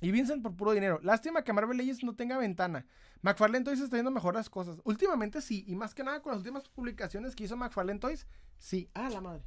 y 0.02 0.12
Vincent 0.12 0.42
por 0.42 0.56
puro 0.56 0.72
dinero. 0.72 1.00
Lástima 1.04 1.44
que 1.44 1.54
Marvel 1.54 1.78
Legends 1.78 2.04
no 2.04 2.16
tenga 2.16 2.38
ventana. 2.38 2.86
McFarlane 3.22 3.64
Toys 3.64 3.80
está 3.80 3.96
yendo 3.96 4.12
mejor 4.12 4.36
las 4.36 4.50
cosas. 4.50 4.82
Últimamente 4.84 5.42
sí. 5.42 5.64
Y 5.68 5.76
más 5.76 5.94
que 5.94 6.04
nada 6.04 6.22
con 6.22 6.32
las 6.32 6.40
últimas 6.40 6.68
publicaciones 6.70 7.36
que 7.36 7.46
hizo 7.46 7.56
McFarlane 7.56 8.00
Toys. 8.00 8.28
Sí. 8.58 8.90
Ah, 8.94 9.10
la 9.10 9.22
madre. 9.22 9.44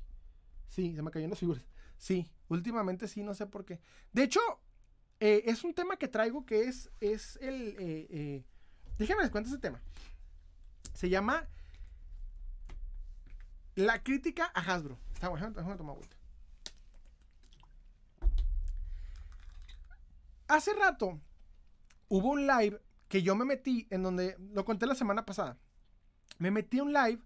Sí, 0.69 0.95
se 0.95 1.03
me 1.03 1.11
cayeron 1.11 1.31
las 1.31 1.39
figuras. 1.39 1.65
Sí, 1.99 2.31
últimamente 2.49 3.09
sí, 3.09 3.23
no 3.23 3.35
sé 3.35 3.47
por 3.47 3.65
qué. 3.65 3.81
De 4.13 4.23
hecho, 4.23 4.41
eh, 5.21 5.43
es 5.47 5.65
un 5.65 5.75
tema 5.75 5.97
que 5.97 6.09
traigo 6.09 6.45
que 6.45 6.65
es, 6.65 6.91
es 7.01 7.37
el... 7.41 7.77
Eh, 7.79 8.07
eh, 8.11 8.45
déjenme 8.99 9.23
les 9.23 9.31
cuento 9.31 9.49
ese 9.49 9.59
tema. 9.59 9.81
Se 10.95 11.09
llama 11.09 11.47
La 13.75 14.03
crítica 14.03 14.51
a 14.55 14.61
Hasbro. 14.61 14.99
Está 15.15 15.29
bueno, 15.29 15.51
déjame 15.51 15.77
tomar 15.77 15.97
vuelta. 15.97 16.16
Hace 20.49 20.73
rato 20.75 21.21
hubo 22.09 22.31
un 22.31 22.47
live 22.47 22.81
que 23.09 23.23
yo 23.23 23.35
me 23.35 23.45
metí 23.45 23.87
en 23.91 24.03
donde, 24.03 24.37
lo 24.53 24.65
conté 24.65 24.87
la 24.87 24.95
semana 24.95 25.25
pasada, 25.25 25.59
me 26.39 26.51
metí 26.51 26.81
un 26.81 26.93
live 26.93 27.21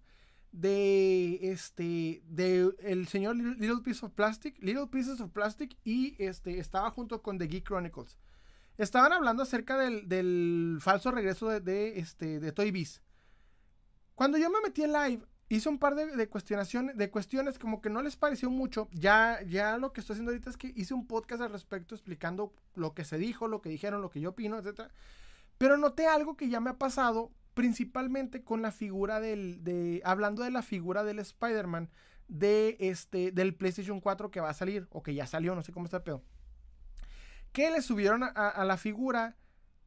de 0.53 1.39
este 1.53 2.23
de 2.27 2.75
el 2.81 3.07
señor 3.07 3.37
Little 3.37 3.83
Piece 3.85 4.05
of 4.05 4.13
Plastic, 4.13 4.59
Little 4.61 4.89
Pieces 4.89 5.21
of 5.21 5.31
Plastic 5.31 5.77
y 5.85 6.17
este 6.19 6.59
estaba 6.59 6.91
junto 6.91 7.23
con 7.23 7.39
The 7.39 7.47
Geek 7.47 7.67
Chronicles. 7.67 8.19
Estaban 8.79 9.13
hablando 9.13 9.43
acerca 9.43 9.77
del, 9.77 10.79
falso 10.81 11.11
regreso 11.11 11.49
de, 11.61 11.99
este 11.99 12.41
de 12.41 12.53
Toy 12.53 12.71
Biz. 12.71 13.03
Cuando 14.15 14.39
yo 14.39 14.51
me 14.51 14.61
metí 14.63 14.83
en 14.83 14.93
live, 14.93 15.23
hice 15.51 15.69
un 15.69 15.79
par 15.79 15.97
de, 15.97 16.29
cuestionaciones, 16.29 16.97
de 16.97 17.11
cuestiones 17.11 17.59
como 17.59 17.83
que 17.83 17.91
no 17.91 18.03
les 18.03 18.17
pareció 18.17 18.49
mucho. 18.51 18.89
Ya, 18.93 19.43
ya 19.43 19.77
lo 19.79 19.93
que 19.93 20.01
estoy 20.01 20.15
haciendo 20.15 20.31
ahorita 20.31 20.49
es 20.49 20.57
que 20.57 20.73
hice 20.77 20.95
un 20.95 21.07
podcast 21.07 21.43
al 21.43 21.51
respecto 21.51 21.95
explicando 21.95 22.55
lo 22.77 22.95
que 22.95 23.05
se 23.05 23.19
dijo, 23.19 23.49
lo 23.49 23.61
que 23.61 23.69
dijeron, 23.69 24.01
lo 24.01 24.11
que 24.11 24.21
yo 24.21 24.31
opino, 24.31 24.59
etc. 24.59 24.83
Pero 25.59 25.77
noté 25.77 26.07
algo 26.07 26.37
que 26.37 26.49
ya 26.49 26.61
me 26.61 26.71
ha 26.71 26.79
pasado 26.79 27.33
principalmente 27.55 28.45
con 28.45 28.63
la 28.63 28.71
figura 28.71 29.19
del, 29.19 29.65
de, 29.65 30.01
hablando 30.05 30.45
de 30.45 30.53
la 30.53 30.63
figura 30.63 31.03
del 31.03 31.19
Spider-Man 31.19 31.91
de 32.29 32.77
este, 32.79 33.33
del 33.33 33.57
PlayStation 33.57 34.01
4 34.01 34.31
que 34.31 34.41
va 34.41 34.51
a 34.51 34.55
salir, 34.55 34.87
o 34.91 35.03
que 35.03 35.15
ya 35.15 35.27
salió, 35.27 35.57
no 35.57 35.63
sé 35.63 35.73
cómo 35.73 35.87
está 35.87 35.97
el 35.97 36.05
pedo. 36.05 36.23
Que 37.51 37.73
le 37.73 37.83
subieron 37.83 38.23
a, 38.23 38.65
la 38.65 38.77
figura, 38.77 39.37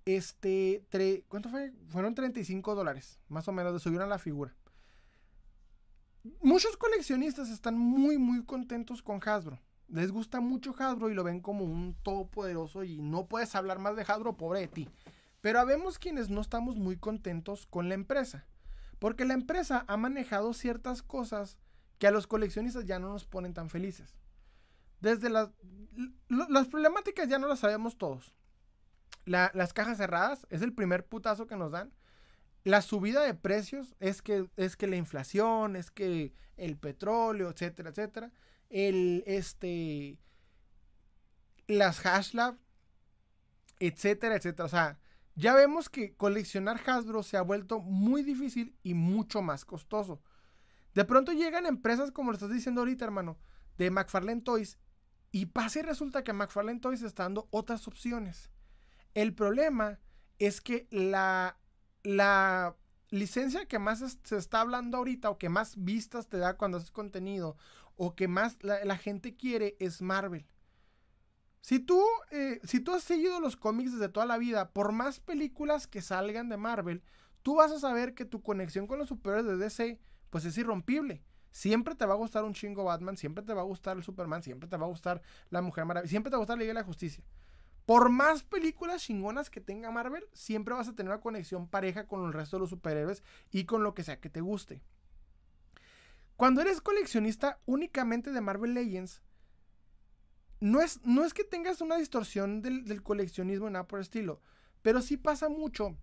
este, 0.04 0.84
¿cuánto 1.30 1.48
fue? 1.48 1.72
Fueron 1.88 2.14
35 2.14 2.76
dólares, 2.76 3.22
más 3.30 3.48
o 3.48 3.54
menos, 3.54 3.72
le 3.72 3.80
subieron 3.80 4.08
a 4.08 4.10
la 4.10 4.20
figura. 4.20 4.54
Muchos 6.42 6.78
coleccionistas 6.78 7.50
están 7.50 7.78
muy, 7.78 8.18
muy 8.18 8.44
contentos 8.46 9.02
con 9.02 9.20
Hasbro. 9.24 9.60
Les 9.90 10.12
gusta 10.12 10.40
mucho 10.40 10.74
Hasbro 10.78 11.10
y 11.10 11.14
lo 11.14 11.24
ven 11.24 11.42
como 11.42 11.66
un 11.66 11.96
todopoderoso 12.02 12.84
y 12.84 13.02
no 13.02 13.28
puedes 13.28 13.56
hablar 13.56 13.80
más 13.80 13.96
de 13.96 14.04
Hasbro, 14.04 14.38
pobre 14.38 14.62
de 14.62 14.68
ti. 14.68 14.90
Pero 15.42 15.60
habemos 15.60 16.00
quienes 16.00 16.30
no 16.30 16.40
estamos 16.40 16.78
muy 16.78 16.96
contentos 16.96 17.66
con 17.66 17.90
la 17.90 17.96
empresa, 17.96 18.46
porque 19.00 19.26
la 19.26 19.34
empresa 19.34 19.84
ha 19.88 19.98
manejado 19.98 20.54
ciertas 20.54 21.04
cosas 21.04 21.58
que 21.98 22.08
a 22.08 22.12
los 22.12 22.28
coleccionistas 22.28 22.86
ya 22.86 23.00
no 23.00 23.10
nos 23.10 23.26
ponen 23.26 23.54
tan 23.54 23.70
felices. 23.70 24.16
Desde 25.02 25.30
las, 25.30 25.50
las 26.30 26.68
problemáticas 26.70 27.28
ya 27.28 27.38
no 27.38 27.48
las 27.50 27.60
sabemos 27.60 27.98
todos. 27.98 28.34
las 29.26 29.74
cajas 29.74 29.98
cerradas 29.98 30.48
es 30.50 30.62
el 30.62 30.74
primer 30.74 31.06
putazo 31.06 31.48
que 31.48 31.58
nos 31.58 31.72
dan. 31.72 31.92
La 32.64 32.82
subida 32.82 33.22
de 33.24 33.34
precios 33.34 33.96
es 34.00 34.22
que, 34.22 34.50
es 34.56 34.76
que 34.78 34.88
la 34.88 34.96
inflación, 34.96 35.76
es 35.76 35.92
que 35.92 36.34
el 36.56 36.78
petróleo, 36.78 37.50
etcétera, 37.50 37.90
etcétera. 37.90 38.32
El, 38.70 39.24
este, 39.28 40.18
las 41.68 42.00
hashlab, 42.00 42.58
etcétera, 43.80 44.36
etcétera. 44.36 44.66
O 44.66 44.70
sea, 44.70 45.00
ya 45.36 45.54
vemos 45.56 45.90
que 45.90 46.16
coleccionar 46.16 46.80
Hasbro 46.86 47.24
se 47.24 47.38
ha 47.38 47.42
vuelto 47.42 47.80
muy 47.80 48.24
difícil 48.24 48.76
y 48.84 48.94
mucho 48.94 49.42
más 49.42 49.66
costoso. 49.66 50.22
De 50.94 51.06
pronto 51.06 51.32
llegan 51.32 51.66
empresas, 51.66 52.12
como 52.12 52.32
lo 52.32 52.36
estás 52.36 52.52
diciendo 52.52 52.82
ahorita, 52.82 53.04
hermano, 53.04 53.38
de 53.78 53.90
McFarlane 53.90 54.42
Toys, 54.42 54.78
y 55.32 55.48
pasa 55.48 55.80
y 55.80 55.82
resulta 55.82 56.24
que 56.24 56.34
McFarlane 56.34 56.80
Toys 56.80 57.02
está 57.02 57.24
dando 57.24 57.48
otras 57.50 57.88
opciones. 57.88 58.52
El 59.16 59.34
problema 59.34 60.00
es 60.38 60.62
que 60.62 60.88
la, 60.92 61.58
la 62.04 62.76
licencia 63.10 63.66
que 63.66 63.80
más 63.80 64.18
se 64.24 64.38
está 64.38 64.62
hablando 64.62 64.98
ahorita, 64.98 65.30
o 65.30 65.38
que 65.38 65.50
más 65.50 65.76
vistas 65.84 66.28
te 66.28 66.38
da 66.38 66.58
cuando 66.58 66.78
haces 66.78 66.92
contenido, 66.92 67.58
o 67.96 68.16
que 68.16 68.28
más 68.28 68.58
la 68.62 68.98
gente 68.98 69.36
quiere, 69.36 69.76
es 69.80 70.02
Marvel. 70.02 70.46
Si 71.64 71.80
tú, 71.80 72.04
eh, 72.32 72.60
si 72.66 72.82
tú 72.82 72.92
has 72.92 73.04
seguido 73.04 73.40
los 73.40 73.56
cómics 73.56 73.94
desde 73.94 74.10
toda 74.10 74.26
la 74.26 74.38
vida, 74.38 74.72
por 74.72 74.92
más 74.92 75.22
películas 75.22 75.88
que 75.88 76.02
salgan 76.02 76.50
de 76.50 76.58
Marvel, 76.58 77.02
tú 77.42 77.56
vas 77.56 77.72
a 77.72 77.80
saber 77.80 78.16
que 78.16 78.26
tu 78.26 78.42
conexión 78.42 78.86
con 78.86 79.00
los 79.00 79.08
superhéroes 79.08 79.46
de 79.46 79.56
DC, 79.56 79.98
pues 80.30 80.44
es 80.44 80.58
irrompible. 80.58 81.24
Siempre 81.52 81.96
te 81.96 82.06
va 82.06 82.16
a 82.16 82.18
gustar 82.18 82.44
un 82.44 82.54
chingo 82.54 82.84
Batman, 82.84 83.16
siempre 83.16 83.46
te 83.46 83.54
va 83.54 83.62
a 83.62 83.64
gustar 83.64 83.96
el 83.96 84.04
Superman, 84.04 84.44
siempre 84.44 84.68
te 84.68 84.76
va 84.76 84.88
a 84.88 84.90
gustar 84.90 85.22
la 85.52 85.62
Mujer 85.62 85.86
Maravilla, 85.86 86.10
siempre 86.10 86.30
te 86.30 86.36
va 86.36 86.40
a 86.40 86.42
gustar 86.42 86.58
la 86.58 86.64
Liga 86.64 86.72
de 86.72 86.80
la 86.82 86.86
Justicia. 86.86 87.24
Por 87.86 88.10
más 88.10 88.44
películas 88.44 89.04
chingonas 89.04 89.50
que 89.50 89.60
tenga 89.60 89.92
Marvel, 89.92 90.26
siempre 90.32 90.74
vas 90.74 90.88
a 90.88 90.96
tener 90.96 91.12
una 91.12 91.22
conexión 91.22 91.68
pareja 91.68 92.08
con 92.08 92.26
el 92.26 92.34
resto 92.34 92.56
de 92.56 92.62
los 92.62 92.70
superhéroes 92.70 93.24
y 93.52 93.66
con 93.66 93.84
lo 93.84 93.94
que 93.94 94.04
sea 94.04 94.20
que 94.20 94.30
te 94.30 94.42
guste. 94.42 94.82
Cuando 96.38 96.62
eres 96.62 96.82
coleccionista 96.82 97.60
únicamente 97.66 98.32
de 98.32 98.42
Marvel 98.42 98.74
Legends, 98.74 99.22
no 100.60 100.82
es, 100.82 101.02
no 101.04 101.26
es 101.26 101.34
que 101.34 101.44
tengas 101.44 101.82
una 101.82 101.98
distorsión 101.98 102.62
del, 102.62 103.04
coleccionismo 103.04 103.68
en 103.68 103.74
nada 103.74 103.88
por 103.88 104.00
estilo, 104.00 104.42
pero 104.82 105.02
sí 105.02 105.18
pasa 105.18 105.50
mucho 105.50 105.98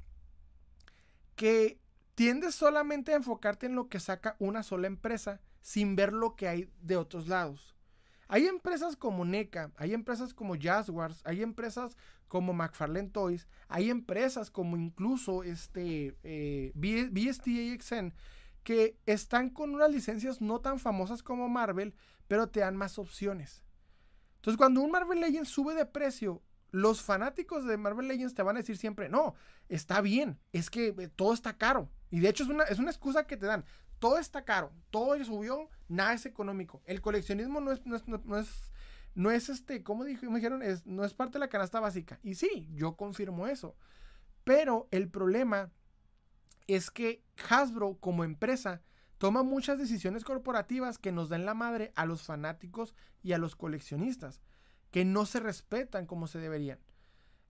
que 1.35 1.81
tiendes 2.15 2.55
solamente 2.55 3.13
a 3.13 3.17
enfocarte 3.17 3.67
en 3.67 3.75
lo 3.75 3.89
que 3.89 4.01
saca 4.01 4.37
una 4.39 4.63
sola 4.63 4.87
empresa 4.87 5.41
sin 5.63 5.97
ver 5.97 6.13
lo 6.13 6.37
que 6.37 6.47
hay 6.47 6.71
de 6.83 6.99
otros 6.99 7.27
lados. 7.27 7.75
Hay 8.33 8.47
empresas 8.47 8.97
como 8.97 9.25
NECA, 9.25 9.73
hay 9.77 9.93
empresas 9.93 10.35
como 10.35 10.55
Jazzwars, 10.55 11.21
hay 11.25 11.43
empresas 11.43 11.97
como 12.29 12.53
McFarlane 12.53 13.09
Toys, 13.09 13.49
hay 13.67 13.91
empresas 13.91 14.53
como 14.53 14.77
incluso 14.77 15.43
este, 15.43 16.17
eh, 16.23 16.71
BST 16.77 17.49
que 18.63 18.97
están 19.05 19.51
con 19.51 19.75
unas 19.75 19.91
licencias 19.91 20.41
no 20.41 20.61
tan 20.61 20.79
famosas 20.79 21.25
como 21.25 21.49
Marvel, 21.49 21.93
pero 22.29 22.49
te 22.49 22.61
dan 22.61 22.77
más 22.77 23.01
opciones. 23.01 23.65
Entonces, 24.37 24.57
cuando 24.57 24.81
un 24.81 24.93
Marvel 24.93 25.19
Legends 25.19 25.49
sube 25.49 25.75
de 25.75 25.85
precio, 25.85 26.41
los 26.71 27.03
fanáticos 27.03 27.65
de 27.65 27.79
Marvel 27.79 28.07
Legends 28.07 28.35
te 28.35 28.45
van 28.45 28.55
a 28.55 28.61
decir 28.61 28.77
siempre, 28.77 29.09
no, 29.09 29.35
está 29.69 30.01
bien, 30.03 30.39
es 30.53 30.71
que 30.71 30.95
eh, 30.97 31.09
todo 31.09 31.35
está 31.35 31.59
caro. 31.59 31.91
Y 32.13 32.21
de 32.21 32.29
hecho 32.29 32.45
es 32.45 32.49
una, 32.49 32.63
es 32.63 32.79
una 32.79 32.91
excusa 32.91 33.27
que 33.27 33.37
te 33.37 33.47
dan. 33.47 33.65
Todo 34.01 34.19
está 34.19 34.45
caro, 34.45 34.73
todo 34.91 35.23
subió, 35.25 35.69
nada 35.89 36.15
es 36.15 36.27
económico. 36.27 36.83
El 36.87 37.01
coleccionismo 37.01 37.61
no 37.61 37.71
es, 37.71 37.87
no 37.87 37.97
es, 37.97 38.09
no 38.09 38.39
es, 38.39 38.73
no 39.15 39.31
es 39.31 39.49
este, 39.49 39.85
como 39.85 40.05
me 40.05 40.11
dijeron, 40.11 40.63
no 40.87 41.05
es 41.05 41.15
parte 41.15 41.35
de 41.35 41.41
la 41.41 41.49
canasta 41.49 41.81
básica. 41.81 42.19
Y 42.23 42.35
sí, 42.35 42.67
yo 42.73 42.97
confirmo 42.97 43.47
eso. 43.47 43.77
Pero 44.43 44.89
el 44.91 45.09
problema 45.09 45.71
es 46.67 46.91
que 46.91 47.23
Hasbro 47.49 47.99
como 48.01 48.25
empresa 48.25 48.83
toma 49.19 49.43
muchas 49.43 49.77
decisiones 49.77 50.25
corporativas 50.25 50.97
que 50.97 51.13
nos 51.13 51.29
dan 51.29 51.45
la 51.45 51.53
madre 51.53 51.93
a 51.95 52.07
los 52.07 52.23
fanáticos 52.23 52.95
y 53.23 53.33
a 53.33 53.39
los 53.39 53.55
coleccionistas, 53.55 54.41
que 54.91 55.05
no 55.05 55.27
se 55.27 55.41
respetan 55.41 56.07
como 56.07 56.27
se 56.27 56.39
deberían. 56.39 56.79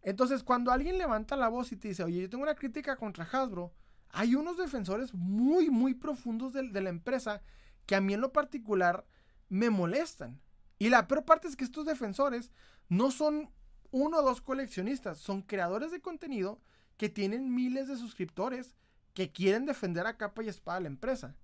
Entonces, 0.02 0.42
cuando 0.42 0.72
alguien 0.72 0.98
levanta 0.98 1.36
la 1.36 1.48
voz 1.48 1.70
y 1.70 1.76
te 1.76 1.88
dice, 1.88 2.02
oye, 2.02 2.22
yo 2.22 2.28
tengo 2.28 2.42
una 2.42 2.56
crítica 2.56 2.96
contra 2.96 3.24
Hasbro, 3.24 3.72
hay 4.12 4.34
unos 4.34 4.56
defensores 4.56 5.14
muy, 5.14 5.70
muy 5.70 5.94
profundos 5.94 6.52
de, 6.52 6.62
la 6.62 6.90
empresa 6.90 7.42
que 7.86 7.94
a 7.94 8.00
mí 8.00 8.14
en 8.14 8.20
lo 8.20 8.32
particular 8.32 9.06
me 9.48 9.70
molestan. 9.70 10.40
Y 10.78 10.88
la 10.88 11.06
peor 11.06 11.24
parte 11.24 11.48
es 11.48 11.56
que 11.56 11.64
estos 11.64 11.86
defensores 11.86 12.50
no 12.88 13.10
son 13.10 13.50
uno 13.90 14.18
o 14.18 14.22
dos 14.22 14.40
coleccionistas, 14.40 15.18
son 15.18 15.42
creadores 15.42 15.90
de 15.90 16.00
contenido 16.00 16.60
que 16.96 17.08
tienen 17.08 17.54
miles 17.54 17.88
de 17.88 17.96
suscriptores 17.96 18.76
que 19.14 19.32
quieren 19.32 19.66
defender 19.66 20.06
a 20.06 20.16
capa 20.16 20.42
y 20.42 20.48
espada 20.48 20.78
a 20.78 20.82
la 20.82 20.88
empresa. 20.88 21.34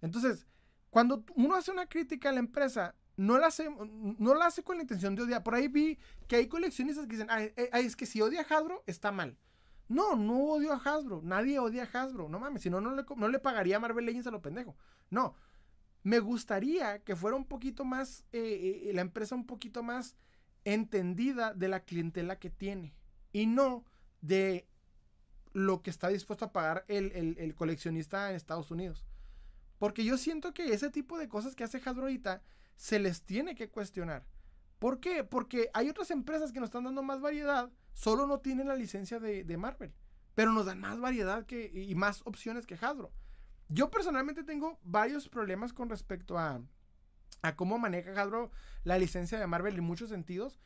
Entonces, 0.00 0.46
cuando 0.90 1.24
uno 1.34 1.54
hace 1.54 1.70
una 1.70 1.86
crítica 1.86 2.30
a 2.30 2.32
la 2.32 2.40
empresa, 2.40 2.94
no 3.16 3.38
la 3.38 3.48
hace, 3.48 3.68
no 3.70 4.34
la 4.34 4.46
hace 4.46 4.62
con 4.62 4.76
la 4.76 4.82
intención 4.82 5.14
de 5.14 5.22
odiar. 5.22 5.42
Por 5.42 5.54
ahí 5.54 5.68
vi 5.68 5.98
que 6.26 6.36
hay 6.36 6.48
coleccionistas 6.48 7.06
que 7.06 7.12
dicen, 7.12 7.28
ay, 7.30 7.52
es 7.72 7.96
que 7.96 8.06
si 8.06 8.20
odia 8.20 8.40
a 8.40 8.54
Hasbro, 8.54 8.82
está 8.86 9.12
mal. 9.12 9.36
No, 9.92 10.16
no 10.16 10.38
odio 10.44 10.72
a 10.72 10.76
Hasbro. 10.76 11.20
Nadie 11.22 11.58
odia 11.58 11.88
a 11.92 12.02
Hasbro. 12.02 12.28
No 12.28 12.38
mames, 12.38 12.62
si 12.62 12.70
no, 12.70 12.80
no 12.80 12.94
le, 12.94 13.04
no 13.16 13.28
le 13.28 13.38
pagaría 13.38 13.76
a 13.76 13.80
Marvel 13.80 14.06
Legends 14.06 14.26
a 14.26 14.30
lo 14.30 14.40
pendejo. 14.40 14.76
No. 15.10 15.34
Me 16.02 16.18
gustaría 16.18 17.00
que 17.00 17.14
fuera 17.14 17.36
un 17.36 17.44
poquito 17.44 17.84
más, 17.84 18.24
eh, 18.32 18.84
eh, 18.86 18.92
la 18.92 19.02
empresa 19.02 19.34
un 19.34 19.46
poquito 19.46 19.82
más 19.82 20.16
entendida 20.64 21.52
de 21.54 21.68
la 21.68 21.80
clientela 21.84 22.38
que 22.38 22.50
tiene. 22.50 22.94
Y 23.32 23.46
no 23.46 23.84
de 24.20 24.66
lo 25.52 25.82
que 25.82 25.90
está 25.90 26.08
dispuesto 26.08 26.46
a 26.46 26.52
pagar 26.52 26.84
el, 26.88 27.36
el 27.38 27.54
coleccionista 27.54 28.30
en 28.30 28.36
Estados 28.36 28.70
Unidos. 28.70 29.04
Porque 29.78 30.04
yo 30.04 30.16
siento 30.16 30.54
que 30.54 30.72
ese 30.72 30.90
tipo 30.90 31.18
de 31.18 31.28
cosas 31.28 31.54
que 31.54 31.64
hace 31.64 31.78
Hasbro 31.84 32.04
ahorita 32.04 32.42
se 32.76 32.98
les 32.98 33.22
tiene 33.22 33.54
que 33.54 33.68
cuestionar. 33.68 34.24
¿Por 34.78 34.98
qué? 34.98 35.22
Porque 35.22 35.70
hay 35.74 35.88
otras 35.88 36.10
empresas 36.10 36.50
que 36.50 36.58
nos 36.58 36.68
están 36.68 36.84
dando 36.84 37.02
más 37.02 37.20
variedad, 37.20 37.70
solo 37.92 38.26
no 38.26 38.40
tienen 38.40 38.68
la 38.68 38.76
licencia 38.76 39.18
de, 39.20 39.56
Marvel, 39.56 39.92
pero 40.34 40.52
nos 40.52 40.66
dan 40.66 40.80
más 40.80 41.00
variedad 41.00 41.46
que, 41.46 41.70
y 41.72 41.94
más 41.94 42.22
opciones 42.24 42.66
que 42.66 42.74
Hasbro. 42.74 43.12
Yo 43.68 43.90
personalmente 43.90 44.44
tengo 44.44 44.78
varios 44.82 45.28
problemas 45.28 45.72
con 45.72 45.88
respecto 45.88 46.38
a, 46.38 46.60
a 47.42 47.56
cómo 47.56 47.78
maneja 47.78 48.20
Hasbro 48.20 48.50
la 48.84 48.98
licencia 48.98 49.38
de 49.38 49.46
Marvel 49.46 49.76
en 49.76 49.84
muchos 49.84 50.10
sentidos. 50.10 50.58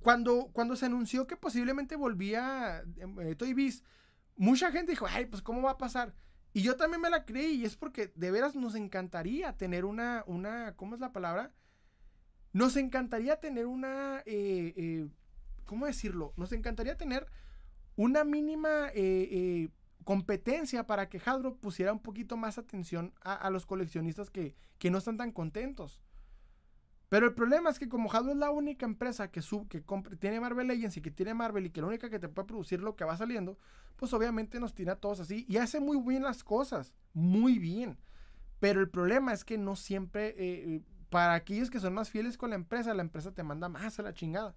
Cuando, 0.00 0.50
cuando 0.52 0.76
se 0.76 0.86
anunció 0.86 1.26
que 1.26 1.36
posiblemente 1.36 1.96
volvía 1.96 2.84
eh, 3.20 3.34
Toy 3.34 3.52
Biz, 3.52 3.82
mucha 4.36 4.70
gente 4.70 4.92
dijo, 4.92 5.06
ay, 5.08 5.26
pues 5.26 5.42
¿cómo 5.42 5.62
va 5.62 5.72
a 5.72 5.78
pasar? 5.78 6.14
Y 6.52 6.62
yo 6.62 6.76
también 6.76 7.02
me 7.02 7.10
la 7.10 7.24
creí 7.24 7.56
y 7.56 7.64
es 7.64 7.76
porque 7.76 8.12
de 8.14 8.30
veras 8.30 8.54
nos 8.54 8.74
encantaría 8.74 9.56
tener 9.56 9.84
una, 9.84 10.24
una, 10.26 10.74
¿cómo 10.76 10.94
es 10.94 11.00
la 11.00 11.12
palabra? 11.12 11.52
Nos 12.52 12.76
encantaría 12.76 13.40
tener 13.40 13.66
una, 13.66 14.22
eh, 14.24 14.72
eh, 14.76 15.08
¿cómo 15.66 15.86
decirlo? 15.86 16.32
Nos 16.36 16.52
encantaría 16.52 16.96
tener 16.96 17.26
una 17.96 18.24
mínima 18.24 18.90
eh, 18.94 19.68
competencia 20.06 20.86
para 20.86 21.08
que 21.08 21.20
Hasbro 21.24 21.56
pusiera 21.56 21.92
un 21.92 21.98
poquito 21.98 22.36
más 22.36 22.58
atención 22.58 23.12
a, 23.22 23.50
los 23.50 23.66
coleccionistas 23.66 24.30
que, 24.30 24.54
que, 24.78 24.88
no 24.88 24.98
están 24.98 25.16
tan 25.16 25.32
contentos. 25.32 26.00
Pero 27.08 27.26
el 27.26 27.34
problema 27.34 27.70
es 27.70 27.80
que 27.80 27.88
como 27.88 28.12
Hasbro 28.12 28.30
es 28.30 28.38
la 28.38 28.50
única 28.50 28.86
empresa 28.86 29.32
que, 29.32 29.42
sub, 29.42 29.68
que 29.68 29.82
tiene 30.20 30.40
Marvel 30.40 30.68
Legends 30.68 30.96
y 30.96 31.00
que 31.00 31.10
tiene 31.10 31.34
Marvel 31.34 31.66
y 31.66 31.70
que 31.70 31.80
la 31.80 31.88
única 31.88 32.08
que 32.08 32.20
te 32.20 32.28
puede 32.28 32.46
producir 32.46 32.80
lo 32.80 32.94
que 32.94 33.04
va 33.04 33.16
saliendo, 33.16 33.58
pues 33.96 34.12
obviamente 34.12 34.60
nos 34.60 34.74
tiene 34.74 34.92
a 34.92 34.96
todos 34.96 35.18
así 35.18 35.44
y 35.48 35.56
hace 35.56 35.80
muy 35.80 36.00
bien 36.00 36.22
las 36.22 36.44
cosas, 36.44 36.94
muy 37.12 37.58
bien. 37.58 37.98
Pero 38.60 38.80
el 38.80 38.88
problema 38.88 39.32
es 39.32 39.44
que 39.44 39.58
no 39.58 39.74
siempre, 39.74 40.28
eh, 40.28 40.36
eh, 40.38 40.82
para 41.10 41.34
aquellos 41.34 41.68
que 41.68 41.80
son 41.80 41.94
más 41.94 42.10
fieles 42.10 42.38
con 42.38 42.50
la 42.50 42.56
empresa, 42.56 42.94
la 42.94 43.02
empresa 43.02 43.32
te 43.32 43.42
manda 43.42 43.68
más 43.68 43.98
a 43.98 44.02
la 44.02 44.14
chingada. 44.14 44.54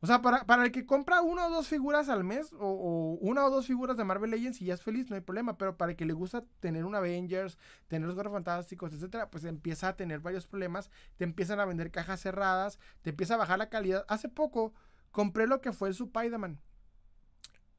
O 0.00 0.06
sea, 0.06 0.20
para, 0.20 0.44
para 0.44 0.64
el 0.64 0.72
que 0.72 0.84
compra 0.84 1.22
una 1.22 1.46
o 1.46 1.50
dos 1.50 1.68
figuras 1.68 2.08
al 2.10 2.22
mes, 2.22 2.52
o, 2.58 3.16
una 3.20 3.46
o 3.46 3.50
dos 3.50 3.66
figuras 3.66 3.96
de 3.96 4.04
Marvel 4.04 4.30
Legends 4.30 4.60
y 4.60 4.66
ya 4.66 4.74
es 4.74 4.82
feliz, 4.82 5.08
no 5.08 5.16
hay 5.16 5.22
problema. 5.22 5.56
Pero 5.56 5.76
para 5.76 5.92
el 5.92 5.96
que 5.96 6.04
le 6.04 6.12
gusta 6.12 6.44
tener 6.60 6.84
un 6.84 6.94
Avengers, 6.94 7.58
tener 7.88 8.06
los 8.06 8.14
Guerreros 8.14 8.34
Fantásticos, 8.34 8.92
etcétera, 8.92 9.30
pues 9.30 9.44
empieza 9.44 9.88
a 9.88 9.96
tener 9.96 10.20
varios 10.20 10.46
problemas. 10.46 10.90
Te 11.16 11.24
empiezan 11.24 11.60
a 11.60 11.64
vender 11.64 11.90
cajas 11.90 12.20
cerradas, 12.20 12.78
te 13.02 13.10
empieza 13.10 13.34
a 13.34 13.38
bajar 13.38 13.58
la 13.58 13.70
calidad. 13.70 14.04
Hace 14.08 14.28
poco 14.28 14.74
compré 15.12 15.46
lo 15.46 15.62
que 15.62 15.72
fue 15.72 15.88
el 15.88 15.94
Spider-Man. 15.94 16.60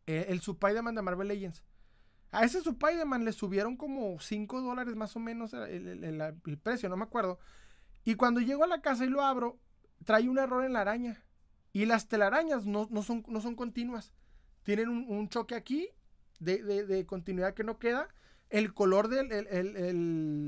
Eh, 0.08 0.26
el 0.30 0.40
Spider-Man 0.40 0.96
de 0.96 1.02
Marvel 1.04 1.28
Legends. 1.28 1.64
A 2.32 2.44
ese 2.44 2.58
Spider-Man 2.58 3.26
le 3.26 3.32
subieron 3.32 3.78
como 3.78 4.20
5 4.20 4.62
dólares 4.62 4.96
más 4.96 5.16
o 5.16 5.20
menos 5.20 5.54
el, 5.54 6.04
el 6.04 6.58
precio, 6.58 6.90
no 6.90 6.98
me 6.98 7.04
acuerdo. 7.04 7.40
Y 8.04 8.16
cuando 8.16 8.42
llego 8.42 8.64
a 8.64 8.68
la 8.68 8.82
casa 8.82 9.06
y 9.06 9.10
lo 9.10 9.22
abro, 9.22 9.60
trae 10.04 10.28
un 10.28 10.40
error 10.40 10.66
en 10.66 10.74
la 10.74 10.82
araña. 10.82 11.24
Y 11.78 11.86
las 11.86 12.08
telarañas 12.08 12.66
no, 12.66 12.88
son, 13.04 13.24
no 13.28 13.40
son 13.40 13.54
continuas. 13.54 14.12
Tienen 14.64 14.90
un, 14.90 15.30
choque 15.30 15.54
aquí 15.54 15.90
de, 16.40 17.06
continuidad 17.06 17.54
que 17.54 17.64
no 17.64 17.78
queda. 17.78 18.08
El 18.50 18.74
color 18.74 19.10
de 19.10 19.24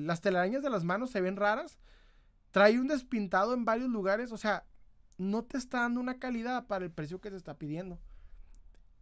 las 0.08 0.22
telarañas 0.22 0.64
de 0.64 0.72
las 0.72 0.84
manos 0.84 1.12
se 1.12 1.22
ven 1.22 1.36
raras. 1.36 1.78
Trae 2.50 2.80
un 2.80 2.88
despintado 2.88 3.54
en 3.54 3.64
varios 3.64 3.90
lugares. 3.90 4.32
O 4.32 4.38
sea, 4.38 4.66
no 5.20 5.44
te 5.44 5.60
está 5.60 5.82
dando 5.82 6.00
una 6.00 6.18
calidad 6.18 6.66
para 6.66 6.86
el 6.86 6.90
precio 6.90 7.22
que 7.22 7.30
te 7.30 7.38
está 7.38 7.60
pidiendo. 7.60 8.00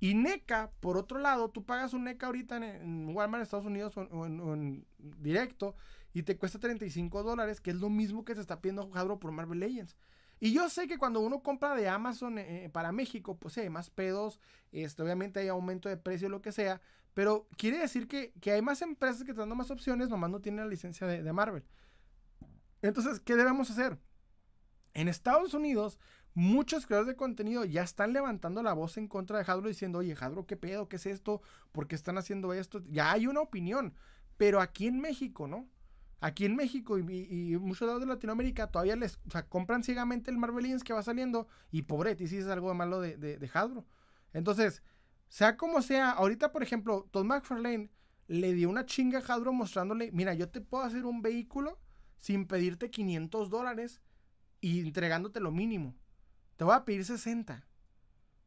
Y 0.01 0.13
NECA, 0.13 0.71
por 0.81 0.97
otro 0.97 1.19
lado, 1.19 1.49
tú 1.49 1.63
pagas 1.63 1.93
un 1.93 2.03
NECA 2.03 2.25
ahorita 2.25 2.57
en, 2.57 3.15
Walmart, 3.15 3.41
Estados 3.41 3.67
Unidos 3.67 3.95
o, 3.95 4.25
en, 4.25 4.85
directo 4.97 5.77
y 6.13 6.23
te 6.23 6.35
cuesta 6.35 6.59
35 6.59 7.23
dólares, 7.23 7.61
que 7.61 7.71
es 7.71 7.77
lo 7.77 7.89
mismo 7.89 8.25
que 8.25 8.35
se 8.35 8.41
está 8.41 8.59
pidiendo 8.59 8.91
Hasbro 8.93 9.17
por 9.17 9.31
Marvel 9.31 9.61
Legends. 9.61 9.95
Y 10.39 10.53
yo 10.53 10.69
sé 10.69 10.87
que 10.87 10.97
cuando 10.97 11.19
uno 11.19 11.41
compra 11.41 11.75
de 11.75 11.87
Amazon 11.89 12.37
eh, 12.37 12.65
eh, 12.65 12.69
para 12.69 12.91
México, 12.91 13.37
pues 13.37 13.57
hay 13.57 13.69
más 13.69 13.89
pedos, 13.89 14.39
este, 14.71 15.01
obviamente 15.01 15.39
hay 15.39 15.47
aumento 15.47 15.89
de 15.89 15.97
precio, 15.97 16.29
lo 16.29 16.41
que 16.41 16.51
sea, 16.51 16.79
pero 17.13 17.47
quiere 17.57 17.79
decir 17.79 18.07
que, 18.07 18.31
hay 18.51 18.61
más 18.61 18.83
empresas 18.83 19.23
que 19.23 19.31
están 19.31 19.43
dando 19.43 19.55
más 19.55 19.71
opciones, 19.71 20.09
nomás 20.09 20.29
no 20.29 20.39
tienen 20.39 20.65
la 20.65 20.69
licencia 20.69 21.07
de, 21.07 21.33
Marvel. 21.33 21.63
Entonces, 22.83 23.19
¿qué 23.19 23.35
debemos 23.35 23.71
hacer? 23.71 23.97
En 24.93 25.07
Estados 25.07 25.55
Unidos, 25.55 25.97
muchos 26.35 26.85
creadores 26.85 27.07
de 27.07 27.15
contenido 27.15 27.65
ya 27.65 27.81
están 27.81 28.13
levantando 28.13 28.61
la 28.61 28.73
voz 28.73 28.97
en 28.97 29.07
contra 29.07 29.39
de 29.39 29.51
Hadro 29.51 29.67
diciendo, 29.67 29.97
oye, 29.97 30.15
Hadro, 30.19 30.45
¿qué 30.45 30.57
pedo? 30.57 30.87
¿Qué 30.87 30.97
es 30.97 31.07
esto? 31.07 31.41
¿Por 31.71 31.87
qué 31.87 31.95
están 31.95 32.19
haciendo 32.19 32.53
esto? 32.53 32.83
Ya 32.87 33.11
hay 33.11 33.25
una 33.25 33.41
opinión, 33.41 33.95
pero 34.37 34.61
aquí 34.61 34.85
en 34.85 34.99
México, 34.99 35.47
¿no? 35.47 35.67
Aquí 36.19 36.45
en 36.45 36.55
México 36.55 36.97
y, 36.97 37.57
muchos 37.59 37.87
lados 37.87 38.01
de 38.01 38.07
Latinoamérica 38.07 38.67
todavía 38.67 38.95
les 38.95 39.19
compran 39.49 39.83
ciegamente 39.83 40.31
el 40.31 40.37
Marvel 40.37 40.63
Legends 40.63 40.83
que 40.83 40.93
va 40.93 41.03
saliendo 41.03 41.47
y 41.71 41.83
pobre, 41.83 42.15
y 42.19 42.27
si 42.27 42.37
es 42.37 42.47
algo 42.47 42.73
malo 42.73 42.99
de, 42.99 43.17
de, 43.17 43.51
Hasbro. 43.53 43.85
Entonces, 44.33 44.81
sea 45.29 45.57
como 45.57 45.81
sea, 45.81 46.11
ahorita 46.11 46.51
por 46.51 46.63
ejemplo, 46.63 47.07
Todd 47.11 47.25
McFarlane 47.25 47.91
le 48.27 48.53
dio 48.53 48.69
una 48.69 48.85
chinga 48.85 49.19
a 49.19 49.21
Hasbro 49.21 49.53
mostrándole, 49.53 50.11
mira, 50.11 50.33
yo 50.33 50.49
te 50.49 50.59
puedo 50.59 50.83
hacer 50.83 51.05
un 51.05 51.21
vehículo 51.21 51.79
sin 52.19 52.47
pedirte 52.47 52.89
500 52.89 53.51
dólares 53.51 54.01
y 54.59 54.79
entregándote 54.79 55.39
lo 55.39 55.51
mínimo. 55.51 55.95
Te 56.55 56.63
voy 56.63 56.73
a 56.73 56.83
pedir 56.83 57.05
60. 57.05 57.63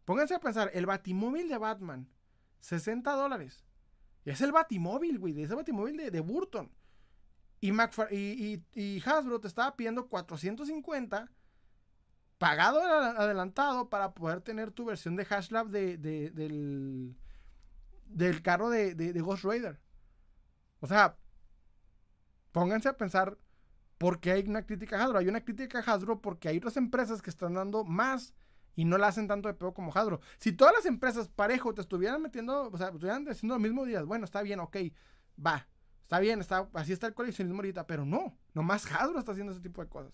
Pónganse 0.05 0.35
a 0.35 0.41
pensar, 0.41 0.73
el 0.75 0.87
batimóvil 0.87 1.49
de 1.49 1.57
Batman, 1.57 2.09
60 2.59 3.13
dólares. 3.13 3.65
Y 4.25 4.31
es 4.31 4.41
el 4.41 4.51
batimóvil, 4.51 5.21
güey, 5.21 5.33
de 5.33 5.45
ese 5.45 5.55
batimóvil 5.55 5.97
de, 5.97 6.11
de 6.11 6.21
Burton. 6.21 6.69
Y, 7.61 8.65
y, 8.75 9.03
Hasbro 9.05 9.39
te 9.41 9.49
estaba 9.49 9.77
pidiendo 9.77 10.09
450 10.09 11.31
pagado 12.39 12.81
adelantado 12.83 13.91
para 13.91 14.15
poder 14.15 14.41
tener 14.41 14.71
tu 14.71 14.87
versión 14.87 15.15
de 15.15 15.27
Hashlab 15.27 15.69
de, 15.69 15.99
del, 15.99 17.15
del 18.07 18.43
carro 18.43 18.71
de, 18.71 19.13
Ghost 19.21 19.45
Rider. 19.45 19.79
O 20.81 20.87
sea, 20.87 21.19
pónganse 22.53 22.89
a 22.89 22.97
pensar 22.97 23.37
por 23.99 24.21
qué 24.21 24.33
hay 24.33 24.49
una 24.49 24.65
crítica 24.65 24.99
a 24.99 25.05
Hasbro. 25.05 25.19
Hay 25.19 25.29
una 25.29 25.45
crítica 25.45 25.81
a 25.81 25.83
Hasbro 25.83 26.23
porque 26.23 26.49
hay 26.49 26.57
otras 26.57 26.79
empresas 26.79 27.21
que 27.21 27.29
están 27.29 27.53
dando 27.53 27.85
más 27.85 28.33
y 28.75 28.87
no 28.87 28.97
la 28.97 29.09
hacen 29.09 29.29
tanto 29.29 29.49
de 29.49 29.55
peor 29.55 29.75
como 29.75 29.93
Hasbro. 29.95 30.23
Si 30.39 30.53
todas 30.53 30.73
las 30.75 30.87
empresas 30.87 31.29
parejo 31.29 31.75
te 31.75 31.83
estuvieran 31.83 32.23
metiendo, 32.23 32.71
o 32.71 32.79
sea, 32.79 32.87
estuvieran 32.87 33.29
haciendo 33.29 33.57
los 33.57 33.63
mismos 33.63 33.87
días, 33.87 34.07
bueno, 34.07 34.25
está 34.25 34.41
bien, 34.41 34.61
ok, 34.61 34.79
va 35.45 35.69
Está 36.11 36.19
bien, 36.19 36.41
está, 36.41 36.69
así 36.75 36.93
está 36.93 37.07
el 37.07 37.15
coleccionismo 37.15 37.59
ahorita, 37.59 37.87
pero 37.87 38.05
no, 38.05 38.37
nomás 38.53 38.85
Hasbro 38.85 39.21
está 39.21 39.31
haciendo 39.31 39.53
ese 39.53 39.61
tipo 39.61 39.81
de 39.81 39.89
cosas. 39.89 40.13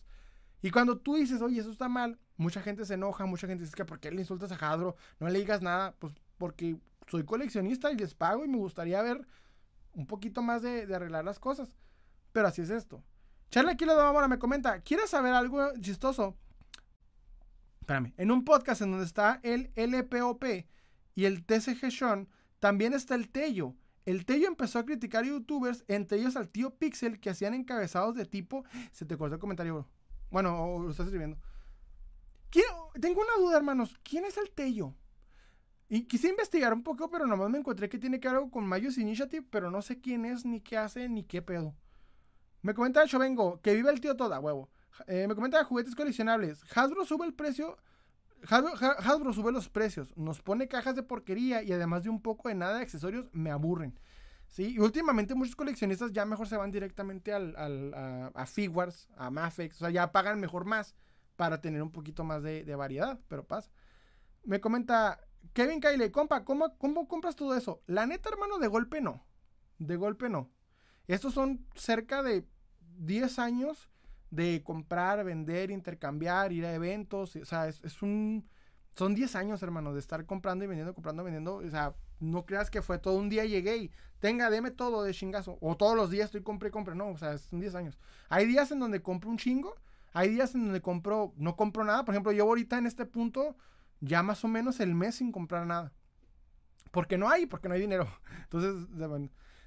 Y 0.60 0.70
cuando 0.70 0.98
tú 0.98 1.14
dices, 1.14 1.40
oye, 1.40 1.58
eso 1.58 1.70
está 1.70 1.88
mal, 1.88 2.18
mucha 2.36 2.60
gente 2.60 2.84
se 2.84 2.92
enoja, 2.92 3.24
mucha 3.24 3.46
gente 3.46 3.64
dice 3.64 3.74
que 3.74 3.86
¿por 3.86 3.98
qué 3.98 4.10
le 4.10 4.20
insultas 4.20 4.52
a 4.52 4.56
Hasbro? 4.56 4.94
No 5.20 5.30
le 5.30 5.38
digas 5.38 5.62
nada, 5.62 5.94
pues 5.98 6.12
porque 6.36 6.76
soy 7.06 7.24
coleccionista 7.24 7.90
y 7.90 7.96
les 7.96 8.14
pago 8.14 8.44
y 8.44 8.48
me 8.48 8.58
gustaría 8.58 9.00
ver 9.00 9.26
un 9.94 10.06
poquito 10.06 10.42
más 10.42 10.60
de, 10.60 10.82
arreglar 10.94 11.24
las 11.24 11.38
cosas. 11.38 11.72
Pero 12.32 12.48
así 12.48 12.60
es 12.60 12.68
esto. 12.68 13.02
Charlie 13.48 13.72
aquí 13.72 13.86
ahora 13.86 14.28
me 14.28 14.38
comenta, 14.38 14.82
¿quieres 14.82 15.08
saber 15.08 15.32
algo 15.32 15.72
chistoso? 15.80 16.36
Espérame, 17.80 18.12
en 18.18 18.30
un 18.32 18.44
podcast 18.44 18.82
en 18.82 18.90
donde 18.90 19.06
está 19.06 19.40
el 19.42 19.72
LPOP 19.74 20.44
y 21.14 21.24
el 21.24 21.42
TCG 21.46 21.90
Sean, 21.90 22.28
también 22.60 22.92
está 22.92 23.14
el 23.14 23.30
Tello. 23.30 23.74
El 24.06 24.24
Tello 24.24 24.46
empezó 24.46 24.78
a 24.78 24.84
criticar 24.84 25.24
youtubers, 25.24 25.84
entre 25.88 26.18
ellos 26.18 26.36
al 26.36 26.48
tío 26.48 26.70
Pixel, 26.70 27.20
que 27.20 27.28
hacían 27.28 27.54
encabezados 27.54 28.14
de 28.14 28.24
tipo. 28.24 28.64
Se 28.92 29.04
te 29.04 29.18
cortó 29.18 29.34
el 29.34 29.40
comentario, 29.40 29.86
Bueno, 30.30 30.78
lo 30.80 30.90
estás 30.90 31.06
escribiendo. 31.06 31.38
tengo 33.00 33.20
una 33.20 33.36
duda, 33.38 33.56
hermanos. 33.56 33.98
¿Quién 34.04 34.24
es 34.24 34.38
el 34.38 34.50
Tello? 34.50 34.94
Y 35.88 36.04
quise 36.04 36.28
investigar 36.28 36.72
un 36.72 36.82
poco, 36.82 37.10
pero 37.10 37.26
nomás 37.26 37.50
me 37.50 37.58
encontré 37.58 37.88
que 37.88 37.98
tiene 37.98 38.18
que 38.18 38.28
ver 38.28 38.36
algo 38.38 38.50
con 38.50 38.66
Mayos 38.66 38.96
Initiative, 38.96 39.46
pero 39.50 39.70
no 39.70 39.82
sé 39.82 40.00
quién 40.00 40.24
es, 40.24 40.44
ni 40.44 40.60
qué 40.60 40.78
hace, 40.78 41.08
ni 41.08 41.24
qué 41.24 41.42
pedo. 41.42 41.74
Me 42.62 42.74
comenta 42.74 43.04
vengo 43.18 43.60
que 43.60 43.74
vive 43.74 43.90
el 43.90 44.00
tío 44.00 44.16
toda, 44.16 44.40
huevo. 44.40 44.68
Eh, 45.06 45.26
me 45.28 45.34
comenta 45.34 45.62
juguetes 45.64 45.94
coleccionables. 45.94 46.62
Hasbro 46.74 47.04
sube 47.04 47.26
el 47.26 47.34
precio. 47.34 47.76
Hasbro, 48.48 49.32
sube 49.32 49.52
los 49.52 49.68
precios. 49.68 50.16
Nos 50.16 50.40
pone 50.42 50.68
cajas 50.68 50.94
de 50.94 51.02
porquería 51.02 51.62
y 51.62 51.72
además 51.72 52.02
de 52.04 52.10
un 52.10 52.20
poco 52.20 52.48
de 52.48 52.54
nada 52.54 52.76
de 52.76 52.82
accesorios, 52.82 53.28
me 53.32 53.50
aburren. 53.50 53.98
¿sí? 54.48 54.74
Y 54.74 54.78
últimamente 54.78 55.34
muchos 55.34 55.56
coleccionistas 55.56 56.12
ya 56.12 56.24
mejor 56.24 56.48
se 56.48 56.56
van 56.56 56.70
directamente 56.70 57.32
al, 57.32 57.54
a, 57.94 58.30
a 58.34 58.46
Figuarts, 58.46 59.08
a 59.16 59.30
Mafex. 59.30 59.76
O 59.76 59.78
sea, 59.80 59.90
ya 59.90 60.12
pagan 60.12 60.40
mejor 60.40 60.64
más 60.64 60.94
para 61.36 61.60
tener 61.60 61.82
un 61.82 61.92
poquito 61.92 62.24
más 62.24 62.42
de, 62.42 62.64
de 62.64 62.74
variedad, 62.74 63.18
pero 63.28 63.44
pasa. 63.44 63.70
Me 64.44 64.60
comenta 64.60 65.20
Kevin 65.52 65.80
Kyle, 65.80 66.10
compa, 66.10 66.44
¿cómo, 66.44 66.76
¿cómo 66.78 67.08
compras 67.08 67.36
todo 67.36 67.56
eso? 67.56 67.82
La 67.86 68.06
neta, 68.06 68.28
hermano, 68.28 68.58
de 68.58 68.68
golpe 68.68 69.00
no. 69.00 69.24
De 69.78 69.96
golpe 69.96 70.28
no. 70.28 70.50
Estos 71.06 71.34
son 71.34 71.66
cerca 71.74 72.22
de 72.22 72.46
10 72.98 73.38
años 73.38 73.90
de 74.30 74.62
comprar, 74.64 75.24
vender, 75.24 75.70
intercambiar, 75.70 76.52
ir 76.52 76.64
a 76.66 76.74
eventos. 76.74 77.36
O 77.36 77.44
sea, 77.44 77.68
es, 77.68 78.02
un. 78.02 78.48
Son 78.94 79.14
10 79.14 79.36
años, 79.36 79.62
hermano, 79.62 79.92
de 79.92 80.00
estar 80.00 80.24
comprando 80.24 80.64
y 80.64 80.68
vendiendo, 80.68 80.94
comprando, 80.94 81.22
vendiendo. 81.22 81.56
O 81.56 81.70
sea, 81.70 81.94
no 82.18 82.46
creas 82.46 82.70
que 82.70 82.82
fue 82.82 82.98
todo 82.98 83.18
un 83.18 83.28
día 83.28 83.44
llegué 83.44 83.76
y 83.76 83.90
tenga, 84.20 84.48
deme 84.50 84.70
todo 84.70 85.02
de 85.02 85.12
chingazo. 85.12 85.58
O 85.60 85.76
todos 85.76 85.96
los 85.96 86.10
días 86.10 86.26
estoy 86.26 86.42
compré, 86.42 86.70
compre. 86.70 86.94
No, 86.94 87.08
o 87.08 87.18
sea, 87.18 87.36
son 87.38 87.60
10 87.60 87.74
años. 87.74 87.98
Hay 88.28 88.46
días 88.46 88.70
en 88.72 88.80
donde 88.80 89.02
compro 89.02 89.30
un 89.30 89.38
chingo. 89.38 89.74
Hay 90.12 90.30
días 90.30 90.54
en 90.54 90.64
donde 90.64 90.80
compro, 90.80 91.34
no 91.36 91.56
compro 91.56 91.84
nada. 91.84 92.04
Por 92.04 92.14
ejemplo, 92.14 92.32
yo 92.32 92.44
ahorita 92.44 92.78
en 92.78 92.86
este 92.86 93.04
punto 93.04 93.56
ya 94.00 94.22
más 94.22 94.44
o 94.44 94.48
menos 94.48 94.80
el 94.80 94.94
mes 94.94 95.16
sin 95.16 95.32
comprar 95.32 95.66
nada. 95.66 95.92
Porque 96.90 97.18
no 97.18 97.28
hay, 97.28 97.46
porque 97.46 97.68
no 97.68 97.74
hay 97.74 97.80
dinero. 97.80 98.08
Entonces, 98.44 98.88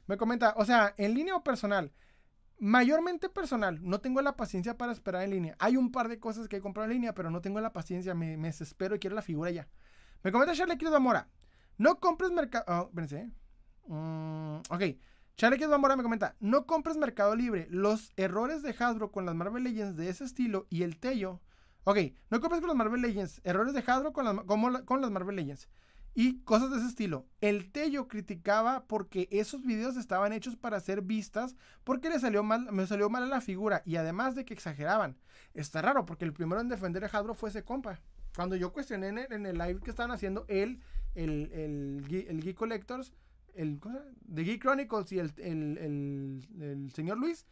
me 0.07 0.17
comenta, 0.17 0.55
o 0.57 0.65
sea, 0.65 0.93
en 0.97 1.13
línea 1.13 1.35
o 1.35 1.43
personal. 1.43 1.91
Mayormente 2.59 3.29
personal, 3.29 3.79
no 3.81 4.01
tengo 4.01 4.21
la 4.21 4.35
paciencia 4.35 4.77
para 4.77 4.91
esperar 4.91 5.23
en 5.23 5.31
línea. 5.31 5.55
Hay 5.59 5.77
un 5.77 5.91
par 5.91 6.09
de 6.09 6.19
cosas 6.19 6.47
que 6.47 6.57
he 6.57 6.61
comprado 6.61 6.89
en 6.89 6.95
línea, 6.95 7.13
pero 7.13 7.31
no 7.31 7.41
tengo 7.41 7.59
la 7.61 7.71
paciencia, 7.71 8.13
me, 8.13 8.37
desespero 8.37 8.95
y 8.95 8.99
quiero 8.99 9.15
la 9.15 9.21
figura 9.21 9.49
ya. 9.51 9.67
Me 10.23 10.31
comenta 10.31 10.53
Charlie 10.53 10.77
Quiero 10.77 10.93
Zamora, 10.93 11.29
no 11.77 11.99
compres 11.99 12.31
mercado... 12.31 12.65
Oh, 12.67 12.87
espérense. 12.89 13.31
Mm, 13.87 14.57
ok, 14.69 14.83
Charlie 15.37 15.59
Zamora 15.59 15.95
me 15.95 16.03
comenta, 16.03 16.35
no 16.41 16.65
compres 16.65 16.97
Mercado 16.97 17.33
Libre. 17.35 17.67
Los 17.69 18.11
errores 18.17 18.61
de 18.61 18.75
Hasbro 18.77 19.11
con 19.11 19.25
las 19.25 19.35
Marvel 19.35 19.63
Legends 19.63 19.95
de 19.95 20.09
ese 20.09 20.25
estilo 20.25 20.67
y 20.69 20.83
el 20.83 20.99
Tello 20.99 21.41
Ok, 21.89 21.97
no 22.29 22.39
compres 22.39 22.61
con 22.61 22.67
los 22.67 22.75
Marvel 22.75 23.01
Legends. 23.01 23.41
Errores 23.43 23.73
de 23.73 23.83
Hadro 23.85 24.13
con, 24.13 24.45
con 24.45 25.01
las 25.01 25.09
Marvel 25.11 25.35
Legends. 25.35 25.67
Y 26.15 26.41
cosas 26.41 26.71
de 26.71 26.77
ese 26.77 26.87
estilo. 26.87 27.25
El 27.39 27.71
Tello 27.71 28.07
criticaba 28.07 28.85
porque 28.87 29.27
esos 29.31 29.63
videos 29.63 29.95
estaban 29.95 30.33
hechos 30.33 30.55
para 30.55 30.79
ser 30.79 31.01
vistas 31.01 31.55
porque 31.83 32.09
le 32.09 32.19
salió 32.19 32.43
mal, 32.43 32.71
me 32.71 32.87
salió 32.87 33.09
mal 33.09 33.29
la 33.29 33.41
figura. 33.41 33.83
Y 33.85 33.95
además 33.95 34.35
de 34.35 34.45
que 34.45 34.53
exageraban. 34.53 35.17
Está 35.53 35.81
raro 35.81 36.05
porque 36.05 36.25
el 36.25 36.33
primero 36.33 36.61
en 36.61 36.69
defender 36.69 37.03
a 37.03 37.07
Hadro 37.07 37.35
fue 37.35 37.49
ese 37.49 37.63
compa. 37.63 37.99
Cuando 38.35 38.55
yo 38.55 38.71
cuestioné 38.71 39.27
en 39.29 39.45
el, 39.45 39.57
live 39.57 39.81
que 39.81 39.89
estaban 39.89 40.11
haciendo 40.11 40.45
él, 40.47 40.81
el, 41.15 41.51
el, 41.51 42.41
Geek 42.41 42.55
Collectors, 42.55 43.13
el 43.53 43.79
de 44.21 44.43
Geek 44.43 44.61
Chronicles 44.61 45.11
y 45.11 45.19
el, 45.19 45.33
el, 45.37 46.91
señor 46.93 47.17
Luis, 47.17 47.45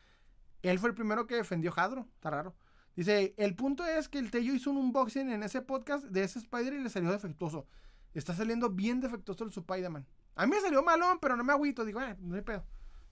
él 0.61 0.79
fue 0.79 0.89
el 0.89 0.95
primero 0.95 1.27
que 1.27 1.35
defendió 1.35 1.73
Hadro. 1.75 2.07
Está 2.15 2.29
raro. 2.29 2.55
Dice, 2.95 3.33
el 3.37 3.55
punto 3.55 3.85
es 3.85 4.09
que 4.09 4.17
el 4.17 4.31
Tello 4.31 4.53
hizo 4.53 4.71
un 4.71 4.77
unboxing 4.77 5.29
en 5.29 5.43
ese 5.43 5.61
podcast 5.61 6.05
de 6.05 6.23
ese 6.23 6.39
Spider 6.39 6.73
y 6.73 6.81
le 6.81 6.89
salió 6.89 7.11
defectuoso. 7.11 7.67
Está 8.17 8.33
saliendo 8.33 8.69
bien 8.69 8.99
defectuoso 8.99 9.43
el 9.43 9.51
Spider-Man. 9.51 10.05
A 10.35 10.45
mí 10.45 10.55
me 10.55 10.61
salió 10.61 10.81
malón, 10.81 11.19
pero 11.19 11.35
no 11.35 11.43
me 11.43 11.53
agüito. 11.53 11.85
Digo, 11.85 12.01
eh, 12.01 12.15
no 12.19 12.35
hay 12.35 12.41
pedo. 12.41 12.65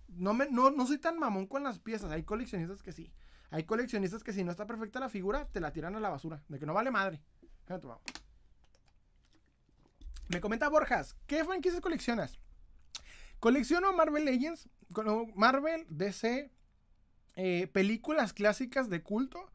No, 0.08 0.34
me, 0.34 0.50
no, 0.50 0.72
no 0.72 0.88
soy 0.88 0.98
tan 0.98 1.20
mamón 1.20 1.46
con 1.46 1.64
las 1.64 1.80
piezas. 1.80 2.12
Hay 2.12 2.24
coleccionistas 2.24 2.82
que 2.82 2.92
sí. 2.92 3.14
Hay 3.52 3.64
coleccionistas 3.66 4.24
que 4.24 4.34
si 4.34 4.44
no 4.44 4.50
está 4.50 4.66
perfecta 4.66 5.00
la 5.00 5.10
figura, 5.10 5.46
te 5.52 5.60
la 5.60 5.72
tiran 5.72 5.96
a 5.96 6.00
la 6.00 6.10
basura. 6.10 6.44
De 6.48 6.58
que 6.58 6.66
no 6.66 6.74
vale 6.74 6.90
madre. 6.90 7.22
Me 10.28 10.42
comenta 10.42 10.70
Borjas, 10.70 11.16
¿qué 11.28 11.44
franquicias 11.46 11.82
coleccionas? 11.82 12.40
Colecciono 13.40 13.94
Marvel 13.94 14.26
Legends, 14.26 14.70
Marvel, 15.36 15.86
DC, 15.90 16.52
eh, 17.36 17.68
películas 17.68 18.34
clásicas 18.34 18.90
de 18.90 19.04
culto 19.04 19.52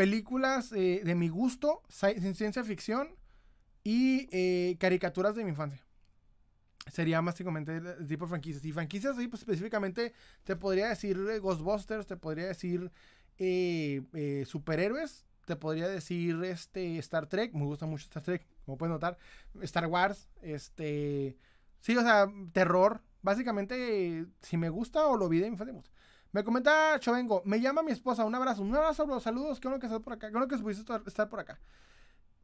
películas 0.00 0.72
eh, 0.72 1.02
de 1.04 1.14
mi 1.14 1.28
gusto, 1.28 1.82
ciencia 1.90 2.64
ficción 2.64 3.14
y 3.82 4.28
eh, 4.32 4.76
caricaturas 4.78 5.34
de 5.34 5.44
mi 5.44 5.50
infancia. 5.50 5.84
Sería 6.90 7.20
básicamente 7.20 7.76
el 7.76 8.06
tipo 8.06 8.26
franquicias. 8.26 8.64
Y 8.64 8.72
franquicias, 8.72 9.16
sí, 9.16 9.28
pues 9.28 9.42
específicamente 9.42 10.12
te 10.44 10.56
podría 10.56 10.88
decir 10.88 11.18
eh, 11.30 11.38
Ghostbusters, 11.38 12.06
te 12.06 12.16
podría 12.16 12.46
decir 12.46 12.90
superhéroes, 14.46 15.24
te 15.50 15.56
podría 15.56 15.88
decir 15.88 16.44
este 16.44 16.98
Star 16.98 17.26
Trek, 17.26 17.52
me 17.54 17.64
gusta 17.64 17.86
mucho 17.86 18.04
Star 18.04 18.22
Trek, 18.22 18.46
como 18.64 18.78
puedes 18.78 18.92
notar, 18.92 19.18
Star 19.62 19.86
Wars, 19.86 20.28
este, 20.42 21.36
sí, 21.80 21.96
o 21.96 22.02
sea, 22.02 22.28
terror, 22.52 23.02
básicamente 23.22 24.26
si 24.42 24.56
me 24.56 24.68
gusta 24.68 25.06
o 25.06 25.16
lo 25.16 25.28
vi 25.28 25.40
de 25.40 25.48
infancia, 25.48 25.74
me 26.32 26.44
comenta 26.44 26.98
Chovengo, 27.00 27.42
me 27.44 27.60
llama 27.60 27.82
mi 27.82 27.90
esposa, 27.90 28.24
un 28.24 28.34
abrazo, 28.34 28.62
un 28.62 28.76
abrazo, 28.76 29.06
bro, 29.06 29.18
saludos, 29.18 29.58
qué 29.58 29.66
bueno 29.66 29.80
que 29.80 29.86
estás 29.86 30.02
por 30.02 30.12
acá, 30.12 30.28
qué 30.28 30.34
bueno 30.34 30.46
que 30.46 30.56
pudiste 30.58 30.84
estar 31.06 31.28
por 31.28 31.40
acá. 31.40 31.58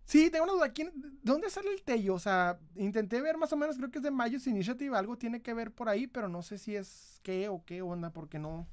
Sí, 0.07 0.31
tengo 0.31 0.45
una 0.45 0.53
duda, 0.53 0.69
¿quién, 0.73 0.93
¿dónde 1.25 1.51
sale 1.51 1.73
el 1.73 1.83
Tello? 1.83 2.15
O 2.15 2.19
sea, 2.21 2.61
intenté 2.77 3.21
ver 3.21 3.37
más 3.37 3.53
o 3.53 3.57
menos, 3.57 3.77
creo 3.77 3.91
que 3.91 3.99
es 3.99 4.05
de 4.05 4.13
Mayos 4.13 4.47
Initiative, 4.47 4.97
algo 4.97 5.19
tiene 5.19 5.43
que 5.43 5.53
ver 5.53 5.73
por 5.73 5.89
ahí, 5.89 6.07
pero 6.07 6.29
no 6.29 6.43
sé 6.43 6.59
si 6.59 6.77
es 6.77 7.19
qué 7.25 7.49
o 7.49 7.65
qué 7.65 7.83
onda, 7.83 8.11
porque 8.13 8.39
no... 8.39 8.69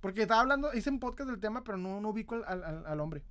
Porque 0.00 0.22
estaba 0.22 0.40
hablando, 0.40 0.72
hice 0.72 0.88
un 0.90 1.00
podcast 1.00 1.28
del 1.28 1.40
tema, 1.40 1.64
pero 1.64 1.78
no, 1.78 2.00
no 2.00 2.10
ubico 2.10 2.36
al, 2.46 3.00
hombre. 3.00 3.24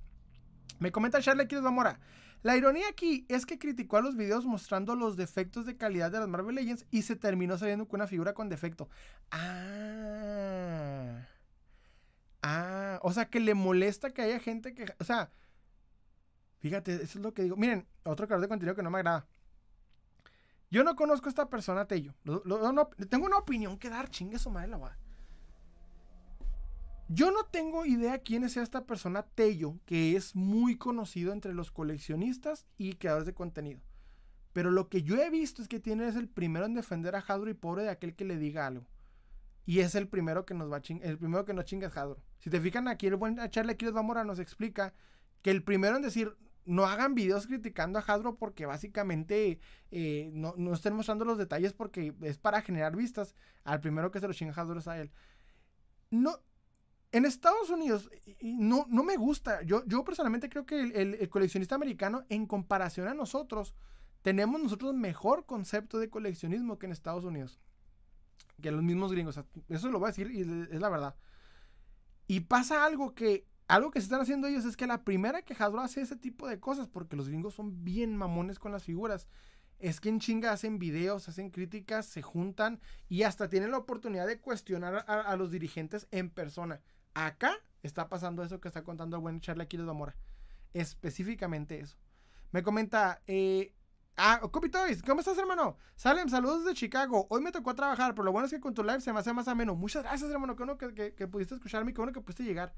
Me 0.78 0.92
comenta 0.92 1.22
Charlie 1.22 1.46
Quiles 1.46 1.64
Zamora. 1.64 2.00
La 2.42 2.54
ironía 2.56 2.88
aquí 2.90 3.24
es 3.28 3.46
que 3.46 3.58
criticó 3.58 3.96
a 3.96 4.02
los 4.02 4.14
videos 4.14 4.44
mostrando 4.44 4.94
los 4.94 5.16
defectos 5.16 5.64
de 5.64 5.76
calidad 5.76 6.10
de 6.10 6.18
las 6.18 6.28
Marvel 6.28 6.54
Legends 6.54 6.84
y 6.90 7.02
se 7.02 7.16
terminó 7.16 7.56
saliendo 7.56 7.88
con 7.88 8.00
una 8.00 8.08
figura 8.08 8.34
con 8.34 8.50
defecto. 8.50 8.90
Ah. 9.30 11.26
Ah, 12.42 12.98
o 13.02 13.12
sea, 13.12 13.30
que 13.30 13.40
le 13.40 13.54
molesta 13.54 14.10
que 14.10 14.20
haya 14.20 14.38
gente 14.38 14.74
que... 14.74 14.86
O 14.98 15.04
sea, 15.04 15.30
fíjate, 16.62 16.94
eso 16.94 17.18
es 17.18 17.22
lo 17.22 17.34
que 17.34 17.42
digo. 17.42 17.56
Miren, 17.56 17.86
otro 18.04 18.26
creador 18.26 18.42
de 18.42 18.48
contenido 18.48 18.74
que 18.74 18.82
no 18.82 18.90
me 18.90 18.98
agrada. 18.98 19.26
Yo 20.70 20.84
no 20.84 20.96
conozco 20.96 21.26
a 21.26 21.28
esta 21.28 21.50
persona, 21.50 21.86
Tello. 21.86 22.14
tengo 23.10 23.26
una 23.26 23.36
opinión 23.36 23.76
que 23.76 23.90
dar, 23.90 24.08
chingue 24.08 24.38
su 24.38 24.48
madre 24.48 24.68
la 24.68 24.78
va. 24.78 24.96
Yo 27.08 27.30
no 27.30 27.44
tengo 27.44 27.84
idea 27.84 28.20
quién 28.20 28.42
es 28.42 28.56
esta 28.56 28.86
persona 28.86 29.22
Tello, 29.22 29.78
que 29.84 30.16
es 30.16 30.34
muy 30.34 30.78
conocido 30.78 31.34
entre 31.34 31.52
los 31.52 31.70
coleccionistas 31.70 32.64
y 32.78 32.94
creadores 32.94 33.26
de 33.26 33.34
contenido. 33.34 33.82
Pero 34.54 34.70
lo 34.70 34.88
que 34.88 35.02
yo 35.02 35.16
he 35.16 35.28
visto 35.28 35.60
es 35.60 35.68
que 35.68 35.80
tiene 35.80 36.08
es 36.08 36.16
el 36.16 36.28
primero 36.28 36.64
en 36.64 36.74
defender 36.74 37.16
a 37.16 37.24
Hadro 37.26 37.50
y 37.50 37.54
pobre 37.54 37.82
de 37.82 37.90
aquel 37.90 38.14
que 38.14 38.24
le 38.24 38.38
diga 38.38 38.66
algo. 38.66 38.86
Y 39.66 39.80
es 39.80 39.94
el 39.94 40.08
primero 40.08 40.46
que 40.46 40.54
nos 40.54 40.72
va 40.72 40.78
a 40.78 40.82
el 41.02 41.18
primero 41.18 41.44
que 41.44 41.52
nos 41.52 41.66
chinga 41.66 41.88
es 41.88 41.96
Hadro. 41.96 42.22
Si 42.38 42.48
te 42.48 42.60
fijan 42.60 42.88
aquí, 42.88 43.08
el 43.08 43.16
buen 43.16 43.36
Charlie 43.50 43.72
Aquiles 43.72 43.94
Zamora 43.94 44.24
nos 44.24 44.38
explica 44.38 44.94
que 45.42 45.50
el 45.50 45.62
primero 45.62 45.96
en 45.96 46.02
decir 46.02 46.34
no 46.64 46.84
hagan 46.86 47.14
videos 47.14 47.46
criticando 47.46 47.98
a 47.98 48.02
Hadro 48.02 48.36
porque 48.36 48.66
básicamente 48.66 49.60
eh, 49.90 50.30
no, 50.32 50.54
no, 50.56 50.72
estén 50.72 50.94
mostrando 50.94 51.24
los 51.24 51.38
detalles 51.38 51.72
porque 51.72 52.14
es 52.22 52.38
para 52.38 52.62
generar 52.62 52.96
vistas. 52.96 53.34
Al 53.64 53.80
primero 53.80 54.10
que 54.10 54.20
se 54.20 54.28
lo 54.28 54.34
chinga 54.34 54.54
Hadro 54.54 54.78
es 54.78 54.88
a 54.88 54.98
él. 55.00 55.10
No, 56.10 56.38
en 57.12 57.26
Estados 57.26 57.68
Unidos 57.70 58.10
no, 58.40 58.86
no 58.88 59.04
me 59.04 59.16
gusta. 59.16 59.62
Yo, 59.62 59.84
yo 59.86 60.02
personalmente 60.02 60.48
creo 60.48 60.64
que 60.64 60.80
el, 60.80 61.28
coleccionista 61.28 61.74
americano, 61.74 62.24
en 62.30 62.46
comparación 62.46 63.06
a 63.06 63.14
nosotros, 63.14 63.74
tenemos 64.22 64.60
nosotros 64.60 64.94
mejor 64.94 65.44
concepto 65.44 65.98
de 65.98 66.10
coleccionismo 66.10 66.78
que 66.78 66.86
en 66.86 66.92
Estados 66.92 67.24
Unidos. 67.24 67.60
que 68.60 68.70
los 68.70 68.82
mismos 68.82 69.12
gringos. 69.12 69.38
eso 69.68 69.90
lo 69.90 69.98
voy 69.98 70.06
a 70.06 70.12
decir 70.12 70.30
y 70.30 70.40
es 70.40 70.80
la 70.80 70.88
verdad. 70.88 71.14
Y 72.26 72.40
pasa 72.40 72.84
algo 72.84 73.14
que, 73.14 73.46
algo 73.74 73.90
que 73.90 74.00
se 74.00 74.04
están 74.04 74.20
haciendo 74.20 74.48
ellos 74.48 74.64
es 74.64 74.76
que 74.76 74.86
la 74.86 75.02
primera 75.02 75.42
que 75.42 75.54
Hasbro 75.54 75.80
hace 75.80 76.02
ese 76.02 76.16
tipo 76.16 76.46
de 76.46 76.60
cosas, 76.60 76.88
porque 76.88 77.16
los 77.16 77.28
gringos 77.28 77.54
son 77.54 77.84
bien 77.84 78.16
mamones 78.16 78.58
con 78.58 78.72
las 78.72 78.84
figuras, 78.84 79.28
es 79.78 80.00
que 80.00 80.08
en 80.10 80.20
chinga 80.20 80.52
hacen 80.52 80.78
videos, 80.78 81.28
hacen 81.28 81.50
críticas, 81.50 82.06
se 82.06 82.22
juntan 82.22 82.80
y 83.08 83.22
hasta 83.22 83.48
tienen 83.48 83.70
la 83.70 83.78
oportunidad 83.78 84.26
de 84.26 84.38
cuestionar 84.38 85.04
a, 85.08 85.36
los 85.36 85.50
dirigentes 85.50 86.06
en 86.10 86.30
persona. 86.30 86.80
Acá 87.14 87.54
está 87.82 88.08
pasando 88.08 88.42
eso 88.42 88.60
que 88.60 88.68
está 88.68 88.84
contando 88.84 89.16
el 89.16 89.22
buen 89.22 89.40
Charlie 89.40 89.64
Aquiles 89.64 89.86
Zamora. 89.86 90.16
Específicamente 90.72 91.80
eso. 91.80 91.96
Me 92.52 92.62
comenta, 92.62 93.22
eh, 93.26 93.74
Ah, 94.16 94.40
Copy 94.50 94.68
Toys, 94.68 95.02
¿cómo 95.02 95.20
estás, 95.20 95.38
hermano? 95.38 95.78
Salem, 95.96 96.28
saludos 96.28 96.64
desde 96.64 96.76
Chicago. 96.76 97.26
Hoy 97.30 97.40
me 97.40 97.50
tocó 97.50 97.74
trabajar, 97.74 98.14
pero 98.14 98.24
lo 98.24 98.32
bueno 98.32 98.44
es 98.44 98.52
que 98.52 98.60
con 98.60 98.74
tu 98.74 98.84
live 98.84 99.00
se 99.00 99.10
me 99.12 99.20
hace 99.20 99.32
más 99.32 99.48
ameno. 99.48 99.74
Muchas 99.74 100.02
gracias, 100.02 100.30
hermano. 100.30 100.54
Qué 100.54 100.64
bueno 100.64 100.76
que, 100.76 101.26
pudiste 101.28 101.54
escucharme, 101.54 101.94
qué 101.94 101.98
bueno 101.98 102.12
que 102.12 102.20
pudiste 102.20 102.44
llegar. 102.44 102.74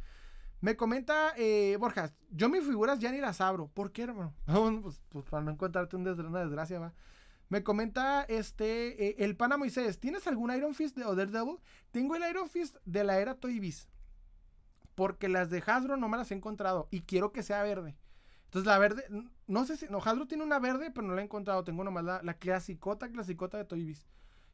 Me 0.64 0.78
comenta 0.78 1.34
eh, 1.36 1.76
Borjas, 1.78 2.16
yo 2.30 2.48
mis 2.48 2.64
figuras 2.64 2.98
ya 2.98 3.12
ni 3.12 3.18
las 3.18 3.42
abro. 3.42 3.68
¿Por 3.68 3.92
qué, 3.92 4.04
hermano? 4.04 4.32
pues, 4.82 5.02
pues, 5.10 5.26
para 5.26 5.44
no 5.44 5.50
encontrarte 5.50 5.94
una 5.94 6.40
desgracia, 6.40 6.78
va. 6.78 6.94
Me 7.50 7.62
comenta 7.62 8.22
este, 8.22 9.08
eh, 9.08 9.16
el 9.18 9.36
pana 9.36 9.58
Moisés, 9.58 10.00
¿tienes 10.00 10.26
algún 10.26 10.50
Iron 10.54 10.74
Fist 10.74 10.96
de 10.96 11.04
Other 11.04 11.30
Devil? 11.30 11.58
Tengo 11.90 12.16
el 12.16 12.22
Iron 12.30 12.48
Fist 12.48 12.78
de 12.86 13.04
la 13.04 13.18
era 13.18 13.34
Toy 13.34 13.60
Biz. 13.60 13.90
Porque 14.94 15.28
las 15.28 15.50
de 15.50 15.62
Hasbro 15.66 15.98
no 15.98 16.08
me 16.08 16.16
las 16.16 16.30
he 16.30 16.34
encontrado 16.34 16.88
y 16.90 17.02
quiero 17.02 17.30
que 17.30 17.42
sea 17.42 17.62
verde. 17.62 17.98
Entonces 18.46 18.66
la 18.66 18.78
verde, 18.78 19.04
no 19.46 19.66
sé 19.66 19.76
si, 19.76 19.84
no, 19.90 19.98
Hasbro 19.98 20.26
tiene 20.26 20.44
una 20.44 20.60
verde, 20.60 20.90
pero 20.90 21.06
no 21.06 21.14
la 21.14 21.20
he 21.20 21.24
encontrado. 21.24 21.62
Tengo 21.62 21.84
nomás 21.84 22.04
la, 22.04 22.22
la 22.22 22.38
clasicota, 22.38 23.10
clasicota 23.10 23.58
de 23.58 23.66
Toy 23.66 23.84
Biz. 23.84 24.06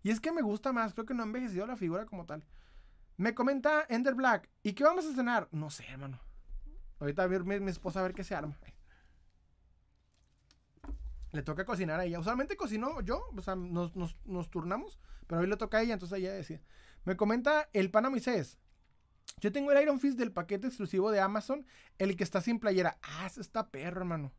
Y 0.03 0.11
es 0.11 0.19
que 0.19 0.33
me 0.33 0.43
gusta 0.43 0.73
más, 0.73 0.93
creo 0.93 1.07
que 1.07 1.15
no 1.15 1.23
ha 1.23 1.27
envejecido 1.27 1.69
la 1.69 1.77
figura 1.77 2.05
como 2.05 2.27
tal. 2.27 2.45
Me 3.21 3.35
comenta 3.35 3.85
Ender 3.91 4.15
Black, 4.15 4.49
¿y 4.63 4.73
qué 4.73 4.83
vamos 4.83 5.05
a 5.05 5.15
cenar? 5.15 5.47
No 5.53 5.69
sé, 5.69 5.85
hermano. 5.91 6.19
Ahorita 7.01 7.23
a 7.23 7.27
ver 7.27 7.45
mi, 7.45 7.61
mi 7.61 7.71
esposa 7.71 8.01
a 8.01 8.03
ver 8.03 8.15
qué 8.15 8.25
se 8.25 8.35
arma. 8.35 8.59
Le 11.33 11.43
toca 11.43 11.67
cocinar 11.67 12.01
a 12.01 12.07
ella. 12.07 12.19
Usualmente 12.19 12.57
cocino 12.57 13.03
yo, 13.03 13.21
o 13.37 13.43
sea, 13.43 13.57
nos, 13.57 13.95
nos, 13.95 14.51
turnamos, 14.51 14.99
pero 15.27 15.43
hoy 15.43 15.49
le 15.49 15.59
toca 15.59 15.77
a 15.77 15.83
ella, 15.83 15.93
entonces 15.93 16.19
ella 16.19 16.33
decía. 16.33 16.63
Me 17.05 17.19
comenta 17.19 17.69
el 17.75 17.91
pana 17.91 18.09
Moisés. 18.09 18.59
Yo 19.43 19.53
tengo 19.53 19.71
el 19.71 19.83
Iron 19.83 20.01
Fist 20.01 20.19
del 20.19 20.33
paquete 20.33 20.69
exclusivo 20.69 21.11
de 21.11 21.21
Amazon, 21.21 21.67
el 21.99 22.17
que 22.17 22.25
está 22.25 22.41
sin 22.41 22.59
playera. 22.59 22.97
Ah, 23.03 23.27
está 23.27 23.69
perro, 23.69 24.01
hermano. 24.01 24.33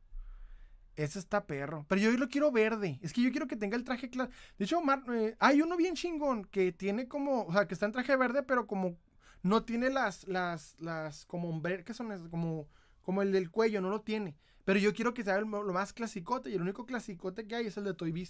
Ese 0.96 1.20
está 1.20 1.46
perro. 1.46 1.86
Pero 1.88 2.02
yo 2.02 2.12
lo 2.12 2.28
quiero 2.28 2.52
verde. 2.52 3.00
Es 3.02 3.14
que 3.14 3.22
yo 3.22 3.32
quiero 3.32 3.48
que 3.48 3.56
tenga 3.56 3.78
el 3.78 3.84
traje 3.84 4.10
claro. 4.10 4.30
De 4.58 4.66
hecho, 4.66 4.82
eh, 5.14 5.36
hay 5.40 5.62
uno 5.62 5.78
bien 5.78 5.96
chingón 5.96 6.46
que 6.46 6.72
tiene 6.72 7.08
como, 7.08 7.46
o 7.46 7.54
sea, 7.54 7.68
que 7.68 7.74
está 7.74 7.86
en 7.86 7.94
traje 7.94 8.16
verde, 8.16 8.44
pero 8.44 8.68
como 8.68 8.98
no 9.42 9.64
tiene 9.64 9.90
las, 9.90 10.28
las, 10.28 10.76
las, 10.80 11.26
como, 11.26 11.62
¿qué 11.62 11.94
son? 11.94 12.30
Como, 12.30 12.68
como 13.02 13.22
el 13.22 13.32
del 13.32 13.50
cuello, 13.50 13.82
no 13.82 13.90
lo 13.90 14.02
tiene. 14.02 14.36
Pero 14.66 14.80
yo 14.80 14.94
quiero 14.94 15.14
que 15.14 15.24
sea 15.24 15.40
lo 15.40 15.74
más 15.74 15.94
clasicote 15.94 16.50
y 16.50 16.56
el 16.56 16.62
único 16.62 16.86
clasicote 16.86 17.48
que 17.48 17.56
hay 17.56 17.68
es 17.68 17.78
el 17.78 17.84
de 17.84 17.94
Toy. 17.94 18.28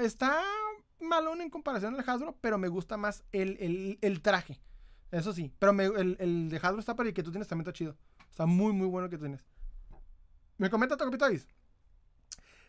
Está, 0.00 0.42
malón 1.00 1.42
en 1.42 1.50
comparación 1.50 1.94
al 1.94 2.08
Hasbro, 2.08 2.38
pero 2.40 2.56
me 2.56 2.68
gusta 2.68 2.96
más 2.96 3.24
el, 3.32 3.98
el 4.00 4.22
traje. 4.22 4.60
Eso 5.14 5.32
sí. 5.32 5.52
Pero 5.60 5.72
el, 5.96 6.16
el, 6.18 6.48
de 6.48 6.56
Hasbro 6.56 6.80
está 6.80 6.96
para 6.96 7.08
el 7.08 7.14
que 7.14 7.22
tú 7.22 7.30
tienes 7.30 7.46
también 7.46 7.68
está 7.68 7.72
chido. 7.72 7.96
Está 8.30 8.46
muy, 8.46 8.72
muy 8.72 8.88
bueno 8.88 9.08
que 9.08 9.16
tú 9.16 9.22
tienes. 9.22 9.44
Me 10.58 10.68
comenta 10.70 10.96
Tocopitais. 10.96 11.46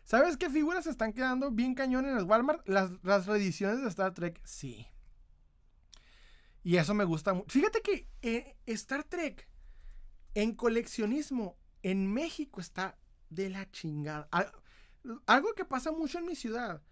¿Sabes 0.06 0.36
qué 0.36 0.48
figuras 0.48 0.86
están 0.86 1.12
quedando 1.12 1.50
bien 1.50 1.74
cañón 1.74 2.06
en 2.06 2.16
el 2.16 2.24
Walmart? 2.24 2.66
Las, 2.68 2.92
las 3.02 3.26
reediciones 3.26 3.82
de 3.82 3.88
Star 3.88 4.14
Trek. 4.14 4.40
Sí. 4.44 4.86
Y 6.62 6.76
eso 6.76 6.94
me 6.94 7.04
gusta 7.04 7.34
mucho. 7.34 7.48
Fíjate 7.48 7.82
que 7.82 8.08
eh, 8.22 8.56
Star 8.66 9.02
Trek 9.02 9.48
en 10.34 10.54
coleccionismo 10.54 11.58
en 11.82 12.12
México 12.12 12.60
está 12.60 12.96
de 13.30 13.50
la 13.50 13.68
chingada. 13.72 14.28
Algo 15.26 15.54
que 15.54 15.64
pasa 15.64 15.90
mucho 15.90 16.18
en 16.18 16.26
mi 16.26 16.36
ciudad 16.36 16.82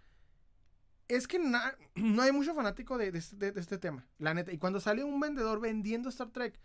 es 1.07 1.29
que 1.29 1.39
no 1.95 2.23
hay 2.23 2.33
mucho 2.33 2.53
fanático 2.53 2.99
de, 2.99 3.17
este 3.17 3.79
tema, 3.79 4.09
la 4.19 4.35
neta. 4.35 4.53
Y 4.53 4.59
cuando 4.59 4.81
sale 4.81 5.05
un 5.05 5.21
vendedor 5.21 5.61
vendiendo 5.61 6.09
Star 6.09 6.31
Trek, 6.31 6.59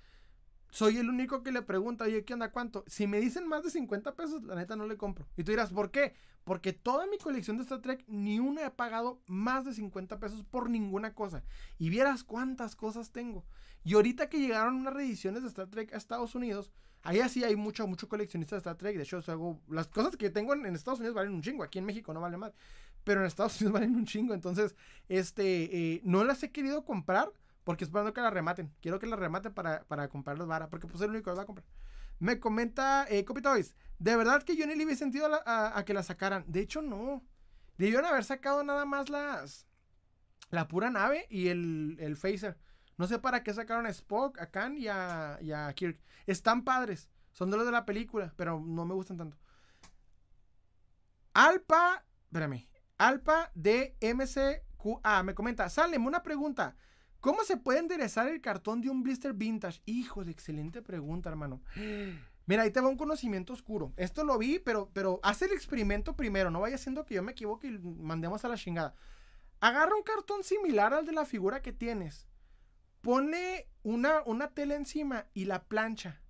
soy 0.72 0.98
el 0.98 1.10
único 1.10 1.42
que 1.42 1.52
le 1.52 1.62
pregunta, 1.62 2.06
oye, 2.06 2.24
¿qué 2.24 2.34
onda? 2.34 2.52
¿Cuánto? 2.52 2.84
Si 2.88 3.08
me 3.08 3.20
dicen 3.20 3.48
más 3.48 3.64
de 3.64 3.72
50 3.72 4.16
pesos, 4.16 4.44
la 4.44 4.56
neta 4.56 4.76
no 4.76 4.86
le 4.86 4.98
compro. 4.98 5.28
Y 5.36 5.44
tú 5.44 5.52
dirás, 5.52 5.72
¿por 5.72 5.92
qué? 5.92 6.14
Porque 6.44 6.74
toda 6.74 7.08
mi 7.08 7.18
colección 7.18 7.58
de 7.58 7.64
Star 7.64 7.82
Trek, 7.82 8.04
ni 8.08 8.40
una 8.40 8.66
he 8.66 8.72
pagado 8.72 9.22
más 9.28 9.66
de 9.66 9.74
50 9.74 10.20
pesos 10.20 10.44
por 10.44 10.70
ninguna 10.70 11.14
cosa. 11.14 11.44
Y 11.78 11.90
vieras 11.90 12.24
cuántas 12.24 12.76
cosas 12.76 13.12
tengo. 13.12 13.46
Y 13.84 13.96
ahorita 13.96 14.30
que 14.30 14.40
llegaron 14.40 14.76
unas 14.76 14.94
reediciones 14.94 15.42
de 15.42 15.50
Star 15.50 15.68
Trek 15.68 15.94
a 15.94 15.98
Estados 15.98 16.36
Unidos, 16.36 16.72
ahí 17.02 17.20
así 17.20 17.44
hay 17.44 17.56
mucho, 17.56 17.88
mucho 17.88 18.08
coleccionista 18.08 18.56
de 18.56 18.60
Star 18.60 18.76
Trek. 18.76 18.96
De 18.96 19.04
hecho, 19.04 19.24
hago, 19.28 19.60
las 19.70 19.88
cosas 19.88 20.18
que 20.18 20.30
tengo 20.30 20.54
en, 20.54 20.66
en 20.66 20.76
Estados 20.76 21.00
Unidos 21.00 21.16
valen 21.16 21.34
un 21.34 21.42
chingo. 21.42 21.64
Aquí 21.64 21.80
en 21.80 21.86
México 21.86 22.14
no 22.14 22.22
vale 22.22 22.38
más 22.38 22.54
pero 23.04 23.22
en 23.22 23.28
Estados 23.28 23.60
Unidos 23.60 23.74
valen 23.80 23.96
un 23.96 24.06
chingo. 24.06 24.34
Entonces, 24.34 24.76
este, 25.08 25.94
eh, 25.96 26.02
no 26.04 26.24
las 26.24 26.44
he 26.44 26.52
querido 26.52 26.86
comprar 26.86 27.32
porque 27.70 27.84
esperando 27.84 28.16
que 28.16 28.22
las 28.22 28.34
rematen. 28.34 28.74
Quiero 28.82 28.98
que 28.98 29.06
las 29.06 29.20
rematen 29.20 29.54
para, 29.54 29.84
para 29.84 30.08
comprarlas 30.08 30.48
vara, 30.48 30.72
porque 30.72 30.88
pues 30.88 30.96
es 30.96 31.02
el 31.04 31.12
único 31.12 31.30
que 31.30 31.38
va 31.38 31.44
a 31.44 31.46
comprar. 31.46 31.68
Me 32.18 32.40
comenta 32.40 33.06
eh, 33.08 33.24
Copy 33.26 33.44
de 34.00 34.16
verdad 34.16 34.42
que 34.42 34.56
yo 34.56 34.66
ni 34.66 34.74
le 34.74 34.86
hubiera 34.86 34.98
sentido 34.98 35.30
a, 35.46 35.84
que 35.86 35.94
la 35.94 36.02
sacaran. 36.02 36.44
De 36.48 36.62
hecho, 36.62 36.82
no. 36.82 37.24
Debieron 37.78 38.06
haber 38.06 38.24
sacado 38.24 38.64
nada 38.64 38.86
más 38.86 39.10
las. 39.10 39.68
La 40.50 40.68
pura 40.68 40.90
nave 40.90 41.28
y 41.30 41.50
el, 41.50 41.98
el 42.00 42.18
phaser. 42.18 42.58
No 42.98 43.06
sé 43.06 43.20
para 43.20 43.44
qué 43.44 43.54
sacaron 43.54 43.86
a 43.86 43.90
Spock, 43.90 44.40
a 44.40 44.50
Khan 44.50 44.76
y 44.76 44.88
a, 44.88 45.38
y 45.40 45.52
a 45.52 45.72
Kirk. 45.74 46.00
Están 46.26 46.64
padres. 46.64 47.08
Son 47.34 47.52
de 47.52 47.58
los 47.58 47.68
de 47.68 47.72
la 47.72 47.86
película, 47.86 48.34
pero 48.36 48.60
no 48.60 48.84
me 48.84 48.96
gustan 48.96 49.18
tanto. 49.18 49.38
Alpa. 51.36 52.04
Espérame. 52.32 52.68
Alpa 52.98 53.52
de 53.54 53.96
MCQA 54.02 55.22
me 55.22 55.36
comenta, 55.36 55.70
Salem, 55.70 56.04
una 56.04 56.24
pregunta. 56.24 56.76
¿Cómo 57.20 57.44
se 57.44 57.58
puede 57.58 57.80
enderezar 57.80 58.28
el 58.28 58.42
cartón 58.42 58.82
de 58.82 58.90
un 58.90 59.04
blister 59.04 59.34
vintage? 59.34 59.82
Hijo 59.86 60.24
de 60.24 60.32
excelente 60.32 60.82
pregunta, 60.82 61.30
hermano. 61.30 61.62
Mira, 62.46 62.64
ahí 62.64 62.72
te 62.72 62.82
va 62.82 62.88
un 62.88 62.98
conocimiento 62.98 63.54
oscuro. 63.54 63.94
Esto 63.98 64.24
lo 64.24 64.38
vi, 64.38 64.60
pero, 64.60 64.90
pero 64.94 65.20
haz 65.22 65.42
el 65.42 65.52
experimento 65.52 66.16
primero. 66.16 66.50
No 66.50 66.62
vaya 66.62 66.78
siendo 66.78 67.06
que 67.06 67.16
yo 67.16 67.24
me 67.24 67.34
equivoque 67.34 67.68
y 67.68 67.78
mandemos 67.78 68.44
a 68.46 68.48
la 68.48 68.58
chingada. 68.58 68.96
Agarra 69.60 69.96
un 69.96 70.04
cartón 70.04 70.44
similar 70.44 70.94
al 70.94 71.06
de 71.06 71.12
la 71.12 71.26
figura 71.26 71.62
que 71.62 71.74
tienes. 71.74 72.28
Pone 73.02 73.68
una, 73.84 74.24
una 74.26 74.50
tela 74.50 74.76
encima 74.76 75.28
y 75.34 75.46
la 75.46 75.66
plancha. 75.66 76.22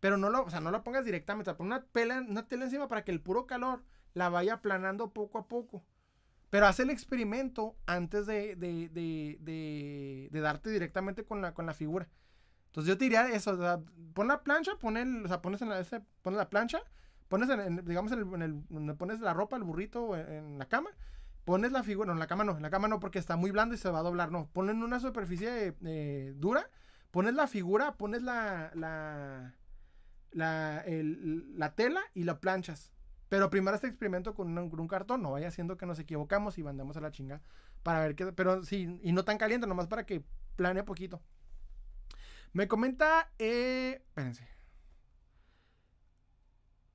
Pero 0.00 0.18
no 0.18 0.28
lo, 0.28 0.44
o 0.44 0.50
sea, 0.50 0.60
no 0.60 0.70
lo 0.70 0.84
pongas 0.84 1.04
directamente. 1.04 1.54
Pon 1.54 1.66
una, 1.66 1.86
una 2.28 2.46
tela 2.46 2.64
encima 2.64 2.88
para 2.88 3.04
que 3.04 3.10
el 3.10 3.22
puro 3.22 3.46
calor 3.46 3.84
la 4.14 4.28
vaya 4.28 4.54
aplanando 4.54 5.12
poco 5.12 5.38
a 5.38 5.48
poco. 5.48 5.82
Pero 6.52 6.66
haz 6.66 6.80
el 6.80 6.90
experimento 6.90 7.78
antes 7.86 8.26
de, 8.26 8.56
de, 8.56 10.28
darte 10.30 10.68
directamente 10.68 11.24
con 11.24 11.40
la, 11.40 11.54
con 11.54 11.64
la 11.64 11.72
figura. 11.72 12.10
Entonces 12.66 12.90
yo 12.90 12.98
te 12.98 13.04
diría 13.04 13.26
eso, 13.30 13.82
pon 14.12 14.28
la 14.28 14.42
plancha, 14.42 14.72
pon 14.78 14.98
el, 14.98 15.24
o 15.24 15.28
sea, 15.28 15.40
pones 15.40 15.62
en 15.62 15.70
la, 15.70 15.82
pones 16.20 16.36
la 16.36 16.50
plancha, 16.50 16.82
pones 17.28 17.48
en, 17.48 17.82
digamos, 17.86 18.12
en 18.12 18.42
el, 18.42 18.68
donde 18.68 18.92
pones 18.92 19.20
la 19.20 19.32
ropa, 19.32 19.56
el 19.56 19.62
burrito 19.62 20.14
en, 20.14 20.58
la 20.58 20.66
cama, 20.66 20.90
pones 21.46 21.72
la 21.72 21.82
figura, 21.82 22.08
no, 22.08 22.12
en 22.12 22.18
la 22.18 22.26
cama 22.26 22.44
no, 22.44 22.54
en 22.54 22.60
la 22.60 22.68
cama 22.68 22.86
no, 22.86 23.00
porque 23.00 23.18
está 23.18 23.36
muy 23.36 23.50
blando 23.50 23.74
y 23.74 23.78
se 23.78 23.90
va 23.90 24.00
a 24.00 24.02
doblar, 24.02 24.30
no, 24.30 24.50
pones 24.52 24.74
en 24.74 24.82
una 24.82 25.00
superficie 25.00 25.74
eh, 25.86 26.34
dura, 26.36 26.68
pones 27.12 27.32
la 27.32 27.46
figura, 27.46 27.96
pones 27.96 28.22
la, 28.22 28.70
la, 28.74 29.54
la, 30.32 30.84
la 30.86 31.74
tela 31.74 32.02
y 32.12 32.24
la 32.24 32.40
planchas. 32.40 32.92
Pero 33.32 33.48
primero 33.48 33.74
este 33.74 33.86
experimento 33.86 34.34
con 34.34 34.58
un, 34.58 34.88
cartón, 34.88 35.22
no 35.22 35.32
vaya 35.32 35.48
haciendo 35.48 35.78
que 35.78 35.86
nos 35.86 35.98
equivocamos 35.98 36.58
y 36.58 36.62
mandemos 36.62 36.98
a 36.98 37.00
la 37.00 37.10
chinga 37.10 37.40
para 37.82 38.00
ver 38.00 38.14
qué. 38.14 38.30
Pero 38.30 38.62
sí, 38.62 39.00
y 39.02 39.12
no 39.12 39.24
tan 39.24 39.38
caliente, 39.38 39.66
nomás 39.66 39.86
para 39.86 40.04
que 40.04 40.22
planee 40.54 40.82
poquito. 40.82 41.18
Me 42.52 42.68
comenta. 42.68 43.32
Eh, 43.38 44.02
espérense. 44.08 44.46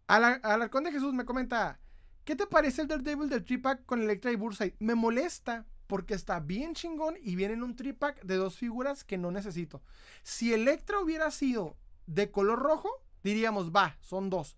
Al, 0.06 0.40
Arcón 0.44 0.84
de 0.84 0.92
Jesús 0.92 1.12
me 1.12 1.26
comenta. 1.26 1.80
¿Qué 2.24 2.36
te 2.36 2.46
parece 2.46 2.84
el 2.84 2.88
Daredevil 2.88 3.30
del 3.30 3.44
tripack 3.44 3.88
con 3.88 4.04
Electra 4.04 4.32
y 4.32 4.36
Bursite? 4.36 4.78
Me 4.78 4.94
molesta 4.94 5.66
porque 5.88 6.14
está 6.14 6.40
bien 6.40 6.76
chingón 6.76 7.16
y 7.20 7.36
viene 7.36 7.56
en 7.56 7.64
un 7.64 7.76
tripack 7.76 8.22
de 8.22 8.36
dos 8.36 8.58
figuras 8.58 9.04
que 9.04 9.18
no 9.18 9.32
necesito. 9.32 9.82
Si 10.22 10.54
Electra 10.54 11.00
hubiera 11.00 11.32
sido 11.32 11.78
de 12.06 12.30
color 12.30 12.60
rojo, 12.60 12.92
diríamos, 13.24 13.72
va, 13.72 13.98
son 14.02 14.30
dos. 14.30 14.56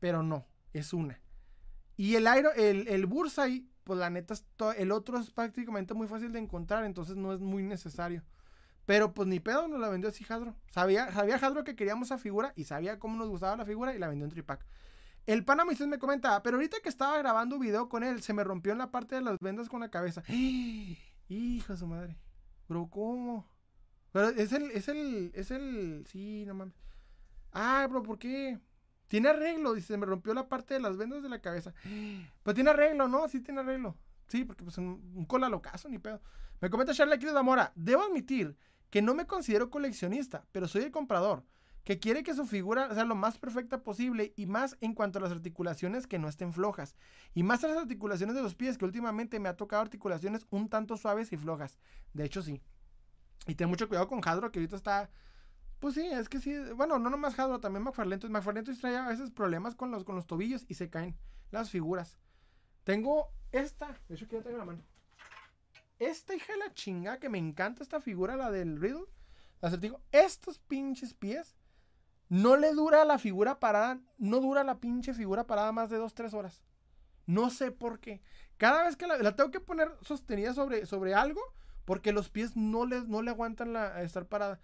Pero 0.00 0.22
no 0.22 0.52
es 0.74 0.92
una. 0.92 1.20
Y 1.96 2.16
el 2.16 2.26
aero, 2.26 2.52
el, 2.52 2.86
el 2.88 3.06
Bursay, 3.06 3.66
pues 3.84 3.98
la 3.98 4.10
neta, 4.10 4.34
el 4.76 4.92
otro 4.92 5.18
es 5.18 5.30
prácticamente 5.30 5.94
muy 5.94 6.06
fácil 6.06 6.32
de 6.32 6.40
encontrar, 6.40 6.84
entonces 6.84 7.16
no 7.16 7.32
es 7.32 7.40
muy 7.40 7.62
necesario. 7.62 8.22
Pero 8.86 9.14
pues 9.14 9.26
ni 9.28 9.40
pedo 9.40 9.66
nos 9.66 9.80
la 9.80 9.88
vendió 9.88 10.10
así 10.10 10.26
Hadro. 10.28 10.56
Sabía, 10.70 11.10
sabía 11.12 11.36
Hadro 11.36 11.64
que 11.64 11.74
queríamos 11.76 12.08
esa 12.08 12.18
figura 12.18 12.52
y 12.56 12.64
sabía 12.64 12.98
cómo 12.98 13.16
nos 13.16 13.30
gustaba 13.30 13.56
la 13.56 13.64
figura 13.64 13.94
y 13.94 13.98
la 13.98 14.08
vendió 14.08 14.24
en 14.24 14.30
tripack. 14.30 14.66
El 15.26 15.44
pana 15.44 15.64
me 15.64 15.98
comenta, 15.98 16.42
pero 16.42 16.56
ahorita 16.56 16.80
que 16.82 16.90
estaba 16.90 17.16
grabando 17.16 17.58
video 17.58 17.88
con 17.88 18.04
él, 18.04 18.20
se 18.20 18.34
me 18.34 18.44
rompió 18.44 18.72
en 18.72 18.78
la 18.78 18.90
parte 18.90 19.14
de 19.14 19.22
las 19.22 19.38
vendas 19.40 19.70
con 19.70 19.80
la 19.80 19.90
cabeza. 19.90 20.22
Hijo 21.28 21.72
de 21.72 21.78
su 21.78 21.86
madre. 21.86 22.18
Bro, 22.68 22.88
¿cómo? 22.90 23.46
Pero 24.12 24.28
es 24.28 24.52
el, 24.52 24.70
es 24.72 24.88
el, 24.88 25.32
es 25.34 25.50
el, 25.50 26.04
sí, 26.06 26.44
no 26.46 26.54
mames. 26.54 26.74
Ah, 27.52 27.86
bro, 27.88 28.02
¿por 28.02 28.18
qué? 28.18 28.58
Tiene 29.08 29.28
arreglo, 29.28 29.74
dice, 29.74 29.96
me 29.96 30.06
rompió 30.06 30.34
la 30.34 30.48
parte 30.48 30.74
de 30.74 30.80
las 30.80 30.96
vendas 30.96 31.22
de 31.22 31.28
la 31.28 31.40
cabeza. 31.40 31.72
Pues 32.42 32.54
tiene 32.54 32.70
arreglo, 32.70 33.08
¿no? 33.08 33.28
Sí 33.28 33.40
tiene 33.40 33.60
arreglo. 33.60 33.96
Sí, 34.28 34.44
porque 34.44 34.64
pues 34.64 34.78
un, 34.78 35.12
un 35.14 35.24
cola 35.24 35.48
locazo, 35.48 35.88
ni 35.88 35.98
pedo. 35.98 36.20
Me 36.60 36.70
comenta 36.70 36.94
Charlie 36.94 37.14
aquí 37.14 37.26
de 37.26 37.32
Zamora. 37.32 37.72
Debo 37.74 38.02
admitir 38.02 38.56
que 38.90 39.02
no 39.02 39.14
me 39.14 39.26
considero 39.26 39.70
coleccionista, 39.70 40.46
pero 40.52 40.68
soy 40.68 40.82
el 40.82 40.90
comprador, 40.90 41.44
que 41.84 41.98
quiere 41.98 42.22
que 42.22 42.32
su 42.32 42.46
figura 42.46 42.94
sea 42.94 43.04
lo 43.04 43.14
más 43.14 43.38
perfecta 43.38 43.82
posible 43.82 44.32
y 44.36 44.46
más 44.46 44.76
en 44.80 44.94
cuanto 44.94 45.18
a 45.18 45.22
las 45.22 45.32
articulaciones 45.32 46.06
que 46.06 46.18
no 46.18 46.28
estén 46.28 46.52
flojas. 46.52 46.96
Y 47.34 47.42
más 47.42 47.62
a 47.64 47.68
las 47.68 47.76
articulaciones 47.76 48.34
de 48.34 48.42
los 48.42 48.54
pies, 48.54 48.78
que 48.78 48.84
últimamente 48.84 49.38
me 49.40 49.48
ha 49.48 49.56
tocado 49.56 49.82
articulaciones 49.82 50.46
un 50.50 50.68
tanto 50.68 50.96
suaves 50.96 51.32
y 51.32 51.36
flojas. 51.36 51.78
De 52.12 52.24
hecho, 52.24 52.40
sí. 52.40 52.62
Y 53.46 53.54
ten 53.56 53.68
mucho 53.68 53.88
cuidado 53.88 54.08
con 54.08 54.20
Hadro, 54.24 54.50
que 54.50 54.60
ahorita 54.60 54.76
está 54.76 55.10
pues 55.84 55.96
sí, 55.96 56.06
es 56.06 56.30
que 56.30 56.40
sí. 56.40 56.56
Bueno, 56.74 56.98
no 56.98 57.10
nomás 57.10 57.38
Hadro, 57.38 57.60
también 57.60 57.82
McFarlane. 57.82 58.30
McFarlane 58.30 58.74
trae 58.74 58.96
a 58.96 59.06
veces 59.06 59.30
problemas 59.30 59.74
con 59.74 59.90
los, 59.90 60.02
con 60.02 60.16
los 60.16 60.26
tobillos 60.26 60.64
y 60.66 60.72
se 60.76 60.88
caen 60.88 61.14
las 61.50 61.68
figuras. 61.68 62.16
Tengo 62.84 63.28
esta, 63.52 63.94
de 64.08 64.14
hecho 64.14 64.24
ya 64.24 64.40
tengo 64.40 64.56
la 64.56 64.64
mano. 64.64 64.82
Esta 65.98 66.34
hija 66.34 66.54
de 66.54 66.58
la 66.58 66.72
chinga 66.72 67.18
que 67.18 67.28
me 67.28 67.36
encanta 67.36 67.82
esta 67.82 68.00
figura, 68.00 68.34
la 68.34 68.50
del 68.50 68.80
Riddle. 68.80 69.04
Acertijo. 69.60 70.00
Estos 70.10 70.58
pinches 70.58 71.12
pies 71.12 71.54
no 72.30 72.56
le 72.56 72.72
dura 72.72 73.04
la 73.04 73.18
figura 73.18 73.60
parada, 73.60 74.00
no 74.16 74.40
dura 74.40 74.64
la 74.64 74.80
pinche 74.80 75.12
figura 75.12 75.46
parada 75.46 75.70
más 75.72 75.90
de 75.90 76.00
2-3 76.00 76.32
horas. 76.32 76.64
No 77.26 77.50
sé 77.50 77.72
por 77.72 78.00
qué. 78.00 78.22
Cada 78.56 78.84
vez 78.84 78.96
que 78.96 79.06
la, 79.06 79.36
tengo 79.36 79.50
que 79.50 79.60
poner 79.60 79.90
sostenida 80.00 80.54
sobre, 80.54 80.86
sobre 80.86 81.12
algo, 81.12 81.42
porque 81.84 82.12
los 82.12 82.30
pies 82.30 82.56
no 82.56 82.86
le, 82.86 83.02
no 83.02 83.20
le 83.20 83.32
aguantan 83.32 83.74
la, 83.74 84.02
estar 84.02 84.24
parada. 84.24 84.62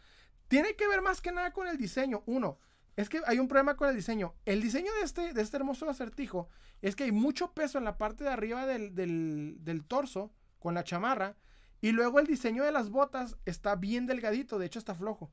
Tiene 0.50 0.74
que 0.74 0.88
ver 0.88 1.00
más 1.00 1.20
que 1.20 1.30
nada 1.30 1.52
con 1.52 1.68
el 1.68 1.78
diseño. 1.78 2.24
Uno, 2.26 2.58
es 2.96 3.08
que 3.08 3.22
hay 3.26 3.38
un 3.38 3.46
problema 3.46 3.76
con 3.76 3.88
el 3.88 3.94
diseño. 3.94 4.34
El 4.44 4.60
diseño 4.60 4.92
de 4.94 5.02
este, 5.02 5.32
de 5.32 5.42
este 5.42 5.56
hermoso 5.56 5.88
acertijo 5.88 6.48
es 6.82 6.96
que 6.96 7.04
hay 7.04 7.12
mucho 7.12 7.52
peso 7.52 7.78
en 7.78 7.84
la 7.84 7.96
parte 7.96 8.24
de 8.24 8.30
arriba 8.30 8.66
del, 8.66 9.84
torso 9.86 10.32
con 10.58 10.74
la 10.74 10.82
chamarra. 10.82 11.36
Y 11.80 11.92
luego 11.92 12.18
el 12.18 12.26
diseño 12.26 12.64
de 12.64 12.72
las 12.72 12.90
botas 12.90 13.36
está 13.44 13.76
bien 13.76 14.08
delgadito, 14.08 14.58
de 14.58 14.66
hecho 14.66 14.80
está 14.80 14.96
flojo. 14.96 15.30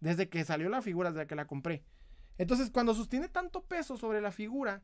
Desde 0.00 0.30
que 0.30 0.42
salió 0.42 0.70
la 0.70 0.80
figura, 0.80 1.12
desde 1.12 1.26
que 1.26 1.34
la 1.34 1.46
compré. 1.46 1.84
Entonces, 2.38 2.70
cuando 2.70 2.94
sostiene 2.94 3.28
tanto 3.28 3.62
peso 3.62 3.98
sobre 3.98 4.22
la 4.22 4.32
figura, 4.32 4.82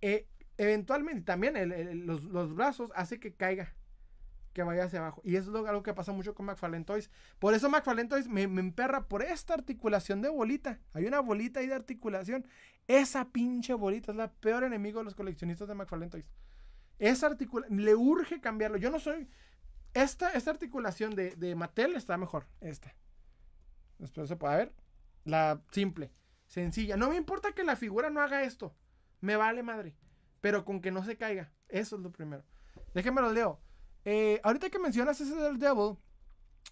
eh, 0.00 0.26
eventualmente 0.58 1.22
también 1.22 1.54
los, 2.04 2.24
los, 2.24 2.56
brazos 2.56 2.90
hace 2.96 3.20
que 3.20 3.34
caiga 3.34 3.76
que 4.56 4.62
vaya 4.62 4.84
hacia 4.84 5.00
abajo. 5.00 5.20
Y 5.22 5.36
eso 5.36 5.50
es 5.50 5.68
algo 5.68 5.82
que 5.82 5.92
pasa 5.92 6.12
mucho 6.12 6.34
con 6.34 6.46
McFarlane 6.46 6.86
Toys. 6.86 7.10
Por 7.38 7.52
eso 7.52 7.68
McFarlane 7.68 8.08
Toys 8.08 8.26
me, 8.26 8.48
me, 8.48 8.62
emperra 8.62 9.06
por 9.06 9.20
esta 9.20 9.52
articulación 9.52 10.22
de 10.22 10.30
bolita. 10.30 10.80
Hay 10.94 11.04
una 11.04 11.20
bolita 11.20 11.60
ahí 11.60 11.66
de 11.66 11.74
articulación. 11.74 12.48
Esa 12.86 13.26
pinche 13.26 13.74
bolita 13.74 14.12
es 14.12 14.16
la 14.16 14.32
peor 14.32 14.64
enemigo 14.64 15.00
de 15.00 15.04
los 15.04 15.14
coleccionistas 15.14 15.68
de 15.68 15.74
McFarlane 15.74 16.10
Toys. 16.10 16.24
Esa 16.98 17.26
articulación, 17.26 17.84
le 17.84 17.94
urge 17.94 18.40
cambiarlo. 18.40 18.78
Yo 18.78 18.90
no 18.90 18.98
soy... 18.98 19.28
Esta, 19.92 20.30
esta 20.30 20.52
articulación 20.52 21.14
de, 21.14 21.36
de 21.36 21.54
Mattel 21.54 21.94
está 21.94 22.16
mejor. 22.16 22.46
Esta. 22.62 22.96
Espero 23.98 24.26
se 24.26 24.36
pueda 24.36 24.56
ver. 24.56 24.72
La 25.24 25.60
simple, 25.70 26.12
sencilla. 26.46 26.96
No 26.96 27.10
me 27.10 27.16
importa 27.16 27.52
que 27.52 27.62
la 27.62 27.76
figura 27.76 28.08
no 28.08 28.22
haga 28.22 28.42
esto. 28.42 28.74
Me 29.20 29.36
vale 29.36 29.62
madre. 29.62 29.94
Pero 30.40 30.64
con 30.64 30.80
que 30.80 30.90
no 30.90 31.04
se 31.04 31.18
caiga. 31.18 31.52
Eso 31.68 31.96
es 31.96 32.02
lo 32.02 32.10
primero. 32.10 32.42
Déjenme 32.94 33.20
lo 33.20 33.30
leo. 33.34 33.60
Eh, 34.08 34.40
ahorita 34.44 34.70
que 34.70 34.78
mencionas 34.78 35.20
ese 35.20 35.34
del 35.34 35.58
Devil, 35.58 35.96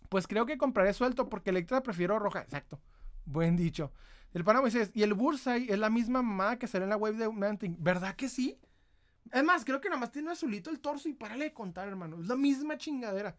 pues 0.09 0.29
creo 0.29 0.47
que 0.47 0.57
compraré 0.57 0.95
suelto 0.95 1.29
porque 1.29 1.51
Electra 1.51 1.83
prefiero 1.83 2.21
roja. 2.21 2.43
Exacto. 2.43 2.81
Buen 3.25 3.57
dicho. 3.57 3.93
El 4.33 4.45
pana 4.45 4.63
dice, 4.63 4.91
y 4.95 5.03
el 5.03 5.15
Bursay 5.15 5.67
es 5.69 5.79
la 5.79 5.91
misma 5.91 6.23
mamá 6.23 6.59
que 6.61 6.69
sale 6.69 6.85
en 6.85 6.91
la 6.91 6.97
wave 6.97 7.17
de 7.17 7.29
Manting. 7.29 7.77
¿Verdad 7.81 8.15
que 8.15 8.29
sí? 8.29 8.61
Es 9.33 9.43
más, 9.43 9.65
creo 9.65 9.81
que 9.81 9.89
nada 9.89 10.01
más 10.01 10.13
tiene 10.13 10.31
azulito 10.31 10.71
el 10.71 10.79
torso 10.79 11.09
y 11.09 11.13
párale 11.13 11.47
de 11.47 11.53
contar, 11.53 11.89
hermano. 11.89 12.21
Es 12.21 12.29
la 12.29 12.37
misma 12.37 12.79
chingadera. 12.79 13.37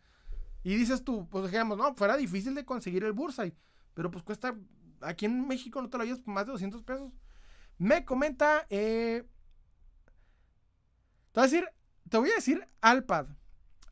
Y 0.62 0.76
dices 0.76 1.02
tú, 1.02 1.30
pues 1.30 1.50
digamos, 1.50 1.78
no, 1.78 1.96
fuera 1.96 2.18
difícil 2.18 2.54
de 2.54 2.66
conseguir 2.66 3.06
el 3.06 3.14
Bursay. 3.14 3.54
Pero 3.94 4.12
pues 4.12 4.26
cuesta, 4.26 4.58
aquí 5.00 5.26
en 5.26 5.48
México 5.48 5.82
no 5.82 5.90
te 5.90 5.98
lo 5.98 6.04
llevas 6.04 6.20
por 6.20 6.34
más 6.34 6.46
de 6.46 6.52
200 6.52 6.84
pesos. 6.84 7.14
Me 7.78 8.04
comenta, 8.04 8.66
eh, 8.70 9.24
te 11.32 11.40
voy 11.40 11.44
a 11.44 11.52
decir, 11.52 11.70
te 12.10 12.18
voy 12.18 12.32
a 12.32 12.36
decir 12.36 12.68
Alpad. 12.82 13.28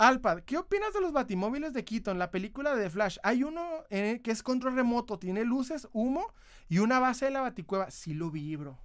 Alpad, 0.04 0.42
¿qué 0.42 0.58
opinas 0.58 0.94
de 0.94 1.00
los 1.00 1.14
batimóviles 1.14 1.72
de 1.72 1.86
Keaton, 1.86 2.20
la 2.20 2.30
película 2.30 2.76
de 2.76 2.84
The 2.84 2.90
Flash? 2.90 3.20
Hay 3.24 3.46
uno 3.46 3.86
que 3.90 4.22
es 4.26 4.44
control 4.44 4.76
remoto, 4.76 5.18
tiene 5.18 5.46
luces, 5.46 5.88
humo 5.94 6.34
y 6.68 6.80
una 6.80 7.00
base 7.00 7.26
de 7.26 7.32
la 7.32 7.40
baticueva. 7.40 7.90
Sí 7.90 8.14
lo 8.14 8.30
vi, 8.30 8.58
bro. 8.58 8.78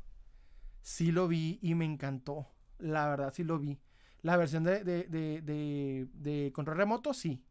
Sí 0.81 1.11
lo 1.11 1.27
vi 1.27 1.59
y 1.61 1.75
me 1.75 1.87
encantó. 1.87 2.47
La 2.79 3.09
verdad, 3.09 3.33
sí 3.35 3.43
lo 3.43 3.59
vi. 3.59 3.81
La 4.23 4.37
versión 4.37 4.63
de, 4.63 4.85
de, 4.85 6.53
control 6.55 6.77
remoto, 6.77 7.13
sí. 7.13 7.43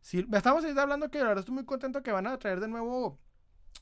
sí. 0.00 0.26
Estamos 0.32 0.64
hablando 0.64 1.10
que 1.10 1.18
la 1.18 1.24
verdad 1.24 1.40
estoy 1.40 1.56
muy 1.56 1.66
contento 1.66 2.02
que 2.02 2.10
van 2.10 2.26
a 2.26 2.38
traer 2.38 2.60
de 2.60 2.68
nuevo 2.68 3.20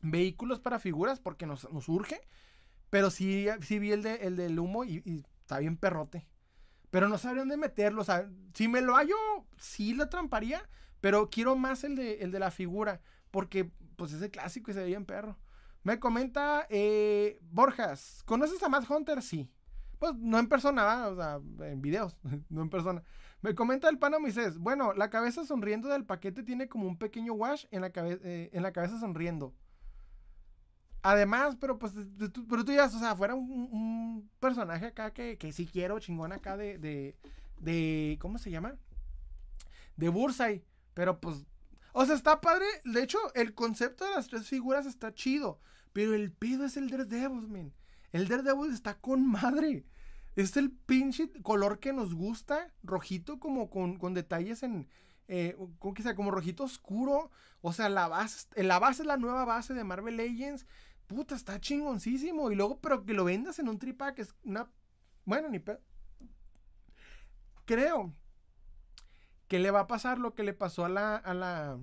vehículos 0.01 0.59
para 0.59 0.81
figuras 0.81 1.20
porque 1.20 1.47
nos, 1.47 1.73
nos 1.73 1.89
urge. 1.89 2.20
Pero 2.91 3.09
sí, 3.09 3.47
sí 3.60 3.78
vi 3.78 3.92
el, 3.92 4.02
de, 4.02 4.15
el 4.17 4.34
del 4.34 4.59
humo 4.59 4.84
y 4.84 5.25
está 5.44 5.60
bien 5.60 5.76
perrote. 5.76 6.26
Pero 6.92 7.08
no 7.08 7.16
sabría 7.16 7.40
dónde 7.40 7.56
meterlo. 7.56 8.02
O 8.02 8.04
sea, 8.04 8.28
si 8.52 8.68
me 8.68 8.82
lo 8.82 8.96
hallo, 8.96 9.16
sí 9.56 9.94
lo 9.94 10.10
tramparía. 10.10 10.68
Pero 11.00 11.30
quiero 11.30 11.56
más 11.56 11.84
el 11.84 11.96
de, 11.96 12.16
el 12.16 12.30
de 12.30 12.38
la 12.38 12.50
figura. 12.50 13.00
Porque, 13.30 13.72
pues, 13.96 14.12
es 14.12 14.20
el 14.20 14.30
clásico 14.30 14.70
y 14.70 14.74
se 14.74 14.84
ve 14.84 14.92
en 14.92 15.06
perro. 15.06 15.38
Me 15.84 15.98
comenta 15.98 16.66
eh, 16.68 17.38
Borjas. 17.50 18.22
¿Conoces 18.26 18.62
a 18.62 18.68
Matt 18.68 18.90
Hunter? 18.90 19.22
Sí. 19.22 19.50
Pues 19.98 20.14
no 20.16 20.38
en 20.38 20.48
persona, 20.48 21.08
o 21.08 21.16
sea, 21.16 21.40
en 21.66 21.80
videos, 21.80 22.14
no 22.50 22.60
en 22.60 22.68
persona. 22.68 23.02
Me 23.40 23.54
comenta 23.54 23.88
el 23.88 23.98
pana 23.98 24.18
Moisés. 24.18 24.58
Bueno, 24.58 24.92
la 24.92 25.08
cabeza 25.08 25.46
sonriendo 25.46 25.88
del 25.88 26.04
paquete 26.04 26.42
tiene 26.42 26.68
como 26.68 26.86
un 26.86 26.98
pequeño 26.98 27.32
wash 27.32 27.64
en 27.70 27.80
la, 27.80 27.90
eh, 27.94 28.50
en 28.52 28.62
la 28.62 28.72
cabeza 28.72 29.00
sonriendo. 29.00 29.54
Además, 31.02 31.56
pero 31.60 31.78
pues, 31.78 31.92
pero 32.48 32.64
tú 32.64 32.72
ya, 32.72 32.84
o 32.84 32.89
sea, 32.89 33.16
fuera 33.16 33.34
un, 33.34 34.31
personaje 34.39 34.86
acá 34.86 35.12
que, 35.12 35.36
que, 35.36 35.52
sí 35.52 35.66
quiero, 35.66 35.98
chingón 35.98 36.32
acá 36.32 36.56
de, 36.56 36.78
de, 36.78 37.16
de, 37.58 38.18
¿cómo 38.20 38.39
se 38.39 38.50
llama? 38.50 38.76
De 39.97 40.08
Bursay. 40.08 40.64
Pero 40.94 41.20
pues, 41.20 41.44
o 41.92 42.06
sea, 42.06 42.14
está 42.14 42.40
padre. 42.40 42.66
De 42.84 43.02
hecho, 43.02 43.18
el 43.34 43.55
concepto 43.55 44.05
de 44.05 44.12
las 44.12 44.28
tres 44.28 44.48
figuras 44.48 44.86
está 44.86 45.12
chido. 45.12 45.60
Pero 45.92 46.14
el 46.14 46.32
pedo 46.32 46.64
es 46.64 46.76
el 46.76 46.89
Daredevil, 46.89 47.48
man. 47.48 47.72
El 48.12 48.28
Daredevil 48.28 48.72
está 48.72 48.94
con 48.94 49.26
madre. 49.26 49.84
Es 50.36 50.56
el 50.56 50.70
pinche 50.70 51.31
color 51.42 51.78
que 51.78 51.92
nos 51.92 52.14
gusta, 52.14 52.72
rojito, 52.82 53.39
como 53.39 53.68
con, 53.68 53.98
con 53.98 54.14
detalles 54.14 54.62
en, 54.62 54.89
eh, 55.28 55.56
¿cómo 55.78 55.92
que 55.92 56.02
sea? 56.02 56.14
Como 56.14 56.31
rojito 56.31 56.64
oscuro. 56.64 57.31
O 57.60 57.72
sea, 57.72 57.89
la 57.89 58.08
base, 58.08 58.47
la 58.62 58.78
base 58.78 59.02
es 59.02 59.06
la 59.06 59.18
nueva 59.18 59.44
base 59.44 59.74
de 59.74 59.84
Marvel 59.84 60.16
Legends 60.16 60.66
puta, 61.06 61.34
está 61.34 61.60
chingoncísimo. 61.60 62.50
Y 62.50 62.55
luego, 62.55 62.81
pero 62.81 63.05
que 63.05 63.14
lo 63.14 63.24
vendas 63.24 63.58
en 63.58 63.68
un 63.68 63.78
tripack 63.78 64.18
es 64.18 64.34
una. 64.44 64.70
Bueno, 65.24 65.48
ni 65.48 65.58
pedo. 65.58 65.81
Creo 67.64 68.12
que 69.48 69.58
le 69.58 69.70
va 69.70 69.81
a 69.81 69.86
pasar 69.86 70.18
lo 70.18 70.34
que 70.34 70.42
le 70.42 70.52
pasó 70.52 70.84
a 70.84 70.89
la. 70.89 71.16
a 71.16 71.34
la. 71.34 71.78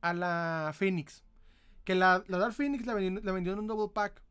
a 0.00 0.14
la 0.14 0.72
Phoenix. 0.74 1.24
Que 1.84 1.94
la, 1.94 2.24
la 2.28 2.38
Dark 2.38 2.54
Phoenix 2.54 2.86
la 2.86 2.94
vendió, 2.94 3.52
en 3.52 3.58
un 3.58 3.66
double 3.66 3.92
pack. 3.92 4.22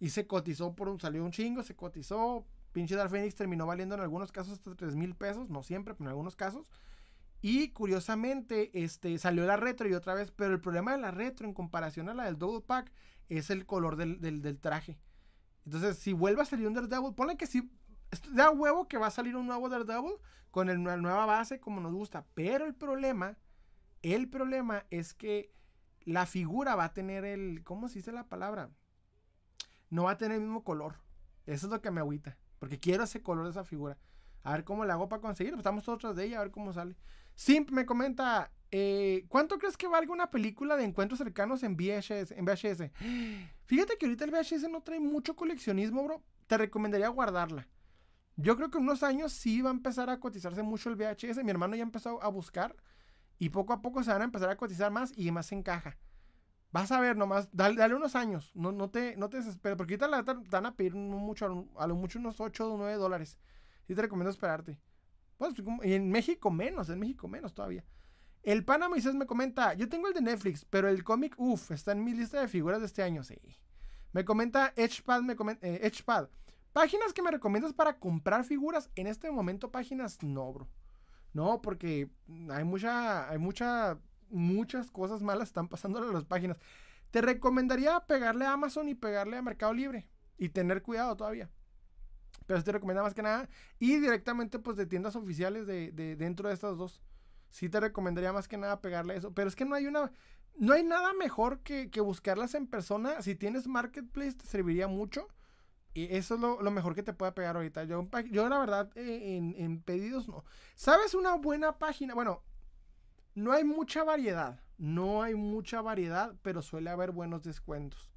Y 0.00 0.10
se 0.10 0.26
cotizó 0.26 0.74
por 0.74 0.88
un. 0.88 1.00
salió 1.00 1.24
un 1.24 1.32
chingo, 1.32 1.62
se 1.62 1.76
cotizó. 1.76 2.46
Pinche 2.72 2.96
Dark 2.96 3.10
Phoenix 3.10 3.34
terminó 3.34 3.66
valiendo 3.66 3.94
en 3.94 4.02
algunos 4.02 4.30
casos 4.30 4.54
hasta 4.54 4.74
3 4.74 4.94
mil 4.94 5.14
pesos. 5.14 5.48
No 5.48 5.62
siempre, 5.62 5.94
pero 5.94 6.04
en 6.04 6.08
algunos 6.08 6.36
casos. 6.36 6.70
Y 7.40 7.70
curiosamente, 7.70 8.70
este, 8.82 9.16
salió 9.18 9.46
la 9.46 9.56
retro 9.56 9.88
y 9.88 9.94
otra 9.94 10.14
vez, 10.14 10.30
pero 10.32 10.52
el 10.52 10.60
problema 10.60 10.92
de 10.92 10.98
la 10.98 11.10
retro 11.10 11.46
en 11.46 11.54
comparación 11.54 12.08
a 12.08 12.14
la 12.14 12.24
del 12.24 12.38
double 12.38 12.64
pack 12.66 12.90
es 13.28 13.50
el 13.50 13.66
color 13.66 13.96
del, 13.96 14.58
traje. 14.60 14.98
Entonces, 15.64 15.98
si 15.98 16.12
vuelve 16.12 16.42
a 16.42 16.46
salir 16.46 16.66
un 16.66 16.74
Daredevil, 16.74 17.14
ponle 17.14 17.36
que 17.36 17.46
sí, 17.46 17.70
da 18.32 18.50
huevo 18.50 18.88
que 18.88 18.98
va 18.98 19.08
a 19.08 19.10
salir 19.10 19.36
un 19.36 19.46
nuevo 19.46 19.68
Daredevil 19.68 20.14
con 20.50 20.68
el, 20.68 20.82
la 20.82 20.96
nueva 20.96 21.26
base 21.26 21.60
como 21.60 21.80
nos 21.80 21.92
gusta. 21.92 22.26
Pero 22.34 22.64
el 22.64 22.74
problema, 22.74 23.36
el 24.02 24.28
problema 24.28 24.84
es 24.90 25.14
que 25.14 25.52
la 26.04 26.26
figura 26.26 26.74
va 26.74 26.84
a 26.84 26.94
tener 26.94 27.24
el, 27.24 27.62
¿cómo 27.64 27.88
se 27.88 27.96
dice 27.96 28.12
la 28.12 28.24
palabra? 28.28 28.70
No 29.90 30.04
va 30.04 30.12
a 30.12 30.18
tener 30.18 30.36
el 30.36 30.42
mismo 30.42 30.64
color. 30.64 30.96
Eso 31.46 31.66
es 31.66 31.72
lo 31.72 31.80
que 31.80 31.90
me 31.90 32.00
agüita. 32.00 32.36
Porque 32.58 32.80
quiero 32.80 33.04
ese 33.04 33.22
color 33.22 33.44
de 33.44 33.50
esa 33.50 33.64
figura. 33.64 33.98
A 34.42 34.52
ver 34.52 34.64
cómo 34.64 34.84
la 34.84 34.94
hago 34.94 35.08
para 35.08 35.22
conseguirlo. 35.22 35.58
Estamos 35.58 35.84
todos 35.84 36.16
de 36.16 36.24
ella, 36.24 36.38
a 36.38 36.42
ver 36.42 36.50
cómo 36.50 36.72
sale. 36.72 36.96
Simp 37.38 37.70
me 37.70 37.86
comenta, 37.86 38.50
eh, 38.72 39.24
¿cuánto 39.28 39.58
crees 39.58 39.76
que 39.76 39.86
valga 39.86 40.12
una 40.12 40.28
película 40.28 40.76
de 40.76 40.82
encuentros 40.82 41.18
cercanos 41.18 41.62
en 41.62 41.76
VHS, 41.76 42.32
en 42.32 42.44
VHS? 42.44 42.90
Fíjate 43.64 43.96
que 43.96 44.06
ahorita 44.06 44.24
el 44.24 44.32
VHS 44.32 44.68
no 44.68 44.82
trae 44.82 44.98
mucho 44.98 45.36
coleccionismo, 45.36 46.02
bro. 46.02 46.20
Te 46.48 46.58
recomendaría 46.58 47.06
guardarla. 47.10 47.68
Yo 48.34 48.56
creo 48.56 48.70
que 48.70 48.78
en 48.78 48.84
unos 48.84 49.04
años 49.04 49.32
sí 49.32 49.62
va 49.62 49.70
a 49.70 49.72
empezar 49.72 50.10
a 50.10 50.18
cotizarse 50.18 50.64
mucho 50.64 50.90
el 50.90 50.96
VHS. 50.96 51.44
Mi 51.44 51.52
hermano 51.52 51.76
ya 51.76 51.84
empezó 51.84 52.20
a 52.20 52.28
buscar 52.28 52.74
y 53.38 53.50
poco 53.50 53.72
a 53.72 53.82
poco 53.82 54.02
se 54.02 54.10
van 54.10 54.22
a 54.22 54.24
empezar 54.24 54.50
a 54.50 54.56
cotizar 54.56 54.90
más 54.90 55.12
y 55.16 55.30
más 55.30 55.52
en 55.52 55.62
caja. 55.62 55.96
Vas 56.72 56.90
a 56.90 56.98
ver 56.98 57.16
nomás, 57.16 57.48
dale, 57.52 57.94
unos 57.94 58.16
años, 58.16 58.50
no, 58.56 58.72
no, 58.72 58.90
te, 58.90 59.16
no 59.16 59.28
te 59.28 59.36
desesperes, 59.36 59.78
porque 59.78 59.94
ahorita 59.94 60.24
te 60.42 60.48
van 60.50 60.66
a 60.66 60.74
pedir 60.74 60.96
mucho, 60.96 61.68
a 61.76 61.86
lo 61.86 61.94
mucho 61.94 62.18
unos 62.18 62.40
8 62.40 62.72
o 62.72 62.76
9 62.76 62.94
dólares. 62.94 63.38
Sí 63.86 63.94
te 63.94 64.02
recomiendo 64.02 64.30
esperarte. 64.30 64.80
Pues, 65.38 65.54
y 65.84 65.94
en 65.94 66.10
México 66.10 66.50
menos, 66.50 66.90
en 66.90 66.98
México 66.98 67.28
menos 67.28 67.54
todavía. 67.54 67.84
El 68.42 68.64
Pana 68.64 68.88
Moisés 68.88 69.14
me 69.14 69.26
comenta, 69.26 69.74
yo 69.74 69.88
tengo 69.88 70.08
el 70.08 70.14
de 70.14 70.20
Netflix, 70.20 70.64
pero 70.64 70.88
el 70.88 71.04
cómic, 71.04 71.34
uff, 71.38 71.70
está 71.70 71.92
en 71.92 72.04
mi 72.04 72.12
lista 72.12 72.40
de 72.40 72.48
figuras 72.48 72.80
de 72.80 72.86
este 72.86 73.02
año, 73.02 73.22
sí. 73.22 73.36
Me 74.12 74.24
comenta 74.24 74.72
Edgepad, 74.76 75.22
me 75.22 75.36
comenta, 75.36 75.66
eh, 75.66 75.80
Edgepad. 75.82 76.28
Páginas 76.72 77.12
que 77.12 77.22
me 77.22 77.30
recomiendas 77.30 77.72
para 77.72 77.98
comprar 77.98 78.44
figuras. 78.44 78.90
En 78.94 79.06
este 79.06 79.30
momento, 79.30 79.70
páginas 79.70 80.22
no, 80.22 80.52
bro. 80.52 80.68
No, 81.32 81.60
porque 81.60 82.10
hay 82.50 82.64
mucha, 82.64 83.28
hay 83.28 83.38
mucha, 83.38 83.98
muchas 84.30 84.90
cosas 84.90 85.22
malas 85.22 85.48
están 85.48 85.68
pasando 85.68 86.02
en 86.02 86.12
las 86.12 86.24
páginas. 86.24 86.58
Te 87.10 87.20
recomendaría 87.20 88.00
pegarle 88.00 88.44
a 88.44 88.52
Amazon 88.52 88.88
y 88.88 88.94
pegarle 88.94 89.36
a 89.36 89.42
Mercado 89.42 89.72
Libre. 89.72 90.08
Y 90.36 90.50
tener 90.50 90.82
cuidado 90.82 91.16
todavía. 91.16 91.50
Pero 92.48 92.64
te 92.64 92.72
recomienda 92.72 93.02
más 93.02 93.12
que 93.12 93.22
nada. 93.22 93.46
Y 93.78 94.00
directamente, 94.00 94.58
pues, 94.58 94.78
de 94.78 94.86
tiendas 94.86 95.14
oficiales 95.16 95.66
de, 95.66 95.92
dentro 96.16 96.48
de 96.48 96.54
estas 96.54 96.78
dos. 96.78 97.02
Sí 97.50 97.68
te 97.68 97.78
recomendaría 97.78 98.32
más 98.32 98.48
que 98.48 98.56
nada 98.56 98.80
pegarle 98.80 99.16
eso. 99.16 99.34
Pero 99.34 99.48
es 99.48 99.54
que 99.54 99.66
no 99.66 99.74
hay 99.74 99.86
una. 99.86 100.10
No 100.56 100.72
hay 100.72 100.82
nada 100.82 101.12
mejor 101.12 101.60
que, 101.60 101.90
que 101.90 102.00
buscarlas 102.00 102.54
en 102.54 102.66
persona. 102.66 103.20
Si 103.20 103.34
tienes 103.34 103.68
marketplace, 103.68 104.32
te 104.32 104.46
serviría 104.46 104.88
mucho. 104.88 105.28
Y 105.92 106.14
eso 106.14 106.36
es 106.36 106.40
lo, 106.40 106.70
mejor 106.70 106.94
que 106.94 107.02
te 107.02 107.12
pueda 107.12 107.34
pegar 107.34 107.56
ahorita. 107.56 107.84
Yo, 107.84 108.08
yo 108.30 108.48
la 108.48 108.58
verdad, 108.58 108.90
eh, 108.94 109.36
en, 109.36 109.82
pedidos 109.82 110.26
no. 110.26 110.44
¿Sabes 110.74 111.12
una 111.12 111.34
buena 111.34 111.78
página? 111.78 112.14
Bueno, 112.14 112.42
no 113.34 113.52
hay 113.52 113.64
mucha 113.64 114.04
variedad. 114.04 114.60
No 114.78 115.22
hay 115.22 115.34
mucha 115.34 115.82
variedad, 115.82 116.34
pero 116.42 116.62
suele 116.62 116.88
haber 116.88 117.10
buenos 117.10 117.42
descuentos. 117.42 118.12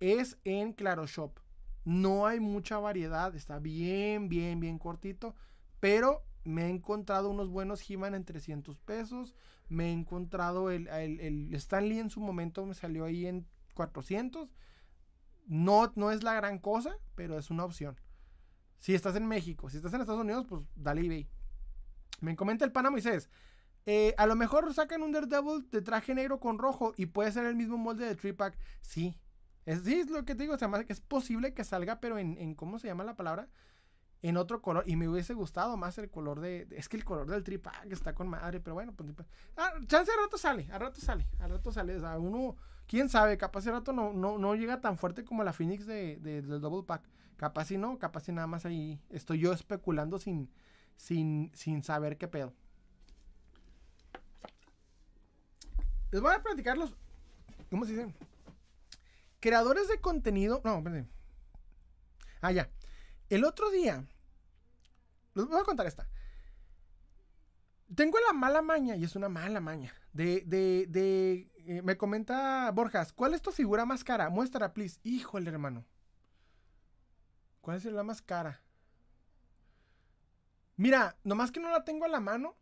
Es 0.00 0.38
en 0.44 0.72
Claro 0.72 1.06
Shop. 1.06 1.38
No 1.90 2.26
hay 2.26 2.38
mucha 2.38 2.78
variedad. 2.78 3.34
Está 3.34 3.58
bien, 3.58 4.28
bien, 4.28 4.60
bien 4.60 4.78
cortito. 4.78 5.34
Pero 5.80 6.22
me 6.44 6.66
he 6.66 6.68
encontrado 6.68 7.30
unos 7.30 7.48
buenos 7.48 7.88
He-Man 7.88 8.14
en 8.14 8.24
300 8.24 8.78
pesos. 8.78 9.34
Me 9.68 9.88
he 9.88 9.92
encontrado 9.92 10.70
el, 10.70 10.86
el, 10.88 11.52
Stanley 11.54 11.98
en 11.98 12.10
su 12.10 12.20
momento. 12.20 12.64
Me 12.64 12.74
salió 12.74 13.04
ahí 13.04 13.26
en 13.26 13.46
400 13.74 14.54
no, 15.50 15.92
no 15.96 16.12
es 16.12 16.22
la 16.22 16.34
gran 16.34 16.60
cosa, 16.60 16.96
pero 17.16 17.36
es 17.36 17.50
una 17.50 17.64
opción. 17.64 17.96
Si 18.78 18.94
estás 18.94 19.16
en 19.16 19.26
México, 19.26 19.68
si 19.68 19.78
estás 19.78 19.92
en 19.92 20.00
Estados 20.00 20.20
Unidos, 20.20 20.46
pues 20.48 20.62
dale 20.76 21.00
eBay. 21.00 21.28
Me 22.20 22.36
comenta 22.36 22.64
el 22.64 22.70
pana 22.70 22.90
Moisés. 22.90 23.28
Eh, 23.84 24.14
a 24.16 24.26
lo 24.26 24.36
mejor 24.36 24.72
sacan 24.72 25.02
un 25.02 25.10
Daredevil 25.10 25.68
de 25.72 25.82
traje 25.82 26.14
negro 26.14 26.38
con 26.38 26.58
rojo 26.58 26.94
y 26.96 27.06
puede 27.06 27.32
ser 27.32 27.46
el 27.46 27.56
mismo 27.56 27.78
molde 27.78 28.06
de 28.06 28.14
Tripack. 28.14 28.56
Sí. 28.80 29.18
Es, 29.66 29.82
sí, 29.82 29.94
es 29.94 30.10
lo 30.10 30.24
que 30.24 30.34
te 30.34 30.42
digo. 30.42 30.54
O 30.54 30.58
que 30.58 30.92
es 30.92 31.00
posible 31.00 31.54
que 31.54 31.64
salga, 31.64 32.00
pero 32.00 32.18
en, 32.18 32.54
¿cómo 32.54 32.78
se 32.78 32.88
llama 32.88 33.04
la 33.04 33.16
palabra? 33.16 33.48
En 34.22 34.36
otro 34.36 34.60
color. 34.60 34.84
Y 34.86 34.96
me 34.96 35.08
hubiese 35.08 35.34
gustado 35.34 35.76
más 35.76 35.98
el 35.98 36.10
color 36.10 36.40
de. 36.40 36.66
es 36.70 36.88
que 36.88 36.96
el 36.96 37.04
color 37.04 37.28
del 37.28 37.44
Tripack 37.44 37.90
está 37.90 38.14
con 38.14 38.28
madre, 38.28 38.60
pero 38.60 38.74
bueno, 38.74 38.92
pues. 38.92 39.10
Ah, 39.56 39.72
chance 39.86 40.10
al 40.12 40.24
rato 40.24 40.38
sale, 40.38 40.68
al 40.72 40.80
rato 40.80 41.00
sale, 41.00 41.26
al 41.38 41.50
rato 41.50 41.72
sale. 41.72 41.96
O 41.96 42.00
sea, 42.00 42.18
uno 42.18 42.56
quién 42.90 43.08
sabe, 43.08 43.38
capaz 43.38 43.60
ese 43.60 43.70
rato 43.70 43.92
no, 43.92 44.12
no, 44.12 44.54
llega 44.56 44.80
tan 44.80 44.98
fuerte 44.98 45.24
como 45.24 45.44
la 45.44 45.52
Phoenix 45.52 45.86
de, 45.86 46.16
del 46.16 46.60
Double 46.60 46.84
Pack. 46.84 47.08
Capaz 47.36 47.66
si 47.66 47.78
no, 47.78 47.98
capaz 47.98 48.24
si 48.24 48.32
nada 48.32 48.48
más 48.48 48.66
ahí 48.66 49.00
estoy 49.10 49.38
yo 49.38 49.52
especulando 49.52 50.18
sin, 50.18 50.50
sin, 50.96 51.52
sin 51.54 51.84
saber 51.84 52.18
qué 52.18 52.26
pedo. 52.26 52.52
Les 56.10 56.20
voy 56.20 56.34
a 56.34 56.42
platicar 56.42 56.76
los. 56.76 56.92
¿Cómo 57.70 57.84
se 57.84 57.92
dice? 57.92 58.12
Creadores 59.40 59.88
de 59.88 60.00
contenido. 60.00 60.60
No, 60.64 60.78
espérense. 60.78 61.10
Ah, 62.40 62.52
ya. 62.52 62.70
El 63.28 63.44
otro 63.44 63.70
día. 63.70 64.06
Les 65.34 65.46
voy 65.46 65.60
a 65.60 65.64
contar 65.64 65.86
esta. 65.86 66.06
Tengo 67.94 68.18
la 68.26 68.32
mala 68.32 68.62
maña, 68.62 68.96
y 68.96 69.04
es 69.04 69.16
una 69.16 69.28
mala 69.28 69.60
maña, 69.60 69.92
de, 70.12 70.42
de, 70.46 70.86
de 70.88 71.50
eh, 71.66 71.82
me 71.82 71.96
comenta 71.96 72.70
Borjas, 72.70 73.12
¿cuál 73.12 73.34
es 73.34 73.42
tu 73.42 73.50
figura 73.50 73.84
más 73.84 74.04
cara? 74.04 74.30
Muestra, 74.30 74.72
please. 74.72 75.00
Híjole, 75.02 75.50
hermano. 75.50 75.84
¿Cuál 77.60 77.78
es 77.78 77.84
la 77.84 78.02
más 78.02 78.22
cara? 78.22 78.62
Mira, 80.76 81.16
nomás 81.24 81.50
que 81.50 81.60
no 81.60 81.70
la 81.70 81.84
tengo 81.84 82.04
a 82.04 82.08
la 82.08 82.20
mano. 82.20 82.56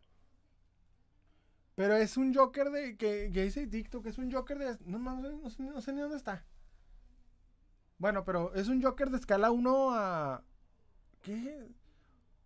Pero 1.74 1.96
es 1.96 2.16
un 2.16 2.34
Joker 2.34 2.70
de. 2.70 2.96
que, 2.96 3.30
que 3.32 3.44
dice 3.44 3.66
TikTok, 3.66 4.06
es 4.06 4.18
un 4.18 4.32
Joker 4.32 4.58
de. 4.58 4.78
No, 4.84 4.98
no, 4.98 5.20
no 5.20 5.80
sé 5.80 5.92
ni 5.92 6.00
dónde 6.00 6.16
está. 6.16 6.44
Bueno, 7.98 8.24
pero 8.24 8.54
es 8.54 8.68
un 8.68 8.80
Joker 8.80 9.10
de 9.10 9.18
escala 9.18 9.50
1 9.50 9.90
a. 9.92 10.44
¿Qué? 11.22 11.68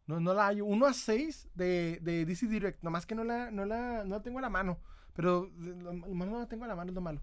No, 0.06 0.18
no 0.18 0.32
la 0.32 0.48
hay. 0.48 0.62
1 0.62 0.86
a 0.86 0.92
6 0.94 1.50
de, 1.54 1.98
de 2.00 2.24
DC 2.24 2.46
Direct. 2.46 2.82
Nomás 2.82 3.06
que 3.06 3.14
no 3.14 3.22
la, 3.22 3.50
no 3.50 3.66
la, 3.66 4.04
no 4.04 4.16
la 4.16 4.22
tengo 4.22 4.38
a 4.38 4.42
la 4.42 4.48
mano. 4.48 4.80
Pero 5.12 5.50
lo, 5.58 5.92
no 5.92 6.38
la 6.38 6.48
tengo 6.48 6.64
a 6.64 6.68
la 6.68 6.74
mano 6.74 6.90
es 6.90 6.94
lo 6.94 7.00
malo. 7.02 7.22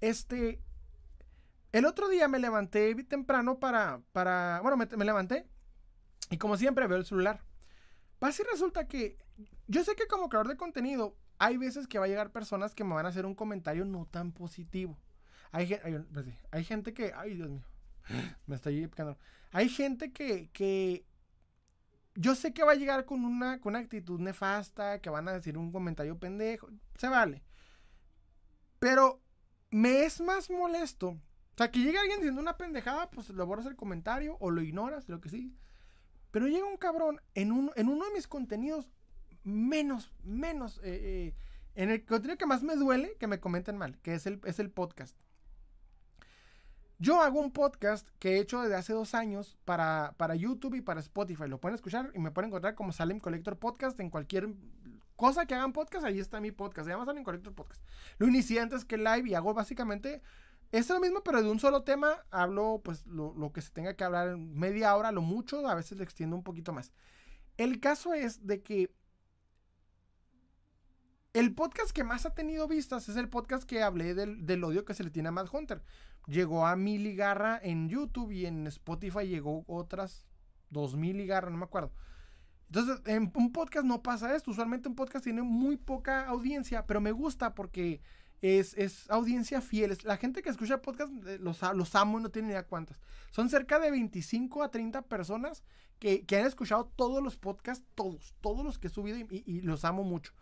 Este. 0.00 0.62
El 1.72 1.84
otro 1.84 2.08
día 2.08 2.28
me 2.28 2.38
levanté 2.38 2.94
temprano 3.04 3.58
para. 3.58 4.00
para 4.12 4.60
bueno, 4.62 4.76
me, 4.76 5.04
levanté. 5.04 5.48
Y 6.30 6.38
como 6.38 6.56
siempre 6.56 6.86
veo 6.86 6.98
el 6.98 7.04
celular. 7.04 7.42
Pasa 8.20 8.42
y 8.42 8.50
resulta 8.50 8.86
que. 8.86 9.18
Yo 9.66 9.82
sé 9.82 9.96
que 9.96 10.06
como 10.06 10.28
creador 10.28 10.48
de 10.48 10.56
contenido. 10.56 11.16
Hay 11.38 11.58
veces 11.58 11.86
que 11.86 11.98
va 11.98 12.06
a 12.06 12.08
llegar 12.08 12.32
personas 12.32 12.74
que 12.74 12.82
me 12.82 12.94
van 12.94 13.04
a 13.04 13.10
hacer 13.10 13.26
un 13.26 13.34
comentario 13.34 13.84
no 13.84 14.06
tan 14.06 14.32
positivo. 14.32 14.96
Hay, 15.56 15.72
hay, 15.72 16.04
hay 16.50 16.64
gente 16.64 16.92
que. 16.92 17.12
Ay, 17.16 17.34
Dios 17.34 17.48
mío. 17.48 17.64
Me 18.46 18.56
estoy 18.56 18.86
picando. 18.88 19.16
Hay 19.52 19.70
gente 19.70 20.12
que, 20.12 20.50
que 20.50 21.06
yo 22.14 22.34
sé 22.34 22.52
que 22.52 22.62
va 22.62 22.72
a 22.72 22.76
llegar 22.76 23.06
con 23.06 23.24
una, 23.24 23.58
con 23.58 23.70
una 23.70 23.78
actitud 23.78 24.20
nefasta, 24.20 25.00
que 25.00 25.08
van 25.08 25.28
a 25.28 25.32
decir 25.32 25.56
un 25.56 25.72
comentario 25.72 26.18
pendejo, 26.18 26.68
se 26.96 27.08
vale. 27.08 27.42
Pero 28.78 29.22
me 29.70 30.04
es 30.04 30.20
más 30.20 30.50
molesto. 30.50 31.08
O 31.08 31.56
sea, 31.56 31.70
que 31.70 31.78
llegue 31.78 31.98
alguien 31.98 32.18
diciendo 32.18 32.42
una 32.42 32.58
pendejada, 32.58 33.10
pues 33.10 33.30
lo 33.30 33.46
borras 33.46 33.64
el 33.64 33.76
comentario 33.76 34.36
o 34.40 34.50
lo 34.50 34.60
ignoras, 34.60 35.08
lo 35.08 35.22
que 35.22 35.30
sí. 35.30 35.56
Pero 36.32 36.48
llega 36.48 36.66
un 36.66 36.76
cabrón 36.76 37.22
en, 37.34 37.50
un, 37.50 37.70
en 37.76 37.88
uno 37.88 38.04
de 38.04 38.12
mis 38.12 38.28
contenidos 38.28 38.90
menos, 39.42 40.12
menos, 40.22 40.80
eh, 40.84 41.32
eh, 41.32 41.34
en 41.74 41.88
el 41.88 42.04
contenido 42.04 42.36
que 42.36 42.44
más 42.44 42.62
me 42.62 42.76
duele 42.76 43.16
que 43.18 43.26
me 43.26 43.40
comenten 43.40 43.78
mal, 43.78 43.98
que 44.00 44.14
es 44.14 44.26
el, 44.26 44.38
es 44.44 44.58
el 44.58 44.70
podcast. 44.70 45.16
Yo 46.98 47.20
hago 47.20 47.40
un 47.40 47.50
podcast 47.50 48.08
que 48.18 48.36
he 48.36 48.40
hecho 48.40 48.62
desde 48.62 48.74
hace 48.74 48.94
dos 48.94 49.14
años 49.14 49.58
para, 49.66 50.14
para 50.16 50.34
YouTube 50.34 50.76
y 50.76 50.80
para 50.80 51.00
Spotify. 51.00 51.46
Lo 51.46 51.60
pueden 51.60 51.74
escuchar 51.74 52.10
y 52.14 52.18
me 52.18 52.30
pueden 52.30 52.48
encontrar 52.48 52.74
como 52.74 52.92
Salem 52.92 53.20
Collector 53.20 53.58
Podcast 53.58 54.00
en 54.00 54.08
cualquier 54.08 54.48
cosa 55.14 55.44
que 55.44 55.54
hagan 55.54 55.74
podcast. 55.74 56.06
Ahí 56.06 56.18
está 56.18 56.40
mi 56.40 56.52
podcast. 56.52 56.86
Se 56.86 56.92
llama 56.92 57.04
Salem 57.04 57.22
Collector 57.22 57.54
Podcast. 57.54 57.82
Lo 58.16 58.26
inicié 58.26 58.60
antes 58.60 58.86
que 58.86 58.96
live 58.96 59.28
y 59.28 59.34
hago 59.34 59.52
básicamente 59.52 60.22
es 60.72 60.88
lo 60.88 60.98
mismo, 60.98 61.22
pero 61.22 61.42
de 61.42 61.50
un 61.50 61.60
solo 61.60 61.82
tema. 61.82 62.24
Hablo 62.30 62.80
pues 62.82 63.06
lo, 63.06 63.34
lo 63.34 63.52
que 63.52 63.60
se 63.60 63.70
tenga 63.72 63.94
que 63.94 64.04
hablar 64.04 64.28
en 64.28 64.58
media 64.58 64.96
hora, 64.96 65.12
lo 65.12 65.20
mucho. 65.20 65.68
A 65.68 65.74
veces 65.74 65.98
le 65.98 66.04
extiendo 66.04 66.34
un 66.34 66.42
poquito 66.42 66.72
más. 66.72 66.92
El 67.58 67.78
caso 67.78 68.14
es 68.14 68.46
de 68.46 68.62
que 68.62 68.90
el 71.38 71.54
podcast 71.54 71.90
que 71.90 72.04
más 72.04 72.24
ha 72.24 72.34
tenido 72.34 72.66
vistas 72.66 73.08
es 73.08 73.16
el 73.16 73.28
podcast 73.28 73.64
que 73.64 73.82
hablé 73.82 74.14
del, 74.14 74.64
odio 74.64 74.84
que 74.84 74.94
se 74.94 75.04
le 75.04 75.10
tiene 75.10 75.28
a 75.28 75.32
Matt 75.32 75.52
Hunter 75.52 75.82
llegó 76.26 76.66
a 76.66 76.76
mil 76.76 77.06
y 77.06 77.14
garra 77.14 77.60
en 77.62 77.88
YouTube 77.88 78.32
y 78.32 78.46
en 78.46 78.66
Spotify 78.66 79.26
llegó 79.26 79.64
otras 79.66 80.26
dos 80.70 80.96
mil 80.96 81.20
y 81.20 81.26
garra, 81.26 81.50
no 81.50 81.58
me 81.58 81.64
acuerdo. 81.64 81.92
Entonces, 82.66 83.00
en 83.06 83.30
un 83.34 83.52
podcast 83.52 83.86
no 83.86 84.02
pasa 84.02 84.34
esto. 84.34 84.50
Usualmente 84.50 84.88
un 84.88 84.96
podcast 84.96 85.24
tiene 85.24 85.42
muy 85.42 85.76
poca 85.76 86.26
audiencia, 86.26 86.84
pero 86.86 87.00
me 87.00 87.12
gusta 87.12 87.54
porque 87.54 88.00
es, 88.42 89.08
audiencia 89.08 89.60
fiel. 89.60 89.96
La 90.02 90.16
gente 90.16 90.42
que 90.42 90.50
escucha 90.50 90.82
podcast 90.82 91.12
eh, 91.26 91.38
los, 91.40 91.60
los 91.74 91.94
amo 91.94 92.18
y 92.18 92.22
no 92.22 92.30
tiene 92.30 92.48
idea 92.48 92.66
cuántas. 92.66 93.00
Son 93.30 93.48
cerca 93.48 93.78
de 93.78 93.90
25 93.90 94.62
a 94.62 94.70
30 94.70 95.02
personas 95.02 95.62
que, 95.98 96.24
han 96.32 96.46
escuchado 96.46 96.92
todos 96.96 97.22
los 97.22 97.36
podcasts, 97.36 97.84
todos, 97.94 98.34
todos 98.40 98.64
los 98.64 98.78
que 98.78 98.88
he 98.88 98.90
subido 98.90 99.18
y, 99.18 99.60
los 99.62 99.84
amo 99.84 100.02
mucho. 100.02 100.32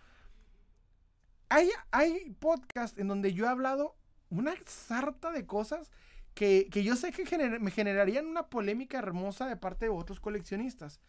Hay, 1.55 1.71
hay 1.93 2.37
podcasts 2.41 2.99
en 2.99 3.07
donde 3.07 3.33
yo 3.33 3.45
he 3.45 3.49
hablado 3.49 3.97
una 4.29 4.55
sarta 4.67 5.31
de 5.31 5.47
cosas 5.47 5.93
que, 6.35 6.69
yo 6.73 6.97
sé 6.97 7.13
que 7.13 7.59
me 7.61 7.71
generarían 7.71 8.27
una 8.27 8.49
polémica 8.49 8.99
hermosa 8.99 9.47
de 9.47 9.57
parte 9.57 9.85
de 9.85 9.91
otros 9.91 10.19
coleccionistas. 10.19 11.01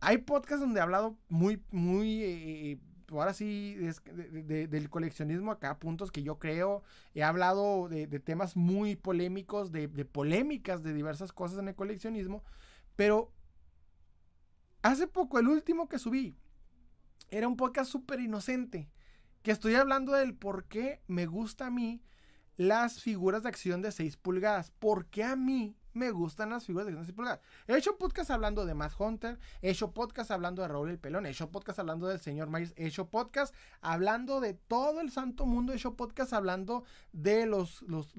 Hay 0.00 0.18
podcasts 0.18 0.60
donde 0.60 0.80
he 0.80 0.82
hablado 0.82 1.18
muy, 1.28 1.62
muy, 1.70 2.22
eh, 2.22 2.80
ahora 3.10 3.34
sí, 3.34 3.76
del 3.76 4.88
coleccionismo 4.88 5.50
acá, 5.50 5.78
puntos 5.78 6.10
que 6.10 6.22
yo 6.22 6.38
creo. 6.38 6.82
He 7.14 7.22
hablado 7.22 7.90
de, 7.90 8.06
temas 8.20 8.56
muy 8.56 8.96
polémicos, 8.96 9.70
de, 9.70 9.86
polémicas 10.06 10.82
de 10.82 10.94
diversas 10.94 11.30
cosas 11.30 11.58
en 11.58 11.68
el 11.68 11.74
coleccionismo, 11.74 12.42
pero 12.96 13.34
Hace 14.82 15.06
poco, 15.06 15.38
el 15.38 15.46
último 15.46 15.88
que 15.88 16.00
subí, 16.00 16.34
era 17.30 17.46
un 17.46 17.56
podcast 17.56 17.88
súper 17.88 18.18
inocente, 18.18 18.90
que 19.42 19.50
estoy 19.50 19.74
hablando 19.74 20.12
del 20.12 20.34
por 20.34 20.64
qué 20.64 21.02
me 21.06 21.26
gusta 21.26 21.66
a 21.66 21.70
mí 21.70 22.02
las 22.56 23.00
figuras 23.00 23.42
de 23.42 23.48
acción 23.48 23.82
de 23.82 23.92
6 23.92 24.16
pulgadas. 24.16 24.70
¿Por 24.70 25.06
qué 25.06 25.24
a 25.24 25.36
mí 25.36 25.76
me 25.94 26.10
gustan 26.10 26.50
las 26.50 26.64
figuras 26.64 26.86
de 26.86 26.94
6 26.94 27.12
pulgadas? 27.12 27.40
He 27.66 27.76
hecho 27.76 27.96
podcast 27.98 28.30
hablando 28.30 28.64
de 28.64 28.74
Matt 28.74 28.92
Hunter, 28.98 29.38
he 29.60 29.70
hecho 29.70 29.92
podcast 29.92 30.30
hablando 30.30 30.62
de 30.62 30.68
Raúl 30.68 30.90
el 30.90 30.98
Pelón, 30.98 31.26
he 31.26 31.30
hecho 31.30 31.50
podcast 31.50 31.78
hablando 31.78 32.06
del 32.06 32.20
señor 32.20 32.48
Myers, 32.48 32.72
he 32.76 32.86
hecho 32.86 33.08
podcast 33.08 33.54
hablando 33.80 34.40
de 34.40 34.54
todo 34.54 35.00
el 35.00 35.10
santo 35.10 35.46
mundo, 35.46 35.72
he 35.72 35.76
hecho 35.76 35.94
podcast 35.94 36.32
hablando 36.32 36.84
de 37.12 37.46
los, 37.46 37.82
los, 37.82 38.12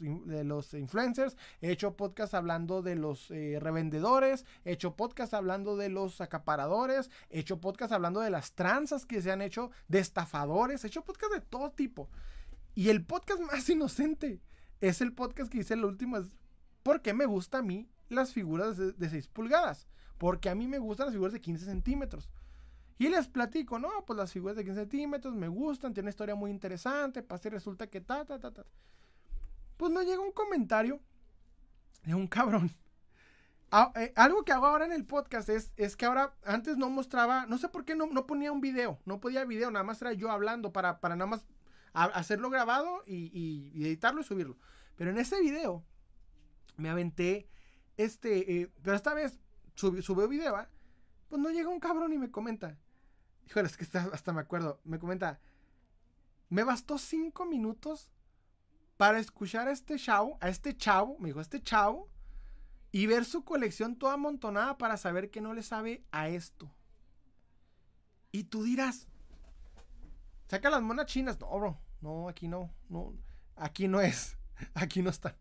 de 0.00 0.44
los 0.44 0.74
influencers, 0.74 1.36
he 1.60 1.70
hecho 1.70 1.96
podcast 1.96 2.34
hablando 2.34 2.82
de 2.82 2.96
los 2.96 3.30
eh, 3.30 3.58
revendedores, 3.60 4.44
he 4.64 4.72
hecho 4.72 4.96
podcast 4.96 5.34
hablando 5.34 5.76
de 5.76 5.88
los 5.88 6.20
acaparadores, 6.20 7.10
he 7.30 7.40
hecho 7.40 7.60
podcast 7.60 7.92
hablando 7.92 8.20
de 8.20 8.30
las 8.30 8.52
tranzas 8.52 9.06
que 9.06 9.22
se 9.22 9.32
han 9.32 9.42
hecho, 9.42 9.70
de 9.88 9.98
estafadores, 9.98 10.84
he 10.84 10.88
hecho 10.88 11.04
podcast 11.04 11.32
de 11.32 11.40
todo 11.40 11.70
tipo. 11.72 12.08
Y 12.74 12.88
el 12.88 13.04
podcast 13.04 13.40
más 13.40 13.68
inocente 13.68 14.40
es 14.80 15.00
el 15.00 15.12
podcast 15.12 15.50
que 15.50 15.58
hice 15.58 15.74
el 15.74 15.84
último. 15.84 16.18
Porque 16.82 17.14
me 17.14 17.26
gusta 17.26 17.58
a 17.58 17.62
mí 17.62 17.88
las 18.08 18.32
figuras 18.32 18.76
de, 18.76 19.08
6 19.08 19.28
pulgadas. 19.28 19.86
Porque 20.18 20.50
a 20.50 20.54
mí 20.54 20.66
me 20.66 20.78
gustan 20.78 21.06
las 21.06 21.14
figuras 21.14 21.32
de 21.32 21.40
15 21.40 21.64
centímetros. 21.64 22.30
Y 22.98 23.08
les 23.08 23.28
platico, 23.28 23.78
no, 23.78 23.88
pues 24.06 24.16
las 24.16 24.32
figuras 24.32 24.56
de 24.56 24.64
15 24.64 24.80
centímetros 24.80 25.34
me 25.34 25.48
gustan, 25.48 25.94
tiene 25.94 26.06
una 26.06 26.10
historia 26.10 26.34
muy 26.34 26.50
interesante. 26.50 27.22
Pasa 27.22 27.48
y 27.48 27.52
resulta 27.52 27.86
que 27.86 28.00
ta, 28.00 28.24
ta, 28.24 28.38
ta, 28.38 28.52
ta. 28.52 28.64
Pues 29.76 29.92
no 29.92 30.02
llega 30.02 30.20
un 30.20 30.32
comentario 30.32 31.00
de 32.04 32.14
un 32.14 32.26
cabrón. 32.26 32.70
Ah, 33.72 33.92
eh, 33.94 34.12
algo 34.16 34.44
que 34.44 34.50
hago 34.50 34.66
ahora 34.66 34.84
en 34.84 34.90
el 34.90 35.04
podcast 35.04 35.48
es, 35.48 35.72
es 35.76 35.96
que 35.96 36.04
ahora 36.04 36.34
antes 36.44 36.76
no 36.76 36.90
mostraba, 36.90 37.46
no 37.46 37.56
sé 37.56 37.68
por 37.68 37.84
qué 37.84 37.94
no, 37.94 38.06
no 38.06 38.26
ponía 38.26 38.50
un 38.50 38.60
video, 38.60 38.98
no 39.04 39.20
podía 39.20 39.44
video, 39.44 39.70
nada 39.70 39.84
más 39.84 40.02
era 40.02 40.12
yo 40.12 40.32
hablando 40.32 40.72
para, 40.72 40.98
para 40.98 41.14
nada 41.14 41.30
más 41.30 41.46
hacerlo 41.92 42.50
grabado 42.50 43.02
y, 43.06 43.84
editarlo 43.84 44.20
y 44.20 44.24
subirlo. 44.24 44.56
Pero 44.96 45.10
en 45.10 45.18
ese 45.18 45.40
video 45.40 45.84
me 46.80 46.90
aventé 46.90 47.48
este, 47.96 48.62
eh, 48.62 48.72
pero 48.82 48.96
esta 48.96 49.14
vez 49.14 49.38
subió 49.74 50.26
video, 50.28 50.56
¿ah? 50.56 50.68
pues 51.28 51.40
no 51.40 51.50
llega 51.50 51.68
un 51.68 51.80
cabrón 51.80 52.12
y 52.12 52.18
me 52.18 52.30
comenta. 52.30 52.78
Híjole, 53.46 53.68
es 53.68 53.76
que 53.76 53.86
hasta 53.98 54.32
me 54.32 54.40
acuerdo, 54.40 54.80
me 54.84 54.98
comenta, 54.98 55.40
me 56.48 56.64
bastó 56.64 56.98
cinco 56.98 57.44
minutos 57.46 58.10
para 58.96 59.18
escuchar 59.18 59.68
a 59.68 59.72
este 59.72 59.98
chavo, 59.98 60.38
a 60.40 60.48
este 60.48 60.76
chavo, 60.76 61.16
me 61.18 61.28
dijo, 61.28 61.40
este 61.40 61.62
chavo, 61.62 62.08
y 62.92 63.06
ver 63.06 63.24
su 63.24 63.44
colección 63.44 63.96
toda 63.96 64.14
amontonada 64.14 64.78
para 64.78 64.96
saber 64.96 65.30
que 65.30 65.40
no 65.40 65.54
le 65.54 65.62
sabe 65.62 66.04
a 66.10 66.28
esto. 66.28 66.70
Y 68.32 68.44
tú 68.44 68.62
dirás, 68.64 69.08
Saca 70.50 70.68
las 70.68 70.82
monas 70.82 71.06
chinas. 71.06 71.38
No, 71.38 71.48
bro. 71.56 71.78
No, 72.00 72.28
aquí 72.28 72.48
no. 72.48 72.74
No. 72.88 73.14
Aquí 73.54 73.86
no 73.86 74.00
es. 74.00 74.36
Aquí 74.74 75.00
no 75.00 75.08
está. 75.08 75.36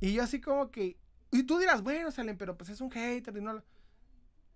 Y 0.00 0.12
yo 0.12 0.22
así 0.22 0.40
como 0.40 0.70
que. 0.70 0.96
Y 1.30 1.42
tú 1.44 1.58
dirás, 1.58 1.82
bueno, 1.82 2.10
Salen, 2.10 2.36
pero 2.36 2.56
pues 2.56 2.70
es 2.70 2.80
un 2.80 2.90
hater 2.90 3.36
y 3.36 3.40
no. 3.40 3.62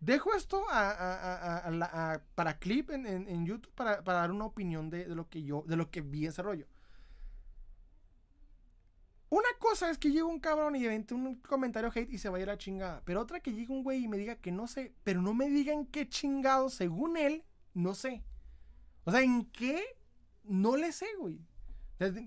Dejo 0.01 0.33
esto 0.35 0.65
para 2.35 2.59
clip 2.61 2.91
en, 2.91 3.47
YouTube 3.47 3.73
para, 3.75 4.01
dar 4.01 4.31
una 4.31 4.45
opinión 4.45 4.91
de, 4.91 5.07
lo 5.07 5.29
que 5.29 5.43
yo, 5.43 5.65
de 5.67 5.77
lo 5.77 5.91
que 5.91 6.03
vi 6.03 6.27
ese 6.27 6.41
rollo. 6.43 6.67
Una 9.31 9.49
cosa 9.59 9.91
es 9.91 9.99
que 9.99 10.11
llega 10.11 10.25
un 10.25 10.41
cabrón 10.41 10.77
y 10.77 10.85
invente 10.85 11.15
un 11.15 11.37
comentario 11.37 11.91
hate 11.95 12.13
y 12.13 12.19
se 12.19 12.29
vaya 12.29 12.45
a 12.45 12.49
la 12.49 12.59
chingada. 12.59 13.03
Pero 13.05 13.21
otra 13.21 13.41
que 13.41 13.53
llegue 13.53 13.73
un 13.73 13.83
güey 13.83 14.05
y 14.05 14.09
me 14.09 14.17
diga 14.17 14.37
que 14.37 14.53
no 14.53 14.67
sé, 14.69 14.95
pero 15.05 15.21
no 15.21 15.35
me 15.35 15.51
digan 15.51 15.85
qué 15.85 16.09
chingado, 16.09 16.71
según 16.71 17.17
él, 17.17 17.45
no 17.75 17.95
sé. 17.95 18.23
O 19.05 19.11
sea, 19.11 19.21
¿en 19.21 19.45
qué? 19.47 19.83
No 20.45 20.77
le 20.77 20.93
sé, 20.93 21.07
güey. 21.19 21.41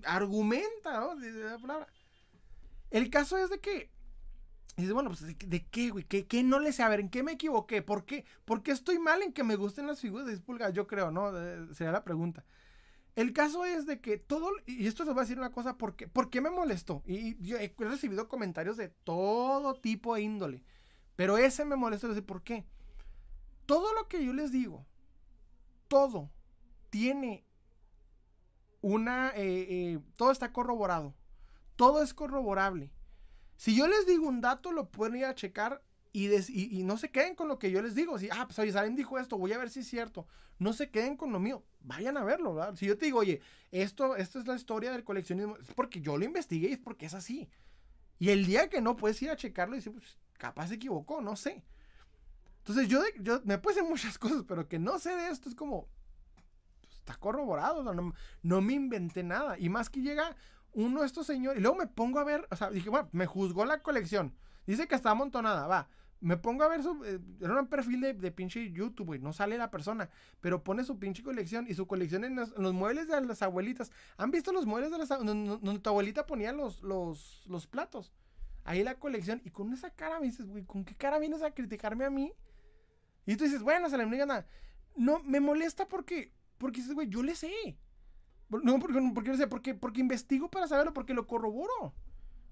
Argumenta, 0.04 1.00
¿no? 1.00 1.16
De, 1.16 1.58
palabra. 1.58 1.88
El 2.92 3.10
caso 3.10 3.38
es 3.38 3.50
de 3.50 3.58
que. 3.58 3.90
Dice, 4.76 4.92
bueno, 4.92 5.10
pues 5.10 5.20
¿de, 5.22 5.66
qué, 5.66 5.90
güey? 5.90 6.04
¿Qué, 6.04 6.42
no 6.42 6.58
le 6.58 6.72
sé? 6.72 6.82
A 6.82 6.88
ver, 6.88 7.00
¿en 7.00 7.10
qué 7.10 7.22
me 7.22 7.32
equivoqué? 7.32 7.82
¿Por 7.82 8.04
qué? 8.06 8.24
¿Por 8.44 8.62
qué 8.62 8.70
estoy 8.70 8.98
mal 8.98 9.22
en 9.22 9.32
que 9.32 9.44
me 9.44 9.56
gusten 9.56 9.86
las 9.86 10.00
figuras 10.00 10.26
de 10.26 10.32
10 10.32 10.44
pulgadas? 10.44 10.74
Yo 10.74 10.86
creo, 10.86 11.10
¿no? 11.10 11.30
sería 11.74 11.92
la 11.92 12.04
pregunta. 12.04 12.44
El 13.14 13.34
caso 13.34 13.66
es 13.66 13.84
de 13.86 14.00
que 14.00 14.16
todo, 14.16 14.50
y 14.64 14.86
esto 14.86 15.04
se 15.04 15.12
va 15.12 15.20
a 15.20 15.24
decir 15.24 15.38
una 15.38 15.52
cosa, 15.52 15.76
¿por 15.76 15.96
qué, 15.96 16.08
¿por 16.08 16.30
qué 16.30 16.40
me 16.40 16.48
molestó? 16.48 17.02
Y, 17.06 17.36
yo 17.46 17.58
he 17.58 17.74
recibido 17.78 18.28
comentarios 18.28 18.78
de 18.78 18.88
todo 18.88 19.74
tipo 19.74 20.16
e 20.16 20.22
índole, 20.22 20.62
pero 21.16 21.36
ese 21.36 21.66
me 21.66 21.76
molestó, 21.76 22.08
¿por 22.24 22.42
qué? 22.42 22.64
Todo 23.66 23.92
lo 23.92 24.08
que 24.08 24.24
yo 24.24 24.32
les 24.32 24.50
digo, 24.50 24.86
todo, 25.88 26.30
tiene 26.88 27.44
una... 28.80 29.30
Eh, 29.36 29.66
eh, 29.68 30.00
todo 30.16 30.30
está 30.30 30.52
corroborado. 30.52 31.14
Todo 31.76 32.02
es 32.02 32.14
corroborable. 32.14 32.90
Si 33.56 33.76
yo 33.76 33.86
les 33.86 34.06
digo 34.06 34.26
un 34.26 34.40
dato, 34.40 34.72
lo 34.72 34.90
pueden 34.90 35.16
ir 35.16 35.24
a 35.24 35.34
checar 35.34 35.82
y, 36.12 36.28
y, 36.78 36.82
no 36.82 36.98
se 36.98 37.10
queden 37.10 37.34
con 37.34 37.48
lo 37.48 37.58
que 37.58 37.70
yo 37.70 37.80
les 37.80 37.94
digo. 37.94 38.18
Si, 38.18 38.28
ah, 38.30 38.46
pues 38.46 38.58
oye, 38.58 38.72
dijo 38.90 39.18
esto, 39.18 39.38
voy 39.38 39.52
a 39.52 39.58
ver 39.58 39.70
si 39.70 39.80
es 39.80 39.88
cierto. 39.88 40.26
No 40.58 40.72
se 40.74 40.90
queden 40.90 41.16
con 41.16 41.32
lo 41.32 41.40
mío. 41.40 41.64
Vayan 41.80 42.16
a 42.18 42.24
verlo, 42.24 42.54
¿verdad? 42.54 42.76
Si 42.76 42.86
yo 42.86 42.98
te 42.98 43.06
digo, 43.06 43.20
oye, 43.20 43.40
esto, 43.70 44.16
esto 44.16 44.38
es 44.38 44.46
la 44.46 44.54
historia 44.54 44.92
del 44.92 45.04
coleccionismo, 45.04 45.56
es 45.56 45.72
porque 45.74 46.00
yo 46.00 46.18
lo 46.18 46.24
investigué 46.24 46.68
y 46.68 46.72
es 46.72 46.78
porque 46.78 47.06
es 47.06 47.14
así. 47.14 47.48
Y 48.18 48.28
el 48.28 48.44
día 48.44 48.68
que 48.68 48.80
no 48.80 48.96
puedes 48.96 49.20
ir 49.22 49.30
a 49.30 49.36
checarlo 49.36 49.74
y 49.74 49.78
decir, 49.78 49.92
pues 49.92 50.18
capaz 50.38 50.68
se 50.68 50.74
equivocó, 50.74 51.20
no 51.20 51.34
sé. 51.34 51.64
Entonces 52.58 52.88
yo, 52.88 53.02
yo 53.20 53.40
me 53.44 53.58
decir 53.58 53.82
muchas 53.82 54.18
cosas, 54.20 54.44
pero 54.46 54.68
que 54.68 54.78
no 54.78 54.98
sé 54.98 55.16
de 55.16 55.28
esto 55.28 55.48
es 55.48 55.54
como, 55.54 55.88
está 57.02 57.14
corroborado, 57.16 57.82
no, 57.82 58.14
no, 58.42 58.60
me 58.60 58.72
inventé 58.74 59.22
nada. 59.22 59.58
Y 59.58 59.68
más 59.68 59.90
que 59.90 60.00
llega 60.00 60.36
uno 60.72 61.00
de 61.00 61.06
estos 61.06 61.26
señores, 61.26 61.58
y 61.58 61.62
luego 61.62 61.76
me 61.76 61.86
pongo 61.86 62.18
a 62.18 62.24
ver, 62.24 62.46
o 62.50 62.56
sea, 62.56 62.70
dije, 62.70 62.88
bueno, 62.90 63.08
me 63.12 63.26
juzgó 63.26 63.64
la 63.64 63.82
colección. 63.82 64.34
Dice 64.66 64.86
que 64.86 64.94
está 64.94 65.10
amontonada, 65.10 65.66
va. 65.66 65.88
Me 66.20 66.36
pongo 66.36 66.62
a 66.62 66.68
ver 66.68 66.84
su. 66.84 67.04
Eh, 67.04 67.18
era 67.40 67.58
un 67.58 67.66
perfil 67.66 68.00
de, 68.00 68.14
de 68.14 68.30
pinche 68.30 68.70
YouTube, 68.70 69.06
güey. 69.06 69.18
No 69.18 69.32
sale 69.32 69.58
la 69.58 69.72
persona. 69.72 70.08
Pero 70.40 70.62
pone 70.62 70.84
su 70.84 71.00
pinche 71.00 71.24
colección. 71.24 71.66
Y 71.68 71.74
su 71.74 71.88
colección 71.88 72.24
en 72.24 72.36
los, 72.36 72.56
muebles 72.72 73.08
de 73.08 73.20
las 73.22 73.42
abuelitas. 73.42 73.90
¿Han 74.18 74.30
visto 74.30 74.52
los 74.52 74.64
muebles 74.64 74.92
de 74.92 74.98
las 74.98 75.08
donde, 75.08 75.78
tu 75.80 75.90
abuelita 75.90 76.24
ponía 76.24 76.52
los, 76.52 76.80
los, 76.82 77.44
los 77.48 77.66
platos? 77.66 78.12
Ahí 78.62 78.84
la 78.84 79.00
colección. 79.00 79.42
Y 79.44 79.50
con 79.50 79.72
esa 79.72 79.90
cara 79.90 80.20
me 80.20 80.26
dices, 80.26 80.46
güey, 80.46 80.64
¿con 80.64 80.84
qué 80.84 80.94
cara 80.94 81.18
vienes 81.18 81.42
a 81.42 81.50
criticarme 81.50 82.04
a 82.04 82.10
mí? 82.10 82.32
Y 83.26 83.34
tú 83.34 83.42
dices, 83.42 83.64
bueno, 83.64 83.90
se 83.90 83.98
le 83.98 84.06
nada. 84.06 84.46
No, 84.94 85.20
me 85.24 85.40
molesta 85.40 85.88
porque 85.88 86.32
porque 86.62 86.80
dices, 86.80 86.94
güey, 86.94 87.08
yo 87.08 87.24
le 87.24 87.34
sé. 87.34 87.76
No, 88.62 88.78
porque, 88.78 89.00
porque, 89.14 89.30
no 89.30 89.36
sé, 89.36 89.46
porque, 89.46 89.74
porque 89.74 90.00
investigo 90.00 90.50
para 90.50 90.68
saberlo, 90.68 90.92
porque 90.92 91.14
lo 91.14 91.26
corroboro. 91.26 91.94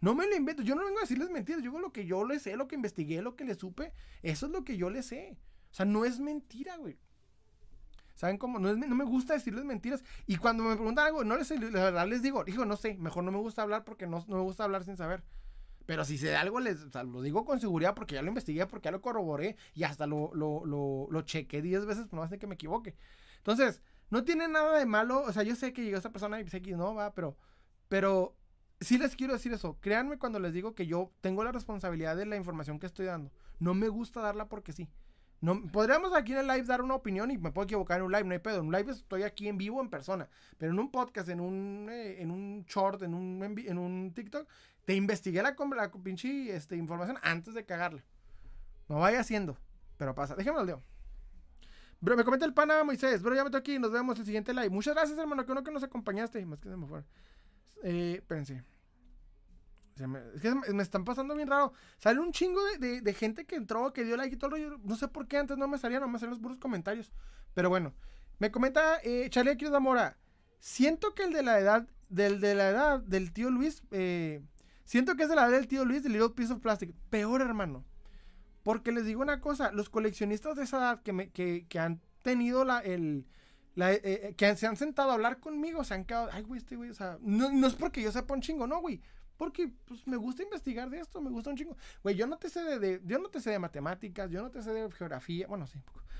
No 0.00 0.14
me 0.14 0.26
lo 0.26 0.34
invento. 0.34 0.62
Yo 0.62 0.74
no 0.74 0.84
vengo 0.84 0.98
a 0.98 1.02
decirles 1.02 1.30
mentiras. 1.30 1.62
Yo 1.62 1.70
digo 1.70 1.78
lo 1.78 1.92
que 1.92 2.06
yo 2.06 2.24
le 2.24 2.38
sé, 2.38 2.56
lo 2.56 2.68
que 2.68 2.74
investigué, 2.74 3.20
lo 3.20 3.36
que 3.36 3.44
le 3.44 3.54
supe. 3.54 3.92
Eso 4.22 4.46
es 4.46 4.52
lo 4.52 4.64
que 4.64 4.76
yo 4.76 4.88
le 4.88 5.02
sé. 5.02 5.36
O 5.70 5.74
sea, 5.74 5.84
no 5.84 6.04
es 6.04 6.18
mentira, 6.18 6.76
güey. 6.76 6.98
¿Saben 8.14 8.38
cómo? 8.38 8.58
No, 8.58 8.70
es, 8.70 8.76
no 8.76 8.94
me 8.94 9.04
gusta 9.04 9.34
decirles 9.34 9.64
mentiras. 9.64 10.02
Y 10.26 10.36
cuando 10.36 10.64
me 10.64 10.74
preguntan 10.76 11.06
algo, 11.06 11.24
no 11.24 11.36
les 11.36 11.50
la 11.50 11.84
verdad 11.84 12.06
les 12.06 12.22
digo, 12.22 12.44
hijo, 12.46 12.64
no 12.64 12.76
sé, 12.76 12.98
mejor 12.98 13.24
no 13.24 13.32
me 13.32 13.38
gusta 13.38 13.62
hablar 13.62 13.84
porque 13.84 14.06
no, 14.06 14.24
no 14.28 14.36
me 14.36 14.42
gusta 14.42 14.64
hablar 14.64 14.84
sin 14.84 14.96
saber. 14.96 15.22
Pero 15.86 16.04
si 16.04 16.18
sé 16.18 16.36
algo, 16.36 16.60
les, 16.60 16.94
lo 16.94 17.22
digo 17.22 17.44
con 17.44 17.60
seguridad 17.60 17.94
porque 17.94 18.14
ya 18.14 18.22
lo 18.22 18.28
investigué, 18.28 18.66
porque 18.66 18.86
ya 18.86 18.90
lo 18.90 19.00
corroboré 19.00 19.56
y 19.74 19.84
hasta 19.84 20.06
lo, 20.06 20.30
lo, 20.34 20.64
lo, 20.64 21.08
lo 21.10 21.22
chequé 21.22 21.62
10 21.62 21.86
veces, 21.86 22.12
no 22.12 22.22
hace 22.22 22.38
que 22.38 22.46
me 22.46 22.54
equivoque. 22.54 22.94
Entonces, 23.38 23.82
no 24.10 24.24
tiene 24.24 24.48
nada 24.48 24.78
de 24.78 24.86
malo. 24.86 25.22
O 25.22 25.32
sea, 25.32 25.42
yo 25.42 25.56
sé 25.56 25.72
que 25.72 25.82
llegó 25.82 25.96
esta 25.96 26.10
persona 26.10 26.40
y 26.40 26.48
sé 26.48 26.60
que 26.60 26.72
no 26.72 26.94
va, 26.94 27.14
pero. 27.14 27.36
Pero 27.88 28.36
sí 28.80 28.98
les 28.98 29.16
quiero 29.16 29.32
decir 29.32 29.52
eso. 29.52 29.78
Créanme 29.80 30.18
cuando 30.18 30.38
les 30.38 30.52
digo 30.52 30.74
que 30.74 30.86
yo 30.86 31.12
tengo 31.20 31.44
la 31.44 31.52
responsabilidad 31.52 32.16
de 32.16 32.26
la 32.26 32.36
información 32.36 32.78
que 32.78 32.86
estoy 32.86 33.06
dando. 33.06 33.30
No 33.58 33.74
me 33.74 33.88
gusta 33.88 34.20
darla 34.20 34.48
porque 34.48 34.72
sí. 34.72 34.88
No, 35.42 35.62
podríamos 35.72 36.14
aquí 36.14 36.32
en 36.32 36.38
el 36.38 36.46
live 36.48 36.64
dar 36.64 36.82
una 36.82 36.94
opinión 36.94 37.30
y 37.30 37.38
me 37.38 37.50
puedo 37.50 37.64
equivocar 37.64 37.98
en 37.98 38.04
un 38.04 38.12
live, 38.12 38.24
no 38.24 38.32
hay 38.32 38.40
pedo. 38.40 38.60
En 38.60 38.66
un 38.66 38.72
live 38.72 38.92
estoy 38.92 39.22
aquí 39.22 39.48
en 39.48 39.56
vivo, 39.56 39.80
en 39.80 39.88
persona. 39.88 40.28
Pero 40.58 40.72
en 40.72 40.78
un 40.78 40.90
podcast, 40.90 41.28
en 41.30 41.40
un, 41.40 41.88
eh, 41.90 42.20
en 42.20 42.30
un 42.30 42.64
short, 42.66 43.02
en 43.02 43.14
un, 43.14 43.42
en 43.42 43.78
un 43.78 44.12
TikTok, 44.14 44.46
te 44.84 44.94
investigué 44.94 45.42
la, 45.42 45.56
la 45.76 45.90
pinche 45.90 46.54
este, 46.54 46.76
información 46.76 47.16
antes 47.22 47.54
de 47.54 47.64
cagarla. 47.64 48.04
No 48.88 48.98
vaya 48.98 49.20
haciendo, 49.20 49.56
pero 49.96 50.14
pasa. 50.14 50.34
Déjenme 50.34 50.64
lo 50.64 50.82
Me 52.00 52.24
comenta 52.24 52.46
el 52.46 52.54
pana 52.54 52.82
Moisés. 52.82 53.22
Bro, 53.22 53.34
ya 53.34 53.44
me 53.44 53.56
aquí. 53.56 53.78
Nos 53.78 53.92
vemos 53.92 54.18
el 54.18 54.24
siguiente 54.24 54.54
live. 54.54 54.70
Muchas 54.70 54.94
gracias, 54.94 55.18
hermano. 55.18 55.44
Que 55.44 55.52
uno 55.52 55.62
que 55.62 55.70
nos 55.70 55.82
acompañaste. 55.82 56.44
Más 56.46 56.58
que 56.58 56.68
se 56.68 56.76
me 56.76 56.86
fue. 56.86 57.04
Eh, 57.82 58.14
espérense. 58.16 58.62
es 60.34 60.40
que 60.40 60.54
me, 60.72 60.82
están 60.82 61.04
pasando 61.04 61.34
bien 61.34 61.48
raro. 61.48 61.72
Sale 61.98 62.20
un 62.20 62.32
chingo 62.32 62.60
de, 62.78 63.14
gente 63.14 63.44
que 63.44 63.56
entró, 63.56 63.92
que 63.92 64.04
dio 64.04 64.16
like 64.16 64.34
y 64.34 64.38
todo 64.38 64.56
el 64.56 64.62
rollo. 64.64 64.80
No 64.82 64.96
sé 64.96 65.08
por 65.08 65.28
qué 65.28 65.36
antes 65.36 65.58
no 65.58 65.68
me 65.68 65.78
salían, 65.78 66.00
no 66.00 66.08
me 66.08 66.18
salían 66.18 66.32
los 66.32 66.40
puros 66.40 66.58
comentarios. 66.58 67.12
Pero 67.54 67.68
bueno. 67.68 67.94
Me 68.38 68.50
comenta 68.50 68.98
eh, 69.04 69.28
Charlie 69.28 69.52
Aquino 69.52 69.70
Zamora. 69.70 70.16
Siento 70.60 71.14
que 71.14 71.24
el 71.24 71.32
de 71.32 71.42
la 71.42 71.58
edad, 71.58 71.86
del 72.08 72.40
de 72.40 72.54
la 72.54 72.70
edad 72.70 73.00
del 73.00 73.32
tío 73.32 73.50
Luis, 73.50 73.82
eh, 73.90 74.42
siento 74.84 75.14
que 75.14 75.24
es 75.24 75.28
de 75.28 75.36
la 75.36 75.42
edad 75.42 75.52
del 75.58 75.68
tío 75.68 75.84
Luis 75.84 76.02
de 76.02 76.08
Little 76.08 76.30
Piece 76.30 76.52
of 76.52 76.60
Plastic. 76.60 76.94
Peor, 77.10 77.42
hermano. 77.42 77.84
Porque 78.62 78.92
les 78.92 79.06
digo 79.06 79.22
una 79.22 79.40
cosa, 79.40 79.72
los 79.72 79.88
coleccionistas 79.88 80.56
de 80.56 80.64
esa 80.64 80.78
edad 80.78 81.02
que, 81.02 81.12
me, 81.12 81.30
que, 81.30 81.66
que 81.68 81.78
han 81.78 82.00
tenido 82.22 82.64
la, 82.64 82.80
el, 82.80 83.26
la, 83.74 83.92
eh, 83.92 84.00
eh, 84.04 84.34
que 84.36 84.54
se 84.56 84.66
han 84.66 84.76
sentado 84.76 85.10
a 85.10 85.14
hablar 85.14 85.40
conmigo, 85.40 85.84
se 85.84 85.94
han 85.94 86.04
quedado, 86.04 86.28
ay, 86.32 86.42
güey, 86.42 86.58
este 86.58 86.76
güey, 86.76 86.90
o 86.90 86.94
sea, 86.94 87.18
no, 87.22 87.50
no 87.50 87.66
es 87.66 87.74
porque 87.74 88.02
yo 88.02 88.12
sepa 88.12 88.34
un 88.34 88.40
chingo, 88.40 88.66
no, 88.66 88.80
güey. 88.80 89.00
Porque 89.36 89.72
pues, 89.86 90.06
me 90.06 90.18
gusta 90.18 90.42
investigar 90.42 90.90
de 90.90 91.00
esto, 91.00 91.18
me 91.22 91.30
gusta 91.30 91.48
un 91.48 91.56
chingo. 91.56 91.74
Güey, 92.02 92.14
yo 92.14 92.26
no 92.26 92.36
te 92.36 92.50
sé 92.50 92.78
de, 92.78 93.00
yo 93.06 93.18
no 93.18 93.30
te 93.30 93.40
sé 93.40 93.50
de 93.50 93.58
matemáticas, 93.58 94.30
yo 94.30 94.42
no 94.42 94.50
te 94.50 94.62
sé 94.62 94.70
de 94.70 94.90
geografía, 94.92 95.46
bueno, 95.46 95.66
sí, 95.66 95.78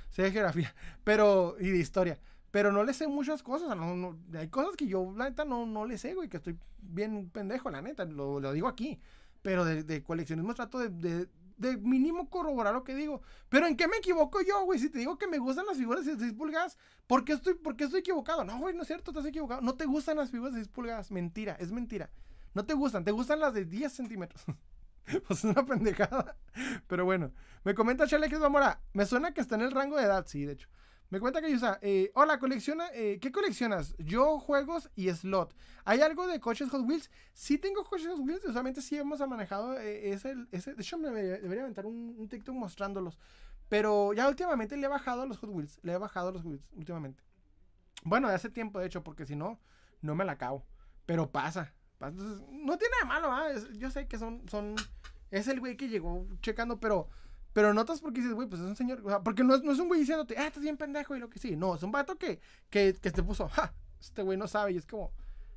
sé 0.09 0.23
de 0.23 0.33
geografía, 0.33 0.75
pero, 1.05 1.57
y 1.61 1.69
de 1.69 1.79
historia, 1.79 2.19
pero 2.51 2.73
no 2.73 2.83
le 2.83 2.95
sé 2.95 3.07
muchas 3.09 3.43
cosas, 3.43 3.77
no, 3.77 3.95
no, 3.95 4.19
hay 4.39 4.49
cosas 4.49 4.75
que 4.75 4.87
yo, 4.87 5.13
la 5.17 5.29
neta, 5.29 5.45
no, 5.45 5.67
no 5.67 5.85
le 5.85 5.99
sé, 5.99 6.15
güey, 6.15 6.31
que 6.31 6.39
estoy 6.39 6.57
bien 6.81 7.29
pendejo, 7.29 7.71
la 7.71 7.83
neta, 7.83 8.07
lo, 8.07 8.41
lo 8.41 8.53
digo 8.53 8.69
aquí. 8.69 8.99
Pero 9.43 9.65
de, 9.65 9.85
de 9.85 10.03
coleccionismo 10.03 10.55
trato 10.55 10.79
de, 10.79 10.91
de, 10.91 11.29
de, 11.61 11.77
mínimo 11.77 12.29
corroborar 12.31 12.75
lo 12.75 12.85
que 12.85 12.95
digo. 12.95 13.23
Pero 13.49 13.67
¿en 13.67 13.77
qué 13.77 13.87
me 13.87 13.99
equivoco 13.99 14.41
yo, 14.41 14.65
güey? 14.65 14.79
Si 14.79 14.91
te 14.91 14.99
digo 14.99 15.19
que 15.19 15.27
me 15.27 15.39
gustan 15.39 15.67
las 15.67 15.77
figuras 15.77 16.05
de 16.05 16.17
6 16.17 16.33
pulgadas, 16.33 16.79
¿por 17.07 17.25
qué 17.25 17.35
estoy, 17.35 17.55
por 17.55 17.81
estoy 17.81 18.01
equivocado? 18.01 18.45
No, 18.45 18.59
güey, 18.59 18.75
no 18.75 18.83
es 18.83 18.89
cierto, 18.89 19.11
estás 19.11 19.27
equivocado. 19.27 19.61
No 19.61 19.75
te 19.75 19.85
gustan 19.85 20.17
las 20.17 20.31
figuras 20.31 20.55
de 20.55 20.61
6 20.61 20.69
pulgadas. 20.69 21.11
Mentira, 21.11 21.57
es 21.61 21.71
mentira. 21.71 22.11
No 22.55 22.65
te 22.65 22.75
gustan, 22.75 23.05
te 23.05 23.13
gustan 23.13 23.41
las 23.41 23.55
de 23.55 23.65
10 23.65 23.93
centímetros. 23.93 24.43
pues 25.27 25.39
es 25.39 25.45
una 25.45 25.65
pendejada. 25.65 26.37
Pero 26.87 27.05
bueno, 27.05 27.33
me 27.65 27.75
comenta 27.75 28.07
Chale 28.07 28.29
que 28.29 28.37
es 28.37 28.41
Zamora. 28.41 28.81
Me 28.93 29.07
suena 29.07 29.33
que 29.33 29.41
está 29.41 29.55
en 29.55 29.63
el 29.63 29.71
rango 29.71 29.97
de 29.97 30.05
edad, 30.05 30.27
sí, 30.27 30.45
de 30.45 30.55
hecho. 30.55 30.69
Me 31.11 31.19
cuenta 31.19 31.43
que 31.43 31.53
usa, 31.53 31.79
eh, 31.83 32.13
hola, 32.15 32.39
colecciona, 32.39 32.89
eh, 32.95 33.19
¿qué 33.21 33.33
coleccionas? 33.33 33.97
Yo, 33.99 34.39
juegos 34.39 34.91
y 34.95 35.11
slot. 35.11 35.55
¿Hay 35.85 36.01
algo 36.01 36.29
de 36.29 36.39
coches 36.39 36.71
Hot 36.71 36.87
Wheels? 36.87 37.11
Sí 37.33 37.59
tengo 37.59 37.85
coches 37.85 38.07
Hot 38.07 38.21
Wheels, 38.21 38.45
usualmente 38.45 38.81
sí 38.81 38.97
hemos 38.97 39.19
manejado 39.29 39.79
eh, 39.79 40.13
ese, 40.13 40.37
ese, 40.53 40.75
de 40.75 40.83
hecho 40.83 40.99
me 40.99 41.11
debería 41.11 41.63
aventar 41.63 41.85
un, 41.85 42.15
un, 42.17 42.29
TikTok 42.29 42.55
mostrándolos. 42.55 43.19
Pero 43.69 44.13
ya 44.13 44.29
últimamente 44.29 44.77
le 44.77 44.87
he 44.87 44.89
bajado 44.89 45.27
los 45.27 45.39
Hot 45.39 45.51
Wheels, 45.51 45.81
le 45.83 45.93
he 45.93 45.99
bajado 45.99 46.31
los 46.31 46.43
Hot 46.43 46.51
Wheels 46.53 46.69
últimamente. 46.73 47.25
Bueno, 48.05 48.29
de 48.29 48.35
hace 48.35 48.49
tiempo, 48.49 48.79
de 48.79 48.87
hecho, 48.87 49.03
porque 49.03 49.27
si 49.27 49.35
no, 49.35 49.61
no 50.01 50.15
me 50.15 50.25
la 50.25 50.33
acabo. 50.33 50.65
Pero 51.07 51.33
pasa, 51.33 51.75
entonces, 52.09 52.47
no 52.51 52.79
tiene 52.79 52.95
nada 53.03 53.21
malo, 53.21 53.61
yo 53.73 53.91
sé 53.91 54.07
que 54.07 54.19
son, 54.19 54.49
son, 54.49 54.75
es 55.31 55.49
el 55.49 55.61
güey 55.61 55.77
que 55.77 55.89
llegó 55.89 56.27
checando, 56.41 56.81
pero, 56.81 57.09
pero 57.53 57.75
notas 57.75 58.01
porque 58.01 58.21
dices, 58.21 58.35
güey, 58.35 58.49
pues 58.49 58.61
es 58.61 58.69
un 58.69 58.77
señor, 58.77 59.03
porque 59.23 59.45
no 59.45 59.55
es, 59.55 59.63
no 59.63 59.73
es 59.73 59.79
un 59.79 59.89
güey 59.89 60.01
diciéndote, 60.01 60.37
ah, 60.39 60.47
estás 60.47 60.63
bien 60.63 60.77
pendejo 60.77 61.17
y 61.17 61.21
lo 61.21 61.29
que 61.29 61.39
sí, 61.39 61.57
no, 61.57 61.75
es 61.75 61.83
un 61.83 61.93
vato 61.93 62.17
que, 62.17 62.41
que, 62.69 62.95
que 62.95 63.11
te 63.11 63.23
puso, 63.23 63.49
ja, 63.49 63.73
este 64.01 64.23
güey 64.23 64.39
no 64.39 64.49
sabe 64.49 64.73
y 64.73 64.77
es 64.77 64.87
como, 64.87 65.13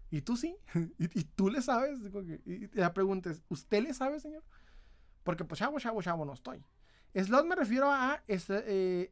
¿y 0.09 0.21
tú 0.21 0.37
sí? 0.37 0.55
¿Y, 0.97 1.23
tú 1.23 1.49
le 1.49 1.61
sabes? 1.61 1.99
Y, 2.45 2.67
la 2.73 2.93
pregunta 2.93 3.29
es, 3.29 3.43
¿usted 3.49 3.83
le 3.83 3.93
sabe, 3.93 4.19
señor? 4.19 4.43
Porque 5.23 5.45
pues 5.45 5.59
chavo, 5.59 5.79
chavo, 5.79 6.01
chavo 6.01 6.25
no 6.25 6.33
estoy. 6.33 6.63
Slot 7.15 7.45
me 7.45 7.55
refiero 7.55 7.91
a 7.91 8.23
este, 8.27 8.63
eh, 8.65 9.11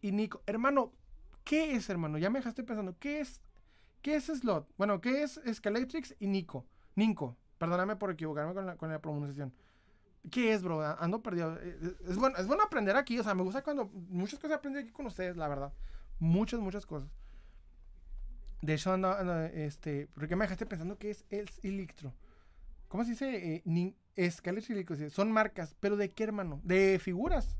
y 0.00 0.12
Nico. 0.12 0.42
Hermano, 0.46 0.92
¿qué 1.44 1.74
es, 1.74 1.90
hermano? 1.90 2.18
Ya 2.18 2.30
me 2.30 2.38
dejaste 2.38 2.62
pensando, 2.62 2.96
¿qué 2.98 3.20
es 3.20 3.40
¿Qué 4.06 4.14
es 4.14 4.26
Slot? 4.26 4.68
Bueno, 4.78 5.00
¿qué 5.00 5.24
es 5.24 5.40
Scalatrix 5.52 6.14
y 6.20 6.28
Nico? 6.28 6.64
Ninco. 6.94 7.36
Perdóname 7.58 7.96
por 7.96 8.12
equivocarme 8.12 8.54
con 8.54 8.64
la, 8.64 8.76
con 8.76 8.88
la 8.88 9.00
pronunciación. 9.00 9.52
¿Qué 10.30 10.52
es, 10.52 10.62
bro? 10.62 10.82
Ando 10.82 11.22
perdido. 11.22 11.56
Eh, 11.56 11.78
eh, 11.80 11.96
es 12.08 12.16
bueno, 12.16 12.36
es 12.38 12.46
bueno 12.46 12.62
aprender 12.62 12.96
aquí. 12.96 13.18
O 13.18 13.22
sea, 13.22 13.34
me 13.34 13.42
gusta 13.42 13.62
cuando. 13.62 13.86
Muchas 14.08 14.38
cosas 14.38 14.58
aprendí 14.58 14.80
aquí 14.80 14.90
con 14.90 15.06
ustedes, 15.06 15.36
la 15.36 15.48
verdad. 15.48 15.72
Muchas, 16.18 16.60
muchas 16.60 16.86
cosas. 16.86 17.10
De 18.62 18.74
hecho, 18.74 18.92
ando, 18.92 19.16
este. 19.44 20.08
Porque 20.14 20.36
me 20.36 20.44
dejaste 20.44 20.66
pensando 20.66 20.98
que 20.98 21.10
es 21.10 21.24
el 21.30 21.48
Electro. 21.62 22.14
¿Cómo 22.88 23.04
se 23.04 23.10
dice? 23.10 23.54
Eh, 23.54 23.62
Nico. 23.64 23.96
Son 25.10 25.30
marcas. 25.30 25.76
¿Pero 25.80 25.96
de 25.96 26.10
qué, 26.10 26.24
hermano? 26.24 26.60
De 26.64 26.98
figuras. 26.98 27.56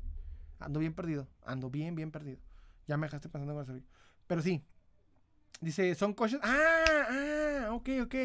Ando 0.59 0.79
bien 0.79 0.93
perdido. 0.93 1.27
Ando 1.45 1.69
bien, 1.69 1.95
bien 1.95 2.11
perdido. 2.11 2.39
Ya 2.87 2.97
me 2.97 3.07
dejaste 3.07 3.29
pensando 3.29 3.53
con 3.53 3.63
eso. 3.63 3.85
Pero 4.27 4.41
sí, 4.41 4.63
Dice, 5.59 5.95
son 5.95 6.13
coches. 6.13 6.39
Ah, 6.43 7.07
ah, 7.09 7.73
ok, 7.73 7.89
ok. 8.03 8.15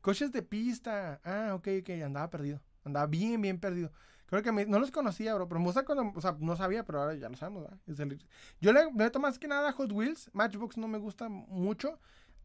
Coches 0.00 0.32
de 0.32 0.42
pista. 0.42 1.20
Ah, 1.24 1.54
ok, 1.54 1.68
ok. 1.80 1.90
Andaba 2.04 2.30
perdido. 2.30 2.60
Andaba 2.84 3.06
bien, 3.06 3.40
bien 3.40 3.58
perdido. 3.58 3.92
Creo 4.26 4.42
que 4.42 4.52
no 4.52 4.78
los 4.78 4.90
conocía, 4.90 5.34
bro. 5.34 5.48
Pero 5.48 5.58
me 5.58 5.66
gusta 5.66 5.84
cuando. 5.84 6.12
O 6.16 6.20
sea, 6.20 6.36
no 6.38 6.56
sabía, 6.56 6.84
pero 6.84 7.00
ahora 7.00 7.14
ya 7.14 7.28
lo 7.28 7.36
sabemos, 7.36 7.64
¿verdad? 7.64 8.18
yo 8.60 8.72
le 8.72 8.92
meto 8.92 9.18
más 9.18 9.38
que 9.38 9.48
nada 9.48 9.72
Hot 9.72 9.90
Wheels. 9.92 10.30
Matchbox 10.32 10.76
no 10.76 10.86
me 10.86 10.98
gusta 10.98 11.28
mucho. 11.28 11.98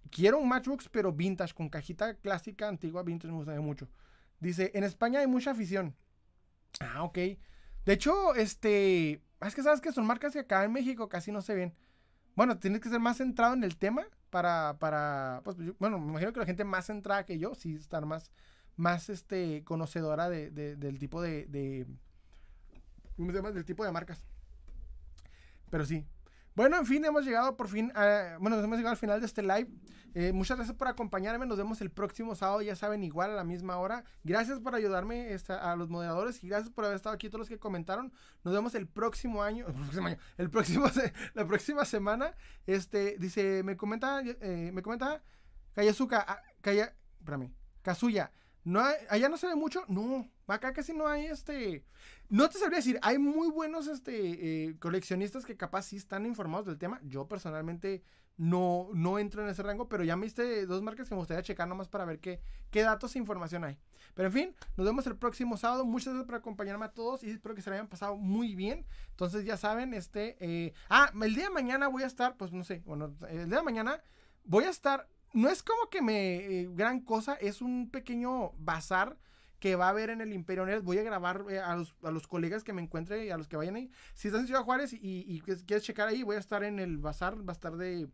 Quiero 0.10 0.40
un 0.40 0.50
Matchbox, 0.50 0.90
pero 0.90 1.12
vintage, 1.12 1.54
con 1.54 1.70
cajita 1.70 2.16
clásica, 2.16 2.68
antigua, 2.68 3.04
vintage, 3.04 3.32
me 3.32 3.38
gusta 3.38 3.62
mucho. 3.62 3.88
Dice, 4.40 4.72
en 4.74 4.84
España 4.84 5.20
hay 5.20 5.28
mucha 5.28 5.52
afición. 5.52 5.96
Ah, 6.80 7.04
ok. 7.04 7.18
De 7.86 7.94
hecho, 7.94 8.34
este. 8.36 9.22
Es 9.42 9.54
que 9.54 9.62
sabes 9.62 9.80
que 9.80 9.92
son 9.92 10.06
marcas 10.06 10.34
que 10.34 10.40
acá 10.40 10.64
en 10.64 10.72
México 10.72 11.08
casi 11.08 11.32
no 11.32 11.42
se 11.42 11.54
ven. 11.54 11.76
Bueno, 12.36 12.58
tienes 12.58 12.82
que 12.82 12.90
ser 12.90 13.00
más 13.00 13.18
centrado 13.18 13.54
en 13.54 13.64
el 13.64 13.78
tema 13.78 14.06
para, 14.30 14.78
para 14.80 15.42
pues, 15.44 15.56
bueno, 15.80 16.00
me 16.00 16.10
imagino 16.10 16.34
que 16.34 16.40
la 16.40 16.46
gente 16.46 16.64
más 16.66 16.88
centrada 16.88 17.26
que 17.26 17.40
yo, 17.40 17.56
sí, 17.56 17.76
estar 17.76 18.06
más, 18.06 18.32
más, 18.76 19.10
este, 19.10 19.64
conocedora 19.64 20.30
de, 20.30 20.52
del 20.52 21.00
tipo 21.00 21.22
de, 21.22 21.46
de, 21.48 21.88
¿cómo 23.16 23.32
se 23.32 23.38
llama? 23.38 23.52
Del 23.52 23.66
tipo 23.66 23.84
de 23.86 23.92
marcas. 23.92 24.24
Pero 25.70 25.86
sí, 25.86 26.06
bueno, 26.56 26.78
en 26.78 26.86
fin, 26.86 27.04
hemos 27.04 27.26
llegado 27.26 27.58
por 27.58 27.68
fin 27.68 27.92
a, 27.96 28.38
bueno, 28.40 28.58
hemos 28.58 28.78
llegado 28.78 28.94
al 28.94 28.98
final 28.98 29.20
de 29.20 29.26
este 29.26 29.42
live. 29.42 29.68
Eh, 30.14 30.32
muchas 30.32 30.56
gracias 30.56 30.78
por 30.78 30.88
acompañarme. 30.88 31.46
Nos 31.46 31.58
vemos 31.58 31.82
el 31.82 31.92
próximo 31.92 32.34
sábado, 32.34 32.62
ya 32.62 32.78
saben, 32.78 33.04
igual 33.04 33.32
a 33.32 33.34
la 33.34 33.44
misma 33.44 33.78
hora. 33.78 34.06
Gracias 34.24 34.62
por 34.62 34.74
ayudarme 34.74 35.34
esta, 35.34 35.70
a 35.70 35.76
los 35.76 35.90
moderadores 35.90 36.42
y 36.46 36.48
gracias 36.48 36.72
por 36.72 36.86
haber 36.86 36.96
estado 36.96 37.14
aquí 37.14 37.28
todos 37.28 37.40
los 37.40 37.50
que 37.50 37.60
comentaron. 37.60 38.14
Nos 38.46 38.54
vemos 38.54 38.74
el 38.74 38.88
próximo 38.88 39.44
año, 39.44 39.68
el 39.68 39.74
próximo 39.74 40.08
año, 40.08 40.18
el 40.38 40.50
próximo, 40.50 40.86
la 41.34 41.46
próxima 41.46 41.84
semana. 41.84 42.34
Este, 42.66 43.18
dice, 43.20 43.62
me 43.64 43.76
comenta, 43.76 44.22
eh, 44.24 44.72
me 44.74 44.82
comenta 44.82 45.22
Kayazuka, 45.74 46.24
ah, 46.26 46.42
Kaya, 46.62 46.96
espérame, 47.20 47.52
Kazuya. 47.82 48.32
No 48.66 48.82
allá 49.10 49.30
no 49.30 49.38
se 49.38 49.48
ve 49.48 49.56
mucho, 49.56 49.84
no, 49.88 50.28
acá 50.48 50.74
casi 50.74 50.92
no 50.92 51.08
hay 51.08 51.28
este, 51.28 51.86
no 52.30 52.50
te 52.50 52.58
sabría 52.58 52.78
decir, 52.78 53.00
hay 53.04 53.20
muy 53.20 53.48
buenos 53.48 53.86
este, 53.88 54.66
eh, 54.66 54.76
coleccionistas 54.80 55.46
que 55.46 55.56
capaz 55.56 55.84
sí 55.84 55.98
están 55.98 56.26
informados 56.26 56.66
del 56.66 56.80
tema, 56.80 57.00
yo 57.04 57.28
personalmente 57.28 58.02
no, 58.38 58.90
no 58.94 59.20
entro 59.20 59.44
en 59.44 59.50
ese 59.50 59.64
rango, 59.64 59.88
pero 59.88 60.04
ya 60.04 60.16
me 60.16 60.26
diste 60.26 60.66
dos 60.66 60.82
marcas 60.82 61.08
que 61.08 61.16
me 61.16 61.20
gustaría 61.20 61.44
checar 61.44 61.68
nomás 61.68 61.88
para 61.88 62.06
ver 62.06 62.20
qué, 62.20 62.42
qué 62.72 62.82
datos 62.82 63.16
e 63.16 63.20
información 63.20 63.64
hay. 63.64 63.78
Pero 64.14 64.28
en 64.28 64.34
fin, 64.34 64.56
nos 64.78 64.86
vemos 64.86 65.06
el 65.08 65.16
próximo 65.16 65.58
sábado, 65.58 65.86
muchas 65.86 66.08
gracias 66.14 66.26
por 66.26 66.36
acompañarme 66.36 66.86
a 66.86 66.92
todos 66.92 67.24
y 67.24 67.30
espero 67.30 67.56
que 67.56 67.62
se 67.62 67.70
lo 67.70 67.76
hayan 67.76 67.88
pasado 67.88 68.18
muy 68.18 68.56
bien, 68.56 68.86
entonces 69.12 69.46
ya 69.46 69.58
saben, 69.58 69.94
este, 69.94 70.38
eh, 70.40 70.74
ah, 70.90 71.12
el 71.22 71.36
día 71.36 71.46
de 71.46 71.52
mañana 71.52 71.88
voy 71.88 72.04
a 72.04 72.08
estar, 72.08 72.36
pues 72.36 72.52
no 72.52 72.64
sé, 72.64 72.82
bueno, 72.86 73.14
el 73.30 73.48
día 73.48 73.58
de 73.60 73.64
mañana 73.64 74.02
voy 74.44 74.66
a 74.66 74.70
estar 74.70 75.08
no 75.36 75.50
es 75.50 75.62
como 75.62 75.90
que 75.90 76.02
me 76.02 76.36
eh, 76.62 76.70
gran 76.72 77.02
cosa, 77.02 77.34
es 77.36 77.62
un 77.62 77.90
pequeño 77.92 78.54
bazar 78.58 79.18
que 79.60 79.76
va 79.76 79.88
a 79.88 79.90
haber 79.90 80.10
en 80.10 80.22
el 80.22 80.32
Imperio 80.32 80.66
Nerd. 80.66 80.82
Voy 80.82 80.98
a 80.98 81.04
grabar 81.04 81.46
eh, 81.50 81.60
a, 81.60 81.76
los, 81.76 82.28
colegas 82.28 82.64
que 82.64 82.72
me 82.72 82.82
encuentre 82.82 83.26
y 83.26 83.32
a 83.32 83.38
los 83.38 83.48
que 83.48 83.58
vayan 83.58 83.76
ahí. 83.76 83.92
Si 84.14 84.30
estás 84.30 84.42
en 84.42 84.48
Ciudad 84.48 84.64
Juárez 84.64 84.94
y, 84.94 85.42
quieres 85.42 85.84
checar 85.84 86.08
ahí, 86.08 86.24
voy 86.24 86.38
a 86.38 86.40
estar 86.40 86.64
en 86.64 86.80
el 86.80 86.98
bazar, 86.98 87.38
va 87.38 87.52
a 87.52 87.54
estar 87.54 87.76
de 87.76 88.08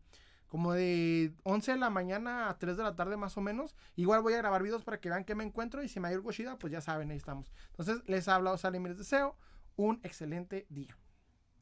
como 0.47 0.73
de 0.73 1.33
11 1.43 1.73
de 1.73 1.77
la 1.77 1.89
mañana 1.89 2.49
a 2.49 2.57
3 2.57 2.75
de 2.75 2.83
la 2.83 2.95
tarde 2.95 3.17
más 3.17 3.37
o 3.37 3.41
menos. 3.41 3.75
Igual 3.95 4.21
voy 4.21 4.33
a 4.33 4.37
grabar 4.37 4.63
videos 4.63 4.83
para 4.83 4.99
que 4.99 5.09
vean 5.09 5.23
que 5.23 5.35
me 5.35 5.43
encuentro 5.43 5.83
y 5.83 5.89
si 5.89 5.99
me 5.99 6.07
hay 6.07 6.15
algo 6.15 6.31
pues 6.59 6.71
ya 6.71 6.81
saben, 6.81 7.11
ahí 7.11 7.17
estamos. 7.17 7.53
Entonces, 7.69 8.01
les 8.07 8.27
ha 8.27 8.35
hablado 8.35 8.57
Salim 8.57 8.85
y 8.85 8.89
les 8.89 8.97
deseo 8.97 9.37
un 9.75 9.99
excelente 10.03 10.65
día. 10.69 10.97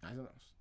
Ahí 0.02 0.16
nos 0.16 0.26
vemos. 0.26 0.59